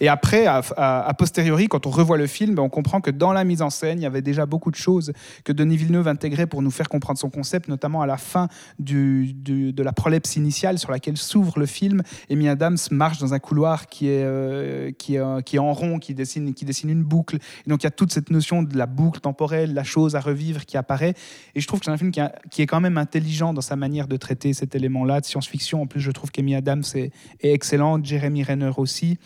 Et 0.00 0.08
après, 0.08 0.46
a 0.46 1.14
posteriori, 1.14 1.68
quand 1.68 1.86
on 1.86 1.90
revoit 1.90 2.18
le 2.18 2.26
film, 2.26 2.58
on 2.58 2.68
comprend 2.68 3.00
que 3.00 3.10
dans 3.10 3.32
la 3.32 3.44
mise 3.44 3.62
en 3.62 3.70
scène, 3.70 3.98
il 3.98 4.02
y 4.02 4.06
avait 4.06 4.22
déjà 4.22 4.46
beaucoup 4.46 4.70
de 4.70 4.76
choses 4.76 5.12
que 5.44 5.52
Denis 5.52 5.76
Villeneuve 5.76 6.08
intégrait 6.08 6.46
pour 6.46 6.62
nous 6.62 6.70
faire 6.70 6.88
comprendre 6.88 7.18
son 7.18 7.30
concept, 7.30 7.68
notamment 7.68 8.02
à 8.02 8.06
la 8.06 8.16
fin 8.16 8.48
de 8.78 9.82
la 9.82 9.92
prolepse 9.92 10.36
initiale 10.36 10.78
sur 10.78 10.90
laquelle 10.90 11.16
s'ouvre 11.16 11.58
le 11.58 11.66
film. 11.66 12.02
Amy 12.30 12.48
Adams 12.48 12.78
marche 12.90 13.18
dans 13.18 13.34
un 13.34 13.38
couloir 13.38 13.86
qui 13.86 14.08
est, 14.08 14.22
euh, 14.24 14.90
euh, 15.10 15.58
en 15.58 15.72
rond, 15.72 15.98
qui 15.98 16.14
dessine, 16.14 16.52
une 16.84 17.02
boucle. 17.02 17.36
Et 17.66 17.70
donc 17.70 17.82
il 17.82 17.84
y 17.84 17.88
a 17.88 17.90
toute 17.90 18.12
cette 18.12 18.30
notion 18.30 18.62
de 18.62 18.76
la 18.76 18.86
boucle 18.86 19.20
temporelle, 19.20 19.74
la 19.74 19.84
chose 19.84 20.16
à 20.16 20.20
revivre 20.20 20.66
qui 20.66 20.76
apparaît. 20.76 21.14
Et 21.54 21.60
je 21.60 21.66
trouve 21.66 21.80
que 21.80 21.86
c'est 21.86 21.90
un 21.90 21.96
film 21.96 22.10
qui 22.10 22.62
est 22.62 22.66
quand 22.66 22.80
même 22.80 22.98
intelligent 22.98 23.54
dans 23.54 23.60
sa 23.60 23.76
manière 23.76 24.08
de 24.08 24.16
traiter 24.16 24.52
cet 24.52 24.74
élément-là 24.74 25.20
de 25.20 25.26
science-fiction. 25.26 25.82
En 25.82 25.86
plus, 25.86 26.00
je 26.00 26.10
trouve 26.10 26.30
qu'Amy 26.30 26.54
Adams 26.54 26.84
est, 26.94 27.12
est 27.40 27.52
excellente, 27.52 28.04
Jeremy 28.04 28.42
Renner 28.42 28.72
aussi. 28.76 29.18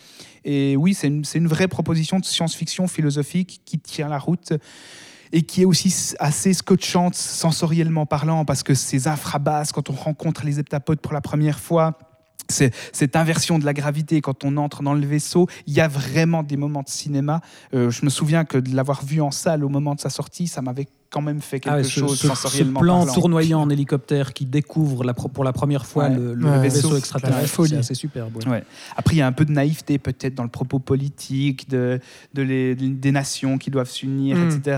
Et 0.43 0.75
oui, 0.75 0.93
c'est 0.93 1.07
une, 1.07 1.47
vraie 1.47 1.67
proposition 1.67 2.19
de 2.19 2.25
science-fiction 2.25 2.87
philosophique 2.87 3.61
qui 3.65 3.79
tient 3.79 4.09
la 4.09 4.17
route 4.17 4.53
et 5.31 5.43
qui 5.43 5.61
est 5.61 5.65
aussi 5.65 6.15
assez 6.19 6.53
scotchante 6.53 7.15
sensoriellement 7.15 8.05
parlant 8.05 8.43
parce 8.43 8.63
que 8.63 8.73
ces 8.73 9.07
infrabasses, 9.07 9.71
quand 9.71 9.89
on 9.89 9.93
rencontre 9.93 10.45
les 10.45 10.59
heptapodes 10.59 10.99
pour 10.99 11.13
la 11.13 11.21
première 11.21 11.59
fois, 11.59 11.97
cette 12.49 13.15
inversion 13.15 13.59
de 13.59 13.65
la 13.65 13.73
gravité 13.73 14.19
quand 14.19 14.43
on 14.43 14.57
entre 14.57 14.83
dans 14.83 14.93
le 14.93 15.05
vaisseau, 15.05 15.47
il 15.67 15.73
y 15.73 15.79
a 15.79 15.87
vraiment 15.87 16.43
des 16.43 16.57
moments 16.57 16.83
de 16.83 16.89
cinéma. 16.89 17.39
Euh, 17.73 17.89
je 17.89 18.03
me 18.03 18.09
souviens 18.09 18.43
que 18.43 18.57
de 18.57 18.75
l'avoir 18.75 19.05
vu 19.05 19.21
en 19.21 19.31
salle 19.31 19.63
au 19.63 19.69
moment 19.69 19.95
de 19.95 20.01
sa 20.01 20.09
sortie, 20.09 20.47
ça 20.47 20.61
m'avait 20.61 20.87
quand 21.11 21.21
même 21.21 21.41
fait 21.41 21.59
quelque 21.59 21.73
Ah 21.73 21.77
ouais, 21.77 21.83
ce, 21.83 21.89
chose 21.99 22.11
ce- 22.17 22.21
ce 22.21 22.27
sensoriellement 22.27 22.79
plan 22.79 22.99
parlant. 22.99 23.13
tournoyant 23.13 23.61
en 23.61 23.69
hélicoptère 23.69 24.33
qui 24.33 24.45
découvre 24.45 25.03
la 25.03 25.13
pour 25.13 25.43
la 25.43 25.51
première 25.53 25.85
fois 25.85 26.05
Ouais. 26.09 26.15
le, 26.15 26.33
le 26.33 26.45
Ouais, 26.49 26.59
vaisseau, 26.61 26.95
extraterrestre, 26.97 27.47
folie. 27.49 27.69
c'est 27.71 27.77
assez 27.77 27.93
superbe. 27.95 28.35
ouais. 28.37 28.47
Ouais. 28.49 28.63
Après, 28.95 29.15
il 29.15 29.19
y 29.19 29.21
a 29.21 29.27
un 29.27 29.31
peu 29.33 29.43
de 29.45 29.51
naïveté 29.51 29.97
peut-être 29.99 30.35
dans 30.35 30.43
le 30.43 30.49
propos 30.49 30.79
politique 30.79 31.69
de, 31.69 31.99
de 32.33 32.41
les- 32.41 32.75
des 32.75 33.11
nations 33.11 33.57
qui 33.57 33.69
doivent 33.71 33.89
s'unir, 33.89 34.37
Mm. 34.37 34.49
etc. 34.49 34.77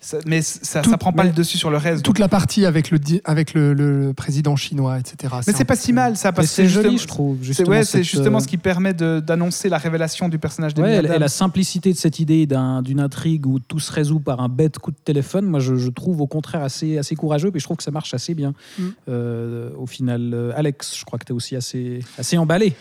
Ça- 0.00 0.18
mais 0.26 0.40
ça 0.42 0.80
ne 0.82 0.96
prend 0.96 1.12
pas 1.12 1.24
le 1.24 1.30
dessus 1.32 1.58
sur 1.58 1.70
le 1.70 1.76
reste. 1.76 2.02
Toute 2.02 2.18
la 2.18 2.28
partie 2.28 2.64
avec 2.64 2.90
le, 2.90 2.98
di- 2.98 3.20
avec 3.24 3.52
le, 3.54 3.74
le 3.74 4.12
président 4.14 4.56
chinois, 4.56 4.98
etc. 4.98 5.34
Mais 5.46 5.52
c'est 5.52 5.64
pas 5.64 5.76
si 5.76 5.92
mal 5.92 6.16
ça, 6.16 6.32
parce 6.32 6.48
que 6.48 6.54
c'est 6.54 6.68
joli, 6.68 6.98
je 6.98 7.06
trouve. 7.06 7.36
C'est 7.40 7.44
Justement, 7.44 7.68
ouais, 7.70 7.84
c'est 7.84 7.98
cette, 7.98 8.04
justement 8.04 8.38
euh, 8.38 8.40
ce 8.40 8.48
qui 8.48 8.56
permet 8.56 8.94
de- 8.94 9.20
d'annoncer 9.20 9.68
la 9.68 9.78
révélation 9.78 10.28
du 10.28 10.38
personnage 10.38 10.74
de 10.74 10.82
et, 10.84 11.02
la 11.02 11.28
simplicité 11.28 11.92
de 11.92 11.98
cette 11.98 12.18
idée 12.18 12.46
d'un- 12.46 12.82
d'une 12.82 13.00
intrigue 13.00 13.46
où 13.46 13.58
tout 13.58 13.78
se 13.80 13.92
résout 13.92 14.20
par 14.20 14.40
un 14.40 14.48
bête 14.48 14.78
coup 14.78 14.90
de 14.90 14.96
téléphone, 14.96 15.33
moi 15.42 15.60
je, 15.60 15.74
je 15.76 15.90
trouve 15.90 16.20
au 16.20 16.26
contraire 16.26 16.62
assez, 16.62 16.98
assez 16.98 17.14
courageux, 17.16 17.50
et 17.54 17.58
je 17.58 17.64
trouve 17.64 17.76
que 17.76 17.82
ça 17.82 17.90
marche 17.90 18.14
assez 18.14 18.34
bien. 18.34 18.54
Mm. 18.78 18.82
Euh, 19.08 19.70
au 19.78 19.86
final, 19.86 20.32
Euh, 20.34 20.52
Alex, 20.56 20.96
je 20.98 21.04
crois 21.04 21.18
que 21.18 21.24
tu 21.24 21.32
es 21.32 21.34
aussi 21.36 21.56
assez, 21.56 22.00
assez 22.18 22.36
emballé. 22.38 22.74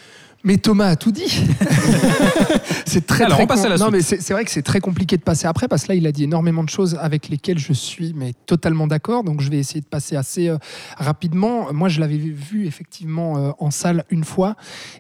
Mais 0.46 0.58
Thomas 0.58 0.88
a 0.88 0.96
tout 0.98 1.12
dit. 1.14 1.30
c'est 2.86 3.06
très 3.08 3.24
Alors, 3.24 3.38
très 3.38 3.44
on 3.46 3.48
passe 3.48 3.64
à 3.64 3.70
la 3.70 3.78
non 3.78 3.86
suite. 3.86 3.92
mais 3.94 4.02
c'est 4.02 4.22
c'est 4.22 4.34
vrai 4.34 4.44
que 4.44 4.52
c'est 4.52 4.62
très 4.62 4.82
compliqué 4.82 5.16
de 5.16 5.22
passer 5.22 5.48
après 5.48 5.70
parce 5.70 5.84
que 5.84 5.90
là 5.90 5.96
il 5.96 6.06
a 6.06 6.12
dit 6.12 6.26
énormément 6.26 6.64
de 6.66 6.70
choses 6.70 6.98
avec 7.00 7.30
lesquelles 7.30 7.60
je 7.60 7.72
suis 7.72 8.14
mais 8.14 8.34
totalement 8.46 8.86
d'accord 8.88 9.24
donc 9.24 9.40
je 9.40 9.50
vais 9.50 9.58
essayer 9.58 9.80
de 9.80 9.86
passer 9.86 10.18
assez 10.18 10.50
euh, 10.50 10.58
rapidement. 10.98 11.72
Moi 11.72 11.88
je 11.88 12.02
l'avais 12.02 12.18
vu 12.18 12.66
effectivement 12.68 13.38
euh, 13.38 13.52
en 13.60 13.72
salle 13.72 14.04
une 14.10 14.26
fois 14.26 14.56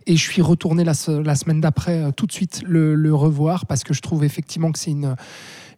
et 0.08 0.16
je 0.16 0.22
suis 0.24 0.42
retourné 0.42 0.86
la, 0.86 0.94
la 1.10 1.36
semaine 1.36 1.60
d'après 1.60 2.04
euh, 2.04 2.12
tout 2.12 2.26
de 2.26 2.32
suite 2.32 2.62
le, 2.66 2.96
le 2.96 3.14
revoir 3.14 3.66
parce 3.66 3.84
que 3.84 3.94
je 3.94 4.02
trouve 4.02 4.24
effectivement 4.24 4.72
que 4.72 4.80
c'est 4.80 4.92
une 4.92 5.16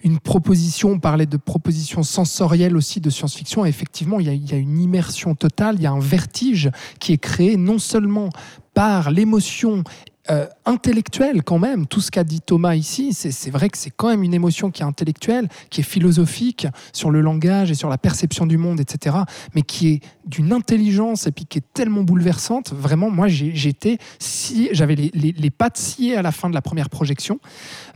une 0.03 0.19
proposition, 0.19 0.91
on 0.91 0.99
parlait 0.99 1.25
de 1.25 1.37
proposition 1.37 2.03
sensorielle 2.03 2.75
aussi 2.77 2.99
de 2.99 3.09
science-fiction, 3.09 3.65
effectivement, 3.65 4.19
il 4.19 4.27
y, 4.27 4.29
a, 4.29 4.33
il 4.33 4.49
y 4.49 4.53
a 4.53 4.57
une 4.57 4.79
immersion 4.79 5.35
totale, 5.35 5.75
il 5.77 5.81
y 5.81 5.87
a 5.87 5.91
un 5.91 5.99
vertige 5.99 6.69
qui 6.99 7.13
est 7.13 7.17
créé 7.17 7.57
non 7.57 7.79
seulement 7.79 8.29
par 8.73 9.11
l'émotion 9.11 9.83
euh, 10.29 10.47
intellectuelle 10.65 11.43
quand 11.43 11.59
même, 11.59 11.85
tout 11.87 12.01
ce 12.01 12.09
qu'a 12.11 12.23
dit 12.23 12.41
Thomas 12.41 12.75
ici, 12.75 13.13
c'est 13.13 13.51
vrai 13.51 13.69
que 13.69 13.77
c'est 13.77 13.91
quand 13.91 14.07
même 14.09 14.23
une 14.23 14.33
émotion 14.33 14.71
qui 14.71 14.81
est 14.81 14.85
intellectuelle, 14.85 15.47
qui 15.69 15.81
est 15.81 15.83
philosophique 15.83 16.67
sur 16.93 17.11
le 17.11 17.21
langage 17.21 17.69
et 17.71 17.75
sur 17.75 17.89
la 17.89 17.97
perception 17.97 18.45
du 18.45 18.57
monde, 18.57 18.79
etc., 18.79 19.15
mais 19.53 19.61
qui 19.61 19.89
est 19.89 19.99
d'une 20.25 20.51
intelligence 20.53 21.27
et 21.27 21.31
puis 21.31 21.45
qui 21.45 21.59
est 21.59 21.73
tellement 21.73 22.01
bouleversante. 22.03 22.73
Vraiment, 22.73 23.09
moi, 23.11 23.27
j'étais 23.27 23.97
scié- 24.19 24.69
j'avais 24.71 24.95
les, 24.95 25.11
les- 25.13 25.31
les 25.33 25.49
pattes 25.51 25.77
sciées 25.77 26.17
à 26.17 26.21
la 26.21 26.31
fin 26.31 26.49
de 26.49 26.55
la 26.55 26.61
première 26.61 26.89
projection 26.89 27.39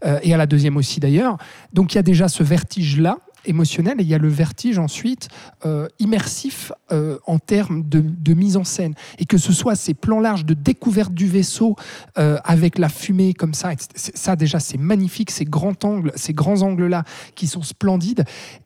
euh, 0.06 0.20
et 0.22 0.34
à 0.34 0.38
la 0.38 0.46
deuxième 0.46 0.78
aussi 0.78 1.00
d'ailleurs. 1.00 1.38
Donc 1.74 1.94
il 1.94 1.96
y 1.96 2.00
a 2.00 2.04
déjà 2.04 2.28
ce 2.28 2.44
vertige-là 2.44 3.18
émotionnel 3.46 4.00
et 4.00 4.04
il 4.04 4.10
y 4.10 4.14
a 4.14 4.18
le 4.18 4.28
vertige 4.28 4.80
ensuite 4.80 5.30
euh, 5.66 5.88
immersif 6.00 6.72
euh, 6.92 7.18
en 7.26 7.40
termes 7.40 7.84
de, 7.88 8.34
mise 8.34 8.58
en 8.58 8.64
scène. 8.64 8.94
Et 9.18 9.26
que 9.26 9.38
ce 9.38 9.52
soit 9.54 9.76
ces 9.76 9.94
plans 9.94 10.20
larges 10.20 10.46
de 10.46 10.54
découverte 10.54 11.14
du 11.14 11.28
vaisseau 11.28 11.76
euh, 12.18 12.38
avec 12.44 12.78
la 12.78 12.90
fumée 12.90 13.34
comme 13.34 13.54
ça 13.54 13.72
ça 13.96 14.36
déjà 14.36 14.60
c'est 14.60 14.78
magnifique 14.78 15.32
ces 15.32 15.46
grands 15.46 15.74
angles 15.84 16.12
ces 16.16 16.34
grands 16.34 16.62
angles 16.62 16.88
là 16.88 17.04
qui 17.36 17.48
sont 17.48 17.64
splendides 17.64 18.24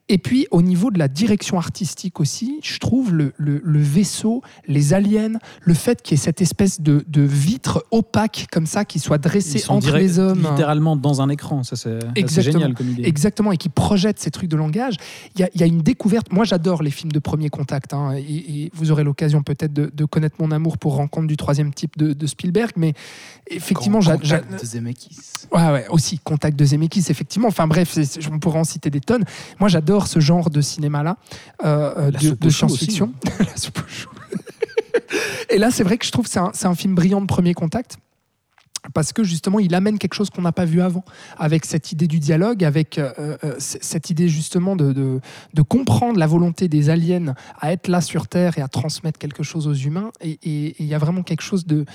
et 0.10 0.18
puis 0.18 0.48
au 0.52 0.62
niveau 0.62 0.92
de 0.92 1.00
la 1.00 1.08
direction 1.08 1.58
artistique 1.58 2.20
aussi 2.20 2.60
je 2.62 2.78
trouve 2.80 3.14
le, 3.14 3.34
le- 3.38 3.62
le 3.64 3.80
vaisseau 3.82 4.42
les 4.68 4.94
aliens 4.94 5.40
le 5.62 5.74
fait 5.74 6.02
qu'il 6.02 6.18
y 6.18 6.20
ait 6.20 6.24
cette 6.24 6.42
espèce 6.42 6.82
de, 6.82 7.06
de 7.08 7.22
vitre 7.22 7.86
opaque 7.92 8.48
comme 8.52 8.66
ça 8.66 8.84
qui 8.84 9.00
soit 9.00 9.16
Ils 9.18 9.22
dressée 9.22 9.60
sont 9.60 9.76
entre 9.76 9.88
direct- 9.88 10.04
les 10.04 10.20
hommes 10.20 10.42
littéralement 10.50 10.96
dans 10.98 11.22
un 11.22 11.30
écran, 11.30 11.64
ça 11.64 11.76
c'est 11.78 12.00
génial 12.42 12.74
comme 12.74 12.90
idée. 12.90 13.04
Exactement, 13.06 13.52
et 13.52 13.58
qui 13.58 13.70
projette 13.70 14.20
ces 14.20 14.32
trucs 14.32 14.50
de 14.50 14.58
langage. 14.58 14.96
Il 15.36 15.42
y 15.42 15.44
a, 15.44 15.50
il 15.54 15.62
y 15.62 15.64
a 15.64 15.68
une 15.68 15.82
découverte. 15.82 16.32
Moi, 16.32 16.44
j'adore 16.46 16.84
les 16.84 16.92
films 16.92 17.12
de 17.12 17.20
premier 17.20 17.50
contact. 17.50 17.94
hein, 17.94 18.14
et, 18.18 18.22
et 18.64 18.72
vous 18.74 18.92
aurez 18.92 19.04
l'occasion 19.04 19.44
peut-être 19.44 19.72
de, 19.74 19.92
de 19.94 20.06
connaître 20.06 20.36
mon 20.40 20.52
amour 20.52 20.78
pour 20.78 20.96
Rencontre 20.96 21.28
du 21.28 21.38
troisième 21.38 21.74
type 21.74 21.98
de, 21.98 22.14
de 22.14 22.28
Spielberg. 22.28 22.72
Mais 22.76 22.94
effectivement, 23.50 24.00
Contact 24.00 24.52
de 24.62 24.66
Zemeckis. 24.66 25.18
Ouais, 25.52 25.72
ouais, 25.72 25.86
aussi, 25.90 26.18
Contact 26.20 26.58
de 26.58 26.66
Zemeckis, 26.66 27.06
effectivement. 27.10 27.48
Enfin 27.48 27.68
bref, 27.68 27.98
on 28.32 28.40
pourrait 28.40 28.60
en 28.60 28.64
citer 28.64 28.90
des 28.90 29.00
tonnes. 29.02 29.24
Moi, 29.60 29.70
j'adore 29.70 29.93
ce 30.02 30.20
genre 30.20 30.50
de 30.50 30.62
cinéma-là, 30.62 31.18
euh, 31.64 32.12
euh, 32.12 32.14
de, 32.40 32.50
science-fiction. 32.50 33.14
Et 35.50 35.58
là, 35.58 35.70
c'est 35.72 35.84
vrai 35.84 35.98
que 35.98 36.06
je 36.06 36.12
trouve 36.12 36.26
que 36.26 36.32
c'est 36.32 36.66
un, 36.66 36.76
film 36.76 36.96
brillant 36.96 37.22
de 37.22 37.28
premier 37.28 37.54
contact. 37.54 37.98
parce 38.94 39.14
que 39.14 39.24
justement 39.24 39.60
il 39.60 39.74
amène 39.76 39.98
quelque 39.98 40.14
chose 40.16 40.30
qu'on 40.30 40.42
n'a 40.42 40.52
pas 40.52 40.66
vu 40.66 40.82
avant, 40.82 41.06
avec 41.38 41.66
cette 41.66 41.92
idée 41.94 42.08
du 42.08 42.20
dialogue, 42.20 42.64
avec 42.66 42.98
euh, 42.98 43.14
euh, 43.44 43.54
c- 43.58 43.80
cette 43.82 44.10
idée 44.10 44.28
justement 44.28 44.76
de, 44.76 44.92
de, 44.92 45.22
de 45.54 45.62
comprendre 45.62 46.20
la 46.20 46.28
volonté 46.28 46.68
des 46.68 46.90
aliens 46.90 47.34
à 47.62 47.72
être 47.72 47.88
là 47.88 48.02
sur 48.02 48.28
Terre 48.28 48.58
et 48.58 48.62
à 48.62 48.68
transmettre 48.68 49.18
quelque 49.20 49.42
chose 49.44 49.68
aux 49.68 49.74
humains. 49.74 50.12
Et 50.22 50.76
il 50.80 50.86
y 50.86 50.94
a 50.94 50.98
vraiment 50.98 51.24
quelque 51.24 51.44
chose 51.44 51.66
de, 51.66 51.86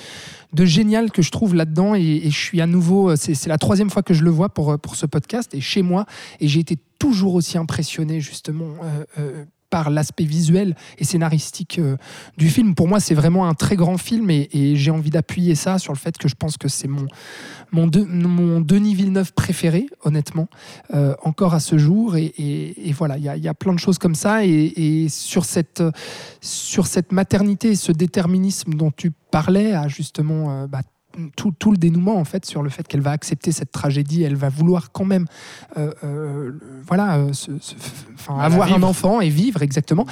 de 0.54 0.64
génial 0.64 1.10
que 1.10 1.20
je 1.20 1.30
trouve 1.30 1.54
là-dedans. 1.54 1.94
Et, 1.94 2.00
et 2.24 2.30
je 2.30 2.38
suis 2.38 2.60
à 2.62 2.66
nouveau, 2.66 3.14
c'est 3.16 3.34
c'est 3.34 3.50
la 3.50 3.58
troisième 3.58 3.90
fois 3.90 4.02
que 4.02 4.14
je 4.14 4.24
le 4.24 4.30
vois 4.30 4.48
pour, 4.48 4.78
pour 4.78 4.96
ce 4.96 5.04
podcast 5.06 5.52
et 5.54 5.60
chez 5.60 5.82
moi. 5.82 6.06
Et 6.40 6.48
j'ai 6.48 6.60
été 6.60 6.78
toujours 6.98 7.34
aussi 7.34 7.58
impressionné 7.58 8.20
justement. 8.20 8.74
euh, 8.82 9.04
euh, 9.18 9.44
par 9.70 9.90
l'aspect 9.90 10.24
visuel 10.24 10.74
et 10.96 11.04
scénaristique 11.04 11.78
euh, 11.78 11.98
du 12.38 12.48
film. 12.48 12.74
Pour 12.74 12.88
moi, 12.88 13.00
c'est 13.00 13.12
vraiment 13.14 13.46
un 13.46 13.52
très 13.52 13.76
grand 13.76 13.98
film 13.98 14.30
et, 14.30 14.48
j'ai 14.76 14.90
envie 14.90 15.10
d'appuyer 15.10 15.54
ça 15.54 15.78
sur 15.78 15.92
le 15.92 15.98
fait 15.98 16.16
que 16.16 16.26
je 16.26 16.34
pense 16.34 16.56
que 16.56 16.68
c'est 16.68 16.88
mon, 16.88 17.06
mon, 17.70 17.86
De- 17.86 18.02
mon 18.02 18.62
Denis 18.62 18.94
Villeneuve 18.94 19.34
préféré, 19.34 19.90
honnêtement, 20.04 20.48
encore 21.22 21.52
à 21.52 21.60
ce 21.60 21.76
jour. 21.76 22.16
Et, 22.16 22.94
voilà, 22.96 23.18
il 23.18 23.24
y 23.24 23.48
a, 23.48 23.52
plein 23.52 23.74
de 23.74 23.78
choses 23.78 23.98
comme 23.98 24.14
ça. 24.14 24.46
Et, 24.46 25.08
sur, 25.10 25.44
cette, 25.44 25.82
sur 26.40 26.86
cette 26.86 27.12
maternité 27.12 27.72
et 27.72 27.76
ce 27.76 27.92
déterminisme 27.92 28.72
dont 28.72 28.90
tu 28.90 29.10
parlais, 29.10 29.74
justement. 29.88 30.66
bah, 30.66 30.80
tout, 31.36 31.52
tout 31.58 31.70
le 31.70 31.78
dénouement 31.78 32.16
en 32.16 32.24
fait 32.24 32.44
sur 32.44 32.62
le 32.62 32.68
fait 32.70 32.86
qu'elle 32.86 33.00
va 33.00 33.10
accepter 33.12 33.50
cette 33.50 33.72
tragédie, 33.72 34.22
elle 34.22 34.36
va 34.36 34.48
vouloir 34.50 34.92
quand 34.92 35.04
même 35.06 35.26
euh, 35.76 35.90
euh, 36.04 36.52
voilà 36.86 37.16
euh, 37.16 37.32
se- 37.32 37.58
se- 37.60 37.74
avoir 38.28 38.72
un 38.72 38.82
enfant 38.82 39.20
et 39.20 39.28
vivre 39.28 39.62
exactement. 39.62 40.06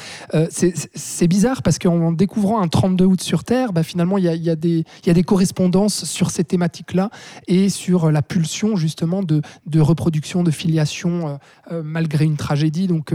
C'est- 0.50 1.26
bizarre 1.26 1.62
parce 1.62 1.78
qu'en 1.78 2.12
découvrant 2.12 2.60
un 2.62 2.68
32 2.68 3.04
août 3.04 3.20
sur 3.20 3.44
Terre, 3.44 3.72
bah, 3.72 3.82
finalement 3.82 4.16
il 4.18 4.24
y 4.24 4.28
a, 4.28 4.34
y 4.34 4.50
a 4.50 4.54
y 4.54 5.10
a 5.10 5.12
des 5.14 5.22
correspondances 5.22 6.04
sur 6.04 6.30
ces 6.30 6.44
thématiques-là 6.44 7.10
et 7.46 7.68
sur 7.68 8.10
la 8.10 8.22
pulsion 8.22 8.76
justement 8.76 9.22
de, 9.22 9.42
de 9.66 9.80
reproduction, 9.80 10.42
de 10.42 10.50
filiation 10.50 11.38
malgré 11.70 12.24
une 12.24 12.36
tragédie. 12.36 12.86
Donc 12.86 13.12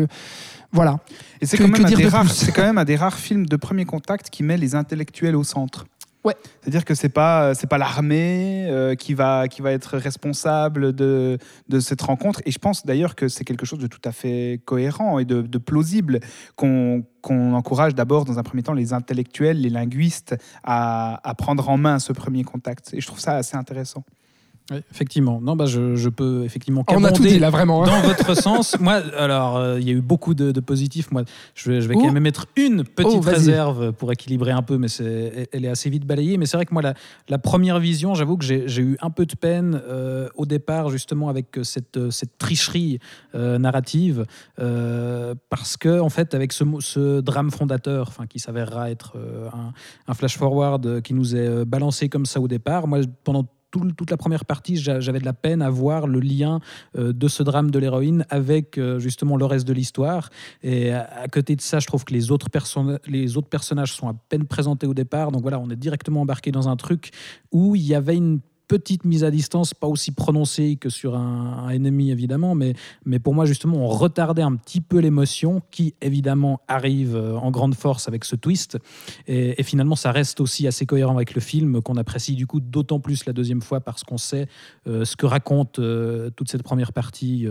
voilà. 0.72 1.00
Et 1.42 1.45
c'est 1.45 1.58
quand, 1.58 1.69
quand 2.53 2.64
même 2.64 2.77
un 2.77 2.85
des 2.85 2.95
rares 2.95 3.18
films 3.18 3.45
de 3.48 3.56
premier 3.56 3.85
contact 3.85 4.30
qui 4.30 4.43
met 4.43 4.58
les 4.58 4.76
intellectuels 4.76 5.35
au 5.35 5.43
centre. 5.43 5.85
C'est-à-dire 6.61 6.85
que 6.85 6.93
c'est 6.93 7.09
pas 7.09 7.53
pas 7.69 7.77
l'armée 7.77 8.67
euh, 8.69 8.95
qui 8.95 9.14
va 9.14 9.48
qui 9.48 9.61
va 9.61 9.72
être 9.72 9.98
responsable 9.98 10.93
de 10.93 11.38
de 11.67 11.80
cette 11.80 12.01
rencontre. 12.01 12.41
Et 12.45 12.51
je 12.51 12.59
pense 12.59 12.85
d'ailleurs 12.85 13.16
que 13.16 13.27
c'est 13.27 13.43
quelque 13.43 13.66
chose 13.66 13.80
de 13.80 13.88
tout 13.88 14.01
à 14.06 14.11
fait 14.11 14.61
cohérent 14.66 15.19
et 15.19 15.25
de, 15.25 15.58
plausible 15.58 16.19
qu'on 16.56 17.03
qu'on 17.22 17.53
encourage 17.53 17.95
d'abord 17.95 18.25
dans 18.25 18.40
un 18.40 18.43
premier 18.43 18.64
temps 18.64 18.74
les 18.74 18.93
intellectuels, 18.93 19.61
les 19.61 19.69
linguistes 19.69 20.35
à, 20.64 21.27
à 21.27 21.35
prendre 21.35 21.69
en 21.69 21.77
main 21.77 22.00
ce 22.00 22.14
premier 22.14 22.43
contact. 22.43 22.93
Et 22.93 23.01
je 23.01 23.08
trouve 23.08 23.19
ça 23.19 23.33
assez 23.33 23.56
intéressant. 23.58 24.03
Oui, 24.72 24.77
effectivement. 24.91 25.40
Non, 25.41 25.56
bah, 25.56 25.66
je, 25.66 25.95
je 25.95 26.08
peux 26.09 26.43
effectivement 26.45 26.83
On 26.90 27.03
a 27.03 27.11
tout 27.11 27.24
dit 27.24 27.38
là 27.40 27.50
vraiment. 27.50 27.83
hein. 27.83 27.88
dans 27.88 28.08
votre 28.08 28.33
sens. 28.41 28.80
Moi, 28.80 29.01
alors, 29.17 29.58
euh, 29.58 29.80
il 29.80 29.85
y 29.88 29.91
a 29.91 29.93
eu 29.93 30.01
beaucoup 30.01 30.33
de, 30.33 30.51
de 30.51 30.59
positifs. 30.61 31.11
Moi, 31.11 31.24
je 31.56 31.69
vais, 31.72 31.82
je 31.82 31.88
vais 31.88 31.95
quand 31.95 32.08
Oh. 32.08 32.11
même 32.11 32.24
mettre 32.24 32.48
une 32.56 32.83
petite 32.83 33.11
Oh, 33.17 33.30
réserve 33.30 33.91
pour 33.91 34.11
équilibrer 34.11 34.51
un 34.51 34.61
peu, 34.61 34.77
mais 34.77 34.88
c'est, 34.88 35.50
elle 35.51 35.66
est 35.66 35.69
assez 35.69 35.90
vite 35.90 36.06
balayée. 36.06 36.38
Mais 36.38 36.45
c'est 36.45 36.56
vrai 36.58 36.66
que 36.66 36.74
moi, 36.74 36.82
la, 36.82 36.93
la 37.30 37.38
première 37.38 37.80
vision, 37.80 38.16
j'avoue 38.16 38.38
que 38.38 38.45
j'ai, 38.45 38.67
j'ai 38.67 38.82
eu 38.82 38.98
un 39.01 39.09
peu 39.09 39.25
de 39.25 39.35
peine 39.35 39.82
euh, 39.90 40.30
au 40.35 40.45
départ, 40.45 40.90
justement, 40.90 41.27
avec 41.30 41.58
euh, 41.58 41.64
cette, 41.64 42.09
cette 42.09 42.38
tricherie 42.38 43.00
euh, 43.35 43.58
narrative, 43.58 44.25
parce 45.50 45.77
que, 45.77 46.00
en 46.00 46.09
fait, 46.09 46.33
avec 46.33 46.53
ce, 46.53 47.19
drame 47.19 47.51
fondateur, 47.51 48.08
enfin, 48.08 48.25
qui 48.27 48.40
s'avérera 48.40 48.90
être 48.90 49.17
un, 49.53 49.74
un 50.08 50.14
flash 50.14 50.38
forward 50.38 51.01
qui 51.01 51.14
nous 51.14 51.35
est 51.35 51.66
balancé 51.66 52.09
comme 52.09 52.25
ça 52.25 52.40
au 52.40 52.48
départ, 52.48 52.88
moi, 52.88 53.00
pendant 53.24 53.45
toute 53.72 54.11
la 54.11 54.17
première 54.17 54.45
partie, 54.45 54.75
j'a- 54.77 55.00
j'avais 55.00 55.19
de 55.19 55.25
la 55.25 55.33
peine 55.33 55.61
à 55.61 55.69
voir 55.69 56.08
le 56.08 56.19
lien 56.19 56.59
euh, 56.98 57.14
de 57.14 57.27
ce 57.27 57.43
drame 57.43 57.72
de 57.72 57.80
l'héroïne 57.80 58.25
avec 58.30 58.77
euh, 58.77 59.00
justement 59.00 59.38
le 59.38 59.45
reste 59.45 59.67
de 59.67 59.74
l'histoire. 59.74 60.30
Et 60.64 60.91
à, 60.91 61.27
côté 61.32 61.56
de 61.56 61.61
ça, 61.61 61.80
je 61.80 61.88
trouve 61.88 62.03
que 62.03 62.14
les 62.14 62.32
autres, 62.32 62.48
les 63.08 63.38
autres 63.38 63.50
personnages 63.50 63.93
sont 63.93 64.08
à 64.08 64.14
peine 64.14 64.45
présentés 64.45 64.88
au 64.88 64.93
départ. 64.93 65.32
Donc 65.32 65.41
voilà, 65.41 65.59
on 65.59 65.69
est 65.69 65.75
directement 65.75 66.22
embarqué 66.22 66.51
dans 66.51 66.69
un 66.69 66.75
truc 66.75 67.11
où 67.51 67.75
il 67.75 67.83
y 67.83 67.95
avait 67.95 68.16
une 68.16 68.40
petite 68.72 69.03
mise 69.03 69.25
à 69.25 69.32
distance, 69.32 69.74
pas 69.74 69.88
aussi 69.88 70.11
prononcée 70.14 70.77
que 70.77 70.88
sur 70.88 71.17
un, 71.17 71.67
ennemi 71.72 72.09
évidemment, 72.09 72.56
mais, 72.56 72.74
mais 73.03 73.19
pour 73.19 73.33
moi 73.33 73.43
justement 73.43 73.80
on 73.80 73.88
retardait 73.88 74.43
un 74.43 74.56
petit 74.56 74.80
peu 74.80 75.00
l'émotion 75.00 75.61
qui 75.72 75.93
évidemment 76.01 76.61
arrive 76.69 77.17
euh, 77.17 77.35
en 77.35 77.51
grande 77.51 77.75
force 77.75 78.08
avec 78.08 78.24
ce 78.24 78.38
twist. 78.38 78.77
Et, 79.27 79.59
et 79.59 79.64
finalement 79.64 79.98
ça 79.98 80.14
reste 80.14 80.40
aussi 80.40 80.67
assez 80.67 80.85
cohérent 80.85 81.17
avec 81.17 81.35
le 81.35 81.41
film 81.41 81.82
qu'on 81.82 81.98
apprécie 81.98 82.35
du 82.35 82.48
coup 82.48 82.61
d'autant 82.61 83.01
plus 83.01 83.25
la 83.25 83.33
deuxième 83.33 83.61
fois 83.61 83.82
parce 83.82 84.06
qu'on 84.06 84.17
sait 84.17 84.48
euh, 84.88 85.03
ce 85.03 85.17
que 85.17 85.25
raconte 85.25 85.80
euh, 85.80 86.30
toute 86.30 86.50
cette 86.50 86.64
première 86.64 86.93
partie 86.93 87.45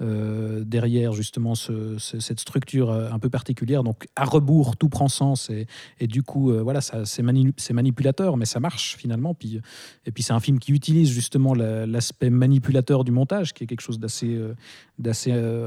euh, 0.00 0.64
derrière 0.64 1.12
justement 1.12 1.54
ce- 1.54 1.98
ce- 1.98 2.20
cette 2.20 2.40
structure 2.40 2.90
euh, 2.90 3.10
un 3.10 3.18
peu 3.18 3.28
particulière. 3.30 3.82
Donc 3.84 4.06
à 4.16 4.24
rebours, 4.24 4.76
tout 4.76 4.88
prend 4.88 5.08
sens 5.08 5.50
et, 5.50 5.66
du 6.06 6.22
coup, 6.22 6.50
euh, 6.50 6.62
voilà, 6.62 6.80
c'est, 6.80 7.22
mani- 7.22 7.52
c'est 7.56 7.72
manipulateur, 7.74 8.36
mais 8.36 8.44
ça 8.46 8.60
marche 8.60 8.96
finalement. 8.96 9.34
Puis, 9.34 9.60
et 10.06 10.10
puis 10.12 10.22
c'est 10.22 10.32
un 10.32 10.40
film 10.40 10.58
qui 10.58 10.72
utilise 10.72 11.10
justement 11.10 11.54
la- 11.54 11.86
l'aspect 11.86 12.30
manipulateur 12.30 13.04
du 13.04 13.10
montage, 13.12 13.52
qui 13.52 13.64
est 13.64 13.66
quelque 13.66 13.80
chose 13.82 13.98
d'assez, 14.00 14.38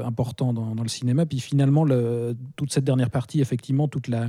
important 0.04 0.52
dans, 0.52 0.74
le 0.82 0.88
cinéma. 0.88 1.26
Puis 1.26 1.40
finalement, 1.40 1.84
le- 1.84 2.36
toute 2.56 2.72
cette 2.72 2.84
dernière 2.84 3.10
partie, 3.10 3.40
effectivement, 3.40 3.88
toute 3.88 4.08
la 4.08 4.28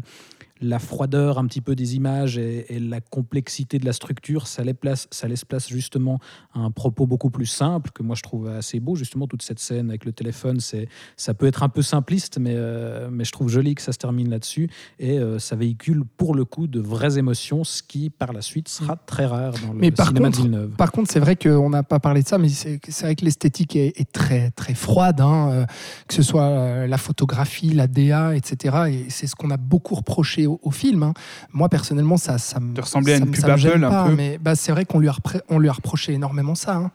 la 0.61 0.79
froideur 0.79 1.37
un 1.37 1.45
petit 1.47 1.61
peu 1.61 1.75
des 1.75 1.95
images 1.95 2.37
et, 2.37 2.73
et 2.73 2.79
la 2.79 3.01
complexité 3.01 3.77
de 3.77 3.85
la 3.85 3.91
structure, 3.93 4.47
ça 4.47 4.63
laisse, 4.63 4.75
place, 4.79 5.07
ça 5.11 5.27
laisse 5.27 5.43
place 5.43 5.67
justement 5.67 6.19
à 6.53 6.59
un 6.59 6.71
propos 6.71 7.05
beaucoup 7.05 7.29
plus 7.29 7.45
simple 7.45 7.91
que 7.91 8.03
moi 8.03 8.15
je 8.15 8.21
trouve 8.23 8.47
assez 8.47 8.79
beau. 8.79 8.95
Justement, 8.95 9.27
toute 9.27 9.41
cette 9.41 9.59
scène 9.59 9.89
avec 9.89 10.05
le 10.05 10.13
téléphone, 10.13 10.59
c'est, 10.61 10.87
ça 11.17 11.33
peut 11.33 11.45
être 11.45 11.61
un 11.63 11.69
peu 11.69 11.81
simpliste, 11.81 12.37
mais, 12.39 12.53
euh, 12.55 13.09
mais 13.11 13.25
je 13.25 13.31
trouve 13.33 13.49
joli 13.49 13.75
que 13.75 13.81
ça 13.81 13.91
se 13.91 13.97
termine 13.97 14.29
là-dessus. 14.29 14.69
Et 14.97 15.19
euh, 15.19 15.39
ça 15.39 15.55
véhicule 15.57 16.03
pour 16.17 16.33
le 16.35 16.45
coup 16.45 16.67
de 16.67 16.79
vraies 16.79 17.17
émotions, 17.17 17.63
ce 17.65 17.83
qui 17.83 18.09
par 18.09 18.31
la 18.31 18.41
suite 18.41 18.69
sera 18.69 18.95
très 18.95 19.25
rare 19.25 19.53
dans 19.65 19.73
le 19.73 19.79
Mais 19.79 19.91
par 19.91 20.07
cinéma 20.07 20.27
contre- 20.27 20.37
de 20.37 20.43
Villeneuve. 20.43 20.69
Par 20.77 20.91
contre, 20.91 21.11
c'est 21.11 21.19
vrai 21.19 21.35
qu'on 21.35 21.69
n'a 21.69 21.83
pas 21.83 21.99
parlé 21.99 22.23
de 22.23 22.27
ça, 22.27 22.37
mais 22.37 22.49
c'est 22.49 22.79
c'est 22.87 23.05
vrai 23.05 23.15
que 23.15 23.25
l'esthétique 23.25 23.75
est, 23.75 23.99
est 23.99 24.09
très, 24.11 24.51
très 24.51 24.73
froide, 24.73 25.19
hein, 25.19 25.49
euh, 25.51 25.65
que 26.07 26.13
ce 26.13 26.21
soit 26.23 26.87
la 26.87 26.97
photographie, 26.97 27.71
la 27.73 27.87
DA, 27.87 28.35
etc. 28.35 28.75
Et 28.89 29.09
c'est 29.09 29.27
ce 29.27 29.35
qu'on 29.35 29.51
a 29.51 29.57
beaucoup 29.57 29.95
reproché 29.95 30.44
au, 30.47 30.59
au 30.63 30.71
film. 30.71 31.03
hein. 31.03 31.13
Moi, 31.53 31.69
personnellement, 31.69 32.17
ça, 32.17 32.37
ça 32.37 32.59
me 32.59 32.73
De 32.73 32.81
ressembler 32.81 33.13
à 33.13 33.17
une 33.17 33.31
pub 33.31 33.45
Apple, 33.45 33.83
un 33.83 33.89
pas, 33.89 34.05
peu. 34.09 34.15
Mais 34.15 34.37
bah, 34.37 34.55
c'est 34.55 34.71
vrai 34.71 34.85
qu'on 34.85 34.99
lui, 34.99 35.07
a 35.09 35.15
on 35.49 35.59
lui 35.59 35.69
a 35.69 35.73
reproché 35.73 36.13
énormément 36.13 36.55
ça. 36.55 36.75
hein. 36.75 36.91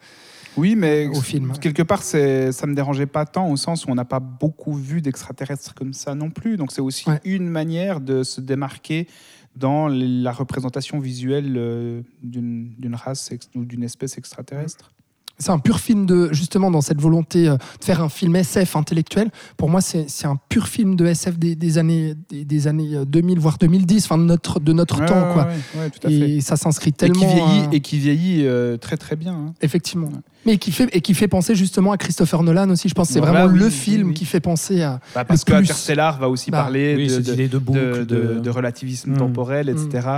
Oui, 0.56 0.74
mais 0.74 1.06
Au 1.06 1.20
film. 1.20 1.52
quelque 1.60 1.82
part, 1.82 2.02
ça 2.02 2.18
me 2.18 2.74
dérangeait 2.74 3.06
pas 3.06 3.24
tant 3.24 3.48
au 3.48 3.56
sens 3.56 3.84
où 3.86 3.90
on 3.90 3.94
n'a 3.94 4.04
pas 4.04 4.18
beaucoup 4.20 4.74
vu 4.74 5.00
d'extraterrestres 5.00 5.74
comme 5.74 5.92
ça 5.92 6.14
non 6.16 6.30
plus. 6.30 6.56
Donc 6.56 6.72
c'est 6.72 6.80
aussi 6.80 7.08
Ouais. 7.08 7.20
une 7.24 7.48
manière 7.48 8.00
de 8.00 8.24
se 8.24 8.40
démarquer 8.40 9.06
dans 9.54 9.86
la 9.88 10.32
représentation 10.32 10.98
visuelle 10.98 11.54
euh, 11.56 12.02
d'une 12.22 12.94
race 12.94 13.30
ou 13.54 13.64
d'une 13.64 13.82
espèce 13.84 14.18
extraterrestre. 14.18 14.92
C'est 15.40 15.50
un 15.50 15.58
pur 15.58 15.80
film 15.80 16.06
de, 16.06 16.28
justement, 16.32 16.70
dans 16.70 16.80
cette 16.82 17.00
volonté 17.00 17.48
euh, 17.48 17.56
de 17.56 17.84
faire 17.84 18.00
un 18.02 18.08
film 18.08 18.36
SF 18.36 18.76
intellectuel. 18.76 19.30
Pour 19.56 19.68
moi, 19.70 19.80
c'est 19.80 20.08
c'est 20.08 20.26
un 20.26 20.36
pur 20.48 20.68
film 20.68 20.94
de 20.96 21.06
SF 21.06 21.38
des, 21.38 21.56
des 21.56 21.78
années, 21.78 22.14
des, 22.28 22.44
des 22.44 22.66
années 22.68 22.94
euh, 22.94 23.04
2000, 23.04 23.38
voire 23.40 23.56
2010, 23.58 24.04
enfin 24.04 24.18
de 24.18 24.24
notre, 24.24 24.60
de 24.60 24.72
notre 24.72 25.00
Ouais, 25.00 25.06
temps. 25.06 25.32
quoi. 25.32 25.46
ouais, 25.46 25.80
ouais, 25.80 25.90
tout 25.90 26.06
à 26.06 26.10
fait. 26.10 26.14
Et 26.30 26.40
ça 26.40 26.56
s'inscrit 26.56 26.90
Et 26.90 26.92
tellement. 26.92 27.20
qui 27.20 27.26
vieillit, 27.26 27.60
euh, 27.66 27.70
et 27.72 27.80
qui 27.80 27.98
vieillit 27.98 28.46
euh, 28.46 28.76
très 28.76 28.96
très 28.96 29.16
bien. 29.16 29.32
hein. 29.32 29.54
Effectivement. 29.62 30.10
Mais 30.46 30.56
qui 30.56 30.72
fait, 30.72 30.88
et 30.92 31.00
qui 31.02 31.12
fait 31.14 31.28
penser 31.28 31.54
justement 31.54 31.92
à 31.92 31.98
Christopher 31.98 32.42
Nolan 32.42 32.70
aussi. 32.70 32.88
Je 32.88 32.94
pense 32.94 33.08
que 33.08 33.14
c'est 33.14 33.20
Voilà, 33.20 33.40
vraiment 33.40 33.52
oui, 33.52 33.58
le 33.58 33.64
oui, 33.66 33.70
film 33.70 34.08
oui. 34.08 34.14
qui 34.14 34.24
fait 34.24 34.40
penser 34.40 34.80
à. 34.82 35.00
Bah, 35.14 35.24
parce 35.24 35.40
Le 35.42 35.44
que 35.44 35.52
plus. 35.52 35.64
Interstellar 35.64 36.18
va 36.18 36.28
aussi 36.30 36.50
Bah, 36.50 36.62
parler 36.62 36.94
Oui, 36.96 37.08
de, 37.08 37.18
de- 37.20 37.32
idée 37.34 37.48
de 37.48 37.58
boucle, 37.58 37.78
de, 37.78 38.04
de- 38.04 38.34
de- 38.34 38.40
de 38.40 38.50
relativisme 38.50 39.12
Mm. 39.12 39.16
temporel, 39.18 39.68
etc. 39.68 40.08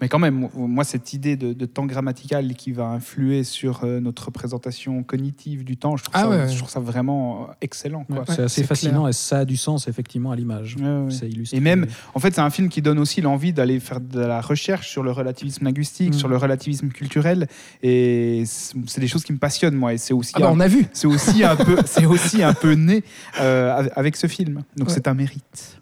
Mais 0.00 0.08
quand 0.08 0.18
même, 0.18 0.48
moi, 0.56 0.82
cette 0.84 1.12
idée 1.12 1.36
de, 1.36 1.52
de 1.52 1.66
temps 1.66 1.86
grammatical 1.86 2.54
qui 2.54 2.72
va 2.72 2.84
influer 2.86 3.44
sur 3.44 3.82
euh, 3.84 4.00
notre 4.00 4.26
représentation 4.26 5.02
cognitive 5.04 5.64
du 5.64 5.76
temps, 5.76 5.96
je 5.96 6.02
trouve, 6.04 6.14
Ah 6.16 6.22
ça, 6.22 6.28
ouais, 6.28 6.36
ouais. 6.38 6.48
je 6.52 6.58
trouve 6.58 6.68
ça 6.70 6.80
vraiment 6.80 7.42
euh, 7.50 7.52
excellent. 7.60 8.04
Ouais, 8.10 8.18
c'est 8.28 8.38
Ouais, 8.38 8.44
assez 8.44 8.64
fascinant 8.64 9.02
clair. 9.02 9.08
et 9.10 9.12
ça 9.12 9.38
a 9.38 9.44
du 9.44 9.56
sens 9.56 9.86
effectivement 9.88 10.30
à 10.32 10.36
l'image. 10.36 10.76
Ouais, 10.80 10.84
ouais. 11.04 11.10
Ça 11.10 11.26
illustre. 11.26 11.56
Et 11.56 11.60
même, 11.60 11.86
en 12.14 12.18
fait, 12.20 12.34
c'est 12.34 12.40
un 12.40 12.50
film 12.50 12.68
qui 12.68 12.82
donne 12.82 12.98
aussi 12.98 13.20
l'envie 13.22 13.52
d'aller 13.52 13.78
faire 13.80 14.00
de 14.00 14.20
la 14.20 14.40
recherche 14.40 14.88
sur 14.90 15.02
le 15.04 15.10
relativisme 15.12 15.64
linguistique, 15.64 16.10
Mm. 16.14 16.18
sur 16.18 16.28
le 16.28 16.36
relativisme 16.36 16.88
culturel. 16.88 17.46
Et 17.82 18.44
c'est 18.46 19.00
des 19.00 19.08
choses 19.08 19.24
qui 19.24 19.32
me 19.32 19.38
passionnent, 19.38 19.63
moi. 19.72 19.94
Et 19.94 19.98
c'est 19.98 20.12
aussi, 20.14 20.32
Ah 20.36 20.40
bah, 20.40 20.48
un, 20.48 20.52
on 20.52 20.60
a 20.60 20.68
vu. 20.68 20.86
c'est 20.92 21.06
aussi 21.06 21.42
un 21.44 21.56
peu, 21.56 21.76
c'est 21.86 22.06
aussi 22.14 22.42
un 22.42 22.52
peu 22.54 22.72
né 22.72 23.02
euh, 23.40 23.88
avec 23.96 24.16
ce 24.16 24.26
film. 24.26 24.62
Donc 24.76 24.88
Ouais. 24.88 24.94
c'est 24.94 25.08
un 25.08 25.14
mérite. 25.14 25.80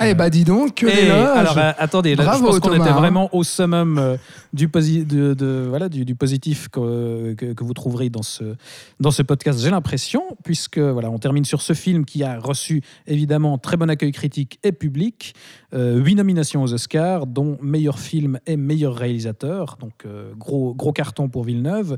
Eh 0.00 0.14
bah 0.14 0.30
dis 0.30 0.44
donc, 0.44 0.76
que 0.76 0.86
Et 0.86 0.94
d'éloges. 1.02 1.36
alors 1.36 1.58
euh, 1.58 1.72
attendez, 1.78 2.14
là, 2.16 2.24
Bravo, 2.24 2.46
je 2.46 2.50
pense 2.52 2.60
qu'on 2.60 2.72
était 2.74 2.88
hein. 2.88 2.94
vraiment 2.98 3.28
au 3.34 3.44
summum 3.44 3.98
euh, 3.98 4.16
du, 4.52 4.66
posi- 4.68 5.06
de, 5.06 5.34
de- 5.34 5.66
voilà, 5.68 5.88
du, 5.88 6.04
du 6.04 6.14
positif 6.14 6.68
que, 6.70 7.34
que, 7.34 7.52
que 7.52 7.62
vous 7.64 7.74
trouverez 7.74 8.08
dans 8.10 8.22
ce, 8.22 8.56
dans 9.00 9.10
ce 9.10 9.22
podcast, 9.22 9.60
j'ai 9.60 9.70
l'impression, 9.70 10.22
puisque 10.44 10.78
voilà, 10.78 11.10
on 11.10 11.18
termine 11.18 11.44
sur 11.44 11.62
ce 11.62 11.72
film 11.74 12.04
qui 12.04 12.24
a 12.24 12.38
reçu 12.40 12.82
évidemment 13.06 13.58
très 13.58 13.76
bon 13.76 13.90
accueil 13.90 14.12
critique 14.12 14.58
et 14.64 14.72
public, 14.72 15.34
euh, 15.74 15.98
huit 15.98 16.14
nominations 16.16 16.62
aux 16.62 16.72
Oscars, 16.72 17.26
dont 17.26 17.58
meilleur 17.60 17.98
film 18.00 18.40
et 18.46 18.56
meilleur 18.56 18.94
réalisateur, 18.96 19.76
donc 19.78 20.04
euh, 20.06 20.32
gros, 20.36 20.74
gros 20.74 20.92
carton 20.92 21.28
pour 21.28 21.44
Villeneuve, 21.44 21.96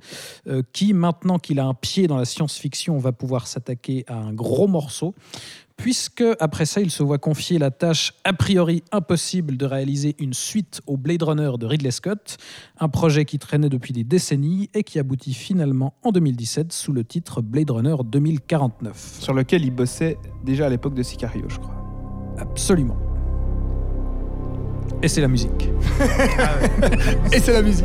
qui 0.72 0.92
maintenant 0.92 1.38
qu'il 1.38 1.58
a 1.60 1.64
un 1.64 1.74
pied 1.74 2.06
dans 2.06 2.16
la 2.16 2.24
science-fiction 2.24 2.98
va 2.98 3.12
pouvoir 3.12 3.46
s'attaquer 3.46 4.04
à 4.08 4.14
un 4.16 4.32
gros 4.32 4.66
morceau 4.66 5.14
puisque 5.76 6.24
après 6.40 6.66
ça, 6.66 6.80
il 6.80 6.90
se 6.90 7.02
voit 7.02 7.18
confier 7.18 7.58
la 7.58 7.70
tâche 7.70 8.14
a 8.24 8.32
priori 8.32 8.82
impossible 8.92 9.56
de 9.56 9.66
réaliser 9.66 10.16
une 10.18 10.34
suite 10.34 10.80
au 10.86 10.96
Blade 10.96 11.22
Runner 11.22 11.50
de 11.58 11.66
Ridley 11.66 11.90
Scott, 11.90 12.36
un 12.78 12.88
projet 12.88 13.24
qui 13.24 13.38
traînait 13.38 13.68
depuis 13.68 13.92
des 13.92 14.04
décennies 14.04 14.70
et 14.74 14.82
qui 14.82 14.98
aboutit 14.98 15.34
finalement 15.34 15.94
en 16.02 16.10
2017 16.10 16.72
sous 16.72 16.92
le 16.92 17.04
titre 17.04 17.42
Blade 17.42 17.70
Runner 17.70 17.96
2049. 18.04 19.18
Sur 19.20 19.34
lequel 19.34 19.64
il 19.64 19.70
bossait 19.70 20.18
déjà 20.44 20.66
à 20.66 20.68
l'époque 20.68 20.94
de 20.94 21.02
Sicario, 21.02 21.44
je 21.48 21.58
crois. 21.58 21.74
Absolument. 22.38 22.96
Et 25.02 25.08
c'est 25.08 25.20
la 25.20 25.28
musique. 25.28 25.70
Et 27.32 27.38
c'est 27.38 27.52
la 27.52 27.62
musique. 27.62 27.84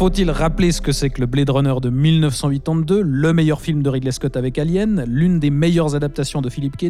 Faut-il 0.00 0.30
rappeler 0.30 0.72
ce 0.72 0.80
que 0.80 0.92
c'est 0.92 1.10
que 1.10 1.20
le 1.20 1.26
Blade 1.26 1.50
Runner 1.50 1.74
de 1.82 1.90
1982, 1.90 3.02
le 3.02 3.34
meilleur 3.34 3.60
film 3.60 3.82
de 3.82 3.90
Ridley 3.90 4.12
Scott 4.12 4.34
avec 4.34 4.56
Alien, 4.56 5.04
l'une 5.06 5.38
des 5.38 5.50
meilleures 5.50 5.94
adaptations 5.94 6.40
de 6.40 6.48
Philip 6.48 6.74
K. 6.74 6.86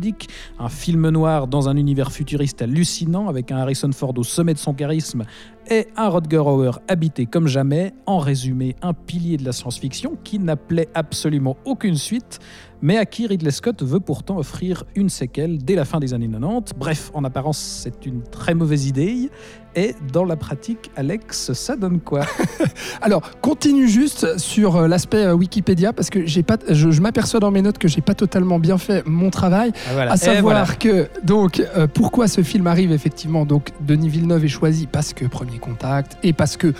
Un 0.61 0.69
film 0.69 1.09
noir 1.09 1.49
dans 1.49 1.69
un 1.69 1.77
univers 1.77 2.13
futuriste 2.13 2.63
hallucinant 2.63 3.29
avec 3.29 3.51
un 3.51 3.57
Harrison 3.57 3.91
Ford 3.91 4.15
au 4.17 4.23
sommet 4.23 4.55
de 4.55 4.61
son 4.61 4.75
charisme 4.75 5.25
et 5.69 5.89
un 5.97 6.09
Rodger 6.09 6.39
Hauer 6.39 6.73
habité 6.89 7.27
comme 7.27 7.47
jamais, 7.47 7.93
en 8.07 8.19
résumé 8.19 8.77
un 8.83 8.95
pilier 8.95 9.37
de 9.37 9.45
la 9.45 9.53
science-fiction 9.53 10.17
qui 10.25 10.39
n'appelait 10.39 10.89
absolument 10.95 11.57
aucune 11.65 11.97
suite, 11.97 12.39
mais 12.83 12.97
à 12.97 13.05
qui 13.05 13.27
Ridley 13.27 13.51
Scott 13.51 13.83
veut 13.83 14.01
pourtant 14.01 14.39
offrir 14.39 14.85
une 14.95 15.11
séquelle 15.11 15.59
dès 15.59 15.75
la 15.75 15.85
fin 15.85 16.01
des 16.01 16.15
années 16.15 16.29
90. 16.29 16.73
Bref, 16.79 17.11
en 17.15 17.25
apparence, 17.25 17.59
c'est 17.59 18.07
une 18.07 18.23
très 18.23 18.55
mauvaise 18.55 18.87
idée. 18.87 19.31
Et 19.77 19.95
dans 20.13 20.25
la 20.25 20.35
pratique, 20.35 20.91
Alex, 20.97 21.53
ça 21.53 21.77
donne 21.77 22.01
quoi? 22.01 22.23
Alors, 23.03 23.23
continue 23.41 23.87
juste 23.87 24.39
sur 24.39 24.75
euh, 24.77 24.89
l'aspect 24.89 25.25
euh, 25.27 25.35
Wikipédia 25.35 25.93
parce 25.93 26.11
que 26.11 26.27
j'ai 26.27 26.43
pas, 26.43 26.57
je, 26.69 26.91
je 26.91 27.01
m'aperçois 27.01 27.39
dans 27.39 27.53
mes 27.53 27.63
notes 27.63 27.79
que 27.79 27.87
j'ai 27.87 28.01
pas 28.01 28.15
totalement 28.15 28.59
bien 28.59 28.79
fait 28.79 29.07
mon 29.07 29.31
travail. 29.31 29.71
Ah, 29.89 29.93
voilà. 29.93 30.13
À 30.13 30.15
Et 30.15 30.19
savoir 30.19 30.65
voilà. 30.65 30.75
que 30.75 31.09
donc 31.25 31.61
euh, 31.61 31.87
pourquoi 31.87 32.27
ce 32.27 32.43
film 32.43 32.67
arrive 32.67 32.91
effectivement 32.91 33.45
donc 33.47 33.71
Denis 33.81 34.09
Villeneuve 34.09 34.45
est 34.45 34.49
choisi 34.49 34.89
parce 34.89 35.13
que 35.13 35.25
Premier 35.27 35.50
Contact 35.59 36.17
et 36.23 36.33
parce 36.33 36.57
que 36.57 36.73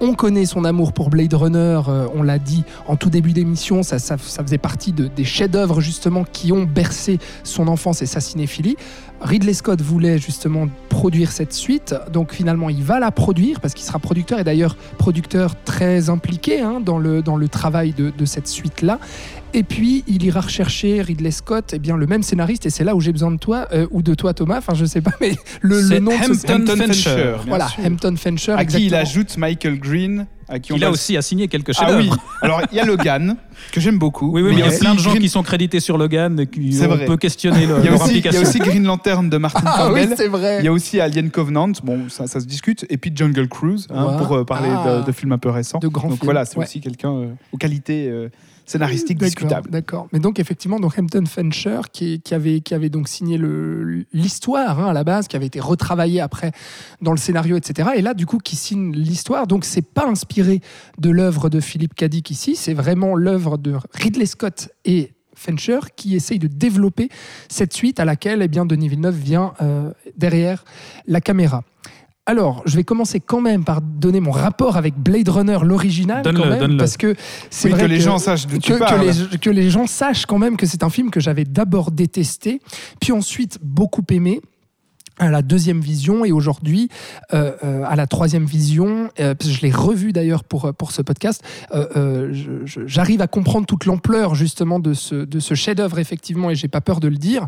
on 0.00 0.14
connaît 0.14 0.46
son 0.46 0.64
amour 0.64 0.92
pour 0.92 1.10
Blade 1.10 1.34
Runner, 1.34 1.80
euh, 1.88 2.06
on 2.14 2.22
l'a 2.22 2.38
dit 2.38 2.62
en 2.86 2.94
tout 2.94 3.10
début 3.10 3.32
d'émission, 3.32 3.82
ça, 3.82 3.98
faisait 4.16 4.56
partie 4.56 4.92
de- 4.92 5.08
des 5.08 5.24
chefs-d'œuvre 5.24 5.80
justement 5.80 6.22
qui 6.22 6.52
ont 6.52 6.62
bercé 6.62 7.18
son 7.42 7.66
enfance 7.66 8.00
et 8.00 8.06
sa 8.06 8.20
cinéphilie. 8.20 8.76
Ridley 9.20 9.54
Scott 9.54 9.80
voulait 9.82 10.18
justement 10.18 10.68
produire 10.88 11.32
cette 11.32 11.52
suite, 11.52 11.96
donc 12.12 12.32
finalement 12.32 12.70
il 12.70 12.84
va 12.84 13.00
la 13.00 13.10
produire 13.10 13.60
parce 13.60 13.74
qu'il 13.74 13.84
sera 13.84 13.98
producteur 13.98 14.38
et 14.38 14.44
d'ailleurs 14.44 14.76
producteur 14.98 15.60
très 15.64 16.08
impliqué 16.10 16.60
hein, 16.60 16.78
dans, 16.80 16.98
le, 16.98 17.22
travail 17.48 17.92
de, 17.92 18.10
de 18.16 18.24
cette 18.24 18.46
suite-là. 18.46 19.00
Et 19.54 19.62
puis 19.62 20.04
il 20.06 20.22
ira 20.24 20.40
rechercher 20.42 21.00
Ridley 21.00 21.30
Scott, 21.30 21.70
eh 21.72 21.78
bien 21.78 21.96
le 21.96 22.06
même 22.06 22.22
scénariste, 22.22 22.66
et 22.66 22.70
c'est 22.70 22.84
là 22.84 22.94
où 22.94 23.00
j'ai 23.00 23.12
besoin 23.12 23.30
de 23.30 23.38
toi 23.38 23.66
euh, 23.72 23.86
ou 23.90 24.02
de 24.02 24.14
toi 24.14 24.34
Thomas, 24.34 24.58
enfin 24.58 24.74
je 24.74 24.84
sais 24.84 25.00
pas, 25.00 25.12
mais 25.22 25.32
le, 25.62 25.98
nom 26.00 26.10
de 26.12 26.34
ce 26.34 26.52
Hampton 26.52 26.76
Fancher. 26.76 27.14
bien 27.14 27.36
voilà, 27.46 27.68
sûr. 27.68 27.84
Hampton 27.84 28.14
Fancher. 28.16 28.52
À 28.58 28.64
qui 28.66 28.86
il 28.86 28.94
ajoute 28.94 29.38
Michael 29.38 29.78
Green, 29.80 30.26
à 30.50 30.58
qui 30.58 30.72
on 30.74 30.76
Il 30.76 30.84
a 30.84 30.90
aussi 30.90 31.16
assigné 31.16 31.48
quelques 31.48 31.72
Ah 31.78 31.96
oui, 31.96 32.10
alors 32.42 32.60
il 32.70 32.76
y 32.76 32.80
a 32.80 32.84
Logan, 32.84 33.36
que 33.72 33.80
j'aime 33.80 33.98
beaucoup. 33.98 34.30
Oui, 34.32 34.42
oui, 34.42 34.50
mais 34.54 34.60
il 34.60 34.70
y 34.70 34.74
a 34.74 34.78
plein 34.78 34.94
de 34.94 35.00
gens 35.00 35.10
Green- 35.10 35.22
qui 35.22 35.28
sont 35.30 35.42
crédités 35.42 35.80
sur 35.80 35.96
Logan 35.96 36.38
et 36.40 36.46
qui 36.46 36.78
on 36.82 36.86
vrai. 36.88 37.06
peut 37.06 37.16
questionner 37.16 37.66
le- 37.66 37.78
Il 37.78 37.84
y, 37.84 37.88
a 37.88 37.90
leur 37.92 38.02
aussi, 38.02 38.10
il 38.18 38.24
y 38.24 38.26
a 38.26 38.28
implication. 38.28 38.42
aussi 38.42 38.58
Green 38.58 38.84
Lantern 38.84 39.30
de 39.30 39.36
Martin 39.38 39.62
Ah 39.66 39.90
oui, 39.90 40.02
Campbell. 40.02 40.14
c'est 40.18 40.28
vrai. 40.28 40.58
Il 40.60 40.66
y 40.66 40.68
a 40.68 40.72
aussi 40.72 41.00
Alien 41.00 41.30
Covenant, 41.30 41.72
bon, 41.82 42.10
ça, 42.10 42.26
ça 42.26 42.38
se 42.40 42.44
discute. 42.46 42.84
Et 42.90 42.98
puis 42.98 43.10
Jungle 43.14 43.48
Cruise, 43.48 43.86
hein, 43.90 44.16
pour 44.18 44.36
euh, 44.36 44.44
parler 44.44 44.68
Ah. 44.70 44.98
de, 45.00 45.06
de 45.06 45.12
films 45.12 45.32
un 45.32 45.38
peu 45.38 45.48
récents. 45.48 45.78
De 45.78 45.88
grands 45.88 46.08
Donc 46.08 46.18
films, 46.18 46.26
voilà, 46.26 46.44
c'est 46.44 46.58
ouais. 46.58 46.64
aussi 46.64 46.80
quelqu'un 46.82 47.12
euh, 47.14 47.26
aux 47.52 47.56
qualités 47.56 48.08
euh, 48.10 48.28
scénaristiques 48.68 49.18
D'accord, 49.18 49.28
discutables. 49.28 49.70
D'accord. 49.70 50.08
Mais 50.12 50.18
donc 50.18 50.38
effectivement, 50.38 50.78
donc 50.78 50.98
Hampton 50.98 51.24
Fancher 51.26 51.80
qui, 51.92 52.20
qui 52.20 52.34
avait 52.34 52.60
qui 52.60 52.74
avait 52.74 52.90
donc 52.90 53.08
signé 53.08 53.38
l'histoire 54.12 54.80
hein, 54.80 54.90
à 54.90 54.92
la 54.92 55.04
base, 55.04 55.28
qui 55.28 55.36
avait 55.36 55.46
été 55.46 55.60
retravaillé 55.60 56.20
après 56.20 56.52
dans 57.00 57.12
le 57.12 57.18
scénario, 57.18 57.56
etc. 57.56 57.90
Et 57.96 58.02
là, 58.02 58.14
du 58.14 58.26
coup, 58.26 58.38
qui 58.38 58.56
signe 58.56 58.92
l'histoire. 58.92 59.46
Donc 59.46 59.64
c'est 59.64 59.82
pas 59.82 60.06
inspiré 60.06 60.60
de 60.98 61.10
l'œuvre 61.10 61.48
de 61.48 61.60
Philippe. 61.60 61.94
Dick 62.06 62.30
ici, 62.30 62.56
c'est 62.56 62.74
vraiment 62.74 63.16
l'œuvre 63.16 63.58
de 63.58 63.76
Ridley 63.94 64.26
Scott 64.26 64.70
et 64.84 65.12
Fincher 65.34 65.80
qui 65.96 66.16
essaye 66.16 66.38
de 66.38 66.48
développer 66.48 67.08
cette 67.48 67.72
suite 67.72 68.00
à 68.00 68.04
laquelle 68.04 68.42
eh 68.42 68.48
bien, 68.48 68.66
Denis 68.66 68.88
Villeneuve 68.88 69.16
vient 69.16 69.54
euh, 69.62 69.92
derrière 70.16 70.64
la 71.06 71.20
caméra. 71.20 71.64
Alors, 72.28 72.60
je 72.66 72.76
vais 72.76 72.84
commencer 72.84 73.20
quand 73.20 73.40
même 73.40 73.64
par 73.64 73.80
donner 73.80 74.20
mon 74.20 74.32
rapport 74.32 74.76
avec 74.76 74.94
Blade 74.94 75.30
Runner, 75.30 75.56
l'original, 75.62 76.22
quand 76.22 76.44
même, 76.44 76.58
donne-le. 76.58 76.76
parce 76.76 76.98
que 76.98 77.14
c'est 77.48 77.68
Oui, 77.68 77.72
vrai 77.72 77.82
que 77.84 77.86
les 77.86 78.00
gens 78.00 78.18
sachent 78.18 78.46
les, 78.46 78.58
que 78.58 79.48
les 79.48 79.70
gens 79.70 79.86
sachent 79.86 80.26
quand 80.26 80.36
même 80.36 80.58
que 80.58 80.66
c'est 80.66 80.82
un 80.82 80.90
film 80.90 81.10
que 81.10 81.20
j'avais 81.20 81.44
d'abord 81.44 81.90
détesté, 81.90 82.60
puis 83.00 83.12
ensuite 83.12 83.58
beaucoup 83.62 84.04
aimé 84.10 84.42
à 85.18 85.30
la 85.30 85.42
deuxième 85.42 85.80
vision 85.80 86.24
et 86.24 86.32
aujourd'hui 86.32 86.88
euh, 87.32 87.52
euh, 87.64 87.82
à 87.86 87.96
la 87.96 88.06
troisième 88.06 88.44
vision, 88.44 89.10
euh, 89.20 89.34
je 89.40 89.60
l'ai 89.60 89.70
revu 89.70 90.12
d'ailleurs 90.12 90.44
pour, 90.44 90.66
euh, 90.66 90.72
pour 90.72 90.92
ce 90.92 91.02
podcast, 91.02 91.42
j'arrive 92.86 93.20
à 93.20 93.26
comprendre 93.26 93.66
toute 93.66 93.84
l'ampleur 93.84 94.34
justement 94.34 94.78
de 94.78 94.94
ce, 94.94 95.14
de 95.14 95.40
ce 95.40 95.54
chef-d'œuvre 95.54 95.98
effectivement, 95.98 96.50
et 96.50 96.54
j'ai 96.54 96.68
pas 96.68 96.80
peur 96.80 97.00
de 97.00 97.08
le 97.08 97.16
dire, 97.16 97.46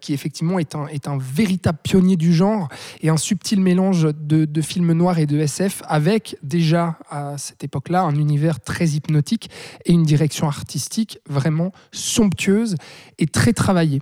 qui 0.00 0.12
effectivement 0.12 0.58
est 0.58 0.74
un, 0.74 0.86
est 0.88 1.08
un 1.08 1.18
véritable 1.18 1.78
pionnier 1.82 2.16
du 2.16 2.32
genre 2.32 2.68
et 3.02 3.08
un 3.08 3.16
subtil 3.16 3.60
mélange 3.60 4.08
de, 4.20 4.44
de 4.44 4.60
films 4.60 4.92
noirs 4.92 5.18
et 5.18 5.26
de 5.26 5.38
SF 5.38 5.82
avec 5.86 6.36
déjà 6.42 6.98
à 7.10 7.36
cette 7.38 7.64
époque-là 7.64 8.02
un 8.02 8.14
univers 8.14 8.60
très 8.60 8.88
hypnotique 8.88 9.50
et 9.84 9.92
une 9.92 10.04
direction 10.04 10.46
artistique 10.46 11.18
vraiment 11.28 11.72
somptueuse 11.92 12.76
et 13.18 13.26
très 13.26 13.52
travaillée. 13.52 14.00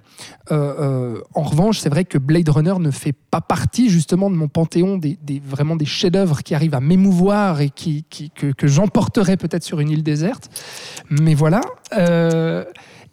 En 0.51 1.43
revanche, 1.43 1.79
c'est 1.79 1.91
vrai 1.91 2.05
que 2.05 2.19
Blade 2.19 2.49
Runner 2.49 2.75
ne 2.79 2.91
fait 2.91 3.02
pas 3.11 3.41
partie 3.41 3.91
justement 3.91 4.31
de 4.31 4.37
mon 4.37 4.47
panthéon 4.47 4.97
des, 4.97 5.19
vraiment 5.45 5.75
des 5.75 5.87
chefs-d'œuvre 5.87 6.43
qui 6.45 6.55
arrivent 6.55 6.77
à 6.77 6.81
m'émouvoir 6.81 7.61
et 7.61 7.71
qui, 7.71 8.05
que, 8.35 8.53
que 8.53 8.67
j'emporterais 8.69 9.37
peut-être 9.37 9.65
sur 9.65 9.81
une 9.81 9.91
île 9.91 10.05
déserte. 10.05 10.51
Mais 11.11 11.35
voilà. 11.35 11.61
Euh, 11.97 12.65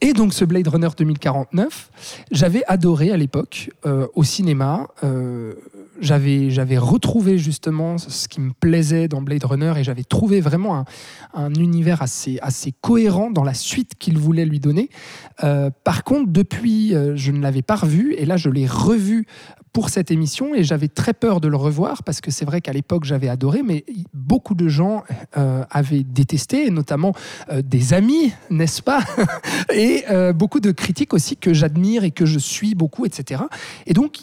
et 0.01 0.13
donc 0.13 0.33
ce 0.33 0.45
Blade 0.45 0.67
Runner 0.67 0.87
2049, 0.97 1.91
j'avais 2.31 2.63
adoré 2.67 3.11
à 3.11 3.17
l'époque 3.17 3.71
euh, 3.85 4.07
au 4.15 4.23
cinéma. 4.23 4.87
Euh, 5.03 5.53
j'avais 5.99 6.49
j'avais 6.49 6.77
retrouvé 6.77 7.37
justement 7.37 7.97
ce 7.97 8.29
qui 8.29 8.39
me 8.39 8.51
plaisait 8.57 9.09
dans 9.09 9.21
Blade 9.21 9.43
Runner 9.43 9.73
et 9.75 9.83
j'avais 9.83 10.05
trouvé 10.05 10.39
vraiment 10.39 10.77
un, 10.77 10.85
un 11.33 11.53
univers 11.53 12.01
assez, 12.01 12.39
assez 12.41 12.73
cohérent 12.79 13.29
dans 13.31 13.43
la 13.43 13.53
suite 13.53 13.95
qu'il 13.99 14.17
voulait 14.17 14.45
lui 14.45 14.61
donner. 14.61 14.89
Par 15.83 16.05
contre, 16.05 16.31
depuis, 16.31 16.93
je 17.15 17.31
ne 17.33 17.41
l'avais 17.41 17.61
pas 17.61 17.75
revu 17.75 18.13
et 18.13 18.25
là, 18.25 18.37
je 18.37 18.49
l'ai 18.49 18.65
revu 18.65 19.27
pour 19.73 19.89
cette 19.89 20.11
émission 20.11 20.55
et 20.55 20.63
j'avais 20.63 20.87
très 20.87 21.13
peur 21.13 21.41
de 21.41 21.47
le 21.47 21.57
revoir 21.57 22.03
parce 22.03 22.21
que 22.21 22.31
c'est 22.31 22.45
vrai 22.45 22.61
qu'à 22.61 22.73
l'époque, 22.73 23.03
j'avais 23.05 23.29
adoré, 23.29 23.61
mais 23.63 23.85
beaucoup 24.13 24.55
de 24.55 24.67
gens 24.67 25.03
euh, 25.37 25.63
avaient 25.69 26.03
détesté, 26.03 26.69
notamment 26.69 27.13
euh, 27.51 27.61
des 27.61 27.93
amis, 27.93 28.33
n'est-ce 28.49 28.81
pas? 28.81 29.03
Et 29.73 30.03
euh, 30.09 30.33
beaucoup 30.33 30.59
de 30.59 30.71
critiques 30.71 31.13
aussi 31.13 31.37
que 31.37 31.53
j'admire 31.53 32.03
et 32.03 32.11
que 32.11 32.25
je 32.25 32.39
suis 32.39 32.75
beaucoup, 32.75 33.05
etc. 33.05 33.43
Et 33.85 33.93
donc, 33.93 34.19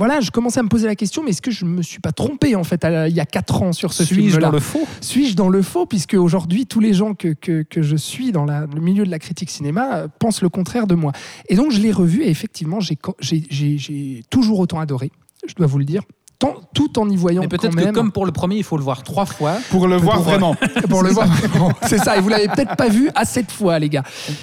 voilà, 0.00 0.20
je 0.20 0.30
commençais 0.30 0.58
à 0.60 0.62
me 0.62 0.68
poser 0.68 0.86
la 0.86 0.96
question, 0.96 1.22
mais 1.22 1.30
est-ce 1.30 1.42
que 1.42 1.50
je 1.50 1.64
me 1.66 1.82
suis 1.82 2.00
pas 2.00 2.10
trompé 2.12 2.56
en 2.56 2.64
fait 2.64 2.82
à- 2.84 3.06
il 3.06 3.14
y 3.14 3.20
a 3.20 3.26
quatre 3.26 3.62
ans 3.62 3.72
sur 3.74 3.92
ce 3.92 4.02
Suis-je 4.04 4.20
film-là 4.30 4.46
dans 4.48 4.52
le 4.52 4.58
faux? 4.60 4.86
Suis-je 5.02 5.36
dans 5.36 5.50
le 5.50 5.60
faux? 5.60 5.84
Puisque 5.84 6.14
aujourd'hui, 6.14 6.64
tous 6.64 6.80
les 6.80 6.94
gens 6.94 7.12
que, 7.14 7.34
que, 7.34 7.62
que 7.62 7.82
je 7.82 7.96
suis 7.96 8.32
dans 8.32 8.46
la- 8.46 8.66
le 8.66 8.80
milieu 8.80 9.04
de 9.04 9.10
la 9.10 9.18
critique 9.18 9.50
cinéma 9.50 9.96
euh, 9.96 10.08
pensent 10.18 10.40
le 10.40 10.48
contraire 10.48 10.86
de 10.86 10.94
moi. 10.94 11.12
Et 11.50 11.54
donc, 11.54 11.70
je 11.70 11.80
l'ai 11.80 11.92
revu 11.92 12.22
et 12.22 12.30
effectivement, 12.30 12.80
j'ai 12.80 12.96
co- 12.96 13.16
j'ai- 13.20 13.44
j'ai 13.50 13.76
j'ai 13.78 14.22
toujours 14.30 14.58
autant 14.58 14.80
adoré, 14.80 15.12
je 15.46 15.54
dois 15.54 15.66
vous 15.66 15.78
le 15.78 15.84
dire. 15.84 16.02
Tant- 16.40 16.56
tout 16.74 16.98
en 16.98 17.08
y 17.08 17.14
voyant 17.16 17.42
Mais 17.42 17.48
peut-être 17.48 17.76
quand 17.76 17.84
que 17.84 17.90
comme 17.92 18.10
pour 18.10 18.26
le 18.26 18.32
premier, 18.32 18.56
il 18.56 18.64
faut 18.64 18.76
le 18.76 18.82
voir 18.82 19.04
trois 19.04 19.26
fois. 19.26 19.58
Pour 19.70 19.86
le 19.86 19.96
voir 19.96 20.16
pour- 20.16 20.24
vraiment. 20.24 20.56
pour 20.90 21.02
le 21.04 21.10
voir. 21.10 21.28
C'est 21.86 21.98
ça. 21.98 22.16
Et 22.16 22.20
vous 22.20 22.28
l'avez 22.28 22.48
peut-être 22.48 22.74
pas 22.74 22.88
vu 22.88 23.10
à 23.14 23.24
cette 23.24 23.52
fois, 23.52 23.78
les 23.78 23.88
gars. 23.88 24.02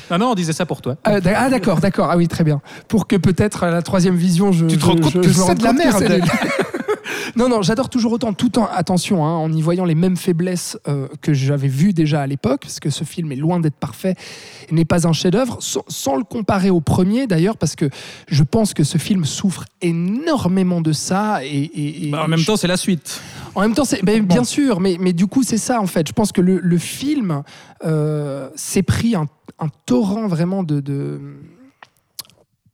Non, 0.09 0.17
non, 0.17 0.32
on 0.32 0.35
disait 0.35 0.53
ça 0.53 0.66
pour 0.66 0.82
toi. 0.82 0.95
Ah, 1.03 1.19
d'ac- 1.19 1.35
ah, 1.38 1.50
d'accord, 1.50 1.80
d'accord. 1.82 2.08
Ah 2.09 2.16
oui, 2.16 2.30
très 2.30 2.45
bien. 2.45 2.61
Pour 2.88 3.08
que 3.08 3.17
peut-être 3.17 3.64
à 3.66 3.72
la 3.72 3.82
troisième 3.82 4.16
vision, 4.16 4.51
je. 4.53 4.66
Tu 4.67 4.77
te 4.77 4.85
rends 4.85 4.95
compte 4.95 5.11
je- 5.11 5.19
que 5.19 5.34
c'est 5.34 5.56
de 5.56 5.64
la 5.64 5.74
merde. 5.74 6.03
Non, 7.36 7.50
non, 7.50 7.61
j'adore 7.61 7.90
toujours 7.90 8.11
autant, 8.14 8.34
tout 8.34 8.58
en 8.60 8.66
attention, 8.66 9.26
hein, 9.26 9.32
en 9.32 9.52
y 9.52 9.61
voyant 9.61 9.86
les 9.86 9.95
mêmes 9.95 10.18
faiblesses 10.18 10.77
euh, 10.88 11.08
que 11.22 11.34
j'avais 11.34 11.68
vues 11.68 11.94
déjà 11.94 12.22
à 12.22 12.27
l'époque, 12.27 12.61
parce 12.61 12.80
que 12.80 12.90
ce 12.90 13.03
film 13.03 13.32
est 13.32 13.36
loin 13.38 13.60
d'être 13.60 13.76
parfait, 13.76 14.16
n'est 14.72 14.86
pas 14.86 15.08
un 15.08 15.14
chef-d'œuvre, 15.14 15.58
sans, 15.61 15.84
sans 15.88 16.16
le 16.16 16.24
comparer 16.24 16.69
au 16.69 16.82
premier 16.82 17.27
d'ailleurs, 17.27 17.58
parce 17.58 17.76
que 17.76 17.90
je 18.27 18.44
pense 18.44 18.74
que 18.74 18.84
ce 18.84 18.98
film 18.98 19.26
souffre 19.26 19.66
énormément 19.82 20.82
de 20.82 20.92
ça. 20.92 21.44
Et, 21.44 21.48
et- 21.50 22.08
et 22.08 22.11
Bah, 22.11 22.24
en 22.26 22.27
même 22.27 22.40
je- 22.40 22.45
temps, 22.45 22.58
c'est 22.58 22.68
la 22.68 22.77
suite. 22.77 23.22
en 23.56 23.61
même 23.61 23.74
temps, 23.74 23.86
c'est 23.86 24.03
ben, 24.03 24.24
bien 24.24 24.44
sûr, 24.44 24.80
mais, 24.80 24.98
mais 25.00 25.14
du 25.14 25.27
coup, 25.27 25.44
c'est 25.44 25.58
ça 25.58 25.82
en 25.82 25.88
fait. 25.88 26.08
Je 26.08 26.14
pense 26.14 26.32
que 26.32 26.42
le, 26.42 26.60
le 26.60 26.77
film 26.77 27.44
euh, 27.86 28.50
s'est 28.56 28.84
pris 28.84 29.16
un, 29.16 29.27
un 29.60 29.68
torrent 29.86 30.27
vraiment 30.27 30.64
de, 30.64 30.80
de, 30.80 31.19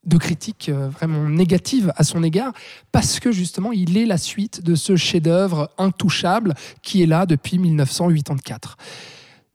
de 0.06 0.18
critiques 0.18 0.70
euh, 0.70 0.90
vraiment 0.90 1.28
négatives 1.30 1.94
à 1.96 2.04
son 2.04 2.24
égard, 2.24 2.54
parce 2.92 3.20
que 3.20 3.32
justement, 3.32 3.72
il 3.72 3.98
est 3.98 4.06
la 4.06 4.18
suite 4.18 4.64
de 4.64 4.76
ce 4.76 4.96
chef-d'œuvre 4.96 5.70
intouchable 5.78 6.54
qui 6.82 7.04
est 7.04 7.06
là 7.06 7.26
depuis 7.26 7.58
1984. 7.60 8.78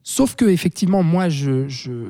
Sauf 0.03 0.35
que 0.35 0.45
effectivement, 0.45 1.03
moi, 1.03 1.27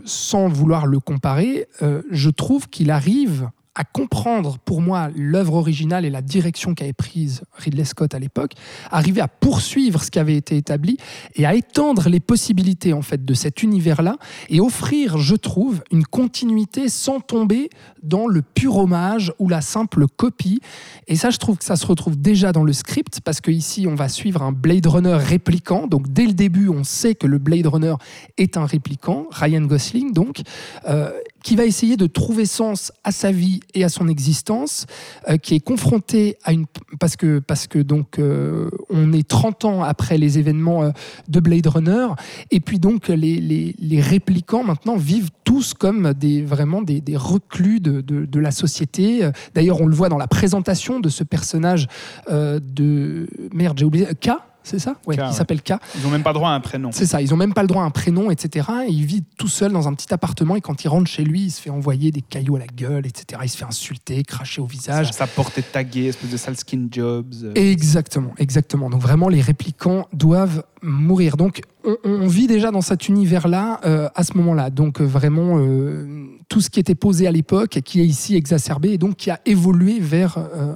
sans 0.05 0.47
vouloir 0.47 0.85
le 0.85 0.99
comparer, 0.99 1.67
euh, 1.81 2.01
je 2.11 2.29
trouve 2.29 2.69
qu'il 2.69 2.91
arrive 2.91 3.49
à 3.79 3.85
comprendre 3.85 4.57
pour 4.65 4.81
moi 4.81 5.09
l'œuvre 5.15 5.53
originale 5.53 6.03
et 6.03 6.09
la 6.09 6.21
direction 6.21 6.75
qu'avait 6.75 6.91
prise 6.91 7.43
Ridley 7.53 7.85
Scott 7.85 8.13
à 8.13 8.19
l'époque, 8.19 8.51
arriver 8.91 9.21
à 9.21 9.29
poursuivre 9.29 10.03
ce 10.03 10.11
qui 10.11 10.19
avait 10.19 10.35
été 10.35 10.57
établi 10.57 10.97
et 11.35 11.45
à 11.45 11.55
étendre 11.55 12.09
les 12.09 12.19
possibilités 12.19 12.91
en 12.91 13.01
fait 13.01 13.23
de 13.23 13.33
cet 13.33 13.63
univers-là 13.63 14.17
et 14.49 14.59
offrir, 14.59 15.17
je 15.17 15.35
trouve, 15.35 15.81
une 15.91 16.05
continuité 16.05 16.89
sans 16.89 17.21
tomber 17.21 17.69
dans 18.03 18.27
le 18.27 18.41
pur 18.41 18.75
hommage 18.75 19.31
ou 19.39 19.47
la 19.47 19.61
simple 19.61 20.07
copie. 20.07 20.59
Et 21.07 21.15
ça, 21.15 21.29
je 21.29 21.37
trouve 21.37 21.57
que 21.57 21.63
ça 21.63 21.77
se 21.77 21.85
retrouve 21.85 22.19
déjà 22.19 22.51
dans 22.51 22.65
le 22.65 22.73
script 22.73 23.21
parce 23.21 23.39
que 23.39 23.49
ici, 23.49 23.87
on 23.87 23.95
va 23.95 24.09
suivre 24.09 24.43
un 24.43 24.51
Blade 24.51 24.87
Runner 24.87 25.15
répliquant. 25.15 25.87
Donc 25.87 26.11
dès 26.11 26.25
le 26.25 26.33
début, 26.33 26.67
on 26.67 26.83
sait 26.83 27.15
que 27.15 27.27
le 27.27 27.37
Blade 27.37 27.67
Runner 27.67 27.95
est 28.37 28.57
un 28.57 28.65
répliquant, 28.65 29.27
Ryan 29.31 29.61
Gosling 29.61 30.11
donc, 30.11 30.41
euh, 30.89 31.11
qui 31.43 31.55
va 31.55 31.65
essayer 31.65 31.97
de 31.97 32.07
trouver 32.07 32.45
sens 32.45 32.91
à 33.03 33.11
sa 33.11 33.31
vie 33.31 33.59
et 33.73 33.83
à 33.83 33.89
son 33.89 34.07
existence, 34.07 34.85
euh, 35.29 35.37
qui 35.37 35.55
est 35.55 35.59
confronté 35.59 36.37
à 36.43 36.53
une 36.53 36.65
parce 36.99 37.15
que 37.15 37.39
parce 37.39 37.67
que 37.67 37.79
donc 37.79 38.19
euh, 38.19 38.69
on 38.89 39.13
est 39.13 39.27
30 39.27 39.65
ans 39.65 39.83
après 39.83 40.17
les 40.17 40.37
événements 40.37 40.83
euh, 40.83 40.91
de 41.27 41.39
Blade 41.39 41.67
Runner 41.67 42.07
et 42.51 42.59
puis 42.59 42.79
donc 42.79 43.07
les, 43.07 43.39
les, 43.39 43.75
les 43.79 44.01
réplicants 44.01 44.63
maintenant 44.63 44.97
vivent 44.97 45.29
tous 45.43 45.73
comme 45.73 46.13
des 46.13 46.41
vraiment 46.41 46.81
des, 46.81 47.01
des 47.01 47.17
reclus 47.17 47.79
de, 47.79 48.01
de, 48.01 48.25
de 48.25 48.39
la 48.39 48.51
société. 48.51 49.29
D'ailleurs, 49.55 49.81
on 49.81 49.87
le 49.87 49.95
voit 49.95 50.09
dans 50.09 50.17
la 50.17 50.27
présentation 50.27 50.99
de 50.99 51.09
ce 51.09 51.23
personnage 51.23 51.87
de 52.29 53.27
merde, 53.53 53.79
j'ai 53.79 53.85
oublié 53.85 54.05
K. 54.21 54.31
C'est 54.63 54.79
ça 54.79 54.95
Qui 55.01 55.09
ouais. 55.19 55.31
s'appelle 55.31 55.61
K. 55.61 55.73
Ils 55.95 56.03
n'ont 56.03 56.09
même 56.09 56.23
pas 56.23 56.33
droit 56.33 56.49
à 56.49 56.53
un 56.53 56.59
prénom. 56.59 56.91
C'est 56.91 57.05
ça, 57.05 57.21
ils 57.21 57.33
ont 57.33 57.37
même 57.37 57.53
pas 57.53 57.61
le 57.61 57.67
droit 57.67 57.83
à 57.83 57.85
un 57.85 57.89
prénom, 57.91 58.29
etc. 58.29 58.67
Et 58.87 58.91
il 58.91 59.05
vit 59.05 59.23
tout 59.37 59.47
seul 59.47 59.71
dans 59.71 59.87
un 59.87 59.93
petit 59.93 60.13
appartement 60.13 60.55
et 60.55 60.61
quand 60.61 60.83
il 60.83 60.87
rentre 60.87 61.09
chez 61.09 61.23
lui, 61.23 61.43
il 61.43 61.49
se 61.51 61.61
fait 61.61 61.69
envoyer 61.69 62.11
des 62.11 62.21
cailloux 62.21 62.55
à 62.57 62.59
la 62.59 62.67
gueule, 62.67 63.05
etc. 63.07 63.41
Il 63.43 63.49
se 63.49 63.57
fait 63.57 63.65
insulter, 63.65 64.23
cracher 64.23 64.61
au 64.61 64.65
visage. 64.65 65.11
Sa, 65.11 65.25
est 65.25 65.71
taguée, 65.71 66.07
espèce 66.07 66.29
de 66.29 66.37
sale 66.37 66.57
skin 66.57 66.87
jobs. 66.91 67.33
euh. 67.43 67.53
Exactement, 67.55 68.33
exactement. 68.37 68.89
Donc 68.89 69.01
vraiment, 69.01 69.29
les 69.29 69.41
réplicants 69.41 70.07
doivent 70.13 70.63
mourir. 70.81 71.37
Donc 71.37 71.61
on, 71.83 71.95
on 72.03 72.27
vit 72.27 72.47
déjà 72.47 72.71
dans 72.71 72.81
cet 72.81 73.07
univers-là 73.09 73.79
euh, 73.85 74.09
à 74.15 74.23
ce 74.23 74.35
moment-là. 74.37 74.69
Donc 74.69 75.01
euh, 75.01 75.05
vraiment, 75.05 75.57
euh, 75.57 76.27
tout 76.49 76.61
ce 76.61 76.69
qui 76.69 76.79
était 76.79 76.95
posé 76.95 77.27
à 77.27 77.31
l'époque, 77.31 77.79
qui 77.83 78.01
est 78.01 78.05
ici 78.05 78.35
exacerbé 78.35 78.89
et 78.91 78.97
donc 78.97 79.15
qui 79.15 79.31
a 79.31 79.39
évolué 79.45 79.99
vers 79.99 80.37
euh, 80.37 80.75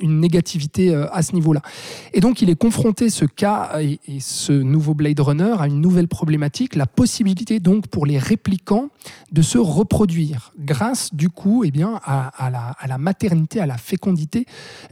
une 0.00 0.20
négativité 0.20 0.94
euh, 0.94 1.06
à 1.12 1.22
ce 1.22 1.34
niveau-là. 1.34 1.62
Et 2.12 2.20
donc 2.20 2.42
il 2.42 2.50
est 2.50 2.56
confronté, 2.56 3.10
ce 3.10 3.24
cas 3.24 3.80
et, 3.80 3.98
ce 4.20 4.52
nouveau 4.52 4.94
Blade 4.94 5.20
Runner, 5.20 5.54
à 5.58 5.66
une 5.66 5.80
nouvelle 5.80 6.08
problématique, 6.08 6.74
la 6.74 6.86
possibilité 6.86 7.60
donc 7.60 7.88
pour 7.88 8.06
les 8.06 8.18
réplicants 8.18 8.88
de 9.32 9.42
se 9.42 9.58
reproduire 9.58 10.52
grâce 10.58 11.14
du 11.14 11.28
coup 11.28 11.64
eh 11.64 11.70
bien, 11.70 12.00
à 12.04 12.50
la, 12.50 12.74
à 12.78 12.86
la 12.86 12.98
maternité, 12.98 13.60
à 13.60 13.66
la 13.66 13.76
fécondité, 13.76 14.46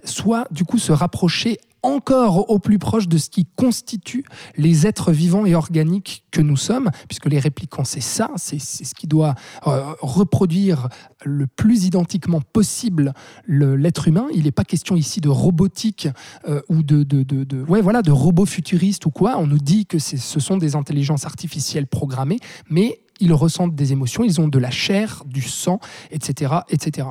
soit 0.04 0.46
du 0.50 0.64
coup 0.64 0.78
se 0.78 0.92
rapprocher 0.92 1.58
encore 1.86 2.50
au 2.50 2.58
plus 2.58 2.78
proche 2.78 3.08
de 3.08 3.18
ce 3.18 3.30
qui 3.30 3.46
constitue 3.56 4.24
les 4.56 4.86
êtres 4.86 5.12
vivants 5.12 5.46
et 5.46 5.54
organiques 5.54 6.24
que 6.30 6.40
nous 6.40 6.56
sommes, 6.56 6.90
puisque 7.08 7.26
les 7.26 7.38
réplicants, 7.38 7.84
c'est 7.84 8.00
ça, 8.00 8.30
c'est 8.36 8.58
ce 8.58 8.94
qui 8.94 9.06
doit 9.06 9.34
euh, 9.66 9.92
reproduire 10.00 10.88
le 11.24 11.46
plus 11.46 11.84
identiquement 11.84 12.40
possible 12.40 13.14
le- 13.44 13.76
l'être 13.76 14.08
humain. 14.08 14.26
Il 14.34 14.44
n'est 14.44 14.50
pas 14.52 14.64
question 14.64 14.96
ici 14.96 15.20
de 15.20 15.28
robotique 15.28 16.08
euh, 16.48 16.60
ou 16.68 16.82
de, 16.82 17.02
de, 17.04 17.62
ouais, 17.64 17.80
voilà, 17.80 18.02
de 18.02 18.10
robots 18.10 18.46
futuristes 18.46 19.06
ou 19.06 19.10
quoi. 19.10 19.36
On 19.38 19.46
nous 19.46 19.58
dit 19.58 19.86
que 19.86 19.98
ce 19.98 20.40
sont 20.40 20.56
des 20.56 20.74
intelligences 20.76 21.24
artificielles 21.24 21.86
programmées, 21.86 22.40
mais 22.68 23.00
ils 23.20 23.32
ressentent 23.32 23.74
des 23.74 23.92
émotions, 23.92 24.24
ils 24.24 24.40
ont 24.42 24.48
de 24.48 24.58
la 24.58 24.70
chair, 24.70 25.22
du 25.26 25.40
sang, 25.42 25.80
etc. 26.10 26.52
etc. 26.68 27.08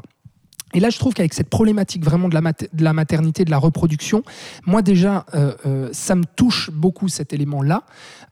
Et 0.75 0.81
là, 0.81 0.89
je 0.89 0.99
trouve 0.99 1.13
qu'avec 1.13 1.33
cette 1.33 1.49
problématique 1.49 2.03
vraiment 2.03 2.27
de 2.27 2.33
la, 2.35 2.93
maternité, 2.93 3.45
de 3.45 3.49
la 3.49 3.57
reproduction, 3.57 4.23
moi 4.65 4.81
déjà, 4.81 5.25
euh, 5.33 5.53
euh, 5.65 5.89
ça 5.93 6.15
me 6.15 6.25
touche 6.35 6.69
beaucoup 6.69 7.07
cet 7.07 7.31
élément-là, 7.31 7.83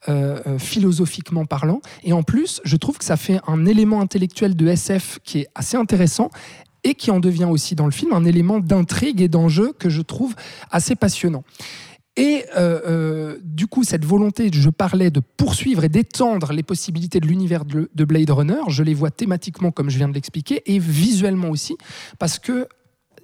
euh, 0.10 0.60
philosophiquement 0.60 1.46
parlant. 1.46 1.82
Et 2.04 2.12
en 2.12 2.22
plus, 2.22 2.60
je 2.66 2.76
trouve 2.76 2.98
que 2.98 3.06
ça 3.06 3.16
fait 3.16 3.40
un 3.48 3.66
élément 3.66 4.02
intellectuel 4.02 4.58
de 4.58 4.68
SF 4.68 5.20
qui 5.24 5.40
est 5.40 5.48
assez 5.56 5.78
intéressant 5.78 6.32
et 6.84 6.96
qui 6.96 7.12
en 7.12 7.22
devient 7.22 7.48
aussi 7.50 7.76
dans 7.76 7.86
le 7.86 7.94
film 7.94 8.12
un 8.12 8.26
élément 8.26 8.60
d'intrigue 8.60 9.22
et 9.22 9.30
d'enjeu 9.30 9.72
que 9.80 9.88
je 9.88 10.02
trouve 10.02 10.36
assez 10.70 10.96
passionnant. 10.96 11.46
Et 12.16 12.46
euh, 12.56 12.80
euh, 12.86 13.38
du 13.44 13.66
coup, 13.68 13.84
cette 13.84 14.06
volonté, 14.06 14.52
je 14.54 14.70
parlais 14.70 15.10
de 15.10 15.20
poursuivre 15.20 15.84
et 15.84 15.90
d'étendre 15.90 16.54
les 16.54 16.62
possibilités 16.62 17.20
de 17.20 17.26
l'univers 17.26 17.66
de, 17.66 17.90
de 17.94 18.06
Blade 18.06 18.30
Runner, 18.30 18.62
je 18.68 18.84
les 18.84 18.94
vois 18.94 19.10
thématiquement 19.10 19.72
comme 19.72 19.90
je 19.90 19.98
viens 19.98 20.10
de 20.10 20.14
l'expliquer, 20.14 20.62
et 20.68 20.78
visuellement 20.78 21.50
aussi, 21.50 21.76
parce 22.20 22.38
que 22.38 22.68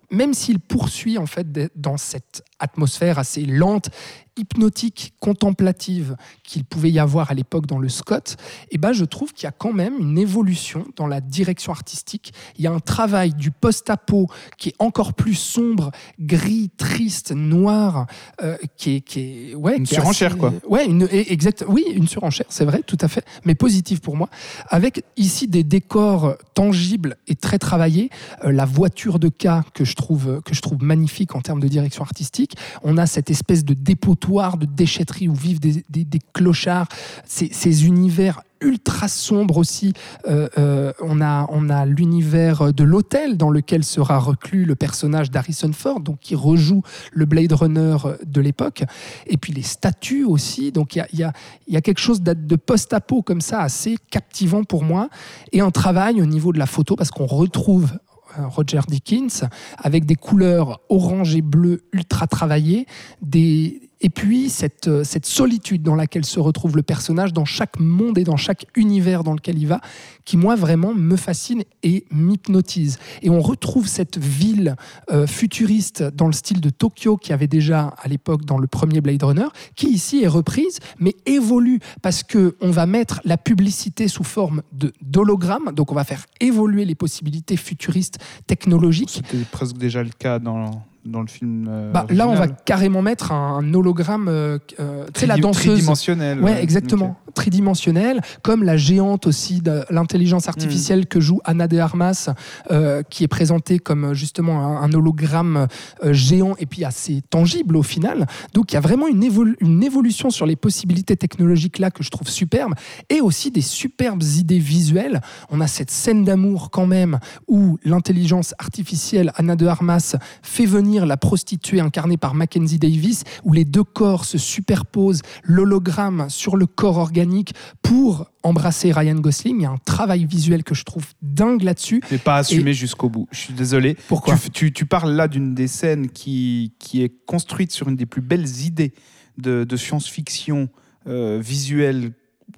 même 0.09 0.34
s'il 0.34 0.59
poursuit 0.59 1.19
en 1.19 1.27
fait 1.27 1.72
dans 1.76 1.98
cette 1.98 2.43
atmosphère 2.60 3.20
assez 3.20 3.46
lente, 3.46 3.90
hypnotique, 4.38 5.14
contemplative 5.20 6.16
qu'il 6.44 6.64
pouvait 6.64 6.92
y 6.92 7.00
avoir 7.00 7.30
à 7.30 7.34
l'époque 7.34 7.66
dans 7.66 7.78
le 7.78 7.90
Scott, 7.90 8.38
eh 8.72 8.78
ben 8.78 8.94
je 8.94 9.04
trouve 9.04 9.34
qu'il 9.34 9.44
y 9.44 9.48
a 9.48 9.52
quand 9.52 9.74
même 9.74 9.96
une 10.00 10.18
évolution 10.18 10.86
dans 10.96 11.08
la 11.08 11.20
direction 11.20 11.74
artistique. 11.74 12.34
Il 12.58 12.64
y 12.64 12.68
a 12.68 12.72
un 12.72 12.80
travail 12.80 13.34
du 13.34 13.52
post-apo 13.52 14.28
qui 14.58 14.70
est 14.70 14.76
encore 14.80 15.14
plus 15.14 15.36
sombre, 15.36 15.92
gris, 16.20 16.70
triste, 16.78 17.32
noir, 17.34 18.08
euh, 18.42 18.56
qui 18.78 18.96
est, 18.98 19.02
qui 19.02 19.20
est 19.52 19.56
ouais, 19.56 19.76
Une 19.78 19.84
qui 19.86 19.96
surenchère, 19.96 20.32
assez- 20.32 20.40
quoi. 20.40 20.54
Ouais, 20.70 20.86
une, 20.86 21.08
exact. 21.12 21.66
Oui, 21.68 21.84
une 21.94 22.08
surenchère, 22.08 22.46
c'est 22.50 22.66
vrai, 22.66 22.82
tout 22.86 22.98
à 23.02 23.10
fait, 23.10 23.26
mais 23.44 23.56
positive 23.56 24.00
pour 24.00 24.16
moi. 24.16 24.30
Avec 24.70 25.04
ici 25.18 25.48
des 25.50 25.64
décors 25.66 26.36
tangibles 26.54 27.18
et 27.28 27.36
très 27.36 27.60
travaillés. 27.60 28.10
Euh, 28.46 28.52
la 28.54 28.66
voiture 28.66 29.20
de 29.20 29.28
cas 29.28 29.64
que 29.74 29.84
je 29.84 29.96
trouve 29.96 30.42
que 30.46 30.54
je 30.54 30.62
trouve 30.62 30.82
magnifique 30.82 31.36
en 31.36 31.42
termes 31.42 31.60
de 31.60 31.68
direction 31.68 32.04
artistique. 32.04 32.49
On 32.84 32.98
a 32.98 33.06
cette 33.06 33.30
espèce 33.30 33.66
de 33.66 33.74
dépotoir 33.74 34.58
de 34.58 34.66
déchetterie 34.66 35.28
où 35.28 35.34
vivent 35.34 35.60
des, 35.60 36.19
clochards. 36.34 36.88
Ces, 37.26 37.86
univers 37.86 38.42
ultra 38.61 39.08
sombres 39.08 39.58
aussi. 39.58 39.94
Euh, 40.28 40.50
euh, 40.58 40.92
on 41.02 41.22
a, 41.22 41.48
on 41.50 41.69
a 41.69 41.86
l'univers 41.86 42.74
de 42.74 42.84
l'hôtel 42.84 43.38
dans 43.38 43.50
lequel 43.50 43.86
sera 43.86 44.19
reclus 44.19 44.66
le 44.66 44.76
personnage 44.76 45.32
d'Harrison 45.32 45.72
Ford, 45.72 46.02
donc 46.02 46.19
qui 46.19 46.36
rejoue 46.36 46.82
le 47.14 47.24
Blade 47.24 47.53
Runner 47.53 47.95
de 48.26 48.42
l'époque. 48.42 48.84
Et 49.28 49.38
puis 49.38 49.53
les 49.53 49.61
statues 49.61 50.26
aussi. 50.26 50.74
Donc 50.74 50.95
il 50.95 51.06
y 51.14 51.24
a, 51.24 51.32
y 51.69 51.78
a- 51.78 51.82
quelque 51.82 52.02
chose 52.02 52.22
de 52.22 52.56
post-apo 52.58 53.22
comme 53.22 53.42
ça, 53.42 53.61
assez 53.61 53.98
captivant 54.11 54.66
pour 54.66 54.84
moi. 54.84 55.10
Et 55.53 55.61
un 55.61 55.72
travail 55.72 56.22
au 56.22 56.26
niveau 56.26 56.52
de 56.52 56.60
la 56.60 56.66
photo, 56.66 56.98
parce 56.98 57.11
qu'on 57.11 57.28
retrouve 57.28 57.94
Roger 58.38 58.82
Dickens 58.88 59.43
avec 59.77 60.06
des 60.06 60.16
couleurs 60.16 60.82
orange 60.90 61.35
et 61.35 61.41
bleu 61.41 61.83
ultra 61.93 62.27
travaillées, 62.27 62.85
des 63.22 63.89
et 64.02 64.10
puis 64.10 64.50
cette, 64.50 64.88
euh, 64.88 65.03
cette 65.03 65.26
solitude 65.26 65.84
dans 65.84 65.95
laquelle 65.95 66.26
se 66.26 66.40
retrouve 66.40 66.76
le 66.76 66.84
personnage 66.84 67.34
dans 67.34 67.45
chaque 67.45 67.80
monde 67.80 68.18
et 68.18 68.24
dans 68.24 68.38
chaque 68.38 68.66
univers 68.76 69.24
dans 69.24 69.34
lequel 69.34 69.58
il 69.58 69.68
va, 69.68 69.82
qui 70.26 70.38
moi 70.38 70.56
vraiment 70.56 70.94
me 70.94 71.16
fascine 71.16 71.64
et 71.84 72.06
m'hypnotise. 72.11 72.98
Et 73.22 73.30
on 73.30 73.42
retrouve 73.42 73.88
cette 73.88 74.18
ville 74.18 74.76
euh, 75.11 75.28
futuriste 75.28 76.03
dans 76.03 76.28
le 76.28 76.34
style 76.34 76.61
de 76.61 76.69
Tokyo 76.69 77.18
qui 77.18 77.34
avait 77.34 77.48
déjà 77.48 77.94
à 78.02 78.08
l'époque 78.08 78.45
dans 78.45 78.58
le 78.58 78.68
premier 78.68 79.02
Blade 79.02 79.24
Runner, 79.24 79.48
qui 79.76 79.88
ici 79.90 80.24
est 80.24 80.28
reprise, 80.28 80.80
mais 81.00 81.16
évolue 81.26 81.80
parce 82.02 82.24
que 82.24 82.56
on 82.61 82.72
va 82.72 82.86
mettre 82.86 83.22
la 83.26 83.38
publicité 83.38 84.08
sous 84.08 84.24
forme 84.24 84.61
de 84.72 84.94
d'hologramme, 85.02 85.72
donc 85.74 85.92
on 85.92 85.95
va 85.95 86.03
faire 86.03 86.26
évoluer 86.40 86.86
les 86.86 86.95
possibilités 86.95 87.58
futuristes 87.58 88.19
technologiques. 88.48 89.22
C'était 89.26 89.44
presque 89.52 89.78
déjà 89.78 90.03
le 90.03 90.10
cas 90.10 90.40
dans, 90.40 90.84
dans 91.06 91.22
le 91.22 91.28
film. 91.28 91.68
euh, 91.69 91.92
Bah, 91.92 92.06
là, 92.10 92.28
on 92.28 92.36
va 92.36 92.48
carrément 92.48 93.02
mettre 93.02 93.32
un, 93.32 93.58
un 93.64 93.74
hologramme, 93.74 94.28
euh, 94.28 94.58
euh, 94.80 95.06
tu 95.14 95.22
sais, 95.22 95.26
la 95.28 95.38
danseuse. 95.38 95.74
Tridimensionnel. 95.74 96.40
Ouais, 96.42 96.61
exactement. 96.61 97.18
Tridimensionnelle, 97.34 98.22
comme 98.42 98.64
la 98.64 98.78
géante 98.78 99.26
aussi 99.28 99.61
de 99.61 99.84
l'intelligence 99.90 100.45
Mm. 100.48 100.50
artificielle 100.50 101.06
que 101.08 101.19
joue 101.19 101.40
Anna 101.45 101.68
de 101.68 101.78
Armas, 101.78 102.30
euh, 102.72 103.02
qui 103.10 103.24
est 103.24 103.28
présentée 103.28 103.80
comme 103.80 104.14
justement 104.14 104.60
un, 104.66 104.84
un 104.84 104.94
hologramme 104.94 105.68
géant 106.03 106.56
et 106.60 106.66
puis 106.66 106.84
assez 106.86 107.22
tangible 107.30 107.76
au 107.78 107.84
final. 107.84 108.28
Donc 108.53 108.72
il 108.72 108.76
y 108.76 108.78
a 108.78 108.82
vraiment 108.82 109.08
une, 109.08 109.24
évolu- 109.24 109.56
une 109.61 109.84
évolution 109.84 110.30
sur 110.30 110.45
les 110.45 110.56
possibilités 110.56 111.16
technologiques 111.16 111.80
là 111.80 111.92
que 111.92 112.03
je 112.03 112.10
trouve 112.10 112.28
superbe 112.28 112.74
et 113.10 113.22
aussi 113.22 113.52
des 113.52 113.61
superbes 113.61 114.24
idées 114.24 114.60
visuelles. 114.60 115.22
On 115.50 115.61
a 115.61 115.68
cette 115.68 115.92
scène 115.92 116.24
d'amour 116.26 116.69
quand 116.72 116.88
même 116.88 117.19
où 117.48 117.78
l'intelligence 117.84 118.53
artificielle 118.60 119.32
Anna 119.36 119.56
de 119.56 119.66
Armas 119.66 120.16
fait 120.42 120.66
venir 120.66 120.89
la 120.98 121.18
prostituée 121.18 121.80
incarnée 121.80 122.18
par 122.18 122.34
Mackenzie 122.34 122.80
Davis, 122.80 123.24
où 123.43 123.53
les 123.53 123.66
deux 123.66 123.84
corps 123.84 124.26
se 124.26 124.38
superposent, 124.38 125.22
l'hologramme 125.43 126.27
sur 126.30 126.58
le 126.58 126.66
corps 126.66 126.98
organique 126.98 127.53
pour 127.82 128.26
embrasser 128.43 128.92
Ryan 128.92 129.16
Gosling. 129.16 129.58
Il 129.59 129.64
y 129.64 129.66
a 129.66 129.72
un 129.72 129.77
travail 129.77 130.26
visuel 130.26 130.64
que 130.64 130.74
je 130.74 130.84
trouve 130.84 131.06
dingue 131.22 131.61
là-dessus. 131.61 132.01
Mais 132.11 132.18
pas 132.18 132.38
assumé 132.38 132.74
jusqu'au 132.74 133.09
bout. 133.09 133.27
Je 133.32 133.38
suis 133.40 133.53
désolé. 133.53 133.95
Pourquoi 134.08 134.35
tu, 134.38 134.50
tu- 134.50 134.74
tu 134.74 134.85
parles 134.85 135.11
là 135.11 135.27
d'une 135.27 135.53
des 135.53 135.68
scènes 135.68 136.09
qui, 136.09 136.74
qui 136.80 137.03
est 137.03 137.26
construite 137.26 137.72
sur 137.72 137.88
une 137.90 137.95
des 137.95 138.06
plus 138.06 138.22
belles 138.22 138.61
idées 138.61 138.93
de, 139.38 139.64
de 139.64 139.77
science-fiction 139.77 140.69
euh, 141.08 141.40
visuelle 141.42 142.14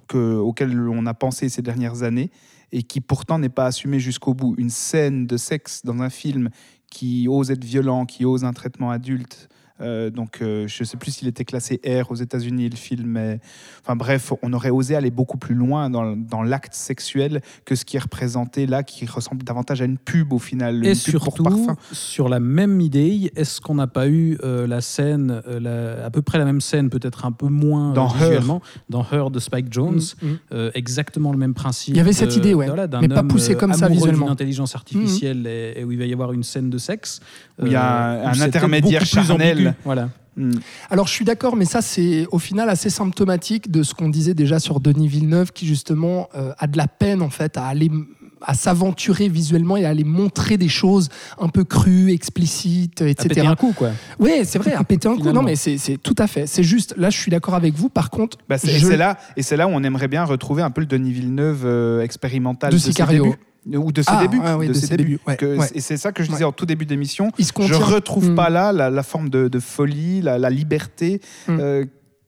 que, 0.08 0.36
auxquelles 0.36 0.78
on 0.78 1.06
a 1.06 1.14
pensé 1.14 1.48
ces 1.48 1.62
dernières 1.62 2.02
années 2.02 2.30
et 2.72 2.82
qui 2.82 3.00
pourtant 3.00 3.38
n'est 3.38 3.48
pas 3.50 3.66
assumée 3.66 4.00
jusqu'au 4.00 4.32
bout. 4.34 4.54
Une 4.56 4.70
scène 4.70 5.26
de 5.26 5.36
sexe 5.36 5.82
dans 5.84 6.00
un 6.00 6.08
film 6.10 6.48
qui 6.92 7.26
ose 7.26 7.50
être 7.50 7.64
violent, 7.64 8.04
qui 8.04 8.24
ose 8.24 8.44
un 8.44 8.52
traitement 8.52 8.90
adulte. 8.90 9.48
Euh, 9.80 10.10
donc, 10.10 10.38
euh, 10.42 10.66
je 10.68 10.82
ne 10.82 10.86
sais 10.86 10.96
plus 10.96 11.10
s'il 11.12 11.28
était 11.28 11.44
classé 11.44 11.80
R 11.86 12.10
aux 12.10 12.14
États-Unis, 12.14 12.68
le 12.68 12.76
film. 12.76 13.06
Mais... 13.06 13.40
Enfin 13.82 13.96
bref, 13.96 14.32
on 14.42 14.52
aurait 14.52 14.70
osé 14.70 14.94
aller 14.94 15.10
beaucoup 15.10 15.38
plus 15.38 15.54
loin 15.54 15.90
dans, 15.90 16.16
dans 16.16 16.42
l'acte 16.42 16.74
sexuel 16.74 17.40
que 17.64 17.74
ce 17.74 17.84
qui 17.84 17.96
est 17.96 18.00
représenté 18.00 18.66
là, 18.66 18.82
qui 18.82 19.06
ressemble 19.06 19.42
davantage 19.44 19.82
à 19.82 19.84
une 19.84 19.98
pub 19.98 20.32
au 20.32 20.38
final. 20.38 20.84
Et 20.86 20.90
une 20.90 20.94
pub 20.96 21.14
pour 21.14 21.22
surtout, 21.24 21.42
parfum. 21.42 21.76
sur 21.92 22.28
la 22.28 22.38
même 22.38 22.80
idée, 22.80 23.32
est-ce 23.34 23.60
qu'on 23.60 23.74
n'a 23.74 23.86
pas 23.86 24.08
eu 24.08 24.38
euh, 24.44 24.66
la 24.66 24.80
scène, 24.80 25.42
euh, 25.48 25.58
la- 25.58 26.04
à 26.06 26.10
peu 26.10 26.22
près 26.22 26.38
la 26.38 26.44
même 26.44 26.60
scène, 26.60 26.90
peut-être 26.90 27.24
un 27.24 27.32
peu 27.32 27.46
moins 27.48 27.92
Dans 27.92 28.08
visuellement, 28.08 28.62
dans 28.88 29.04
Her 29.10 29.30
de 29.30 29.38
Spike 29.40 29.72
Jones, 29.72 30.00
Mm, 30.22 30.26
mm. 30.28 30.38
euh, 30.52 30.70
exactement 30.74 31.32
le 31.32 31.38
même 31.38 31.54
principe. 31.54 31.94
Il 31.94 31.96
y 31.96 32.00
avait 32.00 32.12
cette 32.12 32.36
idée, 32.36 32.54
ouais, 32.54 32.66
voilà, 32.66 32.86
d'un 32.86 33.00
mais 33.00 33.08
pas 33.08 33.20
homme, 33.20 33.28
poussé 33.28 33.54
euh, 33.54 33.56
comme 33.58 33.72
ça 33.72 33.86
amoureux 33.86 33.98
visuellement. 34.00 34.26
d'une 34.26 34.32
intelligence 34.32 34.74
artificielle 34.74 35.46
et, 35.46 35.74
et 35.76 35.84
où 35.84 35.92
il 35.92 35.98
va 35.98 36.04
y 36.06 36.12
avoir 36.12 36.32
une 36.32 36.42
scène 36.42 36.70
de 36.70 36.78
sexe. 36.78 37.20
Où 37.62 37.66
il 37.66 37.72
y 37.72 37.76
a 37.76 38.10
euh, 38.12 38.26
un- 38.26 38.40
intermédiaire 38.40 39.04
charnel. 39.06 39.74
Voilà. 39.84 40.08
Hmm. 40.36 40.52
Alors 40.90 41.06
je 41.08 41.12
suis 41.12 41.26
d'accord, 41.26 41.56
mais 41.56 41.66
ça 41.66 41.82
c'est 41.82 42.26
au 42.32 42.38
final 42.38 42.70
assez 42.70 42.88
symptomatique 42.88 43.70
de 43.70 43.82
ce 43.82 43.92
qu'on 43.92 44.08
disait 44.08 44.32
déjà 44.34 44.58
sur 44.58 44.80
Denis 44.80 45.06
Villeneuve, 45.08 45.52
qui 45.52 45.66
justement 45.66 46.28
euh, 46.34 46.52
a 46.58 46.66
de 46.66 46.78
la 46.78 46.86
peine 46.88 47.20
en 47.20 47.28
fait 47.28 47.58
à 47.58 47.66
aller 47.66 47.90
à 48.44 48.54
s'aventurer 48.54 49.28
visuellement 49.28 49.76
et 49.76 49.84
à 49.84 49.90
aller 49.90 50.02
montrer 50.02 50.56
des 50.56 50.68
choses 50.70 51.10
un 51.38 51.48
peu 51.48 51.62
crues, 51.62 52.10
explicites, 52.12 53.00
À 53.00 53.04
péter 53.04 53.24
etc. 53.26 53.46
un 53.46 53.54
coup, 53.54 53.72
quoi. 53.72 53.90
Oui, 54.18 54.30
c'est 54.44 54.58
vrai, 54.58 54.72
à 54.72 54.82
péter 54.82 55.06
un 55.06 55.16
coup. 55.16 55.30
Non, 55.30 55.42
mais 55.42 55.54
c'est 55.54 55.78
tout 56.02 56.16
à 56.18 56.26
fait. 56.26 56.48
C'est 56.48 56.64
juste, 56.64 56.94
là, 56.96 57.08
je 57.10 57.16
suis 57.18 57.30
d'accord 57.30 57.54
avec 57.54 57.74
vous. 57.74 57.88
Par 57.88 58.10
contre, 58.10 58.38
Bah, 58.48 58.56
et 58.64 58.68
je- 58.78 58.84
c'est 58.86 58.96
là, 58.96 59.16
et 59.36 59.42
c'est 59.42 59.56
là 59.56 59.68
où 59.68 59.70
on 59.70 59.82
aimerait 59.84 60.08
bien 60.08 60.24
retrouver 60.24 60.62
un 60.62 60.70
peu 60.70 60.80
le 60.80 60.88
Denis 60.88 61.12
Villeneuve 61.12 61.62
euh, 61.66 62.00
expérimental 62.02 62.70
De 62.72 62.76
de, 62.76 62.80
ses 62.80 62.88
Sicario. 62.90 63.24
débuts. 63.26 63.36
Ou 63.66 63.92
de 63.92 64.02
ses 64.02 64.10
Ah, 64.12 64.20
débuts. 64.22 64.40
ouais, 64.40 64.66
de 64.66 64.72
de 64.72 64.78
ses 64.78 64.86
ses 64.86 64.96
débuts. 64.96 65.10
débuts, 65.12 65.20
ouais, 65.26 65.36
Que- 65.36 65.56
ouais. 65.58 65.68
Et 65.74 65.80
c'est 65.80 65.96
ça 65.96 66.10
que 66.12 66.22
je 66.24 66.28
disais 66.28 66.40
Ouais. 66.42 66.48
en 66.48 66.52
tout 66.52 66.66
début 66.66 66.84
d'émission. 66.86 67.30
Je 67.38 67.74
retrouve 67.74 68.30
Mm. 68.30 68.34
pas 68.34 68.50
là 68.50 68.72
la, 68.72 68.90
la 68.90 69.02
forme 69.04 69.28
de, 69.30 69.46
de 69.48 69.58
folie, 69.60 70.20
la, 70.20 70.36
la 70.38 70.50
liberté 70.50 71.20
Mm. 71.46 71.56
euh, 71.60 71.84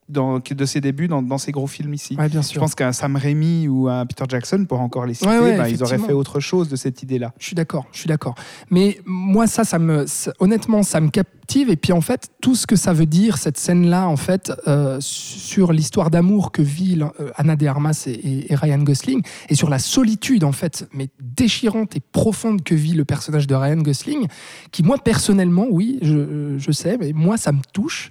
dans, 0.09 0.39
de 0.39 0.65
ses 0.67 0.83
débuts 0.83 1.09
dans, 1.09 1.23
dans 1.23 1.39
ces 1.39 1.51
gros 1.51 1.67
films 1.67 1.95
ici. 1.95 2.15
Ouais, 2.17 2.29
bien 2.29 2.43
Je 2.43 2.59
pense 2.59 2.75
qu'un 2.75 2.93
Sam 2.93 3.17
Raimi 3.17 3.67
ou 3.69 3.89
un 3.89 4.05
Peter 4.05 4.25
Jackson, 4.29 4.67
pour 4.69 4.81
encore 4.81 5.07
les 5.07 5.15
citer, 5.15 5.27
Ouais, 5.31 5.39
ouais, 5.39 5.57
bah, 5.57 5.69
ils 5.69 5.83
auraient 5.83 5.99
fait 5.99 6.13
autre 6.13 6.41
chose 6.41 6.69
de 6.69 6.77
cette 6.77 7.03
idée-là. 7.03 7.33
Je 7.39 7.47
suis 7.47 7.55
d'accord, 7.57 7.87
je 7.91 8.01
suis 8.01 8.09
d'accord. 8.09 8.35
Mais 8.71 9.01
moi, 9.07 9.47
ça, 9.47 9.65
ça 9.65 9.79
me, 9.79 10.07
ça- 10.07 10.33
honnêtement, 10.41 10.83
ça 10.83 11.01
me 11.01 11.09
captive. 11.45 11.71
Et 11.71 11.77
puis, 11.77 11.93
en 11.93 12.01
fait, 12.01 12.31
tout 12.41 12.55
ce 12.55 12.67
que 12.67 12.77
ça 12.77 12.93
veut 12.93 13.07
dire, 13.07 13.37
cette 13.39 13.59
scène-là, 13.59 14.09
en 14.09 14.17
fait, 14.17 14.53
euh, 14.67 14.99
sur 15.01 15.73
l'histoire 15.73 16.11
d'amour 16.11 16.53
que 16.53 16.63
vit 16.63 16.99
euh, 17.01 17.31
Anna 17.37 17.57
de 17.57 17.67
Armas 17.67 18.07
et, 18.07 18.55
Ryan 18.55 18.79
Gosling, 18.79 19.23
et 19.49 19.55
sur 19.55 19.69
la 19.69 19.79
solitude, 19.79 20.45
en 20.45 20.53
fait, 20.53 20.89
mais 20.93 21.09
déchirante 21.21 21.97
et 21.97 22.01
profonde 22.01 22.63
que 22.63 22.75
vit 22.75 22.95
le 22.95 23.05
personnage 23.05 23.47
de 23.47 23.55
Ryan 23.55 23.77
Gosling, 23.77 24.27
qui, 24.73 24.83
moi, 24.83 24.97
personnellement, 24.99 25.67
oui, 25.71 25.99
je, 26.03 26.57
je 26.59 26.73
sais, 26.73 26.97
mais 26.99 27.13
moi, 27.13 27.37
ça 27.37 27.53
me 27.53 27.61
touche. 27.73 28.11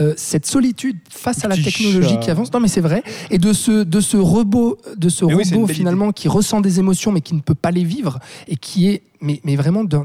Euh, 0.00 0.14
cette 0.16 0.46
solitude 0.46 0.98
face 1.08 1.44
à 1.44 1.48
la 1.48 1.56
technologie 1.56 2.08
chat. 2.08 2.16
qui 2.16 2.30
avance, 2.30 2.52
non, 2.52 2.60
mais 2.60 2.68
c'est 2.68 2.80
vrai, 2.80 3.02
et 3.30 3.38
de 3.38 3.52
ce, 3.52 3.84
de 3.84 4.00
ce 4.00 4.16
robot, 4.16 4.78
de 4.96 5.08
ce 5.08 5.24
Mais 5.24 5.34
robot 5.34 5.66
finalement 5.68 6.12
qui 6.12 6.28
ressent 6.28 6.60
des 6.60 6.78
émotions 6.78 7.12
mais 7.12 7.20
qui 7.20 7.34
ne 7.34 7.40
peut 7.40 7.54
pas 7.54 7.70
les 7.70 7.84
vivre 7.84 8.18
et 8.48 8.56
qui 8.56 8.88
est 8.88 9.02
mais, 9.24 9.56
vraiment 9.56 9.84
d'un- 9.84 10.04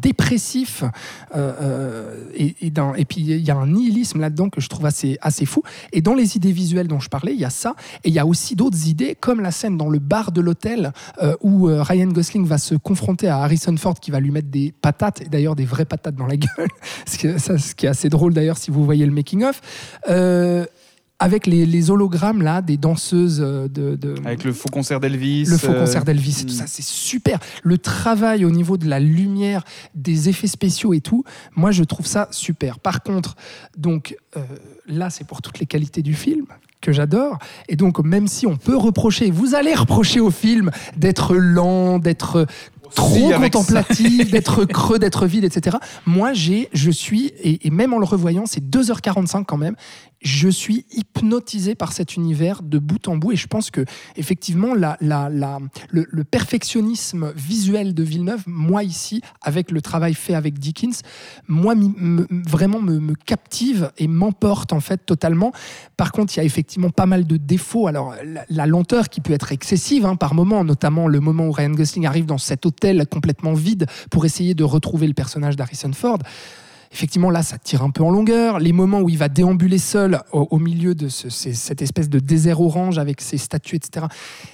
dépressif 0.00 0.84
euh, 1.34 1.52
euh, 1.60 2.24
et, 2.34 3.04
puis 3.04 3.20
il 3.20 3.40
y 3.40 3.50
a 3.50 3.56
un 3.56 3.66
nihilisme 3.66 4.20
là-dedans 4.20 4.50
que 4.50 4.60
je 4.60 4.68
trouve 4.68 4.86
assez, 4.86 5.18
assez 5.20 5.46
fou. 5.46 5.62
Et 5.92 6.02
dans 6.02 6.14
les 6.14 6.36
idées 6.36 6.52
visuelles 6.52 6.88
dont 6.88 7.00
je 7.00 7.08
parlais 7.08 7.32
il 7.32 7.40
y 7.40 7.44
a 7.44 7.50
ça 7.50 7.74
et 8.04 8.08
il 8.08 8.14
y 8.14 8.18
a 8.18 8.26
aussi 8.26 8.54
d'autres 8.54 8.88
idées 8.88 9.16
comme 9.18 9.40
la 9.40 9.50
scène 9.50 9.76
dans 9.76 9.88
le 9.88 9.98
bar 9.98 10.32
de 10.32 10.40
l'hôtel 10.40 10.92
euh, 11.22 11.34
où 11.40 11.64
Ryan 11.64 12.08
Gosling 12.08 12.46
va 12.46 12.58
se 12.58 12.74
confronter 12.74 13.28
à 13.28 13.38
Harrison 13.38 13.76
Ford 13.76 13.98
qui 13.98 14.10
va 14.10 14.20
lui 14.20 14.30
mettre 14.30 14.48
des 14.48 14.72
patates 14.80 15.22
et 15.22 15.26
d'ailleurs 15.26 15.56
des 15.56 15.64
vraies 15.64 15.84
patates 15.84 16.16
dans 16.16 16.26
la 16.26 16.36
gueule. 16.36 16.68
Ce 17.06 17.16
qui 17.74 17.86
est, 17.86 17.88
assez 17.88 18.08
drôle 18.08 18.34
d'ailleurs 18.34 18.58
si 18.58 18.70
vous 18.70 18.84
voyez 18.84 19.06
le 19.06 19.12
making 19.12 19.44
of 19.44 19.60
Euh, 20.08 20.66
avec 21.18 21.46
les, 21.46 21.66
les 21.66 21.90
hologrammes 21.90 22.42
là 22.42 22.62
des 22.62 22.76
danseuses 22.76 23.40
euh, 23.40 23.68
de, 23.68 23.96
de- 23.96 24.14
Avec 24.24 24.44
le 24.44 24.52
faux 24.52 24.68
concert 24.68 25.00
d'Elvis. 25.00 25.44
le 25.46 25.58
faux 25.58 25.72
euh, 25.72 25.80
concert 25.80 26.04
d'Elvis 26.04 26.42
et 26.42 26.46
tout 26.46 26.52
hmm. 26.52 26.58
ça, 26.58 26.66
c'est 26.66 26.84
super. 26.84 27.40
Le 27.62 27.78
travail 27.78 28.44
au 28.44 28.50
niveau 28.50 28.76
de 28.76 28.88
la 28.88 29.00
lumière, 29.00 29.64
des 29.94 30.28
effets 30.28 30.46
spéciaux 30.46 30.94
et 30.94 31.00
tout, 31.00 31.24
moi 31.56 31.70
je 31.70 31.84
trouve 31.84 32.06
ça 32.06 32.28
super. 32.30 32.78
Par 32.78 33.02
contre, 33.02 33.36
donc 33.76 34.16
euh, 34.36 34.40
là 34.86 35.10
c'est 35.10 35.26
pour 35.26 35.42
toutes 35.42 35.58
les 35.58 35.66
qualités 35.66 36.02
du 36.02 36.14
film 36.14 36.46
que 36.80 36.92
j'adore. 36.92 37.38
Et 37.68 37.74
donc 37.74 37.98
même 38.04 38.28
si 38.28 38.46
on 38.46 38.56
peut 38.56 38.76
reprocher, 38.76 39.30
vous 39.30 39.54
allez 39.54 39.74
reprocher 39.74 40.20
au 40.20 40.30
film 40.30 40.70
d'être 40.96 41.34
lent, 41.34 41.98
d'être 41.98 42.46
trop 42.94 43.30
contemplatif, 43.32 44.30
d'être 44.30 44.64
creux, 44.64 44.98
d'être 44.98 45.26
vide, 45.26 45.44
etc. 45.44 45.76
Moi, 46.06 46.32
j'ai, 46.32 46.68
je 46.72 46.90
suis, 46.90 47.26
et, 47.42 47.66
et 47.66 47.70
même 47.70 47.92
en 47.92 47.98
le 47.98 48.04
revoyant, 48.04 48.46
c'est 48.46 48.64
2h45 48.64 49.44
quand 49.44 49.56
même, 49.56 49.76
je 50.20 50.48
suis 50.48 50.84
hypnotisé 50.90 51.74
par 51.74 51.92
cet 51.92 52.16
univers 52.16 52.62
de 52.62 52.78
bout 52.78 53.06
en 53.08 53.16
bout 53.16 53.32
et 53.32 53.36
je 53.36 53.46
pense 53.46 53.70
que 53.70 53.84
effectivement 54.16 54.74
le, 54.74 56.22
perfectionnisme 56.24 57.32
visuel 57.36 57.94
de 57.94 58.02
Villeneuve, 58.02 58.42
moi 58.46 58.82
ici, 58.82 59.22
avec 59.42 59.70
le 59.70 59.80
travail 59.80 60.14
fait 60.14 60.34
avec 60.34 60.58
Dickens, 60.58 61.02
moi 61.46 61.74
vraiment 62.48 62.80
me, 62.80 63.14
captive 63.14 63.90
et 63.98 64.08
m'emporte 64.08 64.72
en 64.72 64.80
fait 64.80 65.04
totalement. 65.04 65.52
Par 65.96 66.12
contre, 66.12 66.34
il 66.34 66.38
y 66.38 66.40
a 66.40 66.44
effectivement 66.44 66.90
pas 66.90 67.06
mal 67.06 67.26
de 67.26 67.36
défauts. 67.36 67.86
Alors 67.86 68.14
la, 68.24 68.44
la 68.48 68.66
lenteur 68.66 69.08
qui 69.08 69.20
peut 69.20 69.32
être 69.32 69.52
excessive 69.52 70.04
hein, 70.04 70.16
par 70.16 70.34
moment, 70.34 70.64
notamment 70.64 71.08
le 71.08 71.20
moment 71.20 71.46
où 71.46 71.52
Ryan 71.52 71.70
Gosling 71.70 72.06
arrive 72.06 72.26
dans 72.26 72.38
cet 72.38 72.66
hôtel 72.66 73.06
complètement 73.06 73.54
vide 73.54 73.86
pour 74.10 74.24
essayer 74.24 74.54
de 74.54 74.64
retrouver 74.64 75.06
le 75.06 75.14
personnage 75.14 75.56
d'Harrison 75.56 75.92
Ford. 75.92 76.18
Effectivement, 76.92 77.30
là, 77.30 77.42
ça 77.42 77.58
tire 77.58 77.82
un 77.82 77.90
peu 77.90 78.02
en 78.02 78.10
longueur. 78.10 78.58
Les 78.58 78.72
moments 78.72 79.00
où 79.00 79.08
il 79.08 79.18
va 79.18 79.28
déambuler 79.28 79.78
seul 79.78 80.20
au, 80.32 80.58
milieu 80.58 80.94
de 80.94 81.08
cette 81.08 81.82
espèce 81.82 82.08
de 82.08 82.18
désert 82.18 82.60
orange 82.60 82.98
avec 82.98 83.20
ses 83.20 83.38
statues, 83.38 83.76
etc. 83.76 84.06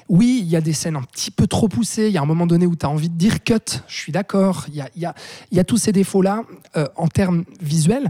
Oui, 0.09 0.41
il 0.43 0.49
y 0.49 0.57
a 0.57 0.61
des 0.61 0.73
scènes 0.73 0.97
un 0.97 1.03
petit 1.03 1.31
peu 1.31 1.47
trop 1.47 1.69
poussées. 1.69 2.09
Il 2.09 2.13
y 2.13 2.19
a 2.19 2.23
un 2.23 2.27
moment 2.27 2.47
donné 2.47 2.67
où 2.67 2.77
tu 2.77 2.87
as 2.87 2.91
envie 2.91 3.09
de 3.09 3.17
dire 3.17 3.45
cut. 3.45 3.55
Je 3.87 3.97
suis 3.97 4.13
d'accord. 4.13 4.67
Il 4.69 5.13
y 5.53 5.61
a 5.61 5.65
tous 5.65 5.77
ces 5.77 5.93
défauts-là 5.93 6.43
euh, 6.77 6.87
en 6.97 7.09
termes 7.09 7.45
visuels. 7.61 8.09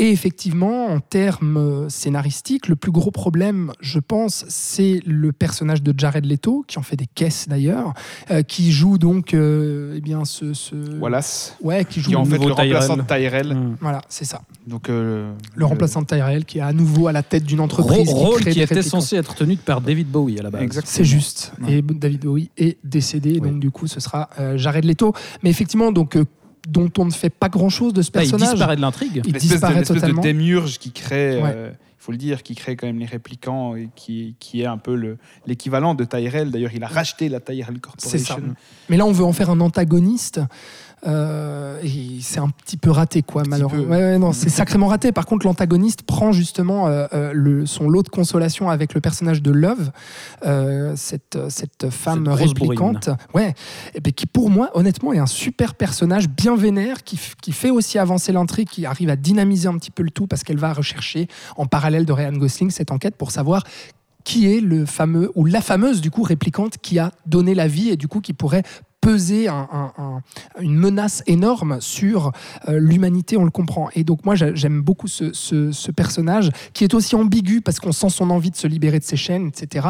Et 0.00 0.10
effectivement, 0.10 0.86
en 0.86 0.98
termes 0.98 1.56
euh, 1.56 1.88
scénaristiques, 1.88 2.66
le 2.66 2.74
plus 2.74 2.90
gros 2.90 3.12
problème, 3.12 3.70
je 3.80 4.00
pense, 4.00 4.44
c'est 4.48 5.00
le 5.06 5.30
personnage 5.30 5.84
de 5.84 5.94
Jared 5.96 6.26
Leto, 6.26 6.64
qui 6.66 6.80
en 6.80 6.82
fait 6.82 6.96
des 6.96 7.06
caisses 7.14 7.46
d'ailleurs, 7.48 7.94
euh, 8.32 8.42
qui 8.42 8.72
joue 8.72 8.98
donc, 8.98 9.34
euh, 9.34 9.94
eh 9.96 10.00
bien, 10.00 10.24
ce, 10.24 10.52
ce- 10.52 10.98
Wallace. 10.98 11.56
ouais, 11.62 11.84
qui 11.84 12.00
joue 12.00 12.10
Qui 12.10 12.16
en 12.16 12.24
fait 12.24 12.32
nouveau 12.38 12.48
le 12.48 12.54
remplaçant 12.54 12.96
Tyrell. 12.96 13.46
de 13.48 13.52
Tyrell. 13.52 13.54
Mm. 13.56 13.76
voilà, 13.80 14.02
c'est 14.08 14.24
ça. 14.24 14.42
Donc, 14.66 14.88
euh, 14.88 15.32
Le 15.54 15.64
remplaçant 15.64 16.02
de 16.02 16.06
Tyrell 16.06 16.44
qui 16.44 16.58
est 16.58 16.62
à 16.62 16.72
nouveau 16.72 17.06
à 17.06 17.12
la 17.12 17.22
tête 17.22 17.44
d'une 17.44 17.60
entreprise 17.60 18.08
Rôle 18.08 18.38
qui 18.38 18.42
crée 18.42 18.50
qui 18.50 18.58
des 18.58 18.64
était 18.64 18.82
censé 18.82 19.14
être 19.14 19.36
tenu 19.36 19.56
par 19.56 19.80
David 19.80 20.08
Bowie 20.08 20.40
à 20.40 20.42
la 20.42 20.50
base. 20.50 20.62
Exactement. 20.62 20.92
C'est 20.92 21.04
juste. 21.04 21.52
Ouais. 21.62 21.74
Et 21.74 21.82
David 21.82 22.20
Bowie 22.22 22.50
est 22.56 22.78
décédé, 22.82 23.38
Oui. 23.40 23.48
donc 23.48 23.60
du 23.60 23.70
coup, 23.70 23.86
ce 23.86 24.00
sera 24.00 24.28
euh, 24.40 24.58
Jared 24.58 24.84
Leto. 24.84 25.12
Mais 25.44 25.50
effectivement, 25.50 25.92
donc 25.92 26.16
euh, 26.16 26.24
dont 26.68 26.90
on 26.98 27.04
ne 27.04 27.10
fait 27.10 27.30
pas 27.30 27.48
grand-chose 27.48 27.92
de 27.92 28.02
ce 28.02 28.10
Ah, 28.14 28.22
il 28.22 28.30
personnage. 28.30 28.50
disparaît 28.54 28.76
de 28.76 28.80
l'intrigue. 28.80 29.22
Il 29.24 29.32
L'espèce 29.32 29.42
de, 29.48 29.54
disparaît 29.54 29.74
l'espèce 29.74 29.96
de 29.96 30.00
totalement. 30.00 30.22
démiurge 30.22 30.78
qui 30.78 30.92
crée, 30.92 31.40
Ouais. 31.42 31.52
euh, 31.54 31.70
il 31.72 32.02
faut 32.04 32.12
le 32.12 32.18
dire, 32.18 32.42
qui 32.42 32.54
crée 32.54 32.76
quand 32.76 32.86
même 32.86 32.98
les 32.98 33.06
réplicants 33.06 33.76
et 33.76 33.88
qui, 33.96 34.34
qui 34.38 34.62
est 34.62 34.66
un 34.66 34.76
peu 34.78 34.94
le- 34.94 35.16
l'équivalent 35.46 35.94
de 35.94 36.04
Tyrell. 36.04 36.50
D'ailleurs, 36.50 36.72
il 36.74 36.82
a 36.84 36.86
racheté 36.86 37.28
la 37.28 37.40
Tyrell 37.40 37.76
C'est 37.98 38.18
ça. 38.18 38.34
Corporation. 38.34 38.54
Mais 38.88 38.96
là, 38.96 39.06
on 39.06 39.12
veut 39.12 39.24
en 39.24 39.32
faire 39.32 39.50
un 39.50 39.60
antagoniste. 39.60 40.40
Euh, 41.06 41.78
et 41.82 42.20
c'est 42.20 42.40
un 42.40 42.48
petit 42.48 42.76
peu 42.76 42.90
raté, 42.90 43.22
quoi, 43.22 43.42
malheureusement. 43.48 43.84
peu. 43.84 43.90
Ouais, 43.90 43.98
ouais, 43.98 44.18
non, 44.18 44.32
c'est 44.32 44.48
sacrément 44.50 44.86
raté. 44.86 45.12
Par 45.12 45.26
contre, 45.26 45.46
l'antagoniste 45.46 46.02
prend 46.02 46.32
justement 46.32 46.88
euh, 46.88 47.06
euh, 47.12 47.32
le, 47.34 47.66
son 47.66 47.88
lot 47.88 48.02
de 48.02 48.08
consolation 48.08 48.70
avec 48.70 48.94
le 48.94 49.00
personnage 49.00 49.42
de 49.42 49.50
Love, 49.50 49.90
euh, 50.46 50.94
cette, 50.96 51.38
cette 51.48 51.90
femme 51.90 52.26
Cette 52.36 52.48
réplicante. 52.48 53.10
Ouais, 53.34 53.54
et 53.94 54.00
puis 54.00 54.12
qui, 54.12 54.26
pour 54.26 54.50
moi, 54.50 54.70
honnêtement, 54.74 55.12
est 55.12 55.18
un 55.18 55.26
super 55.26 55.74
personnage 55.74 56.28
bien 56.28 56.56
vénère 56.56 57.04
qui 57.04 57.16
fait 57.52 57.70
aussi 57.70 57.98
avancer 57.98 58.32
l'intrigue, 58.32 58.68
qui 58.68 58.86
arrive 58.86 59.10
à 59.10 59.16
dynamiser 59.16 59.68
un 59.68 59.76
petit 59.78 59.90
peu 59.90 60.02
le 60.02 60.10
tout 60.10 60.26
parce 60.26 60.42
qu'elle 60.42 60.58
va 60.58 60.72
rechercher 60.72 61.28
en 61.56 61.66
parallèle 61.66 62.06
de 62.06 62.12
Ryan 62.12 62.32
Gosling 62.32 62.70
cette 62.70 62.90
enquête 62.90 63.16
pour 63.16 63.30
savoir 63.30 63.64
qui 64.24 64.52
est 64.52 64.60
le 64.60 64.86
fameux 64.86 65.30
ou 65.34 65.44
la 65.44 65.60
fameuse 65.60 66.00
du 66.00 66.10
coup 66.10 66.22
réplicante 66.22 66.78
qui 66.78 66.98
a 66.98 67.12
donné 67.26 67.54
la 67.54 67.68
vie 67.68 67.90
et 67.90 67.96
du 67.96 68.08
coup 68.08 68.20
qui 68.20 68.32
pourrait 68.32 68.62
peser 69.04 69.48
un- 69.48 69.68
un- 69.72 69.92
un- 69.98 70.20
une 70.60 70.76
menace 70.76 71.22
énorme 71.26 71.78
sur 71.80 72.32
euh, 72.68 72.78
l'humanité, 72.80 73.36
on 73.36 73.44
le 73.44 73.50
comprend. 73.50 73.88
Et 73.94 74.02
donc 74.04 74.24
moi 74.24 74.34
j'a- 74.34 74.54
j'aime 74.54 74.80
beaucoup 74.80 75.08
ce, 75.08 75.32
ce- 75.32 75.72
ce 75.72 75.90
personnage 75.90 76.50
qui 76.72 76.84
est 76.84 76.94
aussi 76.94 77.14
ambigu 77.14 77.60
parce 77.60 77.80
qu'on 77.80 77.92
sent 77.92 78.10
son 78.10 78.30
envie 78.30 78.50
de 78.50 78.56
se 78.56 78.66
libérer 78.66 78.98
de 78.98 79.04
ses 79.04 79.16
chaînes, 79.16 79.48
etc. 79.48 79.88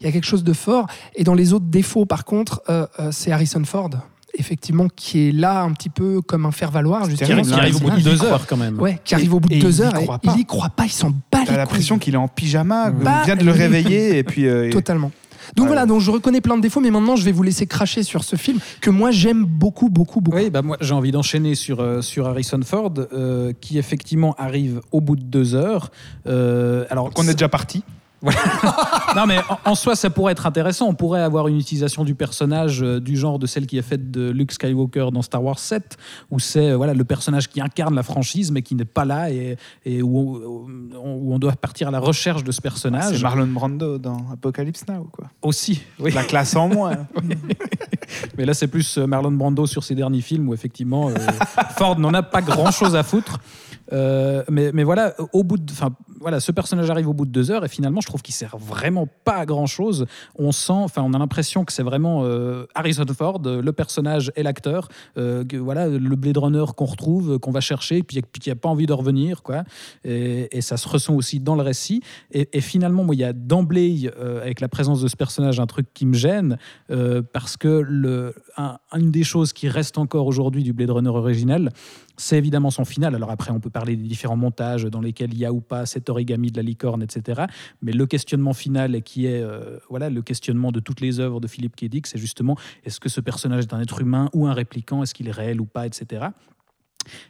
Il 0.00 0.06
y 0.06 0.08
a 0.08 0.12
quelque 0.12 0.24
chose 0.26 0.44
de 0.44 0.52
fort. 0.52 0.86
Et 1.16 1.24
dans 1.24 1.34
les 1.34 1.52
autres 1.52 1.66
défauts, 1.66 2.06
par 2.06 2.24
contre, 2.24 2.62
euh, 2.68 2.86
euh, 3.00 3.08
c'est 3.12 3.32
Harrison 3.32 3.62
Ford, 3.64 3.90
effectivement, 4.38 4.86
qui 4.94 5.28
est 5.28 5.32
là 5.32 5.62
un 5.62 5.72
petit 5.72 5.90
peu 5.90 6.20
comme 6.22 6.46
un 6.46 6.52
faire-valoir. 6.52 7.04
justement, 7.10 7.42
Qui 7.42 7.52
arrive 7.52 7.76
au 7.76 7.80
bout 7.80 7.90
de 7.90 8.00
deux 8.00 8.24
heures 8.24 8.46
quand 8.46 8.56
même. 8.56 8.80
Ouais, 8.80 8.98
qui 9.04 9.14
arrive 9.14 9.34
au 9.34 9.40
bout 9.40 9.48
de 9.48 9.58
deux 9.60 9.80
heures. 9.82 9.92
il 10.34 10.40
y 10.40 10.44
croit 10.46 10.70
pas, 10.70 10.84
il 10.86 10.92
s'en 10.92 11.10
bat 11.10 11.40
les 11.40 11.46
T'as 11.46 11.56
l'impression 11.56 11.98
qu'il 11.98 12.14
est 12.14 12.18
en 12.18 12.28
pyjama, 12.28 12.90
qu'on 12.90 13.02
Bah, 13.04 13.22
vient 13.24 13.36
de 13.36 13.44
le 13.44 13.52
réveiller 13.52 14.18
et 14.18 14.22
puis. 14.24 14.46
euh, 14.46 14.70
Totalement. 14.72 15.10
Donc 15.56 15.64
Ouais. 15.64 15.68
voilà, 15.68 15.86
donc 15.86 16.00
je 16.00 16.10
reconnais 16.10 16.40
plein 16.40 16.56
de 16.56 16.62
défauts, 16.62 16.80
mais 16.80 16.90
maintenant 16.90 17.16
je 17.16 17.24
vais 17.24 17.32
vous 17.32 17.42
laisser 17.42 17.66
cracher 17.66 18.02
sur 18.02 18.24
ce 18.24 18.36
film 18.36 18.58
que 18.80 18.90
moi 18.90 19.10
j'aime 19.10 19.44
beaucoup, 19.44 19.88
beaucoup, 19.88 20.20
beaucoup. 20.20 20.36
Oui, 20.36 20.50
bah 20.50 20.62
moi 20.62 20.76
j'ai 20.80 20.94
envie 20.94 21.12
d'enchaîner 21.12 21.54
sur, 21.54 21.80
euh, 21.80 22.00
sur 22.00 22.26
Harrison 22.26 22.60
Ford, 22.64 22.92
euh, 23.12 23.52
qui 23.60 23.78
effectivement 23.78 24.34
arrive 24.38 24.80
au 24.92 25.00
bout 25.00 25.16
de 25.16 25.22
deux 25.22 25.54
heures. 25.54 25.90
Euh, 26.26 26.84
alors, 26.90 27.06
Donc 27.10 27.18
on 27.18 27.28
est 27.28 27.32
déjà 27.32 27.48
parti. 27.48 27.82
Non 29.16 29.26
mais 29.26 29.38
en, 29.48 29.70
en 29.70 29.74
soi 29.74 29.96
ça 29.96 30.10
pourrait 30.10 30.32
être 30.32 30.46
intéressant. 30.46 30.88
On 30.88 30.94
pourrait 30.94 31.22
avoir 31.22 31.48
une 31.48 31.58
utilisation 31.58 32.04
du 32.04 32.14
personnage 32.14 32.82
euh, 32.82 33.00
du 33.00 33.16
genre 33.16 33.38
de 33.38 33.46
celle 33.46 33.66
qui 33.66 33.78
est 33.78 33.82
faite 33.82 34.10
de 34.10 34.30
Luke 34.30 34.52
Skywalker 34.52 35.08
dans 35.12 35.22
Star 35.22 35.42
Wars 35.42 35.58
7, 35.58 35.96
où 36.30 36.38
c'est 36.38 36.70
euh, 36.70 36.76
voilà 36.76 36.94
le 36.94 37.04
personnage 37.04 37.48
qui 37.48 37.60
incarne 37.60 37.94
la 37.94 38.02
franchise 38.02 38.50
mais 38.50 38.62
qui 38.62 38.74
n'est 38.74 38.84
pas 38.84 39.04
là 39.04 39.30
et, 39.30 39.56
et 39.84 40.02
où, 40.02 40.18
on, 40.96 41.12
où 41.14 41.34
on 41.34 41.38
doit 41.38 41.52
partir 41.52 41.88
à 41.88 41.90
la 41.90 42.00
recherche 42.00 42.44
de 42.44 42.52
ce 42.52 42.56
C'est 42.56 42.62
personnage. 42.62 43.22
Marlon 43.22 43.46
Brando 43.46 43.98
dans 43.98 44.24
Apocalypse 44.32 44.86
Now, 44.88 45.08
quoi. 45.12 45.26
Aussi, 45.42 45.82
oui. 45.98 46.12
La 46.12 46.24
classe 46.24 46.56
en 46.56 46.68
moins. 46.68 47.06
Mais 48.36 48.44
là, 48.44 48.54
c'est 48.54 48.68
plus 48.68 48.98
euh, 48.98 49.06
Marlon 49.06 49.32
Brando 49.32 49.66
sur 49.66 49.84
ses 49.84 49.94
derniers 49.94 50.20
films 50.20 50.48
où 50.48 50.54
effectivement 50.54 51.08
euh, 51.08 51.14
Ford 51.76 51.98
n'en 51.98 52.14
a 52.14 52.22
pas 52.22 52.42
grand 52.42 52.70
chose 52.70 52.96
à 52.96 53.02
foutre. 53.02 53.38
Euh, 53.92 54.42
mais, 54.48 54.70
mais 54.72 54.84
voilà, 54.84 55.14
au 55.32 55.44
bout 55.44 55.58
de, 55.58 55.70
voilà, 56.22 56.40
ce 56.40 56.52
personnage 56.52 56.88
arrive 56.88 57.08
au 57.08 57.12
bout 57.12 57.26
de 57.26 57.30
deux 57.30 57.50
heures 57.50 57.64
et 57.64 57.68
finalement, 57.68 58.00
je 58.00 58.06
trouve 58.06 58.22
qu'il 58.22 58.34
sert 58.34 58.56
vraiment 58.56 59.06
pas 59.24 59.36
à 59.36 59.46
grand 59.46 59.66
chose. 59.66 60.06
On 60.36 60.52
sent, 60.52 60.72
enfin, 60.72 61.02
on 61.02 61.12
a 61.12 61.18
l'impression 61.18 61.64
que 61.64 61.72
c'est 61.72 61.82
vraiment 61.82 62.22
euh, 62.24 62.64
Harrison 62.74 63.04
Ford, 63.16 63.42
euh, 63.44 63.60
le 63.60 63.72
personnage 63.72 64.32
et 64.36 64.42
l'acteur, 64.42 64.88
euh, 65.18 65.44
voilà, 65.60 65.88
le 65.88 66.16
Blade 66.16 66.38
Runner 66.38 66.64
qu'on 66.76 66.86
retrouve, 66.86 67.32
euh, 67.32 67.38
qu'on 67.38 67.50
va 67.50 67.60
chercher, 67.60 68.02
puis, 68.02 68.22
puis 68.22 68.40
qui 68.40 68.50
a 68.50 68.54
pas 68.54 68.68
envie 68.68 68.86
de 68.86 68.92
revenir, 68.92 69.42
quoi. 69.42 69.64
Et, 70.04 70.56
et 70.56 70.60
ça 70.60 70.76
se 70.76 70.88
ressent 70.88 71.14
aussi 71.14 71.40
dans 71.40 71.56
le 71.56 71.62
récit. 71.62 72.02
Et, 72.30 72.48
et 72.52 72.60
finalement, 72.60 73.04
moi, 73.04 73.14
il 73.14 73.18
y 73.18 73.24
a 73.24 73.32
d'emblée, 73.32 74.10
avec 74.42 74.60
la 74.60 74.68
présence 74.68 75.02
de 75.02 75.08
ce 75.08 75.16
personnage, 75.16 75.60
un 75.60 75.66
truc 75.66 75.92
qui 75.92 76.06
me 76.06 76.14
gêne 76.14 76.56
parce 77.32 77.56
que 77.56 78.32
une 78.94 79.10
des 79.10 79.24
choses 79.24 79.52
qui 79.52 79.68
reste 79.68 79.98
encore 79.98 80.26
aujourd'hui 80.26 80.62
du 80.62 80.72
Blade 80.72 80.90
Runner 80.90 81.08
original, 81.08 81.70
c'est 82.16 82.38
évidemment 82.38 82.70
son 82.70 82.84
final. 82.84 83.14
Alors 83.14 83.30
après, 83.30 83.50
on 83.50 83.60
peut 83.60 83.70
parler 83.70 83.96
des 83.96 84.04
différents 84.04 84.36
montages 84.36 84.84
dans 84.84 85.00
lesquels 85.00 85.32
il 85.32 85.38
y 85.38 85.44
a 85.44 85.52
ou 85.52 85.60
pas 85.60 85.86
cet 85.86 86.08
origami 86.12 86.50
de 86.52 86.56
la 86.56 86.62
licorne, 86.62 87.02
etc. 87.02 87.42
Mais 87.82 87.92
le 87.92 88.06
questionnement 88.06 88.52
final, 88.52 89.02
qui 89.02 89.26
est 89.26 89.42
euh, 89.42 89.78
voilà 89.90 90.08
le 90.08 90.22
questionnement 90.22 90.70
de 90.70 90.80
toutes 90.80 91.00
les 91.00 91.18
œuvres 91.18 91.40
de 91.40 91.48
Philippe 91.48 91.76
K. 91.76 91.86
Dick, 91.86 92.06
c'est 92.06 92.18
justement 92.18 92.56
est-ce 92.84 93.00
que 93.00 93.08
ce 93.08 93.20
personnage 93.20 93.64
est 93.64 93.74
un 93.74 93.80
être 93.80 94.00
humain 94.00 94.30
ou 94.32 94.46
un 94.46 94.52
répliquant? 94.52 95.02
Est-ce 95.02 95.14
qu'il 95.14 95.28
est 95.28 95.32
réel 95.32 95.60
ou 95.60 95.66
pas, 95.66 95.86
etc. 95.86 96.26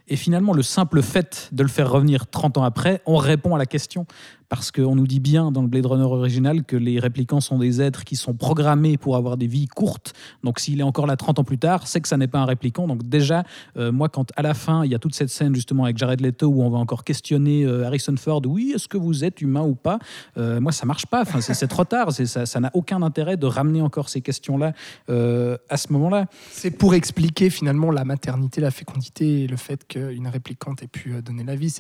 Et 0.09 0.17
finalement, 0.17 0.53
le 0.53 0.63
simple 0.63 1.03
fait 1.03 1.49
de 1.53 1.63
le 1.63 1.69
faire 1.69 1.91
revenir 1.91 2.27
30 2.27 2.59
ans 2.59 2.65
après, 2.65 3.03
on 3.07 3.17
répond 3.17 3.55
à 3.55 3.59
la 3.59 3.67
question. 3.67 4.07
Parce 4.53 4.71
qu'on 4.71 4.95
nous 4.95 5.07
dit 5.07 5.19
bien 5.19 5.51
dans 5.51 5.63
le 5.63 5.67
Blade 5.67 5.87
Runner 5.87 6.05
original 6.05 6.63
que 6.63 6.77
les 6.77 7.01
réplicants 7.01 7.41
sont 7.41 7.59
des 7.59 7.81
êtres 7.81 8.05
qui 8.05 8.17
sont 8.17 8.35
programmés 8.35 8.99
pour 8.99 9.17
avoir 9.17 9.39
des 9.39 9.47
vies 9.47 9.67
courtes. 9.67 10.13
Donc 10.45 10.61
s'il 10.61 10.79
est 10.79 10.83
encore 10.83 11.07
là 11.07 11.17
30 11.17 11.39
ans 11.39 11.45
plus 11.45 11.57
tard, 11.57 11.87
c'est 11.87 12.03
que 12.03 12.07
ça 12.09 12.19
n'est 12.19 12.29
pas 12.29 12.41
un 12.41 12.45
répliquant. 12.45 12.87
Donc 12.87 13.03
déjà, 13.09 13.45
euh, 13.79 13.93
moi, 13.93 14.11
quand 14.11 14.31
à 14.37 14.43
la 14.43 14.53
fin, 14.53 14.85
il 14.85 14.91
y 14.91 14.95
a 14.95 14.99
toute 14.99 15.15
cette 15.15 15.31
scène 15.31 15.55
justement 15.55 15.85
avec 15.85 15.97
Jared 15.97 16.21
Leto 16.21 16.49
où 16.49 16.63
on 16.63 16.69
va 16.69 16.77
encore 16.77 17.03
questionner 17.03 17.65
euh, 17.65 17.87
Harrison 17.87 18.15
Ford, 18.19 18.43
oui, 18.45 18.73
est-ce 18.75 18.89
que 18.89 18.99
vous 18.99 19.25
êtes 19.25 19.41
humain 19.41 19.63
ou 19.63 19.75
pas? 19.75 19.99
Euh, 20.37 20.61
Moi, 20.61 20.73
ça 20.73 20.85
marche 20.85 21.07
pas. 21.07 21.23
Enfin, 21.23 21.41
c'est 21.41 21.67
trop 21.67 21.85
tard. 21.85 22.13
Ça 22.13 22.61
n'a 22.61 22.71
aucun 22.75 23.01
intérêt 23.01 23.39
de 23.39 23.47
ramener 23.47 23.81
encore 23.81 24.11
ces 24.11 24.21
questions-là 24.21 24.75
à 25.09 25.77
ce 25.79 25.91
moment-là. 25.95 26.27
C'est 26.51 26.73
pour 26.73 26.95
expliquer 26.95 27.49
finalement 27.49 27.91
la 27.91 28.05
maternité, 28.05 28.61
la 28.61 28.71
fécondité 28.71 29.45
et 29.45 29.47
le 29.47 29.57
fait 29.57 29.89
qu'une 29.89 30.29
réplicante 30.29 30.83
ait 30.83 30.89
pu 30.89 31.23
donner 31.23 31.43
la 31.43 31.57
vie. 31.57 31.71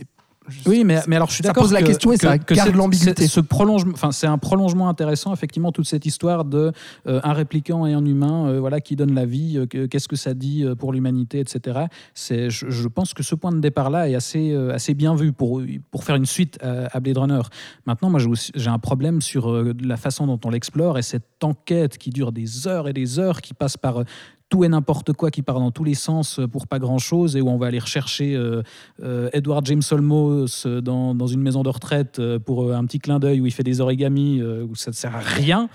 Oui, 0.66 0.82
mais, 0.84 0.98
mais 1.06 1.16
alors 1.16 1.28
je 1.28 1.34
suis 1.34 1.42
Ça 1.42 1.48
d'accord. 1.50 1.62
pose 1.64 1.72
la 1.72 1.80
que- 1.82 1.86
question 1.86 2.12
et 2.12 2.16
ça 2.16 2.36
garde 2.38 2.70
c'est- 2.70 2.76
l'ambiguïté. 2.76 3.22
c'est- 3.22 3.28
Ce 3.28 3.40
prolongement, 3.40 3.92
enfin, 3.94 4.10
c'est 4.12 4.26
un 4.26 4.38
prolongement 4.38 4.88
intéressant, 4.88 5.32
effectivement, 5.32 5.70
toute 5.72 5.86
cette 5.86 6.04
histoire 6.04 6.44
de 6.44 6.72
euh, 7.06 7.20
un 7.22 7.32
répliquant 7.32 7.86
et 7.86 7.92
un 7.92 8.04
humain, 8.04 8.46
euh, 8.48 8.60
voilà, 8.60 8.80
qui 8.80 8.96
donne 8.96 9.14
la 9.14 9.24
vie. 9.24 9.58
euh, 9.58 9.66
que- 9.66 9.86
Qu'est-ce 9.86 10.08
que 10.08 10.16
ça 10.16 10.34
dit 10.34 10.64
euh, 10.64 10.74
pour 10.74 10.92
l'humanité, 10.92 11.38
etc. 11.40 11.86
C'est, 12.14 12.50
je, 12.50 12.68
je 12.70 12.88
pense 12.88 13.14
que 13.14 13.22
ce 13.22 13.34
point 13.34 13.52
de 13.52 13.60
départ-là 13.60 14.08
est 14.08 14.14
assez, 14.14 14.54
assez 14.72 14.94
bien 14.94 15.14
vu 15.14 15.32
pour 15.32 15.62
pour 15.90 16.04
faire 16.04 16.16
une 16.16 16.26
suite 16.26 16.58
à, 16.62 16.88
à 16.96 17.00
Blade 17.00 17.18
Runner. 17.18 17.40
Maintenant, 17.86 18.10
moi, 18.10 18.20
j'ai 18.54 18.68
un 18.70 18.78
problème 18.78 19.20
sur 19.20 19.52
la 19.80 19.96
façon 19.96 20.26
dont 20.26 20.40
on 20.44 20.50
l'explore 20.50 20.98
et 20.98 21.02
cette 21.02 21.42
enquête 21.44 21.98
qui 21.98 22.10
dure 22.10 22.32
des 22.32 22.66
heures 22.66 22.88
et 22.88 22.92
des 22.92 23.18
heures, 23.18 23.40
qui 23.40 23.54
passe 23.54 23.76
par 23.76 24.02
tout 24.52 24.64
et 24.64 24.68
n'importe 24.68 25.14
quoi 25.14 25.30
qui 25.30 25.40
part 25.40 25.58
dans 25.60 25.70
tous 25.70 25.82
les 25.82 25.94
sens 25.94 26.38
euh, 26.38 26.46
pour 26.46 26.66
pas 26.66 26.78
grand 26.78 26.98
chose 26.98 27.36
et 27.36 27.40
où 27.40 27.48
on 27.48 27.56
va 27.56 27.68
aller 27.68 27.78
rechercher 27.78 28.36
euh, 28.36 28.62
euh, 29.02 29.30
Edward 29.32 29.64
James 29.64 29.80
Olmos 29.90 30.66
dans, 30.66 31.14
dans 31.14 31.26
une 31.26 31.40
maison 31.40 31.62
de 31.62 31.70
retraite 31.70 32.20
pour 32.44 32.70
un 32.70 32.84
petit 32.84 32.98
clin 32.98 33.18
d'œil 33.18 33.40
où 33.40 33.46
il 33.46 33.50
fait 33.50 33.62
des 33.62 33.80
origamis 33.80 34.42
où 34.42 34.74
ça 34.74 34.90
ne 34.90 34.94
sert 34.94 35.16
à 35.16 35.20
rien. 35.20 35.70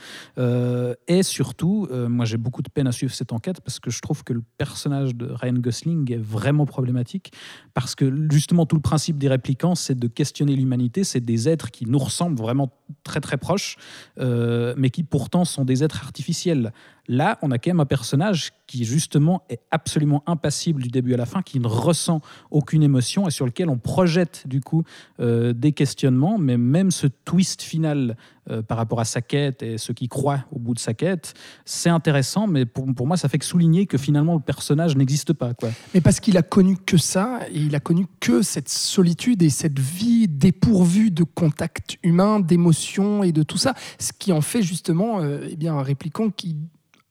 Et 1.07 1.23
surtout, 1.23 1.87
moi 1.91 2.25
j'ai 2.25 2.37
beaucoup 2.37 2.61
de 2.61 2.69
peine 2.69 2.85
à 2.85 2.91
suivre 2.91 3.13
cette 3.13 3.33
enquête 3.33 3.61
parce 3.61 3.79
que 3.79 3.89
je 3.89 3.99
trouve 3.99 4.23
que 4.23 4.33
le 4.33 4.43
personnage 4.57 5.15
de 5.15 5.25
Ryan 5.25 5.53
Gosling 5.53 6.11
est 6.11 6.21
vraiment 6.21 6.65
problématique 6.65 7.31
parce 7.73 7.95
que 7.95 8.13
justement 8.29 8.67
tout 8.67 8.75
le 8.75 8.81
principe 8.81 9.17
des 9.17 9.27
réplicants 9.27 9.75
c'est 9.75 9.97
de 9.97 10.07
questionner 10.07 10.55
l'humanité, 10.55 11.03
c'est 11.03 11.21
des 11.21 11.49
êtres 11.49 11.71
qui 11.71 11.85
nous 11.87 11.99
ressemblent 11.99 12.37
vraiment 12.37 12.69
très 13.03 13.19
très 13.19 13.37
proches 13.37 13.77
euh, 14.19 14.73
mais 14.77 14.89
qui 14.89 15.03
pourtant 15.03 15.45
sont 15.45 15.65
des 15.65 15.83
êtres 15.83 16.03
artificiels. 16.03 16.73
Là, 17.07 17.39
on 17.41 17.51
a 17.51 17.57
quand 17.57 17.69
même 17.69 17.79
un 17.79 17.85
personnage 17.85 18.51
qui 18.67 18.83
justement 18.83 19.43
est 19.49 19.61
absolument 19.71 20.23
impassible 20.27 20.83
du 20.83 20.89
début 20.89 21.13
à 21.13 21.17
la 21.17 21.25
fin, 21.25 21.41
qui 21.41 21.59
ne 21.59 21.67
ressent 21.67 22.21
aucune 22.51 22.83
émotion 22.83 23.27
et 23.27 23.31
sur 23.31 23.45
lequel 23.45 23.69
on 23.69 23.77
projette 23.77 24.45
du 24.45 24.59
coup 24.59 24.83
euh, 25.19 25.53
des 25.53 25.71
questionnements, 25.71 26.37
mais 26.37 26.57
même 26.57 26.91
ce 26.91 27.07
twist 27.07 27.61
final 27.61 28.17
euh, 28.49 28.61
par 28.61 28.77
rapport 28.77 28.99
à 28.99 29.05
sa 29.05 29.21
quête 29.21 29.63
et 29.63 29.77
ceux 29.77 29.93
qui 29.93 30.07
croient 30.07 30.45
au 30.51 30.59
bout 30.59 30.73
de 30.73 30.79
sa 30.79 30.93
quête, 30.93 31.33
c'est 31.65 31.89
intéressant, 31.89 32.47
mais 32.47 32.65
pour, 32.65 32.85
pour 32.95 33.07
moi, 33.07 33.17
ça 33.17 33.29
fait 33.29 33.39
que 33.39 33.45
souligner 33.45 33.85
que 33.85 33.97
finalement 33.97 34.35
le 34.35 34.39
personnage 34.39 34.95
n'existe 34.95 35.33
pas. 35.33 35.51
Mais 35.93 36.01
parce 36.01 36.19
qu'il 36.19 36.37
a 36.37 36.43
connu 36.43 36.77
que 36.77 36.97
ça, 36.97 37.39
et 37.51 37.59
il 37.59 37.75
a 37.75 37.79
connu 37.79 38.05
que 38.19 38.41
cette 38.41 38.69
solitude 38.69 39.41
et 39.43 39.49
cette 39.49 39.79
vie 39.79 40.27
dépourvue 40.27 41.11
de 41.11 41.23
contact 41.23 41.97
humain, 42.03 42.39
d'émotions 42.39 43.23
et 43.23 43.31
de 43.31 43.43
tout 43.43 43.57
ça, 43.57 43.73
ce 43.99 44.11
qui 44.17 44.31
en 44.31 44.41
fait 44.41 44.61
justement 44.61 45.21
euh, 45.21 45.47
eh 45.49 45.55
bien, 45.55 45.75
un 45.75 45.83
répliquant 45.83 46.29
qui 46.29 46.57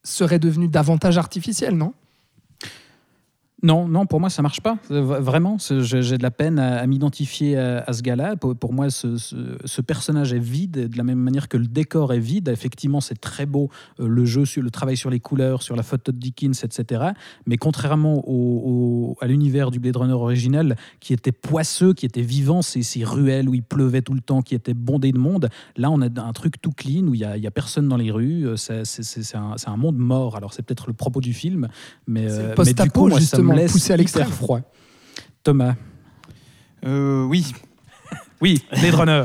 serait 0.02 0.38
devenu 0.38 0.68
davantage 0.68 1.18
artificiel, 1.18 1.76
non? 1.76 1.92
Non, 3.62 3.88
non, 3.88 4.04
pour 4.04 4.20
moi, 4.20 4.28
ça 4.28 4.42
marche 4.42 4.60
pas. 4.60 4.76
Euh, 4.90 5.00
Vraiment, 5.00 5.56
j'ai 5.58 6.18
de 6.18 6.22
la 6.22 6.30
peine 6.30 6.58
à, 6.58 6.76
à 6.78 6.86
m'identifier 6.86 7.56
à, 7.56 7.78
à 7.86 7.92
ce 7.94 8.02
gars-là. 8.02 8.36
Pour, 8.36 8.54
pour 8.54 8.74
moi, 8.74 8.90
ce, 8.90 9.16
ce- 9.16 9.56
ce 9.64 9.80
personnage 9.80 10.34
est 10.34 10.38
vide, 10.38 10.88
de 10.90 10.96
la 10.98 11.04
même 11.04 11.18
manière 11.18 11.48
que 11.48 11.56
le 11.56 11.66
décor 11.66 12.12
est 12.12 12.18
vide. 12.18 12.48
Effectivement, 12.48 13.00
c'est 13.00 13.18
très 13.18 13.46
beau, 13.46 13.70
euh, 13.98 14.06
le 14.08 14.26
jeu, 14.26 14.44
sur 14.44 14.62
le 14.62 14.70
travail 14.70 14.98
sur 14.98 15.08
les 15.08 15.20
couleurs, 15.20 15.62
sur 15.62 15.74
la 15.74 15.82
photo 15.82 16.12
de 16.12 16.18
Dickens, 16.18 16.62
etc. 16.64 17.12
Mais 17.46 17.56
contrairement 17.56 18.22
au- 18.28 19.12
au- 19.14 19.16
à 19.22 19.26
l'univers 19.26 19.70
du 19.70 19.78
Blade 19.80 19.96
Runner 19.96 20.12
original, 20.12 20.76
qui 21.00 21.14
était 21.14 21.32
poisseux, 21.32 21.94
qui 21.94 22.04
était 22.04 22.20
vivant, 22.20 22.60
ces, 22.60 22.82
ces 22.82 23.04
ruelles 23.04 23.48
où 23.48 23.54
il 23.54 23.62
pleuvait 23.62 24.02
tout 24.02 24.12
le 24.14 24.20
temps, 24.20 24.42
qui 24.42 24.54
était 24.54 24.74
bondé 24.74 25.12
de 25.12 25.18
monde, 25.18 25.48
là, 25.78 25.90
on 25.90 26.02
a 26.02 26.06
un 26.20 26.32
truc 26.34 26.60
tout 26.60 26.72
clean, 26.72 27.06
où 27.06 27.14
il 27.14 27.18
n'y 27.20 27.24
a, 27.24 27.38
il 27.38 27.42
y 27.42 27.46
a 27.46 27.50
personne 27.50 27.88
dans 27.88 27.96
les 27.96 28.10
rues. 28.10 28.46
Euh, 28.46 28.56
c'est- 28.56 28.84
un, 29.34 29.76
monde 29.78 29.96
mort. 29.96 30.36
Alors, 30.36 30.52
c'est 30.52 30.62
peut-être 30.62 30.88
le 30.88 30.92
propos 30.92 31.22
du 31.22 31.32
film, 31.32 31.68
mais, 32.06 32.26
euh, 32.30 32.54
mais 32.66 32.74
du 32.84 32.90
coup, 32.90 33.00
moi, 33.08 33.18
ça 33.24 33.36
justement, 33.46 33.54
me 33.54 33.58
laisse 33.60 33.72
poussé 33.72 33.92
à 33.92 33.96
l'extrême. 33.96 34.28
froid. 34.28 34.60
Thomas. 35.42 35.74
Euh, 36.84 37.24
oui. 37.24 37.52
Oui, 38.42 38.62
Blade 38.70 38.94
Runner. 38.94 39.24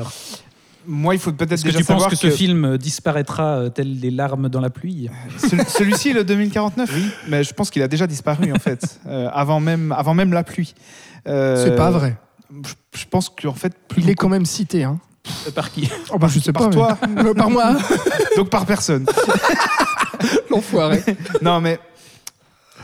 moi, 0.87 1.13
il 1.13 1.19
faut 1.19 1.33
peut-être 1.33 1.51
Est-ce 1.51 1.65
que 1.65 1.69
tu 1.69 1.75
penses 1.79 1.85
savoir 1.87 2.09
que 2.09 2.15
ce 2.15 2.29
film 2.29 2.63
euh, 2.63 2.77
disparaîtra 2.77 3.57
euh, 3.57 3.69
tel 3.69 3.99
des 3.99 4.09
larmes 4.09 4.47
dans 4.47 4.61
la 4.61 4.69
pluie? 4.69 5.09
Celui- 5.37 5.65
Celui-ci, 5.67 6.13
le 6.13 6.23
2049, 6.23 6.89
oui. 6.95 7.11
Mais 7.27 7.43
je 7.43 7.53
pense 7.53 7.69
qu'il 7.69 7.81
a 7.81 7.89
déjà 7.89 8.07
disparu, 8.07 8.53
en 8.53 8.59
fait, 8.59 8.99
euh, 9.07 9.27
avant, 9.33 9.59
même, 9.59 9.91
avant 9.91 10.13
même 10.13 10.31
la 10.31 10.43
pluie. 10.43 10.73
Euh, 11.27 11.61
C'est 11.61 11.75
pas 11.75 11.91
vrai. 11.91 12.15
Je, 12.65 12.99
je 13.01 13.05
pense 13.05 13.27
qu'en 13.29 13.53
fait, 13.53 13.73
plus 13.89 14.01
Il 14.01 14.09
est 14.09 14.15
quand 14.15 14.29
même 14.29 14.45
cité. 14.45 14.85
Hein. 14.85 14.97
Euh, 15.45 15.51
Par 15.51 15.71
qui? 15.71 15.89
Oh, 16.09 16.17
bah, 16.17 16.27
je 16.29 16.39
sais 16.39 16.53
par 16.53 16.69
pas. 16.69 16.73
toi, 16.73 16.97
mais- 17.13 17.21
Euh, 17.25 17.33
par 17.33 17.49
moi, 17.49 17.75
donc 18.37 18.49
par 18.49 18.65
personne. 18.65 19.05
l'enfoiré. 20.49 21.03
non, 21.41 21.59
mais 21.61 21.79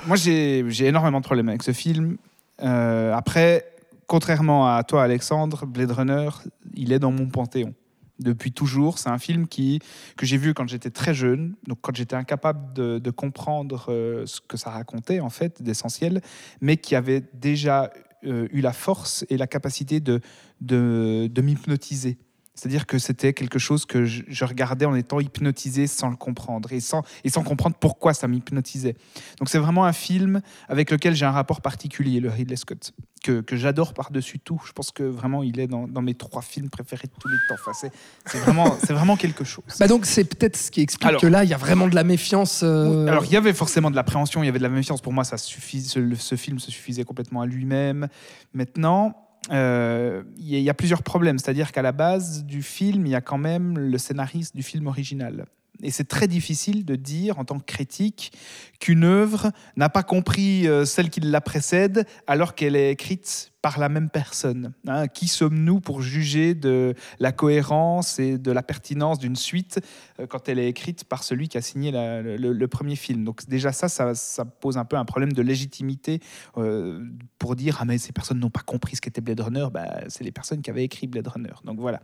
moi, 0.07 0.15
j'ai 0.15 0.85
énormément 0.85 1.19
de 1.19 1.25
problèmes 1.25 1.49
avec 1.49 1.63
ce 1.63 1.71
film. 1.71 2.17
Euh, 2.63 3.13
après, 3.13 3.65
contrairement 4.07 4.73
à 4.73 4.83
toi, 4.83 5.03
Alexandre, 5.03 5.65
Blade 5.65 5.91
Runner, 5.91 6.29
il 6.73 6.91
est 6.91 6.99
dans 6.99 7.11
mon 7.11 7.27
panthéon. 7.27 7.73
Depuis 8.19 8.51
toujours, 8.51 8.97
c'est 8.97 9.09
un 9.09 9.19
film 9.19 9.47
qui, 9.47 9.79
que 10.15 10.25
j'ai 10.25 10.37
vu 10.37 10.55
quand 10.55 10.67
j'étais 10.67 10.89
très 10.89 11.13
jeune, 11.13 11.53
donc 11.67 11.79
quand 11.81 11.95
j'étais 11.95 12.15
incapable 12.15 12.73
de, 12.73 12.97
de 12.97 13.11
comprendre 13.11 13.85
euh, 13.89 14.25
ce 14.25 14.41
que 14.41 14.57
ça 14.57 14.71
racontait, 14.71 15.19
en 15.19 15.29
fait, 15.29 15.61
d'essentiel, 15.61 16.21
mais 16.59 16.77
qui 16.77 16.95
avait 16.95 17.23
déjà 17.33 17.91
euh, 18.23 18.47
eu 18.51 18.61
la 18.61 18.73
force 18.73 19.23
et 19.29 19.37
la 19.37 19.45
capacité 19.45 19.99
de, 19.99 20.21
de, 20.61 21.29
de 21.31 21.41
m'hypnotiser. 21.41 22.17
C'est-à-dire 22.59 22.87
que 22.87 22.97
c'était 22.97 23.33
quelque 23.33 23.59
chose 23.59 23.85
que 23.85 24.05
je, 24.05 24.23
je 24.27 24.43
regardais 24.45 24.85
en 24.85 24.95
étant 24.95 25.19
hypnotisé 25.19 25.85
sans 25.85 26.09
le 26.09 26.15
comprendre 26.15 26.71
et 26.73 26.79
sans, 26.79 27.03
et 27.23 27.29
sans 27.29 27.43
comprendre 27.43 27.75
pourquoi 27.79 28.15
ça 28.15 28.27
m'hypnotisait. 28.27 28.95
Donc 29.39 29.47
c'est 29.49 29.59
vraiment 29.59 29.85
un 29.85 29.93
film 29.93 30.41
avec 30.67 30.89
lequel 30.89 31.15
j'ai 31.15 31.25
un 31.25 31.31
rapport 31.31 31.61
particulier, 31.61 32.19
le 32.19 32.29
Ridley 32.29 32.55
Scott, 32.55 32.93
que, 33.23 33.41
que 33.41 33.55
j'adore 33.55 33.93
par-dessus 33.93 34.39
tout. 34.39 34.59
Je 34.65 34.71
pense 34.71 34.89
que 34.91 35.03
vraiment 35.03 35.43
il 35.43 35.59
est 35.59 35.67
dans, 35.67 35.87
dans 35.87 36.01
mes 36.01 36.15
trois 36.15 36.41
films 36.41 36.69
préférés 36.69 37.07
de 37.07 37.13
tous 37.19 37.27
les 37.27 37.37
temps. 37.47 37.55
Enfin, 37.67 37.89
c'est, 38.25 38.37
vraiment, 38.39 38.75
c'est 38.83 38.93
vraiment 38.93 39.17
quelque 39.17 39.43
chose. 39.43 39.63
Bah 39.79 39.87
donc 39.87 40.05
c'est 40.07 40.23
peut-être 40.23 40.57
ce 40.57 40.71
qui 40.71 40.81
explique 40.81 41.07
Alors- 41.09 41.21
que 41.21 41.27
là 41.27 41.43
il 41.43 41.49
y 41.49 41.53
a 41.53 41.57
vraiment 41.57 41.87
de 41.87 41.93
la 41.95 42.03
méfiance. 42.03 42.61
euh, 42.63 43.05
Alors, 43.07 43.25
il 43.25 43.31
y 43.31 43.37
avait 43.37 43.53
forcément 43.53 43.91
de 43.91 43.95
l'appréhension, 43.95 44.41
il 44.41 44.47
y 44.47 44.49
avait 44.49 44.57
de 44.59 44.63
la 44.63 44.69
méfiance. 44.69 45.01
Pour 45.01 45.13
moi, 45.13 45.23
ça 45.25 45.37
suffit, 45.37 45.81
ce, 45.81 46.15
ce 46.15 46.35
film 46.35 46.57
se 46.59 46.71
suffisait 46.71 47.03
complètement 47.03 47.41
à 47.41 47.45
lui-même. 47.45 48.07
Maintenant, 48.53 49.15
euh, 49.51 50.23
il 50.37 50.55
y, 50.55 50.61
y 50.61 50.69
a 50.69 50.73
plusieurs 50.73 51.03
problèmes. 51.03 51.39
C'est-à-dire 51.39 51.71
qu'à 51.71 51.81
la 51.81 51.91
base 51.91 52.43
du 52.45 52.61
film, 52.61 53.05
il 53.05 53.11
y 53.11 53.15
a 53.15 53.21
quand 53.21 53.37
même 53.37 53.77
le 53.77 53.97
scénariste 53.97 54.55
du 54.55 54.63
film 54.63 54.87
original. 54.87 55.45
Et 55.83 55.91
c'est 55.91 56.05
très 56.05 56.27
difficile 56.27 56.85
de 56.85 56.95
dire 56.95 57.39
en 57.39 57.45
tant 57.45 57.59
que 57.59 57.65
critique 57.65 58.31
qu'une 58.79 59.03
œuvre 59.03 59.51
n'a 59.75 59.89
pas 59.89 60.03
compris 60.03 60.67
euh, 60.67 60.85
celle 60.85 61.09
qui 61.09 61.19
la 61.19 61.41
précède 61.41 62.07
alors 62.25 62.55
qu'elle 62.55 62.75
est 62.75 62.91
écrite 62.91 63.51
par 63.67 63.79
la 63.79 63.89
même 63.89 64.09
personne. 64.09 64.71
hein. 64.87 65.09
qui 65.09 65.27
sommes-nous 65.27 65.81
pour 65.81 66.01
juger 66.01 66.55
de 66.55 66.93
la 67.19 67.33
cohérence 67.33 68.17
et 68.17 68.37
de 68.37 68.51
la 68.53 68.63
pertinence 68.63 69.19
d'une 69.19 69.35
suite 69.35 69.81
euh, 70.21 70.25
quand 70.25 70.47
elle 70.47 70.57
est 70.57 70.69
écrite 70.69 71.03
par 71.03 71.21
celui 71.21 71.49
qui 71.49 71.57
a 71.57 71.61
signé 71.61 71.91
le, 71.91 72.67
premier 72.67 72.95
film? 72.95 73.25
Donc 73.25 73.45
déjà 73.49 73.73
ça, 73.73 73.89
ça, 73.89 74.45
pose 74.45 74.77
un 74.77 74.85
peu 74.85 74.95
un 74.95 75.03
problème 75.03 75.33
de 75.33 75.41
légitimité 75.41 76.21
euh, 76.55 77.03
pour 77.39 77.57
dire 77.57 77.79
ah 77.81 77.85
mais 77.85 77.97
ces 77.97 78.13
personnes 78.13 78.39
n'ont 78.39 78.49
pas 78.49 78.61
compris 78.61 78.95
ce 78.95 79.01
qu'était 79.01 79.19
Blade 79.19 79.41
Runner. 79.41 79.67
Bah, 79.69 79.99
c'est 80.07 80.23
les 80.23 80.31
personnes 80.31 80.61
qui 80.61 80.69
avaient 80.69 80.85
écrit 80.85 81.07
Blade 81.07 81.27
Runner. 81.27 81.55
Donc 81.65 81.77
voilà. 81.77 81.99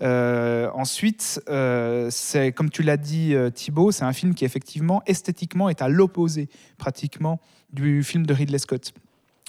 Euh, 0.00 0.70
ensuite, 0.72 1.38
c'est 2.08 2.52
comme 2.52 2.70
tu 2.70 2.82
l'as 2.82 2.96
dit 2.96 3.34
Thibaut, 3.52 3.92
c'est 3.92 4.06
un 4.06 4.14
film 4.14 4.34
qui 4.34 4.46
effectivement 4.46 5.02
esthétiquement 5.04 5.68
est 5.68 5.82
à 5.82 5.90
l'opposé 5.90 6.48
pratiquement 6.78 7.42
du 7.74 8.02
film 8.02 8.24
de 8.24 8.32
Ridley 8.32 8.58
Scott. 8.58 8.94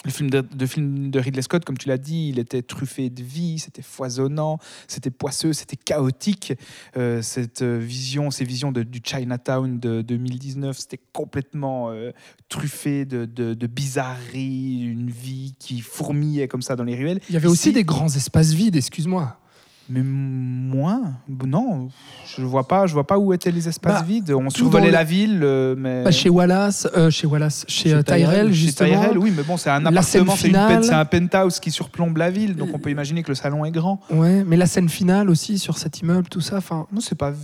Le 0.03 0.11
film 0.11 0.29
de, 0.29 0.41
de 0.41 0.65
film 0.67 1.09
de 1.09 1.19
Ridley 1.19 1.41
Scott, 1.41 1.65
comme 1.65 1.77
tu 1.79 1.87
l'as 1.87 1.97
dit, 1.97 2.29
il 2.29 2.37
était 2.37 2.61
truffé 2.61 3.09
de 3.09 3.23
vie, 3.23 3.57
c'était 3.57 3.81
foisonnant, 3.81 4.59
c'était 4.87 5.09
poisseux, 5.09 5.51
c'était 5.53 5.77
chaotique. 5.77 6.53
Euh, 6.95 7.23
cette 7.23 7.63
euh, 7.63 7.79
vision, 7.79 8.29
ces 8.29 8.43
visions 8.45 8.71
de- 8.71 8.83
du 8.83 9.01
Chinatown 9.03 9.79
de 9.79 10.01
2019, 10.03 10.77
c'était 10.77 10.99
complètement 11.11 11.89
euh, 11.89 12.11
truffé 12.49 13.05
de, 13.05 13.25
de, 13.25 13.67
bizarreries, 13.67 14.81
une 14.83 15.09
vie 15.09 15.55
qui 15.57 15.81
fourmillait 15.81 16.47
comme 16.47 16.61
ça 16.61 16.75
dans 16.75 16.83
les 16.83 16.95
ruelles. 16.95 17.19
Il 17.29 17.33
y 17.33 17.37
avait 17.37 17.47
aussi 17.47 17.71
des 17.71 17.83
grands 17.83 18.13
espaces 18.13 18.51
vides, 18.51 18.75
excuse-moi. 18.75 19.39
Mais 19.87 20.01
moins 20.01 21.13
Non, 21.45 21.89
je 22.35 22.41
vois 22.41 22.67
pas, 22.67 22.87
je 22.87 22.93
vois 22.93 23.05
pas 23.05 23.19
où 23.19 23.33
étaient 23.33 23.51
les 23.51 23.67
espaces 23.67 23.99
Bah, 23.99 24.05
vides. 24.07 24.31
On 24.31 24.49
survolait 24.49 24.89
la 24.89 25.03
ville, 25.03 25.41
euh, 25.43 25.75
mais 25.77 26.03
Bah, 26.03 26.09
chez 26.11 26.29
Wallace, 26.29 26.87
euh, 26.97 27.11
chez 27.11 27.27
Wallace, 27.27 27.65
chez, 27.67 27.93
euh, 27.93 28.01
Tyrell, 28.01 28.47
Chez 28.47 28.53
justement. 28.53 28.89
Tyrell, 28.89 29.17
oui, 29.19 29.31
mais 29.35 29.43
bon, 29.43 29.57
c'est 29.57 29.69
un 29.69 29.85
appartement, 29.85 30.35
c'est 30.35 30.47
finale. 30.47 30.83
un 30.91 31.05
penthouse 31.05 31.59
qui 31.59 31.69
surplombe 31.69 32.17
la 32.17 32.31
ville, 32.31 32.55
donc 32.55 32.69
on 32.73 32.79
peut 32.79 32.89
imaginer 32.89 33.21
que 33.21 33.29
le 33.29 33.35
salon 33.35 33.63
est 33.63 33.69
grand. 33.71 33.99
Ouais, 34.09 34.43
mais 34.43 34.57
la 34.57 34.65
scène 34.65 34.89
finale 34.89 35.29
aussi 35.29 35.59
sur 35.59 35.77
cet 35.77 35.99
immeuble, 35.99 36.29
tout 36.29 36.41
ça. 36.41 36.57
Enfin, 36.57 36.87
Non, 36.91 36.99
c'est 36.99 37.13
pas. 37.17 37.31
Bah, 37.31 37.37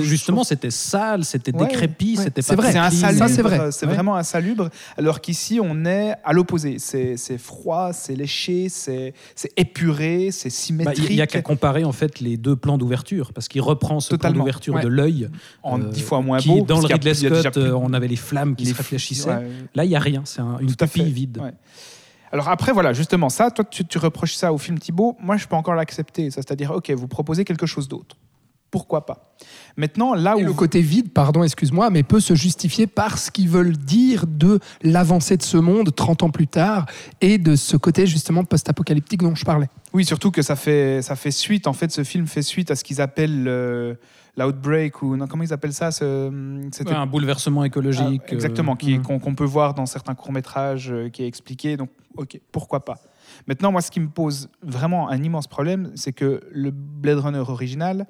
Justement, 0.00 0.44
c'était 0.44 0.70
sale, 0.70 1.24
c'était 1.26 1.54
Ouais, 1.54 1.66
décrépit, 1.66 2.16
ouais, 2.16 2.24
c'était 2.24 2.40
c'est 2.40 2.56
pas 2.56 2.62
vrai. 2.62 2.72
C'est. 2.90 3.12
Ça, 3.12 3.28
c'est 3.28 3.42
vrai. 3.42 3.70
C'est 3.70 3.84
Ouais. 3.86 3.92
vraiment 3.94 4.16
insalubre. 4.16 4.70
Alors 4.96 5.20
qu'ici, 5.20 5.60
on 5.62 5.84
est 5.84 6.14
à 6.24 6.32
l'opposé. 6.32 6.76
C'est 6.78 7.38
froid, 7.38 7.92
c'est 7.92 8.14
léché, 8.16 8.68
c'est 8.70 9.12
épuré, 9.58 10.30
c'est 10.32 10.48
Bah, 10.48 10.54
symétrique. 10.54 11.06
Il 11.10 11.16
n'y 11.16 11.20
a 11.20 11.26
qu'à 11.26 11.42
comparer 11.42 11.81
en 11.84 11.92
fait 11.92 12.20
les 12.20 12.36
deux 12.36 12.56
plans 12.56 12.78
d'ouverture, 12.78 13.32
parce 13.32 13.48
qu'il 13.48 13.60
reprend 13.62 14.00
ce 14.00 14.14
plan 14.16 14.30
d'ouverture 14.32 14.74
Ouais. 14.74 14.82
de 14.82 14.88
l'œil. 14.88 15.28
en 15.62 15.80
euh, 15.80 15.84
dix 15.88 16.02
fois 16.02 16.20
moins 16.20 16.38
qui, 16.38 16.48
beau. 16.48 16.62
dans 16.64 16.80
le 16.80 16.88
y 16.88 16.92
Ridley 16.92 17.12
y 17.12 17.14
Scott, 17.14 17.52
plus- 17.52 17.62
euh, 17.62 17.76
on 17.76 17.92
avait 17.92 18.08
les 18.08 18.16
flammes 18.16 18.54
qui 18.56 18.64
les 18.64 18.70
se 18.70 18.74
fl- 18.74 18.78
réfléchissaient. 18.78 19.28
ouais. 19.30 19.48
Là, 19.74 19.84
il 19.84 19.88
n'y 19.88 19.96
a 19.96 20.00
rien, 20.00 20.22
c'est 20.24 20.40
un- 20.40 20.58
une 20.58 20.68
fait. 21.04 21.10
vide. 21.10 21.38
Ouais. 21.42 21.52
Alors 22.30 22.48
après, 22.48 22.72
voilà, 22.72 22.92
justement, 22.92 23.28
ça, 23.28 23.50
toi, 23.50 23.64
tu, 23.64 23.84
tu 23.84 23.98
reproches 23.98 24.34
ça 24.34 24.52
au 24.52 24.58
film 24.58 24.78
Thibaut. 24.78 25.16
Moi, 25.20 25.36
je 25.36 25.46
peux 25.46 25.54
encore 25.56 25.74
l'accepter. 25.74 26.30
C'est-à-dire, 26.30 26.70
OK, 26.70 26.90
vous 26.90 27.06
proposez 27.08 27.44
quelque 27.44 27.66
chose 27.66 27.88
d'autre. 27.88 28.16
Pourquoi 28.70 29.04
pas? 29.04 29.34
Maintenant, 29.76 30.14
là 30.14 30.36
où... 30.36 30.40
Et 30.40 30.42
le 30.44 30.52
côté 30.52 30.80
vide, 30.80 31.10
pardon, 31.12 31.42
excuse-moi, 31.42 31.90
mais 31.90 32.02
peut 32.02 32.20
se 32.20 32.34
justifier 32.34 32.86
par 32.86 33.18
ce 33.18 33.30
qu'ils 33.30 33.48
veulent 33.48 33.76
dire 33.76 34.26
de 34.26 34.60
l'avancée 34.82 35.36
de 35.36 35.42
ce 35.42 35.56
monde 35.56 35.94
30 35.94 36.22
ans 36.24 36.30
plus 36.30 36.46
tard 36.46 36.86
et 37.20 37.38
de 37.38 37.56
ce 37.56 37.76
côté 37.76 38.06
justement 38.06 38.44
post-apocalyptique 38.44 39.22
dont 39.22 39.34
je 39.34 39.44
parlais. 39.44 39.68
Oui, 39.92 40.04
surtout 40.04 40.30
que 40.30 40.42
ça 40.42 40.56
fait, 40.56 41.02
ça 41.02 41.16
fait 41.16 41.30
suite, 41.30 41.66
en 41.66 41.72
fait, 41.72 41.90
ce 41.92 42.04
film 42.04 42.26
fait 42.26 42.42
suite 42.42 42.70
à 42.70 42.76
ce 42.76 42.84
qu'ils 42.84 43.00
appellent 43.00 43.46
euh, 43.46 43.94
l'outbreak, 44.36 45.02
ou 45.02 45.16
non, 45.16 45.26
comment 45.26 45.42
ils 45.42 45.52
appellent 45.52 45.72
ça 45.74 45.90
ce, 45.90 46.30
c'était- 46.72 46.92
Un 46.94 47.06
bouleversement 47.06 47.64
écologique. 47.64 48.22
Ah, 48.28 48.32
exactement, 48.32 48.72
euh, 48.72 48.76
qui- 48.76 48.98
mm. 48.98 49.02
qu'on 49.02 49.34
peut 49.34 49.44
voir 49.44 49.74
dans 49.74 49.86
certains 49.86 50.14
courts-métrages, 50.14 50.90
euh, 50.90 51.08
qui 51.10 51.22
est 51.22 51.26
expliqué. 51.26 51.76
Donc, 51.76 51.90
ok, 52.16 52.40
pourquoi 52.50 52.84
pas. 52.84 52.98
Maintenant, 53.46 53.72
moi, 53.72 53.80
ce 53.80 53.90
qui 53.90 54.00
me 54.00 54.08
pose 54.08 54.48
vraiment 54.62 55.08
un 55.08 55.22
immense 55.22 55.46
problème, 55.46 55.90
c'est 55.94 56.12
que 56.12 56.40
le 56.50 56.70
Blade 56.70 57.18
Runner 57.18 57.38
original, 57.38 58.06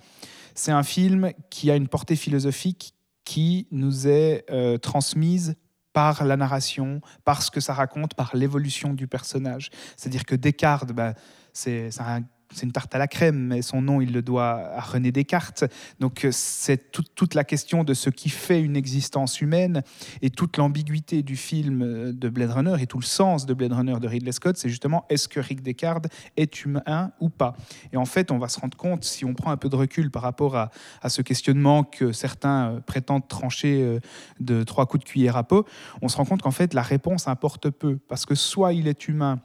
c'est 0.54 0.72
un 0.72 0.82
film 0.82 1.32
qui 1.50 1.70
a 1.70 1.76
une 1.76 1.88
portée 1.88 2.16
philosophique 2.16 2.94
qui 3.24 3.66
nous 3.70 4.08
est 4.08 4.44
euh, 4.50 4.78
transmise 4.78 5.56
par 5.92 6.24
la 6.24 6.36
narration, 6.36 7.00
par 7.24 7.42
ce 7.42 7.50
que 7.50 7.60
ça 7.60 7.74
raconte, 7.74 8.14
par 8.14 8.34
l'évolution 8.34 8.94
du 8.94 9.06
personnage. 9.06 9.70
C'est-à-dire 9.96 10.24
que 10.24 10.34
Descartes, 10.34 10.92
bah, 10.92 11.14
c'est 11.52 11.90
un- 12.00 12.22
c'est 12.52 12.66
une 12.66 12.72
tarte 12.72 12.94
à 12.94 12.98
la 12.98 13.08
crème, 13.08 13.38
mais 13.48 13.62
son 13.62 13.82
nom, 13.82 14.00
il 14.00 14.12
le 14.12 14.22
doit 14.22 14.70
à 14.74 14.80
René 14.80 15.12
Descartes. 15.12 15.64
Donc, 16.00 16.24
euh, 16.24 16.30
c'est 16.32 16.92
tout- 16.92 17.04
toute 17.14 17.34
la 17.34 17.44
question 17.44 17.84
de 17.84 17.94
ce 17.94 18.10
qui 18.10 18.28
fait 18.28 18.60
une 18.60 18.76
existence 18.76 19.40
humaine 19.40 19.82
et 20.20 20.30
toute 20.30 20.56
l'ambiguïté 20.56 21.22
du 21.22 21.36
film 21.36 21.82
euh, 21.82 22.12
de 22.12 22.28
Blade 22.28 22.50
Runner 22.50 22.76
et 22.80 22.86
tout 22.86 22.98
le 22.98 23.04
sens 23.04 23.46
de 23.46 23.54
Blade 23.54 23.72
Runner 23.72 23.98
de 24.00 24.08
Ridley 24.08 24.32
Scott, 24.32 24.56
c'est 24.56 24.68
justement 24.68 25.04
est-ce 25.08 25.28
que 25.28 25.40
Rick 25.40 25.62
Descartes 25.62 26.06
est 26.36 26.64
humain 26.64 27.12
ou 27.20 27.28
pas? 27.28 27.56
Et 27.92 27.96
en 27.96 28.04
fait, 28.04 28.30
on 28.30 28.38
va 28.38 28.48
se 28.48 28.60
rendre 28.60 28.76
compte, 28.76 29.04
si 29.04 29.24
on 29.24 29.34
prend 29.34 29.50
un 29.50 29.56
peu 29.56 29.68
de 29.68 29.76
recul 29.76 30.10
par 30.10 30.22
rapport 30.22 30.56
à, 30.56 30.70
à 31.00 31.08
ce 31.08 31.22
questionnement 31.22 31.84
que 31.84 32.12
certains 32.12 32.72
euh, 32.72 32.80
prétendent 32.80 33.26
trancher 33.28 33.98
de 34.40 34.62
trois 34.62 34.86
coups 34.86 35.04
de 35.04 35.08
cuillère 35.08 35.36
à 35.36 35.44
peau, 35.44 35.66
on 36.02 36.08
se 36.08 36.16
rend 36.16 36.24
compte 36.24 36.42
qu'en 36.42 36.50
fait, 36.50 36.74
la 36.74 36.82
réponse 36.82 37.28
importe 37.28 37.70
peu. 37.70 37.98
Parce 38.08 38.26
que 38.26 38.34
soit 38.34 38.72
il 38.72 38.88
est 38.88 39.08
humain 39.08 39.40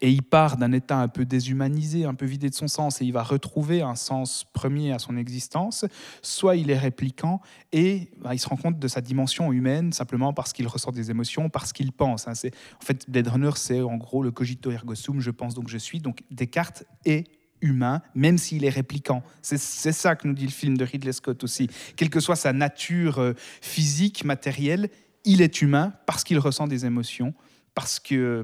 et 0.00 0.10
il 0.10 0.22
part 0.22 0.56
d'un 0.56 0.72
état 0.72 0.98
un 0.98 1.08
peu 1.08 1.24
déshumanisé, 1.24 2.04
un 2.04 2.14
peu 2.14 2.26
vidé 2.26 2.48
de 2.48 2.54
son 2.54 2.68
sens, 2.68 3.02
et 3.02 3.04
il 3.04 3.12
va 3.12 3.22
retrouver 3.22 3.82
un 3.82 3.94
sens 3.94 4.44
premier 4.52 4.92
à 4.92 4.98
son 4.98 5.16
existence, 5.16 5.84
soit 6.22 6.56
il 6.56 6.70
est 6.70 6.78
répliquant 6.78 7.40
et 7.72 8.10
bah, 8.20 8.34
il 8.34 8.38
se 8.38 8.48
rend 8.48 8.56
compte 8.56 8.78
de 8.78 8.88
sa 8.88 9.00
dimension 9.00 9.52
humaine 9.52 9.92
simplement 9.92 10.32
parce 10.32 10.52
qu'il 10.52 10.66
ressent 10.66 10.92
des 10.92 11.10
émotions, 11.10 11.48
parce 11.50 11.72
qu'il 11.72 11.92
pense. 11.92 12.28
hein. 12.28 12.32
En 12.80 12.84
fait, 12.84 13.10
Blade 13.10 13.28
Runner, 13.28 13.50
c'est 13.56 13.80
en 13.80 13.96
gros 13.96 14.22
le 14.22 14.30
cogito 14.30 14.70
ergo 14.70 14.94
sum, 14.94 15.20
je 15.20 15.30
pense 15.30 15.54
donc 15.54 15.68
je 15.68 15.78
suis. 15.78 16.00
Donc 16.00 16.22
Descartes 16.30 16.84
est 17.04 17.26
humain, 17.60 18.02
même 18.14 18.38
s'il 18.38 18.64
est 18.64 18.70
répliquant. 18.70 19.22
C'est 19.40 19.58
c'est 19.58 19.92
ça 19.92 20.16
que 20.16 20.26
nous 20.26 20.34
dit 20.34 20.44
le 20.44 20.50
film 20.50 20.76
de 20.76 20.84
Ridley 20.84 21.12
Scott 21.12 21.42
aussi. 21.44 21.68
Quelle 21.96 22.10
que 22.10 22.20
soit 22.20 22.36
sa 22.36 22.52
nature 22.52 23.18
euh, 23.18 23.34
physique, 23.60 24.24
matérielle, 24.24 24.90
il 25.24 25.40
est 25.40 25.62
humain 25.62 25.92
parce 26.06 26.24
qu'il 26.24 26.38
ressent 26.38 26.66
des 26.66 26.84
émotions, 26.86 27.34
parce 27.74 28.00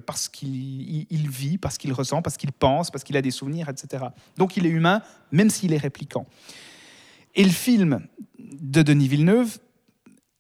parce 0.07 0.29
qu'il 0.29 0.55
il- 0.57 1.07
il 1.11 1.29
vit, 1.29 1.59
parce 1.59 1.79
qu'il 1.79 1.93
ressent, 1.93 2.23
parce 2.23 2.37
qu'il 2.37 2.53
pense, 2.53 2.91
parce 2.91 3.05
qu'il 3.05 3.17
a 3.17 3.23
des 3.23 3.31
souvenirs, 3.31 3.69
etc. 3.69 4.05
Donc 4.37 4.57
il 4.57 4.67
est 4.67 4.71
humain, 4.71 5.03
même 5.33 5.51
s'il 5.51 5.73
est 5.73 5.79
répliquant. 5.79 6.27
Et 7.35 7.45
le 7.45 7.51
film 7.51 8.07
de 8.39 8.83
Denis 8.83 9.09
Villeneuve 9.09 9.59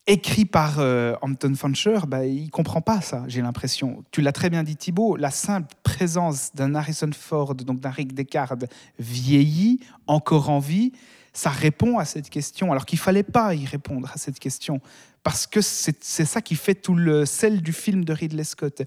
écrit 0.06 0.46
par 0.46 0.78
euh, 0.78 1.14
Hampton 1.20 1.54
Fancher, 1.54 1.98
bah, 2.08 2.24
il 2.24 2.50
comprend 2.50 2.80
pas 2.80 3.02
ça, 3.02 3.24
j'ai 3.28 3.42
l'impression. 3.42 4.04
Tu 4.10 4.22
l'as 4.22 4.32
très 4.32 4.48
bien 4.48 4.62
dit 4.62 4.74
Thibault, 4.74 5.16
la 5.16 5.30
simple 5.30 5.74
présence 5.82 6.50
d'un 6.54 6.74
Harrison 6.74 7.10
Ford, 7.12 7.54
donc 7.54 7.80
d'un 7.80 7.90
Rick 7.90 8.14
Deckard 8.14 8.56
vieilli, 8.98 9.80
encore 10.06 10.48
en 10.48 10.60
vie, 10.60 10.92
ça 11.38 11.50
répond 11.50 11.98
à 11.98 12.04
cette 12.04 12.30
question, 12.30 12.72
alors 12.72 12.84
qu'il 12.84 12.98
fallait 12.98 13.22
pas 13.22 13.54
y 13.54 13.64
répondre 13.64 14.10
à 14.12 14.18
cette 14.18 14.40
question, 14.40 14.80
parce 15.22 15.46
que 15.46 15.60
c'est 15.60 16.02
c'est 16.02 16.24
ça 16.24 16.42
qui 16.42 16.56
fait 16.56 16.74
tout 16.74 16.96
le 16.96 17.26
sel 17.26 17.62
du 17.62 17.72
film 17.72 18.04
de 18.04 18.12
Ridley 18.12 18.42
Scott. 18.42 18.82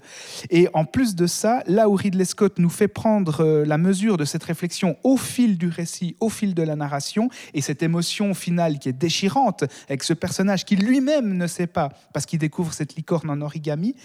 Et 0.50 0.68
en 0.74 0.84
plus 0.84 1.14
de 1.14 1.26
ça, 1.26 1.62
là 1.66 1.88
où 1.88 1.94
Ridley 1.94 2.26
Scott 2.26 2.58
nous 2.58 2.68
fait 2.68 2.88
prendre 2.88 3.42
euh, 3.42 3.64
la 3.64 3.78
mesure 3.78 4.18
de 4.18 4.26
cette 4.26 4.44
réflexion 4.44 4.98
au 5.02 5.16
fil 5.16 5.56
du 5.56 5.68
récit, 5.68 6.14
au 6.20 6.28
fil 6.28 6.52
de 6.52 6.62
la 6.62 6.76
narration, 6.76 7.30
et 7.54 7.62
cette 7.62 7.82
émotion 7.82 8.34
finale 8.34 8.78
qui 8.78 8.90
est 8.90 8.92
déchirante, 8.92 9.64
avec 9.88 10.02
ce 10.02 10.12
personnage 10.12 10.66
qui 10.66 10.76
lui-même 10.76 11.34
ne 11.38 11.46
sait 11.46 11.66
pas, 11.66 11.88
parce 12.12 12.26
qu'il 12.26 12.38
découvre 12.38 12.74
cette 12.74 12.96
licorne 12.96 13.30
en 13.30 13.40
origami, 13.40 13.96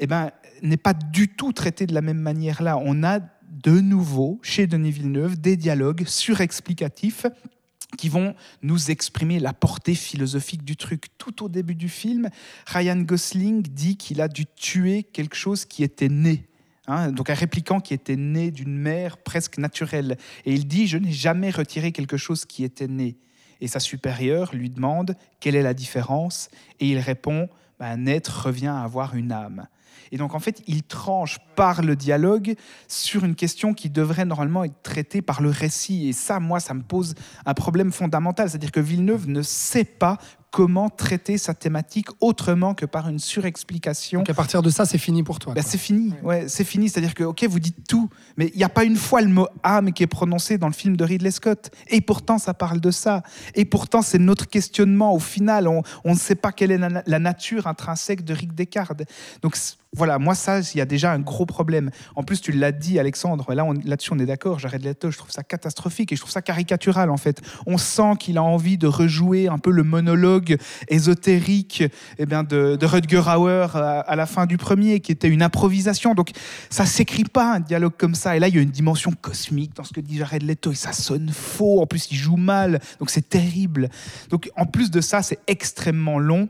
eh 0.00 0.06
ben, 0.06 0.32
n'est 0.60 0.76
pas 0.76 0.92
du 0.92 1.28
tout 1.28 1.54
traité 1.54 1.86
de 1.86 1.94
la 1.94 2.02
même 2.02 2.20
manière 2.20 2.62
là. 2.62 2.76
On 2.76 3.02
a 3.04 3.20
de 3.20 3.80
nouveau, 3.80 4.38
chez 4.42 4.66
Denis 4.66 4.90
Villeneuve, 4.90 5.40
des 5.40 5.56
dialogues 5.56 6.04
surexplicatifs 6.06 7.24
qui 7.96 8.08
vont 8.08 8.34
nous 8.62 8.90
exprimer 8.90 9.38
la 9.38 9.52
portée 9.52 9.94
philosophique 9.94 10.64
du 10.64 10.76
truc. 10.76 11.06
Tout 11.18 11.44
au 11.44 11.48
début 11.48 11.74
du 11.74 11.88
film, 11.88 12.28
Ryan 12.66 13.00
Gosling 13.00 13.62
dit 13.62 13.96
qu'il 13.96 14.20
a 14.20 14.28
dû 14.28 14.46
tuer 14.46 15.02
quelque 15.02 15.36
chose 15.36 15.64
qui 15.64 15.82
était 15.82 16.08
né. 16.08 16.46
Hein, 16.86 17.12
donc 17.12 17.30
un 17.30 17.34
répliquant 17.34 17.80
qui 17.80 17.94
était 17.94 18.16
né 18.16 18.50
d'une 18.50 18.76
mère 18.76 19.18
presque 19.18 19.58
naturelle. 19.58 20.16
Et 20.44 20.54
il 20.54 20.66
dit, 20.66 20.86
je 20.86 20.98
n'ai 20.98 21.12
jamais 21.12 21.50
retiré 21.50 21.92
quelque 21.92 22.16
chose 22.16 22.44
qui 22.44 22.64
était 22.64 22.88
né. 22.88 23.16
Et 23.60 23.68
sa 23.68 23.80
supérieure 23.80 24.54
lui 24.54 24.70
demande 24.70 25.14
quelle 25.38 25.54
est 25.54 25.62
la 25.62 25.74
différence? 25.74 26.48
Et 26.80 26.88
il 26.88 26.98
répond, 26.98 27.48
Ben, 27.78 28.00
un 28.00 28.06
être 28.06 28.46
revient 28.46 28.66
à 28.66 28.82
avoir 28.82 29.14
une 29.14 29.32
âme. 29.32 29.66
Et 30.12 30.16
donc, 30.16 30.34
en 30.34 30.40
fait, 30.40 30.62
il 30.66 30.82
tranche 30.82 31.38
par 31.56 31.82
le 31.82 31.96
dialogue 31.96 32.54
sur 32.88 33.24
une 33.24 33.34
question 33.34 33.74
qui 33.74 33.90
devrait 33.90 34.24
normalement 34.24 34.64
être 34.64 34.82
traitée 34.82 35.22
par 35.22 35.42
le 35.42 35.50
récit. 35.50 36.08
Et 36.08 36.12
ça, 36.12 36.40
moi, 36.40 36.60
ça 36.60 36.74
me 36.74 36.82
pose 36.82 37.14
un 37.46 37.54
problème 37.54 37.92
fondamental. 37.92 38.48
C'est-à-dire 38.48 38.72
que 38.72 38.80
Villeneuve 38.80 39.28
ne 39.28 39.42
sait 39.42 39.84
pas 39.84 40.18
comment 40.50 40.90
traiter 40.90 41.38
sa 41.38 41.54
thématique 41.54 42.08
autrement 42.20 42.74
que 42.74 42.84
par 42.86 43.08
une 43.08 43.18
surexplication. 43.18 44.20
Donc 44.20 44.30
à 44.30 44.34
partir 44.34 44.62
de 44.62 44.70
ça, 44.70 44.84
c'est 44.84 44.98
fini 44.98 45.22
pour 45.22 45.38
toi. 45.38 45.54
Quoi. 45.54 45.62
c'est 45.62 45.78
fini, 45.78 46.12
ouais, 46.22 46.48
c'est 46.48 46.64
fini. 46.64 46.88
C'est-à-dire 46.88 47.14
que, 47.14 47.24
ok, 47.24 47.44
vous 47.44 47.60
dites 47.60 47.86
tout, 47.88 48.10
mais 48.36 48.50
il 48.54 48.58
n'y 48.58 48.64
a 48.64 48.68
pas 48.68 48.84
une 48.84 48.96
fois 48.96 49.20
le 49.20 49.28
mot 49.28 49.46
âme 49.62 49.92
qui 49.92 50.02
est 50.02 50.08
prononcé 50.08 50.58
dans 50.58 50.66
le 50.66 50.72
film 50.72 50.96
de 50.96 51.04
Ridley 51.04 51.30
Scott. 51.30 51.70
Et 51.88 52.00
pourtant, 52.00 52.38
ça 52.38 52.54
parle 52.54 52.80
de 52.80 52.90
ça. 52.90 53.22
Et 53.54 53.64
pourtant, 53.64 54.02
c'est 54.02 54.18
notre 54.18 54.48
questionnement. 54.48 55.14
Au 55.14 55.20
final, 55.20 55.68
on, 55.68 55.82
on 56.04 56.14
ne 56.14 56.18
sait 56.18 56.34
pas 56.34 56.52
quelle 56.52 56.72
est 56.72 56.78
la, 56.78 57.02
la 57.06 57.18
nature 57.18 57.66
intrinsèque 57.66 58.24
de 58.24 58.34
Rick 58.34 58.54
Deckard. 58.54 58.94
Donc 59.42 59.56
voilà, 59.96 60.20
moi, 60.20 60.36
ça, 60.36 60.60
il 60.60 60.78
y 60.78 60.80
a 60.80 60.86
déjà 60.86 61.12
un 61.12 61.18
gros 61.18 61.46
problème. 61.46 61.90
En 62.14 62.22
plus, 62.22 62.40
tu 62.40 62.52
l'as 62.52 62.70
dit, 62.70 63.00
Alexandre, 63.00 63.52
là, 63.52 63.66
là-dessus, 63.84 64.12
on 64.12 64.20
est 64.20 64.26
d'accord. 64.26 64.60
Jared 64.60 64.84
Leto, 64.84 65.10
je 65.10 65.18
trouve 65.18 65.32
ça 65.32 65.42
catastrophique 65.42 66.12
et 66.12 66.16
je 66.16 66.20
trouve 66.20 66.30
ça 66.30 66.42
caricatural, 66.42 67.10
en 67.10 67.16
fait. 67.16 67.40
On 67.66 67.76
sent 67.76 68.12
qu'il 68.20 68.38
a 68.38 68.42
envie 68.42 68.78
de 68.78 68.86
rejouer 68.86 69.48
un 69.48 69.58
peu 69.58 69.72
le 69.72 69.82
monologue 69.82 70.58
ésotérique 70.86 71.82
eh 72.18 72.26
bien, 72.26 72.44
de, 72.44 72.76
de 72.76 72.86
Rutger 72.86 73.22
Hauer 73.26 73.66
à, 73.74 74.00
à 74.00 74.14
la 74.14 74.26
fin 74.26 74.46
du 74.46 74.58
premier, 74.58 75.00
qui 75.00 75.10
était 75.10 75.28
une 75.28 75.42
improvisation. 75.42 76.14
Donc, 76.14 76.30
ça 76.70 76.86
s'écrit 76.86 77.24
pas 77.24 77.54
un 77.54 77.60
dialogue 77.60 77.94
comme 77.98 78.14
ça. 78.14 78.36
Et 78.36 78.38
là, 78.38 78.46
il 78.46 78.54
y 78.54 78.58
a 78.58 78.62
une 78.62 78.70
dimension 78.70 79.10
cosmique 79.10 79.74
dans 79.74 79.82
ce 79.82 79.92
que 79.92 80.00
dit 80.00 80.18
Jared 80.18 80.44
Leto 80.44 80.70
et 80.70 80.76
ça 80.76 80.92
sonne 80.92 81.30
faux. 81.30 81.82
En 81.82 81.86
plus, 81.86 82.12
il 82.12 82.16
joue 82.16 82.36
mal, 82.36 82.78
donc 83.00 83.10
c'est 83.10 83.28
terrible. 83.28 83.88
Donc, 84.28 84.50
en 84.56 84.66
plus 84.66 84.92
de 84.92 85.00
ça, 85.00 85.22
c'est 85.22 85.40
extrêmement 85.48 86.20
long. 86.20 86.48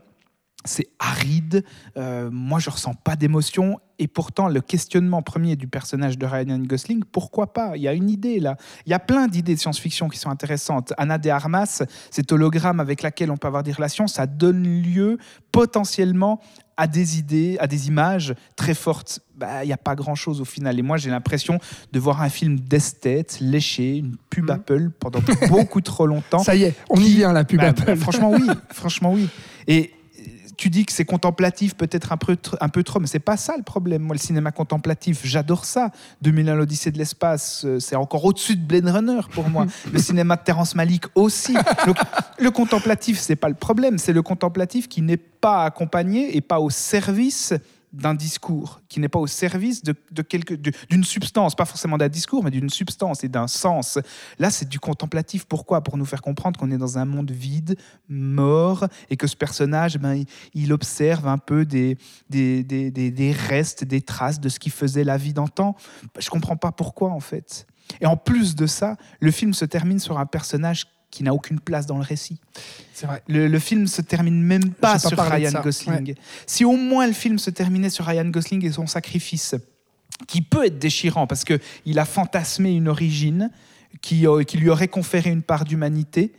C'est 0.66 0.89
aride. 0.98 1.64
Euh, 1.97 2.28
moi, 2.30 2.58
je 2.58 2.68
ressens 2.68 2.92
pas 2.94 3.16
d'émotion. 3.16 3.78
Et 3.98 4.08
pourtant, 4.08 4.48
le 4.48 4.60
questionnement 4.60 5.22
premier 5.22 5.56
du 5.56 5.66
personnage 5.68 6.16
de 6.18 6.24
Ryan 6.26 6.58
Gosling, 6.58 7.02
pourquoi 7.10 7.52
pas? 7.52 7.76
Il 7.76 7.82
y 7.82 7.89
a 7.89 7.92
une 7.94 8.08
idée 8.10 8.40
là. 8.40 8.56
Il 8.86 8.90
y 8.90 8.94
a 8.94 8.98
plein 8.98 9.26
d'idées 9.26 9.55
de 9.55 9.60
science-fiction 9.60 10.08
qui 10.08 10.18
sont 10.18 10.30
intéressantes. 10.30 10.92
Anna 10.98 11.18
de 11.18 11.28
Armas, 11.30 11.82
cet 12.10 12.32
hologramme 12.32 12.80
avec 12.80 13.02
laquelle 13.02 13.30
on 13.30 13.36
peut 13.36 13.47
avoir 13.48 13.62
des 13.62 13.72
relations, 13.72 14.06
ça 14.06 14.26
donne 14.26 14.62
lieu 14.82 15.18
potentiellement 15.52 16.40
à 16.78 16.86
des 16.86 17.18
idées, 17.18 17.58
à 17.60 17.66
des 17.66 17.89
images 17.89 18.34
très 18.56 18.72
fortes. 18.74 19.20
Bah, 19.36 19.64
Il 19.64 19.66
n'y 19.66 19.72
a 19.74 19.76
pas 19.78 19.94
grand-chose 19.94 20.40
au 20.40 20.47
final. 20.47 20.78
Et 20.78 20.82
moi, 20.82 20.97
j'ai 20.97 21.10
l'impression 21.10 21.58
de 21.92 21.98
voir 22.00 22.22
un 22.22 22.30
film 22.30 22.58
d'esthète, 22.58 23.39
léché, 23.40 23.98
une 23.98 24.16
pub 24.30 24.44
Mhm. 24.44 24.50
Apple 24.50 24.90
pendant 24.98 25.20
beaucoup 25.50 25.82
trop 25.82 26.06
longtemps. 26.06 26.39
Ça 26.42 26.55
y 26.55 26.64
est, 26.64 26.74
on 26.89 26.98
y 27.00 27.08
vient 27.14 27.32
la 27.34 27.44
pub 27.44 27.60
Bah, 27.60 27.68
Apple. 27.68 27.84
bah, 27.84 27.97
franchement, 27.97 28.30
oui. 28.32 28.47
franchement, 28.72 29.12
oui. 29.12 29.28
Et 29.66 29.92
tu 30.60 30.68
dis 30.68 30.84
que 30.84 30.92
c'est 30.92 31.06
contemplatif, 31.06 31.74
peut-être 31.74 32.12
un 32.12 32.18
peu, 32.18 32.36
un 32.60 32.68
peu 32.68 32.82
trop, 32.82 33.00
mais 33.00 33.06
c'est 33.06 33.18
pas 33.18 33.39
ça 33.39 33.55
le 33.56 33.62
problème. 33.62 34.02
Moi, 34.02 34.14
le 34.14 34.20
cinéma 34.20 34.52
contemplatif, 34.52 35.22
j'adore 35.24 35.64
ça. 35.64 35.90
2001, 36.20 36.55
l'Odyssée 36.55 36.90
de 36.90 36.98
l'espace, 36.98 37.64
euh, 37.64 37.80
c'est 37.80 37.97
encore 37.97 38.26
au-dessus 38.26 38.56
de 38.56 38.62
Blade 38.62 38.86
Runner 38.86 39.22
pour 39.32 39.48
moi. 39.48 39.64
le 39.92 39.98
cinéma 39.98 40.36
de 40.36 40.42
Terrence 40.42 40.74
Malick 40.74 41.06
aussi. 41.14 41.55
Donc, 41.86 41.97
le 42.39 42.50
contemplatif, 42.50 43.18
c'est 43.18 43.36
pas 43.36 43.48
le 43.48 43.55
problème. 43.55 43.97
C'est 43.97 44.12
le 44.12 44.20
contemplatif 44.20 44.86
qui 44.86 45.00
n'est 45.00 45.16
pas 45.16 45.64
accompagné 45.64 46.36
et 46.36 46.42
pas 46.42 46.60
au 46.60 46.68
service 46.68 47.55
d'un 47.92 48.14
discours, 48.14 48.80
qui 48.88 49.00
n'est 49.00 49.08
pas 49.08 49.18
au 49.18 49.26
service 49.26 49.82
de, 49.82 49.94
de 50.12 50.22
quelque- 50.22 50.54
d'une 50.54 51.04
substance, 51.04 51.54
pas 51.56 51.64
forcément 51.64 51.98
d'un 51.98 52.08
discours, 52.08 52.44
mais 52.44 52.50
d'une 52.50 52.70
substance 52.70 53.24
et 53.24 53.28
d'un 53.28 53.48
sens. 53.48 53.98
Là, 54.38 54.50
c'est 54.50 54.68
du 54.68 54.78
contemplatif. 54.78 55.44
Pourquoi? 55.44 55.82
Pour 55.82 55.96
nous 55.96 56.04
faire 56.04 56.22
comprendre 56.22 56.58
qu'on 56.58 56.70
est 56.70 56.78
dans 56.78 56.98
un 56.98 57.04
monde 57.04 57.30
vide, 57.32 57.76
mort, 58.08 58.86
et 59.08 59.16
que 59.16 59.26
ce 59.26 59.36
personnage, 59.36 59.98
ben, 59.98 60.24
il, 60.54 60.72
observe 60.72 61.26
un 61.26 61.38
peu 61.38 61.64
des, 61.64 61.98
des, 62.28 62.62
des, 62.62 62.90
des- 62.90 63.10
des 63.10 63.32
restes, 63.32 63.82
des 63.84 64.02
traces 64.02 64.40
de 64.40 64.48
ce 64.48 64.60
qui 64.60 64.70
faisait 64.70 65.04
la 65.04 65.16
vie 65.16 65.32
d'antan. 65.32 65.74
Je 66.18 66.30
comprends 66.30 66.56
pas 66.56 66.70
pourquoi, 66.72 67.10
en 67.10 67.20
fait. 67.20 67.66
Et 68.00 68.06
en 68.06 68.16
plus 68.16 68.54
de 68.54 68.66
ça, 68.66 68.96
le 69.20 69.32
film 69.32 69.52
se 69.52 69.64
termine 69.64 69.98
sur 69.98 70.18
un 70.18 70.26
personnage 70.26 70.86
qui 71.10 71.22
n'a 71.24 71.34
aucune 71.34 71.60
place 71.60 71.86
dans 71.86 71.97
le 71.97 72.05
récit. 72.05 72.39
C'est 72.94 73.06
vrai. 73.06 73.22
Le, 73.28 73.48
le 73.48 73.58
film 73.58 73.86
se 73.86 74.00
termine 74.00 74.42
même 74.42 74.70
pas 74.72 74.98
sur 74.98 75.18
Ryan 75.18 75.60
Gosling. 75.62 76.14
Si 76.47 76.64
au 76.64 76.76
moins 76.76 77.06
le 77.06 77.12
film 77.12 77.39
se 77.39 77.50
terminait 77.50 77.90
sur 77.90 78.05
Ryan 78.05 78.26
Gosling 78.26 78.64
et 78.64 78.72
son 78.72 78.86
sacrifice, 78.86 79.55
qui 80.26 80.42
peut 80.42 80.66
être 80.66 80.78
déchirant 80.78 81.26
parce 81.26 81.44
que 81.44 81.58
il 81.86 81.98
a 81.98 82.05
fantasmé 82.05 82.72
une 82.72 82.89
origine 82.89 83.50
qui, 84.00 84.26
euh, 84.26 84.42
qui 84.44 84.58
lui 84.58 84.68
aurait 84.68 84.89
conféré 84.89 85.30
une 85.30 85.42
part 85.42 85.64
d'humanité, 85.64 86.32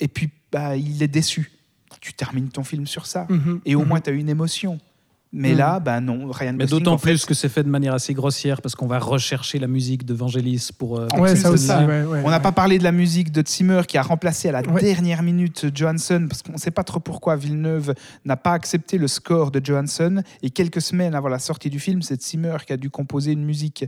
et 0.00 0.08
puis 0.08 0.30
bah, 0.50 0.76
il 0.76 1.02
est 1.02 1.08
déçu. 1.08 1.52
Tu 2.00 2.12
termines 2.12 2.48
ton 2.48 2.64
film 2.64 2.86
sur 2.86 3.06
ça, 3.06 3.26
Mhm, 3.28 3.60
et 3.64 3.74
au 3.74 3.80
mhm. 3.82 3.88
moins 3.88 4.00
tu 4.00 4.10
as 4.10 4.12
une 4.12 4.28
émotion. 4.28 4.78
Mais 5.36 5.50
Mhm. 5.50 5.58
là, 5.58 5.80
bah 5.80 6.00
non, 6.00 6.30
Ryan 6.30 6.52
Mais 6.56 6.66
d'autant 6.66 6.92
en 6.92 6.98
fait, 6.98 7.10
plus 7.10 7.24
que 7.26 7.34
c'est 7.34 7.48
fait 7.48 7.64
de 7.64 7.68
manière 7.68 7.92
assez 7.92 8.14
grossière 8.14 8.62
parce 8.62 8.76
qu'on 8.76 8.86
va 8.86 9.00
rechercher 9.00 9.58
la 9.58 9.66
musique 9.66 10.04
de 10.06 10.14
Vangelis 10.14 10.68
pour. 10.78 10.96
euh, 11.00 11.08
Ouais, 11.18 11.34
ça 11.34 11.50
aussi. 11.50 11.66
ça, 11.66 11.80
ouais, 11.84 12.04
ouais, 12.04 12.20
On 12.24 12.30
n'a 12.30 12.36
ouais. 12.36 12.42
pas 12.42 12.52
parlé 12.52 12.78
de 12.78 12.84
la 12.84 12.92
musique 12.92 13.32
de 13.32 13.42
Zimmer 13.44 13.82
qui 13.88 13.98
a 13.98 14.02
remplacé 14.02 14.48
à 14.48 14.52
la 14.52 14.62
Ouais. 14.62 14.80
dernière 14.80 15.24
minute 15.24 15.66
Johansson 15.76 16.26
parce 16.28 16.42
qu'on 16.42 16.52
ne 16.52 16.58
sait 16.58 16.70
pas 16.70 16.84
trop 16.84 17.00
pourquoi 17.00 17.34
Villeneuve 17.34 17.94
n'a 18.24 18.36
pas 18.36 18.52
accepté 18.52 18.96
le 18.96 19.08
score 19.08 19.50
de 19.50 19.60
Johansson 19.64 20.22
et 20.42 20.50
quelques 20.50 20.80
semaines 20.80 21.16
avant 21.16 21.28
la 21.28 21.40
sortie 21.40 21.68
du 21.68 21.80
film, 21.80 22.00
c'est 22.02 22.22
Zimmer 22.22 22.58
qui 22.64 22.72
a 22.72 22.76
dû 22.76 22.88
composer 22.88 23.32
une 23.32 23.44
musique. 23.44 23.86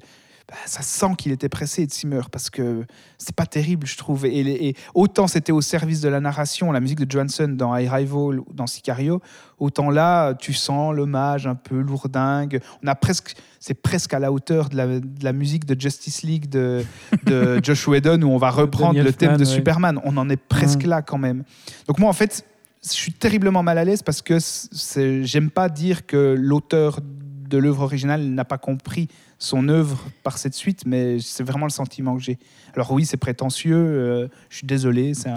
Bah, 0.49 0.55
ça 0.65 0.83
sent 0.83 1.17
qu'il 1.19 1.33
était 1.33 1.49
pressé 1.49 1.85
de 1.87 1.91
Zimmer 1.91 2.21
parce 2.31 2.51
que 2.51 2.85
c'est 3.19 3.35
pas 3.35 3.47
terrible, 3.47 3.85
je 3.85 3.97
trouve. 3.97 4.27
Et, 4.27 4.69
et 4.69 4.77
autant 4.95 5.27
c'était 5.27 5.51
au 5.51 5.61
service 5.61 6.01
de 6.01 6.09
la 6.09 6.21
narration, 6.21 6.71
la 6.71 6.79
musique 6.79 7.01
de 7.01 7.11
Johansson 7.11 7.49
dans 7.49 7.73
Arrival 7.73 8.39
ou 8.39 8.47
dans 8.55 8.69
Sicario, 8.69 9.21
autant 9.59 9.91
là, 9.91 10.35
tu 10.35 10.53
sens 10.53 10.95
l'hommage 10.95 11.49
un 11.49 11.57
peu 11.57 11.81
lourdingue. 11.81 12.61
On 12.85 12.87
a 12.87 12.95
presque, 12.95 13.35
c'est 13.59 13.75
presque 13.75 14.15
à 14.15 14.21
la 14.21 14.31
hauteur 14.31 14.69
de 14.69 14.77
la, 14.77 14.87
de 15.01 15.25
la 15.25 15.33
musique 15.33 15.65
de 15.65 15.81
Justice 15.81 16.23
League 16.23 16.49
de, 16.49 16.85
de 17.25 17.59
Josh 17.65 17.89
Whedon 17.89 18.23
où 18.23 18.31
on 18.31 18.39
va 18.39 18.51
reprendre 18.51 18.95
Daniel 18.95 19.07
le 19.07 19.13
thème 19.15 19.37
de 19.37 19.45
ouais. 19.45 19.45
Superman. 19.45 20.01
On 20.05 20.17
en 20.17 20.31
est 20.31 20.37
presque 20.37 20.85
Mm. 20.85 20.89
là 20.91 21.03
quand 21.03 21.19
même. 21.19 21.43
Donc 21.89 21.99
moi, 21.99 22.09
en 22.09 22.13
fait, 22.13 22.45
je 22.85 22.91
suis 22.91 23.13
terriblement 23.13 23.65
mal 23.65 23.79
à 23.79 23.85
l'aise 23.85 24.03
parce 24.03 24.23
que 24.23 24.39
j'aime 25.23 25.51
pas 25.51 25.69
dire 25.69 26.07
que 26.07 26.37
l'auteur 26.39 27.01
de 27.03 27.59
l'œuvre 27.59 27.83
originale 27.83 28.23
n'a 28.27 28.45
pas 28.45 28.59
compris 28.59 29.09
son 29.39 29.69
œuvre 29.69 30.03
par 30.23 30.39
cette 30.39 30.55
suite, 30.55 30.85
mais 30.87 31.19
c'est 31.21 31.43
vraiment 31.43 31.67
le 31.67 31.71
sentiment 31.71 32.17
que 32.17 32.23
j'ai. 32.23 32.39
Alors 32.75 32.93
oui, 32.93 33.05
c'est 33.05 33.17
prétentieux, 33.17 33.77
euh, 33.77 34.29
je 34.49 34.59
suis 34.59 34.67
désolé, 34.67 35.15
c'est 35.15 35.29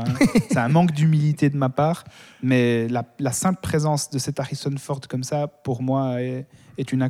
un, 0.58 0.70
manque 0.70 0.92
d'humilité 0.92 1.50
de 1.50 1.58
ma 1.58 1.70
part, 1.70 2.06
mais 2.42 2.88
la, 2.88 3.06
la 3.20 3.32
simple 3.32 3.60
présence 3.62 4.10
de 4.10 4.20
cet 4.20 4.40
Harrison 4.40 4.74
Ford 4.78 5.02
comme 5.10 5.24
ça, 5.24 5.48
pour 5.48 5.82
moi, 5.82 6.22
est, 6.22 6.48
est 6.78 6.92
une 6.94 7.10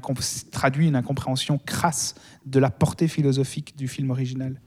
traduit 0.51 0.87
une 0.87 0.95
incompréhension 0.95 1.59
crasse 1.63 2.15
de 2.45 2.59
la 2.59 2.71
portée 2.71 3.07
philosophique 3.07 3.77
du 3.77 3.87
film 3.87 4.09
original. 4.09 4.59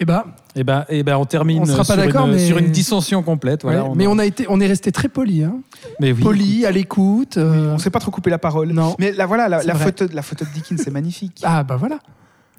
Eh 0.00 0.04
ben, 0.04 0.24
Et 0.56 0.64
ben, 0.64 0.84
et 0.88 1.02
ben, 1.04 1.16
on 1.16 1.24
termine 1.24 1.62
On 1.62 1.66
sera 1.66 1.78
pas 1.78 1.84
sur, 1.84 1.96
d'accord, 1.96 2.26
une, 2.26 2.32
mais- 2.32 2.46
sur 2.46 2.58
une 2.58 2.70
dissension 2.72 3.22
complète. 3.22 3.62
Voilà, 3.62 3.84
ouais, 3.84 3.88
on 3.90 3.94
mais 3.94 4.06
en- 4.08 4.12
on 4.16 4.18
a 4.18 4.24
été, 4.26 4.44
on 4.48 4.60
est 4.60 4.66
resté 4.66 4.90
très 4.90 5.08
poli, 5.08 5.44
hein. 5.44 5.54
mais 6.00 6.10
oui, 6.12 6.20
poli, 6.22 6.66
à 6.66 6.72
l'écoute. 6.72 7.36
euh, 7.36 7.70
On 7.70 7.74
ne 7.74 7.78
s'est 7.78 7.90
pas 7.90 8.00
trop 8.00 8.10
coupé 8.10 8.28
la 8.30 8.38
parole. 8.38 8.72
Non. 8.72 8.96
Mais 8.98 9.12
là, 9.12 9.26
voilà, 9.26 9.48
la, 9.48 9.62
la 9.62 9.74
photo, 9.76 10.06
la 10.12 10.22
photo 10.22 10.44
de 10.44 10.50
Dickens, 10.50 10.80
c'est 10.82 10.90
magnifique. 10.90 11.40
Ah 11.44 11.62
bah 11.62 11.76
voilà. 11.76 11.98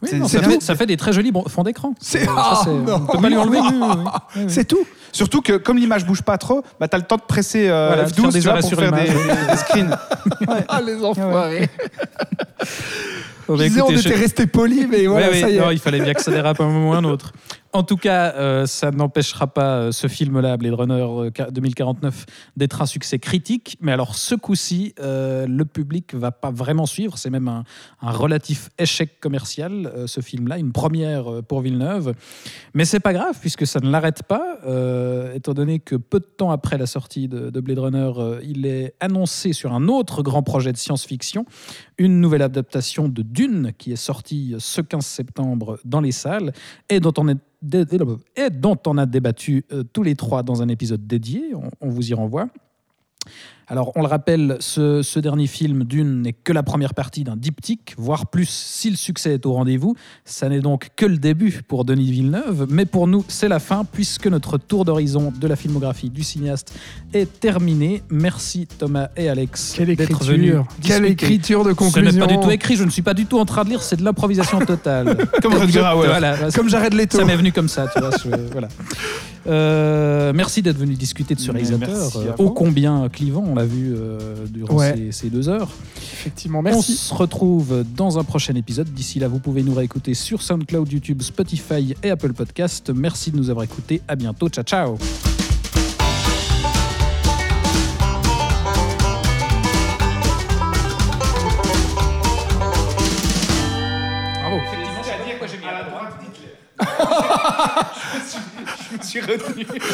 Oui, 0.02 0.10
C'est- 0.12 0.18
non, 0.20 0.28
ça, 0.28 0.40
tout. 0.40 0.50
fait, 0.50 0.62
ça 0.62 0.76
fait 0.76 0.86
des 0.86 0.98
très 0.98 1.12
jolis 1.14 1.32
fonds 1.48 1.64
d'écran. 1.64 1.94
C'est- 2.00 2.24
ça, 2.26 2.32
Ah, 2.38 2.62
c'est- 2.64 2.70
non. 2.70 2.96
on 2.96 3.00
ne 3.02 3.08
peut 3.08 3.22
pas 3.22 3.30
lui 3.30 3.38
enlever. 3.38 3.60
Oui, 3.60 3.68
oui, 3.72 3.80
oui. 3.82 3.96
Oui, 3.98 4.12
oui. 4.38 4.46
C'est 4.48 4.66
tout. 4.66 4.86
Surtout 5.12 5.42
que 5.42 5.54
comme 5.58 5.78
l'image 5.78 6.06
bouge 6.06 6.22
pas 6.22 6.38
trop, 6.38 6.64
bah, 6.80 6.88
tu 6.90 6.96
as 6.96 7.00
le 7.00 7.06
temps 7.06 7.16
de 7.18 7.22
presser 7.22 7.68
euh, 7.70 7.88
Voilà, 7.88 8.04
de 8.04 8.14
faire 8.14 8.26
F12 8.26 8.34
des 8.34 8.40
tu 8.40 8.44
vois, 8.44 8.52
arrêts 8.52 8.62
pour 8.62 8.70
sur 8.70 8.80
faire 8.80 8.92
des 8.92 9.58
screens. 9.58 9.98
Ah, 10.70 10.82
les 10.82 11.04
enfoirés. 11.04 11.70
Bon, 13.48 13.56
bah, 13.58 13.64
on 13.88 13.92
je- 13.92 14.00
était 14.08 14.16
resté 14.16 14.48
poli, 14.48 14.88
mais 14.90 15.06
voilà, 15.06 15.28
Ouais, 15.28 15.34
ouais, 15.34 15.42
ça 15.42 15.50
y 15.50 15.56
est. 15.56 15.60
non, 15.60 15.72
il 15.72 15.80
fallait 15.80 16.02
bien 16.02 16.14
que 16.14 16.22
ça 16.22 16.32
dérape 16.32 16.60
à 16.60 16.64
un 16.64 16.68
moment 16.68 16.90
ou 16.90 16.94
à 16.94 16.98
un 16.98 17.04
autre. 17.04 17.32
En 17.74 17.84
tout 17.84 17.98
cas, 17.98 18.34
euh, 18.36 18.66
ça 18.68 18.92
n'empêchera 18.92 19.48
pas 19.48 19.76
euh, 19.80 19.92
ce 19.92 20.08
film-là, 20.08 20.56
Blade 20.56 20.76
Runner 20.76 21.06
euh, 21.10 21.30
2049, 21.52 22.26
d'être 22.56 22.82
un 22.82 22.86
succès 22.86 23.20
critique. 23.20 23.78
Mais 23.82 23.92
alors, 23.92 24.16
ce 24.16 24.34
coup-ci, 24.34 24.94
euh, 25.02 25.46
le 25.46 25.66
public 25.66 26.16
va 26.16 26.32
pas 26.32 26.52
vraiment 26.52 26.86
suivre. 26.86 27.18
C'est 27.18 27.30
même 27.30 27.50
un, 27.50 27.66
un 28.02 28.12
relatif 28.12 28.70
échec 28.80 29.20
commercial, 29.20 29.92
euh, 29.94 30.08
ce 30.08 30.22
film-là, 30.22 30.58
une 30.58 30.72
première 30.72 31.30
euh, 31.30 31.42
pour 31.42 31.60
Villeneuve. 31.60 32.14
Mais 32.76 32.86
c'est 32.86 33.02
pas 33.02 33.12
grave, 33.12 33.38
puisque 33.42 33.68
ça 33.68 33.82
ne 33.82 33.90
l'arrête 33.92 34.24
pas, 34.24 34.58
euh, 34.66 35.34
étant 35.34 35.54
donné 35.54 35.80
que 35.80 35.96
peu 35.98 36.22
de 36.22 36.26
temps 36.26 36.52
après 36.52 36.78
la 36.78 36.86
sortie 36.86 37.28
de, 37.28 37.50
de 37.50 37.60
Blade 37.60 37.80
Runner, 37.80 38.12
euh, 38.18 38.40
il 38.42 38.66
est 38.66 38.94
annoncé 39.02 39.52
sur 39.52 39.74
un 39.74 39.90
autre 39.90 40.24
grand 40.24 40.44
projet 40.44 40.72
de 40.72 40.78
science-fiction, 40.78 41.46
une 41.98 42.20
nouvelle 42.20 42.42
adaptation 42.42 43.08
de 43.08 43.22
Dune 43.22 43.72
qui 43.78 43.92
est 43.92 43.98
sortie 43.98 44.56
ce 44.60 44.82
15 44.82 45.06
septembre 45.06 45.80
dans 45.86 46.02
les 46.02 46.12
salles 46.12 46.52
et 46.90 47.00
dont 47.00 47.14
on, 47.18 48.98
a 48.98 49.06
débattu 49.06 49.66
euh, 49.72 49.84
tous 49.84 50.04
les 50.04 50.16
trois 50.16 50.44
dans 50.44 50.62
un 50.62 50.68
épisode 50.68 51.08
dédié. 51.08 51.54
On 51.82 51.90
vous 51.90 52.10
y 52.10 52.14
renvoie. 52.14 52.50
Alors, 53.68 53.92
on 53.96 54.02
le 54.02 54.08
rappelle, 54.08 54.58
ce, 54.60 55.02
ce 55.02 55.20
dernier 55.20 55.48
film, 55.48 55.84
Dune, 55.86 56.22
n'est 56.22 56.34
que 56.34 56.54
la 56.54 56.62
première 56.62 56.94
partie 56.94 57.24
d'un 57.24 57.36
diptyque, 57.36 57.96
voire 57.98 58.28
plus 58.28 58.48
si 58.48 58.92
le 58.92 58.96
succès 58.96 59.34
est 59.34 59.46
au 59.48 59.54
rendez-vous. 59.54 59.96
Ça 60.24 60.50
n'est 60.50 60.60
donc 60.60 60.90
que 60.96 61.06
le 61.06 61.18
début 61.18 61.62
pour 61.68 61.84
Denis 61.84 62.12
Villeneuve, 62.12 62.68
mais 62.70 62.86
pour 62.86 63.08
nous, 63.08 63.26
c'est 63.28 63.48
la 63.48 63.60
fin, 63.60 63.84
puisque 63.84 64.28
notre 64.28 64.58
tour 64.60 64.86
d'horizon 64.86 65.34
de 65.40 65.48
la 65.48 65.56
filmographie 65.56 66.12
du 66.12 66.22
cinéaste 66.24 66.74
est 67.14 67.40
terminé. 67.40 68.04
Merci 68.12 68.68
Thomas 68.78 69.10
et 69.18 69.30
Alex 69.30 69.74
Quelle 69.76 69.96
d'être 69.96 70.24
venus 70.24 70.52
écriture. 70.54 70.68
Quelle 70.84 71.06
écriture 71.06 71.64
de 71.64 71.70
Ce 71.72 71.76
conclusion. 71.76 72.12
n'est 72.12 72.20
pas 72.20 72.28
du 72.28 72.40
tout 72.40 72.52
écrit, 72.52 72.76
je 72.76 72.84
ne 72.84 72.92
suis 72.92 73.02
pas 73.02 73.16
du 73.16 73.26
tout 73.26 73.40
en 73.40 73.46
train 73.46 73.64
de 73.64 73.70
lire, 73.70 73.82
c'est 73.82 73.96
de 73.96 74.04
l'improvisation 74.04 74.60
totale. 74.60 75.18
Comme 75.42 75.56
Rutger 75.56 75.80
Hauer. 75.82 76.06
Voilà, 76.08 76.38
Comme 76.54 76.70
Jared 76.70 76.94
Leto. 76.94 77.18
ça 77.18 77.26
m'est 77.26 77.36
venu 77.36 77.52
comme 77.52 77.68
ça, 77.70 77.88
tu 77.92 78.00
vois. 78.00 78.12
je- 78.12 78.52
voilà. 78.52 78.68
Euh, 79.48 80.34
merci 80.34 80.62
d'être 80.64 80.78
venu 80.78 80.96
discuter 80.96 81.36
de 81.36 81.40
ce 81.40 81.52
réalisateur, 81.52 82.18
euh, 82.18 82.32
ô 82.40 82.50
combien 82.50 83.08
clivant, 83.10 83.44
on 83.56 83.60
l'a 83.60 83.66
vu 83.66 83.94
euh, 83.96 84.46
durant 84.48 84.76
Ouais. 84.76 84.94
ces, 84.96 85.12
ces 85.12 85.30
deux 85.30 85.48
heures. 85.50 85.70
Effectivement, 85.98 86.60
On 86.60 86.64
merci. 86.64 86.96
se 86.96 87.14
retrouve 87.14 87.84
dans 87.96 88.18
un 88.20 88.24
prochain 88.24 88.56
épisode. 88.56 88.88
D'ici 88.94 89.20
là, 89.20 89.28
vous 89.28 89.40
pouvez 89.40 89.64
nous 89.64 89.74
réécouter 89.74 90.14
sur 90.14 90.42
SoundCloud, 90.42 90.92
YouTube, 90.92 91.22
Spotify 91.22 91.96
et 92.04 92.10
Apple 92.12 92.34
Podcast. 92.34 92.92
Merci 92.94 93.32
de 93.32 93.38
nous 93.38 93.50
avoir 93.50 93.64
écoutés. 93.64 94.02
À 94.08 94.16
bientôt. 94.16 94.50
Ciao, 94.50 94.64
ciao. 94.64 95.35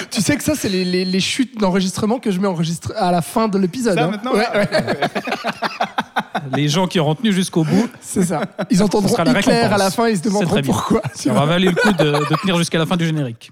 Tu 0.09 0.21
sais 0.21 0.35
que 0.37 0.43
ça, 0.43 0.53
c'est 0.55 0.69
les, 0.69 0.83
les- 0.85 1.05
les 1.05 1.19
chutes 1.19 1.59
d'enregistrement 1.59 2.19
que 2.19 2.31
je 2.31 2.39
mets 2.39 2.47
enregistre 2.47 2.93
à 2.97 3.11
la 3.11 3.21
fin 3.21 3.47
de 3.47 3.57
l'épisode. 3.57 3.95
Ça, 3.95 4.05
hein. 4.05 4.11
maintenant, 4.11 4.33
Ouais, 4.33 4.39
là. 4.53 4.59
ouais, 4.59 4.67
Les 6.55 6.67
gens 6.67 6.87
qui 6.87 6.99
auront 6.99 7.15
tenu 7.15 7.31
jusqu'au 7.33 7.63
bout, 7.63 7.89
c'est 8.01 8.23
ça. 8.23 8.41
Ils 8.69 8.81
entendront 8.81 9.09
sera 9.09 9.23
la 9.23 9.39
Hitler 9.39 9.53
à 9.53 9.77
la 9.77 9.91
fin, 9.91 10.07
ils 10.07 10.17
se 10.17 10.23
C'est 10.23 10.29
demanderont 10.29 10.51
très 10.53 10.61
bien. 10.61 10.71
pourquoi. 10.73 11.01
ça 11.13 11.31
aura 11.31 11.45
valu 11.45 11.69
le 11.69 11.75
coup 11.75 11.91
de, 11.93 12.03
de 12.29 12.35
tenir 12.41 12.57
jusqu'à 12.57 12.77
la 12.79 12.85
fin 12.85 12.97
du 12.97 13.05
générique. 13.05 13.51